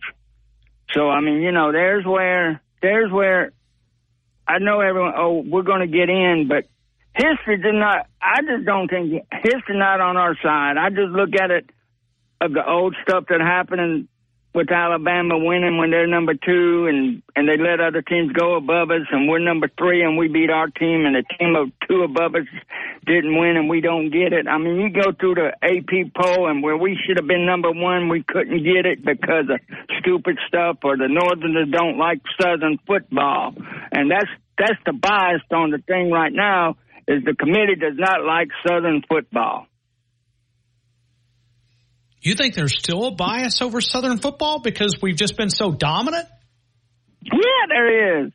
So 0.93 1.09
I 1.09 1.21
mean, 1.21 1.41
you 1.41 1.51
know, 1.51 1.71
there's 1.71 2.05
where 2.05 2.61
there's 2.81 3.11
where 3.11 3.51
I 4.47 4.59
know 4.59 4.79
everyone. 4.79 5.13
Oh, 5.17 5.43
we're 5.45 5.63
going 5.63 5.81
to 5.81 5.87
get 5.87 6.09
in, 6.09 6.47
but 6.47 6.65
history 7.13 7.57
did 7.57 7.73
not. 7.73 8.07
I 8.21 8.41
just 8.41 8.65
don't 8.65 8.87
think 8.87 9.23
history 9.43 9.77
not 9.77 9.99
on 9.99 10.15
our 10.15 10.35
side. 10.41 10.77
I 10.77 10.89
just 10.89 11.11
look 11.11 11.29
at 11.41 11.51
it 11.51 11.69
of 12.39 12.53
the 12.53 12.65
old 12.65 12.95
stuff 13.01 13.25
that 13.29 13.41
happened 13.41 13.81
in, 13.81 14.07
with 14.57 14.71
Alabama 14.71 15.37
winning 15.37 15.77
when 15.77 15.91
they're 15.91 16.07
number 16.07 16.33
two, 16.33 16.87
and 16.87 17.21
and 17.35 17.47
they 17.47 17.57
let 17.57 17.79
other 17.79 18.01
teams 18.01 18.31
go 18.33 18.55
above 18.55 18.89
us, 18.89 19.05
and 19.11 19.29
we're 19.29 19.37
number 19.37 19.69
three, 19.77 20.01
and 20.01 20.17
we 20.17 20.27
beat 20.27 20.49
our 20.49 20.65
team, 20.65 21.05
and 21.05 21.13
the 21.13 21.23
team 21.37 21.55
of 21.55 21.69
two 21.87 22.01
above 22.01 22.33
us 22.33 22.47
didn't 23.05 23.37
win, 23.37 23.55
and 23.55 23.69
we 23.69 23.81
don't 23.81 24.09
get 24.09 24.33
it. 24.33 24.47
I 24.47 24.57
mean, 24.57 24.77
you 24.81 24.89
go 24.89 25.11
through 25.11 25.35
the 25.35 25.51
AP 25.61 26.11
poll, 26.15 26.49
and 26.49 26.63
where 26.63 26.75
we 26.75 26.97
should 27.05 27.17
have 27.19 27.27
been 27.27 27.45
number 27.45 27.71
one, 27.71 28.09
we 28.09 28.23
couldn't 28.23 28.63
get 28.63 28.87
it 28.87 29.05
because 29.05 29.45
of 29.47 29.59
stupid 29.99 30.39
stuff, 30.47 30.77
or 30.83 30.97
the 30.97 31.07
Northerners 31.07 31.69
don't 31.71 31.99
like 31.99 32.21
Southern 32.41 32.79
football, 32.87 33.53
and 33.91 34.09
that's 34.09 34.31
that's 34.57 34.81
the 34.87 34.93
bias 34.93 35.43
on 35.51 35.69
the 35.69 35.83
thing 35.85 36.09
right 36.09 36.33
now. 36.33 36.77
Is 37.07 37.23
the 37.23 37.35
committee 37.35 37.75
does 37.75 37.95
not 37.95 38.25
like 38.25 38.49
Southern 38.67 39.03
football. 39.07 39.67
You 42.21 42.33
think 42.35 42.55
there's 42.55 42.77
still 42.77 43.05
a 43.05 43.11
bias 43.11 43.61
over 43.61 43.79
Southern 43.81 44.17
football 44.17 44.59
because 44.59 44.97
we've 45.01 45.15
just 45.15 45.37
been 45.37 45.49
so 45.49 45.71
dominant? 45.71 46.27
Yeah, 47.23 47.65
there 47.69 48.23
is. 48.25 48.31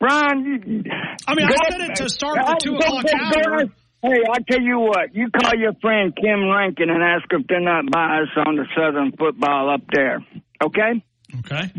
Ron, 0.00 0.44
you, 0.44 0.82
I 1.26 1.34
mean, 1.34 1.46
I 1.46 1.70
said 1.70 1.80
it 1.90 1.94
to 1.96 2.08
start 2.08 2.36
the 2.36 2.58
two 2.62 2.76
o'clock 2.76 3.04
hour. 3.14 3.64
Hey, 4.02 4.16
I 4.32 4.38
tell 4.50 4.62
you 4.62 4.78
what, 4.78 5.14
you 5.14 5.28
call 5.30 5.52
your 5.58 5.74
friend 5.82 6.16
Kim 6.16 6.48
Rankin 6.48 6.88
and 6.88 7.02
ask 7.02 7.30
her 7.30 7.38
if 7.38 7.46
they're 7.46 7.60
not 7.60 7.84
biased 7.90 8.32
on 8.36 8.56
the 8.56 8.64
Southern 8.74 9.12
football 9.12 9.68
up 9.74 9.82
there. 9.92 10.24
Okay? 10.64 11.04
Okay. 11.40 11.70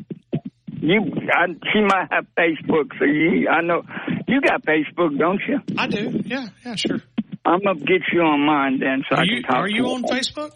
You, 0.82 1.02
I, 1.34 1.48
she 1.74 1.82
might 1.82 2.08
have 2.12 2.26
Facebook, 2.38 2.92
so 3.00 3.06
you, 3.06 3.48
I 3.50 3.62
know 3.62 3.82
you 4.28 4.40
got 4.42 4.64
Facebook, 4.64 5.18
don't 5.18 5.42
you? 5.48 5.60
I 5.78 5.88
do. 5.88 6.22
Yeah, 6.26 6.48
yeah, 6.64 6.76
sure. 6.76 7.02
I'm 7.44 7.60
gonna 7.64 7.80
get 7.80 8.02
you 8.14 8.22
on 8.22 8.46
mine 8.46 8.80
then, 8.80 9.04
so 9.10 9.16
Are 9.16 9.22
I 9.22 9.24
you 9.24 9.42
can 9.42 9.44
talk. 9.44 9.56
are 9.56 9.70
you 9.70 9.86
on 9.88 10.04
Facebook? 10.04 10.52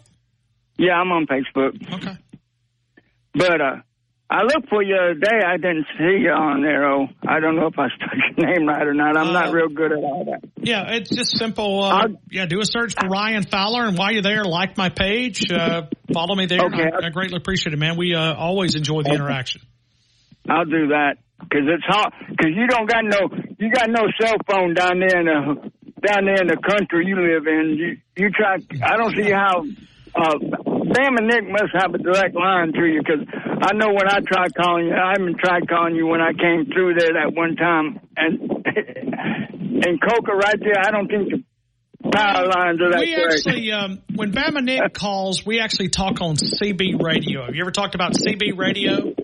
Yeah, 0.78 0.94
I'm 0.94 1.10
on 1.12 1.26
Facebook. 1.26 1.74
Okay. 1.94 2.16
But 3.34 3.60
uh, 3.60 3.76
I 4.28 4.42
looked 4.42 4.68
for 4.68 4.82
you 4.82 4.94
the 4.96 5.02
other 5.02 5.14
day. 5.20 5.46
I 5.46 5.56
didn't 5.56 5.86
see 5.98 6.22
you 6.24 6.30
on 6.30 6.62
there. 6.62 6.84
Oh, 6.90 7.06
I 7.26 7.38
don't 7.38 7.54
know 7.54 7.68
if 7.68 7.78
I 7.78 7.86
spelled 7.94 8.20
your 8.36 8.46
name 8.46 8.66
right 8.66 8.86
or 8.86 8.94
not. 8.94 9.16
I'm 9.16 9.32
not 9.32 9.48
Uh, 9.48 9.52
real 9.52 9.68
good 9.68 9.92
at 9.92 9.98
all 9.98 10.24
that. 10.26 10.48
Yeah, 10.56 10.94
it's 10.94 11.14
just 11.14 11.38
simple. 11.38 11.84
Uh, 11.84 12.08
yeah, 12.30 12.46
do 12.46 12.60
a 12.60 12.64
search 12.64 12.94
for 12.98 13.08
Ryan 13.08 13.44
Fowler, 13.44 13.84
and 13.84 13.96
while 13.96 14.10
you're 14.12 14.22
there, 14.22 14.44
like 14.44 14.76
my 14.76 14.88
page, 14.88 15.50
uh, 15.52 15.82
follow 16.12 16.34
me 16.34 16.46
there. 16.46 16.60
Okay. 16.66 16.90
I, 17.02 17.06
I 17.06 17.10
greatly 17.10 17.36
appreciate 17.36 17.72
it, 17.72 17.78
man. 17.78 17.96
We 17.96 18.14
uh, 18.14 18.34
always 18.34 18.74
enjoy 18.74 19.02
the 19.02 19.10
interaction. 19.14 19.62
I'll 20.48 20.64
do 20.64 20.88
that 20.88 21.18
because 21.40 21.66
it's 21.66 21.84
hard. 21.86 22.12
Because 22.30 22.52
you 22.54 22.66
don't 22.66 22.88
got 22.88 23.04
no, 23.04 23.28
you 23.58 23.70
got 23.70 23.88
no 23.90 24.06
cell 24.20 24.36
phone 24.50 24.74
down 24.74 24.98
there 24.98 25.20
in 25.20 25.26
the 25.26 25.70
down 26.06 26.24
there 26.24 26.40
in 26.40 26.48
the 26.48 26.56
country 26.56 27.06
you 27.06 27.16
live 27.16 27.46
in. 27.46 27.76
You 27.76 27.96
you 28.16 28.30
try. 28.30 28.56
I 28.82 28.96
don't 28.96 29.14
see 29.14 29.30
how. 29.30 29.64
Uh, 30.14 30.38
Sam 30.94 31.16
and 31.16 31.26
Nick 31.26 31.48
must 31.48 31.72
have 31.74 31.94
a 31.94 31.98
direct 31.98 32.34
line 32.34 32.72
to 32.72 32.84
you 32.84 33.00
because 33.02 33.26
I 33.62 33.74
know 33.74 33.88
when 33.88 34.08
I 34.08 34.20
tried 34.20 34.54
calling 34.54 34.86
you, 34.86 34.94
I 34.94 35.14
even 35.18 35.34
tried 35.36 35.68
calling 35.68 35.94
you 35.94 36.06
when 36.06 36.20
I 36.20 36.32
came 36.32 36.66
through 36.66 36.94
there 36.98 37.14
that 37.14 37.32
one 37.34 37.56
time, 37.56 38.00
and 38.16 38.40
and 39.86 40.00
Coca 40.00 40.32
right 40.32 40.60
there, 40.60 40.78
I 40.78 40.90
don't 40.90 41.08
think 41.08 41.30
the 41.30 42.10
power 42.10 42.46
lines 42.46 42.80
are 42.80 42.90
that 42.90 43.00
We 43.00 43.14
actually, 43.14 43.72
um, 43.72 44.02
when 44.14 44.32
Bama 44.32 44.62
Nick 44.62 44.92
calls, 44.94 45.44
we 45.44 45.60
actually 45.60 45.88
talk 45.88 46.20
on 46.20 46.36
CB 46.36 47.02
radio. 47.02 47.44
Have 47.44 47.54
you 47.54 47.62
ever 47.62 47.72
talked 47.72 47.94
about 47.94 48.12
CB 48.12 48.56
radio? 48.56 49.14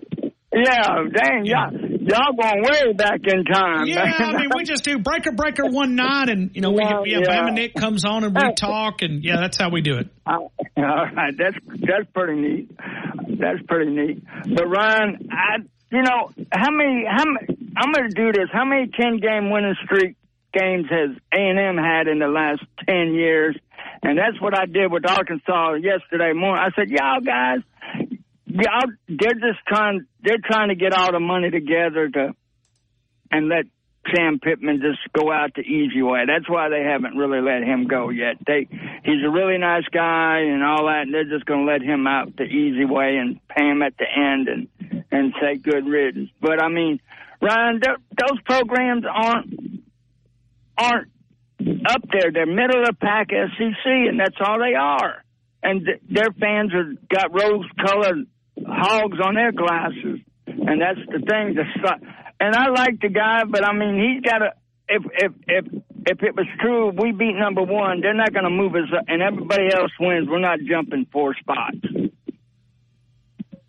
Yeah, 0.53 1.03
dang, 1.11 1.45
y'all, 1.45 1.71
y'all 2.07 2.33
going 2.33 2.63
way 2.63 2.93
back 2.93 3.19
in 3.23 3.45
time. 3.45 3.85
Yeah. 3.87 4.03
I 4.03 4.37
mean, 4.37 4.49
we 4.55 4.63
just 4.63 4.83
do 4.83 4.99
breaker 4.99 5.31
breaker 5.31 5.65
one 5.65 5.95
nine, 5.95 6.29
and 6.29 6.51
you 6.53 6.61
know, 6.61 6.71
we 6.71 6.81
Yeah, 6.81 7.03
yeah, 7.05 7.17
yeah. 7.19 7.41
Bama 7.41 7.53
Nick 7.53 7.75
comes 7.75 8.05
on 8.05 8.23
and 8.23 8.35
we 8.35 8.53
talk, 8.57 9.01
and 9.01 9.23
yeah, 9.23 9.37
that's 9.39 9.57
how 9.57 9.69
we 9.69 9.81
do 9.81 9.97
it. 9.97 10.07
All 10.25 10.51
right, 10.77 11.33
that's 11.37 11.57
that's 11.67 12.09
pretty 12.13 12.39
neat. 12.39 12.71
That's 13.39 13.61
pretty 13.67 13.91
neat. 13.91 14.23
But 14.55 14.65
Ryan, 14.67 15.29
I 15.31 15.57
you 15.91 16.01
know 16.01 16.31
how 16.51 16.71
many 16.71 17.05
how 17.09 17.25
many, 17.25 17.57
I'm 17.77 17.91
going 17.91 18.09
to 18.09 18.15
do 18.15 18.31
this. 18.31 18.49
How 18.51 18.65
many 18.65 18.87
ten 18.87 19.17
game 19.17 19.51
winning 19.51 19.75
streak 19.83 20.15
games 20.53 20.87
has 20.89 21.15
A 21.33 21.37
and 21.37 21.59
M 21.59 21.77
had 21.77 22.07
in 22.07 22.19
the 22.19 22.27
last 22.27 22.61
ten 22.87 23.13
years? 23.13 23.57
And 24.01 24.17
that's 24.17 24.39
what 24.41 24.57
I 24.57 24.65
did 24.65 24.91
with 24.91 25.05
Arkansas 25.09 25.75
yesterday 25.75 26.33
morning. 26.33 26.61
I 26.61 26.75
said, 26.75 26.89
y'all 26.89 27.21
guys, 27.21 27.59
y'all 28.53 28.91
they're 29.07 29.33
just 29.33 29.59
trying 29.67 30.05
they're 30.21 30.37
trying 30.43 30.69
to 30.69 30.75
get 30.75 30.93
all 30.93 31.11
the 31.11 31.19
money 31.19 31.49
together 31.49 32.07
to 32.09 32.35
and 33.31 33.49
let 33.49 33.65
Sam 34.13 34.39
Pittman 34.39 34.81
just 34.81 34.99
go 35.13 35.31
out 35.31 35.55
the 35.55 35.61
easy 35.61 36.01
way. 36.01 36.25
That's 36.27 36.49
why 36.49 36.69
they 36.69 36.83
haven't 36.83 37.15
really 37.15 37.39
let 37.39 37.63
him 37.63 37.87
go 37.87 38.09
yet. 38.09 38.35
They 38.45 38.67
he's 39.03 39.23
a 39.25 39.29
really 39.29 39.57
nice 39.57 39.85
guy 39.91 40.39
and 40.39 40.63
all 40.63 40.85
that, 40.85 41.03
and 41.03 41.13
they're 41.13 41.23
just 41.29 41.45
going 41.45 41.65
to 41.65 41.71
let 41.71 41.81
him 41.81 42.05
out 42.05 42.35
the 42.35 42.43
easy 42.43 42.85
way 42.85 43.17
and 43.17 43.39
pay 43.47 43.65
him 43.65 43.81
at 43.81 43.93
the 43.97 44.05
end 44.05 44.47
and 44.49 45.05
and 45.11 45.33
say 45.41 45.55
good 45.55 45.87
riddance. 45.87 46.29
But 46.41 46.61
I 46.61 46.67
mean, 46.67 46.99
Ryan, 47.41 47.81
th- 47.81 47.97
those 48.19 48.41
programs 48.45 49.05
aren't 49.09 49.83
aren't 50.77 51.11
up 51.87 52.01
there. 52.11 52.31
They're 52.31 52.45
middle 52.45 52.81
of 52.81 52.87
the 52.87 52.97
pack 52.99 53.29
SEC, 53.29 53.85
and 53.85 54.19
that's 54.19 54.37
all 54.45 54.59
they 54.59 54.75
are. 54.75 55.23
And 55.61 55.85
th- 55.85 56.01
their 56.09 56.31
fans 56.39 56.71
have 56.73 57.07
got 57.07 57.33
rose 57.33 57.65
colored 57.85 58.27
hogs 58.65 59.17
on 59.23 59.35
their 59.35 59.51
glasses, 59.51 60.19
and 60.47 60.81
that's 60.81 60.99
the 61.07 61.19
thing. 61.19 61.55
Su- 61.55 62.07
and 62.39 62.55
I 62.55 62.69
like 62.69 62.99
the 63.01 63.09
guy, 63.09 63.43
but 63.45 63.65
I 63.65 63.73
mean, 63.73 63.95
he's 64.21 64.29
got 64.29 64.39
to. 64.39 64.49
If 64.89 65.03
if 65.15 65.31
if 65.47 65.65
if 66.05 66.23
it 66.23 66.35
was 66.35 66.45
true, 66.59 66.89
we 66.91 67.11
beat 67.13 67.35
number 67.35 67.63
one. 67.63 68.01
They're 68.01 68.13
not 68.13 68.33
going 68.33 68.43
to 68.43 68.49
move 68.49 68.73
us, 68.75 68.89
up, 68.95 69.05
and 69.07 69.21
everybody 69.21 69.73
else 69.73 69.91
wins. 69.99 70.27
We're 70.29 70.39
not 70.39 70.59
jumping 70.69 71.07
four 71.11 71.33
spots. 71.39 71.77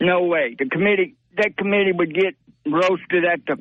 No 0.01 0.25
way. 0.25 0.57
The 0.59 0.67
committee, 0.69 1.15
that 1.37 1.57
committee 1.57 1.93
would 1.95 2.13
get 2.15 2.35
roasted 2.67 3.25
at 3.25 3.41
the. 3.47 3.53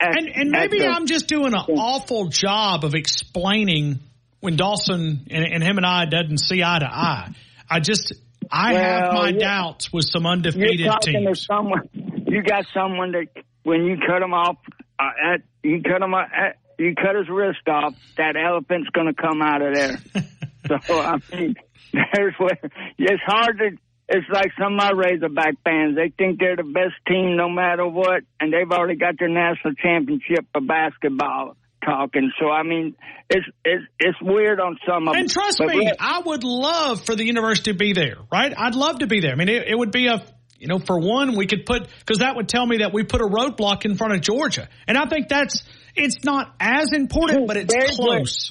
At, 0.00 0.18
And 0.18 0.28
and 0.28 0.50
maybe 0.50 0.78
the- 0.80 0.88
I'm 0.88 1.06
just 1.06 1.28
doing 1.28 1.52
an 1.54 1.60
awful 1.60 2.28
job 2.28 2.84
of 2.84 2.94
explaining 2.94 4.00
when 4.40 4.56
Dawson 4.56 5.26
and, 5.30 5.44
and 5.44 5.62
him 5.62 5.76
and 5.76 5.86
I 5.86 6.04
doesn't 6.06 6.38
see 6.38 6.62
eye 6.62 6.78
to 6.80 6.86
eye. 6.86 7.30
I 7.70 7.80
just 7.80 8.14
I 8.50 8.74
have 8.74 9.12
my 9.12 9.28
yeah. 9.30 9.38
doubts 9.38 9.92
with 9.92 10.04
some 10.04 10.24
You're 10.24 10.32
undefeated 10.32 10.86
talking 10.86 11.24
teams. 11.24 11.40
to 11.40 11.44
someone. 11.44 11.88
You 11.92 12.42
got 12.42 12.66
someone 12.72 13.12
that 13.12 13.26
when 13.62 13.84
you 13.84 13.96
cut 14.06 14.22
him 14.22 14.32
off, 14.32 14.56
uh, 14.98 15.34
at, 15.34 15.40
you 15.62 15.82
cut 15.82 16.02
him 16.02 16.14
off, 16.14 16.28
at, 16.34 16.56
you 16.78 16.94
cut 16.94 17.16
his 17.16 17.28
wrist 17.28 17.66
off. 17.68 17.94
That 18.16 18.36
elephant's 18.36 18.90
going 18.90 19.06
to 19.06 19.14
come 19.14 19.42
out 19.42 19.62
of 19.62 19.74
there. 19.74 19.98
so 20.86 21.00
I 21.00 21.18
mean, 21.32 21.54
there's 22.14 22.34
where 22.38 22.58
it's 22.98 23.22
hard 23.26 23.58
to. 23.58 23.70
It's 24.08 24.26
like 24.32 24.52
some 24.56 24.74
of 24.74 24.76
my 24.76 24.90
Razorback 24.92 25.54
fans. 25.64 25.96
They 25.96 26.12
think 26.16 26.38
they're 26.38 26.54
the 26.54 26.62
best 26.62 26.94
team 27.08 27.36
no 27.36 27.48
matter 27.48 27.86
what, 27.88 28.22
and 28.38 28.52
they've 28.52 28.70
already 28.70 28.96
got 28.96 29.18
their 29.18 29.28
national 29.28 29.74
championship 29.74 30.46
for 30.52 30.60
basketball. 30.60 31.56
Talking, 31.86 32.32
so 32.40 32.50
I 32.50 32.64
mean, 32.64 32.96
it's 33.30 33.46
it's 33.64 33.84
it's 34.00 34.18
weird 34.20 34.58
on 34.58 34.76
some 34.86 35.06
of 35.06 35.14
them. 35.14 35.20
And 35.22 35.30
trust 35.30 35.58
But 35.58 35.68
me, 35.68 35.88
I 36.00 36.20
would 36.26 36.42
love 36.42 37.06
for 37.06 37.14
the 37.14 37.24
university 37.24 37.70
to 37.72 37.78
be 37.78 37.92
there, 37.92 38.16
right? 38.32 38.52
I'd 38.56 38.74
love 38.74 38.98
to 38.98 39.06
be 39.06 39.20
there. 39.20 39.30
I 39.30 39.36
mean, 39.36 39.48
it, 39.48 39.68
it 39.68 39.78
would 39.78 39.92
be 39.92 40.08
a, 40.08 40.20
you 40.58 40.66
know, 40.66 40.80
for 40.80 40.98
one, 40.98 41.36
we 41.36 41.46
could 41.46 41.64
put, 41.64 41.86
because 42.00 42.18
that 42.18 42.34
would 42.34 42.48
tell 42.48 42.66
me 42.66 42.78
that 42.78 42.92
we 42.92 43.04
put 43.04 43.20
a 43.20 43.24
roadblock 43.24 43.84
in 43.84 43.94
front 43.96 44.14
of 44.14 44.20
Georgia. 44.20 44.68
And 44.88 44.98
I 44.98 45.06
think 45.06 45.28
that's, 45.28 45.62
it's 45.94 46.24
not 46.24 46.52
as 46.58 46.92
important, 46.92 47.46
but 47.46 47.56
it's 47.56 47.72
There's 47.72 47.96
where- 47.98 48.16
close. 48.18 48.50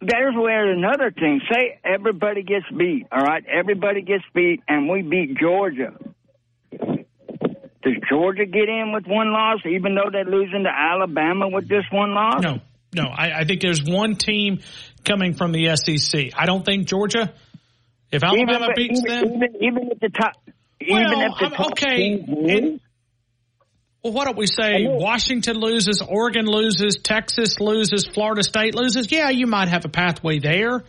there's 0.00 0.34
where 0.34 0.72
another 0.72 1.10
thing. 1.10 1.42
Say 1.52 1.78
everybody 1.84 2.42
gets 2.42 2.64
beat, 2.74 3.06
all 3.12 3.20
right? 3.22 3.44
Everybody 3.46 4.00
gets 4.00 4.24
beat, 4.34 4.62
and 4.66 4.88
we 4.88 5.02
beat 5.02 5.36
Georgia. 5.38 5.92
Does 7.86 7.94
Georgia 8.10 8.46
get 8.46 8.68
in 8.68 8.90
with 8.92 9.06
one 9.06 9.32
loss, 9.32 9.60
even 9.64 9.94
though 9.94 10.10
they're 10.10 10.24
losing 10.24 10.64
to 10.64 10.68
Alabama 10.68 11.48
with 11.48 11.68
just 11.68 11.86
one 11.92 12.14
loss? 12.14 12.42
No, 12.42 12.58
no. 12.92 13.04
I, 13.04 13.30
I 13.30 13.44
think 13.44 13.60
there's 13.60 13.84
one 13.84 14.16
team 14.16 14.58
coming 15.04 15.34
from 15.34 15.52
the 15.52 15.76
SEC. 15.76 16.32
I 16.36 16.46
don't 16.46 16.64
think 16.64 16.88
Georgia, 16.88 17.32
if 18.10 18.24
Alabama 18.24 18.70
even, 18.70 18.74
beats 18.74 19.02
even, 19.06 19.28
them, 19.28 19.34
even, 19.36 19.56
even 19.62 19.90
if 19.92 20.00
the 20.00 20.08
top, 20.08 20.32
even 20.80 20.96
Well, 20.96 21.32
if 21.32 21.38
the 21.38 21.56
top 21.56 21.70
okay, 21.72 22.78
well, 24.02 24.12
why 24.12 24.24
don't 24.24 24.36
we 24.36 24.48
say 24.48 24.88
Washington 24.88 25.56
loses, 25.56 26.02
Oregon 26.02 26.46
loses, 26.46 26.96
Texas 26.96 27.60
loses, 27.60 28.04
Florida 28.04 28.42
State 28.42 28.74
loses? 28.74 29.12
Yeah, 29.12 29.30
you 29.30 29.46
might 29.46 29.68
have 29.68 29.84
a 29.84 29.88
pathway 29.88 30.40
there. 30.40 30.82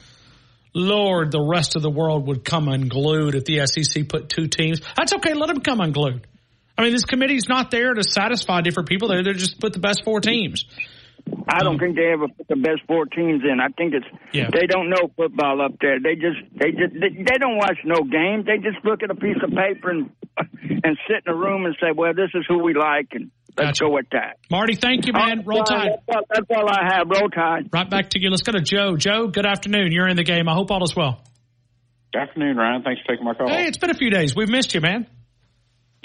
Lord, 0.73 1.31
the 1.31 1.45
rest 1.47 1.75
of 1.75 1.83
the 1.83 1.91
world 1.91 2.25
would 2.27 2.43
come 2.43 2.67
unglued 2.67 3.35
if 3.35 3.45
the 3.45 3.67
SEC 3.67 4.09
put 4.09 4.29
two 4.29 4.47
teams. 4.47 4.81
That's 4.97 5.13
okay. 5.13 5.35
Let 5.35 5.47
them 5.47 5.61
come 5.61 5.79
unglued. 5.79 6.25
I 6.77 6.83
mean, 6.83 6.91
this 6.93 7.05
committee's 7.05 7.47
not 7.49 7.71
there 7.71 7.93
to 7.93 8.03
satisfy 8.03 8.61
different 8.61 8.87
people. 8.89 9.07
They're 9.07 9.23
there 9.23 9.33
to 9.33 9.39
just 9.39 9.59
put 9.59 9.73
the 9.73 9.79
best 9.79 10.03
four 10.03 10.19
teams. 10.21 10.65
I 11.49 11.63
don't 11.63 11.77
think 11.79 11.95
they 11.97 12.05
ever 12.13 12.27
put 12.29 12.47
the 12.47 12.55
best 12.55 12.81
four 12.87 13.05
teams 13.05 13.41
in. 13.43 13.59
I 13.59 13.67
think 13.75 13.93
it's 13.93 14.05
Yeah. 14.31 14.49
they 14.53 14.65
don't 14.67 14.89
know 14.89 15.11
football 15.17 15.61
up 15.61 15.73
there. 15.81 15.99
They 15.99 16.15
just 16.15 16.39
they 16.55 16.71
just 16.71 16.93
they, 16.93 17.09
they 17.09 17.37
don't 17.39 17.57
watch 17.57 17.77
no 17.83 18.01
games. 18.03 18.45
They 18.45 18.57
just 18.63 18.83
look 18.85 19.03
at 19.03 19.11
a 19.11 19.15
piece 19.15 19.35
of 19.43 19.49
paper 19.51 19.89
and 19.89 20.09
and 20.37 20.97
sit 21.07 21.23
in 21.25 21.33
a 21.33 21.35
room 21.35 21.65
and 21.65 21.75
say, 21.81 21.87
"Well, 21.93 22.13
this 22.13 22.29
is 22.33 22.45
who 22.47 22.59
we 22.63 22.73
like, 22.75 23.07
and 23.11 23.31
let's 23.57 23.79
go 23.79 23.89
with 23.89 24.05
that." 24.11 24.37
Marty, 24.51 24.75
thank 24.75 25.05
you, 25.07 25.13
man. 25.13 25.43
Roll 25.45 25.59
That's 25.59 25.71
all- 25.71 25.77
Tide. 25.79 25.89
That's 26.07 26.15
all, 26.15 26.23
that's 26.29 26.47
all 26.55 26.69
I 26.69 26.95
have. 26.95 27.07
Roll 27.09 27.29
Tide. 27.29 27.69
Right 27.73 27.89
back 27.89 28.11
to 28.11 28.21
you. 28.21 28.29
Let's 28.29 28.43
go 28.43 28.53
to 28.53 28.61
Joe. 28.61 28.95
Joe, 28.95 29.27
good 29.27 29.45
afternoon. 29.45 29.91
You're 29.91 30.07
in 30.07 30.15
the 30.15 30.23
game. 30.23 30.47
I 30.47 30.53
hope 30.53 30.71
all 30.71 30.83
is 30.83 30.95
well. 30.95 31.23
Good 32.13 32.21
afternoon, 32.21 32.55
Ryan. 32.55 32.83
Thanks 32.83 33.01
for 33.01 33.11
taking 33.13 33.25
my 33.25 33.33
call. 33.33 33.49
Hey, 33.49 33.65
it's 33.67 33.77
been 33.79 33.89
a 33.89 33.95
few 33.95 34.09
days. 34.11 34.33
We've 34.35 34.49
missed 34.49 34.73
you, 34.73 34.79
man. 34.81 35.07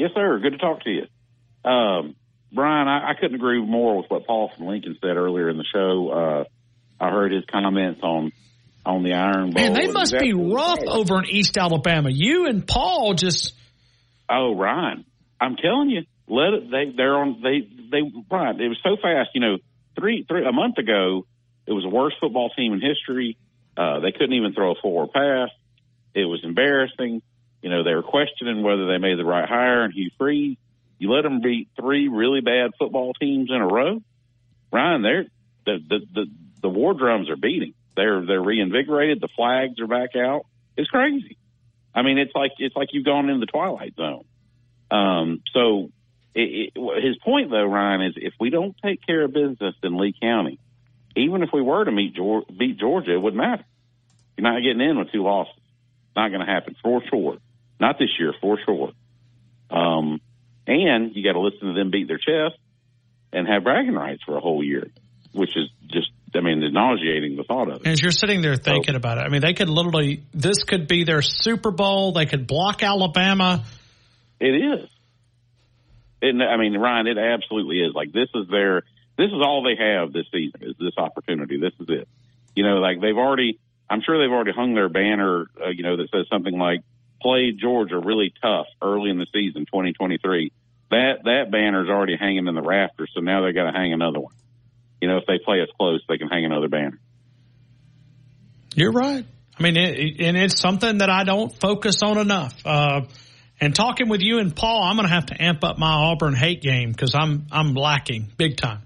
Yes, 0.02 0.10
sir. 0.16 0.40
Good 0.40 0.50
to 0.50 0.58
talk 0.58 0.82
to 0.82 0.90
you. 0.90 1.70
Um, 1.70 2.16
Brian, 2.52 2.88
I, 2.88 3.10
I 3.10 3.14
couldn't 3.14 3.36
agree 3.36 3.64
more 3.64 3.98
with 3.98 4.10
what 4.10 4.26
Paul 4.26 4.50
from 4.56 4.66
Lincoln 4.66 4.98
said 5.00 5.16
earlier 5.16 5.48
in 5.48 5.56
the 5.56 5.64
show. 5.72 6.10
Uh, 6.10 6.44
I 7.00 7.10
heard 7.10 7.30
his 7.30 7.44
comments 7.44 8.00
on 8.02 8.32
on 8.84 9.04
the 9.04 9.12
Iron 9.12 9.52
Bowl. 9.52 9.62
Man, 9.62 9.74
they 9.74 9.86
must 9.86 10.18
be 10.18 10.32
rough 10.32 10.80
right. 10.80 10.88
over 10.88 11.20
in 11.20 11.30
East 11.30 11.56
Alabama. 11.56 12.10
You 12.10 12.48
and 12.48 12.66
Paul 12.66 13.14
just 13.14 13.54
Oh, 14.28 14.56
Ryan, 14.56 15.04
I'm 15.40 15.54
telling 15.54 15.90
you, 15.90 16.02
let 16.26 16.52
it. 16.52 16.68
They 16.68 16.96
they're 16.96 17.16
on. 17.16 17.40
They 17.40 17.60
they 17.60 18.10
Ryan. 18.28 18.60
It 18.60 18.68
was 18.68 18.78
so 18.82 18.96
fast. 19.00 19.30
You 19.34 19.40
know, 19.40 19.58
three 19.96 20.24
three 20.26 20.44
a 20.44 20.50
month 20.50 20.78
ago, 20.78 21.26
it 21.64 21.72
was 21.72 21.84
the 21.84 21.90
worst 21.94 22.16
football 22.20 22.50
team 22.56 22.72
in 22.72 22.80
history. 22.80 23.36
Uh, 23.76 24.00
they 24.00 24.10
couldn't 24.10 24.32
even 24.32 24.52
throw 24.52 24.72
a 24.72 24.74
forward 24.82 25.12
pass. 25.12 25.50
It 26.12 26.24
was 26.24 26.40
embarrassing. 26.42 27.22
You 27.62 27.70
know, 27.70 27.84
they 27.84 27.94
were 27.94 28.02
questioning 28.02 28.62
whether 28.62 28.86
they 28.86 28.98
made 28.98 29.18
the 29.18 29.24
right 29.24 29.48
hire 29.48 29.84
and 29.84 29.94
Hugh 29.94 30.10
Freeze. 30.18 30.56
You 30.98 31.10
let 31.10 31.22
them 31.22 31.40
beat 31.40 31.68
three 31.76 32.08
really 32.08 32.40
bad 32.40 32.72
football 32.78 33.12
teams 33.14 33.50
in 33.50 33.56
a 33.56 33.66
row. 33.66 34.02
Ryan, 34.72 35.02
they're 35.02 35.24
the 35.64 35.78
the 35.88 35.98
the, 36.12 36.26
the 36.62 36.68
war 36.68 36.94
drums 36.94 37.30
are 37.30 37.36
beating. 37.36 37.74
They're 37.96 38.24
they're 38.24 38.42
reinvigorated. 38.42 39.20
The 39.20 39.28
flags 39.28 39.80
are 39.80 39.86
back 39.86 40.16
out. 40.16 40.46
It's 40.76 40.88
crazy. 40.88 41.36
I 41.94 42.02
mean, 42.02 42.18
it's 42.18 42.34
like 42.34 42.52
it's 42.58 42.76
like 42.76 42.88
you've 42.92 43.04
gone 43.04 43.28
into 43.28 43.40
the 43.40 43.50
twilight 43.50 43.94
zone. 43.96 44.24
Um, 44.90 45.42
so 45.52 45.90
it, 46.34 46.72
it, 46.74 47.04
his 47.04 47.16
point, 47.18 47.50
though, 47.50 47.64
Ryan, 47.64 48.02
is 48.02 48.14
if 48.16 48.34
we 48.40 48.50
don't 48.50 48.76
take 48.82 49.04
care 49.06 49.22
of 49.22 49.32
business 49.32 49.74
in 49.82 49.98
Lee 49.98 50.14
County, 50.20 50.58
even 51.16 51.42
if 51.42 51.50
we 51.52 51.62
were 51.62 51.84
to 51.84 51.92
meet 51.92 52.14
Georgia, 52.14 52.50
beat 52.52 52.78
Georgia, 52.78 53.12
it 53.12 53.20
wouldn't 53.20 53.42
matter. 53.42 53.64
You're 54.36 54.50
not 54.50 54.62
getting 54.62 54.80
in 54.80 54.98
with 54.98 55.12
two 55.12 55.22
losses. 55.22 55.54
Not 56.16 56.28
going 56.28 56.44
to 56.44 56.50
happen 56.50 56.76
for 56.82 57.02
sure. 57.08 57.38
Not 57.82 57.98
this 57.98 58.10
year, 58.16 58.32
for 58.40 58.60
sure. 58.64 58.92
Um, 59.68 60.20
and 60.68 61.16
you 61.16 61.24
got 61.24 61.32
to 61.32 61.40
listen 61.40 61.66
to 61.66 61.74
them 61.74 61.90
beat 61.90 62.06
their 62.06 62.16
chest 62.16 62.56
and 63.32 63.48
have 63.48 63.64
bragging 63.64 63.94
rights 63.94 64.22
for 64.24 64.36
a 64.36 64.40
whole 64.40 64.62
year, 64.62 64.86
which 65.32 65.56
is 65.56 65.68
just, 65.88 66.12
I 66.32 66.42
mean, 66.42 66.62
nauseating 66.72 67.34
the 67.34 67.42
thought 67.42 67.68
of 67.68 67.80
it. 67.80 67.88
As 67.88 68.00
you're 68.00 68.12
sitting 68.12 68.40
there 68.40 68.54
thinking 68.54 68.94
so, 68.94 68.98
about 68.98 69.18
it, 69.18 69.22
I 69.22 69.30
mean, 69.30 69.40
they 69.40 69.54
could 69.54 69.68
literally, 69.68 70.22
this 70.32 70.62
could 70.62 70.86
be 70.86 71.02
their 71.02 71.22
Super 71.22 71.72
Bowl. 71.72 72.12
They 72.12 72.26
could 72.26 72.46
block 72.46 72.84
Alabama. 72.84 73.64
It 74.38 74.54
is. 74.54 74.88
It, 76.20 76.40
I 76.40 76.56
mean, 76.58 76.78
Ryan, 76.78 77.08
it 77.08 77.18
absolutely 77.18 77.80
is. 77.80 77.94
Like 77.96 78.12
this 78.12 78.28
is 78.32 78.46
their, 78.48 78.82
this 79.18 79.26
is 79.26 79.42
all 79.44 79.64
they 79.64 79.82
have 79.82 80.12
this 80.12 80.26
season 80.30 80.60
is 80.62 80.76
this 80.78 80.96
opportunity. 80.96 81.58
This 81.58 81.74
is 81.80 81.88
it. 81.88 82.06
You 82.54 82.62
know, 82.62 82.76
like 82.76 83.00
they've 83.00 83.18
already, 83.18 83.58
I'm 83.90 84.02
sure 84.02 84.22
they've 84.22 84.32
already 84.32 84.52
hung 84.52 84.74
their 84.74 84.88
banner, 84.88 85.46
uh, 85.60 85.70
you 85.70 85.82
know, 85.82 85.96
that 85.96 86.10
says 86.12 86.26
something 86.30 86.56
like 86.56 86.82
"Play 87.22 87.52
Georgia 87.52 87.98
really 87.98 88.32
tough 88.42 88.66
early 88.82 89.10
in 89.10 89.18
the 89.18 89.26
season, 89.32 89.66
2023." 89.66 90.52
That 90.90 91.24
that 91.24 91.50
banner's 91.50 91.88
already 91.88 92.16
hanging 92.16 92.46
in 92.46 92.54
the 92.54 92.62
rafters, 92.62 93.10
so 93.14 93.20
now 93.20 93.46
they 93.46 93.52
got 93.52 93.70
to 93.70 93.72
hang 93.72 93.92
another 93.92 94.20
one. 94.20 94.34
You 95.00 95.08
know, 95.08 95.16
if 95.16 95.26
they 95.26 95.38
play 95.44 95.60
us 95.60 95.68
close, 95.78 96.02
they 96.08 96.18
can 96.18 96.28
hang 96.28 96.44
another 96.44 96.68
banner. 96.68 96.98
You're 98.74 98.92
right. 98.92 99.24
I 99.58 99.62
mean, 99.62 99.76
it, 99.76 100.20
and 100.20 100.36
it's 100.36 100.60
something 100.60 100.98
that 100.98 101.10
I 101.10 101.24
don't 101.24 101.52
focus 101.52 102.02
on 102.02 102.18
enough. 102.18 102.54
Uh, 102.64 103.02
and 103.60 103.74
talking 103.74 104.08
with 104.08 104.22
you 104.22 104.38
and 104.38 104.54
Paul, 104.54 104.82
I'm 104.82 104.96
going 104.96 105.06
to 105.06 105.14
have 105.14 105.26
to 105.26 105.40
amp 105.40 105.62
up 105.62 105.78
my 105.78 105.92
Auburn 105.92 106.34
hate 106.34 106.62
game 106.62 106.90
because 106.90 107.14
I'm 107.14 107.46
I'm 107.52 107.74
lacking 107.74 108.32
big 108.36 108.56
time. 108.56 108.82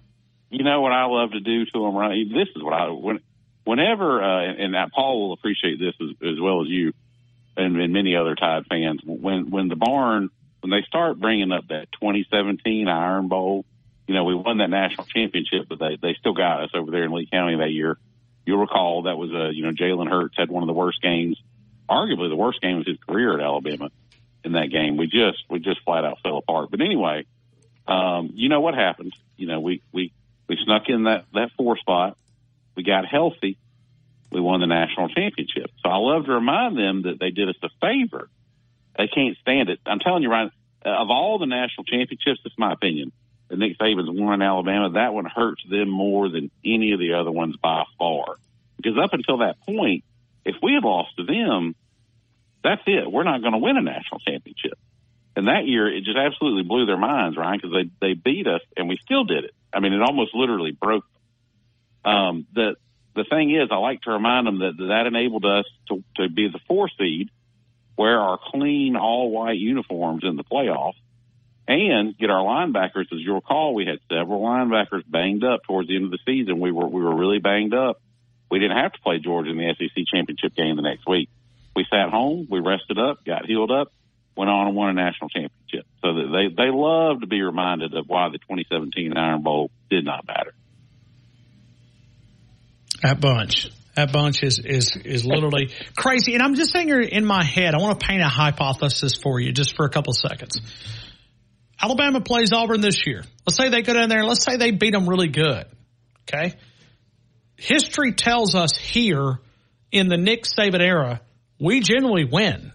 You 0.50 0.64
know 0.64 0.80
what 0.80 0.92
I 0.92 1.06
love 1.06 1.32
to 1.32 1.40
do 1.40 1.64
to 1.64 1.80
them, 1.80 1.94
right? 1.94 2.24
This 2.28 2.48
is 2.54 2.62
what 2.62 2.74
I 2.74 2.88
when, 2.90 3.20
whenever 3.64 4.22
uh, 4.22 4.52
and 4.58 4.74
that 4.74 4.92
Paul 4.92 5.28
will 5.28 5.32
appreciate 5.32 5.78
this 5.78 5.94
as, 6.00 6.28
as 6.28 6.40
well 6.40 6.62
as 6.62 6.68
you 6.68 6.92
and, 7.56 7.80
and 7.80 7.92
many 7.92 8.16
other 8.16 8.34
Tide 8.34 8.66
fans. 8.68 9.00
When 9.04 9.50
when 9.50 9.68
the 9.68 9.76
barn 9.76 10.30
when 10.60 10.70
they 10.70 10.86
start 10.86 11.20
bringing 11.20 11.52
up 11.52 11.68
that 11.68 11.92
2017 11.92 12.88
Iron 12.88 13.28
Bowl, 13.28 13.64
you 14.06 14.14
know 14.14 14.24
we 14.24 14.34
won 14.34 14.58
that 14.58 14.70
national 14.70 15.06
championship, 15.06 15.66
but 15.68 15.78
they 15.78 15.96
they 16.00 16.14
still 16.18 16.34
got 16.34 16.64
us 16.64 16.70
over 16.74 16.90
there 16.90 17.04
in 17.04 17.12
Lee 17.12 17.28
County 17.30 17.56
that 17.56 17.70
year. 17.70 17.98
You'll 18.44 18.58
recall 18.58 19.02
that 19.02 19.16
was 19.16 19.30
a 19.30 19.54
you 19.54 19.64
know 19.64 19.72
Jalen 19.72 20.08
Hurts 20.08 20.36
had 20.36 20.50
one 20.50 20.62
of 20.62 20.66
the 20.66 20.72
worst 20.72 21.00
games, 21.02 21.40
arguably 21.88 22.28
the 22.28 22.36
worst 22.36 22.60
game 22.60 22.78
of 22.78 22.86
his 22.86 22.98
career 23.06 23.34
at 23.34 23.40
Alabama 23.40 23.90
in 24.44 24.52
that 24.52 24.70
game. 24.70 24.96
We 24.96 25.06
just 25.06 25.44
we 25.50 25.58
just 25.58 25.82
flat 25.84 26.04
out 26.04 26.18
fell 26.22 26.38
apart. 26.38 26.70
But 26.70 26.80
anyway, 26.80 27.26
um, 27.86 28.30
you 28.34 28.48
know 28.48 28.60
what 28.60 28.74
happened? 28.74 29.14
You 29.36 29.46
know 29.46 29.60
we 29.60 29.82
we 29.92 30.12
we 30.48 30.58
snuck 30.64 30.88
in 30.88 31.04
that 31.04 31.26
that 31.34 31.50
four 31.56 31.76
spot. 31.76 32.16
We 32.76 32.82
got 32.82 33.06
healthy. 33.06 33.58
We 34.30 34.40
won 34.40 34.60
the 34.60 34.66
national 34.66 35.08
championship. 35.08 35.70
So 35.82 35.88
I 35.88 35.96
love 35.96 36.26
to 36.26 36.32
remind 36.32 36.76
them 36.76 37.02
that 37.02 37.18
they 37.20 37.30
did 37.30 37.48
us 37.48 37.56
a 37.62 37.68
favor. 37.80 38.28
They 38.98 39.08
can't 39.08 39.36
stand 39.38 39.68
it. 39.68 39.80
I'm 39.86 39.98
telling 39.98 40.22
you, 40.22 40.30
Ryan, 40.30 40.50
uh, 40.84 40.90
of 40.90 41.10
all 41.10 41.38
the 41.38 41.46
national 41.46 41.84
championships, 41.84 42.40
it's 42.44 42.58
my 42.58 42.72
opinion. 42.72 43.12
That 43.48 43.58
Nick 43.58 43.78
Saban's 43.78 44.08
won 44.10 44.34
in 44.34 44.42
Alabama, 44.42 44.90
that 44.94 45.14
one 45.14 45.26
hurts 45.26 45.62
them 45.68 45.88
more 45.88 46.28
than 46.28 46.50
any 46.64 46.92
of 46.92 46.98
the 46.98 47.14
other 47.14 47.30
ones 47.30 47.56
by 47.56 47.84
far. 47.98 48.36
Because 48.76 48.98
up 48.98 49.12
until 49.12 49.38
that 49.38 49.60
point, 49.64 50.04
if 50.44 50.56
we 50.62 50.74
had 50.74 50.84
lost 50.84 51.16
to 51.16 51.24
them, 51.24 51.74
that's 52.62 52.82
it. 52.86 53.10
We're 53.10 53.24
not 53.24 53.40
going 53.40 53.52
to 53.52 53.58
win 53.58 53.76
a 53.76 53.82
national 53.82 54.20
championship. 54.20 54.78
And 55.36 55.48
that 55.48 55.66
year, 55.66 55.86
it 55.86 56.02
just 56.04 56.16
absolutely 56.16 56.62
blew 56.62 56.86
their 56.86 56.96
minds, 56.96 57.36
Ryan, 57.36 57.60
because 57.62 57.72
they 57.76 57.90
they 58.00 58.14
beat 58.14 58.46
us 58.46 58.62
and 58.76 58.88
we 58.88 58.98
still 59.04 59.24
did 59.24 59.44
it. 59.44 59.54
I 59.72 59.80
mean, 59.80 59.92
it 59.92 60.00
almost 60.00 60.34
literally 60.34 60.72
broke. 60.72 61.04
Them. 62.04 62.14
Um, 62.14 62.46
the 62.54 62.76
the 63.16 63.24
thing 63.24 63.50
is, 63.50 63.68
I 63.70 63.76
like 63.76 64.02
to 64.02 64.10
remind 64.10 64.46
them 64.46 64.58
that 64.60 64.76
that 64.78 65.06
enabled 65.06 65.44
us 65.44 65.64
to 65.88 66.04
to 66.16 66.28
be 66.28 66.48
the 66.48 66.60
four 66.68 66.88
seed, 66.98 67.30
wear 67.96 68.18
our 68.20 68.38
clean 68.52 68.96
all 68.96 69.30
white 69.30 69.58
uniforms 69.58 70.22
in 70.24 70.36
the 70.36 70.44
playoffs, 70.44 71.00
and 71.66 72.16
get 72.16 72.30
our 72.30 72.44
linebackers. 72.44 73.12
As 73.12 73.18
you 73.18 73.34
recall, 73.34 73.74
we 73.74 73.86
had 73.86 73.98
several 74.08 74.42
linebackers 74.42 75.02
banged 75.08 75.44
up 75.44 75.64
towards 75.64 75.88
the 75.88 75.96
end 75.96 76.04
of 76.04 76.10
the 76.12 76.18
season. 76.24 76.60
We 76.60 76.70
were 76.70 76.86
we 76.86 77.02
were 77.02 77.16
really 77.16 77.38
banged 77.38 77.74
up. 77.74 78.00
We 78.50 78.60
didn't 78.60 78.76
have 78.76 78.92
to 78.92 79.00
play 79.00 79.18
Georgia 79.18 79.50
in 79.50 79.56
the 79.56 79.74
SEC 79.76 80.04
championship 80.06 80.54
game 80.54 80.76
the 80.76 80.82
next 80.82 81.08
week 81.08 81.28
we 81.76 81.86
sat 81.90 82.08
home, 82.08 82.48
we 82.50 82.58
rested 82.58 82.98
up, 82.98 83.24
got 83.24 83.44
healed 83.44 83.70
up, 83.70 83.92
went 84.34 84.50
on 84.50 84.68
and 84.68 84.76
won 84.76 84.88
a 84.88 84.92
national 84.94 85.28
championship. 85.28 85.86
So 86.02 86.14
they 86.14 86.48
they 86.48 86.70
love 86.70 87.20
to 87.20 87.26
be 87.26 87.42
reminded 87.42 87.94
of 87.94 88.08
why 88.08 88.30
the 88.30 88.38
2017 88.38 89.16
Iron 89.16 89.42
Bowl 89.42 89.70
did 89.90 90.04
not 90.04 90.26
matter. 90.26 90.54
That 93.02 93.20
bunch. 93.20 93.70
That 93.94 94.12
bunch 94.12 94.42
is 94.42 94.58
is 94.58 94.96
is 94.96 95.24
literally 95.24 95.72
crazy. 95.96 96.34
And 96.34 96.42
I'm 96.42 96.54
just 96.54 96.72
saying 96.72 96.88
here 96.88 97.00
in 97.00 97.24
my 97.24 97.42
head, 97.42 97.74
I 97.74 97.78
want 97.78 97.98
to 97.98 98.06
paint 98.06 98.20
a 98.20 98.28
hypothesis 98.28 99.14
for 99.14 99.40
you 99.40 99.52
just 99.52 99.74
for 99.76 99.86
a 99.86 99.90
couple 99.90 100.12
seconds. 100.12 100.60
Alabama 101.80 102.20
plays 102.20 102.52
Auburn 102.52 102.80
this 102.80 103.06
year. 103.06 103.22
Let's 103.46 103.56
say 103.56 103.68
they 103.68 103.82
go 103.82 103.94
down 103.94 104.08
there 104.08 104.20
and 104.20 104.28
let's 104.28 104.44
say 104.44 104.56
they 104.56 104.70
beat 104.70 104.92
them 104.92 105.08
really 105.08 105.28
good. 105.28 105.66
Okay. 106.22 106.54
History 107.56 108.12
tells 108.12 108.54
us 108.54 108.76
here 108.76 109.38
in 109.92 110.08
the 110.08 110.16
Nick 110.16 110.44
Saban 110.44 110.80
era 110.80 111.20
we 111.58 111.80
generally 111.80 112.24
win. 112.24 112.72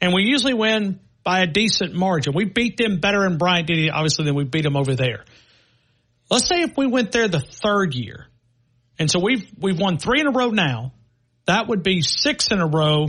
And 0.00 0.12
we 0.12 0.22
usually 0.22 0.54
win 0.54 1.00
by 1.24 1.40
a 1.40 1.46
decent 1.46 1.94
margin. 1.94 2.34
We 2.34 2.44
beat 2.44 2.76
them 2.76 3.00
better 3.00 3.24
in 3.26 3.38
Bryant 3.38 3.66
Denny, 3.68 3.90
obviously, 3.90 4.26
than 4.26 4.34
we 4.34 4.44
beat 4.44 4.62
them 4.62 4.76
over 4.76 4.94
there. 4.94 5.24
Let's 6.30 6.46
say 6.46 6.62
if 6.62 6.76
we 6.76 6.86
went 6.86 7.12
there 7.12 7.28
the 7.28 7.40
third 7.40 7.94
year, 7.94 8.25
and 8.98 9.10
so 9.10 9.20
we've 9.20 9.46
we've 9.58 9.78
won 9.78 9.98
three 9.98 10.20
in 10.20 10.26
a 10.26 10.30
row 10.30 10.50
now, 10.50 10.92
that 11.46 11.68
would 11.68 11.82
be 11.82 12.02
six 12.02 12.50
in 12.50 12.60
a 12.60 12.66
row. 12.66 13.08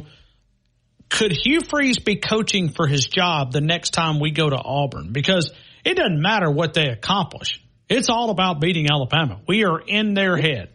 Could 1.10 1.32
Hugh 1.32 1.62
Freeze 1.62 2.00
be 2.00 2.18
coaching 2.18 2.70
for 2.70 2.86
his 2.86 3.06
job 3.06 3.54
the 3.54 3.62
next 3.62 3.92
time 3.92 4.20
we 4.20 4.32
go 4.32 4.50
to 4.50 4.58
Auburn? 4.58 5.14
Because 5.14 5.54
it 5.86 5.96
doesn't 5.96 6.22
matter 6.22 6.52
what 6.52 6.74
they 6.74 6.90
accomplish. 6.90 7.64
It's 7.88 8.10
all 8.10 8.30
about 8.30 8.60
beating 8.60 8.88
Alabama. 8.92 9.40
We 9.48 9.64
are 9.64 9.80
in 9.80 10.14
their 10.14 10.36
head. 10.36 10.70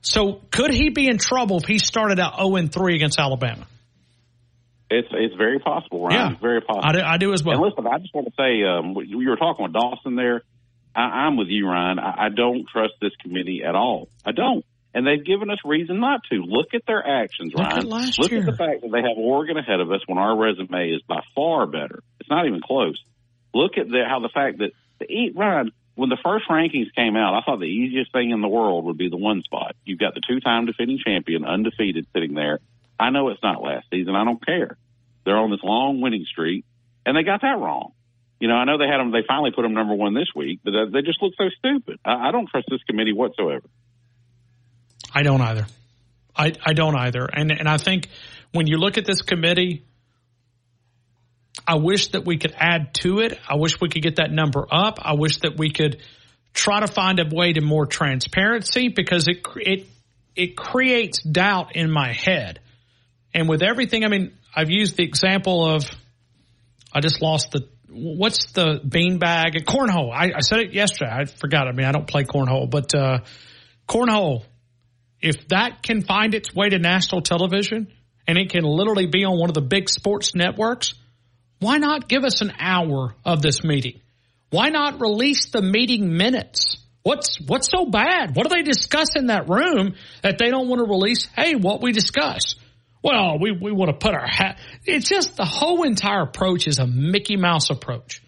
So 0.00 0.40
could 0.50 0.72
he 0.72 0.90
be 0.90 1.08
in 1.08 1.18
trouble 1.18 1.58
if 1.58 1.64
he 1.64 1.78
started 1.78 2.18
out 2.18 2.38
0 2.38 2.66
3 2.66 2.94
against 2.94 3.18
Alabama? 3.18 3.66
It's 4.88 5.08
it's 5.10 5.34
very 5.34 5.58
possible, 5.58 6.04
Ryan. 6.04 6.14
Yeah, 6.14 6.32
it's 6.32 6.40
very 6.40 6.60
possible. 6.60 6.84
I 6.84 6.92
do, 6.92 7.00
I 7.00 7.16
do 7.18 7.32
as 7.32 7.42
well. 7.42 7.56
And 7.56 7.64
listen, 7.64 7.86
I 7.86 7.98
just 7.98 8.14
want 8.14 8.28
to 8.28 8.32
say, 8.36 8.62
um, 8.62 8.94
you 9.04 9.28
were 9.28 9.36
talking 9.36 9.64
with 9.64 9.72
Dawson 9.72 10.14
there. 10.14 10.42
I, 10.96 11.26
am 11.26 11.36
with 11.36 11.48
you, 11.48 11.66
Ryan. 11.68 11.98
I, 11.98 12.26
I 12.26 12.28
don't 12.30 12.66
trust 12.72 12.94
this 13.00 13.12
committee 13.22 13.62
at 13.64 13.74
all. 13.74 14.08
I 14.24 14.32
don't. 14.32 14.64
And 14.94 15.06
they've 15.06 15.24
given 15.24 15.50
us 15.50 15.58
reason 15.64 16.00
not 16.00 16.20
to. 16.30 16.36
Look 16.36 16.68
at 16.72 16.82
their 16.86 17.06
actions, 17.06 17.52
Look 17.54 17.62
Ryan. 17.62 17.78
At 17.78 17.84
last 17.84 18.18
Look 18.18 18.30
year. 18.30 18.40
at 18.40 18.46
the 18.46 18.56
fact 18.56 18.80
that 18.80 18.90
they 18.90 19.02
have 19.02 19.18
Oregon 19.18 19.58
ahead 19.58 19.80
of 19.80 19.92
us 19.92 20.00
when 20.06 20.16
our 20.16 20.36
resume 20.36 20.90
is 20.90 21.02
by 21.02 21.20
far 21.34 21.66
better. 21.66 22.02
It's 22.18 22.30
not 22.30 22.46
even 22.46 22.60
close. 22.62 22.98
Look 23.52 23.76
at 23.76 23.88
the, 23.88 24.04
how 24.08 24.20
the 24.20 24.30
fact 24.32 24.58
that 24.58 24.70
the 24.98 25.32
Ryan, 25.34 25.72
when 25.96 26.08
the 26.08 26.16
first 26.24 26.46
rankings 26.48 26.94
came 26.94 27.14
out, 27.14 27.34
I 27.34 27.42
thought 27.44 27.60
the 27.60 27.66
easiest 27.66 28.10
thing 28.12 28.30
in 28.30 28.40
the 28.40 28.48
world 28.48 28.86
would 28.86 28.96
be 28.96 29.10
the 29.10 29.18
one 29.18 29.42
spot. 29.42 29.76
You've 29.84 29.98
got 29.98 30.14
the 30.14 30.22
two-time 30.26 30.64
defending 30.64 30.98
champion, 31.04 31.44
undefeated, 31.44 32.06
sitting 32.14 32.32
there. 32.34 32.60
I 32.98 33.10
know 33.10 33.28
it's 33.28 33.42
not 33.42 33.62
last 33.62 33.86
season. 33.90 34.16
I 34.16 34.24
don't 34.24 34.44
care. 34.44 34.78
They're 35.26 35.36
on 35.36 35.50
this 35.50 35.62
long 35.62 36.00
winning 36.00 36.24
streak, 36.24 36.64
and 37.04 37.16
they 37.16 37.22
got 37.22 37.42
that 37.42 37.58
wrong. 37.58 37.92
You 38.38 38.48
know, 38.48 38.54
I 38.54 38.64
know 38.64 38.76
they 38.78 38.86
had 38.86 38.98
them. 38.98 39.12
They 39.12 39.24
finally 39.26 39.50
put 39.50 39.62
them 39.62 39.72
number 39.72 39.94
one 39.94 40.14
this 40.14 40.28
week, 40.34 40.60
but 40.62 40.72
they 40.92 41.02
just 41.02 41.22
look 41.22 41.32
so 41.38 41.48
stupid. 41.58 41.98
I, 42.04 42.28
I 42.28 42.30
don't 42.32 42.48
trust 42.48 42.66
this 42.70 42.82
committee 42.82 43.12
whatsoever. 43.12 43.66
I 45.14 45.22
don't 45.22 45.40
either. 45.40 45.66
I, 46.36 46.52
I 46.64 46.74
don't 46.74 46.96
either. 46.96 47.24
And 47.24 47.50
and 47.50 47.68
I 47.68 47.78
think 47.78 48.08
when 48.52 48.66
you 48.66 48.76
look 48.76 48.98
at 48.98 49.06
this 49.06 49.22
committee, 49.22 49.84
I 51.66 51.76
wish 51.76 52.08
that 52.08 52.26
we 52.26 52.36
could 52.36 52.54
add 52.56 52.92
to 52.94 53.20
it. 53.20 53.38
I 53.48 53.56
wish 53.56 53.80
we 53.80 53.88
could 53.88 54.02
get 54.02 54.16
that 54.16 54.30
number 54.30 54.66
up. 54.70 54.98
I 55.00 55.14
wish 55.14 55.38
that 55.38 55.56
we 55.56 55.70
could 55.70 56.02
try 56.52 56.80
to 56.80 56.86
find 56.86 57.18
a 57.20 57.24
way 57.30 57.52
to 57.54 57.60
more 57.60 57.86
transparency 57.86 58.88
because 58.88 59.28
it 59.28 59.46
it 59.56 59.86
it 60.34 60.56
creates 60.56 61.22
doubt 61.22 61.74
in 61.74 61.90
my 61.90 62.12
head. 62.12 62.60
And 63.32 63.48
with 63.48 63.62
everything, 63.62 64.04
I 64.04 64.08
mean, 64.08 64.36
I've 64.54 64.70
used 64.70 64.96
the 64.96 65.04
example 65.04 65.74
of 65.74 65.90
I 66.92 67.00
just 67.00 67.20
lost 67.20 67.52
the 67.52 67.68
what's 67.88 68.52
the 68.52 68.80
beanbag 68.86 69.64
cornhole. 69.64 70.12
I, 70.12 70.32
I 70.36 70.40
said 70.40 70.60
it 70.60 70.72
yesterday. 70.72 71.10
I 71.10 71.24
forgot. 71.24 71.68
I 71.68 71.72
mean, 71.72 71.86
I 71.86 71.92
don't 71.92 72.06
play 72.06 72.24
cornhole, 72.24 72.70
but 72.70 72.94
uh, 72.94 73.20
cornhole. 73.88 74.44
If 75.20 75.48
that 75.48 75.82
can 75.82 76.02
find 76.02 76.34
its 76.34 76.54
way 76.54 76.68
to 76.68 76.78
national 76.78 77.22
television 77.22 77.88
and 78.28 78.38
it 78.38 78.50
can 78.50 78.64
literally 78.64 79.06
be 79.06 79.24
on 79.24 79.38
one 79.38 79.48
of 79.48 79.54
the 79.54 79.62
big 79.62 79.88
sports 79.88 80.34
networks 80.34 80.94
why 81.58 81.78
not 81.78 82.08
give 82.08 82.24
us 82.24 82.42
an 82.42 82.52
hour 82.58 83.14
of 83.24 83.40
this 83.40 83.64
meeting? 83.64 84.00
Why 84.50 84.68
not 84.68 85.00
release 85.00 85.50
the 85.50 85.62
meeting 85.62 86.16
minutes? 86.16 86.76
What's 87.02 87.40
what's 87.40 87.70
so 87.70 87.86
bad? 87.86 88.34
What 88.36 88.48
do 88.48 88.54
they 88.54 88.62
discuss 88.62 89.16
in 89.16 89.26
that 89.26 89.48
room 89.48 89.94
that 90.22 90.38
they 90.38 90.50
don't 90.50 90.68
want 90.68 90.80
to 90.80 90.90
release? 90.90 91.26
Hey, 91.34 91.54
what 91.54 91.80
we 91.80 91.92
discussed. 91.92 92.56
Well, 93.06 93.38
we, 93.38 93.52
we 93.52 93.72
want 93.72 93.90
to 93.90 93.96
put 93.96 94.14
our 94.14 94.26
hat. 94.26 94.58
It's 94.84 95.08
just 95.08 95.36
the 95.36 95.44
whole 95.44 95.84
entire 95.84 96.22
approach 96.22 96.66
is 96.66 96.78
a 96.78 96.86
Mickey 96.86 97.36
Mouse 97.36 97.70
approach. 97.70 98.22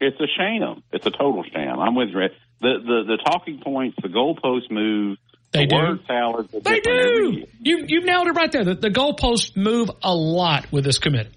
It's 0.00 0.20
a 0.20 0.26
sham. 0.36 0.82
It's 0.92 1.06
a 1.06 1.10
total 1.10 1.42
sham. 1.52 1.78
I'm 1.78 1.94
with 1.94 2.08
you. 2.10 2.28
The 2.60 2.74
the 2.84 3.02
the 3.06 3.18
talking 3.24 3.60
points, 3.64 3.96
the 4.02 4.08
goalpost 4.08 4.70
move, 4.70 5.18
They 5.52 5.60
the 5.60 5.66
do. 5.66 5.76
word 5.76 6.00
salad. 6.06 6.48
the 6.52 6.60
They 6.60 6.80
do. 6.80 7.46
You 7.60 7.84
you 7.86 8.04
nailed 8.04 8.26
it 8.28 8.32
right 8.32 8.52
there. 8.52 8.64
The, 8.64 8.74
the 8.74 8.90
goalposts 8.90 9.56
move 9.56 9.90
a 10.02 10.14
lot 10.14 10.70
with 10.70 10.84
this 10.84 10.98
committee. 10.98 11.30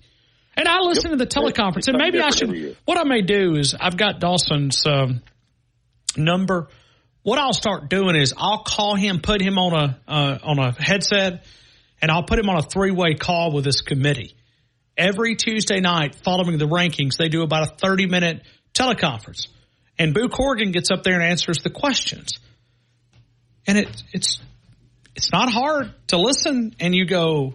And 0.55 0.67
I 0.67 0.81
listen 0.81 1.11
to 1.11 1.17
the 1.17 1.25
teleconference, 1.25 1.87
and 1.87 1.97
maybe 1.97 2.19
I 2.19 2.29
different 2.29 2.43
every 2.43 2.59
year. 2.59 2.67
should. 2.69 2.77
What 2.85 2.99
I 2.99 3.05
may 3.05 3.21
do 3.21 3.55
is 3.55 3.73
I've 3.79 3.97
got 3.97 4.19
Dawson's 4.19 4.85
um, 4.85 5.21
number. 6.15 6.67
What 7.23 7.39
I'll 7.39 7.53
start 7.53 7.89
doing 7.89 8.15
is 8.15 8.33
I'll 8.37 8.63
call 8.63 8.95
him, 8.95 9.19
put 9.19 9.41
him 9.41 9.57
on 9.57 9.73
a 9.73 9.99
uh, 10.07 10.37
on 10.43 10.59
a 10.59 10.71
headset, 10.73 11.45
and 12.03 12.11
I'll 12.11 12.23
put 12.23 12.37
him 12.37 12.49
on 12.49 12.57
a 12.57 12.61
three 12.61 12.91
way 12.91 13.13
call 13.15 13.53
with 13.53 13.63
this 13.63 13.81
committee. 13.81 14.35
Every 14.97 15.35
Tuesday 15.35 15.79
night, 15.79 16.15
following 16.15 16.57
the 16.57 16.67
rankings, 16.67 17.15
they 17.17 17.29
do 17.29 17.43
about 17.43 17.63
a 17.63 17.75
thirty 17.77 18.05
minute 18.05 18.43
teleconference, 18.73 19.47
and 19.97 20.13
Boo 20.13 20.27
Corrigan 20.27 20.71
gets 20.73 20.91
up 20.91 21.03
there 21.03 21.13
and 21.13 21.23
answers 21.23 21.63
the 21.63 21.69
questions. 21.69 22.39
And 23.65 23.77
it 23.77 24.03
it's 24.11 24.39
it's 25.15 25.31
not 25.31 25.49
hard 25.49 25.93
to 26.07 26.17
listen, 26.17 26.75
and 26.77 26.93
you 26.93 27.05
go, 27.05 27.53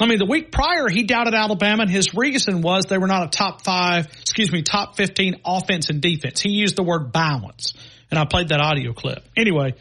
I 0.00 0.06
mean, 0.06 0.18
the 0.18 0.26
week 0.26 0.50
prior, 0.50 0.88
he 0.88 1.02
doubted 1.02 1.34
Alabama, 1.34 1.82
and 1.82 1.90
his 1.90 2.14
reason 2.14 2.62
was 2.62 2.86
they 2.86 2.98
were 2.98 3.08
not 3.08 3.26
a 3.26 3.28
top 3.28 3.62
five, 3.62 4.06
excuse 4.22 4.50
me, 4.50 4.62
top 4.62 4.96
15 4.96 5.42
offense 5.44 5.90
and 5.90 6.00
defense. 6.00 6.40
He 6.40 6.52
used 6.52 6.76
the 6.76 6.82
word 6.82 7.12
balance, 7.12 7.74
and 8.10 8.18
I 8.18 8.24
played 8.24 8.48
that 8.48 8.60
audio 8.60 8.94
clip. 8.94 9.22
Anyway, 9.36 9.74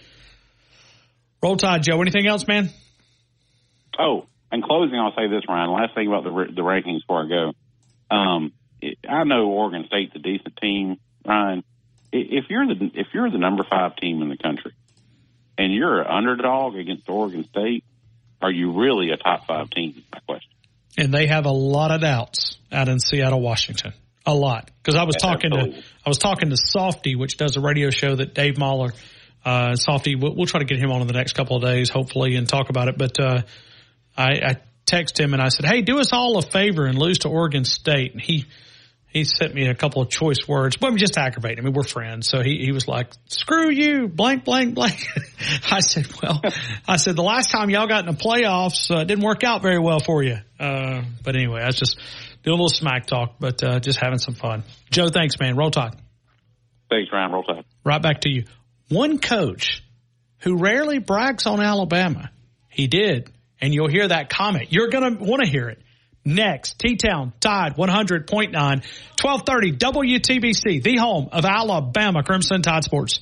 roll 1.46 1.58
tide, 1.58 1.84
Joe. 1.84 2.02
Anything 2.02 2.28
else, 2.28 2.48
man? 2.48 2.70
Oh, 4.00 4.28
in 4.52 4.62
closing, 4.62 4.98
I'll 4.98 5.16
say 5.16 5.28
this, 5.28 5.44
Ryan. 5.48 5.72
Last 5.72 5.96
thing 5.96 6.08
about 6.08 6.24
the 6.24 6.54
the 6.54 6.62
rankings 6.62 7.02
before 7.02 7.24
I 7.24 7.28
go. 7.28 8.16
Um, 8.16 8.54
it, 8.82 8.98
I 9.08 9.24
know 9.24 9.48
Oregon 9.48 9.86
State's 9.88 10.16
a 10.16 10.20
decent 10.20 10.58
team, 10.58 10.98
Ryan. 11.26 11.64
If 12.12 12.46
you're 12.50 12.66
the 12.68 12.92
if 12.94 13.08
you're 13.14 13.30
the 13.30 13.38
number 13.38 13.64
five 13.70 13.96
team 13.98 14.22
in 14.22 14.30
the 14.30 14.38
country, 14.38 14.74
and 15.58 15.74
you're 15.74 16.02
an 16.02 16.08
underdog 16.08 16.76
against 16.76 17.10
Oregon 17.10 17.46
State, 17.50 17.84
are 18.42 18.52
you 18.52 18.80
really 18.80 19.12
a 19.12 19.18
top 19.18 19.48
five 19.48 19.70
team? 19.70 20.04
My 20.12 20.20
question. 20.20 20.52
And 20.98 21.14
they 21.14 21.28
have 21.28 21.46
a 21.46 21.52
lot 21.52 21.92
of 21.92 22.02
doubts 22.02 22.58
out 22.72 22.88
in 22.88 23.00
Seattle, 23.00 23.42
Washington. 23.42 23.94
A 24.26 24.34
lot. 24.34 24.72
Because 24.82 24.96
I 24.96 25.04
was 25.04 25.18
talking 25.18 25.52
to, 25.52 25.84
I 26.04 26.10
was 26.10 26.18
talking 26.18 26.50
to 26.50 26.58
Softy, 26.58 27.16
which 27.16 27.38
does 27.38 27.58
a 27.58 27.62
radio 27.62 27.92
show 27.92 28.16
that 28.16 28.34
Dave 28.34 28.58
Mahler, 28.58 28.94
uh, 29.46 29.76
Softy, 29.76 30.16
we'll, 30.16 30.36
we'll 30.36 30.48
try 30.48 30.60
to 30.60 30.66
get 30.66 30.80
him 30.80 30.92
on 30.92 31.02
in 31.02 31.08
the 31.08 31.14
next 31.14 31.34
couple 31.34 31.56
of 31.56 31.64
days, 31.64 31.90
hopefully, 31.90 32.36
and 32.36 32.50
talk 32.50 32.70
about 32.70 32.88
it. 32.88 32.98
But, 32.98 33.20
uh, 33.20 33.42
I, 34.18 34.32
I 34.44 34.56
texted 34.86 35.20
him 35.20 35.34
and 35.34 35.42
I 35.42 35.50
said, 35.50 35.66
Hey, 35.66 35.82
do 35.82 36.00
us 36.00 36.14
all 36.14 36.38
a 36.38 36.42
favor 36.42 36.86
and 36.86 36.98
lose 36.98 37.20
to 37.20 37.30
Oregon 37.30 37.66
State. 37.66 38.14
And 38.14 38.22
he, 38.22 38.46
he 39.08 39.24
sent 39.24 39.54
me 39.54 39.68
a 39.68 39.76
couple 39.76 40.02
of 40.02 40.10
choice 40.10 40.48
words, 40.48 40.78
but 40.78 40.88
I'm 40.88 40.98
just 40.98 41.18
aggravating. 41.18 41.60
I 41.60 41.62
mean, 41.62 41.74
we're 41.74 41.84
friends. 41.84 42.28
So 42.28 42.42
he, 42.42 42.58
he 42.66 42.72
was 42.72 42.88
like, 42.88 43.12
screw 43.28 43.72
you, 43.72 44.08
blank, 44.08 44.44
blank, 44.44 44.76
blank. 44.76 45.06
I 45.72 45.80
said, 45.80 46.08
well, 46.22 46.42
I 46.88 46.98
said, 46.98 47.16
the 47.16 47.24
last 47.24 47.52
time 47.52 47.70
y'all 47.70 47.88
got 47.88 48.06
in 48.08 48.14
the 48.14 48.22
playoffs, 48.22 48.94
uh, 48.94 49.00
it 49.00 49.08
didn't 49.08 49.24
work 49.24 49.44
out 49.44 49.62
very 49.62 49.80
well 49.80 50.00
for 50.00 50.24
you. 50.24 50.38
Uh, 50.60 51.04
but 51.24 51.36
anyway, 51.36 51.62
I 51.62 51.68
was 51.68 51.78
just 51.78 51.98
doing 52.44 52.60
a 52.60 52.62
little 52.62 52.70
smack 52.70 53.06
talk, 53.06 53.36
but, 53.40 53.64
uh, 53.64 53.80
just 53.80 54.00
having 54.00 54.20
some 54.20 54.36
fun. 54.36 54.64
Joe, 54.92 55.08
thanks, 55.08 55.40
man. 55.40 55.56
Roll 55.56 55.72
Tide. 55.72 55.96
Thanks, 56.90 57.10
Ryan. 57.12 57.32
Roll 57.32 57.44
Tide. 57.44 57.66
Right 57.84 58.02
back 58.02 58.22
to 58.22 58.30
you. 58.30 58.44
One 58.90 59.20
coach 59.20 59.84
who 60.40 60.58
rarely 60.58 61.00
brags 61.00 61.46
on 61.46 61.62
Alabama. 61.62 62.32
He 62.70 62.88
did. 62.88 63.32
And 63.62 63.74
you'll 63.74 63.90
hear 63.90 64.08
that 64.08 64.30
comment. 64.30 64.72
You're 64.72 64.90
going 64.90 65.18
to 65.18 65.24
want 65.24 65.42
to 65.44 65.50
hear 65.50 65.70
it. 65.70 65.82
Next, 66.26 66.80
T-Town, 66.80 67.34
Tide 67.40 67.76
100.9, 67.76 68.52
1230 68.52 69.72
WTBC, 69.74 70.84
the 70.84 70.98
home 70.98 71.30
of 71.32 71.46
Alabama 71.46 72.24
Crimson 72.24 72.64
Tide 72.64 72.84
Sports. 72.84 73.20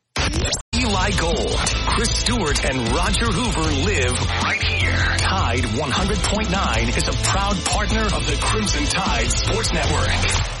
Eli 0.74 1.10
Gold, 1.10 1.58
Chris 1.94 2.16
Stewart, 2.16 2.64
and 2.64 2.78
Roger 2.94 3.26
Hoover 3.26 3.70
live 3.84 4.18
right 4.42 4.62
here. 4.62 5.16
Tide 5.18 5.64
100.9 5.64 6.96
is 6.96 7.08
a 7.08 7.12
proud 7.12 7.62
partner 7.66 8.04
of 8.04 8.26
the 8.26 8.38
Crimson 8.40 8.86
Tide 8.86 9.30
Sports 9.30 9.72
Network. 9.74 10.51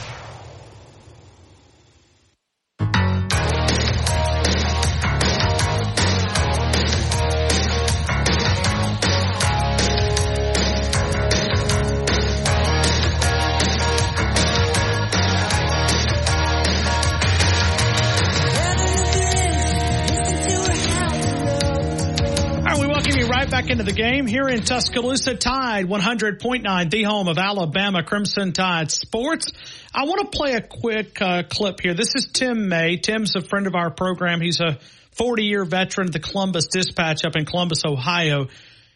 Back 23.52 23.68
into 23.68 23.84
the 23.84 23.92
game 23.92 24.26
here 24.26 24.48
in 24.48 24.62
Tuscaloosa. 24.62 25.34
Tide 25.34 25.84
100.9, 25.84 26.90
the 26.90 27.02
home 27.02 27.28
of 27.28 27.36
Alabama 27.36 28.02
Crimson 28.02 28.54
Tide 28.54 28.90
Sports. 28.90 29.52
I 29.94 30.04
want 30.06 30.22
to 30.22 30.38
play 30.38 30.54
a 30.54 30.62
quick 30.62 31.20
uh, 31.20 31.42
clip 31.42 31.78
here. 31.80 31.92
This 31.92 32.14
is 32.14 32.28
Tim 32.32 32.70
May. 32.70 32.96
Tim's 32.96 33.36
a 33.36 33.42
friend 33.42 33.66
of 33.66 33.74
our 33.74 33.90
program. 33.90 34.40
He's 34.40 34.62
a 34.62 34.78
40 35.18 35.44
year 35.44 35.66
veteran 35.66 36.06
of 36.06 36.14
the 36.14 36.18
Columbus 36.18 36.68
Dispatch 36.68 37.26
up 37.26 37.36
in 37.36 37.44
Columbus, 37.44 37.84
Ohio. 37.84 38.46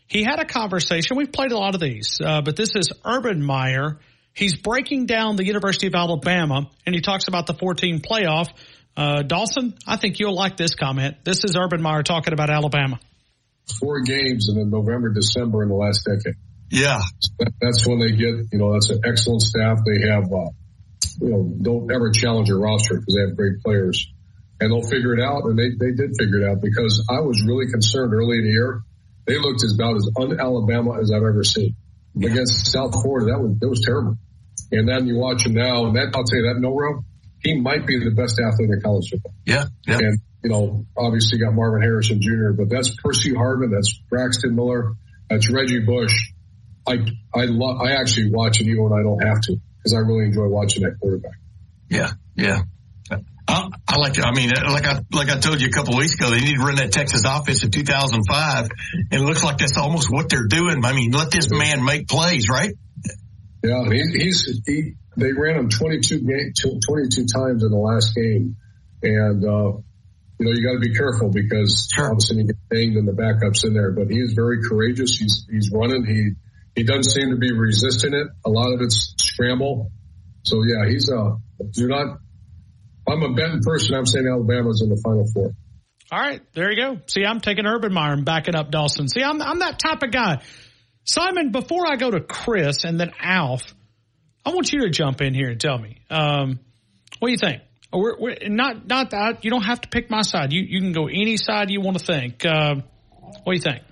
He 0.06 0.22
had 0.22 0.38
a 0.38 0.46
conversation. 0.46 1.18
We've 1.18 1.30
played 1.30 1.52
a 1.52 1.58
lot 1.58 1.74
of 1.74 1.80
these, 1.82 2.18
uh, 2.24 2.40
but 2.40 2.56
this 2.56 2.74
is 2.76 2.92
Urban 3.04 3.42
Meyer. 3.42 3.98
He's 4.32 4.56
breaking 4.56 5.04
down 5.04 5.36
the 5.36 5.44
University 5.44 5.88
of 5.88 5.94
Alabama, 5.94 6.70
and 6.86 6.94
he 6.94 7.02
talks 7.02 7.28
about 7.28 7.46
the 7.46 7.52
14 7.52 8.00
playoff. 8.00 8.48
Uh, 8.96 9.20
Dawson, 9.20 9.74
I 9.86 9.98
think 9.98 10.18
you'll 10.18 10.34
like 10.34 10.56
this 10.56 10.74
comment. 10.74 11.16
This 11.24 11.44
is 11.44 11.56
Urban 11.56 11.82
Meyer 11.82 12.02
talking 12.02 12.32
about 12.32 12.48
Alabama. 12.48 12.98
Four 13.80 14.00
games 14.00 14.48
in 14.48 14.56
the 14.58 14.64
November, 14.64 15.10
December 15.12 15.62
in 15.62 15.68
the 15.68 15.74
last 15.74 16.06
decade. 16.06 16.36
Yeah. 16.70 17.00
That- 17.38 17.52
That's 17.60 17.86
when 17.86 17.98
they 18.00 18.10
get, 18.12 18.34
you 18.52 18.58
know, 18.58 18.72
that's 18.72 18.90
an 18.90 19.00
excellent 19.04 19.42
staff. 19.42 19.78
They 19.86 20.08
have, 20.08 20.24
uh, 20.24 20.50
you 21.20 21.30
know, 21.30 21.54
don't 21.62 21.92
ever 21.92 22.10
challenge 22.10 22.48
your 22.48 22.60
roster 22.60 22.94
because 22.94 23.14
they 23.14 23.26
have 23.28 23.36
great 23.36 23.60
players 23.64 24.06
and 24.60 24.70
they'll 24.70 24.88
figure 24.88 25.14
it 25.14 25.20
out. 25.20 25.44
And 25.44 25.58
they, 25.58 25.70
they 25.78 25.92
did 25.94 26.12
figure 26.18 26.40
it 26.42 26.48
out 26.50 26.60
because 26.62 27.04
I 27.10 27.20
was 27.20 27.42
really 27.46 27.70
concerned 27.70 28.12
early 28.14 28.38
in 28.38 28.44
the 28.44 28.50
year. 28.50 28.82
They 29.26 29.38
looked 29.38 29.64
as 29.64 29.74
about 29.74 29.96
as 29.96 30.08
un-Alabama 30.20 31.00
as 31.00 31.10
I've 31.10 31.22
ever 31.22 31.42
seen. 31.42 31.74
against 32.16 32.70
South 32.72 32.94
Florida. 33.02 33.32
That 33.32 33.40
was 33.42 33.58
that 33.60 33.68
was 33.68 33.82
terrible. 33.84 34.16
And 34.72 34.88
then 34.88 35.06
you 35.06 35.16
watch 35.16 35.44
him 35.46 35.52
now, 35.54 35.86
and 35.86 35.96
that 35.96 36.12
I'll 36.14 36.24
tell 36.24 36.38
you 36.40 36.46
that 36.52 36.58
Milroe, 36.60 37.04
he 37.42 37.60
might 37.60 37.86
be 37.86 37.98
the 38.02 38.10
best 38.10 38.40
athlete 38.40 38.70
in 38.70 38.80
college 38.80 39.10
football. 39.10 39.34
Yeah, 39.44 39.66
yeah. 39.86 39.98
And 39.98 40.18
you 40.46 40.52
know, 40.52 40.86
obviously 40.96 41.38
got 41.38 41.54
Marvin 41.54 41.82
Harrison 41.82 42.22
Jr., 42.22 42.52
but 42.56 42.70
that's 42.70 42.94
Percy 43.02 43.32
Harvin, 43.32 43.72
that's 43.74 43.98
Braxton 44.08 44.54
Miller, 44.54 44.92
that's 45.28 45.50
Reggie 45.50 45.80
Bush. 45.80 46.14
I 46.86 46.98
I 47.34 47.46
love 47.46 47.80
I 47.80 47.94
actually 48.00 48.30
watch 48.30 48.60
it 48.60 48.68
even 48.68 48.84
when 48.84 48.92
I 48.92 49.02
don't 49.02 49.20
have 49.26 49.40
to 49.40 49.56
because 49.76 49.92
I 49.92 49.98
really 49.98 50.26
enjoy 50.26 50.46
watching 50.46 50.84
that 50.84 51.00
quarterback. 51.00 51.34
Yeah, 51.90 52.12
yeah. 52.36 52.62
I, 53.48 53.70
I 53.88 53.96
like. 53.96 54.12
To, 54.14 54.22
I 54.22 54.32
mean, 54.32 54.50
like 54.50 54.86
I 54.86 55.00
like 55.10 55.30
I 55.30 55.38
told 55.40 55.60
you 55.60 55.66
a 55.66 55.72
couple 55.72 55.94
of 55.94 55.98
weeks 55.98 56.14
ago, 56.14 56.30
they 56.30 56.38
need 56.38 56.58
to 56.58 56.64
run 56.64 56.76
that 56.76 56.92
Texas 56.92 57.24
offense 57.26 57.64
in 57.64 57.72
2005, 57.72 58.68
and 58.92 59.20
it 59.20 59.24
looks 59.24 59.42
like 59.42 59.58
that's 59.58 59.76
almost 59.76 60.12
what 60.12 60.28
they're 60.28 60.46
doing. 60.46 60.84
I 60.84 60.92
mean, 60.92 61.10
let 61.10 61.32
this 61.32 61.50
man 61.50 61.84
make 61.84 62.06
plays, 62.06 62.48
right? 62.48 62.72
Yeah, 63.64 63.82
he, 63.90 64.02
he's 64.16 64.60
he. 64.64 64.92
They 65.16 65.32
ran 65.32 65.56
him 65.56 65.70
22 65.70 66.20
game, 66.20 66.52
22 66.86 67.26
times 67.34 67.64
in 67.64 67.70
the 67.70 67.76
last 67.76 68.14
game, 68.14 68.56
and 69.02 69.44
uh, 69.44 69.78
you 70.38 70.46
know 70.46 70.52
you 70.52 70.62
got 70.62 70.74
to 70.74 70.80
be 70.80 70.94
careful 70.94 71.30
because 71.30 71.88
sure. 71.92 72.10
obviously 72.10 72.38
you 72.38 72.46
get 72.46 72.56
banged 72.68 72.96
and 72.96 73.08
the 73.08 73.12
backups 73.12 73.64
in 73.64 73.74
there. 73.74 73.92
But 73.92 74.08
he 74.10 74.18
is 74.18 74.34
very 74.34 74.62
courageous. 74.62 75.16
He's 75.18 75.46
he's 75.50 75.70
running. 75.72 76.04
He 76.04 76.32
he 76.74 76.84
doesn't 76.84 77.04
seem 77.04 77.30
to 77.30 77.36
be 77.36 77.52
resisting 77.52 78.14
it. 78.14 78.26
A 78.44 78.50
lot 78.50 78.72
of 78.72 78.80
it's 78.80 79.14
scramble. 79.18 79.90
So 80.42 80.62
yeah, 80.62 80.88
he's 80.88 81.08
a. 81.08 81.18
Uh, 81.18 81.36
do 81.72 81.88
not 81.88 82.18
I'm 83.08 83.22
a 83.22 83.32
betting 83.34 83.60
person. 83.62 83.94
I'm 83.94 84.06
saying 84.06 84.26
Alabama's 84.26 84.82
in 84.82 84.90
the 84.90 85.00
Final 85.02 85.26
Four. 85.32 85.52
All 86.10 86.20
right, 86.20 86.40
there 86.54 86.70
you 86.70 86.76
go. 86.76 87.00
See, 87.06 87.24
I'm 87.24 87.40
taking 87.40 87.66
Urban 87.66 87.92
Meyer 87.92 88.12
and 88.12 88.24
backing 88.24 88.54
up 88.54 88.70
Dawson. 88.70 89.08
See, 89.08 89.22
I'm 89.22 89.40
I'm 89.40 89.60
that 89.60 89.78
type 89.78 90.02
of 90.02 90.10
guy. 90.10 90.42
Simon, 91.04 91.52
before 91.52 91.86
I 91.86 91.96
go 91.96 92.10
to 92.10 92.20
Chris 92.20 92.84
and 92.84 92.98
then 92.98 93.12
Alf, 93.20 93.62
I 94.44 94.50
want 94.50 94.72
you 94.72 94.80
to 94.82 94.90
jump 94.90 95.20
in 95.20 95.34
here 95.34 95.50
and 95.50 95.60
tell 95.60 95.78
me 95.78 96.00
um, 96.10 96.58
what 97.18 97.28
do 97.28 97.32
you 97.32 97.38
think. 97.38 97.62
We're, 97.92 98.18
we're, 98.18 98.36
not 98.48 98.86
not 98.86 99.10
that 99.10 99.44
you 99.44 99.50
don't 99.50 99.62
have 99.64 99.80
to 99.80 99.88
pick 99.88 100.10
my 100.10 100.22
side. 100.22 100.52
You 100.52 100.62
you 100.62 100.80
can 100.80 100.92
go 100.92 101.06
any 101.06 101.36
side 101.36 101.70
you 101.70 101.80
want 101.80 101.98
to 101.98 102.04
think. 102.04 102.44
Uh, 102.44 102.76
what 103.44 103.52
do 103.52 103.52
you 103.52 103.60
think? 103.60 103.82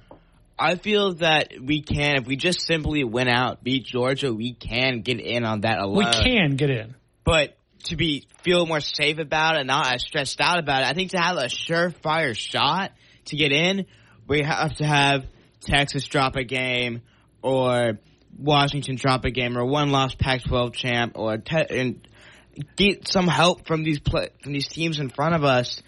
I 0.59 0.77
feel 0.77 1.15
that 1.15 1.55
we 1.61 1.83
can, 1.83 2.17
if 2.17 2.27
we 2.27 2.37
just 2.37 2.61
simply 2.61 3.03
win 3.03 3.27
out, 3.27 3.65
beat 3.65 3.85
Georgia, 3.85 4.33
we 4.33 4.53
can 4.53 5.01
get 5.01 5.19
in 5.19 5.45
on 5.45 5.63
that 5.63 5.79
alone. 5.79 5.97
We 5.97 6.05
can 6.05 6.57
get 6.57 6.71
in, 6.71 6.95
but 7.25 7.57
to 7.85 7.97
be 7.97 8.27
feel 8.43 8.67
more 8.67 8.81
safe 8.81 9.19
about 9.19 9.57
it, 9.57 9.67
not 9.67 9.93
as 9.93 10.03
stressed 10.03 10.41
out 10.41 10.59
about 10.59 10.83
it. 10.83 10.89
I 10.89 10.93
think 10.93 11.11
to 11.11 11.19
have 11.19 11.37
a 11.37 11.47
surefire 11.47 12.37
shot 12.37 12.93
to 13.27 13.37
get 13.37 13.53
in, 13.53 13.87
we 14.29 14.43
have 14.43 14.75
to 14.77 14.87
have 14.87 15.25
Texas 15.61 16.07
drop 16.07 16.37
a 16.37 16.45
game 16.45 17.03
or 17.43 17.99
Washington 18.39 18.97
drop 18.97 19.25
a 19.25 19.31
game 19.31 19.57
or 19.57 19.65
one 19.65 19.91
lost 19.91 20.19
Pac-12 20.19 20.73
champ 20.75 21.13
or 21.17 21.39
te- 21.39 21.67
and 21.71 22.09
get 22.77 23.09
some 23.09 23.29
help 23.29 23.67
from 23.67 23.85
these 23.85 23.99
play- 23.99 24.31
from 24.43 24.53
these 24.53 24.69
teams 24.69 24.99
in 24.99 25.09
front 25.09 25.35
of 25.35 25.45
us 25.45 25.83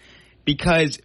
because 0.45 0.99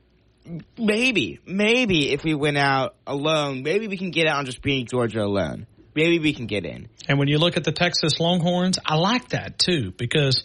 maybe 0.78 1.40
maybe 1.46 2.10
if 2.10 2.24
we 2.24 2.34
went 2.34 2.58
out 2.58 2.94
alone, 3.06 3.62
maybe 3.62 3.88
we 3.88 3.96
can 3.96 4.10
get 4.10 4.26
out 4.26 4.38
on 4.38 4.46
just 4.46 4.62
being 4.62 4.86
Georgia 4.86 5.22
alone. 5.22 5.66
Maybe 5.94 6.18
we 6.18 6.32
can 6.32 6.46
get 6.46 6.64
in. 6.64 6.88
And 7.08 7.18
when 7.18 7.28
you 7.28 7.38
look 7.38 7.56
at 7.56 7.64
the 7.64 7.72
Texas 7.72 8.18
Longhorns, 8.18 8.78
I 8.84 8.96
like 8.96 9.28
that 9.30 9.58
too 9.58 9.92
because 9.96 10.42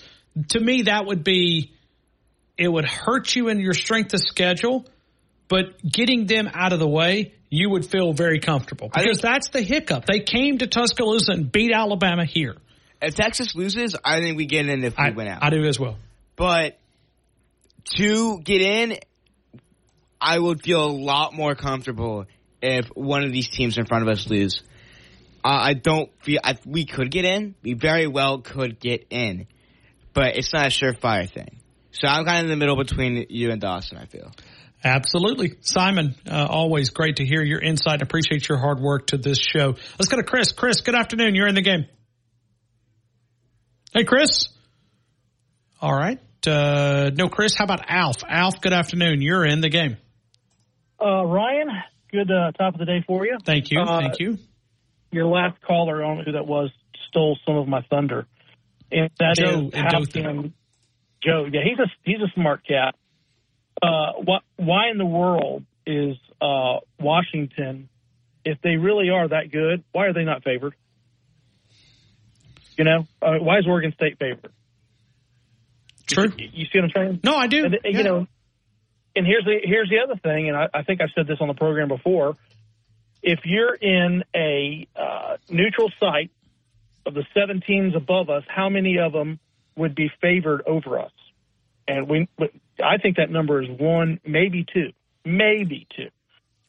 to 0.49 0.59
me, 0.59 0.83
that 0.83 1.05
would 1.05 1.23
be, 1.23 1.71
it 2.57 2.67
would 2.67 2.85
hurt 2.85 3.35
you 3.35 3.49
in 3.49 3.59
your 3.59 3.73
strength 3.73 4.13
of 4.13 4.19
schedule, 4.19 4.85
but 5.47 5.81
getting 5.81 6.25
them 6.25 6.49
out 6.53 6.73
of 6.73 6.79
the 6.79 6.87
way, 6.87 7.33
you 7.49 7.69
would 7.69 7.85
feel 7.85 8.13
very 8.13 8.39
comfortable 8.39 8.89
because 8.93 9.21
that's 9.21 9.49
the 9.49 9.61
hiccup. 9.61 10.05
They 10.05 10.19
came 10.19 10.57
to 10.57 10.67
Tuscaloosa 10.67 11.31
and 11.31 11.51
beat 11.51 11.71
Alabama 11.73 12.25
here. 12.25 12.57
If 13.01 13.15
Texas 13.15 13.55
loses, 13.55 13.95
I 14.03 14.19
think 14.19 14.37
we 14.37 14.45
get 14.45 14.67
in 14.67 14.83
if 14.83 14.97
we 14.97 15.03
I, 15.03 15.09
win 15.11 15.27
out. 15.27 15.43
I 15.43 15.49
do 15.49 15.63
as 15.65 15.79
well. 15.79 15.97
But 16.35 16.79
to 17.97 18.39
get 18.39 18.61
in, 18.61 18.97
I 20.19 20.37
would 20.37 20.61
feel 20.61 20.83
a 20.83 20.91
lot 20.91 21.33
more 21.33 21.55
comfortable 21.55 22.25
if 22.61 22.87
one 22.87 23.23
of 23.23 23.31
these 23.31 23.49
teams 23.49 23.77
in 23.77 23.85
front 23.85 24.03
of 24.03 24.09
us 24.09 24.27
lose. 24.27 24.61
Uh, 25.43 25.49
I 25.49 25.73
don't 25.73 26.09
feel 26.23 26.39
I, 26.43 26.57
we 26.65 26.85
could 26.85 27.11
get 27.11 27.25
in. 27.25 27.55
We 27.61 27.73
very 27.73 28.07
well 28.07 28.39
could 28.39 28.79
get 28.79 29.07
in 29.09 29.47
but 30.17 30.35
it's 30.35 30.51
not 30.51 30.65
a 30.65 30.69
surefire 30.69 31.29
thing. 31.29 31.59
So 31.91 32.07
I'm 32.07 32.25
kind 32.25 32.39
of 32.39 32.45
in 32.45 32.49
the 32.49 32.55
middle 32.55 32.75
between 32.75 33.27
you 33.29 33.51
and 33.51 33.61
Dawson. 33.61 33.99
I 33.99 34.05
feel. 34.05 34.31
Absolutely. 34.83 35.57
Simon, 35.61 36.15
uh, 36.27 36.47
always 36.49 36.89
great 36.89 37.17
to 37.17 37.25
hear 37.25 37.43
your 37.43 37.59
insight. 37.59 38.01
Appreciate 38.01 38.49
your 38.49 38.57
hard 38.57 38.79
work 38.79 39.07
to 39.07 39.19
this 39.19 39.37
show. 39.37 39.75
Let's 39.99 40.07
go 40.07 40.17
to 40.17 40.23
Chris. 40.23 40.53
Chris, 40.53 40.81
good 40.81 40.95
afternoon. 40.95 41.35
You're 41.35 41.47
in 41.47 41.53
the 41.53 41.61
game. 41.61 41.85
Hey, 43.93 44.03
Chris. 44.03 44.49
All 45.81 45.93
right. 45.93 46.19
Uh, 46.45 47.11
no, 47.13 47.29
Chris, 47.29 47.55
how 47.55 47.65
about 47.65 47.81
Alf? 47.87 48.17
Alf, 48.27 48.61
good 48.61 48.73
afternoon. 48.73 49.21
You're 49.21 49.45
in 49.45 49.61
the 49.61 49.69
game. 49.69 49.97
Uh, 50.99 51.25
Ryan, 51.25 51.69
good 52.11 52.31
uh, 52.31 52.51
top 52.51 52.73
of 52.73 52.79
the 52.79 52.85
day 52.85 53.03
for 53.05 53.25
you. 53.25 53.37
Thank 53.43 53.71
you. 53.71 53.81
Uh, 53.81 53.99
Thank 53.99 54.19
you. 54.19 54.37
Your 55.11 55.25
last 55.25 55.61
caller, 55.61 56.03
I 56.03 56.07
don't 56.07 56.17
know 56.17 56.23
who 56.23 56.31
that 56.33 56.47
was, 56.47 56.71
stole 57.09 57.37
some 57.45 57.55
of 57.57 57.67
my 57.67 57.81
thunder 57.89 58.25
and 58.91 59.09
that 59.19 59.35
Joe, 59.37 59.69
is 59.73 60.07
can 60.09 60.53
Joe? 61.23 61.47
Yeah, 61.51 61.61
he's 61.63 61.79
a 61.79 61.89
he's 62.03 62.21
a 62.21 62.31
smart 62.33 62.65
cat. 62.65 62.95
Uh, 63.81 64.13
what? 64.23 64.43
Why 64.55 64.89
in 64.91 64.97
the 64.97 65.05
world 65.05 65.63
is 65.85 66.17
uh, 66.41 66.79
Washington, 66.99 67.89
if 68.45 68.59
they 68.61 68.77
really 68.77 69.09
are 69.09 69.27
that 69.27 69.51
good, 69.51 69.83
why 69.91 70.05
are 70.05 70.13
they 70.13 70.23
not 70.23 70.43
favored? 70.43 70.75
You 72.77 72.83
know, 72.83 73.07
uh, 73.21 73.33
why 73.39 73.59
is 73.59 73.67
Oregon 73.67 73.91
State 73.93 74.17
favored? 74.19 74.51
True. 76.05 76.31
You, 76.37 76.49
you, 76.53 76.65
see 76.65 76.79
what 76.79 76.85
I'm 76.85 76.91
saying? 76.95 77.19
No, 77.23 77.35
I 77.35 77.47
do. 77.47 77.65
And, 77.65 77.77
yeah. 77.83 77.97
You 77.97 78.03
know, 78.03 78.27
and 79.15 79.25
here's 79.25 79.43
the 79.45 79.59
here's 79.63 79.89
the 79.89 79.99
other 80.03 80.19
thing, 80.21 80.47
and 80.47 80.55
I, 80.55 80.67
I 80.73 80.83
think 80.83 81.01
I've 81.01 81.09
said 81.15 81.27
this 81.27 81.37
on 81.41 81.47
the 81.47 81.53
program 81.53 81.87
before. 81.87 82.35
If 83.23 83.39
you're 83.45 83.73
in 83.73 84.23
a 84.35 84.87
uh, 84.95 85.37
neutral 85.49 85.91
site 85.99 86.29
of 87.05 87.13
the 87.15 87.25
seven 87.33 87.61
teams 87.65 87.95
above 87.95 88.29
us, 88.29 88.43
how 88.47 88.69
many 88.69 88.99
of 88.99 89.11
them 89.11 89.39
would 89.75 89.95
be 89.95 90.11
favored 90.21 90.61
over 90.67 90.99
us? 90.99 91.11
And 91.87 92.07
we, 92.07 92.27
I 92.83 92.97
think 93.01 93.17
that 93.17 93.31
number 93.31 93.61
is 93.61 93.69
one, 93.69 94.19
maybe 94.25 94.65
two, 94.71 94.91
maybe 95.25 95.87
two. 95.95 96.09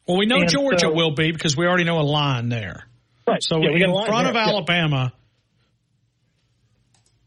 Well, 0.07 0.17
we 0.17 0.25
know 0.25 0.37
and 0.37 0.49
Georgia 0.49 0.87
so, 0.87 0.91
will 0.91 1.11
be 1.11 1.31
because 1.31 1.55
we 1.55 1.67
already 1.67 1.83
know 1.83 1.99
a 1.99 2.01
line 2.01 2.49
there. 2.49 2.87
Right. 3.27 3.43
So 3.43 3.57
yeah, 3.61 3.69
in 3.69 3.93
front 3.93 4.23
there. 4.23 4.29
of 4.29 4.35
Alabama. 4.35 5.13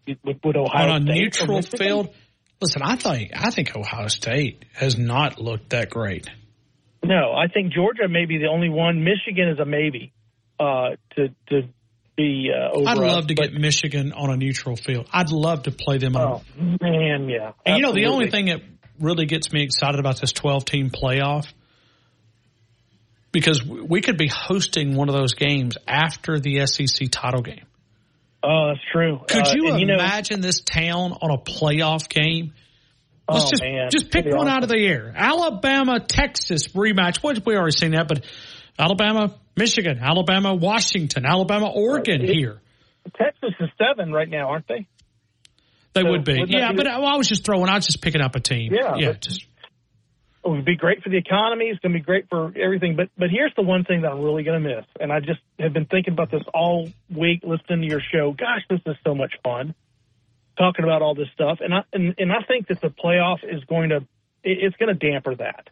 Would, 0.07 0.41
would 0.45 0.57
Ohio 0.57 0.91
on 0.91 1.03
a 1.03 1.13
State 1.13 1.21
neutral 1.21 1.63
field. 1.63 2.15
Listen, 2.61 2.83
I 2.83 2.97
think 2.97 3.33
I 3.35 3.51
think 3.51 3.75
Ohio 3.77 4.09
State 4.09 4.65
has 4.75 4.97
not 4.97 5.41
looked 5.41 5.71
that 5.71 5.91
great. 5.91 6.29
No, 7.05 7.33
I 7.33 7.49
think 7.49 7.73
Georgia 7.73 8.09
may 8.09 8.27
be 8.27 8.39
the 8.39 8.47
only 8.47 8.69
one. 8.69 9.03
Michigan 9.03 9.49
is 9.49 9.59
a 9.59 9.65
maybe 9.65 10.13
uh, 10.61 10.91
to 11.17 11.29
to 11.49 11.69
be 12.17 12.51
uh, 12.55 12.77
over. 12.77 12.89
I'd 12.89 12.99
love 12.99 13.19
us, 13.25 13.27
to 13.27 13.35
get 13.35 13.53
Michigan 13.53 14.13
on 14.13 14.31
a 14.31 14.37
neutral 14.37 14.77
field. 14.77 15.09
I'd 15.13 15.31
love 15.31 15.65
to 15.65 15.73
play 15.73 15.99
them. 15.99 16.17
Oh 16.17 16.43
on. 16.59 16.79
man, 16.81 17.29
yeah. 17.29 17.53
And 17.67 17.79
you 17.79 17.83
know 17.83 17.93
the 17.93 18.07
only 18.07 18.31
thing 18.31 18.47
that 18.47 18.61
really 19.01 19.27
gets 19.27 19.53
me 19.53 19.63
excited 19.63 19.99
about 19.99 20.21
this 20.21 20.33
12 20.33 20.65
team 20.65 20.91
playoff 20.91 21.53
because 23.33 23.65
we 23.65 24.01
could 24.01 24.19
be 24.19 24.29
hosting 24.29 24.95
one 24.95 25.09
of 25.09 25.15
those 25.15 25.35
games 25.35 25.77
after 25.89 26.39
the 26.39 26.65
SEC 26.67 27.09
title 27.11 27.43
game. 27.43 27.65
Oh, 28.45 28.69
that's 28.69 28.85
true. 28.93 29.21
Could 29.29 29.47
uh, 29.47 29.53
you 29.55 29.77
you 29.77 29.95
imagine 29.95 30.41
know, 30.41 30.47
this 30.47 30.61
town 30.61 31.12
on 31.12 31.31
a 31.31 31.39
playoff 31.39 32.09
game? 32.09 32.55
Let's 33.29 33.47
oh, 33.47 33.51
just 33.51 33.62
man. 33.62 33.89
just 33.91 34.11
pick 34.11 34.27
one 34.27 34.35
awesome. 34.35 34.49
out 34.49 34.62
of 34.65 34.69
the 34.69 34.85
air. 34.85 35.12
Alabama, 35.15 36.01
Texas 36.01 36.69
rematch. 36.69 37.23
What 37.23 37.45
we 37.47 37.57
already 37.57 37.77
seen 37.77 37.93
that, 37.93 38.09
but 38.09 38.25
Alabama, 38.79 39.35
Michigan, 39.57 39.99
Alabama, 40.03 40.55
Washington, 40.55 41.25
Alabama, 41.25 41.71
Oregon 41.73 42.23
it, 42.23 42.31
here. 42.31 42.61
Texas 43.17 43.55
is 43.61 43.69
seven 43.79 44.12
right 44.12 44.29
now, 44.29 44.49
aren't 44.49 44.67
they? 44.67 44.87
They 45.95 46.03
So 46.03 46.11
would 46.11 46.25
be. 46.25 46.45
Yeah, 46.49 46.71
be 46.71 46.79
but 46.79 46.85
the- 46.85 46.93
I 46.93 47.17
was 47.17 47.29
just 47.29 47.45
throwing. 47.45 47.69
I 47.69 47.77
was 47.77 47.87
just 47.87 48.03
picking 48.03 48.21
up 48.21 48.35
a 48.35 48.41
team. 48.41 48.73
Yeah, 48.73 48.97
yeah. 48.97 49.12
Just 49.12 49.47
It 50.45 50.49
would 50.49 50.65
be 50.65 50.77
great 50.77 51.03
for 51.03 51.09
the 51.09 51.19
economy. 51.19 51.67
It's 51.67 51.79
going 51.81 51.93
to 51.93 51.99
be 51.99 52.05
great 52.05 52.29
for 52.29 52.53
everything. 52.57 52.97
But 52.97 53.11
but 53.17 53.31
here's 53.31 53.55
the 53.55 53.62
one 53.62 53.85
thing 53.85 54.03
that 54.03 54.11
I'm 54.11 54.23
really 54.23 54.43
going 54.43 54.62
to 54.62 54.69
miss, 54.77 54.85
and 54.99 55.12
I 55.12 55.21
just 55.21 55.41
have 55.59 55.73
been 55.73 55.87
thinking 55.87 56.15
about 56.15 56.31
this 56.31 56.43
all 56.53 56.89
week, 57.15 57.41
listening 57.45 57.83
to 57.83 57.87
your 57.87 58.01
show. 58.01 58.33
Gosh, 58.33 58.62
this 58.69 58.81
is 58.87 58.97
so 59.05 59.15
much 59.15 59.35
fun 59.45 59.75
talking 60.59 60.85
about 60.85 61.01
all 61.01 61.15
this 61.15 61.29
stuff, 61.33 61.59
and 61.61 61.73
I 61.73 61.85
and, 61.93 62.15
and 62.19 62.33
I 62.33 62.43
think 62.49 62.69
that 62.69 62.81
the 62.81 62.91
playoff 62.91 63.39
is 63.45 63.62
going 63.65 63.91
to 63.91 63.99
it- 64.43 64.59
it's 64.65 64.77
going 64.77 64.97
to 64.97 65.11
damper 65.11 65.35
that 65.37 65.69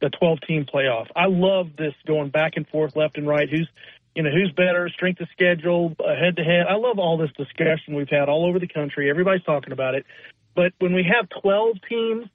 the 0.00 0.10
12 0.10 0.40
team 0.46 0.66
playoff. 0.66 1.06
I 1.14 1.26
love 1.26 1.76
this 1.76 1.94
going 2.06 2.30
back 2.30 2.56
and 2.56 2.66
forth, 2.68 2.96
left 2.96 3.16
and 3.16 3.26
right. 3.26 3.48
Who's 3.48 3.68
you 4.14 4.22
know 4.22 4.30
who's 4.30 4.52
better, 4.52 4.88
strength 4.88 5.20
of 5.20 5.28
schedule, 5.32 5.94
uh, 5.98 6.14
head 6.14 6.36
to 6.36 6.44
head. 6.44 6.66
I 6.68 6.76
love 6.76 6.98
all 6.98 7.18
this 7.18 7.30
discussion 7.36 7.94
we've 7.94 8.08
had 8.08 8.28
all 8.28 8.46
over 8.46 8.58
the 8.58 8.68
country. 8.68 9.10
Everybody's 9.10 9.44
talking 9.44 9.72
about 9.72 9.94
it. 9.94 10.06
But 10.54 10.72
when 10.78 10.94
we 10.94 11.02
have 11.02 11.28
12 11.42 11.76
teams, 11.88 12.26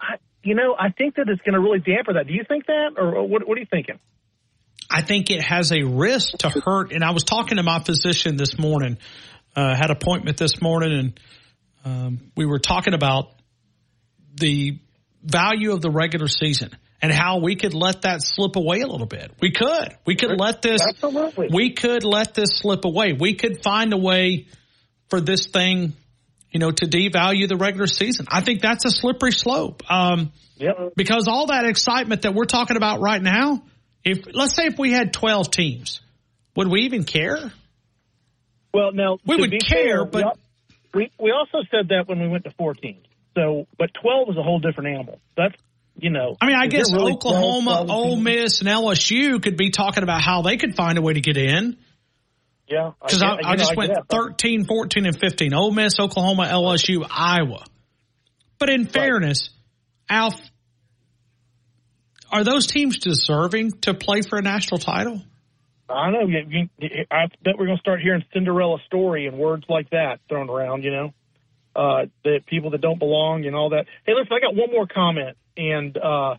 I, 0.00 0.16
you 0.48 0.54
know, 0.54 0.74
I 0.78 0.90
think 0.90 1.16
that 1.16 1.28
it's 1.28 1.42
going 1.42 1.54
to 1.54 1.60
really 1.60 1.80
damper 1.80 2.14
that. 2.14 2.26
Do 2.26 2.32
you 2.32 2.44
think 2.46 2.66
that, 2.66 2.94
or 2.96 3.26
what? 3.26 3.46
What 3.46 3.56
are 3.56 3.60
you 3.60 3.66
thinking? 3.70 3.98
I 4.90 5.02
think 5.02 5.30
it 5.30 5.42
has 5.42 5.70
a 5.70 5.82
risk 5.82 6.38
to 6.38 6.48
hurt. 6.48 6.92
And 6.92 7.04
I 7.04 7.10
was 7.10 7.24
talking 7.24 7.58
to 7.58 7.62
my 7.62 7.80
physician 7.80 8.36
this 8.36 8.58
morning, 8.58 8.98
uh, 9.54 9.74
had 9.74 9.90
appointment 9.90 10.38
this 10.38 10.62
morning, 10.62 10.98
and 10.98 11.20
um, 11.84 12.30
we 12.36 12.46
were 12.46 12.58
talking 12.58 12.94
about 12.94 13.32
the 14.34 14.78
value 15.22 15.72
of 15.72 15.82
the 15.82 15.90
regular 15.90 16.28
season 16.28 16.70
and 17.02 17.12
how 17.12 17.38
we 17.40 17.54
could 17.56 17.74
let 17.74 18.02
that 18.02 18.22
slip 18.22 18.56
away 18.56 18.80
a 18.80 18.86
little 18.86 19.06
bit. 19.06 19.32
We 19.40 19.52
could. 19.52 19.96
We 20.06 20.16
could 20.16 20.38
let 20.38 20.62
this. 20.62 20.80
Absolutely. 20.82 21.48
We 21.52 21.74
could 21.74 22.04
let 22.04 22.34
this 22.34 22.50
slip 22.54 22.84
away. 22.84 23.12
We 23.18 23.34
could 23.34 23.62
find 23.62 23.92
a 23.92 23.96
way 23.96 24.46
for 25.08 25.20
this 25.20 25.46
thing, 25.46 25.94
you 26.50 26.60
know, 26.60 26.70
to 26.70 26.86
devalue 26.86 27.48
the 27.48 27.56
regular 27.56 27.86
season. 27.86 28.26
I 28.30 28.40
think 28.40 28.60
that's 28.60 28.84
a 28.84 28.90
slippery 28.90 29.32
slope. 29.32 29.82
Um, 29.90 30.32
Yep. 30.56 30.94
because 30.96 31.28
all 31.28 31.46
that 31.46 31.66
excitement 31.66 32.22
that 32.22 32.34
we're 32.34 32.44
talking 32.44 32.76
about 32.76 33.00
right 33.00 33.22
now, 33.22 33.62
if 34.04 34.26
let's 34.32 34.56
say 34.56 34.66
if 34.66 34.76
we 34.78 34.90
had 34.90 35.12
12 35.12 35.50
teams, 35.52 36.00
would 36.56 36.66
we 36.68 36.82
even 36.82 37.04
care? 37.04 37.52
Well, 38.74 38.92
now 38.92 39.18
we 39.24 39.36
would 39.36 39.52
care, 39.64 39.98
fair, 39.98 40.04
but- 40.04 40.38
we, 40.94 41.10
we 41.18 41.32
also 41.32 41.58
said 41.70 41.88
that 41.90 42.08
when 42.08 42.20
we 42.20 42.28
went 42.28 42.44
to 42.44 42.50
four 42.52 42.74
teams. 42.74 43.04
So, 43.34 43.66
but 43.78 43.90
twelve 43.94 44.30
is 44.30 44.36
a 44.36 44.42
whole 44.42 44.58
different 44.58 44.94
animal. 44.94 45.20
That's 45.36 45.54
you 45.96 46.10
know. 46.10 46.36
I 46.40 46.46
mean, 46.46 46.56
I 46.56 46.66
guess 46.66 46.92
really 46.92 47.12
Oklahoma, 47.12 47.84
12, 47.84 47.86
12 47.86 47.90
Ole? 47.90 48.16
Miss, 48.16 48.60
and 48.60 48.68
LSU 48.68 49.40
could 49.42 49.56
be 49.56 49.70
talking 49.70 50.02
about 50.02 50.22
how 50.22 50.42
they 50.42 50.56
could 50.56 50.74
find 50.74 50.96
a 50.98 51.02
way 51.02 51.12
to 51.12 51.20
get 51.20 51.36
in. 51.36 51.76
Yeah, 52.68 52.92
Because 53.00 53.22
I, 53.22 53.38
I 53.42 53.52
know, 53.52 53.56
just 53.56 53.70
get 53.70 53.78
went 53.78 53.94
that, 53.94 54.08
13, 54.10 54.66
14, 54.66 55.06
and 55.06 55.18
15. 55.18 55.54
Ole 55.54 55.70
Miss, 55.70 55.98
Oklahoma, 55.98 56.44
LSU, 56.44 57.06
Iowa. 57.08 57.64
But 58.58 58.68
in 58.68 58.86
fairness, 58.86 59.50
Alf, 60.08 60.34
are 62.30 62.44
those 62.44 62.66
teams 62.66 62.98
deserving 62.98 63.72
to 63.82 63.94
play 63.94 64.20
for 64.22 64.38
a 64.38 64.42
national 64.42 64.78
title? 64.78 65.22
I 65.88 66.10
know. 66.10 66.26
You, 66.26 66.68
you, 66.78 66.88
I 67.10 67.26
bet 67.42 67.54
we're 67.58 67.66
going 67.66 67.78
to 67.78 67.80
start 67.80 68.00
hearing 68.00 68.22
Cinderella 68.34 68.78
story 68.86 69.26
and 69.26 69.38
words 69.38 69.64
like 69.68 69.88
that 69.90 70.20
thrown 70.28 70.50
around. 70.50 70.84
You 70.84 70.90
know, 70.90 71.14
uh, 71.74 72.06
that 72.24 72.40
people 72.46 72.70
that 72.70 72.80
don't 72.80 72.98
belong 72.98 73.46
and 73.46 73.56
all 73.56 73.70
that. 73.70 73.86
Hey, 74.04 74.12
listen, 74.14 74.32
I 74.32 74.40
got 74.40 74.54
one 74.54 74.70
more 74.70 74.86
comment, 74.86 75.36
and 75.56 75.96
uh, 75.96 76.34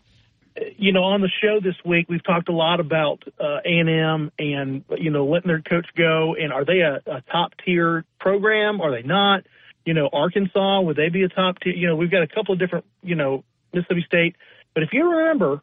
you 0.76 0.92
know, 0.92 1.04
on 1.04 1.20
the 1.20 1.30
show 1.40 1.60
this 1.60 1.76
week, 1.84 2.06
we've 2.08 2.24
talked 2.24 2.48
a 2.48 2.52
lot 2.52 2.80
about 2.80 3.22
uh, 3.38 3.58
A&M 3.64 4.32
and 4.38 4.84
you 4.98 5.10
know 5.10 5.26
letting 5.26 5.48
their 5.48 5.62
coach 5.62 5.86
go, 5.96 6.34
and 6.34 6.52
are 6.52 6.64
they 6.64 6.80
a, 6.80 7.00
a 7.06 7.22
top 7.30 7.52
tier 7.64 8.04
program? 8.18 8.80
Are 8.80 8.90
they 8.90 9.06
not? 9.06 9.44
You 9.84 9.94
know, 9.94 10.08
Arkansas 10.12 10.80
would 10.80 10.96
they 10.96 11.08
be 11.08 11.22
a 11.22 11.28
top 11.28 11.60
tier? 11.60 11.74
You 11.74 11.88
know, 11.88 11.96
we've 11.96 12.10
got 12.10 12.22
a 12.22 12.28
couple 12.28 12.52
of 12.52 12.58
different. 12.58 12.84
You 13.02 13.14
know, 13.14 13.44
Mississippi 13.72 14.04
State, 14.06 14.36
but 14.74 14.82
if 14.82 14.90
you 14.92 15.08
remember, 15.08 15.62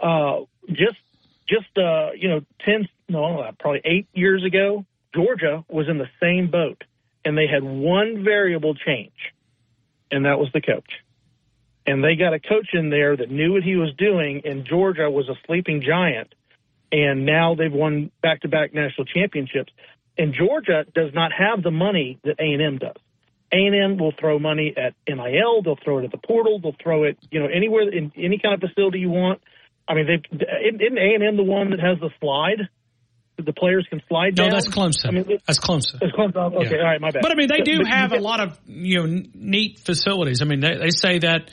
uh, 0.00 0.40
just 0.68 0.96
just 1.48 1.76
uh, 1.76 2.10
you 2.16 2.28
know, 2.28 2.40
ten 2.64 2.88
no, 3.08 3.40
uh, 3.40 3.52
probably 3.58 3.82
eight 3.84 4.08
years 4.14 4.44
ago, 4.44 4.86
Georgia 5.14 5.64
was 5.68 5.88
in 5.88 5.98
the 5.98 6.08
same 6.20 6.50
boat, 6.50 6.84
and 7.24 7.36
they 7.36 7.46
had 7.46 7.62
one 7.62 8.24
variable 8.24 8.74
change, 8.74 9.12
and 10.10 10.24
that 10.24 10.38
was 10.38 10.48
the 10.52 10.60
coach. 10.60 10.90
And 11.86 12.02
they 12.02 12.14
got 12.14 12.32
a 12.32 12.38
coach 12.38 12.68
in 12.74 12.90
there 12.90 13.16
that 13.16 13.30
knew 13.30 13.52
what 13.54 13.62
he 13.62 13.74
was 13.76 13.92
doing, 13.98 14.42
and 14.44 14.64
Georgia 14.64 15.10
was 15.10 15.28
a 15.28 15.34
sleeping 15.46 15.82
giant. 15.84 16.34
And 16.92 17.26
now 17.26 17.54
they've 17.54 17.72
won 17.72 18.10
back-to-back 18.22 18.72
national 18.74 19.06
championships. 19.06 19.72
And 20.16 20.34
Georgia 20.34 20.84
does 20.94 21.12
not 21.14 21.32
have 21.32 21.62
the 21.62 21.70
money 21.70 22.18
that 22.24 22.36
A&M 22.38 22.78
does. 22.78 22.96
A&M 23.52 23.96
will 23.98 24.12
throw 24.18 24.38
money 24.38 24.74
at 24.76 24.94
NIL. 25.08 25.62
They'll 25.62 25.78
throw 25.82 25.98
it 25.98 26.04
at 26.04 26.10
the 26.10 26.18
portal. 26.18 26.58
They'll 26.60 26.76
throw 26.82 27.04
it, 27.04 27.18
you 27.30 27.40
know, 27.40 27.46
anywhere 27.46 27.88
in 27.88 28.12
any 28.16 28.38
kind 28.38 28.54
of 28.54 28.60
facility 28.60 28.98
you 29.00 29.10
want. 29.10 29.40
I 29.88 29.94
mean, 29.94 30.06
they 30.06 30.36
isn't 30.36 30.98
A&M 30.98 31.36
the 31.36 31.42
one 31.42 31.70
that 31.70 31.80
has 31.80 31.98
the 32.00 32.10
slide? 32.20 32.68
that 33.36 33.46
The 33.46 33.52
players 33.52 33.86
can 33.88 34.02
slide 34.08 34.34
down. 34.34 34.48
No, 34.48 34.54
that's 34.54 34.68
Clemson. 34.68 35.06
I 35.08 35.10
mean, 35.10 35.24
it- 35.30 35.42
that's 35.46 35.58
Clemson. 35.58 35.98
it's 36.02 36.14
Clemson. 36.14 36.54
Okay, 36.54 36.70
Yeah. 36.76 36.82
all 36.82 36.84
right, 36.84 37.00
my 37.00 37.10
bad. 37.10 37.22
But 37.22 37.32
I 37.32 37.34
mean, 37.34 37.48
they 37.48 37.60
do 37.62 37.80
have 37.86 38.12
a 38.12 38.18
lot 38.18 38.40
of 38.40 38.58
you 38.66 39.06
know 39.06 39.22
neat 39.34 39.78
facilities. 39.78 40.42
I 40.42 40.44
mean, 40.44 40.60
they, 40.60 40.76
they 40.76 40.90
say 40.90 41.18
that 41.20 41.50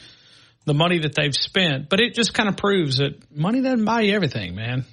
the 0.69 0.73
money 0.75 0.99
that 0.99 1.15
they've 1.15 1.33
spent, 1.33 1.89
but 1.89 1.99
it 1.99 2.13
just 2.13 2.35
kind 2.35 2.47
of 2.47 2.55
proves 2.55 2.97
that 2.97 3.15
money 3.35 3.59
doesn't 3.59 3.85
buy 3.85 4.01
you 4.01 4.13
everything, 4.13 4.53
man. 4.53 4.85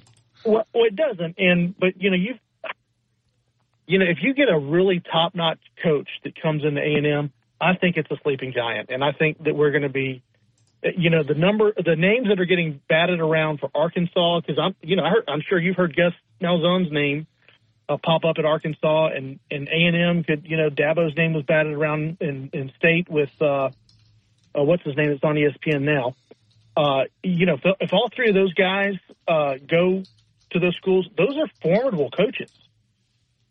Well, 0.43 0.65
it 0.73 0.95
doesn't. 0.95 1.35
And 1.37 1.77
but 1.77 2.01
you 2.01 2.09
know, 2.09 2.17
you 2.17 2.33
you 3.85 3.99
know, 3.99 4.05
if 4.05 4.17
you 4.23 4.33
get 4.33 4.49
a 4.49 4.57
really 4.57 4.99
top 4.99 5.35
notch 5.35 5.59
coach 5.83 6.09
that 6.23 6.33
comes 6.41 6.63
into 6.65 6.81
A 6.81 6.95
and 6.95 7.05
M, 7.05 7.31
I 7.61 7.75
think 7.75 7.95
it's 7.95 8.09
a 8.09 8.17
sleeping 8.23 8.53
giant, 8.53 8.89
and 8.89 9.03
I 9.03 9.11
think 9.11 9.43
that 9.43 9.55
we're 9.55 9.69
going 9.69 9.83
to 9.83 9.89
be. 9.89 10.23
You 10.83 11.09
know 11.09 11.23
the 11.23 11.33
number, 11.33 11.73
the 11.75 11.95
names 11.95 12.27
that 12.29 12.39
are 12.39 12.45
getting 12.45 12.79
batted 12.87 13.19
around 13.19 13.59
for 13.59 13.69
Arkansas 13.73 14.41
because 14.41 14.59
I'm, 14.59 14.75
you 14.81 14.95
know, 14.95 15.03
I 15.03 15.09
heard, 15.09 15.23
I'm 15.27 15.41
sure 15.47 15.59
you've 15.59 15.75
heard 15.75 15.95
Gus 15.95 16.13
Malzahn's 16.41 16.91
name 16.91 17.27
uh, 17.89 17.97
pop 17.97 18.25
up 18.25 18.35
at 18.37 18.45
Arkansas, 18.45 19.09
and 19.15 19.39
and 19.49 19.67
A 19.67 19.71
and 19.71 19.95
M 19.95 20.23
could, 20.23 20.45
you 20.45 20.57
know, 20.57 20.69
Dabo's 20.69 21.15
name 21.15 21.33
was 21.33 21.43
batted 21.45 21.73
around 21.73 22.17
in 22.21 22.49
in 22.53 22.71
state 22.77 23.09
with 23.09 23.31
uh, 23.41 23.69
uh, 24.57 24.63
what's 24.63 24.83
his 24.83 24.95
name? 24.95 25.11
It's 25.11 25.23
on 25.23 25.35
ESPN 25.35 25.81
now. 25.83 26.15
Uh, 26.75 27.05
you 27.23 27.45
know, 27.45 27.55
if, 27.55 27.75
if 27.79 27.93
all 27.93 28.09
three 28.15 28.29
of 28.29 28.35
those 28.35 28.53
guys 28.53 28.93
uh, 29.27 29.55
go 29.67 30.03
to 30.51 30.59
those 30.59 30.75
schools, 30.75 31.07
those 31.17 31.35
are 31.37 31.47
formidable 31.61 32.09
coaches. 32.11 32.51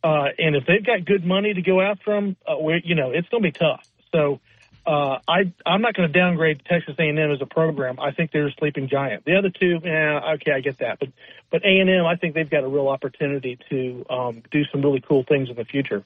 Uh, 0.02 0.26
and 0.39 0.55
if 0.55 0.65
they've 0.67 0.85
got 0.86 1.05
good 1.05 1.25
money 1.25 1.52
to 1.52 1.62
go 1.62 1.81
after 1.81 2.15
them, 2.15 2.36
uh, 2.49 2.55
you 2.85 2.94
know, 2.94 3.10
it's 3.10 3.28
going 3.28 3.43
to 3.43 3.49
be 3.49 3.52
tough. 3.52 3.85
So 4.12 4.41
uh, 4.86 5.18
I, 5.26 5.52
I'm 5.67 5.83
not 5.83 5.94
going 5.94 6.10
to 6.10 6.17
downgrade 6.17 6.62
Texas 6.65 6.94
A&M 6.99 7.18
as 7.18 7.41
a 7.43 7.47
program. 7.47 7.99
I 7.99 8.12
think 8.12 8.31
they're 8.31 8.47
a 8.47 8.52
sleeping 8.52 8.89
giant. 8.89 9.25
The 9.25 9.36
other 9.36 9.51
two, 9.51 9.81
yeah, 9.83 10.35
okay, 10.35 10.52
I 10.52 10.60
get 10.60 10.78
that. 10.78 10.99
But 11.01 11.09
but 11.51 11.62
A&M, 11.65 12.07
I 12.07 12.17
think 12.17 12.35
they've 12.35 12.49
got 12.49 12.62
a 12.65 12.68
real 12.68 12.89
opportunity 12.89 13.59
to 13.70 14.07
um, 14.09 14.43
do 14.51 14.62
some 14.70 14.83
really 14.83 15.01
cool 15.01 15.25
things 15.28 15.49
in 15.51 15.57
the 15.57 15.65
future. 15.65 16.05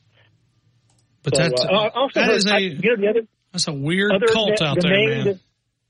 But 1.22 1.36
So, 1.36 1.42
that's 1.42 1.64
uh, 1.64 1.88
also 1.94 2.20
that 2.20 2.26
heard- 2.28 2.36
is 2.36 2.46
I- 2.46 2.56
a 2.58 2.60
you 2.60 2.96
know, 2.96 2.96
the 2.96 3.08
other 3.08 3.20
that's 3.52 3.68
a 3.68 3.72
weird 3.72 4.12
other 4.12 4.26
cult 4.26 4.60
out 4.62 4.76
the 4.76 4.82
there, 4.88 5.08
man. 5.08 5.24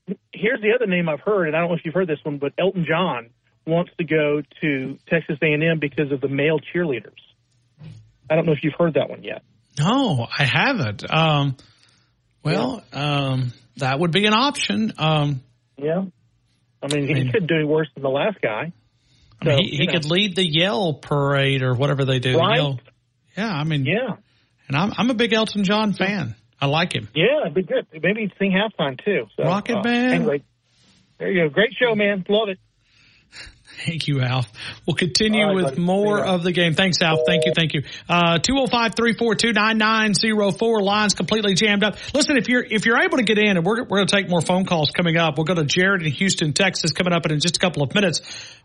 that- 0.07 0.17
here's 0.33 0.61
the 0.61 0.73
other 0.75 0.87
name 0.87 1.07
I've 1.07 1.21
heard, 1.21 1.47
and 1.47 1.55
I 1.55 1.59
don't 1.59 1.69
know 1.69 1.75
if 1.75 1.85
you've 1.85 1.93
heard 1.93 2.07
this 2.07 2.19
one, 2.23 2.37
but 2.37 2.53
Elton 2.57 2.85
John 2.87 3.29
wants 3.65 3.91
to 3.97 4.03
go 4.03 4.41
to 4.61 4.97
Texas 5.09 5.37
A&M 5.41 5.79
because 5.79 6.11
of 6.11 6.19
the 6.21 6.27
male 6.27 6.59
cheerleaders. 6.73 7.13
I 8.29 8.35
don't 8.35 8.45
know 8.45 8.51
if 8.53 8.63
you've 8.63 8.73
heard 8.77 8.95
that 8.95 9.09
one 9.09 9.23
yet. 9.23 9.43
No, 9.79 10.27
I 10.37 10.43
haven't. 10.43 11.03
Um, 11.13 11.55
well, 12.43 12.83
um, 12.91 13.53
that 13.77 13.99
would 13.99 14.11
be 14.11 14.25
an 14.25 14.33
option. 14.33 14.93
Um, 14.97 15.41
Yeah. 15.77 16.05
I 16.83 16.87
mean, 16.93 17.05
he 17.05 17.11
I 17.11 17.13
mean- 17.15 17.31
could 17.31 17.47
do 17.47 17.67
worse 17.67 17.87
than 17.93 18.01
the 18.03 18.09
last 18.09 18.41
guy. 18.41 18.73
I 19.41 19.45
mean, 19.45 19.63
he, 19.63 19.77
he 19.77 19.87
could 19.87 20.05
lead 20.05 20.35
the 20.35 20.45
Yell 20.45 20.93
parade 20.95 21.61
or 21.63 21.73
whatever 21.75 22.05
they 22.05 22.19
do. 22.19 22.37
Right. 22.37 22.57
Yell. 22.57 22.79
Yeah, 23.37 23.51
I 23.51 23.63
mean, 23.63 23.85
yeah, 23.85 24.17
and 24.67 24.75
I'm 24.77 24.91
I'm 24.97 25.09
a 25.09 25.13
big 25.13 25.33
Elton 25.33 25.63
John 25.63 25.93
fan. 25.93 26.35
I 26.61 26.67
like 26.67 26.93
him. 26.93 27.09
Yeah, 27.15 27.41
it'd 27.41 27.55
be 27.55 27.63
good. 27.63 27.87
Maybe 27.91 28.21
he'd 28.21 28.33
sing 28.37 28.51
halftime 28.51 29.03
too. 29.03 29.27
So, 29.35 29.43
Rocket 29.43 29.77
uh, 29.77 29.83
Man. 29.83 30.13
Anyway, 30.13 30.43
there 31.17 31.31
you 31.31 31.43
go. 31.43 31.49
Great 31.49 31.73
show, 31.73 31.95
man. 31.95 32.23
Love 32.29 32.49
it. 32.49 32.59
Thank 33.85 34.07
you, 34.07 34.21
Alf. 34.21 34.47
We'll 34.85 34.95
continue 34.95 35.43
right, 35.43 35.55
with 35.55 35.65
buddy. 35.65 35.81
more 35.81 36.23
of 36.23 36.43
the 36.43 36.51
game. 36.51 36.75
Thanks, 36.75 37.01
Alf. 37.01 37.21
Thank 37.25 37.45
you. 37.45 37.53
Thank 37.55 37.73
you. 37.73 37.81
Uh, 38.07 38.37
205-342-9904. 38.37 40.81
Lines 40.81 41.15
completely 41.15 41.55
jammed 41.55 41.83
up. 41.83 41.95
Listen, 42.13 42.37
if 42.37 42.47
you're, 42.47 42.63
if 42.63 42.85
you're 42.85 43.01
able 43.01 43.17
to 43.17 43.23
get 43.23 43.39
in 43.39 43.57
and 43.57 43.65
we're, 43.65 43.83
we're 43.83 43.97
going 43.97 44.07
to 44.07 44.15
take 44.15 44.29
more 44.29 44.41
phone 44.41 44.65
calls 44.65 44.91
coming 44.91 45.17
up. 45.17 45.37
We'll 45.37 45.45
go 45.45 45.55
to 45.55 45.65
Jared 45.65 46.03
in 46.03 46.11
Houston, 46.11 46.53
Texas 46.53 46.91
coming 46.91 47.13
up 47.13 47.25
in 47.25 47.39
just 47.39 47.57
a 47.57 47.59
couple 47.59 47.81
of 47.81 47.95
minutes. 47.95 48.21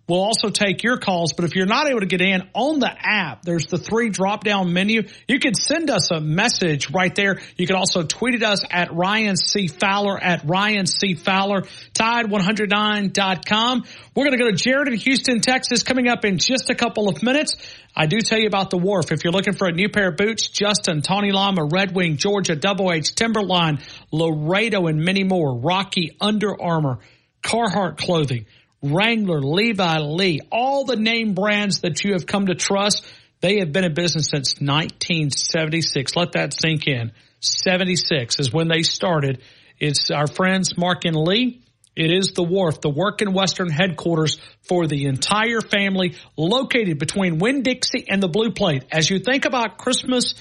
We'll 0.09 0.23
also 0.23 0.51
take 0.51 0.85
your 0.85 0.99
calls, 0.99 1.33
but 1.33 1.45
if 1.45 1.57
you're 1.57 1.67
not 1.67 1.89
able 1.89 1.99
to 1.99 2.07
get 2.07 2.21
in 2.21 2.49
on 2.55 2.79
the 2.79 2.93
app, 2.97 3.43
there's 3.43 3.67
the 3.67 3.79
three 3.79 4.09
drop 4.09 4.45
down 4.45 4.73
menu. 4.73 5.03
You 5.27 5.41
can 5.41 5.55
send 5.55 5.91
us 5.91 6.13
a 6.13 6.21
message 6.21 6.93
right 6.93 7.13
there. 7.13 7.41
You 7.57 7.67
can 7.67 7.75
also 7.75 8.05
tweet 8.05 8.37
at 8.37 8.45
us 8.45 8.65
at 8.71 8.95
Ryan 8.95 9.37
C. 9.37 9.67
Fowler 9.67 10.17
at 10.17 10.45
Ryan 10.45 10.87
C. 10.87 11.15
Fowler, 11.15 11.63
tide109.com. 11.95 13.85
We're 14.15 14.25
going 14.25 14.39
to 14.39 14.45
go 14.45 14.49
to 14.49 14.57
Jared 14.57 14.87
in 14.87 14.95
Houston, 14.97 15.41
Texas 15.41 15.83
coming 15.83 16.09
up 16.09 16.25
in 16.25 16.39
just 16.39 16.71
a 16.71 16.75
couple 16.75 17.09
of 17.09 17.23
minutes. 17.23 17.57
I 17.95 18.07
do 18.07 18.21
tell 18.21 18.39
you 18.39 18.47
about 18.47 18.71
the 18.71 18.79
wharf. 18.79 19.13
If 19.13 19.25
you're 19.25 19.33
looking 19.33 19.55
for 19.55 19.69
a 19.69 19.73
new 19.73 19.89
pair 19.89 20.09
of 20.09 20.17
boots, 20.17 20.49
Justin, 20.49 21.03
Tony 21.03 21.33
Lama, 21.33 21.65
Red 21.65 21.95
Wing, 21.95 22.17
Georgia, 22.17 22.57
Double 22.57 22.93
H, 22.93 23.15
Timberland, 23.15 23.81
Laredo, 24.13 24.87
and 24.87 25.05
many 25.05 25.25
more. 25.25 25.59
Rocky, 25.59 26.17
Under 26.21 26.61
Armour, 26.61 26.99
Carhartt 27.43 27.97
clothing. 27.97 28.47
Wrangler, 28.83 29.41
Levi 29.41 29.99
Lee, 29.99 30.41
all 30.53 30.85
the 30.85 30.97
name 30.97 31.35
brands 31.35 31.81
that 31.81 32.05
you 32.05 32.13
have 32.13 32.27
come 32.27 32.47
to 32.47 32.55
trust, 32.55 33.07
they 33.41 33.59
have 33.59 33.73
been 33.73 33.85
in 33.85 33.95
business 33.95 34.29
since 34.29 34.55
1976. 34.61 36.17
Let 36.17 36.33
that 36.33 36.53
sink 36.53 36.87
in. 36.87 37.13
76 37.41 38.39
is 38.39 38.53
when 38.53 38.69
they 38.69 38.83
started. 38.83 39.43
It's 39.79 40.11
our 40.11 40.27
friends 40.27 40.77
Mark 40.77 41.05
and 41.05 41.17
Lee. 41.17 41.63
It 41.97 42.13
is 42.13 42.33
the 42.35 42.43
Wharf, 42.43 42.83
the 42.83 42.91
Working 42.91 43.33
Western 43.33 43.71
headquarters 43.71 44.39
for 44.69 44.87
the 44.87 45.07
entire 45.07 45.63
family, 45.63 46.15
located 46.37 46.99
between 46.99 47.39
Winn-Dixie 47.39 48.07
and 48.09 48.23
the 48.23 48.29
Blue 48.29 48.51
Plate. 48.51 48.85
As 48.93 49.09
you 49.09 49.19
think 49.19 49.47
about 49.47 49.79
Christmas 49.79 50.35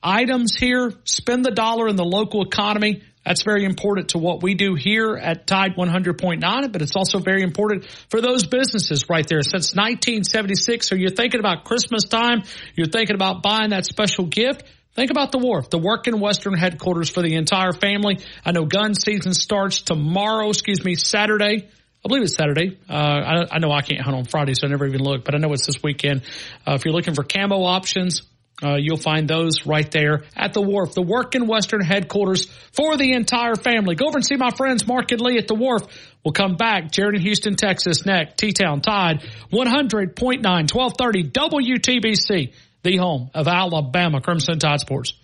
items 0.00 0.54
here, 0.54 0.92
spend 1.04 1.44
the 1.44 1.50
dollar 1.50 1.88
in 1.88 1.96
the 1.96 2.04
local 2.04 2.42
economy. 2.42 3.02
That's 3.24 3.42
very 3.42 3.64
important 3.64 4.10
to 4.10 4.18
what 4.18 4.42
we 4.42 4.54
do 4.54 4.74
here 4.74 5.16
at 5.16 5.46
Tide 5.46 5.76
100.9, 5.76 6.72
but 6.72 6.82
it's 6.82 6.94
also 6.94 7.18
very 7.18 7.42
important 7.42 7.86
for 8.10 8.20
those 8.20 8.46
businesses 8.46 9.08
right 9.08 9.26
there. 9.26 9.42
Since 9.42 9.74
1976, 9.74 10.86
so 10.86 10.94
you're 10.94 11.10
thinking 11.10 11.40
about 11.40 11.64
Christmas 11.64 12.04
time, 12.04 12.42
you're 12.76 12.86
thinking 12.86 13.16
about 13.16 13.42
buying 13.42 13.70
that 13.70 13.86
special 13.86 14.26
gift, 14.26 14.64
Think 14.94 15.10
about 15.10 15.32
the 15.32 15.38
wharf, 15.38 15.70
the 15.70 15.78
working 15.78 16.20
Western 16.20 16.54
headquarters 16.54 17.10
for 17.10 17.20
the 17.20 17.34
entire 17.34 17.72
family. 17.72 18.20
I 18.44 18.52
know 18.52 18.64
gun 18.64 18.94
season 18.94 19.34
starts 19.34 19.82
tomorrow, 19.82 20.48
excuse 20.48 20.84
me, 20.84 20.94
Saturday. 20.94 21.68
I 22.04 22.08
believe 22.08 22.22
it's 22.22 22.34
Saturday. 22.34 22.78
Uh, 22.88 22.92
I, 22.92 23.56
I, 23.56 23.58
know 23.58 23.72
I 23.72 23.80
can't 23.80 24.00
hunt 24.00 24.16
on 24.16 24.24
Friday, 24.24 24.54
so 24.54 24.66
I 24.66 24.70
never 24.70 24.86
even 24.86 25.00
look, 25.00 25.24
but 25.24 25.34
I 25.34 25.38
know 25.38 25.52
it's 25.52 25.66
this 25.66 25.82
weekend. 25.82 26.22
Uh, 26.66 26.74
if 26.74 26.84
you're 26.84 26.94
looking 26.94 27.14
for 27.14 27.24
camo 27.24 27.64
options, 27.64 28.22
uh, 28.62 28.76
you'll 28.76 28.98
find 28.98 29.26
those 29.26 29.66
right 29.66 29.90
there 29.90 30.22
at 30.36 30.52
the 30.52 30.60
wharf, 30.60 30.94
the 30.94 31.02
working 31.02 31.48
Western 31.48 31.80
headquarters 31.80 32.46
for 32.72 32.96
the 32.96 33.12
entire 33.14 33.56
family. 33.56 33.96
Go 33.96 34.06
over 34.06 34.18
and 34.18 34.24
see 34.24 34.36
my 34.36 34.50
friends 34.50 34.86
Mark 34.86 35.10
and 35.10 35.20
Lee 35.20 35.38
at 35.38 35.48
the 35.48 35.56
wharf. 35.56 35.82
We'll 36.24 36.32
come 36.32 36.54
back. 36.54 36.92
Jared 36.92 37.16
in 37.16 37.20
Houston, 37.22 37.56
Texas, 37.56 38.06
next. 38.06 38.36
T-Town 38.38 38.80
Tide, 38.80 39.22
100.9, 39.52 40.14
1230 40.14 41.30
WTBC 41.30 42.52
the 42.84 42.96
home 42.98 43.30
of 43.34 43.48
Alabama 43.48 44.20
Crimson 44.20 44.58
Tide 44.58 44.78
Sports. 44.78 45.14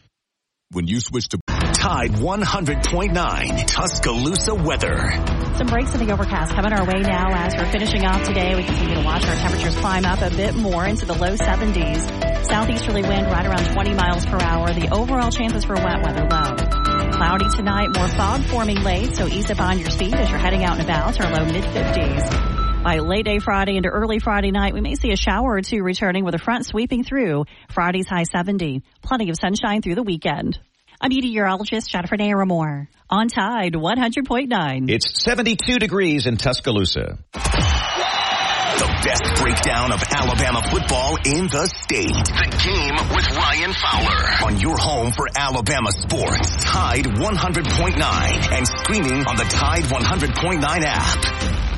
When 0.73 0.87
you 0.87 1.01
switch 1.01 1.29
to 1.29 1.39
Tide 1.47 2.13
100.9 2.13 3.67
Tuscaloosa 3.67 4.55
weather. 4.55 5.11
Some 5.57 5.67
breaks 5.67 5.95
in 5.95 6.07
the 6.07 6.13
overcast 6.13 6.55
coming 6.55 6.73
our 6.73 6.87
way 6.87 7.01
now 7.01 7.29
as 7.33 7.55
we're 7.57 7.71
finishing 7.71 8.05
off 8.05 8.25
today. 8.25 8.55
We 8.55 8.65
continue 8.65 8.95
to 8.97 9.03
watch 9.03 9.27
our 9.27 9.35
temperatures 9.35 9.77
climb 9.77 10.05
up 10.05 10.21
a 10.23 10.31
bit 10.31 10.55
more 10.55 10.87
into 10.87 11.07
the 11.07 11.15
low 11.15 11.37
70s. 11.37 12.47
Southeasterly 12.47 13.03
wind 13.03 13.27
right 13.27 13.47
around 13.47 13.73
20 13.73 13.95
miles 13.95 14.25
per 14.27 14.39
hour. 14.41 14.73
The 14.73 14.89
overall 14.93 15.31
chances 15.31 15.65
for 15.65 15.75
wet 15.75 16.03
weather 16.03 16.23
low. 16.23 17.11
Cloudy 17.13 17.49
tonight, 17.57 17.97
more 17.97 18.09
fog 18.09 18.43
forming 18.45 18.83
late, 18.83 19.17
so 19.17 19.27
ease 19.27 19.51
up 19.51 19.61
on 19.61 19.79
your 19.79 19.91
speed 19.91 20.15
as 20.15 20.31
you're 20.31 20.39
heading 20.39 20.65
out 20.65 20.79
and 20.79 20.89
about. 20.89 21.21
Our 21.21 21.33
low 21.33 21.45
mid 21.45 21.65
50s. 21.65 22.60
By 22.83 22.97
late 22.97 23.27
day 23.27 23.41
Friday 23.41 23.77
into 23.77 23.91
early 23.91 24.21
Friday 24.21 24.53
night, 24.53 24.73
we 24.73 24.81
may 24.81 24.95
see 24.95 25.13
a 25.13 25.17
shower 25.17 25.53
or 25.53 25.61
two 25.61 25.83
returning 25.83 26.25
with 26.25 26.35
a 26.35 26.39
front 26.39 26.65
sweeping 26.65 27.05
through. 27.05 27.45
Friday's 27.69 28.09
high 28.09 28.23
70. 28.23 28.83
Plenty 29.03 29.29
of 29.29 29.37
sunshine 29.39 29.83
through 29.83 29.97
the 29.97 30.03
weekend. 30.03 30.59
I'm 30.99 31.11
meteorologist 31.11 31.91
Jennifer 31.91 32.17
Naramore 32.17 32.89
on 33.11 33.29
Tide 33.29 33.75
100.9. 33.75 34.89
It's 34.91 35.23
72 35.23 35.79
degrees 35.79 36.27
in 36.27 36.39
Tuscaloosa. 36.39 37.19
The 37.35 38.89
best 39.05 39.43
breakdown 39.43 39.93
of 39.93 40.03
Alabama 40.17 40.63
football 40.71 41.17
in 41.27 41.49
the 41.49 41.67
state. 41.67 42.09
The 42.09 42.49
game 42.65 42.97
with 43.15 43.37
Ryan 43.37 43.75
Fowler 43.75 44.47
on 44.47 44.59
your 44.59 44.79
home 44.79 45.13
for 45.13 45.29
Alabama 45.37 45.93
sports. 45.93 46.65
Tide 46.65 47.05
100.9 47.05 48.53
and 48.53 48.67
streaming 48.67 49.27
on 49.27 49.37
the 49.37 49.45
Tide 49.45 49.85
100.9 49.85 50.65
app. 50.65 51.70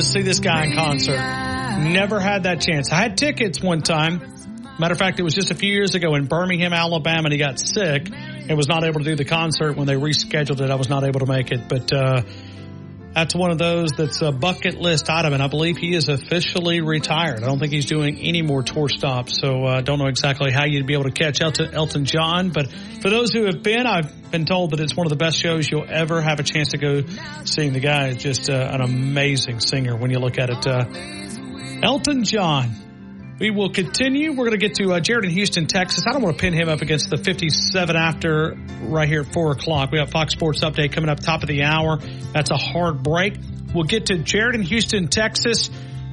To 0.00 0.06
see 0.06 0.22
this 0.22 0.40
guy 0.40 0.64
in 0.64 0.72
concert. 0.72 1.18
Never 1.18 2.20
had 2.20 2.44
that 2.44 2.60
chance. 2.60 2.90
I 2.90 2.96
had 2.96 3.16
tickets 3.16 3.60
one 3.60 3.82
time. 3.82 4.20
Matter 4.78 4.92
of 4.92 4.98
fact, 4.98 5.20
it 5.20 5.22
was 5.22 5.34
just 5.34 5.50
a 5.50 5.54
few 5.54 5.70
years 5.70 5.94
ago 5.94 6.14
in 6.14 6.26
Birmingham, 6.26 6.72
Alabama, 6.72 7.24
and 7.24 7.32
he 7.32 7.38
got 7.38 7.58
sick 7.58 8.08
and 8.10 8.56
was 8.56 8.66
not 8.66 8.82
able 8.84 9.00
to 9.00 9.04
do 9.04 9.14
the 9.14 9.26
concert 9.26 9.76
when 9.76 9.86
they 9.86 9.94
rescheduled 9.94 10.60
it. 10.60 10.70
I 10.70 10.76
was 10.76 10.88
not 10.88 11.04
able 11.04 11.20
to 11.20 11.26
make 11.26 11.52
it, 11.52 11.68
but 11.68 11.92
uh, 11.92 12.22
that's 13.14 13.34
one 13.34 13.50
of 13.50 13.58
those 13.58 13.90
that's 13.92 14.22
a 14.22 14.30
bucket 14.30 14.76
list 14.76 15.10
item, 15.10 15.32
and 15.32 15.42
I 15.42 15.48
believe 15.48 15.76
he 15.76 15.94
is 15.94 16.08
officially 16.08 16.80
retired. 16.80 17.42
I 17.42 17.46
don't 17.46 17.58
think 17.58 17.72
he's 17.72 17.86
doing 17.86 18.18
any 18.20 18.42
more 18.42 18.62
tour 18.62 18.88
stops, 18.88 19.38
so 19.40 19.64
I 19.64 19.78
uh, 19.78 19.80
don't 19.80 19.98
know 19.98 20.06
exactly 20.06 20.52
how 20.52 20.64
you'd 20.64 20.86
be 20.86 20.94
able 20.94 21.04
to 21.04 21.10
catch 21.10 21.40
Elton, 21.40 21.74
Elton 21.74 22.04
John. 22.04 22.50
But 22.50 22.70
for 23.02 23.10
those 23.10 23.32
who 23.32 23.46
have 23.46 23.62
been, 23.62 23.86
I've 23.86 24.30
been 24.30 24.44
told 24.44 24.70
that 24.70 24.80
it's 24.80 24.96
one 24.96 25.06
of 25.06 25.10
the 25.10 25.16
best 25.16 25.38
shows 25.38 25.68
you'll 25.68 25.88
ever 25.88 26.20
have 26.20 26.38
a 26.38 26.44
chance 26.44 26.68
to 26.68 26.78
go 26.78 27.02
seeing. 27.44 27.72
The 27.72 27.80
guy 27.80 28.08
is 28.08 28.18
just 28.18 28.48
uh, 28.48 28.54
an 28.54 28.80
amazing 28.80 29.60
singer 29.60 29.96
when 29.96 30.10
you 30.10 30.18
look 30.18 30.38
at 30.38 30.50
it. 30.50 30.66
Uh, 30.66 30.84
Elton 31.82 32.24
John. 32.24 32.89
We 33.40 33.48
will 33.50 33.70
continue. 33.70 34.32
We're 34.32 34.50
going 34.50 34.50
to 34.50 34.58
get 34.58 34.74
to 34.74 34.92
uh, 34.92 35.00
Jared 35.00 35.24
in 35.24 35.30
Houston, 35.30 35.66
Texas. 35.66 36.04
I 36.06 36.12
don't 36.12 36.20
want 36.20 36.36
to 36.36 36.40
pin 36.42 36.52
him 36.52 36.68
up 36.68 36.82
against 36.82 37.08
the 37.08 37.16
57 37.16 37.96
after 37.96 38.54
right 38.82 39.08
here 39.08 39.22
at 39.22 39.32
4 39.32 39.52
o'clock. 39.52 39.90
We 39.90 39.98
have 39.98 40.10
Fox 40.10 40.34
Sports 40.34 40.60
Update 40.60 40.92
coming 40.92 41.08
up 41.08 41.20
top 41.20 41.40
of 41.42 41.48
the 41.48 41.62
hour. 41.62 41.96
That's 42.34 42.50
a 42.50 42.58
hard 42.58 43.02
break. 43.02 43.38
We'll 43.74 43.84
get 43.84 44.06
to 44.06 44.18
Jared 44.18 44.56
in 44.56 44.62
Houston, 44.62 45.08
Texas. 45.08 45.70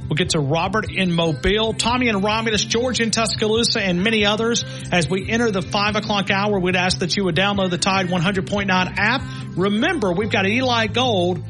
We'll 0.07 0.15
get 0.15 0.30
to 0.30 0.39
Robert 0.39 0.89
in 0.89 1.11
Mobile, 1.11 1.73
Tommy 1.73 2.07
in 2.07 2.22
Romulus, 2.22 2.64
George 2.64 3.01
in 3.01 3.11
Tuscaloosa, 3.11 3.81
and 3.81 4.06
many 4.06 4.25
others. 4.25 4.64
As 4.89 5.09
we 5.09 5.30
enter 5.30 5.51
the 5.51 5.61
5 5.61 5.97
o'clock 5.97 6.31
hour, 6.31 6.57
we'd 6.57 6.77
ask 6.77 6.99
that 6.99 7.17
you 7.17 7.25
would 7.25 7.35
download 7.35 7.72
the 7.72 7.77
Tide 7.77 8.07
100.9 8.07 8.93
app. 8.97 9.22
Remember, 9.57 10.14
we've 10.14 10.31
got 10.31 10.45
Eli 10.47 10.88
Gold 10.88 11.43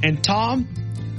and 0.00 0.22
Tom 0.22 0.68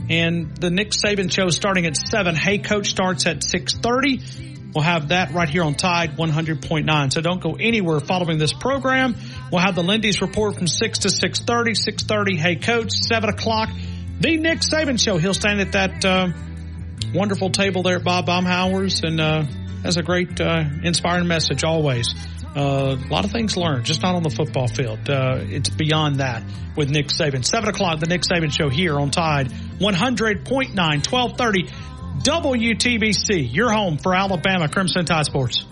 and 0.10 0.56
the 0.58 0.70
Nick 0.70 0.92
Saban 0.92 1.32
show 1.32 1.50
starting 1.50 1.86
at 1.86 1.98
7. 1.98 2.36
Hey 2.36 2.60
Coach 2.60 2.90
starts 2.90 3.26
at 3.26 3.38
6.30. 3.38 4.74
We'll 4.74 4.84
have 4.84 5.08
that 5.10 5.32
right 5.32 5.48
here 5.48 5.64
on 5.64 5.76
Tide 5.76 6.18
100.9. 6.18 7.14
So 7.14 7.22
don't 7.22 7.42
go 7.42 7.54
anywhere 7.54 8.02
following 8.02 8.38
this 8.38 8.52
program. 8.52 9.16
We'll 9.52 9.62
have 9.62 9.76
the 9.76 9.84
Lindy's 9.84 10.22
report 10.22 10.56
from 10.56 10.68
6 10.68 11.00
to 11.00 11.08
6.30, 11.08 11.76
6.30 11.78 12.38
Hey 12.38 12.56
Coach, 12.58 12.92
7 12.92 13.30
o'clock. 13.30 13.70
The 14.20 14.38
Nick 14.38 14.60
Saban 14.60 15.02
show. 15.02 15.18
He'll 15.18 15.34
stand 15.34 15.62
at 15.62 15.72
that 15.74 16.06
uh, 16.06 16.28
wonderful 17.14 17.50
table 17.50 17.84
there 17.84 17.98
at 17.98 18.04
Bob 18.04 18.26
Baumhower's 18.26 19.02
and 19.04 19.20
uh, 19.20 19.44
has 19.84 19.98
a 19.98 20.04
great 20.04 20.40
uh, 20.42 20.64
inspiring 20.84 21.28
message 21.28 21.64
always. 21.64 22.14
Uh, 22.56 22.96
a 22.96 23.08
lot 23.12 23.26
of 23.26 23.32
things 23.32 23.58
learned, 23.58 23.84
just 23.86 24.02
not 24.02 24.16
on 24.16 24.24
the 24.24 24.30
football 24.30 24.68
field. 24.68 25.10
Uh, 25.10 25.40
it's 25.42 25.70
beyond 25.70 26.18
that 26.18 26.44
with 26.78 26.90
Nick 26.90 27.08
Saban. 27.08 27.44
7 27.44 27.68
o'clock, 27.68 28.00
the 28.00 28.08
Nick 28.08 28.22
Saban 28.22 28.52
Show 28.52 28.70
here 28.70 28.98
on 28.98 29.12
Tide 29.12 29.50
100.9, 29.50 30.48
1230 30.48 31.64
WTBC, 32.24 33.54
your 33.54 33.72
home 33.72 33.98
for 33.98 34.16
Alabama 34.16 34.70
Crimson 34.70 35.06
Tide 35.06 35.26
Sports. 35.26 35.66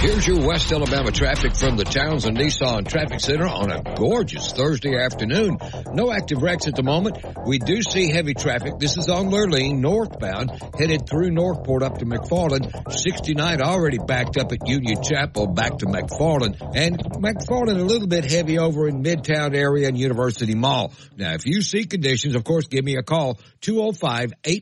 Here's 0.02 0.26
your 0.26 0.48
West 0.48 0.72
Alabama 0.72 1.12
traffic 1.12 1.56
from 1.56 1.78
the 1.78 1.84
towns 1.84 2.24
Townsend 2.24 2.38
Nissan 2.38 2.90
Traffic 2.90 3.20
Center 3.20 3.46
on 3.46 3.72
a 3.72 3.84
gorgeous 3.96 4.52
Thursday 4.52 4.98
afternoon. 4.98 5.60
No 5.94 6.12
active 6.12 6.42
wrecks 6.42 6.68
at 6.68 6.76
the 6.76 6.82
moment. 6.82 7.24
We 7.46 7.60
do 7.60 7.84
see 7.84 8.12
heavy 8.12 8.34
traffic. 8.34 8.80
This 8.80 8.98
is 8.98 9.10
on 9.10 9.30
Lurleen 9.30 9.78
northbound, 9.78 10.50
headed 10.76 11.08
through 11.08 11.30
Northport 11.30 11.84
up 11.84 12.00
to 12.00 12.06
McFarland. 12.06 12.92
69 12.92 13.62
already 13.62 14.00
backed 14.00 14.38
up 14.38 14.52
at 14.52 14.68
Union 14.68 15.04
Chapel 15.04 15.46
back 15.46 15.78
to 15.78 15.86
McFarland. 15.86 16.58
And 16.76 16.98
McFarland 16.98 17.80
a 17.80 17.84
little 17.84 18.08
bit 18.08 18.26
heavy 18.26 18.58
over 18.58 18.88
in 18.88 19.04
Midtown 19.04 19.56
area 19.56 19.88
and 19.88 20.00
University 20.00 20.56
Mall. 20.56 20.94
Now, 21.16 21.34
if 21.34 21.46
you 21.46 21.62
see 21.62 21.86
conditions, 21.86 22.34
of 22.34 22.44
course, 22.44 22.66
give 22.66 22.84
me 22.84 22.96
a 22.96 23.04
call. 23.04 23.38
Oh 23.70 23.92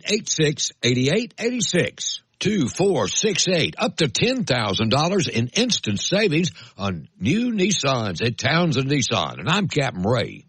205-886-8886. 0.09 2.21
2468, 2.39 3.75
up 3.77 3.97
to 3.97 4.05
$10,000 4.05 5.29
in 5.29 5.49
instant 5.49 5.99
savings 5.99 6.51
on 6.77 7.09
new 7.19 7.51
Nissans 7.51 8.25
at 8.25 8.37
Townsend 8.37 8.89
Nissan. 8.89 9.39
And 9.39 9.49
I'm 9.49 9.67
Captain 9.67 10.03
Ray. 10.03 10.45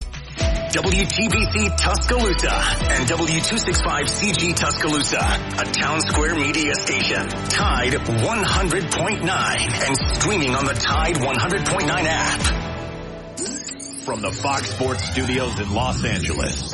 WTBC 0.00 1.76
Tuscaloosa 1.78 2.52
and 2.52 3.08
W265CG 3.08 4.54
Tuscaloosa, 4.56 5.16
a 5.16 5.64
town 5.72 6.00
square 6.00 6.34
media 6.34 6.74
station. 6.74 7.28
Tide 7.28 7.92
100.9 7.94 9.30
and 9.30 9.96
streaming 10.16 10.54
on 10.56 10.64
the 10.66 10.74
Tide 10.74 11.14
100.9 11.14 12.04
app. 12.04 12.40
From 14.04 14.20
the 14.22 14.32
Fox 14.32 14.70
Sports 14.70 15.04
Studios 15.10 15.60
in 15.60 15.72
Los 15.72 16.04
Angeles. 16.04 16.72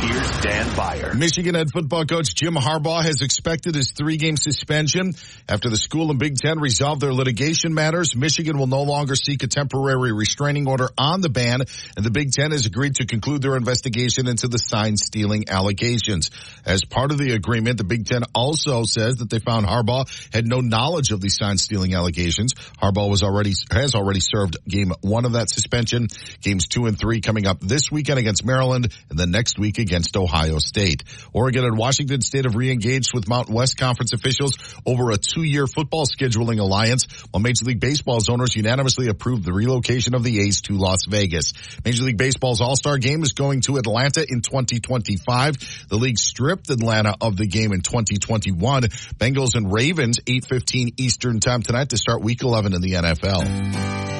Here's 0.00 0.30
Dan 0.40 0.76
Beyer. 0.76 1.14
Michigan 1.14 1.54
head 1.54 1.70
football 1.70 2.06
coach 2.06 2.34
Jim 2.34 2.54
Harbaugh 2.54 3.02
has 3.02 3.20
expected 3.20 3.74
his 3.74 3.90
three-game 3.90 4.38
suspension 4.38 5.12
after 5.46 5.68
the 5.68 5.76
school 5.76 6.10
and 6.10 6.18
Big 6.18 6.36
Ten 6.36 6.58
resolved 6.58 7.02
their 7.02 7.12
litigation 7.12 7.74
matters. 7.74 8.16
Michigan 8.16 8.56
will 8.56 8.66
no 8.66 8.82
longer 8.82 9.14
seek 9.14 9.42
a 9.42 9.46
temporary 9.46 10.12
restraining 10.12 10.66
order 10.66 10.88
on 10.96 11.20
the 11.20 11.28
ban, 11.28 11.60
and 11.96 12.06
the 12.06 12.10
Big 12.10 12.32
Ten 12.32 12.52
has 12.52 12.64
agreed 12.64 12.94
to 12.94 13.04
conclude 13.04 13.42
their 13.42 13.56
investigation 13.56 14.26
into 14.26 14.48
the 14.48 14.58
sign 14.58 14.96
stealing 14.96 15.50
allegations. 15.50 16.30
As 16.64 16.82
part 16.82 17.10
of 17.10 17.18
the 17.18 17.32
agreement, 17.34 17.76
the 17.76 17.84
Big 17.84 18.06
Ten 18.06 18.22
also 18.34 18.84
says 18.84 19.16
that 19.16 19.28
they 19.28 19.38
found 19.38 19.66
Harbaugh 19.66 20.08
had 20.32 20.46
no 20.46 20.60
knowledge 20.60 21.12
of 21.12 21.20
the 21.20 21.28
sign 21.28 21.58
stealing 21.58 21.94
allegations. 21.94 22.54
Harbaugh 22.54 23.10
was 23.10 23.22
already 23.22 23.52
has 23.70 23.94
already 23.94 24.20
served 24.20 24.56
game 24.66 24.92
one 25.02 25.26
of 25.26 25.32
that 25.32 25.50
suspension. 25.50 26.08
Games 26.40 26.68
two 26.68 26.86
and 26.86 26.98
three 26.98 27.20
coming 27.20 27.46
up 27.46 27.60
this 27.60 27.92
weekend 27.92 28.18
against 28.18 28.46
Maryland, 28.46 28.90
and 29.10 29.18
the 29.18 29.26
next 29.26 29.58
week 29.58 29.78
against 29.90 30.16
Ohio 30.16 30.58
State. 30.58 31.02
Oregon 31.32 31.64
and 31.64 31.76
Washington 31.76 32.20
State 32.20 32.44
have 32.44 32.54
re-engaged 32.54 33.12
with 33.12 33.28
Mountain 33.28 33.54
West 33.54 33.76
Conference 33.76 34.12
officials 34.12 34.56
over 34.86 35.10
a 35.10 35.16
two-year 35.16 35.66
football 35.66 36.06
scheduling 36.06 36.60
alliance, 36.60 37.06
while 37.30 37.42
Major 37.42 37.64
League 37.64 37.80
Baseball's 37.80 38.28
owners 38.28 38.54
unanimously 38.54 39.08
approved 39.08 39.44
the 39.44 39.52
relocation 39.52 40.14
of 40.14 40.22
the 40.22 40.46
A's 40.46 40.60
to 40.62 40.74
Las 40.74 41.06
Vegas. 41.08 41.54
Major 41.84 42.04
League 42.04 42.18
Baseball's 42.18 42.60
All-Star 42.60 42.98
Game 42.98 43.24
is 43.24 43.32
going 43.32 43.62
to 43.62 43.78
Atlanta 43.78 44.20
in 44.20 44.42
2025. 44.42 45.88
The 45.88 45.96
league 45.96 46.18
stripped 46.18 46.70
Atlanta 46.70 47.16
of 47.20 47.36
the 47.36 47.48
game 47.48 47.72
in 47.72 47.80
2021. 47.80 48.82
Bengals 49.18 49.56
and 49.56 49.72
Ravens, 49.72 50.20
8.15 50.20 51.00
Eastern 51.00 51.40
time 51.40 51.62
tonight 51.62 51.88
to 51.88 51.96
start 51.96 52.22
week 52.22 52.42
11 52.42 52.74
in 52.74 52.80
the 52.80 52.92
NFL. 52.92 54.19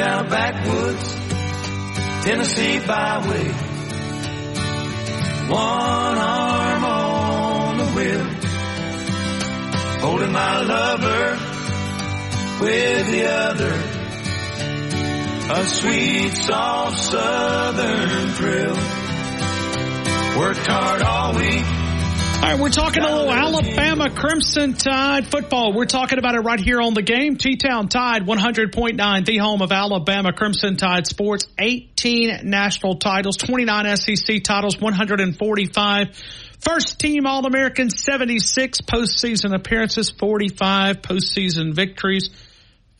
Down 0.00 0.30
backwoods, 0.30 1.14
Tennessee 2.24 2.78
byway. 2.86 3.48
One 5.50 6.18
arm 6.18 6.84
on 6.86 7.76
the 7.76 7.84
wheel. 7.84 8.24
Holding 10.00 10.32
my 10.32 10.62
lover 10.62 11.38
with 12.62 13.10
the 13.10 13.26
other. 13.30 13.74
A 15.52 15.66
sweet, 15.66 16.30
soft 16.30 16.96
southern 16.96 18.28
thrill. 18.38 18.76
Worked 20.38 20.66
hard 20.66 21.02
all 21.02 21.34
week. 21.34 21.79
All 22.40 22.46
right, 22.46 22.58
we're 22.58 22.70
talking 22.70 23.04
a 23.04 23.06
little 23.06 23.30
Alabama 23.30 24.08
Crimson 24.08 24.72
Tide 24.72 25.26
football. 25.26 25.74
We're 25.74 25.84
talking 25.84 26.18
about 26.18 26.34
it 26.34 26.40
right 26.40 26.58
here 26.58 26.80
on 26.80 26.94
the 26.94 27.02
game. 27.02 27.36
T-Town 27.36 27.88
Tide 27.88 28.22
100.9, 28.22 29.26
the 29.26 29.36
home 29.36 29.60
of 29.60 29.70
Alabama 29.70 30.32
Crimson 30.32 30.76
Tide 30.76 31.06
sports. 31.06 31.46
18 31.58 32.40
national 32.44 32.96
titles, 32.96 33.36
29 33.36 33.94
SEC 33.94 34.42
titles, 34.42 34.80
145 34.80 36.16
first 36.60 36.98
team 36.98 37.26
All-American, 37.26 37.90
76 37.90 38.80
postseason 38.82 39.54
appearances, 39.54 40.08
45 40.08 41.02
postseason 41.02 41.74
victories. 41.74 42.30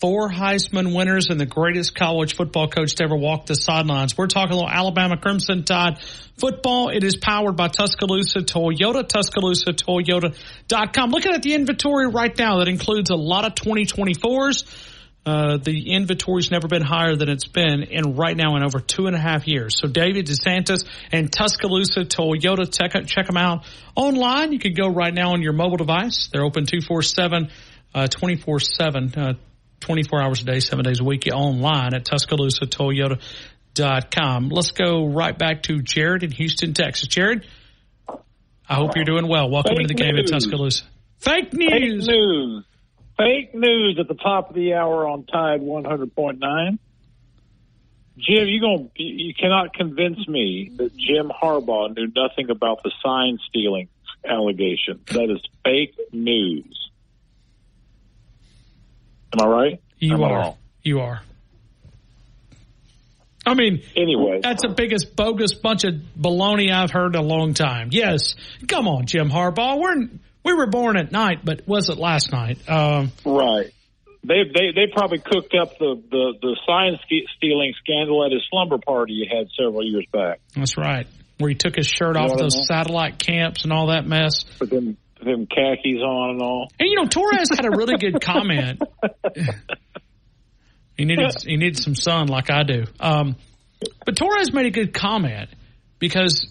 Four 0.01 0.31
Heisman 0.31 0.95
winners 0.95 1.29
and 1.29 1.39
the 1.39 1.45
greatest 1.45 1.95
college 1.95 2.35
football 2.35 2.69
coach 2.69 2.95
to 2.95 3.05
ever 3.05 3.17
walk 3.17 3.45
the 3.45 3.55
sidelines. 3.55 4.17
We're 4.17 4.29
talking 4.29 4.53
a 4.53 4.57
little 4.57 4.70
Alabama 4.70 5.19
Crimson 5.19 5.62
Tide 5.65 5.99
football. 6.39 6.89
It 6.89 7.05
is 7.05 7.17
powered 7.17 7.55
by 7.55 7.69
Tuscaloosa 7.69 8.39
Toyota, 8.39 9.07
Tuscaloosa 9.07 9.73
Toyota.com. 9.75 11.11
Looking 11.11 11.35
at 11.35 11.43
the 11.43 11.53
inventory 11.53 12.07
right 12.07 12.37
now, 12.39 12.61
that 12.61 12.69
includes 12.69 13.11
a 13.11 13.15
lot 13.15 13.45
of 13.45 13.55
2024s. 13.57 14.65
Uh, 15.27 15.59
the 15.59 15.93
inventory's 15.93 16.51
never 16.51 16.67
been 16.67 16.81
higher 16.81 17.15
than 17.15 17.29
it's 17.29 17.47
been 17.47 17.83
in 17.83 18.17
right 18.17 18.35
now 18.35 18.57
in 18.57 18.62
over 18.62 18.81
two 18.81 19.07
and 19.07 19.15
a 19.15 19.19
half 19.19 19.47
years. 19.47 19.77
So 19.79 19.87
David 19.87 20.27
DeSantis 20.27 20.87
and 21.12 21.31
Tuscaloosa 21.31 22.07
Toyota, 22.07 22.75
check, 22.75 22.93
check 23.07 23.27
them 23.27 23.37
out 23.37 23.67
online. 23.95 24.53
You 24.53 24.59
can 24.59 24.73
go 24.73 24.89
right 24.89 25.12
now 25.12 25.35
on 25.35 25.43
your 25.43 25.53
mobile 25.53 25.77
device. 25.77 26.31
They're 26.33 26.43
open 26.43 26.65
247, 26.65 27.51
uh, 27.95 28.07
24 28.07 28.61
7, 28.61 29.12
uh, 29.15 29.35
24 29.81 30.23
hours 30.23 30.42
a 30.42 30.44
day, 30.44 30.60
seven 30.60 30.84
days 30.84 31.00
a 31.00 31.05
week 31.05 31.26
online 31.33 31.94
at 31.94 32.05
TuscaloosaToyota.com. 32.05 34.49
Let's 34.49 34.70
go 34.73 35.07
right 35.07 35.36
back 35.36 35.62
to 35.65 35.81
Jared 35.83 36.23
in 36.23 36.31
Houston, 36.33 36.75
Texas. 36.75 37.09
Jared, 37.09 37.44
I 38.68 38.75
hope 38.75 38.94
you're 38.94 39.05
doing 39.05 39.26
well. 39.26 39.50
Welcome 39.50 39.76
Fake 39.76 39.89
to 39.89 39.94
the 39.94 39.94
game 39.94 40.15
news. 40.15 40.31
at 40.31 40.34
Tuscaloosa. 40.34 40.84
Fake 41.18 41.52
news. 41.52 42.07
Fake 42.07 42.09
news. 42.09 42.65
Fake 43.17 43.55
news 43.55 43.99
at 43.99 44.07
the 44.09 44.15
top 44.15 44.50
of 44.50 44.55
the 44.55 44.75
hour 44.75 45.09
on 45.09 45.25
Tide 45.25 45.60
100.9. 45.60 46.78
Jim, 48.18 48.49
you 48.49 48.60
going 48.60 48.91
you 48.97 49.34
cannot 49.34 49.73
convince 49.75 50.26
me 50.28 50.70
that 50.76 50.94
Jim 50.97 51.31
Harbaugh 51.31 51.94
knew 51.97 52.12
nothing 52.15 52.50
about 52.50 52.83
the 52.83 52.91
sign 53.02 53.39
stealing 53.49 53.89
allegation. 54.25 55.00
That 55.07 55.31
is 55.31 55.41
fake 55.65 55.97
news. 56.12 56.90
Am 59.33 59.47
I 59.47 59.49
right? 59.49 59.83
You 59.99 60.15
Am 60.15 60.23
are. 60.23 60.55
You 60.83 61.00
are. 61.00 61.20
I 63.47 63.55
mean, 63.55 63.83
anyway, 63.97 64.41
that's 64.42 64.62
the 64.62 64.68
biggest 64.68 65.17
bogus 65.17 65.55
bunch 65.55 65.84
of 65.84 65.94
baloney 66.18 66.70
I've 66.70 66.91
heard 66.91 67.15
in 67.15 67.20
a 67.20 67.25
long 67.25 67.55
time. 67.55 67.89
Yes, 67.91 68.34
come 68.68 68.86
on, 68.86 69.07
Jim 69.07 69.31
Harbaugh. 69.31 69.78
We're 69.81 70.09
we 70.44 70.52
were 70.55 70.67
born 70.67 70.97
at 70.97 71.10
night, 71.10 71.39
but 71.44 71.67
was 71.67 71.89
it 71.89 71.97
last 71.99 72.33
night? 72.33 72.59
Um, 72.68 73.12
Right. 73.25 73.73
They 74.23 74.42
they 74.55 74.73
they 74.75 74.92
probably 74.94 75.18
cooked 75.18 75.55
up 75.55 75.78
the 75.78 76.00
the 76.10 76.34
the 76.42 76.57
sign 76.67 76.99
stealing 77.39 77.73
scandal 77.83 78.25
at 78.26 78.33
his 78.33 78.42
slumber 78.50 78.76
party 78.76 79.15
you 79.15 79.26
had 79.34 79.47
several 79.59 79.83
years 79.83 80.05
back. 80.12 80.41
that's 80.55 80.76
right. 80.76 81.07
Where 81.39 81.49
he 81.49 81.55
took 81.55 81.75
his 81.76 81.86
shirt 81.86 82.17
You 82.17 82.23
off 82.23 82.31
what 82.33 82.41
I 82.41 82.42
those 82.42 82.57
mean? 82.57 82.65
satellite 82.65 83.18
camps 83.18 83.65
and 83.65 83.73
all 83.73 83.86
that 83.86 84.07
mess. 84.07 84.44
With 84.60 84.68
them 84.68 84.99
them 85.24 85.47
khakis 85.47 86.02
on 86.02 86.31
and 86.31 86.42
all. 86.42 86.70
And 86.78 86.89
you 86.89 86.97
know, 86.97 87.07
Torres 87.07 87.49
had 87.50 87.66
a 87.66 87.70
really 87.70 87.97
good 87.97 88.20
comment. 88.20 88.82
he 90.97 91.05
needed 91.05 91.34
he 91.44 91.57
needed 91.57 91.78
some 91.78 91.94
sun 91.94 92.28
like 92.28 92.50
I 92.50 92.62
do. 92.62 92.84
Um, 92.99 93.36
but 94.05 94.16
Torres 94.16 94.52
made 94.52 94.66
a 94.66 94.70
good 94.70 94.92
comment 94.92 95.50
because 95.99 96.47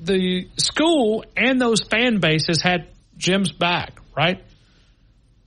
the 0.00 0.48
school 0.56 1.24
and 1.36 1.60
those 1.60 1.82
fan 1.82 2.20
bases 2.20 2.60
had 2.62 2.88
Jim's 3.16 3.52
back, 3.52 3.98
right? 4.16 4.42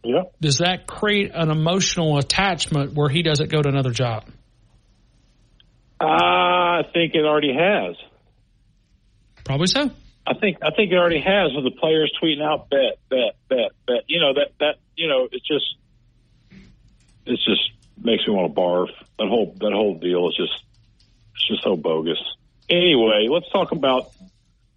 Yeah. 0.03 0.23
Does 0.39 0.59
that 0.59 0.87
create 0.87 1.31
an 1.33 1.51
emotional 1.51 2.17
attachment 2.17 2.93
where 2.93 3.09
he 3.09 3.23
doesn't 3.23 3.51
go 3.51 3.61
to 3.61 3.69
another 3.69 3.91
job? 3.91 4.25
I 5.99 6.81
think 6.93 7.13
it 7.15 7.25
already 7.25 7.53
has. 7.53 7.95
Probably 9.43 9.67
so. 9.67 9.89
I 10.27 10.33
think 10.33 10.57
I 10.61 10.71
think 10.71 10.91
it 10.91 10.95
already 10.95 11.21
has 11.21 11.53
with 11.55 11.63
the 11.63 11.71
players 11.71 12.11
tweeting 12.21 12.43
out 12.43 12.69
bet 12.69 12.99
bet 13.09 13.35
bet 13.47 13.71
bet. 13.85 14.03
You 14.07 14.19
know 14.19 14.33
that 14.33 14.51
that 14.59 14.75
you 14.97 15.07
know 15.07 15.23
it 15.31 15.41
just 15.47 15.75
it 17.25 17.39
just 17.45 17.71
makes 18.01 18.27
me 18.27 18.33
want 18.33 18.53
to 18.53 18.59
barf. 18.59 18.89
That 19.17 19.29
whole 19.29 19.55
that 19.59 19.71
whole 19.71 19.97
deal 19.97 20.27
is 20.27 20.35
just 20.35 20.63
it's 21.33 21.47
just 21.47 21.63
so 21.63 21.77
bogus. 21.77 22.19
Anyway, 22.69 23.27
let's 23.29 23.49
talk 23.51 23.71
about 23.71 24.11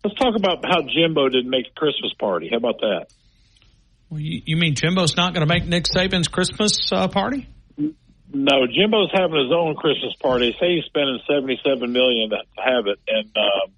let's 0.04 0.16
talk 0.16 0.36
about 0.36 0.64
how 0.64 0.82
Jimbo 0.82 1.28
didn't 1.28 1.50
make 1.50 1.66
a 1.66 1.74
Christmas 1.74 2.12
party. 2.16 2.48
How 2.48 2.58
about 2.58 2.78
that? 2.80 3.06
Well, 4.08 4.20
you, 4.20 4.42
you 4.44 4.56
mean 4.56 4.76
Jimbo's 4.76 5.16
not 5.16 5.34
going 5.34 5.46
to 5.46 5.52
make 5.52 5.66
Nick 5.66 5.84
Saban's 5.84 6.28
Christmas 6.28 6.92
uh, 6.92 7.08
party? 7.08 7.48
No, 8.32 8.66
Jimbo's 8.66 9.10
having 9.12 9.42
his 9.42 9.52
own 9.52 9.74
Christmas 9.74 10.14
party. 10.20 10.54
Say 10.60 10.76
he's 10.76 10.84
spending 10.84 11.18
seventy-seven 11.28 11.92
million 11.92 12.30
to 12.30 12.38
have 12.56 12.86
it, 12.86 13.00
and 13.08 13.36
um, 13.36 13.72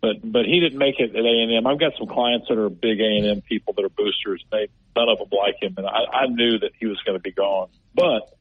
but 0.00 0.16
but 0.22 0.44
he 0.44 0.60
didn't 0.60 0.78
make 0.78 0.98
it 0.98 1.10
at 1.10 1.24
A 1.24 1.42
and 1.42 1.52
M. 1.52 1.66
I've 1.66 1.80
got 1.80 1.92
some 1.98 2.06
clients 2.06 2.46
that 2.48 2.58
are 2.58 2.68
big 2.68 3.00
A 3.00 3.04
and 3.04 3.26
M 3.26 3.40
people 3.42 3.74
that 3.74 3.84
are 3.84 3.88
boosters. 3.88 4.44
They 4.50 4.68
none 4.96 5.08
of 5.08 5.18
them 5.18 5.28
like 5.32 5.62
him, 5.62 5.74
and 5.76 5.86
I, 5.86 6.24
I 6.24 6.26
knew 6.26 6.58
that 6.58 6.72
he 6.78 6.86
was 6.86 7.00
going 7.04 7.18
to 7.18 7.22
be 7.22 7.32
gone. 7.32 7.68
But 7.94 8.34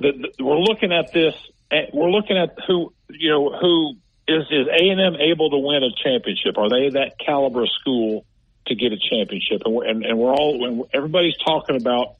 the, 0.00 0.32
the, 0.36 0.44
we're 0.44 0.58
looking 0.58 0.92
at 0.92 1.12
this. 1.12 1.34
Eh, 1.70 1.86
we're 1.92 2.10
looking 2.10 2.36
at 2.36 2.56
who 2.66 2.92
you 3.08 3.30
know 3.30 3.56
who 3.58 3.96
is 4.28 4.44
is 4.50 4.66
A 4.68 4.88
and 4.88 5.00
M 5.00 5.20
able 5.20 5.50
to 5.50 5.58
win 5.58 5.82
a 5.82 5.90
championship? 6.02 6.58
Are 6.58 6.68
they 6.68 6.90
that 6.90 7.18
caliber 7.24 7.66
school 7.66 8.24
to 8.66 8.74
get 8.74 8.92
a 8.92 8.98
championship? 8.98 9.62
And 9.64 9.74
we're, 9.74 9.86
and, 9.86 10.04
and 10.04 10.18
we're 10.18 10.32
all 10.32 10.66
and 10.66 10.84
everybody's 10.92 11.36
talking 11.44 11.76
about 11.76 12.16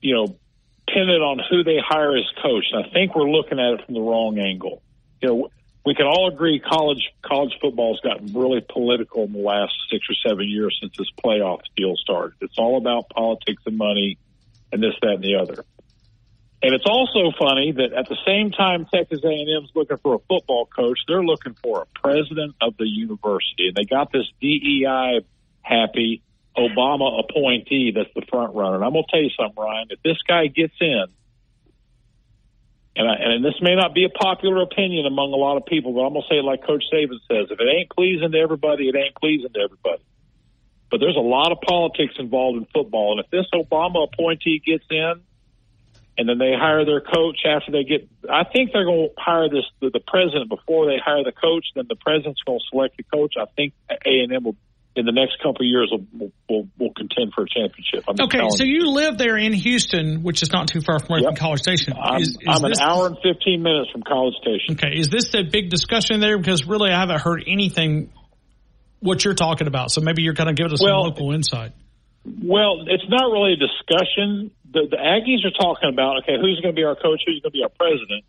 you 0.00 0.14
know 0.14 0.36
pinning 0.86 1.22
on 1.22 1.40
who 1.50 1.64
they 1.64 1.78
hire 1.84 2.16
as 2.16 2.24
coach. 2.42 2.66
And 2.72 2.84
I 2.84 2.88
think 2.90 3.14
we're 3.14 3.30
looking 3.30 3.58
at 3.58 3.80
it 3.80 3.86
from 3.86 3.94
the 3.94 4.00
wrong 4.00 4.38
angle. 4.38 4.82
You 5.20 5.28
know, 5.28 5.48
we 5.84 5.94
can 5.94 6.06
all 6.06 6.28
agree 6.28 6.60
college 6.60 7.12
college 7.22 7.52
football's 7.60 8.00
gotten 8.00 8.32
really 8.32 8.64
political 8.66 9.24
in 9.24 9.32
the 9.32 9.38
last 9.38 9.74
six 9.90 10.06
or 10.08 10.14
seven 10.26 10.48
years 10.48 10.76
since 10.80 10.96
this 10.96 11.10
playoff 11.22 11.60
deal 11.76 11.94
started. 11.96 12.36
It's 12.40 12.58
all 12.58 12.78
about 12.78 13.10
politics 13.10 13.62
and 13.66 13.76
money 13.76 14.18
and 14.72 14.82
this, 14.82 14.94
that, 15.02 15.14
and 15.14 15.22
the 15.22 15.36
other. 15.36 15.64
And 16.62 16.74
it's 16.74 16.86
also 16.86 17.30
funny 17.38 17.72
that 17.72 17.92
at 17.92 18.08
the 18.08 18.16
same 18.26 18.50
time 18.50 18.86
Texas 18.86 19.20
A&M 19.22 19.64
is 19.64 19.70
looking 19.74 19.98
for 19.98 20.14
a 20.14 20.18
football 20.20 20.64
coach, 20.64 20.98
they're 21.06 21.22
looking 21.22 21.54
for 21.62 21.82
a 21.82 21.98
president 22.00 22.54
of 22.62 22.76
the 22.78 22.86
university, 22.86 23.68
and 23.68 23.76
they 23.76 23.84
got 23.84 24.10
this 24.10 24.26
DEI 24.40 25.20
happy 25.60 26.22
Obama 26.56 27.22
appointee 27.22 27.92
that's 27.94 28.08
the 28.14 28.22
front 28.30 28.54
runner. 28.54 28.76
And 28.76 28.84
I'm 28.84 28.92
going 28.92 29.04
to 29.04 29.10
tell 29.10 29.22
you 29.22 29.30
something, 29.38 29.62
Ryan. 29.62 29.88
If 29.90 30.02
this 30.02 30.16
guy 30.26 30.46
gets 30.46 30.74
in, 30.80 31.04
and, 32.96 33.08
I, 33.08 33.14
and 33.14 33.44
this 33.44 33.54
may 33.60 33.74
not 33.74 33.94
be 33.94 34.04
a 34.04 34.08
popular 34.08 34.62
opinion 34.62 35.06
among 35.06 35.32
a 35.32 35.36
lot 35.36 35.56
of 35.56 35.66
people, 35.66 35.92
but 35.92 36.00
I'm 36.00 36.12
going 36.12 36.22
to 36.22 36.28
say 36.28 36.38
it 36.38 36.44
like 36.44 36.64
Coach 36.64 36.84
Saban 36.92 37.18
says: 37.28 37.50
if 37.50 37.58
it 37.58 37.68
ain't 37.68 37.90
pleasing 37.90 38.30
to 38.30 38.38
everybody, 38.38 38.88
it 38.88 38.96
ain't 38.96 39.14
pleasing 39.16 39.50
to 39.52 39.60
everybody. 39.60 40.02
But 40.90 41.00
there's 41.00 41.16
a 41.16 41.20
lot 41.20 41.50
of 41.50 41.58
politics 41.60 42.14
involved 42.18 42.58
in 42.58 42.66
football, 42.72 43.18
and 43.18 43.24
if 43.24 43.30
this 43.30 43.46
Obama 43.52 44.06
appointee 44.06 44.62
gets 44.64 44.84
in, 44.90 45.22
and 46.16 46.28
then 46.28 46.38
they 46.38 46.52
hire 46.54 46.84
their 46.84 47.00
coach 47.00 47.40
after 47.44 47.72
they 47.72 47.82
get, 47.82 48.08
I 48.30 48.44
think 48.44 48.70
they're 48.72 48.84
going 48.84 49.08
to 49.08 49.20
hire 49.20 49.48
this 49.48 49.64
the, 49.80 49.90
the 49.90 50.00
president 50.06 50.48
before 50.48 50.86
they 50.86 50.98
hire 51.04 51.24
the 51.24 51.32
coach. 51.32 51.66
Then 51.74 51.86
the 51.88 51.96
president's 51.96 52.42
going 52.42 52.60
to 52.60 52.64
select 52.70 52.96
the 52.96 53.02
coach. 53.02 53.34
I 53.36 53.46
think 53.56 53.74
A 53.90 54.20
and 54.20 54.32
M 54.32 54.44
will 54.44 54.56
in 54.96 55.06
the 55.06 55.12
next 55.12 55.38
couple 55.38 55.62
of 55.62 55.66
years 55.66 55.90
will 55.90 56.30
will 56.48 56.68
will 56.78 56.92
contend 56.94 57.32
for 57.34 57.44
a 57.44 57.48
championship. 57.48 58.04
I'm 58.08 58.14
okay, 58.26 58.48
so 58.50 58.64
you. 58.64 58.90
live 58.90 59.18
there 59.18 59.36
in 59.36 59.52
Houston, 59.52 60.22
which 60.22 60.42
is 60.42 60.52
not 60.52 60.68
too 60.68 60.80
far 60.80 61.00
from 61.00 61.20
yep. 61.20 61.36
College 61.36 61.60
Station. 61.60 61.94
I'm, 62.00 62.20
is, 62.20 62.28
is 62.28 62.36
I'm 62.46 62.64
an 62.64 62.78
hour 62.80 63.08
and 63.08 63.16
fifteen 63.22 63.62
minutes 63.62 63.90
from 63.90 64.02
College 64.02 64.34
Station. 64.40 64.76
Okay, 64.76 64.96
is 64.98 65.08
this 65.08 65.34
a 65.34 65.42
big 65.42 65.70
discussion 65.70 66.20
there? 66.20 66.38
Because 66.38 66.66
really, 66.66 66.90
I 66.90 67.00
haven't 67.00 67.20
heard 67.20 67.44
anything 67.46 68.12
what 69.00 69.24
you're 69.24 69.34
talking 69.34 69.66
about. 69.66 69.90
So 69.90 70.00
maybe 70.00 70.22
you're 70.22 70.34
kind 70.34 70.48
of 70.48 70.56
giving 70.56 70.72
us 70.72 70.82
well, 70.82 71.02
some 71.02 71.10
local 71.10 71.32
insight. 71.32 71.72
Well, 72.24 72.84
it's 72.86 73.08
not 73.08 73.30
really 73.32 73.54
a 73.54 73.60
discussion. 73.60 74.52
The, 74.72 74.88
the 74.90 74.96
Aggies 74.96 75.44
are 75.44 75.52
talking 75.52 75.90
about 75.92 76.22
okay, 76.22 76.36
who's 76.40 76.60
going 76.60 76.74
to 76.74 76.78
be 76.80 76.84
our 76.84 76.96
coach? 76.96 77.22
Who's 77.26 77.40
going 77.40 77.50
to 77.50 77.58
be 77.58 77.64
our 77.64 77.68
president? 77.68 78.24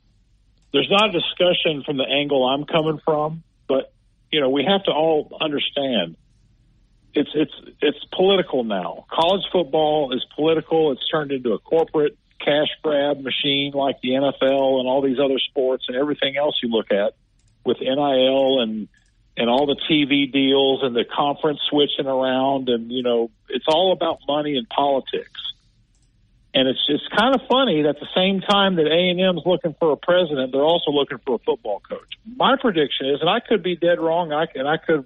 There's 0.74 0.90
not 0.90 1.10
a 1.10 1.12
discussion 1.14 1.84
from 1.86 1.98
the 1.98 2.04
angle 2.04 2.46
I'm 2.46 2.66
coming 2.66 3.00
from, 3.06 3.44
but 3.68 3.94
you 4.32 4.42
know 4.42 4.50
we 4.50 4.66
have 4.68 4.84
to 4.86 4.92
all 4.92 5.38
understand 5.40 6.18
it's 7.16 7.32
it's 7.34 7.54
it's 7.82 8.04
political 8.14 8.64
now. 8.64 9.06
College 9.10 9.44
football 9.52 10.14
is 10.14 10.26
political. 10.36 10.92
It's 10.92 11.08
turned 11.10 11.32
into 11.32 11.54
a 11.54 11.60
corporate 11.60 12.18
cash 12.40 12.68
grab 12.84 13.22
machine 13.22 13.72
like 13.74 14.02
the 14.02 14.10
NFL 14.10 14.80
and 14.80 14.88
all 14.88 15.02
these 15.02 15.18
other 15.20 15.40
sports 15.40 15.86
and 15.88 15.98
everything 15.98 16.38
else 16.38 16.60
you 16.62 16.70
look 16.70 16.92
at 16.92 17.14
with 17.66 17.80
NIL 17.80 18.60
and 18.60 18.88
and 19.38 19.50
all 19.50 19.66
the 19.66 19.78
TV 19.90 20.32
deals 20.32 20.82
and 20.84 20.96
the 20.96 21.06
conference 21.06 21.60
switching 21.70 22.06
around 22.06 22.70
and 22.70 22.92
you 22.92 23.02
know 23.02 23.32
it's 23.50 23.66
all 23.68 23.94
about 23.94 24.20
money 24.28 24.58
and 24.58 24.68
politics. 24.70 25.42
And 26.54 26.70
it's 26.70 26.86
just 26.88 27.10
kind 27.12 27.36
of 27.36 27.42
funny 27.50 27.82
that 27.82 27.90
at 27.90 28.00
the 28.00 28.08
same 28.16 28.40
time 28.40 28.76
that 28.76 28.88
A 28.88 29.10
and 29.10 29.20
M 29.20 29.38
is 29.38 29.44
looking 29.46 29.76
for 29.78 29.92
a 29.92 29.98
president, 29.98 30.54
they're 30.54 30.62
also 30.62 30.92
looking 30.92 31.18
for 31.26 31.36
a 31.36 31.40
football 31.40 31.82
coach. 31.82 32.08
My 32.26 32.56
prediction 32.56 33.08
is, 33.10 33.20
and 33.20 33.30
I 33.30 33.42
could 33.42 33.62
be 33.62 33.76
dead 33.76 34.00
wrong, 34.00 34.32
I 34.32 34.48
and 34.56 34.66
I 34.66 34.78
could, 34.78 35.06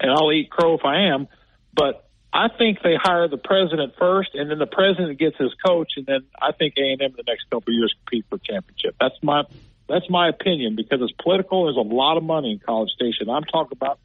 and 0.00 0.10
I'll 0.10 0.32
eat 0.32 0.50
crow 0.50 0.74
if 0.74 0.86
I 0.86 1.08
am 1.12 1.28
but 1.76 2.08
I 2.32 2.48
think 2.48 2.82
they 2.82 2.96
hire 3.00 3.28
the 3.28 3.38
president 3.38 3.94
first, 3.98 4.34
and 4.34 4.50
then 4.50 4.58
the 4.58 4.66
president 4.66 5.18
gets 5.18 5.36
his 5.36 5.54
coach, 5.64 5.92
and 5.96 6.06
then 6.06 6.20
I 6.40 6.52
think 6.52 6.74
A 6.76 6.92
and 6.92 7.02
M 7.02 7.14
the 7.16 7.24
next 7.26 7.44
couple 7.50 7.72
of 7.72 7.78
years 7.78 7.94
compete 8.04 8.24
for 8.28 8.38
championship. 8.38 8.96
That's 9.00 9.14
my 9.22 9.44
that's 9.88 10.10
my 10.10 10.28
opinion 10.28 10.74
because 10.74 11.00
it's 11.00 11.12
political. 11.22 11.64
There's 11.64 11.76
a 11.76 11.94
lot 11.94 12.16
of 12.16 12.24
money 12.24 12.52
in 12.52 12.58
College 12.58 12.90
Station. 12.90 13.30
I'm 13.30 13.44
talking 13.44 13.72
about 13.72 14.00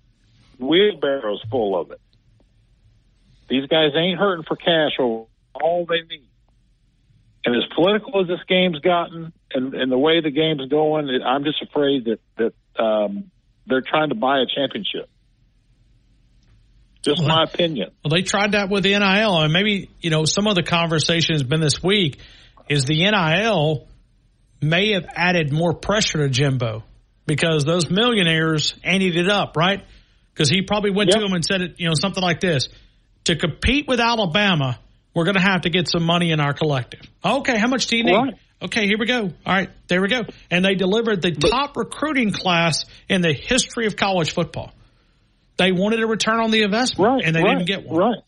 wheelbarrows 0.60 1.44
full 1.50 1.80
of 1.80 1.92
it. 1.92 2.00
These 3.50 3.68
guys 3.68 3.92
ain't 3.96 4.20
hurting 4.20 4.46
for 4.48 4.56
cash 4.56 4.92
or 5.00 5.28
all 5.54 5.86
they 5.86 6.02
need. 6.02 6.28
And 7.44 7.56
as 7.56 7.64
political 7.74 8.22
as 8.22 8.28
this 8.28 8.40
game's 8.48 8.80
gotten, 8.80 9.34
and, 9.54 9.74
and 9.74 9.92
the 9.92 9.98
way 9.98 10.22
the 10.22 10.30
game's 10.30 10.70
going, 10.70 11.10
I'm 11.26 11.44
just 11.44 11.62
afraid 11.62 12.06
that 12.06 12.20
that 12.38 12.82
um, 12.82 13.32
they're 13.66 13.82
trying 13.82 14.10
to 14.10 14.16
buy 14.16 14.40
a 14.40 14.46
championship. 14.46 15.10
Just 17.02 17.20
well, 17.20 17.30
my 17.30 17.44
opinion. 17.44 17.92
Well, 18.04 18.12
they 18.12 18.22
tried 18.22 18.52
that 18.52 18.70
with 18.70 18.84
the 18.84 18.92
NIL, 18.92 19.42
and 19.42 19.52
maybe 19.52 19.90
you 20.02 20.10
know 20.10 20.26
some 20.26 20.48
of 20.48 20.56
the 20.56 20.64
conversation 20.64 21.34
has 21.34 21.44
been 21.44 21.60
this 21.60 21.82
week 21.82 22.20
is 22.70 22.86
the 22.86 23.10
NIL 23.10 23.88
may 24.62 24.94
have 24.94 25.06
added 25.14 25.52
more 25.52 25.74
pressure 25.74 26.20
to 26.20 26.30
Jimbo 26.30 26.84
because 27.26 27.66
those 27.66 27.90
millionaires 27.90 28.76
anteed 28.86 29.16
it 29.18 29.30
up, 29.30 29.58
right? 29.58 29.84
Because 30.34 30.50
he 30.50 30.62
probably 30.62 30.92
went 30.92 31.10
yep. 31.10 31.20
to 31.20 31.26
him 31.26 31.34
and 31.34 31.44
said 31.44 31.62
it, 31.62 31.76
you 31.80 31.88
know, 31.88 31.96
something 31.96 32.22
like 32.22 32.40
this: 32.40 32.70
to 33.24 33.36
compete 33.36 33.88
with 33.88 34.00
Alabama, 34.00 34.80
we're 35.16 35.26
going 35.26 35.36
to 35.36 35.42
have 35.42 35.62
to 35.62 35.70
get 35.70 35.90
some 35.90 36.04
money 36.04 36.32
in 36.32 36.40
our 36.40 36.54
collective. 36.54 37.02
Okay, 37.26 37.58
how 37.58 37.68
much 37.68 37.88
do 37.88 37.98
you 37.98 38.04
need? 38.04 38.16
Right. 38.16 38.34
Okay, 38.64 38.86
here 38.86 38.98
we 39.00 39.08
go. 39.08 39.22
All 39.22 39.32
right, 39.46 39.72
there 39.88 40.02
we 40.02 40.08
go. 40.08 40.22
And 40.52 40.64
they 40.64 40.76
delivered 40.76 41.24
the 41.24 41.32
top 41.32 41.76
recruiting 41.76 42.32
class 42.32 42.86
in 43.10 43.22
the 43.22 43.34
history 43.34 43.88
of 43.88 43.96
college 43.96 44.34
football. 44.34 44.72
They 45.58 45.72
wanted 45.72 46.02
a 46.02 46.08
return 46.08 46.40
on 46.40 46.52
the 46.52 46.64
investment, 46.64 47.08
right, 47.08 47.24
and 47.24 47.36
they 47.36 47.44
right, 47.44 47.58
didn't 47.58 47.68
get 47.68 47.86
one. 47.86 47.98
Right. 47.98 48.20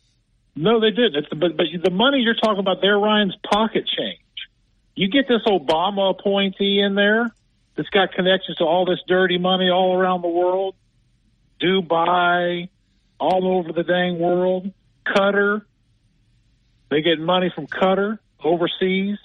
No, 0.56 0.80
they 0.80 0.92
didn't. 0.92 1.16
It's, 1.16 1.28
but 1.30 1.58
but 1.58 1.66
the 1.84 1.92
money 1.92 2.20
you're 2.20 2.36
talking 2.36 2.60
about 2.60 2.78
there, 2.82 2.98
Ryan's 2.98 3.36
pocket 3.50 3.86
change. 3.88 4.20
You 4.96 5.10
get 5.10 5.28
this 5.28 5.42
Obama 5.48 6.12
appointee 6.12 6.80
in 6.80 6.94
there 6.94 7.32
that's 7.76 7.90
got 7.90 8.14
connections 8.14 8.58
to 8.58 8.64
all 8.64 8.86
this 8.86 9.00
dirty 9.08 9.40
money 9.40 9.70
all 9.70 9.98
around 9.98 10.22
the 10.22 10.28
world, 10.28 10.76
Dubai, 11.60 12.70
all 13.20 13.58
over 13.58 13.72
the 13.72 13.84
dang 13.84 14.20
world, 14.20 14.72
Qatar. 15.08 15.64
They 16.90 17.02
get 17.02 17.20
money 17.20 17.52
from 17.54 17.66
Qatar 17.66 18.20
overseas. 18.44 19.18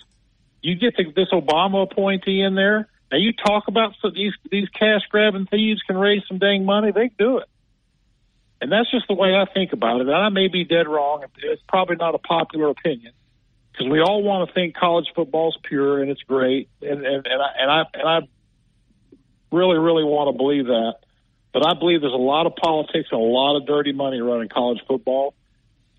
You 0.63 0.77
get 0.77 0.97
the, 0.97 1.13
this 1.15 1.29
Obama 1.33 1.91
appointee 1.91 2.41
in 2.41 2.55
there. 2.55 2.89
Now 3.13 3.19
you 3.19 3.33
talk 3.33 3.69
about 3.69 3.93
so 4.01 4.11
these 4.11 4.33
these 4.51 4.69
cash 4.71 5.03
grabbing 5.11 5.47
thieves 5.47 5.83
can 5.83 5.97
raise 5.97 6.23
some 6.29 6.39
dang 6.39 6.65
money. 6.65 6.93
They 6.93 7.11
do 7.19 7.39
it. 7.39 7.49
And 8.61 8.73
that's 8.73 8.91
just 8.91 9.07
the 9.07 9.15
way 9.15 9.35
I 9.35 9.45
think 9.53 9.73
about 9.73 10.01
it. 10.01 10.09
And 10.09 10.17
I 10.17 10.29
may 10.31 10.49
be 10.49 10.65
dead 10.65 10.89
wrong. 10.89 11.25
It's 11.39 11.63
probably 11.69 11.97
not 11.97 12.15
a 12.15 12.19
popular 12.19 12.69
opinion 12.69 13.13
because 13.73 13.91
we 13.91 14.01
all 14.01 14.23
want 14.23 14.49
to 14.49 14.55
think 14.55 14.77
college 14.77 15.07
football 15.15 15.51
is 15.51 15.59
pure 15.63 16.03
and 16.03 16.11
it's 16.11 16.23
great. 16.23 16.69
And, 16.83 17.07
and, 17.07 17.27
and, 17.27 17.43
I, 17.43 17.49
and 17.61 17.71
I, 17.71 17.83
and 17.95 18.09
I 18.09 18.21
really, 19.53 19.79
really 19.79 20.05
want 20.05 20.35
to 20.35 20.37
believe 20.37 20.67
that. 20.67 20.95
But 21.53 21.67
I 21.67 21.75
believe 21.79 22.01
there's 22.01 22.13
a 22.13 22.17
lot 22.17 22.47
of 22.47 22.57
politics 22.57 23.09
and 23.11 23.21
a 23.21 23.25
lot 23.25 23.57
of 23.57 23.67
dirty 23.67 23.93
money 23.93 24.21
running 24.21 24.49
college 24.49 24.81
football. 24.87 25.35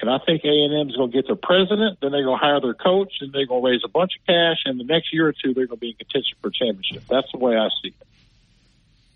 And 0.02 0.10
I 0.10 0.20
think 0.20 0.44
A&M 0.44 0.90
is 0.90 0.96
going 0.96 1.12
to 1.12 1.18
get 1.18 1.28
their 1.28 1.36
president, 1.36 2.00
then 2.02 2.12
they're 2.12 2.24
going 2.24 2.40
to 2.40 2.46
hire 2.46 2.62
their 2.62 2.74
coach, 2.74 3.16
and 3.20 3.34
they're 3.34 3.46
going 3.46 3.62
to 3.62 3.70
raise 3.70 3.82
a 3.84 3.90
bunch 3.90 4.14
of 4.18 4.26
cash, 4.26 4.60
and 4.64 4.80
the 4.80 4.86
next 4.86 5.12
year 5.12 5.28
or 5.28 5.34
two 5.34 5.54
they're 5.54 5.68
going 5.68 5.78
to 5.78 5.82
be 5.82 5.90
in 5.90 5.96
contention 5.96 6.38
for 6.42 6.52
championship. 6.52 7.04
That's 7.10 7.30
the 7.34 7.38
way 7.38 7.58
I 7.58 7.68
see 7.82 7.90
it. 7.90 8.08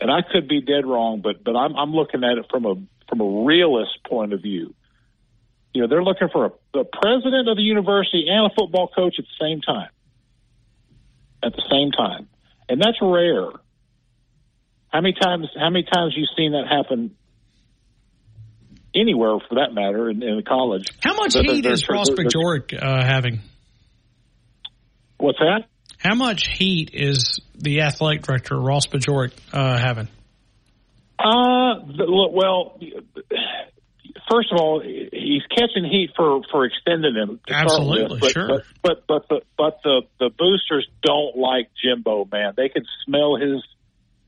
And 0.02 0.12
I 0.12 0.22
could 0.22 0.50
be 0.50 0.60
dead 0.60 0.86
wrong, 0.86 1.22
but 1.22 1.42
but 1.42 1.56
I'm, 1.56 1.78
I'm 1.78 1.94
looking 1.94 2.26
at 2.26 2.38
it 2.38 2.48
from 2.50 2.66
a 2.66 2.76
from 3.08 3.22
a 3.22 3.46
realist 3.46 4.00
point 4.08 4.34
of 4.34 4.42
view. 4.42 4.74
You 5.74 5.82
know, 5.82 5.88
they're 5.88 6.04
looking 6.04 6.30
for 6.32 6.46
a, 6.46 6.52
the 6.74 6.84
president 6.84 7.50
of 7.50 7.58
the 7.58 7.64
university 7.64 8.28
and 8.30 8.52
a 8.52 8.56
football 8.56 8.88
coach 8.88 9.16
at 9.18 9.26
the 9.26 9.46
same 9.46 9.62
time. 9.62 9.90
At 11.42 11.54
the 11.54 11.64
same 11.70 11.92
time. 11.92 12.30
And 12.70 12.80
that's 12.80 12.98
rare. 13.02 13.50
How 14.90 15.02
many 15.02 15.16
times 15.20 15.48
how 15.60 15.70
many 15.72 15.86
times 15.92 16.14
you 16.16 16.26
seen 16.38 16.52
that 16.52 16.68
happen 16.70 17.16
anywhere 18.94 19.40
for 19.50 19.56
that 19.56 19.74
matter 19.74 20.10
in, 20.10 20.22
in 20.22 20.44
college? 20.48 20.88
How 21.04 21.16
much 21.16 21.34
heat 21.34 21.66
is 21.66 21.90
Ross 21.90 22.10
Bjork 22.12 22.74
uh, 22.74 23.04
having? 23.04 23.42
What's 25.18 25.40
that? 25.40 25.66
How 25.98 26.16
much 26.16 26.48
heat 26.48 26.92
is 26.94 27.42
the 27.56 27.82
athletic 27.82 28.24
director 28.24 28.60
Ross 28.60 28.86
Bjork 28.86 29.32
uh, 29.52 29.78
having? 29.78 30.10
Uh, 31.24 31.80
well, 32.32 32.78
first 34.30 34.52
of 34.52 34.60
all, 34.60 34.82
he's 34.82 35.44
catching 35.50 35.86
heat 35.86 36.12
for 36.16 36.42
for 36.52 36.66
extending 36.66 37.16
him. 37.16 37.40
Absolutely, 37.50 38.16
with, 38.16 38.20
but, 38.20 38.32
sure. 38.32 38.48
But 38.48 38.64
but 38.82 39.08
but 39.08 39.30
the 39.30 39.42
but 39.58 39.80
the 39.84 40.02
the 40.20 40.30
boosters 40.30 40.88
don't 41.02 41.38
like 41.38 41.70
Jimbo, 41.82 42.28
man. 42.32 42.54
They 42.58 42.70
can 42.70 42.86
smell 43.06 43.38
his 43.38 43.64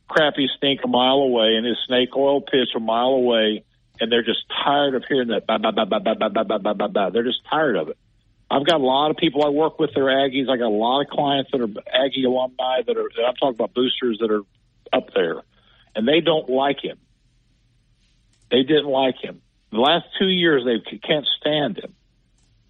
crappy 0.08 0.48
stink 0.58 0.82
a 0.84 0.88
mile 0.88 1.18
away 1.18 1.56
and 1.58 1.66
his 1.66 1.78
snake 1.88 2.16
oil 2.16 2.42
pitch 2.42 2.70
a 2.76 2.80
mile 2.80 3.14
away, 3.14 3.64
and 4.00 4.12
they're 4.12 4.24
just 4.24 4.44
tired 4.64 4.96
of 4.96 5.04
hearing 5.08 5.30
that. 5.30 5.46
Bah, 5.48 5.58
bah, 5.58 5.72
bah, 5.72 5.86
bah, 5.86 6.00
bah, 6.00 6.16
bah, 6.18 6.30
bah, 6.30 6.44
bah, 6.44 6.58
bah, 6.60 6.74
bah, 6.74 6.88
bah. 6.88 7.10
They're 7.10 7.24
just 7.24 7.44
tired 7.50 7.76
of 7.76 7.90
it. 7.90 7.98
I've 8.50 8.66
got 8.66 8.80
a 8.80 8.84
lot 8.84 9.10
of 9.10 9.18
people 9.18 9.44
I 9.44 9.50
work 9.50 9.80
with 9.80 9.92
that 9.96 10.00
are 10.00 10.06
Aggies. 10.06 10.50
I 10.50 10.58
got 10.58 10.68
a 10.68 10.70
lot 10.70 11.02
of 11.02 11.08
clients 11.08 11.50
that 11.52 11.62
are 11.62 11.68
Aggie 11.92 12.26
alumni 12.26 12.84
that 12.86 12.96
are. 12.96 13.10
That 13.16 13.26
I'm 13.28 13.36
talking 13.36 13.56
about 13.56 13.74
boosters 13.74 14.20
that 14.20 14.32
are 14.32 14.44
up 14.94 15.10
there, 15.16 15.42
and 15.96 16.08
they 16.08 16.22
don't 16.22 16.50
like 16.50 16.84
him. 16.84 16.98
They 18.52 18.64
didn't 18.64 18.88
like 18.88 19.16
him. 19.22 19.42
The 19.72 19.80
last 19.80 20.06
two 20.20 20.28
years, 20.28 20.64
they 20.66 20.98
can't 21.00 21.28
stand 21.40 21.78
him. 21.78 21.94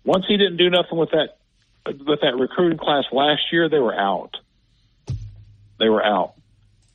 Once 0.04 0.26
he 0.28 0.38
didn't 0.38 0.58
do 0.58 0.70
nothing 0.70 0.98
with 0.98 1.12
that 1.12 1.38
with 1.86 2.22
that 2.22 2.36
recruiting 2.38 2.78
class 2.78 3.06
last 3.12 3.42
year, 3.52 3.70
they 3.70 3.80
were 3.80 3.94
out. 3.94 4.38
They 5.78 5.90
were 5.90 6.04
out, 6.04 6.34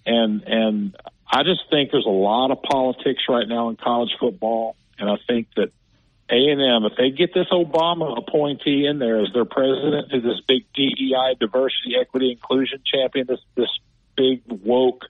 and 0.06 0.42
and 0.42 0.96
I 1.30 1.42
just 1.42 1.62
think 1.70 1.90
there's 1.92 2.06
a 2.06 2.08
lot 2.08 2.50
of 2.50 2.62
politics 2.62 3.22
right 3.28 3.46
now 3.46 3.68
in 3.68 3.76
college 3.76 4.10
football, 4.18 4.74
and 4.98 5.08
I 5.08 5.16
think 5.28 5.48
that 5.56 5.70
A 6.30 6.34
and 6.34 6.60
M, 6.60 6.90
if 6.90 6.96
they 6.96 7.10
get 7.10 7.34
this 7.34 7.48
Obama 7.52 8.18
appointee 8.18 8.86
in 8.86 8.98
there 8.98 9.20
as 9.20 9.32
their 9.32 9.44
president, 9.44 10.10
who's 10.10 10.24
this 10.24 10.40
big 10.48 10.64
DEI, 10.74 11.34
diversity, 11.38 11.94
equity, 12.00 12.32
inclusion 12.32 12.80
champion, 12.84 13.26
this 13.28 13.40
this 13.54 13.70
big 14.16 14.42
woke 14.48 15.04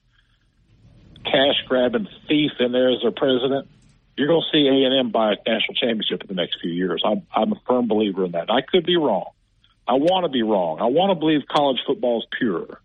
cash 1.24 1.62
grabbing 1.66 2.08
thief 2.28 2.52
in 2.60 2.73
there 2.73 2.90
as 2.90 3.02
their 3.02 3.10
president, 3.10 3.68
you're 4.16 4.28
going 4.28 4.42
to 4.42 4.57
see 4.57 4.66
A 4.66 4.86
and 4.86 4.99
M 4.99 5.10
buy 5.10 5.32
a 5.32 5.36
national 5.36 5.74
championship 5.74 6.23
in 6.23 6.28
the 6.28 6.34
next 6.34 6.58
few 6.60 6.70
years. 6.70 7.02
I'm, 7.05 7.23
I'm 7.34 7.52
a 7.52 7.60
firm 7.66 7.89
believer 7.89 8.24
in 8.24 8.32
that. 8.32 8.50
I 8.50 8.60
could 8.60 8.84
be 8.84 8.97
wrong. 8.97 9.31
I 9.86 9.94
want 9.94 10.24
to 10.24 10.28
be 10.28 10.42
wrong. 10.42 10.81
I 10.81 10.86
want 10.86 11.10
to 11.10 11.15
believe 11.15 11.42
college 11.50 11.78
football 11.86 12.20
is 12.20 12.26
pure. 12.39 12.81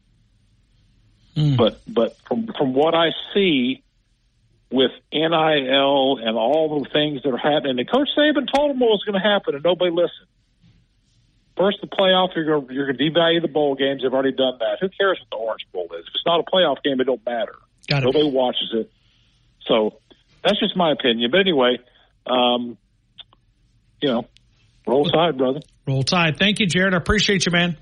Hmm. 1.35 1.55
But 1.57 1.81
but 1.87 2.17
from 2.27 2.47
from 2.57 2.73
what 2.73 2.95
I 2.95 3.09
see 3.33 3.83
with 4.71 4.91
NIL 5.11 6.17
and 6.17 6.37
all 6.37 6.81
the 6.81 6.89
things 6.89 7.23
that 7.23 7.29
are 7.29 7.37
happening, 7.37 7.77
and 7.77 7.89
Coach 7.91 8.09
Saban 8.17 8.51
told 8.51 8.71
them 8.71 8.79
what 8.79 8.89
was 8.89 9.03
going 9.05 9.21
to 9.21 9.27
happen, 9.27 9.53
and 9.53 9.63
nobody 9.63 9.91
listened. 9.91 10.27
First, 11.57 11.79
the 11.81 11.87
playoff, 11.87 12.35
you're 12.35 12.45
going 12.45 12.73
you're 12.73 12.85
going 12.91 12.97
to 12.97 13.03
devalue 13.03 13.41
the 13.41 13.47
bowl 13.47 13.75
games. 13.75 14.01
They've 14.01 14.13
already 14.13 14.31
done 14.31 14.57
that. 14.59 14.77
Who 14.81 14.89
cares 14.89 15.19
what 15.19 15.29
the 15.29 15.37
Orange 15.37 15.67
Bowl 15.71 15.87
is? 15.93 16.05
If 16.07 16.15
it's 16.15 16.25
not 16.25 16.39
a 16.39 16.43
playoff 16.43 16.81
game, 16.83 16.99
it 16.99 17.05
don't 17.05 17.25
matter. 17.25 17.55
Got 17.87 18.03
it. 18.03 18.05
Nobody 18.05 18.31
watches 18.31 18.73
it. 18.73 18.91
So 19.67 19.99
that's 20.43 20.59
just 20.59 20.75
my 20.75 20.91
opinion. 20.91 21.31
But 21.31 21.39
anyway, 21.41 21.77
um, 22.25 22.77
you 24.01 24.09
know, 24.09 24.27
roll 24.87 25.05
tide, 25.05 25.37
brother. 25.37 25.59
Roll 25.87 26.03
Tide. 26.03 26.37
Thank 26.37 26.59
you, 26.59 26.65
Jared. 26.65 26.93
I 26.93 26.97
appreciate 26.97 27.45
you, 27.45 27.51
man. 27.51 27.77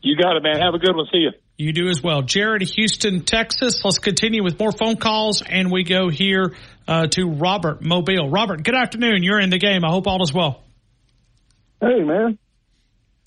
You 0.00 0.16
got 0.16 0.36
it, 0.36 0.42
man. 0.42 0.60
Have 0.60 0.74
a 0.74 0.78
good 0.78 0.94
one. 0.94 1.06
See 1.10 1.18
you. 1.18 1.32
You 1.56 1.72
do 1.72 1.88
as 1.88 2.02
well. 2.02 2.22
Jared, 2.22 2.62
Houston, 2.62 3.22
Texas. 3.22 3.84
Let's 3.84 3.98
continue 3.98 4.44
with 4.44 4.60
more 4.60 4.70
phone 4.70 4.96
calls, 4.96 5.42
and 5.42 5.72
we 5.72 5.84
go 5.84 6.08
here 6.08 6.54
uh, 6.86 7.06
to 7.08 7.30
Robert 7.30 7.82
Mobile. 7.82 8.28
Robert, 8.28 8.62
good 8.62 8.74
afternoon. 8.74 9.22
You're 9.22 9.40
in 9.40 9.50
the 9.50 9.58
game. 9.58 9.84
I 9.84 9.90
hope 9.90 10.06
all 10.06 10.22
is 10.22 10.32
well. 10.32 10.62
Hey, 11.80 12.02
man. 12.02 12.38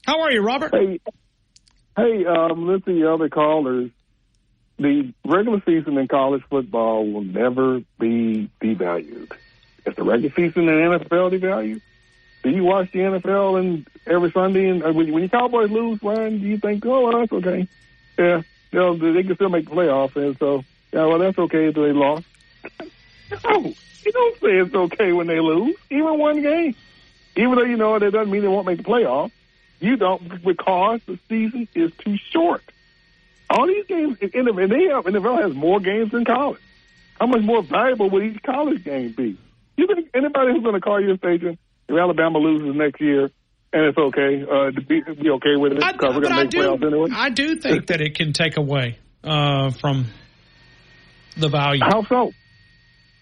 How 0.05 0.21
are 0.21 0.31
you, 0.31 0.41
Robert? 0.41 0.71
Hey, 0.73 0.99
hey. 1.97 2.25
Um, 2.25 2.67
listen 2.67 2.93
to 2.93 3.01
the 3.01 3.11
other 3.11 3.29
callers. 3.29 3.91
The 4.79 5.13
regular 5.25 5.61
season 5.65 5.97
in 5.97 6.07
college 6.07 6.43
football 6.49 7.05
will 7.11 7.23
never 7.23 7.81
be 7.99 8.49
devalued. 8.61 9.31
If 9.85 9.95
the 9.95 10.03
regular 10.03 10.33
season 10.35 10.69
in 10.69 10.89
the 10.89 10.99
NFL 10.99 11.37
devalued, 11.37 11.81
do 12.43 12.49
you 12.49 12.63
watch 12.63 12.91
the 12.91 12.99
NFL 12.99 13.59
and 13.59 13.85
every 14.07 14.31
Sunday 14.31 14.69
and 14.69 14.83
uh, 14.83 14.93
when, 14.93 15.11
when 15.11 15.23
your 15.23 15.29
Cowboys 15.29 15.69
lose, 15.69 16.01
Ryan, 16.01 16.39
do 16.39 16.47
you 16.47 16.57
think, 16.57 16.85
oh, 16.85 17.09
well, 17.09 17.19
that's 17.19 17.33
okay? 17.33 17.67
Yeah, 18.17 18.41
you 18.71 18.79
know, 18.79 18.95
they 18.95 19.23
can 19.23 19.35
still 19.35 19.49
make 19.49 19.65
the 19.65 19.75
playoffs, 19.75 20.15
and 20.15 20.37
so 20.37 20.63
yeah, 20.93 21.05
well, 21.05 21.19
that's 21.19 21.37
okay 21.37 21.67
if 21.67 21.75
they 21.75 21.91
lost. 21.91 22.25
no, 23.43 23.73
you 24.05 24.11
don't 24.11 24.39
say 24.39 24.57
it's 24.57 24.73
okay 24.73 25.11
when 25.11 25.27
they 25.27 25.39
lose, 25.39 25.75
even 25.89 26.17
one 26.17 26.41
game. 26.41 26.75
Even 27.35 27.55
though 27.55 27.63
you 27.63 27.77
know 27.77 27.97
that 27.99 28.11
doesn't 28.11 28.31
mean 28.31 28.41
they 28.41 28.47
won't 28.47 28.65
make 28.65 28.77
the 28.77 28.83
playoffs. 28.83 29.31
You 29.79 29.95
don't 29.95 30.43
because 30.43 30.99
the 31.05 31.17
season 31.29 31.67
is 31.73 31.91
too 31.99 32.17
short. 32.17 32.63
All 33.49 33.67
these 33.67 33.85
games, 33.87 34.17
and 34.21 34.33
and 34.33 34.71
they 34.71 34.85
have, 34.93 35.05
NFL 35.05 35.41
has 35.41 35.53
more 35.55 35.79
games 35.79 36.11
than 36.11 36.23
college. 36.25 36.61
How 37.19 37.27
much 37.27 37.41
more 37.41 37.63
valuable 37.63 38.09
would 38.11 38.23
each 38.23 38.43
college 38.43 38.83
game 38.83 39.11
be? 39.11 39.37
You 39.75 39.87
think 39.87 40.09
anybody 40.13 40.51
who's 40.53 40.61
going 40.63 40.75
to 40.75 40.81
call 40.81 41.01
your 41.01 41.17
station 41.17 41.57
if 41.87 41.97
Alabama 41.97 42.37
loses 42.39 42.75
next 42.75 43.01
year 43.01 43.31
and 43.73 43.85
it's 43.85 43.97
okay 43.97 44.43
uh, 44.43 44.71
to 44.71 44.81
be, 44.81 45.01
be 45.01 45.29
okay 45.31 45.55
with 45.55 45.73
it 45.73 45.83
I, 45.83 45.91
because 45.93 46.15
we're 46.15 46.21
going 46.21 46.33
to 46.33 46.39
I 46.39 46.43
make 46.43 46.49
do, 46.51 46.59
playoffs 46.59 46.85
anyway? 46.85 47.09
I 47.13 47.29
do 47.29 47.55
think 47.55 47.87
that 47.87 48.01
it 48.01 48.15
can 48.15 48.33
take 48.33 48.57
away 48.57 48.97
uh, 49.23 49.71
from 49.71 50.05
the 51.37 51.49
value. 51.49 51.81
How 51.83 52.03
so? 52.03 52.31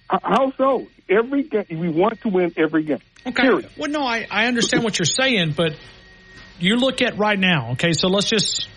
How- 0.10 0.20
How 0.24 0.52
so? 0.58 0.88
Every 1.10 1.44
game, 1.44 1.66
we 1.72 1.88
want 1.90 2.20
to 2.22 2.30
win 2.30 2.54
every 2.58 2.84
game. 2.84 3.00
Okay. 3.26 3.44
Period. 3.44 3.70
Well, 3.78 3.90
no, 3.90 4.04
I, 4.04 4.28
I 4.30 4.48
understand 4.48 4.84
what 4.84 5.00
you're 5.00 5.06
saying, 5.06 5.54
but 5.56 5.74
you 6.60 6.76
look 6.76 7.02
at 7.02 7.18
right 7.18 7.40
now. 7.40 7.72
Okay, 7.72 7.94
so 7.94 8.08
let's 8.10 8.30
just. 8.30 8.68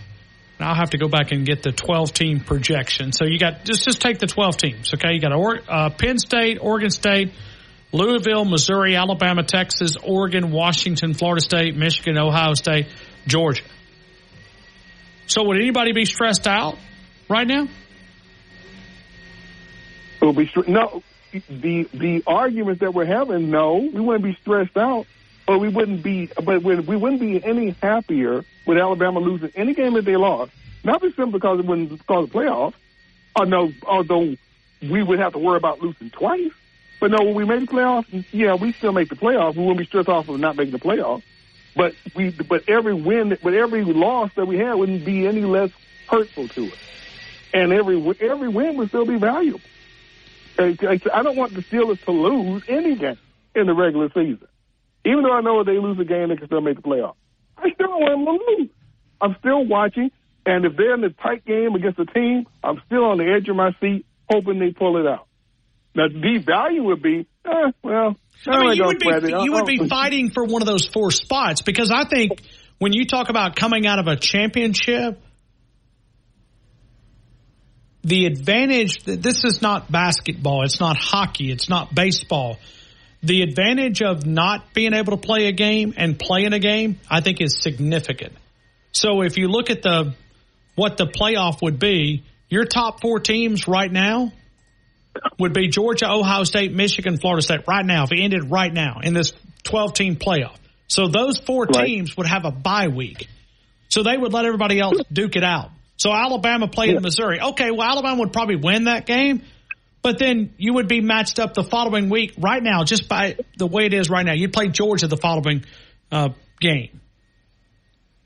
I'll 0.65 0.75
have 0.75 0.91
to 0.91 0.99
go 0.99 1.09
back 1.09 1.33
and 1.33 1.47
get 1.47 1.63
the 1.63 1.73
12 1.73 2.13
team 2.13 2.41
projection. 2.41 3.13
So 3.13 3.25
you 3.25 3.39
got 3.39 3.65
just 3.65 3.85
just 3.85 4.01
take 4.01 4.19
the 4.19 4.27
12 4.27 4.57
teams. 4.57 4.95
Okay, 4.95 5.15
you 5.15 5.21
got 5.21 5.33
or, 5.33 5.61
uh, 5.69 5.91
Penn 5.91 6.19
State, 6.19 6.59
Oregon 6.61 6.91
State, 6.91 7.33
Louisville, 7.93 8.45
Missouri, 8.45 8.97
Alabama, 8.97 9.43
Texas, 9.43 9.97
Oregon, 9.97 10.51
Washington, 10.51 11.15
Florida 11.15 11.41
State, 11.41 11.77
Michigan, 11.77 12.19
Ohio 12.19 12.55
State, 12.55 12.87
Georgia. 13.27 13.65
So 15.27 15.45
would 15.45 15.57
anybody 15.59 15.93
be 15.93 16.05
stressed 16.05 16.47
out 16.47 16.77
right 17.29 17.47
now? 17.47 17.69
We'll 20.21 20.33
be 20.33 20.51
no. 20.67 21.03
The 21.33 21.89
the 21.95 22.25
argument 22.27 22.81
that 22.81 22.93
we're 22.93 23.05
having, 23.05 23.51
no, 23.51 23.77
we 23.77 24.01
wouldn't 24.01 24.25
be 24.25 24.37
stressed 24.43 24.77
out, 24.77 25.07
but 25.51 25.59
we 25.59 25.69
wouldn't 25.69 26.05
be, 26.05 26.27
but 26.45 26.63
we 26.63 26.77
we 26.77 26.95
wouldn't 26.95 27.21
be 27.21 27.45
any 27.45 27.71
happier 27.83 28.45
with 28.67 28.79
Alabama 28.79 29.19
losing 29.19 29.51
any 29.57 29.75
game 29.75 29.95
that 29.95 30.05
they 30.05 30.15
lost. 30.15 30.53
Not 30.85 31.03
just 31.03 31.17
simply 31.17 31.41
because 31.41 31.59
it 31.59 31.67
wouldn't 31.67 32.07
cause 32.07 32.29
a 32.29 32.33
playoff. 32.33 32.73
Or 33.35 33.47
no, 33.47 33.73
although 33.85 34.37
we 34.81 35.03
would 35.03 35.19
have 35.19 35.33
to 35.33 35.41
worry 35.41 35.57
about 35.57 35.83
losing 35.83 36.09
twice. 36.11 36.53
But 37.01 37.11
no, 37.11 37.25
when 37.25 37.35
we 37.35 37.45
make 37.45 37.69
the 37.69 37.75
playoffs, 37.75 38.25
yeah, 38.31 38.55
we 38.55 38.71
still 38.75 38.93
make 38.93 39.09
the 39.09 39.17
playoffs. 39.17 39.57
We 39.57 39.63
wouldn't 39.63 39.79
be 39.79 39.87
stressed 39.87 40.09
off 40.09 40.29
of 40.29 40.39
not 40.39 40.55
making 40.55 40.71
the 40.71 40.79
playoffs. 40.79 41.25
But 41.75 41.97
we, 42.15 42.31
but 42.31 42.69
every 42.69 42.95
win, 42.95 43.37
but 43.43 43.53
every 43.53 43.83
loss 43.83 44.31
that 44.37 44.47
we 44.47 44.57
had 44.57 44.75
wouldn't 44.75 45.05
be 45.05 45.27
any 45.27 45.43
less 45.43 45.73
hurtful 46.09 46.47
to 46.47 46.67
us. 46.67 46.79
And 47.53 47.73
every 47.73 47.97
every 48.21 48.49
win 48.49 48.77
would 48.77 48.91
still 48.91 49.05
be 49.05 49.17
valuable. 49.17 49.63
I 50.61 50.75
don't 50.77 51.37
want 51.37 51.55
the 51.55 51.63
Steelers 51.63 52.01
to 52.05 52.13
lose 52.13 52.63
any 52.69 52.95
game 52.95 53.19
in 53.57 53.67
the 53.67 53.75
regular 53.75 54.11
season. 54.11 54.47
Even 55.05 55.23
though 55.23 55.33
I 55.33 55.41
know 55.41 55.61
if 55.61 55.67
they 55.67 55.79
lose 55.79 55.99
a 55.99 56.05
game, 56.05 56.29
they 56.29 56.37
can 56.37 56.47
still 56.47 56.61
make 56.61 56.77
the 56.77 56.83
playoffs. 56.83 57.15
I 57.57 57.71
still 57.75 57.89
want 57.89 58.27
them 58.27 58.39
to 58.39 58.63
lose. 58.63 58.71
I'm 59.21 59.37
still 59.41 59.67
watching, 59.67 60.11
and 60.47 60.65
if 60.65 60.77
they're 60.77 60.95
in 60.95 61.05
a 61.05 61.11
tight 61.11 61.45
game 61.45 61.75
against 61.75 61.99
a 61.99 62.07
team, 62.07 62.47
I'm 62.63 62.81
still 62.87 63.05
on 63.05 63.19
the 63.19 63.25
edge 63.25 63.49
of 63.49 63.57
my 63.57 63.73
seat, 63.81 64.07
hoping 64.29 64.59
they 64.59 64.73
pull 64.73 64.99
it 64.99 65.07
out. 65.07 65.27
Now, 65.95 66.09
the 66.09 66.39
value 66.39 66.85
would 66.85 67.03
be, 67.03 67.27
eh, 67.45 67.73
well, 67.83 68.17
I 68.47 68.61
mean, 68.61 68.77
you 68.77 68.85
would 68.87 68.99
be 68.99 69.09
you 69.43 69.53
would 69.53 69.67
be 69.67 69.89
fighting 69.89 70.31
for 70.31 70.45
one 70.45 70.63
of 70.63 70.67
those 70.67 70.87
four 70.87 71.11
spots 71.11 71.63
because 71.63 71.91
I 71.91 72.05
think 72.05 72.41
when 72.79 72.93
you 72.93 73.05
talk 73.07 73.29
about 73.29 73.57
coming 73.57 73.87
out 73.87 73.99
of 73.99 74.07
a 74.07 74.17
championship, 74.17 75.21
the 78.03 78.27
advantage 78.27 79.03
that 79.05 79.21
this 79.21 79.45
is 79.45 79.61
not 79.61 79.91
basketball, 79.93 80.65
it's 80.65 80.81
not 80.81 80.97
hockey, 80.97 81.51
it's 81.51 81.69
not 81.69 81.95
baseball. 81.95 82.59
The 83.23 83.43
advantage 83.43 84.03
of 84.03 84.25
not 84.25 84.73
being 84.73 84.95
able 84.95 85.17
to 85.17 85.19
play 85.19 85.47
a 85.47 85.53
game 85.53 85.95
and 85.97 86.19
playing 86.19 86.53
a 86.53 86.59
game, 86.59 86.99
I 87.11 87.21
think, 87.21 87.41
is 87.41 87.61
significant. 87.61 88.33
So 88.93 89.23
if 89.23 89.37
you 89.37 89.49
look 89.49 89.71
at 89.71 89.83
the 89.83 90.15
what 90.75 90.97
the 90.97 91.07
playoff 91.07 91.61
would 91.63 91.79
be, 91.79 92.25
your 92.49 92.65
top 92.65 93.01
four 93.01 93.21
teams 93.21 93.69
right 93.69 93.91
now 93.91 94.33
would 95.39 95.53
be 95.53 95.69
Georgia, 95.69 96.11
Ohio 96.11 96.45
State, 96.45 96.73
Michigan, 96.73 97.19
Florida 97.19 97.43
State 97.43 97.61
right 97.69 97.85
now, 97.85 98.05
if 98.05 98.13
it 98.13 98.21
ended 98.21 98.51
right 98.51 98.73
now 98.73 99.01
in 99.03 99.13
this 99.13 99.33
12 99.65 99.93
team 99.93 100.17
playoff. 100.17 100.57
So 100.89 101.07
those 101.07 101.39
four 101.39 101.67
teams 101.67 102.17
would 102.17 102.27
have 102.27 102.45
a 102.45 102.51
bye 102.51 102.89
week. 102.89 103.29
So 103.89 104.03
they 104.03 104.17
would 104.17 104.33
let 104.33 104.45
everybody 104.45 104.81
else 104.81 104.99
duke 105.13 105.37
it 105.37 105.45
out. 105.45 105.71
So 105.97 106.13
Alabama 106.13 106.67
played 106.67 106.95
in 106.97 107.03
Missouri. 107.03 107.41
Okay, 107.41 107.71
well, 107.71 107.89
Alabama 107.89 108.21
would 108.21 108.33
probably 108.33 108.57
win 108.57 108.85
that 108.85 109.05
game, 109.05 109.43
but 110.03 110.19
then 110.19 110.55
you 110.59 110.75
would 110.75 110.89
be 110.89 111.01
matched 111.01 111.39
up 111.39 111.55
the 111.55 111.65
following 111.65 112.09
week 112.09 112.35
right 112.39 112.63
now, 112.63 112.85
just 112.85 113.09
by 113.09 113.37
the 113.59 113.67
way 113.67 113.87
it 113.87 113.95
is 113.95 114.09
right 114.11 114.25
now. 114.25 114.33
You'd 114.33 114.53
play 114.53 114.69
Georgia 114.69 115.07
the 115.07 115.17
following 115.17 115.65
uh, 116.11 116.31
game. 116.61 117.01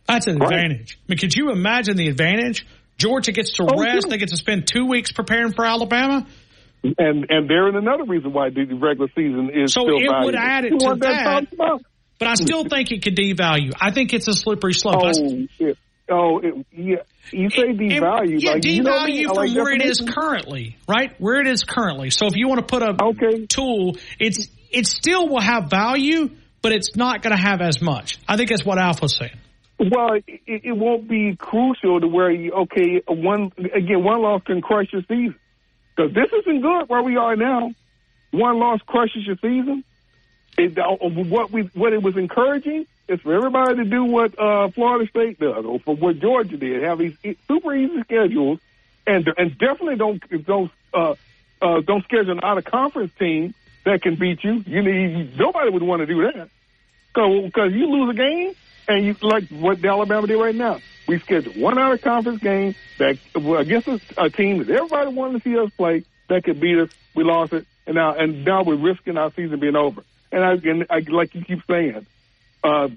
That's 0.06 0.26
an 0.26 0.40
advantage. 0.42 0.98
I 1.00 1.04
mean, 1.08 1.18
could 1.18 1.34
you 1.34 1.50
imagine 1.50 1.96
the 1.96 2.08
advantage? 2.08 2.66
Georgia 2.98 3.32
gets 3.32 3.52
to 3.54 3.62
Oh, 3.64 3.82
rest. 3.82 4.06
yeah. 4.06 4.10
They 4.10 4.18
get 4.18 4.28
to 4.28 4.36
spend 4.36 4.66
two 4.68 4.86
weeks 4.86 5.10
preparing 5.12 5.52
for 5.52 5.64
Alabama. 5.64 6.26
And 6.82 7.26
and 7.30 7.48
there 7.48 7.68
is 7.68 7.74
another 7.74 8.04
reason 8.04 8.32
why 8.34 8.50
the 8.50 8.64
regular 8.74 9.08
season 9.16 9.50
is 9.54 9.72
so 9.72 9.80
still 9.80 9.96
it 9.96 10.00
valuable. 10.06 10.26
would 10.26 10.34
add 10.34 10.64
it 10.66 10.72
You 10.72 10.78
to 10.80 10.84
want 10.84 11.00
that. 11.00 11.46
But 12.18 12.28
I 12.28 12.34
still 12.34 12.64
think 12.64 12.92
it 12.92 13.02
could 13.02 13.16
devalue. 13.16 13.72
I 13.80 13.90
think 13.90 14.12
it's 14.12 14.28
a 14.28 14.34
slippery 14.34 14.74
slope. 14.74 15.02
I 15.02 15.12
Oh, 15.16 15.46
it, 15.58 15.78
oh, 16.10 16.38
it, 16.38 16.66
yeah. 16.72 16.96
You 17.30 17.50
say 17.50 17.72
devalue, 17.72 18.40
Yeah, 18.40 18.52
like, 18.52 18.64
you 18.64 18.82
know 18.82 18.92
devalue 18.92 19.26
from 19.26 19.36
like 19.36 19.54
where 19.54 19.72
it 19.72 19.82
is 19.82 20.00
currently, 20.00 20.76
right? 20.86 21.12
Where 21.18 21.40
it 21.40 21.46
is 21.46 21.64
currently. 21.64 22.10
So 22.10 22.26
if 22.26 22.36
you 22.36 22.48
want 22.48 22.60
to 22.60 22.66
put 22.66 22.82
a 22.82 22.96
okay. 23.02 23.46
tool, 23.46 23.96
it's 24.18 24.48
it 24.70 24.86
still 24.86 25.28
will 25.28 25.40
have 25.40 25.70
value, 25.70 26.30
but 26.62 26.72
it's 26.72 26.96
not 26.96 27.22
going 27.22 27.34
to 27.34 27.42
have 27.42 27.60
as 27.60 27.80
much. 27.80 28.18
I 28.28 28.36
think 28.36 28.50
that's 28.50 28.64
what 28.64 28.78
Alpha's 28.78 29.16
saying. 29.16 29.38
Well, 29.78 30.14
it, 30.14 30.40
it 30.46 30.76
won't 30.76 31.08
be 31.08 31.36
crucial 31.36 32.00
to 32.00 32.08
where 32.08 32.30
you 32.30 32.52
okay. 32.52 33.02
One 33.08 33.52
again, 33.58 34.04
one 34.04 34.20
loss 34.22 34.42
can 34.44 34.60
crush 34.60 34.92
your 34.92 35.02
season 35.02 35.36
because 35.96 36.12
this 36.14 36.30
isn't 36.40 36.60
good 36.60 36.88
where 36.88 37.02
we 37.02 37.16
are 37.16 37.36
now. 37.36 37.72
One 38.30 38.58
loss 38.58 38.80
crushes 38.86 39.26
your 39.26 39.36
season. 39.36 39.84
It, 40.56 40.78
uh, 40.78 40.96
what 41.00 41.50
we 41.50 41.62
what 41.74 41.92
it 41.92 42.02
was 42.02 42.16
encouraging 42.16 42.86
is 43.08 43.20
for 43.20 43.34
everybody 43.34 43.76
to 43.76 43.84
do 43.84 44.04
what 44.04 44.38
uh, 44.38 44.68
Florida 44.68 45.08
State 45.08 45.38
does, 45.38 45.64
or 45.64 45.78
for 45.80 45.94
what 45.94 46.20
Georgia 46.20 46.56
did, 46.56 46.82
have 46.82 46.98
these 46.98 47.16
super 47.46 47.74
easy 47.74 48.02
schedules, 48.02 48.60
and 49.06 49.28
and 49.36 49.58
definitely 49.58 49.96
don't 49.96 50.46
don't 50.46 50.70
uh, 50.92 51.14
uh, 51.60 51.80
don't 51.80 52.04
schedule 52.04 52.32
an 52.32 52.40
out 52.42 52.58
of 52.58 52.64
conference 52.64 53.12
team 53.18 53.54
that 53.84 54.02
can 54.02 54.16
beat 54.16 54.42
you. 54.42 54.64
You 54.66 54.82
need 54.82 55.38
nobody 55.38 55.70
would 55.70 55.82
want 55.82 56.00
to 56.00 56.06
do 56.06 56.22
that. 56.22 56.48
because 57.14 57.72
you 57.72 57.86
lose 57.90 58.10
a 58.10 58.14
game, 58.14 58.54
and 58.88 59.04
you 59.04 59.16
like 59.22 59.48
what 59.48 59.84
Alabama 59.84 60.26
did 60.26 60.36
right 60.36 60.54
now. 60.54 60.80
We 61.06 61.18
scheduled 61.18 61.56
one 61.56 61.78
out 61.78 61.92
of 61.92 62.00
conference 62.00 62.40
game 62.40 62.74
that 62.98 63.18
against 63.34 63.88
a, 63.88 64.00
a 64.16 64.30
team 64.30 64.58
that 64.58 64.70
everybody 64.70 65.10
wanted 65.10 65.42
to 65.42 65.48
see 65.50 65.58
us 65.58 65.70
play 65.76 66.04
that 66.28 66.44
could 66.44 66.60
beat 66.60 66.78
us. 66.78 66.90
We 67.14 67.24
lost 67.24 67.52
it, 67.52 67.66
and 67.86 67.96
now 67.96 68.14
and 68.14 68.44
now 68.44 68.62
we're 68.62 68.76
risking 68.76 69.18
our 69.18 69.30
season 69.32 69.60
being 69.60 69.76
over. 69.76 70.02
And 70.32 70.42
I, 70.42 70.52
and 70.54 70.86
I 70.90 70.98
like 71.00 71.34
you 71.34 71.44
keep 71.44 71.60
saying, 71.68 72.06
uh, 72.64 72.88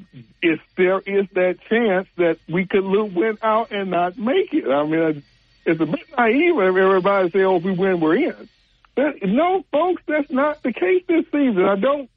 if 0.42 0.62
there 0.78 1.00
is 1.00 1.28
that 1.34 1.58
chance 1.70 2.08
that 2.16 2.38
we 2.48 2.66
could 2.66 2.86
win 2.86 3.38
out 3.44 3.72
and 3.72 3.92
not 3.92 4.18
make 4.18 4.54
it. 4.54 4.66
I 4.66 4.86
mean, 4.86 5.24
it's 5.66 5.82
a 5.82 5.86
bit 5.86 6.06
naive 6.18 6.56
if 6.56 6.76
everybody 6.76 7.30
say, 7.30 7.44
"Oh, 7.44 7.58
if 7.58 7.64
we 7.64 7.74
win, 7.74 8.00
we're 8.00 8.16
in." 8.16 8.50
That, 8.96 9.22
no, 9.24 9.64
folks, 9.72 10.02
that's 10.08 10.32
not 10.32 10.64
the 10.64 10.72
case 10.72 11.04
this 11.08 11.26
season. 11.26 11.66
I 11.66 11.76
don't, 11.76 12.10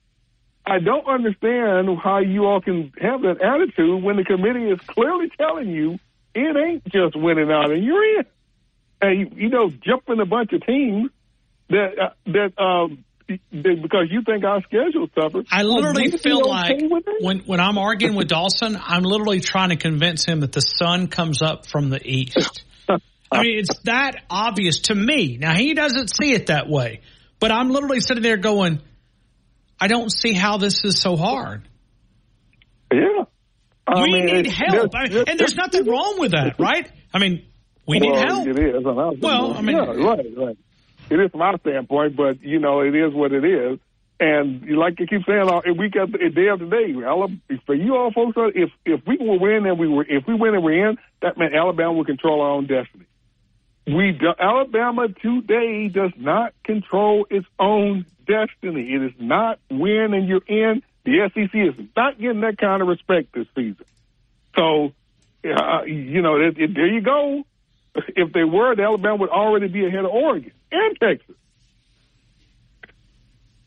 I 0.65 0.79
don't 0.79 1.07
understand 1.07 1.99
how 1.99 2.19
you 2.19 2.47
all 2.47 2.61
can 2.61 2.93
have 3.01 3.23
that 3.23 3.43
attitude 3.43 4.03
when 4.03 4.17
the 4.17 4.25
committee 4.25 4.71
is 4.71 4.79
clearly 4.87 5.31
telling 5.37 5.69
you 5.69 5.99
it 6.35 6.57
ain't 6.57 6.85
just 6.87 7.17
winning 7.17 7.51
out 7.51 7.73
and 7.73 7.83
you're 7.83 8.21
in, 8.21 8.27
and 9.03 9.37
you, 9.37 9.49
know, 9.49 9.71
jumping 9.71 10.21
a 10.21 10.25
bunch 10.25 10.53
of 10.53 10.65
teams 10.65 11.11
that 11.69 11.99
uh, 11.99 12.11
that 12.27 12.59
um 12.59 13.05
because 13.51 14.09
you 14.11 14.23
think 14.23 14.45
our 14.45 14.63
schedule 14.63 15.09
suffers. 15.15 15.47
I 15.51 15.63
literally 15.63 16.11
feel 16.11 16.47
like 16.49 16.73
okay 16.73 16.87
with 16.87 17.05
that? 17.05 17.19
when 17.21 17.41
when 17.41 17.61
I'm 17.61 17.79
arguing 17.79 18.15
with 18.15 18.29
Dawson, 18.29 18.79
I'm 18.83 19.03
literally 19.03 19.41
trying 19.41 19.71
to 19.71 19.77
convince 19.77 20.25
him 20.25 20.41
that 20.41 20.53
the 20.53 20.61
sun 20.61 21.09
comes 21.09 21.43
up 21.43 21.67
from 21.67 21.91
the 21.91 22.01
east. 22.05 22.65
I 22.89 23.43
mean, 23.43 23.59
it's 23.59 23.79
that 23.85 24.23
obvious 24.29 24.81
to 24.83 24.95
me. 24.95 25.37
Now 25.37 25.55
he 25.55 25.75
doesn't 25.75 26.09
see 26.09 26.33
it 26.33 26.47
that 26.47 26.69
way, 26.69 27.01
but 27.39 27.53
I'm 27.53 27.71
literally 27.71 28.01
sitting 28.01 28.23
there 28.23 28.37
going, 28.37 28.81
I 29.81 29.87
don't 29.87 30.11
see 30.11 30.33
how 30.33 30.59
this 30.59 30.85
is 30.85 31.01
so 31.01 31.17
hard. 31.17 31.63
Yeah. 32.93 33.25
I 33.87 34.03
we 34.03 34.13
mean, 34.13 34.27
need 34.27 34.47
help, 34.47 34.95
I 34.95 35.09
mean, 35.09 35.25
and 35.27 35.39
there's 35.39 35.57
nothing 35.57 35.85
wrong 35.87 36.17
with 36.19 36.33
that, 36.33 36.57
right? 36.59 36.91
I 37.13 37.19
mean, 37.19 37.45
we 37.87 37.99
need 37.99 38.13
well, 38.13 38.27
help. 38.27 38.49
It 38.49 38.59
is. 38.59 38.85
on 38.85 39.21
Well, 39.21 39.55
I 39.55 39.63
mean- 39.63 39.77
yeah, 39.77 39.85
right, 39.85 40.27
right. 40.37 40.59
It 41.11 41.19
is 41.19 41.31
from 41.33 41.43
our 41.43 41.59
standpoint, 41.59 42.17
but 42.17 42.41
you 42.43 42.59
know, 42.59 42.81
it 42.81 42.95
is 42.95 43.13
what 43.13 43.33
it 43.33 43.45
is. 43.45 43.79
And 44.21 44.77
like 44.77 45.01
you 45.01 45.07
keep 45.07 45.25
saying, 45.27 45.49
uh, 45.49 45.63
week 45.77 45.97
after 45.97 46.19
day 46.29 46.49
after 46.49 46.67
day, 46.67 46.95
Alabama, 47.05 47.39
for 47.65 47.75
you 47.75 47.97
all 47.97 48.13
folks, 48.13 48.37
if 48.55 48.71
if 48.85 49.01
we 49.07 49.17
will 49.17 49.39
win 49.39 49.67
and 49.67 49.79
we 49.79 49.89
were, 49.89 50.05
if 50.07 50.27
we 50.27 50.35
win 50.35 50.55
and 50.55 50.63
we're 50.63 50.91
in, 50.91 50.99
that 51.23 51.39
meant 51.39 51.55
Alabama 51.55 51.95
would 51.95 52.07
control 52.07 52.43
our 52.43 52.51
own 52.51 52.67
destiny. 52.67 53.07
We 53.87 54.13
do, 54.13 54.33
Alabama 54.39 55.09
today 55.09 55.89
does 55.89 56.13
not 56.17 56.53
control 56.65 57.27
its 57.31 57.47
own 57.59 58.05
destiny. 58.27 58.93
It 58.93 59.03
is 59.03 59.13
not 59.19 59.59
win 59.71 60.13
and 60.13 60.29
you're 60.29 60.45
in. 60.47 60.83
The 61.05 61.31
SEC 61.35 61.55
is 61.55 61.87
not 61.97 62.21
getting 62.21 62.43
that 62.43 62.59
kind 62.59 62.83
of 62.83 62.89
respect 62.89 63.33
this 63.33 63.47
season. 63.57 63.87
So, 64.55 64.93
uh, 65.45 65.83
you 65.85 66.21
know, 66.21 66.37
it, 66.37 66.59
it, 66.59 66.75
there 66.75 66.87
you 66.87 67.01
go. 67.01 67.45
If 67.95 68.33
they 68.33 68.45
were, 68.45 68.75
the 68.77 68.83
Alabama 68.83 69.17
would 69.17 69.31
already 69.31 69.69
be 69.69 69.87
ahead 69.87 70.05
of 70.05 70.11
Oregon 70.11 70.53
and 70.71 70.97
Texas. 71.01 71.37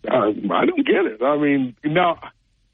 Uh, 0.09 0.31
I 0.51 0.65
don't 0.65 0.85
get 0.85 1.05
it. 1.05 1.21
I 1.21 1.37
mean, 1.37 1.75
now, 1.83 2.19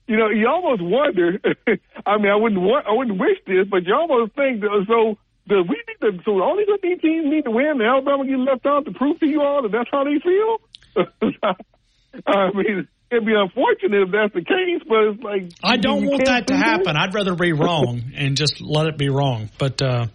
you 0.07 0.17
know, 0.17 0.29
you 0.29 0.47
almost 0.47 0.81
wonder. 0.81 1.39
I 2.05 2.17
mean, 2.17 2.31
I 2.31 2.35
wouldn't 2.35 2.61
want, 2.61 2.87
I 2.87 2.93
wouldn't 2.93 3.19
wish 3.19 3.37
this, 3.45 3.67
but 3.69 3.85
you 3.85 3.93
almost 3.93 4.33
think 4.35 4.61
that, 4.61 4.85
so. 4.87 5.17
Do 5.47 5.63
we 5.63 5.81
need 5.87 5.99
to, 6.01 6.23
so 6.25 6.43
all 6.43 6.55
these 6.57 6.67
other 6.71 6.95
teams 7.01 7.25
need 7.25 7.45
to 7.45 7.49
win, 7.49 7.65
and 7.65 7.81
Alabama 7.81 8.23
get 8.23 8.37
left 8.37 8.67
out 8.67 8.85
to 8.85 8.91
prove 8.91 9.19
to 9.19 9.25
you 9.25 9.41
all 9.41 9.63
that 9.63 9.71
that's 9.71 9.89
how 9.91 10.03
they 10.03 10.19
feel. 10.19 10.61
I 12.27 12.51
mean, 12.53 12.87
it'd 13.11 13.25
be 13.25 13.33
unfortunate 13.33 14.03
if 14.03 14.11
that's 14.11 14.33
the 14.33 14.43
case, 14.43 14.83
but 14.87 14.99
it's 15.05 15.23
like 15.23 15.51
I 15.63 15.77
don't 15.77 16.05
want 16.05 16.25
that 16.25 16.47
to 16.47 16.55
happen. 16.55 16.95
I'd 16.95 17.13
rather 17.13 17.35
be 17.35 17.53
wrong 17.53 18.11
and 18.15 18.37
just 18.37 18.61
let 18.61 18.87
it 18.87 18.97
be 18.97 19.09
wrong. 19.09 19.49
But 19.57 19.81
uh, 19.81 20.07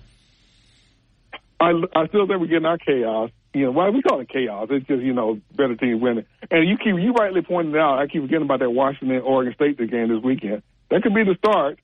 I, 1.60 1.70
I 1.94 2.06
still 2.08 2.26
think 2.26 2.40
we're 2.40 2.46
getting 2.46 2.66
our 2.66 2.78
chaos. 2.78 3.30
You 3.52 3.66
know, 3.66 3.70
why 3.70 3.88
we 3.90 4.02
call 4.02 4.20
it 4.20 4.28
chaos? 4.28 4.68
It's 4.70 4.86
just 4.86 5.02
you 5.02 5.12
know 5.12 5.40
better 5.54 5.76
team 5.76 6.00
winning. 6.00 6.26
And 6.50 6.68
you 6.68 6.76
keep 6.76 6.96
you 7.00 7.12
rightly 7.12 7.42
pointed 7.42 7.76
out. 7.76 7.98
I 7.98 8.06
keep 8.06 8.22
forgetting 8.22 8.44
about 8.44 8.60
that 8.60 8.70
Washington 8.70 9.20
Oregon 9.20 9.54
State 9.54 9.78
game 9.78 10.08
this 10.08 10.22
weekend. 10.22 10.62
That 10.90 11.02
could 11.02 11.14
be 11.14 11.24
the 11.24 11.36
start. 11.36 11.78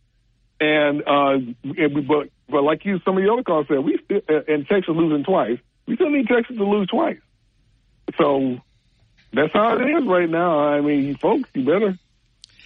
And 0.60 1.02
uh, 1.06 1.38
and 1.62 1.94
we, 1.94 2.00
but 2.02 2.28
but 2.48 2.62
like 2.62 2.84
you, 2.84 3.00
some 3.04 3.16
of 3.16 3.22
the 3.22 3.32
other 3.32 3.42
calls 3.42 3.66
said, 3.68 3.78
we 3.78 3.98
still, 4.04 4.20
and 4.48 4.66
Texas 4.66 4.94
losing 4.94 5.24
twice. 5.24 5.58
We 5.86 5.94
still 5.94 6.10
need 6.10 6.26
Texas 6.26 6.56
to 6.56 6.64
lose 6.64 6.88
twice. 6.88 7.18
So 8.18 8.58
that's 9.32 9.52
how 9.52 9.76
it 9.76 9.82
is 9.82 10.06
right 10.06 10.28
now. 10.28 10.58
I 10.58 10.80
mean, 10.80 11.16
folks, 11.16 11.48
you 11.54 11.64
better 11.64 11.96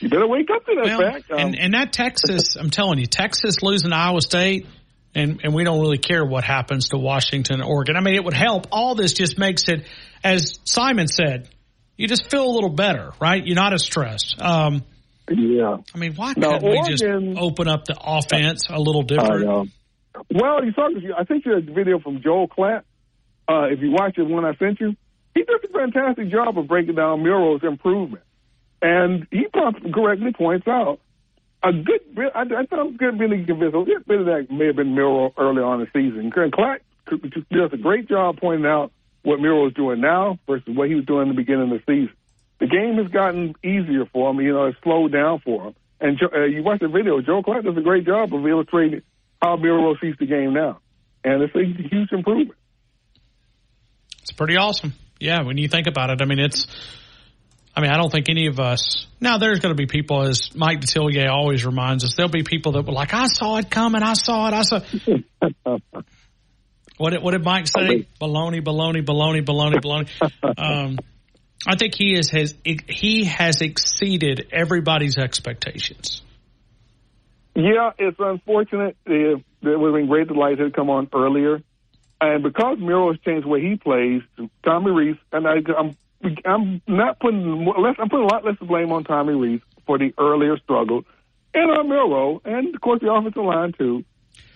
you 0.01 0.09
better 0.09 0.27
wake 0.27 0.49
up 0.51 0.65
to 0.67 0.75
that 0.75 0.85
well, 0.85 1.01
fact. 1.01 1.31
Um, 1.31 1.39
and, 1.39 1.59
and 1.59 1.75
that 1.75 1.93
Texas, 1.93 2.57
I'm 2.57 2.71
telling 2.71 2.99
you, 2.99 3.07
Texas 3.07 3.63
losing 3.63 3.91
to 3.91 3.97
Iowa 3.97 4.21
State, 4.21 4.67
and, 5.15 5.41
and 5.45 5.55
we 5.55 5.65
don't 5.65 5.81
really 5.81 5.99
care 5.99 6.25
what 6.25 6.45
happens 6.45 6.89
to 6.89 6.99
Washington, 6.99 7.63
Oregon. 7.63 7.97
I 7.97 8.01
mean, 8.01 8.15
it 8.15 8.25
would 8.25 8.35
help. 8.35 8.67
All 8.73 8.95
this 8.95 9.13
just 9.13 9.39
makes 9.39 9.69
it, 9.69 9.87
as 10.23 10.59
Simon 10.65 11.09
said, 11.09 11.49
you 11.97 12.09
just 12.09 12.31
feel 12.31 12.45
a 12.45 12.53
little 12.53 12.71
better, 12.71 13.13
right? 13.21 13.45
You're 13.45 13.55
not 13.55 13.73
as 13.73 13.85
stressed. 13.85 14.41
Um, 14.41 14.83
yeah. 15.31 15.79
I 15.95 15.99
mean, 15.99 16.15
why 16.15 16.35
Now, 16.37 16.59
couldn't 16.59 16.71
we 16.71 16.89
just 16.89 17.05
open 17.05 17.69
up 17.69 17.85
the 17.85 17.97
offense 18.01 18.67
a 18.69 18.79
little 18.79 19.03
I 19.03 19.07
different? 19.07 19.71
Well, 20.31 20.65
you 20.65 20.73
saw. 20.73 20.89
I 21.19 21.25
think 21.25 21.45
you 21.45 21.55
had 21.55 21.69
a 21.69 21.73
video 21.73 21.99
from 21.99 22.23
Joel 22.23 22.49
Klatt. 22.49 22.83
Uh, 23.49 23.65
if 23.65 23.81
you 23.81 23.91
watch 23.91 24.17
it 24.17 24.23
when 24.23 24.45
I 24.45 24.55
sent 24.57 24.81
you, 24.81 24.97
he 25.35 25.43
did 25.43 25.65
a 25.65 25.69
fantastic 25.69 26.31
job 26.31 26.57
of 26.57 26.69
breaking 26.69 26.95
down 26.95 27.23
Milroe's 27.23 27.63
improvement, 27.65 28.23
and 28.81 29.27
he 29.31 29.47
correctly 29.93 30.33
points 30.33 30.69
out 30.69 31.01
a 31.65 31.73
good. 31.73 32.01
I, 32.35 32.43
I 32.43 32.67
thought 32.67 32.79
I'm 32.79 32.97
good 32.97 33.19
being 33.19 33.47
convinced. 33.47 33.75
Of 33.75 33.87
that 33.87 34.47
may 34.51 34.67
have 34.67 34.77
been 34.77 34.95
Milroe 34.95 35.33
early 35.37 35.63
on 35.63 35.81
in 35.81 35.87
the 35.87 35.99
season. 35.99 36.33
And 36.35 36.53
Klatt 36.53 36.81
does 37.51 37.73
a 37.73 37.77
great 37.77 38.09
job 38.09 38.39
pointing 38.41 38.67
out 38.67 38.93
what 39.23 39.41
Milroe 39.41 39.69
is 39.69 39.75
doing 39.75 40.01
now 40.01 40.39
versus 40.47 40.69
what 40.75 40.89
he 40.89 40.95
was 40.95 41.05
doing 41.07 41.23
in 41.23 41.29
the 41.29 41.35
beginning 41.35 41.73
of 41.73 41.81
the 41.85 41.93
season. 41.93 42.15
The 42.61 42.67
game 42.67 42.97
has 43.03 43.11
gotten 43.11 43.55
easier 43.65 44.07
for 44.13 44.31
him. 44.31 44.41
You 44.41 44.53
know, 44.53 44.67
it's 44.67 44.79
slowed 44.83 45.13
down 45.13 45.41
for 45.41 45.69
him. 45.69 45.75
And 46.01 46.21
uh, 46.23 46.45
you 46.45 46.63
watch 46.63 46.81
the 46.81 46.89
video. 46.89 47.21
Joel 47.21 47.43
Klatt 47.43 47.65
does 47.65 47.77
a 47.77 47.81
great 47.81 48.05
job 48.05 48.35
of 48.35 48.47
illustrating 48.47 49.03
how 49.41 49.57
Milroe 49.57 49.97
sees 50.01 50.15
the 50.19 50.27
game 50.27 50.53
now, 50.53 50.81
and 51.25 51.43
it's 51.43 51.55
a 51.55 51.65
huge 51.65 52.13
improvement. 52.13 52.59
It's 54.23 54.33
pretty 54.33 54.57
awesome. 54.57 54.95
Yeah, 55.19 55.43
when 55.43 55.57
you 55.59 55.69
think 55.69 55.87
about 55.87 56.11
it, 56.11 56.21
I 56.21 56.25
mean, 56.27 56.39
it's. 56.39 56.67
I 57.77 57.81
mean, 57.81 57.91
I 57.91 57.97
don't 57.97 58.11
think 58.11 58.29
any 58.29 58.47
of 58.47 58.61
us. 58.61 59.07
Now, 59.21 59.39
there's 59.39 59.59
going 59.59 59.75
to 59.75 59.77
be 59.77 59.87
people, 59.87 60.23
as 60.23 60.55
Mike 60.55 60.81
Detillier 60.81 61.29
always 61.29 61.67
reminds 61.67 62.05
us, 62.05 62.15
there'll 62.15 62.31
be 62.31 62.45
people 62.45 62.73
that 62.73 62.87
were 62.87 62.93
like, 62.93 63.13
"I 63.13 63.27
saw 63.27 63.57
it 63.57 63.71
coming. 63.71 64.03
I 64.03 64.15
saw 64.15 64.49
it. 64.49 64.55
I 64.55 64.63
saw." 64.63 64.81
what 66.99 67.11
did 67.11 67.23
What 67.23 67.33
did 67.33 67.45
Mike 67.45 67.67
say? 67.67 68.07
Baloney, 68.21 68.63
baloney, 68.63 69.05
baloney, 69.05 69.45
baloney, 69.45 69.81
baloney. 69.81 70.09
Um, 70.57 70.99
I 71.67 71.77
think 71.77 71.95
he 71.95 72.15
is 72.15 72.31
has 72.31 72.55
he 72.65 73.25
has 73.25 73.61
exceeded 73.61 74.49
everybody's 74.53 75.19
expectations. 75.19 76.23
Yeah, 77.57 77.91
it's 77.99 78.19
unfortunate. 78.19 78.97
It, 79.07 79.43
it 79.63 79.79
would 79.79 79.89
have 79.89 79.95
been 79.95 80.09
great 80.09 80.29
the 80.29 80.35
lights 80.35 80.61
had 80.61 80.75
come 80.75 80.91
on 80.91 81.09
earlier, 81.15 81.63
and 82.21 82.43
because 82.43 82.79
Milroe 82.79 83.13
has 83.13 83.21
changed 83.21 83.47
the 83.47 83.49
way 83.49 83.63
he 83.63 83.77
plays, 83.77 84.23
Tommy 84.65 84.91
Rees, 84.91 85.17
and 85.33 85.47
I, 85.47 85.57
I'm 85.77 85.97
I'm 86.45 86.81
not 86.87 87.19
putting 87.21 87.65
less. 87.67 87.97
I'm 87.99 88.09
putting 88.09 88.25
a 88.27 88.33
lot 88.33 88.45
less 88.45 88.57
blame 88.61 88.93
on 88.93 89.05
Tommy 89.05 89.35
Rees 89.35 89.61
for 89.87 89.99
the 89.99 90.13
earlier 90.19 90.57
struggle, 90.59 91.03
and 91.53 91.71
on 91.71 91.89
Milroe, 91.89 92.41
and 92.45 92.75
of 92.75 92.81
course 92.81 93.01
the 93.01 93.13
offensive 93.13 93.43
line 93.45 93.73
too. 93.77 94.05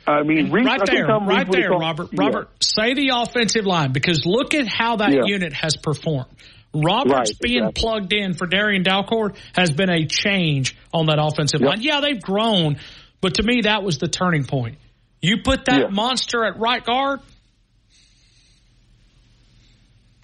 I 0.06 0.22
mean, 0.22 0.50
Reese, 0.50 0.64
right 0.66 0.80
I 0.80 0.84
there, 0.94 1.06
right 1.06 1.46
Reese 1.46 1.54
there, 1.54 1.70
Robert. 1.70 2.04
called- 2.10 2.18
Robert, 2.18 2.48
say 2.64 2.94
the 2.94 3.10
offensive 3.14 3.66
line 3.66 3.92
because 3.92 4.24
look 4.24 4.54
at 4.54 4.66
how 4.66 4.96
that 4.96 5.12
Yeah. 5.12 5.22
unit 5.26 5.52
has 5.52 5.76
performed. 5.76 6.30
Roberts 6.74 7.12
Right, 7.32 7.40
being 7.40 7.64
exactly. 7.64 7.82
plugged 7.82 8.12
in 8.12 8.34
for 8.34 8.46
Darian 8.46 8.82
Dalcourt 8.84 9.36
has 9.54 9.70
been 9.72 9.90
a 9.90 10.06
change 10.06 10.76
on 10.92 11.06
that 11.06 11.18
offensive 11.18 11.60
line. 11.60 11.78
Yeah, 11.80 12.00
they've 12.00 12.20
grown, 12.20 12.76
but 13.20 13.34
to 13.34 13.42
me, 13.42 13.62
that 13.62 13.82
was 13.82 13.98
the 13.98 14.08
turning 14.08 14.44
point. 14.44 14.76
You 15.20 15.38
put 15.42 15.64
that 15.66 15.80
Yeah. 15.80 15.88
monster 15.90 16.44
at 16.44 16.58
right 16.58 16.84
guard. 16.84 17.20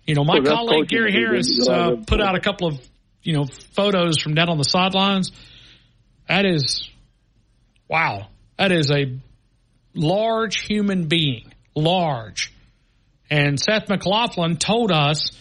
You 0.06 0.14
know, 0.14 0.24
my 0.24 0.38
So 0.44 0.54
colleague 0.54 0.88
Gary 0.88 1.12
Harris 1.12 1.66
uh, 1.66 1.96
put 2.06 2.20
out 2.20 2.34
a 2.34 2.40
couple 2.40 2.68
of 2.68 2.80
you 3.22 3.32
know 3.32 3.46
photos 3.72 4.20
from 4.20 4.34
down 4.34 4.48
on 4.48 4.58
the 4.58 4.64
sidelines. 4.64 5.32
That 6.28 6.44
is, 6.46 6.88
wow, 7.88 8.28
that 8.58 8.72
is 8.72 8.90
a 8.90 9.18
large 9.94 10.66
human 10.66 11.08
being, 11.08 11.52
large. 11.74 12.52
And 13.30 13.58
Seth 13.58 13.88
McLaughlin 13.88 14.56
told 14.56 14.92
us 14.92 15.32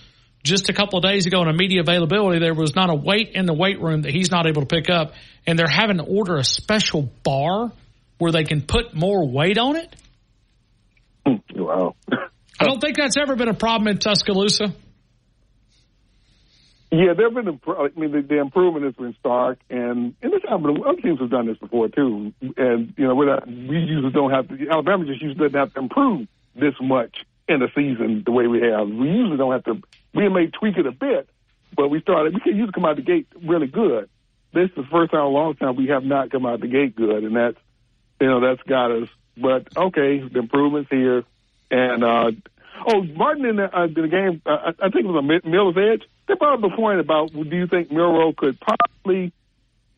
just 0.43 0.69
a 0.69 0.73
couple 0.73 0.99
of 0.99 1.03
days 1.03 1.25
ago 1.25 1.41
in 1.41 1.47
a 1.47 1.53
media 1.53 1.81
availability 1.81 2.39
there 2.39 2.53
was 2.53 2.75
not 2.75 2.89
a 2.89 2.95
weight 2.95 3.31
in 3.33 3.45
the 3.45 3.53
weight 3.53 3.81
room 3.81 4.01
that 4.01 4.11
he's 4.11 4.29
not 4.31 4.45
able 4.45 4.61
to 4.61 4.67
pick 4.67 4.89
up, 4.89 5.13
and 5.45 5.57
they're 5.57 5.67
having 5.67 5.97
to 5.97 6.03
order 6.03 6.37
a 6.37 6.43
special 6.43 7.09
bar 7.23 7.71
where 8.17 8.31
they 8.31 8.43
can 8.43 8.61
put 8.61 8.93
more 8.93 9.27
weight 9.27 9.57
on 9.57 9.75
it. 9.75 9.93
Think 12.83 12.97
that's 12.97 13.15
ever 13.15 13.37
been 13.37 13.47
a 13.47 13.53
problem 13.53 13.87
in 13.87 13.97
Tuscaloosa. 13.97 14.65
Yeah, 16.91 17.13
there 17.15 17.31
have 17.31 17.33
been. 17.33 17.61
I 17.65 17.87
mean, 17.97 18.11
the, 18.11 18.21
the 18.21 18.39
improvement 18.41 18.83
has 18.83 18.93
been 18.95 19.15
stark, 19.21 19.59
and 19.69 20.13
and 20.21 20.33
this 20.33 20.41
happened. 20.45 20.83
Other 20.85 21.01
teams 21.01 21.21
have 21.21 21.29
done 21.29 21.47
this 21.47 21.57
before 21.59 21.87
too, 21.87 22.33
and 22.57 22.93
you 22.97 23.07
know, 23.07 23.13
not, 23.21 23.47
we 23.47 23.77
usually 23.79 24.11
don't 24.11 24.31
have 24.31 24.49
to. 24.49 24.69
Alabama 24.69 25.05
just 25.05 25.21
usually 25.21 25.47
doesn't 25.47 25.57
have 25.57 25.73
to 25.75 25.79
improve 25.79 26.27
this 26.55 26.73
much 26.81 27.15
in 27.47 27.63
a 27.63 27.67
season 27.73 28.23
the 28.25 28.33
way 28.33 28.47
we 28.47 28.59
have. 28.63 28.89
We 28.89 29.07
usually 29.07 29.37
don't 29.37 29.53
have 29.53 29.63
to. 29.63 29.81
We 30.13 30.27
may 30.27 30.47
tweak 30.47 30.75
it 30.75 30.85
a 30.85 30.91
bit, 30.91 31.29
but 31.73 31.87
we 31.87 32.01
started. 32.01 32.33
We 32.33 32.41
can 32.41 32.57
usually 32.57 32.73
come 32.73 32.83
out 32.83 32.97
the 32.97 33.01
gate 33.01 33.27
really 33.41 33.67
good. 33.67 34.09
This 34.53 34.65
is 34.71 34.75
the 34.75 34.87
first 34.91 35.11
time 35.11 35.21
in 35.21 35.27
a 35.27 35.29
long 35.29 35.55
time 35.55 35.77
we 35.77 35.87
have 35.87 36.03
not 36.03 36.31
come 36.31 36.45
out 36.45 36.59
the 36.59 36.67
gate 36.67 36.97
good, 36.97 37.23
and 37.23 37.33
that's 37.33 37.57
you 38.19 38.27
know 38.27 38.41
that's 38.41 38.61
got 38.63 38.91
us. 38.91 39.07
But 39.37 39.69
okay, 39.77 40.19
the 40.19 40.39
improvements 40.39 40.89
here, 40.91 41.23
and 41.71 42.03
uh, 42.03 42.31
oh, 42.87 43.03
Martin 43.03 43.45
in 43.45 43.55
the, 43.57 43.63
uh, 43.63 43.87
the 43.87 44.07
game, 44.07 44.41
uh, 44.45 44.71
I 44.79 44.89
think 44.89 45.05
it 45.05 45.07
was 45.07 45.23
a 45.23 45.47
Miller's 45.47 45.77
Edge. 45.77 46.09
They 46.27 46.35
brought 46.35 46.63
up 46.63 46.71
a 46.71 46.75
point 46.75 46.99
about 46.99 47.31
do 47.33 47.55
you 47.55 47.67
think 47.67 47.91
Milroe 47.91 48.33
could 48.33 48.57
possibly 48.59 49.33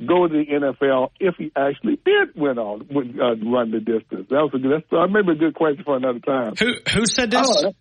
go 0.06 0.28
to 0.28 0.34
the 0.34 0.46
NFL 0.46 1.12
if 1.20 1.36
he 1.38 1.52
actually 1.56 2.00
did 2.04 2.36
win 2.36 2.58
on 2.58 2.88
would, 2.90 3.20
uh, 3.20 3.36
run 3.50 3.72
the 3.72 3.80
distance? 3.80 4.28
That 4.30 4.42
was 4.42 4.52
a 4.54 4.58
good. 4.58 4.72
That's 4.72 4.94
uh, 4.94 5.08
maybe 5.08 5.32
a 5.34 5.36
good 5.36 5.56
question 5.56 5.84
for 5.84 5.96
another 5.96 6.20
time. 6.20 6.54
Who 6.60 6.74
who 6.94 7.06
said 7.06 7.32
this? 7.32 7.48
Oh, 7.48 7.74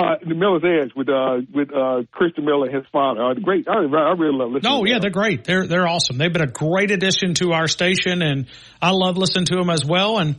uh, 0.00 0.16
the 0.26 0.34
Miller's 0.34 0.62
Edge 0.64 0.92
with 0.96 1.08
uh, 1.08 1.40
with 1.52 1.74
uh, 1.74 2.02
Christian 2.10 2.46
Miller 2.46 2.66
and 2.66 2.74
his 2.76 2.86
father. 2.90 3.22
Uh, 3.22 3.34
great. 3.34 3.68
I, 3.68 3.80
I 3.80 4.12
really 4.12 4.36
love 4.36 4.50
listening. 4.50 4.72
No, 4.72 4.86
yeah, 4.86 4.98
they're 4.98 5.10
great. 5.10 5.44
They're 5.44 5.66
they're 5.66 5.86
awesome. 5.86 6.16
They've 6.16 6.32
been 6.32 6.42
a 6.42 6.46
great 6.46 6.90
addition 6.90 7.34
to 7.34 7.52
our 7.52 7.68
station, 7.68 8.22
and 8.22 8.46
I 8.80 8.92
love 8.92 9.18
listening 9.18 9.46
to 9.46 9.56
them 9.56 9.68
as 9.68 9.84
well. 9.84 10.18
And 10.18 10.36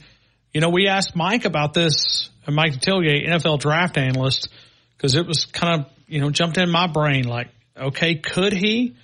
you 0.51 0.61
know, 0.61 0.69
we 0.69 0.88
asked 0.88 1.15
Mike 1.15 1.45
about 1.45 1.73
this, 1.73 2.27
uh, 2.27 2.31
Mike 2.47 2.73
Tillier, 2.81 3.27
NFL 3.27 3.59
draft 3.59 3.97
analyst, 3.97 4.49
because 4.97 5.15
it 5.15 5.27
was 5.27 5.45
kind 5.45 5.81
of 5.81 5.87
you 6.07 6.19
know 6.21 6.29
jumped 6.31 6.57
in 6.57 6.69
my 6.71 6.87
brain 6.87 7.25
like, 7.27 7.49
okay, 7.77 8.15
could 8.15 8.53
he? 8.53 8.95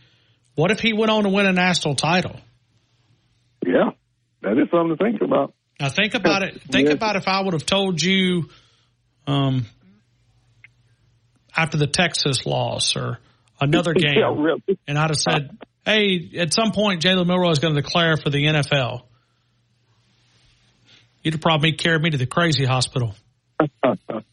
What 0.56 0.72
if 0.72 0.80
he 0.80 0.93
went 0.93 1.11
on 1.11 1.24
to 1.24 1.30
win 1.30 1.45
a 1.45 1.51
national 1.53 1.95
title? 1.95 2.35
Yeah, 3.66 3.91
that 4.41 4.53
is 4.57 4.69
something 4.72 4.95
to 4.98 5.03
think 5.03 5.22
about. 5.22 5.53
Now 5.80 5.90
think 5.90 6.16
about 6.16 6.41
it. 6.41 6.61
Think 6.72 6.90
about 6.90 7.16
if 7.16 7.27
I 7.27 7.41
would 7.41 7.53
have 7.53 7.66
told 7.66 8.01
you, 8.01 8.49
um, 9.27 9.66
after 11.56 11.77
the 11.77 11.85
Texas 11.85 12.45
loss 12.48 12.95
or 12.95 13.19
another 13.61 13.93
game, 13.95 14.16
Yeah, 14.17 14.33
really. 14.35 14.80
and 14.88 14.98
I'd 14.98 15.11
have 15.11 15.19
said, 15.19 15.57
"Hey, 15.85 16.32
at 16.40 16.53
some 16.53 16.72
point, 16.72 17.03
Jalen 17.03 17.27
Milroe 17.27 17.51
is 17.51 17.59
going 17.59 17.75
to 17.75 17.82
declare 17.82 18.17
for 18.17 18.32
the 18.32 18.43
NFL." 18.45 19.03
You'd 21.22 21.35
have 21.35 21.41
probably 21.41 21.74
carried 21.74 22.01
me 22.01 22.09
to 22.11 22.17
the 22.17 22.25
crazy 22.25 22.66
hospital. 22.66 23.14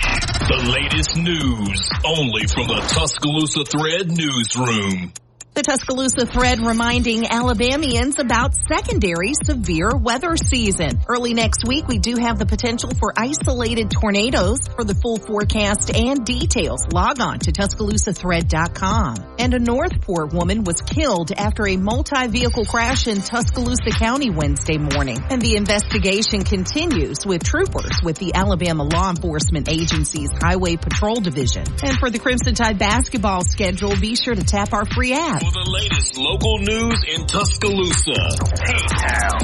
The 0.49 0.57
latest 0.73 1.15
news 1.15 1.89
only 2.03 2.47
from 2.47 2.67
the 2.67 2.81
Tuscaloosa 2.89 3.63
Thread 3.63 4.11
newsroom. 4.11 5.13
The 5.53 5.61
Tuscaloosa 5.61 6.25
thread 6.25 6.65
reminding 6.65 7.27
Alabamians 7.27 8.17
about 8.17 8.55
secondary 8.67 9.33
severe 9.45 9.95
weather 9.95 10.35
season. 10.35 11.03
Early 11.07 11.35
next 11.35 11.67
week, 11.67 11.87
we 11.87 11.99
do 11.99 12.15
have 12.15 12.39
the 12.39 12.47
potential 12.47 12.89
for 12.97 13.13
isolated 13.15 13.91
tornadoes. 13.91 14.67
For 14.73 14.83
the 14.83 14.95
full 14.95 15.17
forecast 15.17 15.93
and 15.95 16.25
details, 16.25 16.87
log 16.91 17.21
on 17.21 17.37
to 17.45 17.51
TuscaloosaThread.com. 17.51 19.35
And 19.37 19.53
a 19.53 19.59
Northport 19.59 20.33
woman 20.33 20.63
was 20.63 20.81
killed 20.81 21.31
after 21.31 21.67
a 21.67 21.77
multi-vehicle 21.77 22.65
crash 22.65 23.05
in 23.05 23.21
Tuscaloosa 23.21 23.91
County 23.91 24.31
Wednesday 24.31 24.79
morning. 24.79 25.19
And 25.29 25.39
the 25.39 25.55
investigation 25.55 26.41
continues 26.41 27.27
with 27.27 27.43
troopers 27.43 28.01
with 28.03 28.17
the 28.17 28.33
Alabama 28.33 28.85
Law 28.85 29.11
Enforcement 29.11 29.69
Agency's 29.69 30.31
Highway 30.41 30.77
Patrol 30.77 31.21
Division. 31.21 31.65
And 31.83 31.99
for 31.99 32.09
the 32.09 32.17
Crimson 32.17 32.55
Tide 32.55 32.79
basketball 32.79 33.43
schedule, 33.43 33.95
be 33.95 34.15
sure 34.15 34.33
to 34.33 34.43
tap 34.43 34.73
our 34.73 34.85
free 34.87 35.13
app. 35.13 35.42
For 35.43 35.51
the 35.51 35.69
latest 35.69 36.17
local 36.17 36.57
news 36.59 37.03
in 37.03 37.27
Tuscaloosa, 37.27 38.15
T-Town, 38.63 39.41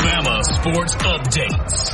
Bama 0.00 0.42
Sports 0.44 0.94
Updates. 0.94 1.92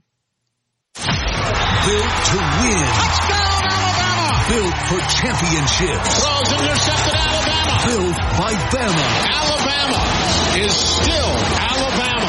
Built 0.95 1.05
to 1.05 2.39
win. 2.63 2.73
Touchdown, 2.73 2.75
Alabama! 3.33 3.42
Built 4.53 4.77
for 4.85 5.01
championships. 5.17 6.21
Throws 6.21 6.51
intercepted 6.61 7.17
Alabama. 7.17 7.73
Built 7.89 8.17
by 8.37 8.53
Bama. 8.69 9.09
Alabama 9.33 9.97
is 10.61 10.77
still 10.77 11.33
Alabama. 11.57 12.29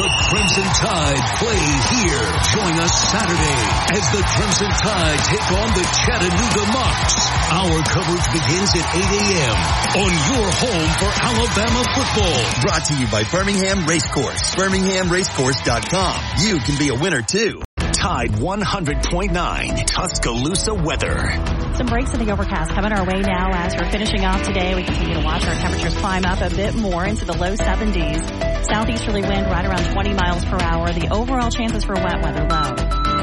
The 0.00 0.08
Crimson 0.32 0.64
Tide 0.80 1.20
play 1.44 1.60
here. 1.92 2.24
Join 2.56 2.80
us 2.80 2.94
Saturday 3.12 3.60
as 3.92 4.04
the 4.16 4.24
Crimson 4.32 4.72
Tide 4.80 5.20
take 5.28 5.48
on 5.60 5.68
the 5.76 5.84
Chattanooga 5.92 6.64
Mocs. 6.72 7.16
Our 7.52 7.82
coverage 7.84 8.26
begins 8.32 8.72
at 8.72 8.88
8 8.96 9.04
a.m. 9.04 9.56
on 10.08 10.10
your 10.32 10.48
home 10.56 10.88
for 11.04 11.10
Alabama 11.20 11.84
football. 11.92 12.40
Brought 12.64 12.84
to 12.88 12.96
you 12.96 13.06
by 13.08 13.24
Birmingham 13.24 13.84
Racecourse. 13.84 14.54
BirminghamRacecourse.com. 14.56 16.16
You 16.48 16.58
can 16.60 16.78
be 16.78 16.88
a 16.88 16.94
winner 16.94 17.20
too. 17.20 17.60
Tide 18.04 18.32
100.9 18.32 19.86
Tuscaloosa 19.86 20.74
weather. 20.74 21.16
Some 21.74 21.86
breaks 21.86 22.12
in 22.12 22.22
the 22.22 22.30
overcast 22.32 22.72
coming 22.72 22.92
our 22.92 23.06
way 23.06 23.22
now 23.22 23.50
as 23.54 23.74
we're 23.74 23.90
finishing 23.90 24.26
off 24.26 24.42
today. 24.42 24.74
We 24.74 24.82
continue 24.82 25.14
to 25.14 25.24
watch 25.24 25.46
our 25.46 25.54
temperatures 25.54 25.96
climb 25.96 26.26
up 26.26 26.42
a 26.42 26.54
bit 26.54 26.74
more 26.74 27.06
into 27.06 27.24
the 27.24 27.32
low 27.32 27.54
70s. 27.54 28.66
Southeasterly 28.66 29.22
wind 29.22 29.46
right 29.46 29.64
around 29.64 29.90
20 29.90 30.12
miles 30.12 30.44
per 30.44 30.58
hour. 30.60 30.92
The 30.92 31.08
overall 31.10 31.50
chances 31.50 31.82
for 31.84 31.94
wet 31.94 32.22
weather 32.22 32.42
low. 32.42 32.74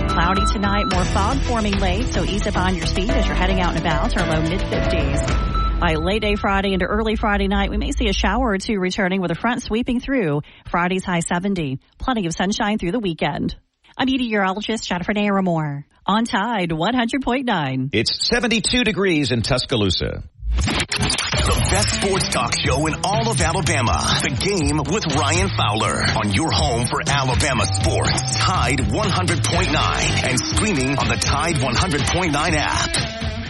Cloudy 0.07 0.47
tonight, 0.51 0.91
more 0.91 1.05
fog 1.05 1.37
forming 1.41 1.77
late, 1.77 2.07
so 2.07 2.23
ease 2.23 2.47
up 2.47 2.57
on 2.57 2.73
your 2.73 2.87
speed 2.87 3.11
as 3.11 3.27
you're 3.27 3.35
heading 3.35 3.61
out 3.61 3.75
and 3.75 3.85
about. 3.85 4.17
Our 4.17 4.33
low 4.33 4.41
mid 4.41 4.61
50s. 4.61 5.79
By 5.79 5.93
late 5.93 6.23
day 6.23 6.35
Friday 6.35 6.73
into 6.73 6.87
early 6.87 7.15
Friday 7.15 7.47
night, 7.47 7.69
we 7.69 7.77
may 7.77 7.91
see 7.91 8.07
a 8.07 8.13
shower 8.13 8.49
or 8.49 8.57
two 8.57 8.79
returning 8.79 9.21
with 9.21 9.29
a 9.29 9.35
front 9.35 9.61
sweeping 9.61 9.99
through. 9.99 10.41
Friday's 10.71 11.05
high 11.05 11.19
70. 11.19 11.77
Plenty 11.99 12.25
of 12.25 12.33
sunshine 12.33 12.79
through 12.79 12.93
the 12.93 12.99
weekend. 12.99 13.55
I'm 13.97 14.05
meteorologist 14.07 14.87
Jennifer 14.87 15.13
Naramore. 15.13 15.83
On 16.05 16.25
Tide 16.25 16.69
100.9. 16.71 17.89
It's 17.93 18.27
72 18.27 18.83
degrees 18.83 19.31
in 19.31 19.43
Tuscaloosa. 19.43 20.23
The 20.55 21.67
best 21.71 22.01
sports 22.01 22.29
talk 22.29 22.53
show 22.59 22.87
in 22.87 22.95
all 23.03 23.29
of 23.29 23.39
Alabama. 23.39 24.19
The 24.21 24.29
game 24.29 24.77
with 24.93 25.05
Ryan 25.15 25.49
Fowler 25.49 26.03
on 26.23 26.33
your 26.33 26.51
home 26.51 26.87
for 26.87 27.01
Alabama 27.07 27.65
sports. 27.65 28.35
Tide 28.37 28.79
100.9 28.79 30.29
and 30.29 30.39
streaming 30.39 30.97
on 30.97 31.07
the 31.07 31.15
Tide 31.15 31.55
100.9 31.55 32.33
app. 32.55 33.40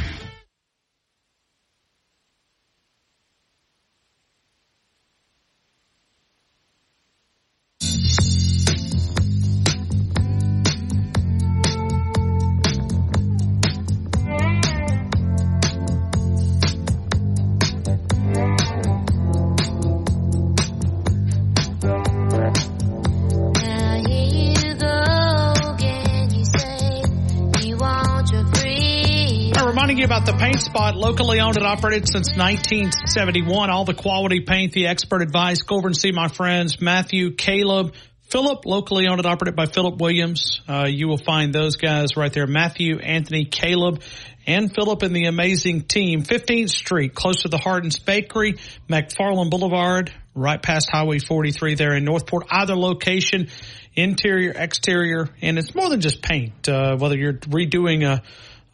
About 30.11 30.25
the 30.25 30.33
paint 30.33 30.59
spot, 30.59 30.97
locally 30.97 31.39
owned 31.39 31.55
and 31.55 31.65
operated 31.65 32.05
since 32.05 32.35
1971. 32.35 33.69
All 33.69 33.85
the 33.85 33.93
quality 33.93 34.41
paint, 34.41 34.73
the 34.73 34.87
expert 34.87 35.21
advice. 35.21 35.61
Go 35.61 35.77
over 35.77 35.87
and 35.87 35.95
see 35.95 36.11
my 36.11 36.27
friends 36.27 36.81
Matthew, 36.81 37.31
Caleb, 37.31 37.93
Philip, 38.23 38.65
locally 38.65 39.07
owned 39.07 39.21
and 39.21 39.25
operated 39.25 39.55
by 39.55 39.67
Philip 39.67 40.01
Williams. 40.01 40.59
Uh, 40.67 40.85
you 40.85 41.07
will 41.07 41.17
find 41.17 41.55
those 41.55 41.77
guys 41.77 42.17
right 42.17 42.33
there. 42.33 42.45
Matthew, 42.45 42.99
Anthony, 42.99 43.45
Caleb, 43.45 44.01
and 44.45 44.75
Philip 44.75 45.01
and 45.03 45.15
the 45.15 45.27
amazing 45.27 45.83
team. 45.83 46.23
15th 46.23 46.71
Street, 46.71 47.15
close 47.15 47.43
to 47.43 47.47
the 47.47 47.57
Hardens 47.57 47.97
Bakery, 47.97 48.55
McFarland 48.89 49.49
Boulevard, 49.49 50.13
right 50.35 50.61
past 50.61 50.89
Highway 50.91 51.19
43 51.19 51.75
there 51.75 51.95
in 51.95 52.03
Northport. 52.03 52.47
Either 52.51 52.75
location, 52.75 53.47
interior, 53.95 54.51
exterior, 54.53 55.29
and 55.41 55.57
it's 55.57 55.73
more 55.73 55.87
than 55.87 56.01
just 56.01 56.21
paint. 56.21 56.67
Uh, 56.67 56.97
whether 56.97 57.15
you're 57.15 57.31
redoing 57.31 58.05
a 58.05 58.21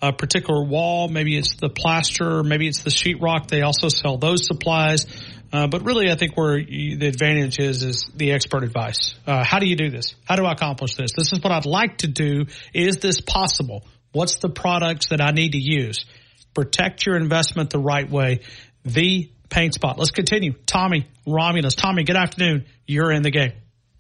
a 0.01 0.14
particular 0.14 0.64
wall. 0.64 1.08
Maybe 1.08 1.38
it's 1.38 1.56
the 1.56 1.69
plaster, 1.69 2.43
maybe 2.43 2.67
it's 2.67 2.84
the 2.84 2.90
sheetrock. 2.90 3.48
They 3.48 3.61
also 3.61 3.90
sell 3.90 4.17
those 4.17 4.45
supplies. 4.45 5.06
Uh, 5.51 5.67
but 5.67 5.85
really, 5.85 6.11
I 6.11 6.16
think 6.16 6.35
where 6.35 6.58
you, 6.58 6.98
the 6.98 7.08
advantage 7.08 7.58
is 7.59 7.82
is 7.82 8.06
the 8.16 8.34
expert 8.34 8.64
advice. 8.64 9.16
Uh, 9.26 9.43
how 9.43 9.59
do 9.59 9.66
you 9.66 9.76
do 9.76 9.90
this? 9.90 10.16
How 10.26 10.35
do 10.35 10.45
I 10.45 10.51
accomplish 10.51 10.95
this? 10.95 11.11
This 11.16 11.32
is 11.32 11.42
what 11.42 11.53
I'd 11.53 11.66
like 11.66 12.00
to 12.00 12.08
do. 12.08 12.45
Is 12.74 12.98
this 12.98 13.22
possible? 13.22 13.85
What's 14.11 14.40
the 14.40 14.50
products 14.50 15.08
that 15.09 15.22
I 15.22 15.32
need 15.32 15.53
to 15.53 15.59
use? 15.59 16.06
Protect 16.53 17.06
your 17.06 17.16
investment 17.16 17.69
the 17.69 17.80
right 17.80 18.09
way. 18.09 18.42
The 18.84 19.30
paint 19.50 19.74
spot. 19.74 19.98
Let's 19.98 20.11
continue. 20.11 20.53
Tommy 20.66 21.08
Romulus. 21.26 21.76
Tommy, 21.76 22.03
good 22.03 22.17
afternoon. 22.17 22.66
You're 22.85 23.11
in 23.11 23.22
the 23.22 23.32
game. 23.32 23.53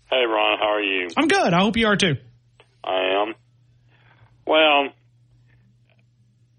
Hey, 0.09 0.25
Ron. 0.25 0.57
How 0.59 0.73
are 0.73 0.81
you? 0.81 1.07
I'm 1.15 1.27
good. 1.27 1.53
I 1.53 1.61
hope 1.61 1.77
you 1.77 1.87
are 1.87 1.95
too. 1.95 2.15
I 2.83 3.21
am. 3.21 3.35
Well, 4.45 4.89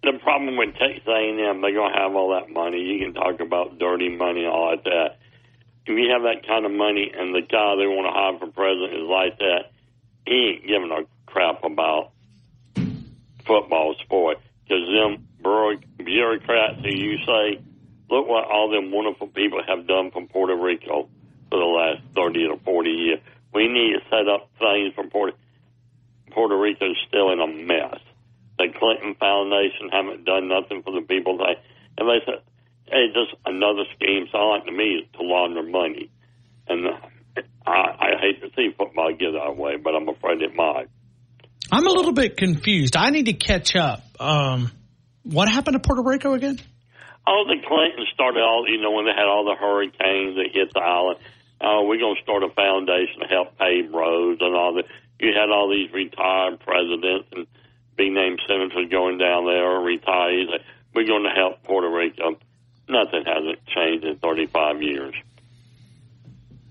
the 0.02 0.12
problem 0.22 0.56
with 0.56 0.74
Texas 0.76 1.06
A&M, 1.06 1.60
they're 1.60 1.74
going 1.74 1.92
to 1.92 1.98
have 1.98 2.14
all 2.14 2.30
that 2.38 2.50
money. 2.50 2.78
You 2.78 3.04
can 3.04 3.14
talk 3.14 3.40
about 3.40 3.78
dirty 3.78 4.08
money 4.08 4.46
all 4.46 4.70
like 4.70 4.84
that. 4.84 5.18
If 5.86 5.96
you 5.98 6.10
have 6.12 6.22
that 6.22 6.46
kind 6.46 6.66
of 6.66 6.72
money 6.72 7.10
and 7.14 7.34
the 7.34 7.40
guy 7.40 7.74
they 7.76 7.86
want 7.86 8.06
to 8.06 8.12
hire 8.12 8.38
for 8.38 8.52
president 8.52 8.94
is 8.94 9.08
like 9.08 9.38
that, 9.38 9.72
he 10.26 10.60
ain't 10.60 10.66
giving 10.66 10.90
a 10.92 11.04
crap 11.26 11.64
about 11.64 12.12
football 13.46 13.94
sport. 14.04 14.38
Because 14.64 14.86
them 14.86 15.26
bureaucrats 15.96 16.80
who 16.82 16.90
you 16.90 17.16
say, 17.24 17.60
look 18.10 18.28
what 18.28 18.44
all 18.44 18.70
them 18.70 18.92
wonderful 18.92 19.28
people 19.28 19.62
have 19.66 19.86
done 19.88 20.10
from 20.10 20.28
Puerto 20.28 20.54
Rico 20.54 21.08
for 21.50 21.58
the 21.58 21.64
last 21.64 22.02
30 22.14 22.46
or 22.46 22.58
40 22.58 22.90
years. 22.90 23.20
We 23.54 23.66
need 23.66 23.94
to 23.94 24.00
set 24.10 24.28
up 24.28 24.50
things 24.58 24.94
for 24.94 25.04
Puerto 25.04 25.36
Puerto 26.30 26.56
Rico's 26.56 26.96
still 27.08 27.32
in 27.32 27.40
a 27.40 27.46
mess 27.46 27.98
the 28.58 28.68
Clinton 28.78 29.14
Foundation 29.18 29.88
haven't 29.90 30.24
done 30.24 30.48
nothing 30.48 30.82
for 30.82 30.92
the 30.92 31.06
people. 31.06 31.38
They 31.38 31.56
and 31.98 32.08
they 32.08 32.20
said, 32.26 32.42
"Hey, 32.86 33.08
just 33.14 33.34
another 33.46 33.84
scheme." 33.94 34.26
Sound 34.30 34.50
like 34.50 34.66
to 34.66 34.72
me 34.72 35.02
is 35.02 35.06
to 35.14 35.22
launder 35.22 35.62
money, 35.62 36.10
and 36.68 36.86
I, 37.66 37.70
I 37.70 38.08
hate 38.20 38.40
to 38.42 38.50
see 38.56 38.74
football 38.76 39.10
get 39.12 39.32
that 39.32 39.56
way, 39.56 39.76
but 39.76 39.94
I'm 39.94 40.08
afraid 40.08 40.42
it 40.42 40.54
might. 40.54 40.88
I'm 41.70 41.86
a 41.86 41.90
little 41.90 42.12
bit 42.12 42.36
confused. 42.36 42.96
I 42.96 43.10
need 43.10 43.26
to 43.26 43.34
catch 43.34 43.76
up. 43.76 44.02
Um, 44.18 44.72
what 45.22 45.48
happened 45.48 45.74
to 45.74 45.80
Puerto 45.80 46.02
Rico 46.02 46.32
again? 46.32 46.58
Oh, 47.26 47.44
the 47.44 47.60
Clintons 47.60 48.08
started 48.14 48.40
all, 48.40 48.64
you 48.66 48.80
know, 48.80 48.92
when 48.92 49.04
they 49.04 49.12
had 49.12 49.28
all 49.28 49.44
the 49.44 49.54
hurricanes 49.54 50.36
that 50.36 50.48
hit 50.50 50.72
the 50.72 50.80
island. 50.80 51.18
Oh, 51.60 51.84
we're 51.84 51.98
going 51.98 52.16
to 52.16 52.22
start 52.22 52.42
a 52.42 52.48
foundation 52.48 53.20
to 53.20 53.28
help 53.28 53.58
pave 53.58 53.92
roads 53.92 54.40
and 54.40 54.56
all 54.56 54.74
that. 54.80 54.84
You 55.20 55.34
had 55.36 55.50
all 55.50 55.68
these 55.68 55.92
retired 55.92 56.60
presidents 56.60 57.28
and 57.36 57.46
big 57.98 58.12
name 58.12 58.38
senators 58.46 58.88
going 58.90 59.18
down 59.18 59.44
there 59.44 59.66
or 59.66 59.82
retirees. 59.82 60.46
We're 60.94 61.06
going 61.06 61.24
to 61.24 61.34
help 61.34 61.64
Puerto 61.64 61.90
Rico. 61.90 62.38
Nothing 62.88 63.24
hasn't 63.26 63.58
changed 63.66 64.06
in 64.06 64.16
35 64.18 64.80
years. 64.80 65.14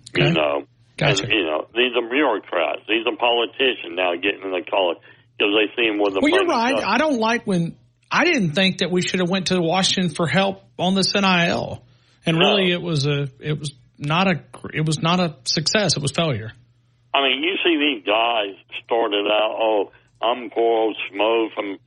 Okay. 0.10 0.30
You 0.30 0.34
know, 0.34 0.64
Gotcha. 0.98 1.24
and, 1.24 1.32
you 1.32 1.44
know, 1.44 1.68
these 1.76 1.92
are 1.96 2.10
bureaucrats. 2.10 2.82
These 2.88 3.06
are 3.06 3.16
politicians 3.16 3.94
now 3.94 4.16
getting 4.16 4.42
in 4.42 4.52
the 4.52 4.66
college 4.68 4.98
because 5.38 5.54
they 5.54 5.70
see 5.76 5.88
them 5.88 6.00
with 6.00 6.16
the 6.16 6.22
Well, 6.22 6.32
you're 6.32 6.48
right. 6.48 6.82
I 6.84 6.98
don't 6.98 7.20
like 7.20 7.46
when 7.46 7.76
I 8.10 8.24
didn't 8.24 8.54
think 8.54 8.80
that 8.80 8.90
we 8.90 9.02
should 9.02 9.20
have 9.20 9.30
went 9.30 9.48
to 9.48 9.60
Washington 9.62 10.16
for 10.16 10.26
help 10.28 10.64
on 10.80 10.96
this 10.96 11.14
NIL, 11.14 11.84
and 12.26 12.38
really 12.38 12.72
it 12.72 12.82
was 12.82 13.06
a 13.06 13.30
it 13.40 13.60
was 13.60 13.74
not 14.00 14.28
a 14.28 14.42
it 14.74 14.86
was 14.86 15.00
not 15.00 15.20
a 15.20 15.36
success. 15.44 15.98
It 15.98 16.02
was 16.02 16.12
failure. 16.12 16.54
I 17.14 17.22
mean, 17.22 17.44
you 17.44 17.56
see 17.64 17.78
these 17.78 18.06
guys 18.06 18.56
started 18.86 19.26
out, 19.28 19.56
oh, 19.60 19.92
I'm 20.22 20.50
old 20.56 20.98
Smo 21.12 21.54
from, 21.54 21.78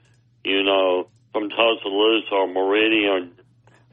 you 0.45 0.63
know, 0.63 1.09
from 1.33 1.51
Tuscaloosa 1.51 2.33
or 2.33 2.47
Meridian 2.47 3.33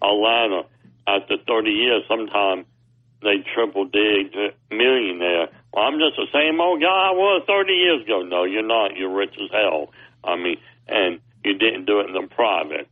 Atlanta. 0.02 0.64
After 1.08 1.38
30 1.48 1.70
years, 1.70 2.04
sometimes 2.08 2.66
they 3.22 3.38
triple 3.54 3.86
digit 3.86 4.58
millionaire. 4.70 5.48
Well, 5.74 5.86
I'm 5.86 6.00
just 6.00 6.18
the 6.18 6.28
same 6.34 6.60
old 6.60 6.82
guy 6.82 6.88
I 6.88 7.12
was 7.12 7.44
30 7.48 7.74
years 7.74 8.04
ago. 8.04 8.22
No, 8.24 8.44
you're 8.44 8.66
not. 8.66 8.96
You're 8.96 9.14
rich 9.14 9.36
as 9.42 9.50
hell. 9.52 9.94
I 10.24 10.36
mean, 10.36 10.58
and 10.88 11.20
you 11.44 11.58
didn't 11.58 11.86
do 11.86 12.00
it 12.00 12.08
in 12.08 12.14
the 12.14 12.28
private. 12.28 12.90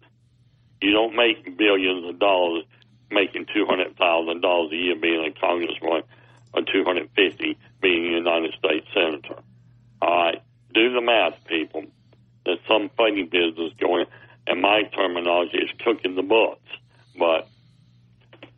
You 0.82 0.92
don't 0.92 1.16
make 1.16 1.58
billions 1.58 2.08
of 2.08 2.20
dollars 2.20 2.64
making 3.12 3.46
$200,000 3.46 4.72
a 4.72 4.76
year 4.76 4.96
being 4.96 5.26
a 5.26 5.40
congressman 5.40 6.04
or 6.54 6.62
250 6.62 7.58
being 7.82 8.06
a 8.06 8.18
United 8.18 8.54
States 8.54 8.88
senator. 8.94 9.42
All 10.02 10.10
right, 10.10 10.42
do 10.76 10.94
the 10.94 11.02
math, 11.02 11.44
people. 11.48 11.84
There's 12.46 12.60
some 12.68 12.92
funny 12.96 13.24
business 13.24 13.74
going, 13.82 14.06
and 14.46 14.62
my 14.62 14.84
terminology 14.96 15.58
is 15.58 15.70
cooking 15.84 16.16
the 16.16 16.22
books. 16.22 16.62
But 17.18 17.48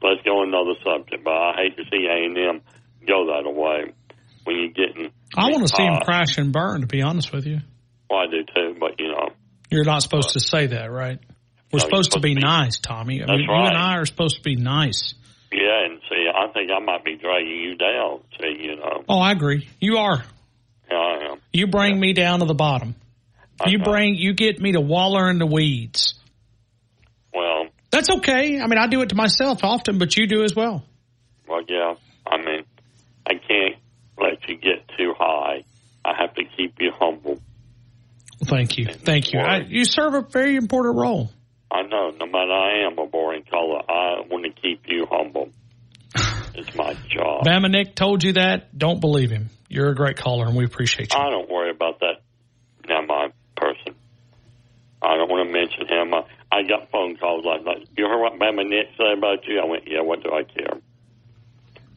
let's 0.01 0.21
go 0.25 0.43
another 0.43 0.73
subject. 0.83 1.23
But 1.23 1.31
I 1.31 1.53
hate 1.55 1.77
to 1.77 1.83
see 1.89 2.05
A 2.09 2.25
and 2.25 2.37
M 2.37 2.61
go 3.07 3.27
that 3.27 3.49
way 3.49 3.93
when 4.43 4.55
you're 4.57 4.69
getting. 4.87 5.11
I 5.37 5.51
want 5.51 5.67
to 5.67 5.73
see 5.73 5.83
him 5.83 5.93
uh, 5.93 5.99
crash 6.05 6.37
and 6.37 6.51
burn. 6.51 6.81
To 6.81 6.87
be 6.87 7.01
honest 7.01 7.31
with 7.31 7.45
you, 7.45 7.59
Well, 8.09 8.19
I 8.19 8.25
do 8.27 8.43
too, 8.43 8.75
but 8.79 8.99
you 8.99 9.07
know, 9.07 9.29
you're 9.69 9.85
not 9.85 10.01
supposed 10.01 10.31
to 10.33 10.39
say 10.39 10.67
that, 10.67 10.91
right? 10.91 11.19
We're 11.71 11.79
No, 11.79 11.83
you're 11.83 11.89
supposed 11.89 12.11
to 12.13 12.19
be 12.19 12.33
nice, 12.33 12.79
Tommy. 12.79 13.21
I 13.21 13.25
That's 13.25 13.37
mean, 13.39 13.49
you 13.49 13.53
and 13.55 13.77
I 13.77 13.97
are 13.97 14.05
supposed 14.05 14.37
to 14.37 14.41
be 14.41 14.55
nice. 14.55 15.13
yeah. 15.51 15.85
And 15.85 15.99
see, 16.09 16.25
I 16.33 16.47
think 16.53 16.71
I 16.71 16.79
might 16.79 17.03
be 17.05 17.15
dragging 17.17 17.59
you 17.61 17.75
down. 17.75 18.21
See, 18.41 18.63
you 18.63 18.75
know, 18.77 19.03
Oh, 19.09 19.19
I 19.19 19.31
agree. 19.31 19.67
You 19.79 19.97
are. 19.97 20.23
Yeah, 20.89 20.97
I 20.97 21.31
am. 21.31 21.39
You 21.53 21.67
bring 21.67 21.99
me 21.99 22.13
down 22.13 22.39
to 22.39 22.45
the 22.45 22.53
bottom. 22.53 22.95
You 23.65 23.79
bring 23.79 24.15
you 24.15 24.33
get 24.33 24.61
me 24.61 24.73
to 24.73 24.81
waller 24.81 25.29
in 25.29 25.39
the 25.39 25.47
weeds. 25.47 26.13
Well, 27.33 27.67
That's 27.89 28.09
okay. 28.09 28.59
I 28.59 28.67
mean, 28.67 28.77
I 28.77 28.87
do 28.87 29.01
it 29.01 29.09
to 29.09 29.15
myself 29.15 29.63
often, 29.63 29.97
but 29.97 30.15
you 30.15 30.27
do 30.27 30.43
as 30.43 30.55
well. 30.55 30.83
well, 31.47 31.61
yeah. 31.67 31.95
I 32.25 32.37
mean, 32.37 32.63
I 33.25 33.33
can't 33.33 33.75
let 34.19 34.47
you 34.47 34.57
get 34.57 34.87
too 34.97 35.13
high. 35.17 35.63
I 36.05 36.13
have 36.19 36.35
to 36.35 36.43
keep 36.55 36.75
you 36.79 36.91
humble. 36.91 37.39
Thank 38.45 38.77
you. 38.77 38.85
Thank 38.85 39.33
you. 39.33 39.39
I, 39.39 39.59
you 39.59 39.85
serve 39.85 40.13
a 40.13 40.21
very 40.21 40.55
important 40.55 40.95
role. 40.95 41.31
I 41.71 41.81
know. 41.81 42.11
No 42.11 42.25
matter 42.27 42.51
I 42.51 42.85
am 42.85 42.97
a 42.97 43.07
boring 43.07 43.43
color, 43.43 43.81
I 43.89 44.21
want 44.29 44.45
to 44.45 44.61
keep 44.61 44.83
you 44.87 45.07
humble. 45.09 45.49
It's 46.57 46.75
my 46.75 46.93
job. 47.07 47.45
Bama 47.45 47.69
Nick 47.69 47.95
told 47.95 48.23
you 48.23 48.33
that. 48.33 48.75
Don't 48.77 48.99
believe 48.99 49.29
him. 49.29 49.49
You're 49.69 49.89
a 49.89 49.95
great 49.95 50.17
caller, 50.17 50.47
and 50.47 50.55
we 50.55 50.65
appreciate 50.65 51.13
you. 51.13 51.19
I 51.19 51.29
don't 51.29 51.49
worry 51.49 51.69
about 51.69 51.99
that. 51.99 52.21
Now, 52.87 53.01
my 53.01 53.27
person. 53.55 53.95
I 55.01 55.15
don't 55.17 55.29
want 55.29 55.47
to 55.47 55.53
mention 55.53 55.87
him. 55.87 56.13
I, 56.13 56.23
I 56.51 56.63
got 56.63 56.89
phone 56.89 57.15
calls 57.17 57.45
like 57.45 57.63
night. 57.63 57.87
You 57.95 58.05
heard 58.05 58.19
what 58.19 58.39
Bama 58.39 58.67
Nick 58.67 58.87
said 58.97 59.17
about 59.17 59.45
you? 59.47 59.59
I 59.59 59.65
went, 59.65 59.83
yeah. 59.85 60.01
What 60.01 60.23
do 60.23 60.31
I 60.31 60.43
care? 60.43 60.79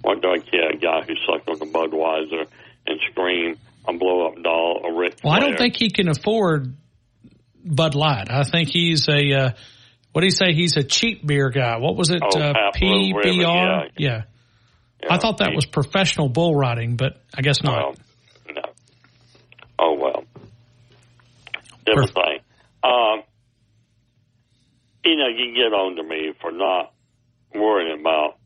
What 0.03 0.21
do 0.21 0.31
I 0.31 0.39
care? 0.39 0.71
A 0.71 0.77
guy 0.77 1.03
who 1.03 1.15
sucked 1.27 1.49
on 1.49 1.59
the 1.59 1.67
Budweiser 1.67 2.47
and 2.87 3.01
screamed, 3.11 3.59
"A 3.87 3.93
blow 3.95 4.29
up 4.29 4.43
doll, 4.43 4.83
a 4.85 4.93
Ric 4.99 5.19
Well, 5.23 5.33
I 5.33 5.41
don't 5.41 5.57
think 5.57 5.77
he 5.77 5.91
can 5.91 6.09
afford 6.09 6.75
Bud 7.65 7.95
Light. 7.95 8.31
I 8.31 8.45
think 8.45 8.69
he's 8.71 9.09
a 9.09 9.33
uh, 9.33 9.51
what 10.13 10.23
do 10.23 10.27
you 10.27 10.33
say? 10.33 10.53
He's 10.53 10.77
a 10.77 10.83
cheap 10.83 11.27
beer 11.27 11.51
guy. 11.51 11.77
What 11.79 11.97
was 11.97 12.11
it? 12.11 12.23
Oh, 12.23 12.39
uh, 12.39 12.53
Pabst 12.55 12.81
Blue 12.81 13.15
Ribbon, 13.15 13.33
PBR. 13.41 13.45
yeah. 13.45 13.83
Yeah. 13.97 14.23
I 15.09 15.19
thought 15.19 15.39
that 15.39 15.53
was 15.55 15.67
professional 15.67 16.29
bull 16.29 16.55
riding, 16.55 16.97
but 16.97 17.20
I 17.35 17.43
guess 17.43 17.62
not. 17.62 17.99
No. 18.49 18.62
Oh 19.79 19.95
well. 19.95 20.25
Different 21.87 22.12
thing. 22.12 22.39
Um, 22.83 23.23
you 25.05 25.17
know, 25.17 25.29
you 25.29 25.55
get 25.55 25.73
on 25.73 25.97
to 25.97 26.03
me 26.03 26.33
for 26.41 26.53
not 26.53 26.93
worrying 27.55 27.99
about 27.99 28.37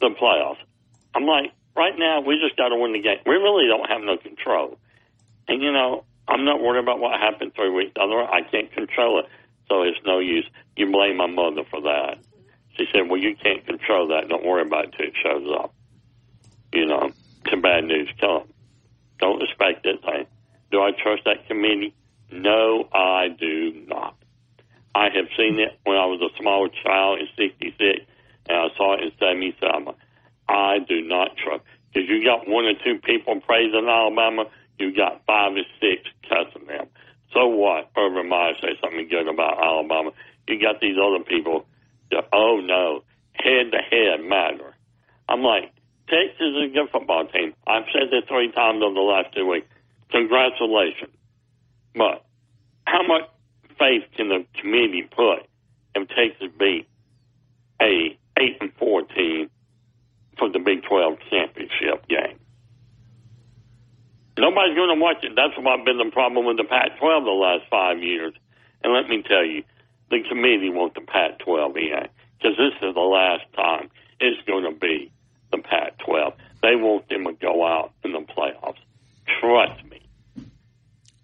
the 0.00 0.10
playoffs. 0.20 0.58
I'm 1.14 1.24
like, 1.24 1.52
right 1.76 1.94
now 1.96 2.20
we 2.20 2.38
just 2.44 2.56
got 2.56 2.68
to 2.68 2.76
win 2.76 2.92
the 2.92 3.00
game. 3.00 3.18
We 3.26 3.34
really 3.34 3.66
don't 3.68 3.88
have 3.88 4.02
no 4.02 4.16
control. 4.16 4.78
And 5.46 5.62
you 5.62 5.72
know, 5.72 6.04
I'm 6.26 6.44
not 6.44 6.60
worried 6.60 6.82
about 6.82 6.98
what 6.98 7.18
happened 7.18 7.52
three 7.54 7.70
weeks. 7.70 7.92
Otherwise, 8.00 8.28
I 8.32 8.50
can't 8.50 8.70
control 8.72 9.20
it, 9.20 9.26
so 9.68 9.82
it's 9.82 9.98
no 10.04 10.18
use. 10.18 10.46
You 10.76 10.90
blame 10.90 11.16
my 11.16 11.26
mother 11.26 11.62
for 11.70 11.80
that. 11.82 12.18
She 12.78 12.86
said, 12.92 13.08
"Well, 13.08 13.20
you 13.20 13.34
can't 13.36 13.64
control 13.66 14.08
that. 14.08 14.28
Don't 14.28 14.44
worry 14.44 14.62
about 14.62 14.86
it 14.86 14.94
till 14.96 15.06
it 15.06 15.14
shows 15.22 15.46
up." 15.58 15.74
You 16.72 16.86
know, 16.86 17.10
till 17.48 17.60
bad 17.60 17.84
news 17.84 18.10
comes. 18.20 18.50
Don't 19.18 19.42
expect 19.42 19.84
it. 19.86 20.00
I, 20.04 20.26
do 20.70 20.80
I 20.80 20.92
trust 20.92 21.24
that 21.24 21.48
committee? 21.48 21.94
No, 22.30 22.88
I 22.92 23.28
do 23.28 23.72
not. 23.86 24.14
I 24.94 25.08
have 25.14 25.26
seen 25.36 25.58
it 25.58 25.78
when 25.84 25.96
I 25.96 26.06
was 26.06 26.20
a 26.20 26.36
small 26.40 26.68
child 26.68 27.20
in 27.20 27.28
'66, 27.36 28.04
and 28.48 28.56
I 28.56 28.68
saw 28.76 28.94
it 28.94 29.02
in 29.02 29.12
'77. 29.18 29.94
I 30.48 30.78
do 30.78 31.02
not 31.02 31.36
trust 31.36 31.64
because 31.92 32.08
you 32.08 32.24
got 32.24 32.48
one 32.48 32.64
or 32.64 32.74
two 32.84 32.98
people 33.02 33.40
praising 33.40 33.88
Alabama, 33.88 34.44
you 34.78 34.94
got 34.94 35.22
five 35.26 35.52
or 35.52 35.64
six 35.80 36.02
cussing 36.28 36.66
them. 36.66 36.86
So 37.32 37.46
what? 37.46 37.90
Urban 37.96 38.28
Meyer 38.28 38.54
say 38.60 38.78
something 38.80 39.08
good 39.08 39.28
about 39.28 39.62
Alabama. 39.62 40.10
You 40.46 40.60
got 40.60 40.80
these 40.80 40.96
other 40.96 41.24
people. 41.24 41.66
That, 42.10 42.28
oh 42.32 42.60
no, 42.64 43.02
head 43.32 43.72
to 43.72 43.78
head 43.78 44.24
matter. 44.24 44.74
I'm 45.28 45.42
like, 45.42 45.72
Texas 46.08 46.40
is 46.40 46.70
a 46.70 46.72
good 46.72 46.88
football 46.90 47.26
team. 47.26 47.54
I've 47.66 47.84
said 47.92 48.10
this 48.10 48.24
three 48.28 48.50
times 48.52 48.82
over 48.82 48.94
the 48.94 49.00
last 49.00 49.34
two 49.34 49.46
weeks. 49.46 49.66
Congratulations. 50.10 51.12
But 51.94 52.24
how 52.86 53.02
much 53.06 53.28
faith 53.78 54.04
can 54.16 54.28
the 54.28 54.44
committee 54.58 55.02
put 55.02 55.44
if 55.94 56.08
Texas 56.08 56.48
beat 56.58 56.88
a 57.80 58.16
eight 58.38 58.56
and 58.60 58.72
four 58.78 59.02
team 59.02 59.50
for 60.38 60.48
the 60.48 60.58
Big 60.58 60.82
Twelve 60.84 61.18
championship 61.30 62.08
game? 62.08 62.38
Nobody's 64.38 64.76
going 64.76 64.94
to 64.94 65.02
watch 65.02 65.18
it. 65.22 65.32
That's 65.34 65.56
what 65.58 65.66
I've 65.66 65.84
been 65.84 65.98
the 65.98 66.10
problem 66.12 66.46
with 66.46 66.56
the 66.56 66.64
Pac-12 66.64 67.24
the 67.24 67.30
last 67.30 67.64
five 67.68 67.98
years. 67.98 68.32
And 68.82 68.92
let 68.92 69.08
me 69.08 69.22
tell 69.26 69.44
you, 69.44 69.64
the 70.10 70.22
committee 70.28 70.70
wants 70.70 70.94
the 70.94 71.02
Pac-12 71.02 71.76
in 71.76 72.08
because 72.38 72.56
this 72.56 72.88
is 72.88 72.94
the 72.94 73.00
last 73.00 73.44
time 73.54 73.90
it's 74.20 74.40
going 74.46 74.64
to 74.64 74.78
be 74.78 75.10
the 75.52 75.58
Pac-12. 75.58 76.32
They 76.62 76.76
want 76.76 77.08
them 77.08 77.24
to 77.24 77.32
go 77.32 77.66
out 77.66 77.92
in 78.04 78.12
the 78.12 78.20
playoffs. 78.20 78.78
Trust 79.40 79.84
me. 79.84 80.00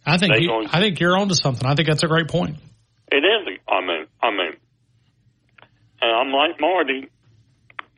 I 0.06 0.18
think 0.18 0.34
you, 0.38 0.48
going- 0.48 0.68
I 0.68 0.80
think 0.80 1.00
you're 1.00 1.16
onto 1.16 1.34
something. 1.34 1.66
I 1.66 1.74
think 1.74 1.88
that's 1.88 2.02
a 2.02 2.08
great 2.08 2.28
point. 2.28 2.56
It 3.10 3.24
is. 3.24 3.58
I 3.68 3.80
mean, 3.80 4.06
I 4.22 4.30
mean, 4.30 4.52
and 6.02 6.10
I'm 6.12 6.32
like 6.32 6.60
Marty. 6.60 7.08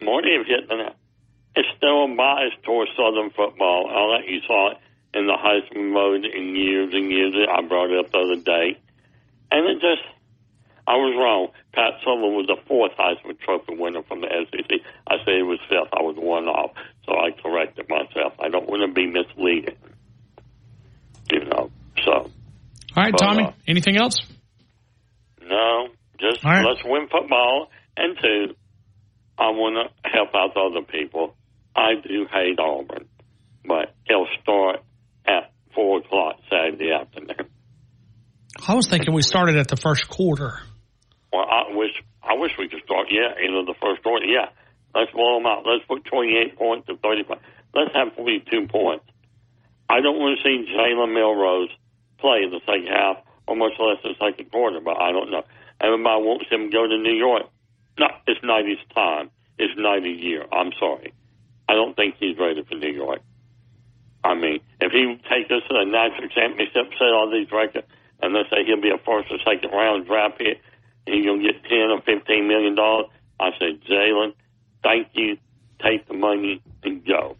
Marty 0.00 0.28
hit 0.47 0.68
the 0.68 0.76
net. 0.76 0.97
It's 1.56 1.68
still 1.76 2.05
a 2.05 2.15
bias 2.15 2.52
towards 2.65 2.90
Southern 2.97 3.31
football. 3.31 3.90
I'll 3.90 4.12
let 4.12 4.28
you 4.28 4.40
saw 4.47 4.73
it 4.73 4.78
in 5.15 5.26
the 5.26 5.32
Heisman 5.32 5.92
mode 5.92 6.24
in 6.24 6.55
years 6.55 6.92
and 6.92 7.10
years. 7.10 7.34
I 7.48 7.62
brought 7.62 7.90
it 7.90 7.98
up 7.98 8.12
the 8.12 8.18
other 8.18 8.36
day, 8.42 8.78
and 9.50 9.66
it 9.66 9.81
just. 9.81 10.02
I 10.89 10.94
was 10.94 11.15
wrong. 11.18 11.48
Pat 11.74 11.94
Summerlin 12.06 12.36
was 12.36 12.47
the 12.47 12.56
fourth 12.68 12.92
Heisman 12.98 13.39
Trophy 13.40 13.74
winner 13.76 14.02
from 14.05 14.20
the 14.20 14.28
SEC. 14.28 14.70
I 15.08 15.16
said 15.24 15.34
it 15.34 15.42
was 15.42 15.58
fifth. 15.68 15.92
I 15.92 16.02
was 16.02 16.15
one 16.16 16.47
off, 16.47 16.70
so 17.05 17.12
I 17.12 17.31
corrected 17.42 17.89
myself. 17.89 18.34
I 18.39 18.48
don't 18.48 18.68
want 18.68 18.82
to 18.86 18.92
be 18.94 19.06
misleading, 19.06 19.76
you 21.32 21.44
know. 21.47 21.70
So 22.05 22.12
All 22.12 22.31
right, 22.97 23.12
But, 23.12 23.18
Tommy. 23.18 23.44
uh, 23.44 23.50
anything 23.66 23.97
else? 23.97 24.20
No, 25.42 25.89
just 26.20 26.44
right. 26.44 26.65
let's 26.65 26.82
win 26.84 27.08
football. 27.10 27.70
And 27.97 28.16
two, 28.23 28.55
I 29.39 29.50
want 29.50 29.90
to 30.05 30.08
help 30.08 30.31
out 30.34 30.55
the 30.55 30.60
other 30.60 30.86
people. 30.86 31.34
I 31.74 31.94
do 32.02 32.26
hate 32.32 32.58
Auburn, 32.58 33.06
but 33.66 33.94
it'll 34.08 34.28
start 34.42 34.82
at 35.26 35.52
four 35.74 35.98
o'clock 35.98 36.36
Saturday 36.50 36.92
afternoon. 36.92 37.50
I 38.66 38.74
was 38.74 38.86
thinking 38.86 39.12
we 39.15 39.23
started 39.23 39.56
at 39.58 39.68
the 39.68 39.76
first 39.76 40.08
quarter. 40.08 40.60
Well, 41.32 41.44
I 41.44 41.76
wish 41.76 41.90
I 42.23 42.34
wish 42.34 42.52
start. 43.07 43.39
Yeah, 43.39 43.44
into 43.44 43.65
the 43.65 43.78
first 43.81 44.02
quarter. 44.02 44.26
Yeah, 44.26 44.49
let's 44.94 45.12
blow 45.12 45.39
them 45.39 45.47
out. 45.47 45.65
Let's 45.67 45.85
put 45.86 46.05
twenty-eight 46.05 46.59
points 46.59 46.86
to 46.89 46.97
thirty-five. 46.97 47.39
Let's 47.75 47.94
have 47.94 48.15
forty-two 48.15 48.68
points. 48.68 49.05
I 49.89 50.01
don't 50.01 50.18
want 50.18 50.39
to 50.39 50.43
see 50.43 50.67
Jalen 50.73 51.15
Milroe's 51.15 51.70
play 52.18 52.43
in 52.43 52.51
the 52.51 52.60
second 52.67 52.89
half, 52.89 53.18
or 53.47 53.57
much 53.57 53.73
less 53.78 53.99
the 54.02 54.15
second 54.18 54.51
quarter. 54.51 54.81
But 54.81 54.99
I 55.01 55.12
don't 55.12 55.31
know. 55.31 55.44
Everybody 55.81 56.23
wants 56.23 56.51
him 56.51 56.70
to 56.70 56.73
go 56.73 56.86
to 56.86 56.99
New 56.99 57.15
York. 57.15 57.44
No, 57.99 58.09
it's 58.26 58.41
not 58.43 58.67
his 58.67 58.78
time. 58.94 59.31
It's 59.59 59.75
not 59.76 60.02
his 60.02 60.18
year. 60.18 60.44
I'm 60.52 60.73
sorry. 60.78 61.12
I 61.68 61.75
don't 61.75 61.97
think 61.97 62.17
he's 62.18 62.39
ready 62.39 62.62
for 62.65 62.75
New 62.75 62.93
York. 62.93 63.20
I 64.25 64.35
mean, 64.35 64.60
if 64.81 64.93
he 64.93 65.17
takes 65.31 65.51
us 65.51 65.62
to 65.68 65.75
the 65.75 65.85
national 65.85 66.28
championship, 66.28 66.93
set 66.99 67.12
all 67.15 67.31
these 67.31 67.51
records, 67.52 67.86
and 68.23 68.35
let's 68.35 68.51
say 68.51 68.65
he'll 68.65 68.81
be 68.81 68.91
a 68.91 68.99
first 68.99 69.31
or 69.31 69.39
second 69.44 69.70
round 69.70 70.07
draft 70.07 70.39
pick, 70.39 70.60
he's 71.07 71.25
gonna 71.25 71.43
get 71.43 71.56
ten 71.69 71.91
or 71.91 72.01
fifteen 72.03 72.49
million 72.49 72.75
dollars, 72.75 73.07
I 73.39 73.51
say, 73.59 73.78
Jalen, 73.89 74.35
thank 74.83 75.09
you. 75.15 75.39
Take 75.83 76.09
the 76.09 76.15
money 76.15 76.62
and 76.83 77.05
go. 77.05 77.36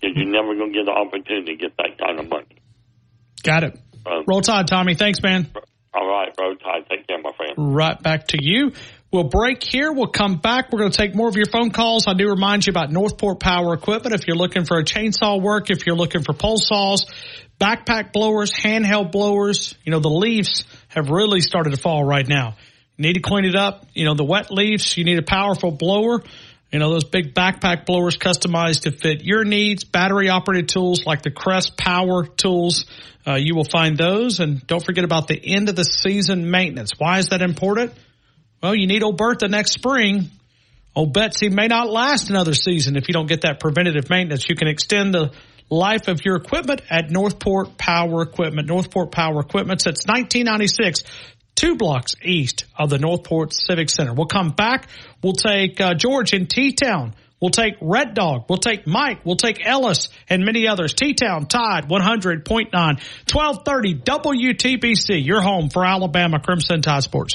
Because 0.00 0.16
you're 0.16 0.26
never 0.26 0.54
gonna 0.54 0.72
get 0.72 0.86
the 0.86 0.92
opportunity 0.92 1.56
to 1.56 1.58
get 1.60 1.76
that 1.76 1.98
kind 1.98 2.20
of 2.20 2.28
money. 2.28 2.58
Got 3.42 3.64
it. 3.64 3.78
Um, 4.06 4.24
Roll 4.26 4.40
Tide, 4.40 4.66
Tommy. 4.66 4.94
Thanks, 4.94 5.22
man. 5.22 5.48
All 5.94 6.08
right, 6.08 6.32
Roll 6.38 6.56
Tide. 6.56 6.86
take 6.88 7.06
care, 7.06 7.18
my 7.20 7.32
friend. 7.36 7.52
Right 7.56 8.00
back 8.00 8.28
to 8.28 8.38
you. 8.40 8.72
We'll 9.12 9.24
break 9.24 9.62
here. 9.62 9.92
We'll 9.92 10.06
come 10.06 10.38
back. 10.38 10.72
We're 10.72 10.78
going 10.78 10.90
to 10.90 10.96
take 10.96 11.14
more 11.14 11.28
of 11.28 11.36
your 11.36 11.44
phone 11.44 11.70
calls. 11.70 12.06
I 12.06 12.14
do 12.14 12.30
remind 12.30 12.66
you 12.66 12.70
about 12.70 12.90
Northport 12.90 13.40
Power 13.40 13.74
Equipment. 13.74 14.14
If 14.14 14.26
you're 14.26 14.38
looking 14.38 14.64
for 14.64 14.78
a 14.78 14.84
chainsaw 14.84 15.40
work, 15.40 15.68
if 15.70 15.86
you're 15.86 15.96
looking 15.96 16.22
for 16.22 16.32
pole 16.32 16.56
saws, 16.56 17.04
backpack 17.60 18.14
blowers, 18.14 18.54
handheld 18.54 19.12
blowers, 19.12 19.74
you 19.84 19.92
know, 19.92 20.00
the 20.00 20.08
leaves 20.08 20.64
have 20.88 21.10
really 21.10 21.42
started 21.42 21.70
to 21.70 21.76
fall 21.76 22.02
right 22.02 22.26
now. 22.26 22.54
Need 23.02 23.14
to 23.14 23.20
clean 23.20 23.44
it 23.44 23.56
up. 23.56 23.84
You 23.94 24.04
know, 24.04 24.14
the 24.14 24.22
wet 24.22 24.52
leaves, 24.52 24.96
you 24.96 25.02
need 25.02 25.18
a 25.18 25.24
powerful 25.24 25.72
blower. 25.72 26.22
You 26.70 26.78
know, 26.78 26.92
those 26.92 27.02
big 27.02 27.34
backpack 27.34 27.84
blowers 27.84 28.16
customized 28.16 28.82
to 28.82 28.92
fit 28.92 29.24
your 29.24 29.42
needs, 29.42 29.82
battery 29.82 30.28
operated 30.28 30.68
tools 30.68 31.04
like 31.04 31.22
the 31.22 31.32
Crest 31.32 31.76
Power 31.76 32.24
tools. 32.24 32.86
Uh, 33.26 33.34
you 33.34 33.56
will 33.56 33.64
find 33.64 33.98
those. 33.98 34.38
And 34.38 34.64
don't 34.68 34.84
forget 34.84 35.02
about 35.02 35.26
the 35.26 35.36
end 35.44 35.68
of 35.68 35.74
the 35.74 35.82
season 35.82 36.48
maintenance. 36.48 36.92
Why 36.96 37.18
is 37.18 37.30
that 37.30 37.42
important? 37.42 37.92
Well, 38.62 38.76
you 38.76 38.86
need 38.86 39.02
old 39.02 39.16
Bertha 39.16 39.48
next 39.48 39.72
spring. 39.72 40.30
Old 40.94 41.12
Betsy 41.12 41.48
may 41.48 41.66
not 41.66 41.90
last 41.90 42.30
another 42.30 42.54
season 42.54 42.96
if 42.96 43.08
you 43.08 43.14
don't 43.14 43.26
get 43.26 43.40
that 43.40 43.58
preventative 43.58 44.08
maintenance. 44.10 44.48
You 44.48 44.54
can 44.54 44.68
extend 44.68 45.12
the 45.12 45.32
life 45.68 46.06
of 46.06 46.20
your 46.24 46.36
equipment 46.36 46.82
at 46.88 47.10
Northport 47.10 47.76
Power 47.76 48.22
Equipment. 48.22 48.68
Northport 48.68 49.10
Power 49.10 49.40
Equipment 49.40 49.82
since 49.82 50.06
1996, 50.06 51.02
two 51.54 51.76
blocks 51.76 52.14
east 52.22 52.64
of 52.76 52.90
the 52.90 52.98
Northport 52.98 53.52
Civic 53.52 53.90
Center. 53.90 54.14
We'll 54.14 54.26
come 54.26 54.50
back. 54.50 54.88
We'll 55.22 55.32
take 55.32 55.80
uh, 55.80 55.94
George 55.94 56.32
in 56.32 56.46
T-Town. 56.46 57.14
We'll 57.40 57.50
take 57.50 57.74
Red 57.80 58.14
Dog. 58.14 58.44
We'll 58.48 58.58
take 58.58 58.86
Mike. 58.86 59.24
We'll 59.24 59.36
take 59.36 59.66
Ellis 59.66 60.08
and 60.28 60.44
many 60.44 60.68
others. 60.68 60.94
T-Town 60.94 61.46
Tide 61.46 61.88
100.9, 61.88 62.72
1230 62.72 63.94
WTBC. 63.94 65.26
Your 65.26 65.40
home 65.40 65.68
for 65.68 65.84
Alabama 65.84 66.38
Crimson 66.40 66.82
Tide 66.82 67.02
Sports. 67.02 67.34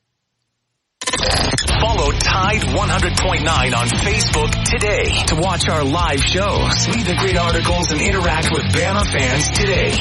Follow 1.12 2.12
Tide 2.12 2.62
100.9 2.62 3.76
on 3.76 3.88
Facebook 3.88 4.52
today 4.64 5.12
to 5.28 5.36
watch 5.36 5.68
our 5.68 5.84
live 5.84 6.24
shows, 6.24 6.88
read 6.88 7.06
the 7.06 7.16
great 7.20 7.38
articles, 7.38 7.92
and 7.92 8.02
interact 8.02 8.50
with 8.52 8.64
Bama 8.64 9.06
fans 9.06 9.50
today. 9.52 9.92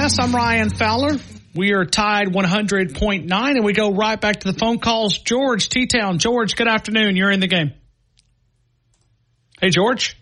The 0.00 0.06
glass. 0.06 0.18
I'm 0.18 0.34
Ryan 0.34 0.70
Fowler. 0.70 1.18
We 1.54 1.74
are 1.74 1.84
Tide 1.84 2.28
100.9 2.28 3.30
and 3.30 3.64
we 3.64 3.74
go 3.74 3.92
right 3.92 4.18
back 4.18 4.40
to 4.40 4.50
the 4.50 4.58
phone 4.58 4.78
calls. 4.78 5.18
George 5.18 5.68
T-Town. 5.68 6.18
George, 6.18 6.56
good 6.56 6.68
afternoon. 6.68 7.16
You're 7.16 7.30
in 7.30 7.40
the 7.40 7.46
game. 7.46 7.74
Hey, 9.60 9.68
George. 9.68 10.16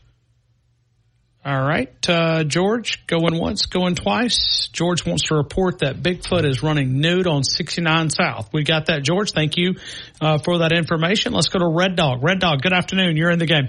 All 1.45 1.63
right. 1.63 1.95
Uh, 2.09 2.43
George, 2.43 3.07
going 3.07 3.39
once, 3.39 3.67
going 3.67 3.95
twice. 3.95 4.69
George 4.73 5.07
wants 5.07 5.29
to 5.29 5.37
report 5.37 5.79
that 5.79 6.03
Bigfoot 6.03 6.45
is 6.45 6.61
running 6.61 7.01
nude 7.01 7.29
on 7.29 7.45
69 7.45 8.11
South. 8.11 8.51
We 8.53 8.65
got 8.65 8.87
that, 8.87 9.05
George. 9.05 9.31
Thank 9.31 9.57
you 9.57 9.77
uh, 10.21 10.39
for 10.39 10.59
that 10.59 10.73
information. 10.73 11.33
Let's 11.33 11.51
go 11.51 11.61
to 11.61 11.69
Red 11.69 11.95
Dog. 11.95 12.25
Red 12.25 12.41
Dog, 12.41 12.63
good 12.63 12.73
afternoon. 12.73 13.17
You're 13.17 13.31
in 13.31 13.39
the 13.39 13.47
game. 13.47 13.69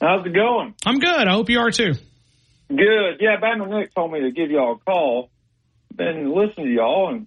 How's 0.00 0.24
it 0.24 0.32
going? 0.32 0.74
I'm 0.86 1.00
good. 1.00 1.26
I 1.26 1.32
hope 1.32 1.50
you 1.50 1.58
are 1.58 1.72
too. 1.72 1.94
Good. 2.68 3.16
Yeah, 3.20 3.36
Bama 3.40 3.68
Nick 3.68 3.94
told 3.94 4.12
me 4.12 4.20
to 4.20 4.30
give 4.30 4.50
y'all 4.50 4.74
a 4.74 4.78
call. 4.78 5.30
Been 5.94 6.32
listening 6.34 6.66
to 6.66 6.72
y'all 6.72 7.08
and 7.10 7.26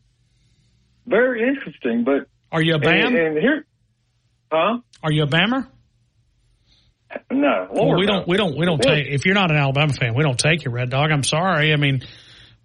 very 1.05 1.47
interesting. 1.47 2.03
But 2.03 2.27
are 2.51 2.61
you 2.61 2.75
a 2.75 2.79
Bam? 2.79 3.07
And, 3.07 3.17
and 3.17 3.37
here, 3.37 3.65
huh? 4.51 4.79
Are 5.03 5.11
you 5.11 5.23
a 5.23 5.27
Bammer? 5.27 5.67
No, 7.29 7.67
Well, 7.71 7.97
we 7.97 8.05
don't. 8.05 8.27
We 8.27 8.37
don't. 8.37 8.57
We 8.57 8.65
don't 8.65 8.81
take. 8.81 9.07
If 9.07 9.25
you're 9.25 9.35
not 9.35 9.51
an 9.51 9.57
Alabama 9.57 9.91
fan, 9.91 10.13
we 10.15 10.23
don't 10.23 10.39
take 10.39 10.63
you, 10.63 10.71
Red 10.71 10.89
Dog. 10.89 11.11
I'm 11.11 11.23
sorry. 11.23 11.73
I 11.73 11.75
mean, 11.75 12.01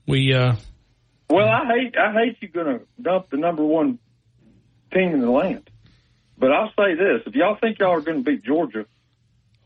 we. 0.07 0.33
uh 0.33 0.55
Well, 1.29 1.49
I 1.49 1.67
hate 1.67 1.97
I 1.99 2.13
hate 2.13 2.37
you 2.41 2.49
going 2.49 2.79
to 2.79 2.87
dump 3.01 3.31
the 3.31 3.39
number 3.39 3.65
one 3.65 3.99
team 4.93 5.15
in 5.15 5.21
the 5.21 5.31
land. 5.31 5.69
But 6.39 6.53
I'll 6.53 6.71
say 6.79 6.95
this: 6.95 7.23
if 7.27 7.35
y'all 7.35 7.57
think 7.61 7.81
y'all 7.81 7.93
are 7.93 8.01
going 8.01 8.23
to 8.23 8.31
beat 8.31 8.45
Georgia, 8.45 8.87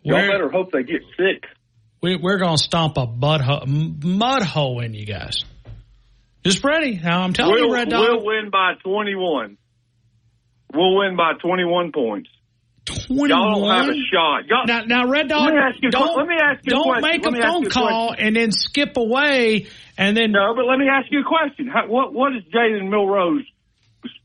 y'all 0.03 0.17
Where- 0.17 0.31
better 0.31 0.49
hope 0.51 0.73
they 0.73 0.83
get 0.83 1.03
sick. 1.17 1.45
We, 2.03 2.17
we're 2.17 2.39
going 2.39 2.57
to 2.57 2.63
stomp 2.63 2.97
a 2.97 3.07
mud, 3.07 3.41
ho- 3.41 3.65
mud 3.67 4.43
hole 4.43 4.81
in 4.81 4.95
you 4.95 5.05
guys. 5.05 5.45
Just 6.45 6.65
ready. 6.65 6.99
Now, 6.99 7.23
I'm 7.23 7.33
telling 7.35 7.55
we'll, 7.55 7.67
you, 7.67 7.75
Red 7.75 7.91
Dog. 7.91 8.01
we'll 8.01 8.25
win 8.25 8.51
by 8.51 8.73
twenty-one. 8.83 9.59
We'll 10.73 10.97
win 10.97 11.17
by 11.17 11.35
twenty-one 11.35 11.93
points. 11.93 12.31
21? 12.87 13.29
Y'all 13.29 13.61
don't 13.61 13.71
have 13.71 13.89
a 13.89 13.99
shot. 14.11 14.47
Y'all, 14.47 14.67
Now, 14.67 14.83
now, 14.85 15.07
Red 15.07 15.29
Dog, 15.29 15.45
Let 15.45 15.55
me 15.55 15.61
ask 15.61 15.83
you 15.83 15.91
don't, 15.91 16.17
let 16.17 16.27
me 16.27 16.35
ask 16.43 16.65
you 16.65 16.71
don't 16.71 17.03
make 17.03 17.25
a 17.25 17.31
phone 17.31 17.67
a 17.67 17.71
call 17.71 18.15
and 18.17 18.35
then 18.35 18.51
skip 18.53 18.97
away 18.97 19.67
and 19.99 20.17
then. 20.17 20.33
No, 20.33 20.55
but 20.57 20.65
let 20.65 20.79
me 20.79 20.87
ask 20.89 21.07
you 21.11 21.21
a 21.21 21.25
question. 21.25 21.69
How, 21.69 21.87
what 21.87 22.13
what 22.13 22.35
is 22.35 22.43
Jaden 22.45 22.89
Milroe's 22.89 23.45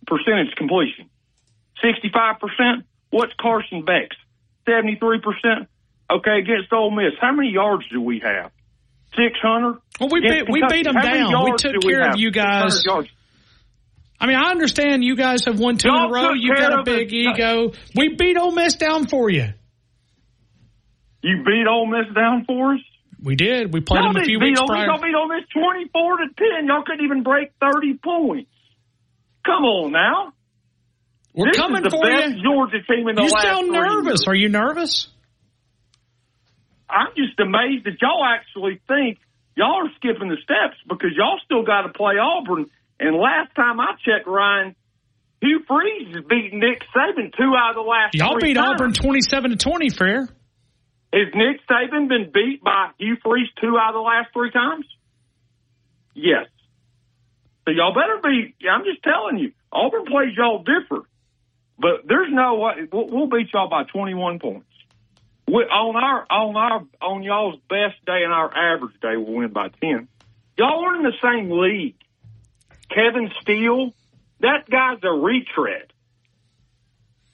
percentage 0.07 0.55
completion? 0.55 1.09
Sixty-five 1.81 2.39
percent. 2.39 2.85
What's 3.09 3.33
Carson 3.39 3.83
Beck's? 3.83 4.15
Seventy-three 4.65 5.19
percent. 5.19 5.69
Okay, 6.11 6.39
against 6.39 6.71
Ole 6.71 6.91
Miss, 6.91 7.13
how 7.19 7.31
many 7.33 7.49
yards 7.51 7.83
do 7.91 8.01
we 8.01 8.19
have? 8.19 8.51
Six 9.15 9.39
hundred. 9.41 9.79
Well, 9.99 10.09
we 10.09 10.21
beat, 10.21 10.43
we 10.49 10.61
beat 10.69 10.83
them 10.83 10.95
down. 10.95 11.43
We 11.45 11.53
took 11.57 11.81
care 11.81 12.09
of 12.09 12.17
you 12.19 12.31
guys. 12.31 12.83
I 14.19 14.27
mean, 14.27 14.35
I 14.35 14.51
understand 14.51 15.03
you 15.03 15.15
guys 15.15 15.45
have 15.45 15.59
won 15.59 15.77
two 15.77 15.89
in 15.89 15.93
Y'all 15.95 16.09
a 16.09 16.13
row. 16.13 16.29
took 16.33 16.41
You 16.41 16.55
got 16.55 16.79
a 16.79 16.83
big 16.83 17.11
ego. 17.11 17.71
We 17.95 18.09
beat 18.15 18.37
Ole 18.37 18.51
Miss 18.51 18.75
down 18.75 19.07
for 19.07 19.29
you. 19.29 19.47
You 21.21 21.43
beat 21.43 21.65
Ole 21.67 21.87
Miss 21.87 22.13
down 22.13 22.45
for 22.45 22.73
us. 22.75 22.79
We 23.23 23.35
did. 23.35 23.73
We 23.73 23.81
played 23.81 24.03
y'all 24.03 24.13
them 24.13 24.21
a 24.21 24.25
few 24.25 24.39
weeks 24.39 24.59
Ole 24.59 24.67
prior. 24.67 24.85
Y'all 24.85 25.01
beat 25.01 25.15
Ole 25.15 25.27
Miss 25.27 25.45
twenty-four 25.51 26.17
to 26.17 26.25
ten. 26.37 26.67
Y'all 26.67 26.83
couldn't 26.85 27.03
even 27.03 27.23
break 27.23 27.51
thirty 27.59 27.97
points. 28.03 28.51
Come 29.45 29.63
on 29.63 29.91
now. 29.91 30.33
We're 31.33 31.47
this 31.47 31.57
coming 31.57 31.77
is 31.77 31.83
the 31.83 31.89
for 31.89 32.03
best 32.03 32.35
you. 32.35 32.43
Georgia 32.43 32.83
team 32.87 33.07
in 33.07 33.15
the 33.15 33.23
You 33.23 33.29
last 33.29 33.43
sound 33.43 33.71
nervous. 33.71 34.27
Are 34.27 34.35
you 34.35 34.49
nervous? 34.49 35.07
I'm 36.89 37.07
just 37.15 37.39
amazed 37.39 37.85
that 37.85 38.01
y'all 38.01 38.23
actually 38.23 38.81
think 38.87 39.19
y'all 39.55 39.85
are 39.85 39.91
skipping 39.97 40.29
the 40.29 40.37
steps 40.43 40.77
because 40.87 41.11
y'all 41.15 41.39
still 41.43 41.63
got 41.63 41.81
to 41.83 41.89
play 41.89 42.15
Auburn. 42.21 42.67
And 42.99 43.15
last 43.15 43.53
time 43.55 43.79
I 43.79 43.95
checked, 44.05 44.27
Ryan, 44.27 44.75
Hugh 45.41 45.63
Freeze 45.67 46.15
has 46.15 46.23
beaten 46.25 46.59
Nick 46.59 46.83
Saban 46.95 47.35
two 47.35 47.53
out 47.57 47.71
of 47.71 47.75
the 47.75 47.81
last. 47.81 48.15
Y'all 48.15 48.39
beat 48.39 48.55
times. 48.55 48.79
Auburn 48.79 48.93
twenty-seven 48.93 49.51
to 49.51 49.57
twenty. 49.57 49.89
Fair. 49.89 50.29
Has 51.13 51.27
Nick 51.33 51.61
Saban 51.69 52.07
been 52.07 52.31
beat 52.33 52.63
by 52.63 52.91
Hugh 52.97 53.17
Freeze 53.23 53.49
two 53.59 53.77
out 53.77 53.89
of 53.89 53.95
the 53.95 53.99
last 54.01 54.29
three 54.33 54.51
times? 54.51 54.85
Yes. 56.13 56.47
So 57.65 57.71
y'all 57.71 57.93
better 57.93 58.19
be. 58.23 58.55
I'm 58.69 58.83
just 58.85 59.03
telling 59.03 59.39
you, 59.39 59.51
Auburn 59.71 60.05
plays 60.05 60.33
y'all 60.37 60.63
different. 60.63 61.05
But 61.77 62.07
there's 62.07 62.31
no 62.31 62.55
way 62.55 62.87
we'll, 62.91 63.07
we'll 63.09 63.27
beat 63.27 63.47
y'all 63.53 63.69
by 63.69 63.83
21 63.83 64.39
points. 64.39 64.65
We, 65.47 65.61
on 65.63 65.95
our 65.95 66.25
on 66.29 66.55
our 66.55 66.83
on 67.01 67.23
y'all's 67.23 67.59
best 67.69 68.03
day 68.05 68.23
and 68.23 68.33
our 68.33 68.49
average 68.55 68.99
day, 69.01 69.15
we'll 69.15 69.35
win 69.35 69.53
by 69.53 69.69
10. 69.81 70.07
Y'all 70.57 70.85
are 70.85 70.95
in 70.95 71.03
the 71.03 71.13
same 71.21 71.51
league. 71.51 71.95
Kevin 72.89 73.29
Steele, 73.41 73.91
that 74.39 74.69
guy's 74.69 74.99
a 75.03 75.11
retread. 75.11 75.91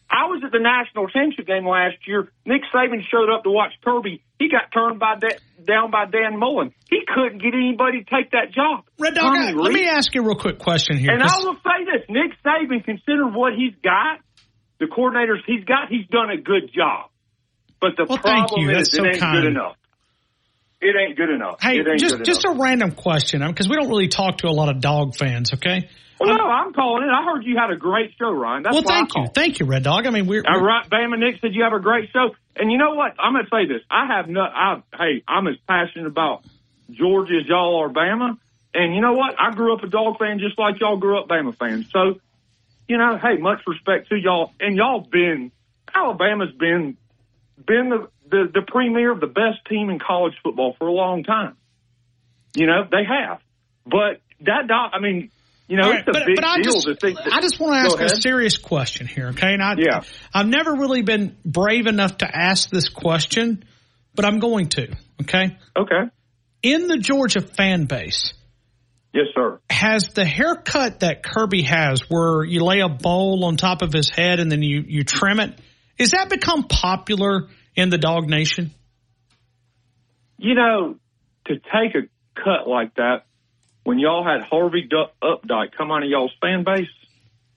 I 0.10 0.26
was 0.28 0.42
at 0.44 0.52
the 0.52 0.60
national 0.60 1.08
championship 1.08 1.48
game 1.48 1.66
last 1.66 1.96
year. 2.06 2.28
Nick 2.46 2.64
Saban 2.74 3.00
showed 3.10 3.32
up 3.32 3.44
to 3.44 3.50
watch 3.50 3.72
Kirby. 3.82 4.22
He 4.40 4.50
got 4.50 4.70
turned 4.74 5.00
by 5.00 5.16
da- 5.16 5.40
down 5.66 5.90
by 5.90 6.04
Dan 6.06 6.38
Mullen. 6.38 6.74
He 6.90 7.00
couldn't 7.08 7.42
get 7.42 7.54
anybody 7.54 8.04
to 8.04 8.10
take 8.10 8.32
that 8.32 8.52
job. 8.52 8.84
Red 9.00 9.14
Dog, 9.14 9.38
I- 9.38 9.52
let 9.54 9.72
me 9.72 9.88
ask 9.88 10.14
you 10.14 10.22
a 10.22 10.26
real 10.26 10.36
quick 10.36 10.60
question 10.60 10.98
here. 10.98 11.12
and 11.14 11.24
I 11.24 11.38
will 11.40 11.56
say 11.64 11.86
this: 11.86 12.10
Nick 12.10 12.34
Saban, 12.44 12.84
considering 12.84 13.34
what 13.34 13.54
he's 13.54 13.76
got, 13.82 14.20
the 14.80 14.88
coordinators 14.88 15.46
he's 15.48 15.64
got, 15.64 15.88
he's 15.88 16.08
done 16.08 16.30
a 16.30 16.38
good 16.42 16.74
job. 16.76 17.11
But 17.82 17.98
the 17.98 18.06
Well, 18.08 18.20
thank 18.20 18.48
problem 18.50 18.70
is, 18.70 18.78
That's 18.78 18.94
it 18.94 18.98
so 18.98 19.06
ain't 19.06 19.20
kind. 19.20 19.42
good 19.42 19.48
enough. 19.52 19.76
It 20.80 20.96
ain't 20.96 21.18
good 21.18 21.30
enough. 21.30 21.58
Hey, 21.62 21.80
it 21.80 21.88
ain't 21.88 22.00
just 22.00 22.24
just 22.24 22.46
enough. 22.46 22.58
a 22.58 22.62
random 22.62 22.92
question, 22.92 23.42
um, 23.42 23.52
because 23.52 23.68
we 23.68 23.76
don't 23.76 23.90
really 23.90 24.08
talk 24.08 24.38
to 24.40 24.48
a 24.48 24.52
lot 24.54 24.70
of 24.70 24.80
dog 24.82 25.16
fans. 25.16 25.54
Okay. 25.54 25.90
well, 26.20 26.32
um, 26.32 26.38
no, 26.38 26.44
I'm 26.46 26.74
calling 26.74 27.04
it. 27.04 27.12
I 27.12 27.24
heard 27.24 27.44
you 27.44 27.56
had 27.58 27.70
a 27.72 27.76
great 27.76 28.12
show, 28.18 28.32
Ryan. 28.32 28.64
That's 28.64 28.74
well, 28.74 28.84
why 28.84 28.94
I 28.94 28.98
thank 28.98 29.16
you, 29.16 29.28
thank 29.34 29.60
you, 29.60 29.66
Red 29.68 29.84
Dog. 29.84 30.08
I 30.08 30.10
mean, 30.10 30.26
we're, 30.28 30.44
we're- 30.48 30.62
right, 30.62 30.88
Bama 30.90 31.20
Nick 31.20 31.40
said 31.42 31.54
you 31.54 31.64
have 31.64 31.74
a 31.74 31.80
great 31.80 32.10
show, 32.12 32.36
and 32.56 32.72
you 32.72 32.78
know 32.80 32.96
what? 32.96 33.14
I'm 33.20 33.34
going 33.34 33.46
to 33.46 33.50
say 33.52 33.66
this. 33.72 33.84
I 33.92 34.08
have 34.08 34.28
no. 34.28 34.42
I, 34.42 34.82
hey, 34.98 35.24
I'm 35.28 35.48
as 35.48 35.56
passionate 35.68 36.08
about 36.08 36.44
Georgia 36.92 37.36
as 37.42 37.48
y'all 37.48 37.84
are 37.84 37.90
Bama, 37.90 38.38
and 38.74 38.96
you 38.96 39.02
know 39.02 39.14
what? 39.14 39.36
I 39.40 39.52
grew 39.52 39.76
up 39.76 39.84
a 39.84 39.88
dog 39.88 40.18
fan 40.18 40.40
just 40.40 40.58
like 40.58 40.80
y'all 40.80 40.98
grew 40.98 41.20
up 41.20 41.28
Bama 41.28 41.56
fans. 41.56 41.92
So, 41.92 42.20
you 42.88 42.98
know, 42.98 43.18
hey, 43.18 43.38
much 43.38 43.60
respect 43.68 44.10
to 44.10 44.16
y'all, 44.16 44.52
and 44.60 44.76
y'all 44.76 45.02
been 45.02 45.52
Alabama's 45.94 46.54
been 46.58 46.98
been 47.66 47.90
the 47.90 48.08
the, 48.30 48.52
the 48.54 48.62
premier 48.66 49.12
of 49.12 49.20
the 49.20 49.28
best 49.28 49.66
team 49.70 49.90
in 49.90 50.00
college 50.00 50.34
football 50.44 50.76
for 50.78 50.88
a 50.88 50.94
long 50.94 51.24
time. 51.24 51.58
You 52.54 52.68
know, 52.68 52.84
they 52.90 53.04
have, 53.08 53.40
but 53.86 54.22
that 54.42 54.68
dog. 54.68 54.92
I 54.94 55.00
mean. 55.00 55.32
You 55.68 55.78
know, 55.78 55.90
right, 55.90 56.06
a 56.06 56.12
but, 56.12 56.26
big 56.26 56.36
but 56.36 56.44
I 56.44 56.58
deal 56.58 56.74
just, 56.74 56.86
to 56.88 56.96
think. 56.96 57.18
That, 57.18 57.32
I 57.32 57.40
just 57.40 57.58
want 57.58 57.76
to 57.76 58.04
ask 58.04 58.14
a 58.14 58.22
serious 58.22 58.58
question 58.58 59.08
here, 59.08 59.30
okay? 59.30 59.54
And 59.54 59.64
I, 59.64 59.76
Yeah. 59.78 60.02
I've 60.34 60.48
never 60.48 60.74
really 60.74 61.02
been 61.02 61.38
brave 61.46 61.88
enough 61.88 62.18
to 62.18 62.28
ask 62.30 62.70
this 62.70 62.90
question, 62.90 63.64
but 64.14 64.26
I'm 64.26 64.40
going 64.40 64.68
to, 64.70 64.94
okay? 65.22 65.58
Okay. 65.80 66.12
In 66.62 66.88
the 66.88 66.98
Georgia 66.98 67.40
fan 67.40 67.86
base, 67.86 68.34
Yes, 69.14 69.28
sir. 69.34 69.62
has 69.70 70.10
the 70.10 70.26
haircut 70.26 71.02
that 71.02 71.24
Kirby 71.24 71.62
has, 71.62 72.02
where 72.10 72.44
you 72.44 72.66
lay 72.66 72.82
a 72.82 72.90
bowl 72.90 73.46
on 73.46 73.56
top 73.56 73.82
of 73.82 73.94
his 73.94 74.10
head 74.10 74.42
and 74.42 74.52
then 74.52 74.62
you, 74.62 74.84
you 74.86 75.06
trim 75.06 75.40
it, 75.40 75.58
is 75.98 76.12
that 76.12 76.30
become 76.30 76.64
popular 76.64 77.48
in 77.76 77.90
the 77.90 77.98
dog 77.98 78.30
nation? 78.30 78.72
You 80.38 80.56
know, 80.56 80.96
to 81.46 81.54
take 81.56 81.96
a 81.96 82.08
cut 82.36 82.68
like 82.68 82.96
that 82.96 83.26
when 83.84 84.00
y'all 84.00 84.24
had 84.24 84.44
Harvey 84.44 84.88
Updike 85.24 85.72
come 85.78 85.92
out 85.92 86.04
of 86.04 86.10
y'all's 86.10 86.34
fan 86.42 86.64
base, 86.64 86.88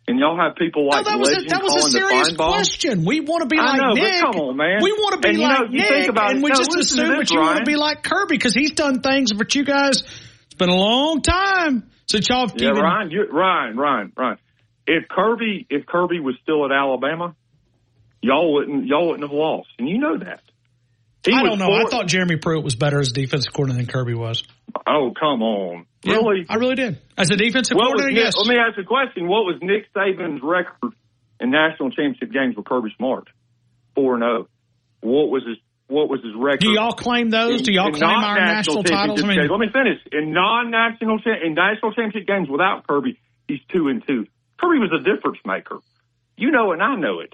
and 0.07 0.19
y'all 0.19 0.37
have 0.37 0.57
people 0.57 0.87
like 0.89 1.07
no, 1.07 1.13
that 1.13 1.19
was 1.19 1.31
a, 1.31 1.43
that 1.49 1.63
was 1.63 1.77
a 1.77 1.91
serious 1.91 2.37
question. 2.37 3.05
We 3.05 3.21
want 3.21 3.43
to 3.43 3.49
be 3.49 3.59
I 3.59 3.65
like 3.65 3.81
know, 3.81 3.93
Nick. 3.95 4.21
come 4.21 4.37
on, 4.37 4.57
man. 4.57 4.79
We 4.83 4.93
want 4.93 5.15
to 5.15 5.21
be 5.21 5.29
And 5.31 5.39
you 5.39 5.49
know, 5.49 5.55
like 5.55 5.71
you 5.71 5.79
Nick, 5.79 5.89
think 5.89 6.09
about 6.09 6.31
and 6.33 6.43
we 6.43 6.51
no, 6.51 6.57
just 6.57 6.77
assume 6.79 7.09
this, 7.09 7.31
that 7.31 7.35
you 7.35 7.41
want 7.41 7.59
to 7.59 7.65
be 7.65 7.77
like 7.77 8.03
Kirby 8.03 8.37
because 8.37 8.55
he's 8.55 8.73
done 8.73 9.01
things, 9.01 9.33
but 9.33 9.55
you 9.55 9.65
guys, 9.65 10.03
it's 10.03 10.55
been 10.59 10.69
a 10.69 10.77
long 10.77 11.23
time 11.23 11.91
since 12.07 12.29
y'all 12.29 12.49
have 12.49 12.57
Yeah, 12.57 12.71
even. 12.71 12.83
Ryan, 12.83 13.11
you, 13.11 13.27
Ryan, 13.31 13.77
Ryan, 13.77 14.13
Ryan. 14.17 14.39
If 14.87 15.09
Kirby, 15.09 15.67
if 15.71 15.87
Kirby 15.87 16.21
was 16.21 16.35
still 16.43 16.67
at 16.67 16.71
Alabama, 16.71 17.35
y'all 18.25 18.55
wouldn't, 18.55 18.87
y'all 18.87 19.09
wouldn't 19.09 19.29
have 19.29 19.37
lost, 19.37 19.69
and 19.79 19.89
you 19.89 19.99
know 19.99 20.19
that. 20.19 20.41
He 21.25 21.33
I 21.33 21.43
don't 21.43 21.59
know. 21.59 21.73
I 21.73 21.85
thought 21.91 22.07
Jeremy 22.07 22.37
Pruitt 22.37 22.65
was 22.65 22.75
better 22.75 23.01
as 23.01 23.13
defensive 23.13 23.53
coordinator 23.53 23.87
than 23.87 23.93
Kirby 23.93 24.15
was. 24.15 24.43
Oh, 24.87 25.13
come 25.19 25.43
on, 25.43 25.87
Yeah, 26.03 26.17
really? 26.17 26.45
I 26.49 26.57
really 26.57 26.75
did. 26.75 26.99
As 27.17 27.31
a 27.31 27.37
defensive 27.37 27.77
What 27.77 27.87
coordinator, 27.87 28.13
Nick, 28.13 28.25
yes. 28.25 28.37
Let 28.37 28.47
me 28.47 28.57
ask 28.57 28.79
a 28.79 28.85
question. 28.85 29.29
What 29.29 29.45
was 29.45 29.57
Nick 29.63 29.93
Saban's 29.95 30.43
record 30.43 30.93
in 31.41 31.51
national 31.51 31.91
championship 31.91 32.33
games 32.33 32.57
with 32.57 32.67
Kirby 32.67 32.91
Smart? 32.97 33.29
Four 33.95 34.15
and 34.15 34.23
zero. 34.23 34.49
What 35.01 35.31
was 35.31 35.45
his 35.47 35.57
What 35.87 36.11
was 36.11 36.21
his 36.23 36.35
record? 36.37 36.61
Do 36.61 36.73
y'all 36.73 36.93
claim 36.93 37.31
those? 37.31 37.63
Do 37.63 37.73
y'all 37.73 37.93
claim 37.93 38.05
our 38.05 38.37
non-national 38.37 38.83
titles? 38.83 39.23
I 39.23 39.27
mean, 39.27 39.39
games. 39.39 39.51
Let 39.51 39.61
me 39.61 39.71
finish. 39.73 40.01
In 40.13 40.33
non-national 40.33 41.21
in 41.45 41.55
national 41.55 41.95
championship 41.95 42.27
games 42.27 42.49
without 42.51 42.87
Kirby, 42.87 43.19
he's 43.49 43.61
two 43.73 43.89
and 43.89 44.03
two. 44.07 44.27
Kirby 44.61 44.79
was 44.81 44.93
a 44.93 45.03
difference 45.05 45.39
maker. 45.47 45.79
You 46.37 46.51
know 46.51 46.73
it, 46.73 46.81
and 46.81 46.83
I 46.83 46.97
know 46.97 47.21
it. 47.21 47.33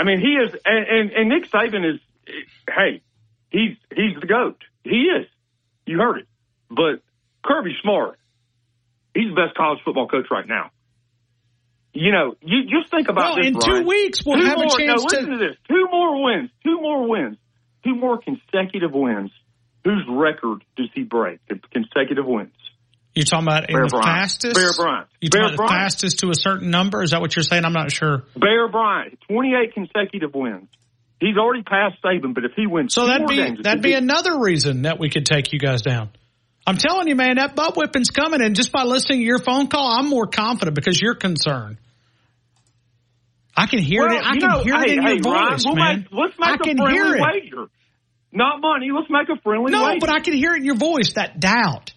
I 0.00 0.04
mean, 0.04 0.18
he 0.20 0.28
is, 0.28 0.50
and, 0.64 0.86
and, 0.88 1.10
and 1.12 1.28
Nick 1.28 1.50
Saban 1.50 1.84
is. 1.94 2.00
Hey, 2.66 3.02
he's 3.50 3.76
he's 3.94 4.18
the 4.18 4.26
goat. 4.26 4.56
He 4.82 5.02
is. 5.18 5.26
You 5.84 5.98
heard 5.98 6.18
it. 6.20 6.26
But 6.70 7.02
Kirby 7.44 7.74
Smart, 7.82 8.18
he's 9.14 9.28
the 9.28 9.34
best 9.34 9.54
college 9.56 9.80
football 9.84 10.08
coach 10.08 10.26
right 10.30 10.46
now. 10.48 10.70
You 11.92 12.12
know, 12.12 12.34
you 12.40 12.62
just 12.64 12.90
think 12.90 13.08
about 13.10 13.34
Well, 13.34 13.36
this. 13.36 13.46
in 13.48 13.60
two 13.60 13.86
weeks, 13.86 14.24
we'll 14.24 14.38
Two 14.40 14.46
have 14.46 14.58
a 14.58 14.68
chance 14.70 14.78
no, 14.78 14.94
to- 14.96 15.16
listen 15.16 15.30
to 15.32 15.38
this. 15.38 15.56
Two 15.68 15.86
more 15.90 16.22
wins. 16.24 16.50
Two 16.64 16.80
more 16.80 17.06
wins. 17.06 17.36
Two 17.84 17.94
more 17.96 18.18
consecutive 18.18 18.92
wins. 18.92 19.32
Whose 19.84 20.06
record 20.08 20.62
does 20.76 20.88
he 20.94 21.02
break? 21.02 21.40
The 21.48 21.58
consecutive 21.72 22.26
wins. 22.26 22.52
You're 23.14 23.24
talking 23.24 23.46
about 23.46 23.66
Bear 23.66 23.82
the 23.82 23.88
Bryant. 23.88 24.04
fastest? 24.06 24.54
Bear 24.54 24.72
Bryant. 24.72 25.08
You 25.20 25.30
Bear 25.30 25.42
talking 25.42 25.54
about 25.54 25.64
the 25.64 25.68
Bryant. 25.68 25.82
fastest 25.82 26.18
to 26.20 26.30
a 26.30 26.34
certain 26.34 26.70
number? 26.70 27.02
Is 27.02 27.10
that 27.10 27.20
what 27.20 27.34
you're 27.34 27.42
saying? 27.42 27.64
I'm 27.64 27.72
not 27.72 27.90
sure. 27.92 28.24
Bear 28.36 28.68
Bryant, 28.68 29.18
28 29.28 29.74
consecutive 29.74 30.34
wins. 30.34 30.68
He's 31.20 31.36
already 31.36 31.62
passed 31.62 32.02
Saban, 32.02 32.34
but 32.34 32.44
if 32.44 32.52
he 32.56 32.66
wins 32.66 32.94
So 32.94 33.06
that'd 33.06 33.26
be 33.26 33.36
games, 33.36 33.58
that'd 33.62 33.82
be 33.82 33.92
another 33.92 34.38
reason 34.40 34.82
that 34.82 34.98
we 34.98 35.10
could 35.10 35.26
take 35.26 35.52
you 35.52 35.58
guys 35.58 35.82
down. 35.82 36.08
I'm 36.66 36.76
telling 36.76 37.08
you, 37.08 37.16
man, 37.16 37.36
that 37.36 37.54
butt 37.54 37.74
whipping's 37.74 38.10
coming, 38.10 38.40
and 38.40 38.54
just 38.54 38.72
by 38.72 38.84
listening 38.84 39.18
to 39.20 39.24
your 39.24 39.38
phone 39.38 39.66
call, 39.66 39.86
I'm 39.98 40.08
more 40.08 40.26
confident 40.26 40.74
because 40.74 41.00
you're 41.00 41.14
concerned. 41.14 41.78
I 43.56 43.66
can 43.66 43.80
hear 43.80 44.06
well, 44.06 44.16
it. 44.16 44.24
I 44.24 44.36
can 44.36 44.48
know, 44.48 44.62
hear 44.62 44.78
hey, 44.78 44.92
it 44.92 44.98
in 44.98 45.02
hey, 45.02 45.14
your 45.22 45.34
Ryan, 45.34 45.50
voice, 45.50 45.64
we'll 45.66 45.74
man. 45.74 45.96
Make, 45.98 46.06
let's 46.12 46.38
make 46.38 46.48
I 46.48 46.54
a 46.54 46.58
can 46.58 46.76
friendly 46.76 46.92
hear 46.94 47.14
it. 47.16 47.20
wager. 47.20 47.66
Not 48.32 48.60
money. 48.60 48.90
Let's 48.94 49.10
make 49.10 49.28
a 49.28 49.40
friendly 49.42 49.64
wager. 49.64 49.76
No, 49.76 49.84
wager. 49.86 50.00
but 50.00 50.10
I 50.10 50.20
can 50.20 50.34
hear 50.34 50.54
it 50.54 50.58
in 50.58 50.64
your 50.64 50.76
voice. 50.76 51.14
That 51.14 51.40
doubt. 51.40 51.92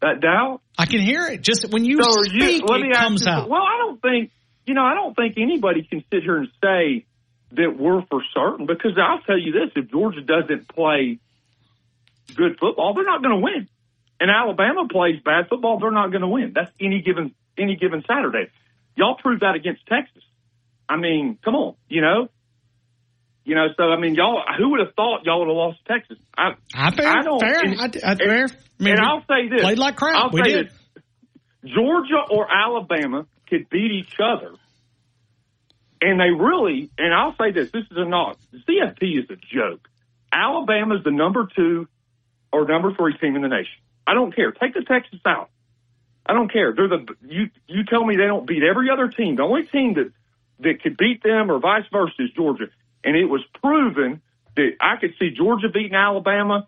That 0.00 0.20
doubt. 0.20 0.60
I 0.78 0.86
can 0.86 1.00
hear 1.00 1.26
it. 1.26 1.42
Just 1.42 1.70
when 1.70 1.84
you 1.84 2.02
so 2.02 2.22
speak, 2.22 2.62
let 2.66 2.80
me 2.80 2.88
it 2.88 2.96
comes 2.96 3.26
you, 3.26 3.32
out. 3.32 3.48
Well, 3.48 3.62
I 3.62 3.76
don't 3.78 4.00
think 4.00 4.30
you 4.66 4.74
know. 4.74 4.84
I 4.84 4.94
don't 4.94 5.14
think 5.14 5.34
anybody 5.36 5.82
can 5.82 6.02
sit 6.10 6.22
here 6.22 6.38
and 6.38 6.48
say 6.62 7.04
that 7.52 7.76
we're 7.78 8.02
for 8.06 8.22
certain 8.34 8.66
because 8.66 8.92
I'll 8.96 9.20
tell 9.20 9.38
you 9.38 9.52
this: 9.52 9.70
if 9.76 9.90
Georgia 9.90 10.22
doesn't 10.22 10.68
play 10.68 11.18
good 12.34 12.58
football, 12.58 12.94
they're 12.94 13.04
not 13.04 13.22
going 13.22 13.34
to 13.34 13.44
win. 13.44 13.68
And 14.20 14.30
Alabama 14.30 14.86
plays 14.88 15.20
bad 15.22 15.48
football, 15.48 15.78
they're 15.78 15.90
not 15.90 16.10
going 16.10 16.20
to 16.22 16.28
win. 16.28 16.52
That's 16.54 16.70
any 16.80 17.02
given 17.02 17.34
any 17.58 17.76
given 17.76 18.04
Saturday. 18.06 18.50
Y'all 18.96 19.16
proved 19.16 19.42
that 19.42 19.54
against 19.54 19.86
Texas. 19.86 20.22
I 20.88 20.96
mean, 20.96 21.38
come 21.44 21.54
on, 21.54 21.74
you 21.88 22.00
know. 22.00 22.28
You 23.44 23.54
know, 23.54 23.66
so 23.76 23.84
I 23.84 23.98
mean, 23.98 24.14
y'all. 24.14 24.42
Who 24.58 24.70
would 24.70 24.80
have 24.80 24.94
thought 24.94 25.24
y'all 25.24 25.40
would 25.40 25.48
have 25.48 25.56
lost 25.56 25.78
to 25.86 25.92
Texas? 25.92 26.18
I, 26.36 26.50
I, 26.74 26.90
fair, 26.90 27.08
I 27.08 27.22
don't. 27.22 27.40
fair. 27.40 27.60
And, 27.60 27.80
I, 27.80 27.84
I, 27.84 28.14
fair. 28.14 28.44
I 28.44 28.82
mean, 28.82 28.94
and 28.94 29.00
I'll 29.00 29.24
say 29.26 29.48
this: 29.48 29.62
played 29.62 29.78
like 29.78 29.96
crap. 29.96 30.16
I'll 30.16 30.30
We 30.30 30.42
say 30.44 30.52
did. 30.52 30.66
this: 30.66 31.74
Georgia 31.74 32.22
or 32.30 32.46
Alabama 32.50 33.26
could 33.48 33.68
beat 33.70 33.92
each 33.92 34.14
other, 34.22 34.54
and 36.02 36.20
they 36.20 36.30
really. 36.30 36.90
And 36.98 37.14
I'll 37.14 37.34
say 37.40 37.50
this: 37.52 37.70
this 37.72 37.84
is 37.90 37.96
a. 37.96 38.04
The 38.52 38.58
CFP 38.58 39.24
is 39.24 39.30
a 39.30 39.36
joke. 39.54 39.88
Alabama's 40.32 41.02
the 41.02 41.10
number 41.10 41.48
two 41.56 41.88
or 42.52 42.66
number 42.66 42.94
three 42.94 43.16
team 43.18 43.36
in 43.36 43.42
the 43.42 43.48
nation. 43.48 43.72
I 44.06 44.14
don't 44.14 44.34
care. 44.34 44.52
Take 44.52 44.74
the 44.74 44.82
Texas 44.82 45.20
out. 45.26 45.50
I 46.26 46.34
don't 46.34 46.52
care. 46.52 46.72
They're 46.74 46.88
the 46.88 47.06
you. 47.26 47.50
You 47.66 47.84
tell 47.84 48.04
me 48.04 48.16
they 48.16 48.26
don't 48.26 48.46
beat 48.46 48.62
every 48.62 48.88
other 48.90 49.08
team. 49.08 49.36
The 49.36 49.42
only 49.42 49.64
team 49.64 49.94
that 49.94 50.12
that 50.60 50.82
could 50.82 50.96
beat 50.96 51.22
them 51.22 51.50
or 51.50 51.58
vice 51.58 51.84
versa 51.90 52.14
is 52.18 52.30
Georgia. 52.36 52.66
And 53.04 53.16
it 53.16 53.24
was 53.26 53.42
proven 53.62 54.20
that 54.56 54.70
I 54.80 54.96
could 54.96 55.14
see 55.18 55.30
Georgia 55.30 55.68
beating 55.68 55.94
Alabama. 55.94 56.66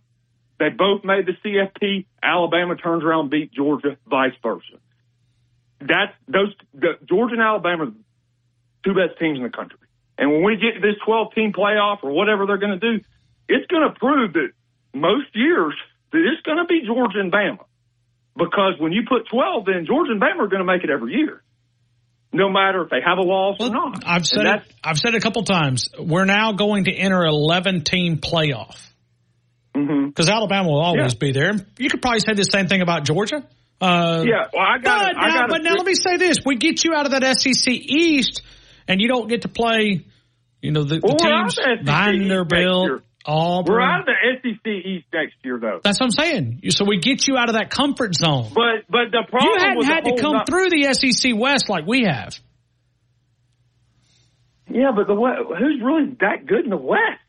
They 0.59 0.71
both 0.71 1.05
made 1.05 1.27
the 1.27 1.33
CFP. 1.45 2.07
Alabama 2.23 2.77
turns 2.77 3.05
around 3.05 3.31
beat 3.31 3.53
Georgia, 3.53 3.97
vice 4.07 4.35
versa. 4.43 4.79
That's 5.81 6.13
those 6.29 6.55
the, 6.73 6.99
Georgia 7.05 7.35
and 7.35 7.43
Alabama 7.43 7.87
are 7.87 7.93
two 8.85 8.95
best 8.95 9.19
teams 9.19 9.39
in 9.39 9.43
the 9.43 9.51
country. 9.51 9.79
And 10.17 10.31
when 10.31 10.45
we 10.45 10.57
get 10.57 10.75
to 10.75 10.81
this 10.81 10.97
12 11.05 11.35
team 11.35 11.53
playoff 11.53 12.05
or 12.05 12.11
whatever 12.11 12.47
they're 12.47 12.59
going 12.59 12.79
to 12.79 12.99
do, 12.99 13.05
it's 13.49 13.67
going 13.67 13.83
to 13.83 13.99
prove 13.99 14.35
that 14.35 14.51
most 14.95 15.35
years 15.35 15.75
that 16.13 16.19
it's 16.19 16.43
going 16.43 16.59
to 16.59 16.65
be 16.65 16.83
Georgia 16.87 17.19
and 17.19 17.33
Bama. 17.33 17.65
Because 18.37 18.75
when 18.79 18.93
you 18.93 19.03
put 19.09 19.29
12 19.29 19.69
in, 19.69 19.87
Georgia 19.87 20.13
and 20.13 20.21
Bama 20.21 20.41
are 20.41 20.47
going 20.47 20.61
to 20.61 20.65
make 20.65 20.85
it 20.85 20.91
every 20.91 21.15
year 21.15 21.43
no 22.33 22.49
matter 22.49 22.83
if 22.83 22.91
they 22.91 23.01
have 23.05 23.19
a 23.19 23.23
loss 23.23 23.57
or 23.61 23.71
not. 23.71 24.03
I've 24.07 24.27
said 24.27 24.47
it. 24.47 24.63
I've 24.83 24.99
said 24.99 25.15
it 25.15 25.19
a 25.19 25.21
couple 25.21 25.43
times. 25.45 25.89
We're 25.99 26.25
now 26.25 26.53
going 26.53 26.85
to 26.85 26.93
enter 26.93 27.25
11 27.25 27.85
team 27.85 28.19
playoff 28.19 28.77
because 29.75 30.29
Alabama 30.29 30.69
will 30.69 30.81
always 30.81 31.15
be 31.15 31.33
there. 31.33 31.53
You 31.79 31.89
could 31.89 32.03
probably 32.03 32.21
say 32.21 32.35
the 32.35 32.45
same 32.45 32.69
thing 32.69 32.83
about 32.83 33.05
Georgia. 33.05 33.47
Uh, 33.81 34.25
yeah, 34.27 34.47
well, 34.53 34.63
I 34.63 34.79
got. 34.79 35.15
But, 35.15 35.27
now, 35.27 35.47
but 35.49 35.63
now 35.63 35.75
let 35.75 35.87
me 35.87 35.95
say 35.95 36.17
this: 36.17 36.39
we 36.45 36.57
get 36.57 36.85
you 36.85 36.95
out 36.95 37.07
of 37.07 37.13
that 37.13 37.41
SEC 37.41 37.73
East, 37.73 38.43
and 38.87 39.01
you 39.01 39.09
don't 39.09 39.29
get 39.29 39.43
to 39.43 39.49
play. 39.49 40.07
You 40.61 40.71
know 40.71 40.85
the, 40.85 41.01
the 41.01 41.03
we're 41.03 41.17
teams 41.17 41.59
of 41.59 41.85
the 41.85 41.93
SEC 41.93 42.15
East 42.15 42.21
Vanderbilt, 42.21 43.03
Auburn. 43.25 43.75
We're 43.75 43.81
out 43.81 44.01
of 44.01 44.07
the 44.07 44.15
SEC 44.43 44.67
East 44.67 45.07
next 45.13 45.35
year, 45.45 45.59
though. 45.61 45.81
That's 45.83 46.01
what 46.01 46.07
I'm 46.07 46.11
saying. 46.11 46.63
So 46.71 46.85
we 46.85 46.99
get 46.99 47.27
you 47.29 47.37
out 47.37 47.49
of 47.49 47.55
that 47.55 47.71
comfort 47.71 48.15
zone. 48.15 48.51
But 48.55 48.87
but 48.89 49.11
the 49.13 49.25
problem 49.29 49.53
you 49.53 49.59
hadn't 49.59 49.85
had 49.85 50.05
to 50.05 50.21
come 50.21 50.33
not- 50.33 50.47
through 50.49 50.71
the 50.71 50.93
SEC 50.93 51.33
West 51.37 51.69
like 51.69 51.87
we 51.87 52.05
have. 52.05 52.39
Yeah, 54.69 54.93
but 54.95 55.07
the 55.07 55.15
who's 55.15 55.83
really 55.83 56.17
that 56.21 56.47
good 56.47 56.65
in 56.65 56.71
the 56.71 56.77
West? 56.77 57.21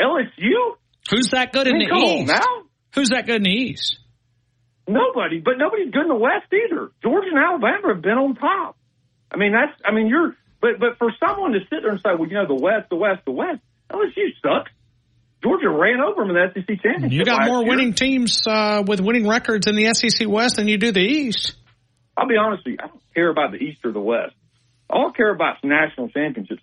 LSU. 0.00 0.76
Who's 1.10 1.28
that 1.28 1.52
good 1.52 1.66
in 1.66 1.78
the 1.78 1.94
East? 1.94 2.28
now. 2.28 2.64
Who's 2.94 3.10
that 3.10 3.26
good 3.26 3.36
in 3.36 3.42
the 3.44 3.50
East? 3.50 3.98
Nobody, 4.88 5.40
but 5.40 5.54
nobody's 5.58 5.92
good 5.92 6.02
in 6.02 6.08
the 6.08 6.16
West 6.16 6.46
either. 6.52 6.90
Georgia 7.02 7.28
and 7.30 7.38
Alabama 7.38 7.94
have 7.94 8.02
been 8.02 8.18
on 8.18 8.34
top. 8.34 8.76
I 9.30 9.36
mean, 9.36 9.52
that's. 9.52 9.78
I 9.84 9.92
mean, 9.92 10.08
you're. 10.08 10.36
But 10.60 10.78
but 10.80 10.98
for 10.98 11.12
someone 11.24 11.52
to 11.52 11.60
sit 11.70 11.82
there 11.82 11.90
and 11.90 12.00
say, 12.00 12.10
well, 12.18 12.28
you 12.28 12.34
know, 12.34 12.46
the 12.46 12.60
West, 12.60 12.90
the 12.90 12.96
West, 12.96 13.24
the 13.24 13.32
West, 13.32 13.60
LSU 13.90 14.34
sucks. 14.42 14.70
Georgia 15.42 15.68
ran 15.68 16.00
over 16.00 16.24
them 16.24 16.36
in 16.36 16.36
the 16.36 16.52
SEC 16.54 16.82
championship. 16.82 17.12
You 17.12 17.24
got 17.24 17.46
more 17.46 17.60
year. 17.60 17.68
winning 17.68 17.94
teams 17.94 18.46
uh, 18.46 18.82
with 18.86 19.00
winning 19.00 19.26
records 19.26 19.66
in 19.66 19.74
the 19.74 19.92
SEC 19.92 20.28
West 20.28 20.56
than 20.56 20.68
you 20.68 20.78
do 20.78 20.92
the 20.92 21.00
East. 21.00 21.54
I'll 22.16 22.28
be 22.28 22.36
honest 22.36 22.64
with 22.64 22.72
you, 22.72 22.78
I 22.82 22.88
don't 22.88 23.14
care 23.14 23.28
about 23.28 23.50
the 23.52 23.58
East 23.58 23.80
or 23.84 23.92
the 23.92 24.00
West. 24.00 24.34
All 24.88 25.08
I 25.08 25.16
care 25.16 25.30
about 25.30 25.56
is 25.56 25.60
national 25.64 26.10
championships. 26.10 26.62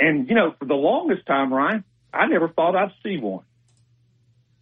And, 0.00 0.28
you 0.28 0.34
know, 0.34 0.54
for 0.58 0.64
the 0.64 0.74
longest 0.74 1.26
time, 1.26 1.52
Ryan, 1.52 1.84
I 2.12 2.26
never 2.26 2.48
thought 2.48 2.74
I'd 2.74 2.92
see 3.02 3.18
one. 3.18 3.44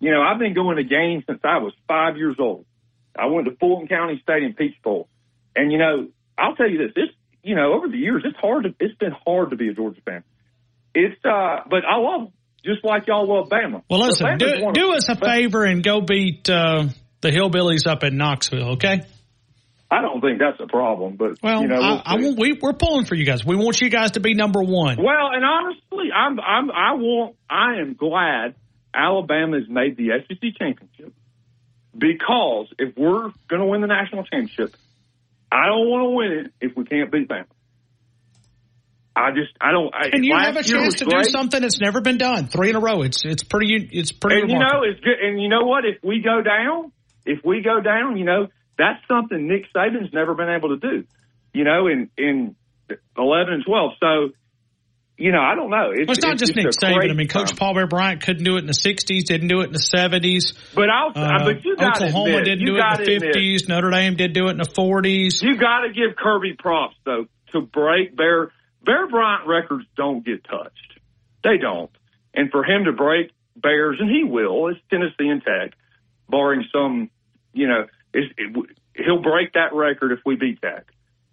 You 0.01 0.10
know, 0.10 0.23
I've 0.23 0.39
been 0.39 0.55
going 0.55 0.76
to 0.76 0.84
games 0.84 1.25
since 1.26 1.41
I 1.44 1.59
was 1.59 1.73
five 1.89 2.17
years 2.17 2.36
old. 2.39 2.67
I 3.17 3.26
went 3.26 3.47
to 3.47 3.57
Fulton 3.57 3.89
County 3.89 4.20
Stadium, 4.23 4.55
Peach 4.55 4.75
Bowl. 4.83 5.09
And, 5.57 5.70
you 5.73 5.78
know, 5.78 6.09
I'll 6.36 6.57
tell 6.57 6.68
you 6.68 6.78
this, 6.78 6.94
this, 6.94 7.09
you 7.43 7.55
know, 7.55 7.73
over 7.75 7.89
the 7.89 7.97
years, 7.97 8.23
it's 8.25 8.36
hard 8.36 8.65
to, 8.65 8.75
it's 8.81 8.97
been 8.99 9.15
hard 9.25 9.51
to 9.51 9.57
be 9.57 9.68
a 9.68 9.75
Georgia 9.75 10.01
fan. 10.05 10.25
It's, 10.94 11.25
uh, 11.25 11.60
but 11.70 11.84
I 11.84 11.97
love 11.97 12.23
them, 12.23 12.33
just 12.65 12.84
like 12.84 13.07
y'all 13.07 13.28
love 13.28 13.49
Bama. 13.49 13.83
Well, 13.89 14.01
listen, 14.01 14.39
do, 14.39 14.73
do 14.73 14.93
us 14.94 15.09
a 15.09 15.17
favor 15.17 15.65
and 15.65 15.83
go 15.83 16.01
beat 16.01 16.49
uh, 16.49 16.89
the 17.20 17.31
Hillbillies 17.31 17.86
up 17.86 18.02
in 18.02 18.17
Knoxville, 18.17 18.73
okay? 18.73 19.02
I 19.91 20.01
don't 20.01 20.20
think 20.20 20.41
that's 20.41 20.59
a 20.60 20.67
problem, 20.67 21.17
but, 21.17 21.43
Well, 21.43 21.62
you 21.62 21.68
know, 21.68 21.78
we'll 21.78 22.02
I 22.05 22.17
want, 22.17 22.39
we, 22.39 22.59
we're 22.60 22.73
pulling 22.73 23.05
for 23.05 23.15
you 23.15 23.25
guys. 23.25 23.44
We 23.44 23.55
want 23.55 23.81
you 23.81 23.91
guys 23.91 24.12
to 24.12 24.20
be 24.20 24.34
number 24.34 24.62
one. 24.62 24.97
Well, 24.97 25.31
and 25.33 25.44
honestly, 25.44 26.10
I'm 26.12 26.41
I'm 26.41 26.70
I 26.70 26.94
want 26.94 27.36
I 27.49 27.81
am 27.81 27.94
glad 27.94 28.55
Alabama 28.93 29.59
has 29.59 29.68
made 29.68 29.97
the 29.97 30.09
SEC 30.26 30.41
championship 30.59 31.12
because 31.97 32.68
if 32.78 32.97
we're 32.97 33.31
going 33.49 33.60
to 33.60 33.67
win 33.67 33.83
the 33.83 33.86
national 33.86 34.25
championship, 34.25 34.75
I 35.52 35.67
don't 35.67 35.89
want 35.89 36.05
to 36.05 36.10
win 36.10 36.47
it 36.47 36.52
if 36.60 36.76
we 36.76 36.84
can't 36.84 37.12
beat 37.12 37.28
Bama. 37.28 37.47
I 39.17 39.31
just 39.31 39.52
I 39.60 39.70
don't. 39.70 39.94
I, 39.94 40.09
And 40.12 40.25
you 40.25 40.34
have 40.36 40.57
a 40.57 40.62
chance 40.62 40.94
to 40.97 41.05
great. 41.05 41.25
do 41.26 41.31
something 41.31 41.60
that's 41.60 41.81
never 41.81 42.01
been 42.01 42.18
done. 42.18 42.49
Three 42.49 42.70
in 42.70 42.76
a 42.76 42.81
row. 42.81 43.02
It's 43.02 43.25
it's 43.25 43.44
pretty. 43.44 43.89
It's 43.93 44.10
pretty. 44.12 44.43
And 44.43 44.51
you 44.51 44.59
know, 44.59 44.83
it's 44.83 45.01
good. 45.01 45.18
And 45.23 45.41
you 45.41 45.49
know 45.49 45.65
what? 45.65 45.84
If 45.84 46.02
we 46.02 46.20
go 46.20 46.43
down, 46.43 46.91
if 47.25 47.44
we 47.44 47.62
go 47.62 47.81
down, 47.81 48.17
you 48.17 48.25
know, 48.25 48.49
that's 48.76 49.01
something 49.07 49.47
Nick 49.47 49.67
Saban's 49.75 50.12
never 50.12 50.34
been 50.34 50.49
able 50.51 50.70
to 50.70 50.78
do. 50.78 51.05
You 51.52 51.62
know, 51.62 51.86
in 51.86 52.10
in 52.18 52.57
eleven 53.17 53.55
and 53.55 53.65
twelve. 53.65 53.93
So, 54.01 54.31
you 55.17 55.31
know, 55.31 55.41
I 55.41 55.55
don't 55.55 55.70
know. 55.70 55.91
It's, 55.93 56.09
Well, 56.09 56.17
it's 56.17 56.25
not 56.25 56.36
just 56.36 56.57
Nick 56.57 56.67
Saban. 56.67 57.09
I 57.09 57.15
mean, 57.15 57.28
Coach 57.28 57.51
time. 57.51 57.57
Paul 57.57 57.75
Bear 57.75 57.86
Bryant 57.86 58.20
couldn't 58.20 58.43
do 58.43 58.57
it 58.57 58.60
in 58.60 58.67
the 58.67 58.73
'60s. 58.73 59.26
Didn't 59.26 59.47
do 59.47 59.60
it 59.60 59.67
in 59.68 59.73
the 59.73 59.78
'70s. 59.78 60.55
But 60.75 60.91
I'll, 60.91 61.12
Uh, 61.15 61.44
but 61.44 61.65
you 61.65 61.76
got 61.76 61.99
Oklahoma 61.99 62.31
admit, 62.39 62.44
didn't 62.47 62.67
do 62.67 62.76
it 62.76 62.81
in 62.81 63.05
the 63.07 63.15
admit, 63.17 63.36
'50s. 63.36 63.68
Notre 63.68 63.91
Dame 63.91 64.17
did 64.17 64.33
do 64.33 64.49
it 64.49 64.51
in 64.51 64.57
the 64.59 64.65
'40s. 64.65 65.41
You 65.41 65.57
got 65.57 65.83
to 65.83 65.93
give 65.93 66.17
Kirby 66.17 66.55
props 66.59 66.97
though 67.05 67.26
to 67.52 67.60
break 67.60 68.17
Bear 68.17 68.51
Bear 68.85 69.07
Bryant 69.09 69.47
records 69.47 69.85
don't 69.97 70.25
get 70.25 70.45
touched. 70.45 70.99
They 71.43 71.59
don't, 71.59 71.91
and 72.33 72.51
for 72.51 72.65
him 72.65 72.85
to 72.85 72.93
break 72.93 73.31
Bears, 73.57 73.99
and 74.01 74.11
he 74.11 74.25
will, 74.25 74.69
it's 74.69 74.81
Tennessee 74.91 75.29
and 75.29 75.43
Tech, 75.43 75.73
barring 76.29 76.65
some, 76.73 77.11
you 77.53 77.69
know, 77.69 77.87
it, 78.13 78.33
he'll 78.97 79.23
break 79.23 79.53
that 79.53 79.75
record 79.75 80.13
if 80.13 80.21
we 80.25 80.37
beat 80.37 80.61
Tech, 80.63 80.87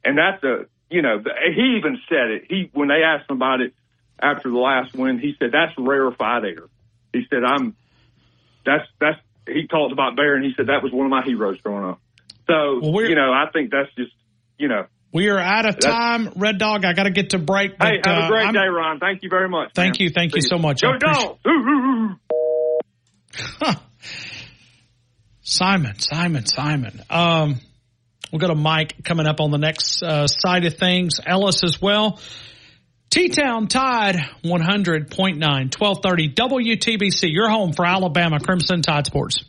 and 0.03 0.17
that's 0.17 0.43
a, 0.43 0.65
you 0.89 1.01
know, 1.01 1.23
he 1.55 1.77
even 1.77 1.99
said 2.09 2.29
it. 2.29 2.43
He 2.49 2.69
when 2.73 2.89
they 2.89 3.03
asked 3.03 3.29
him 3.29 3.37
about 3.37 3.61
it 3.61 3.73
after 4.19 4.49
the 4.49 4.57
last 4.57 4.93
win, 4.93 5.19
he 5.19 5.35
said 5.39 5.51
that's 5.51 5.73
rarefied 5.77 6.43
air. 6.45 6.67
He 7.13 7.25
said 7.29 7.43
I'm, 7.43 7.75
that's 8.65 8.87
that's 8.99 9.19
he 9.47 9.67
talked 9.67 9.93
about 9.93 10.15
Bear, 10.15 10.35
and 10.35 10.43
he 10.43 10.53
said 10.55 10.67
that 10.67 10.83
was 10.83 10.91
one 10.91 11.05
of 11.05 11.09
my 11.09 11.23
heroes 11.23 11.59
growing 11.61 11.85
up. 11.85 12.01
So 12.47 12.81
you 13.09 13.15
know, 13.15 13.31
I 13.31 13.45
think 13.51 13.71
that's 13.71 13.93
just 13.95 14.11
you 14.57 14.67
know. 14.67 14.85
We 15.13 15.27
are 15.29 15.37
out 15.39 15.65
of 15.67 15.75
That's- 15.75 15.93
time, 15.93 16.31
Red 16.37 16.57
Dog. 16.57 16.85
I 16.85 16.93
got 16.93 17.03
to 17.03 17.11
get 17.11 17.31
to 17.31 17.37
break. 17.39 17.77
But, 17.77 17.87
Hey, 17.87 17.99
have 18.05 18.23
uh, 18.23 18.25
a 18.25 18.29
great 18.29 18.45
I'm- 18.45 18.53
day, 18.53 18.67
Ron. 18.67 18.99
Thank 18.99 19.23
you 19.23 19.29
very 19.29 19.49
much. 19.49 19.71
Thank 19.73 19.99
man. 19.99 20.05
you, 20.05 20.09
thank 20.13 20.35
you 20.35 20.41
so 20.41 20.57
much. 20.57 20.81
Go 20.81 20.93
appreciate- 20.93 21.13
dogs! 21.21 21.39
Ooh, 21.47 21.49
ooh, 21.51 22.09
ooh. 23.65 23.73
Simon, 25.43 25.99
Simon, 25.99 26.45
Simon. 26.45 27.01
Um, 27.09 27.59
we'll 28.31 28.39
go 28.39 28.47
to 28.47 28.55
Mike 28.55 29.03
coming 29.03 29.25
up 29.25 29.41
on 29.41 29.51
the 29.51 29.57
next 29.57 30.01
uh, 30.03 30.27
side 30.27 30.65
of 30.65 30.77
things. 30.77 31.19
Ellis 31.25 31.63
as 31.63 31.81
well. 31.81 32.19
T-Town 33.09 33.67
Tide 33.67 34.15
100.9, 34.45 35.09
1230 35.11 36.33
WTBC. 36.33 37.33
Your 37.33 37.49
home 37.49 37.73
for 37.73 37.85
Alabama 37.85 38.39
Crimson 38.39 38.81
Tide 38.81 39.05
Sports. 39.05 39.43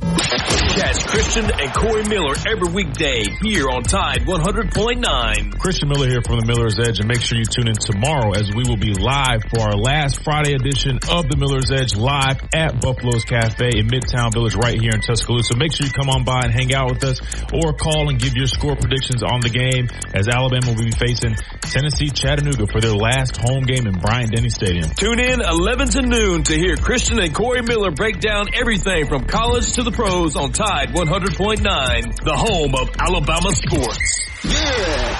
Catch 0.00 1.06
Christian 1.06 1.44
and 1.48 1.72
Corey 1.72 2.04
Miller 2.04 2.34
every 2.46 2.68
weekday 2.68 3.24
here 3.40 3.64
on 3.72 3.82
Tide 3.82 4.28
100.9. 4.28 5.58
Christian 5.58 5.88
Miller 5.88 6.08
here 6.08 6.20
from 6.20 6.36
the 6.40 6.44
Miller's 6.44 6.78
Edge 6.78 7.00
and 7.00 7.08
make 7.08 7.22
sure 7.22 7.38
you 7.38 7.48
tune 7.48 7.68
in 7.68 7.76
tomorrow 7.80 8.36
as 8.36 8.52
we 8.52 8.68
will 8.68 8.76
be 8.76 8.92
live 8.92 9.40
for 9.48 9.60
our 9.64 9.76
last 9.76 10.22
Friday 10.22 10.52
edition 10.52 11.00
of 11.08 11.28
the 11.32 11.36
Miller's 11.40 11.72
Edge 11.72 11.96
live 11.96 12.44
at 12.52 12.80
Buffalo's 12.80 13.24
Cafe 13.24 13.80
in 13.80 13.88
Midtown 13.88 14.32
Village 14.32 14.54
right 14.54 14.76
here 14.76 14.92
in 14.92 15.00
Tuscaloosa. 15.00 15.56
Make 15.56 15.72
sure 15.72 15.86
you 15.86 15.92
come 15.92 16.10
on 16.10 16.24
by 16.24 16.44
and 16.44 16.52
hang 16.52 16.74
out 16.74 16.92
with 16.92 17.04
us 17.04 17.24
or 17.56 17.72
call 17.72 18.10
and 18.12 18.20
give 18.20 18.36
your 18.36 18.46
score 18.46 18.76
predictions 18.76 19.22
on 19.24 19.40
the 19.40 19.50
game 19.50 19.88
as 20.12 20.28
Alabama 20.28 20.76
will 20.76 20.84
be 20.84 20.92
facing 20.92 21.40
Tennessee 21.64 22.12
Chattanooga 22.12 22.68
for 22.68 22.84
their 22.84 22.94
last 22.94 23.40
home 23.40 23.64
game 23.64 23.88
in 23.88 23.96
Bryant-Denny 23.96 24.50
Stadium. 24.52 24.92
Tune 24.92 25.20
in 25.20 25.40
11 25.40 25.88
to 25.96 26.02
noon 26.02 26.44
to 26.44 26.54
hear 26.54 26.76
Christian 26.76 27.18
and 27.18 27.32
Corey 27.32 27.62
Miller 27.62 27.90
break 27.90 28.20
down 28.20 28.52
everything 28.52 29.08
from 29.08 29.24
college 29.24 29.72
to 29.80 29.85
the 29.86 29.92
pros 29.92 30.34
on 30.34 30.50
Tide 30.50 30.88
100.9, 30.88 31.62
the 31.62 32.34
home 32.34 32.74
of 32.74 32.90
Alabama 32.98 33.54
sports. 33.54 34.02
Yeah. 34.42 35.14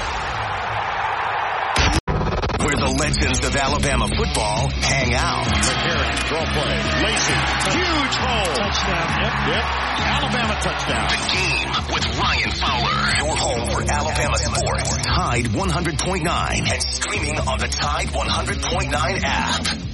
Where 2.67 2.75
the 2.75 2.91
legends 2.99 3.47
of 3.47 3.55
Alabama 3.55 4.09
football 4.11 4.67
hang 4.83 5.15
out. 5.15 5.47
McCarron, 5.47 6.19
draw 6.27 6.43
play. 6.51 6.83
Lacy, 6.99 7.39
huge 7.79 8.17
hole. 8.19 8.59
Touchdown. 8.59 9.07
Yep, 9.23 9.35
yep. 9.55 9.65
Alabama 10.03 10.59
touchdown. 10.59 11.07
The 11.15 11.23
game 11.31 11.71
with 11.95 12.19
Ryan 12.19 12.51
Fowler. 12.51 12.99
Your 13.23 13.37
home 13.39 13.71
for 13.71 13.87
Alabama 13.87 14.37
sports. 14.37 14.97
Tide 15.07 15.47
100.9 15.47 16.27
and 16.27 16.83
streaming 16.83 17.39
on 17.39 17.59
the 17.61 17.69
Tide 17.69 18.09
100.9 18.09 19.23
app. 19.23 19.87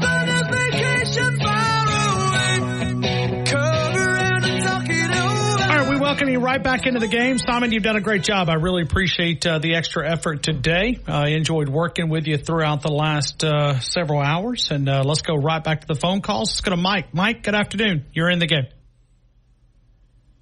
All 0.00 0.27
welcome 6.08 6.30
you 6.30 6.40
right 6.40 6.62
back 6.62 6.86
into 6.86 6.98
the 6.98 7.06
game. 7.06 7.36
Simon, 7.36 7.70
you've 7.70 7.82
done 7.82 7.96
a 7.96 8.00
great 8.00 8.22
job. 8.22 8.48
I 8.48 8.54
really 8.54 8.80
appreciate 8.80 9.46
uh, 9.46 9.58
the 9.58 9.74
extra 9.74 10.10
effort 10.10 10.42
today. 10.42 10.98
Uh, 11.06 11.12
I 11.12 11.28
enjoyed 11.32 11.68
working 11.68 12.08
with 12.08 12.26
you 12.26 12.38
throughout 12.38 12.80
the 12.80 12.90
last 12.90 13.44
uh, 13.44 13.78
several 13.80 14.22
hours. 14.22 14.70
And 14.70 14.88
uh, 14.88 15.02
let's 15.04 15.20
go 15.20 15.34
right 15.34 15.62
back 15.62 15.82
to 15.82 15.86
the 15.86 15.94
phone 15.94 16.22
calls. 16.22 16.48
Let's 16.48 16.62
go 16.62 16.70
to 16.70 16.78
Mike. 16.78 17.12
Mike, 17.12 17.42
good 17.42 17.54
afternoon. 17.54 18.06
You're 18.14 18.30
in 18.30 18.38
the 18.38 18.46
game. 18.46 18.68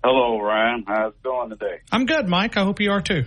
Hello, 0.04 0.40
Ryan. 0.40 0.84
How's 0.86 1.14
it 1.14 1.22
going 1.24 1.50
today? 1.50 1.80
I'm 1.90 2.06
good, 2.06 2.28
Mike. 2.28 2.56
I 2.56 2.62
hope 2.62 2.78
you 2.78 2.92
are 2.92 3.00
too. 3.00 3.24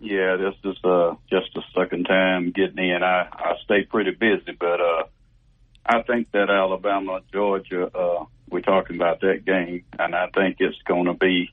Yeah, 0.00 0.38
this 0.38 0.54
is 0.72 0.78
uh, 0.82 1.16
just 1.28 1.52
the 1.54 1.62
second 1.78 2.04
time 2.04 2.52
getting 2.52 2.78
in. 2.78 3.02
I, 3.02 3.28
I 3.30 3.52
stay 3.64 3.84
pretty 3.84 4.12
busy, 4.12 4.56
but 4.58 4.80
uh, 4.80 5.02
I 5.84 6.00
think 6.00 6.30
that 6.32 6.48
Alabama, 6.48 7.20
Georgia, 7.30 7.90
uh, 7.94 8.24
we're 8.52 8.60
talking 8.60 8.96
about 8.96 9.20
that 9.20 9.44
game, 9.44 9.84
and 9.98 10.14
I 10.14 10.28
think 10.28 10.56
it's 10.60 10.80
going 10.86 11.06
to 11.06 11.14
be 11.14 11.50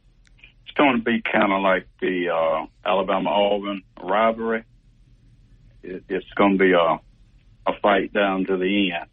it's 0.65 0.75
going 0.77 0.97
to 0.97 1.03
be 1.03 1.21
kind 1.21 1.51
of 1.51 1.61
like 1.61 1.87
the 1.99 2.29
uh, 2.29 2.65
Alabama 2.87 3.29
Auburn 3.29 3.81
rivalry. 4.01 4.63
It, 5.81 6.03
it's 6.09 6.29
going 6.35 6.57
to 6.57 6.63
be 6.63 6.73
a 6.73 6.99
a 7.67 7.79
fight 7.81 8.13
down 8.13 8.45
to 8.45 8.57
the 8.57 8.91
end. 8.91 9.09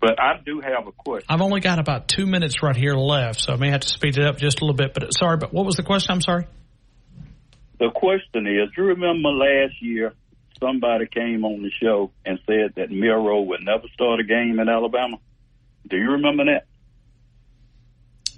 But 0.00 0.20
I 0.20 0.38
do 0.44 0.60
have 0.60 0.86
a 0.86 0.92
question. 0.92 1.26
I've 1.28 1.40
only 1.40 1.60
got 1.60 1.78
about 1.78 2.08
two 2.08 2.26
minutes 2.26 2.62
right 2.62 2.76
here 2.76 2.94
left, 2.94 3.40
so 3.40 3.54
I 3.54 3.56
may 3.56 3.70
have 3.70 3.80
to 3.80 3.88
speed 3.88 4.18
it 4.18 4.24
up 4.26 4.36
just 4.36 4.60
a 4.60 4.64
little 4.64 4.76
bit. 4.76 4.92
But 4.94 5.12
sorry, 5.14 5.36
but 5.38 5.52
what 5.52 5.64
was 5.64 5.76
the 5.76 5.82
question? 5.82 6.12
I'm 6.12 6.20
sorry. 6.20 6.46
The 7.78 7.90
question 7.94 8.46
is, 8.46 8.70
Do 8.74 8.82
you 8.82 8.88
remember 8.88 9.30
last 9.30 9.80
year 9.80 10.12
somebody 10.60 11.06
came 11.06 11.44
on 11.44 11.62
the 11.62 11.70
show 11.70 12.10
and 12.24 12.38
said 12.46 12.74
that 12.76 12.90
Milroe 12.90 13.42
would 13.42 13.60
never 13.62 13.88
start 13.92 14.20
a 14.20 14.24
game 14.24 14.58
in 14.60 14.68
Alabama? 14.68 15.18
Do 15.88 15.96
you 15.96 16.12
remember 16.12 16.44
that? 16.46 16.66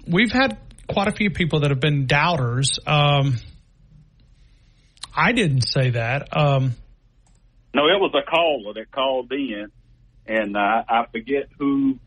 We've 0.09 0.31
had 0.31 0.57
quite 0.87 1.07
a 1.07 1.11
few 1.11 1.29
people 1.29 1.61
that 1.61 1.69
have 1.69 1.79
been 1.79 2.07
doubters. 2.07 2.79
Um, 2.87 3.37
I 5.15 5.31
didn't 5.33 5.61
say 5.61 5.91
that. 5.91 6.35
Um, 6.35 6.75
No, 7.73 7.83
it 7.87 7.99
was 7.99 8.11
a 8.15 8.29
caller 8.29 8.73
that 8.73 8.91
called 8.91 9.31
in, 9.31 9.67
and 10.25 10.57
uh, 10.57 10.83
I 10.89 11.05
forget 11.11 11.49
who, 11.59 11.99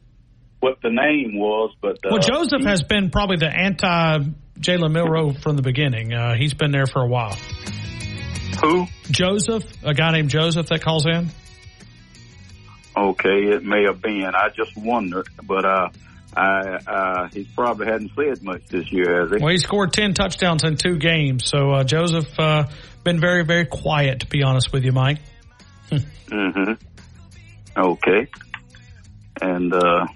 what 0.60 0.78
the 0.82 0.90
name 0.90 1.38
was, 1.38 1.74
but 1.80 1.96
uh, 2.04 2.10
well, 2.10 2.18
Joseph 2.18 2.62
he- 2.62 2.66
has 2.68 2.82
been 2.82 3.10
probably 3.10 3.36
the 3.36 3.48
anti 3.50 4.18
Jalen 4.58 4.92
Milroe 4.92 5.32
from 5.32 5.56
the 5.56 5.62
beginning. 5.62 6.12
Uh, 6.12 6.34
he's 6.34 6.54
been 6.54 6.72
there 6.72 6.86
for 6.86 7.02
a 7.02 7.08
while. 7.08 7.36
Who? 8.62 8.86
Joseph, 9.10 9.64
a 9.84 9.94
guy 9.94 10.12
named 10.12 10.30
Joseph 10.30 10.66
that 10.68 10.82
calls 10.82 11.06
in. 11.06 11.30
Okay, 12.96 13.48
it 13.54 13.64
may 13.64 13.84
have 13.84 14.02
been. 14.02 14.30
I 14.34 14.50
just 14.50 14.76
wondered, 14.76 15.26
but 15.42 15.64
uh, 15.64 15.88
I 16.34 16.78
uh, 16.86 17.28
he 17.28 17.44
probably 17.54 17.86
hadn't 17.86 18.12
said 18.16 18.42
much 18.42 18.66
this 18.68 18.90
year, 18.90 19.20
has 19.22 19.30
he? 19.30 19.36
Well, 19.38 19.52
he 19.52 19.58
scored 19.58 19.92
10 19.92 20.14
touchdowns 20.14 20.64
in 20.64 20.76
two 20.76 20.96
games. 20.98 21.46
So, 21.46 21.70
uh, 21.72 21.84
Joseph, 21.84 22.38
uh, 22.38 22.68
been 23.04 23.20
very, 23.20 23.44
very 23.44 23.66
quiet, 23.66 24.20
to 24.20 24.26
be 24.26 24.42
honest 24.42 24.72
with 24.72 24.84
you, 24.84 24.92
Mike. 24.92 25.18
Mm-hmm. 26.30 26.72
Okay. 27.76 28.26
And 29.42 29.74
uh, 29.74 30.06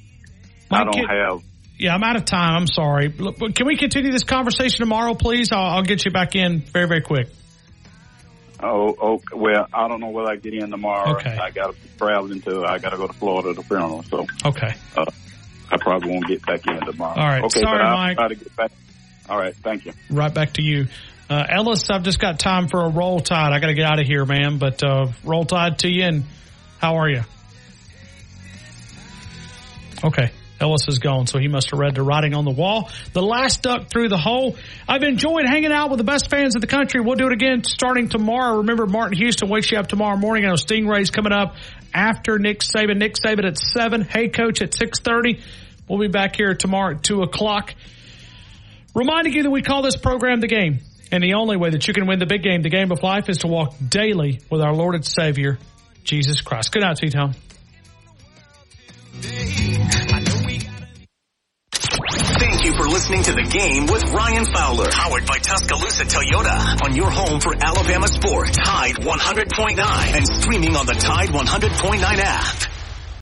I 0.70 0.84
don't 0.84 0.94
can- 0.94 1.04
have. 1.06 1.40
Yeah, 1.78 1.94
I'm 1.94 2.02
out 2.02 2.16
of 2.16 2.24
time. 2.24 2.54
I'm 2.56 2.66
sorry. 2.66 3.08
Look, 3.08 3.36
Can 3.54 3.66
we 3.66 3.76
continue 3.76 4.10
this 4.10 4.24
conversation 4.24 4.78
tomorrow, 4.78 5.12
please? 5.12 5.52
I'll, 5.52 5.60
I'll 5.76 5.82
get 5.82 6.06
you 6.06 6.10
back 6.10 6.34
in 6.34 6.60
very, 6.60 6.88
very 6.88 7.02
quick. 7.02 7.28
Oh, 8.62 8.94
okay. 9.16 9.34
Well, 9.36 9.66
I 9.74 9.86
don't 9.88 10.00
know 10.00 10.08
whether 10.08 10.30
I 10.30 10.36
get 10.36 10.54
in 10.54 10.70
tomorrow. 10.70 11.16
Okay. 11.16 11.36
I 11.36 11.50
got 11.50 11.74
to 11.74 11.98
travel 11.98 12.32
into. 12.32 12.64
I 12.64 12.78
got 12.78 12.90
to 12.90 12.96
go 12.96 13.06
to 13.06 13.12
Florida 13.12 13.52
to 13.54 13.62
funeral, 13.62 14.02
so 14.04 14.24
Okay. 14.46 14.74
uh, 14.96 15.04
I 15.70 15.76
probably 15.78 16.10
won't 16.10 16.26
get 16.26 16.44
back 16.46 16.66
in 16.66 16.78
tomorrow. 16.80 17.18
All 17.18 17.26
right. 17.26 17.42
Okay, 17.44 17.60
Sorry, 17.60 17.78
but 17.78 17.84
I'll 17.86 17.96
Mike. 17.96 18.16
try 18.16 18.28
to 18.28 18.34
get 18.34 18.56
back. 18.56 18.70
All 19.28 19.38
right. 19.38 19.54
Thank 19.54 19.86
you. 19.86 19.92
Right 20.10 20.32
back 20.32 20.52
to 20.54 20.62
you. 20.62 20.86
Uh, 21.28 21.44
Ellis, 21.48 21.90
I've 21.90 22.04
just 22.04 22.20
got 22.20 22.38
time 22.38 22.68
for 22.68 22.84
a 22.84 22.88
roll 22.88 23.18
tide. 23.20 23.52
I 23.52 23.58
got 23.58 23.66
to 23.66 23.74
get 23.74 23.84
out 23.84 23.98
of 23.98 24.06
here, 24.06 24.24
man. 24.24 24.58
But 24.58 24.82
uh, 24.84 25.08
roll 25.24 25.44
tide 25.44 25.80
to 25.80 25.88
you. 25.88 26.04
And 26.04 26.24
how 26.78 26.96
are 26.96 27.08
you? 27.08 27.22
Okay. 30.04 30.30
Ellis 30.58 30.88
is 30.88 31.00
gone, 31.00 31.26
so 31.26 31.38
he 31.38 31.48
must 31.48 31.70
have 31.70 31.78
read 31.78 31.94
the 31.94 32.02
writing 32.02 32.32
on 32.34 32.46
the 32.46 32.50
wall. 32.50 32.88
The 33.12 33.20
last 33.20 33.60
duck 33.62 33.90
through 33.90 34.08
the 34.08 34.16
hole. 34.16 34.56
I've 34.88 35.02
enjoyed 35.02 35.44
hanging 35.44 35.70
out 35.72 35.90
with 35.90 35.98
the 35.98 36.04
best 36.04 36.30
fans 36.30 36.54
of 36.54 36.62
the 36.62 36.66
country. 36.66 37.00
We'll 37.00 37.16
do 37.16 37.26
it 37.26 37.32
again 37.34 37.62
starting 37.64 38.08
tomorrow. 38.08 38.58
Remember, 38.58 38.86
Martin 38.86 39.18
Houston 39.18 39.50
wakes 39.50 39.70
you 39.70 39.78
up 39.78 39.88
tomorrow 39.88 40.16
morning. 40.16 40.46
I 40.46 40.48
know 40.48 40.54
Stingrays 40.54 41.12
coming 41.12 41.32
up 41.32 41.56
after 41.94 42.38
Nick 42.38 42.60
Saban. 42.60 42.98
Nick 42.98 43.14
Saban 43.14 43.46
at 43.46 43.58
7. 43.58 44.02
Hey, 44.02 44.28
Coach 44.28 44.62
at 44.62 44.72
6.30. 44.72 45.40
We'll 45.88 46.00
be 46.00 46.08
back 46.08 46.36
here 46.36 46.54
tomorrow 46.54 46.96
at 46.96 47.02
2 47.02 47.22
o'clock. 47.22 47.74
Reminding 48.94 49.34
you 49.34 49.42
that 49.42 49.50
we 49.50 49.62
call 49.62 49.82
this 49.82 49.96
program 49.96 50.40
the 50.40 50.48
game. 50.48 50.80
And 51.12 51.22
the 51.22 51.34
only 51.34 51.56
way 51.56 51.70
that 51.70 51.86
you 51.86 51.94
can 51.94 52.06
win 52.06 52.18
the 52.18 52.26
big 52.26 52.42
game, 52.42 52.62
the 52.62 52.70
game 52.70 52.90
of 52.90 53.02
life, 53.02 53.28
is 53.28 53.38
to 53.38 53.46
walk 53.46 53.74
daily 53.88 54.40
with 54.50 54.60
our 54.60 54.74
Lord 54.74 54.94
and 54.94 55.04
Savior, 55.04 55.58
Jesus 56.02 56.40
Christ. 56.40 56.72
Good 56.72 56.82
night, 56.82 56.96
T-Town. 56.96 57.34
Listening 62.96 63.24
to 63.24 63.32
the 63.32 63.42
game 63.42 63.84
with 63.92 64.04
Ryan 64.10 64.46
Fowler, 64.46 64.88
powered 64.90 65.26
by 65.26 65.36
Tuscaloosa 65.36 66.04
Toyota, 66.04 66.82
on 66.82 66.96
your 66.96 67.10
home 67.10 67.40
for 67.40 67.54
Alabama 67.54 68.08
sports, 68.08 68.56
Tide 68.56 68.94
100.9, 68.94 70.16
and 70.16 70.26
streaming 70.26 70.74
on 70.74 70.86
the 70.86 70.94
Tide 70.94 71.28
100.9 71.28 72.00
app. 72.00 72.75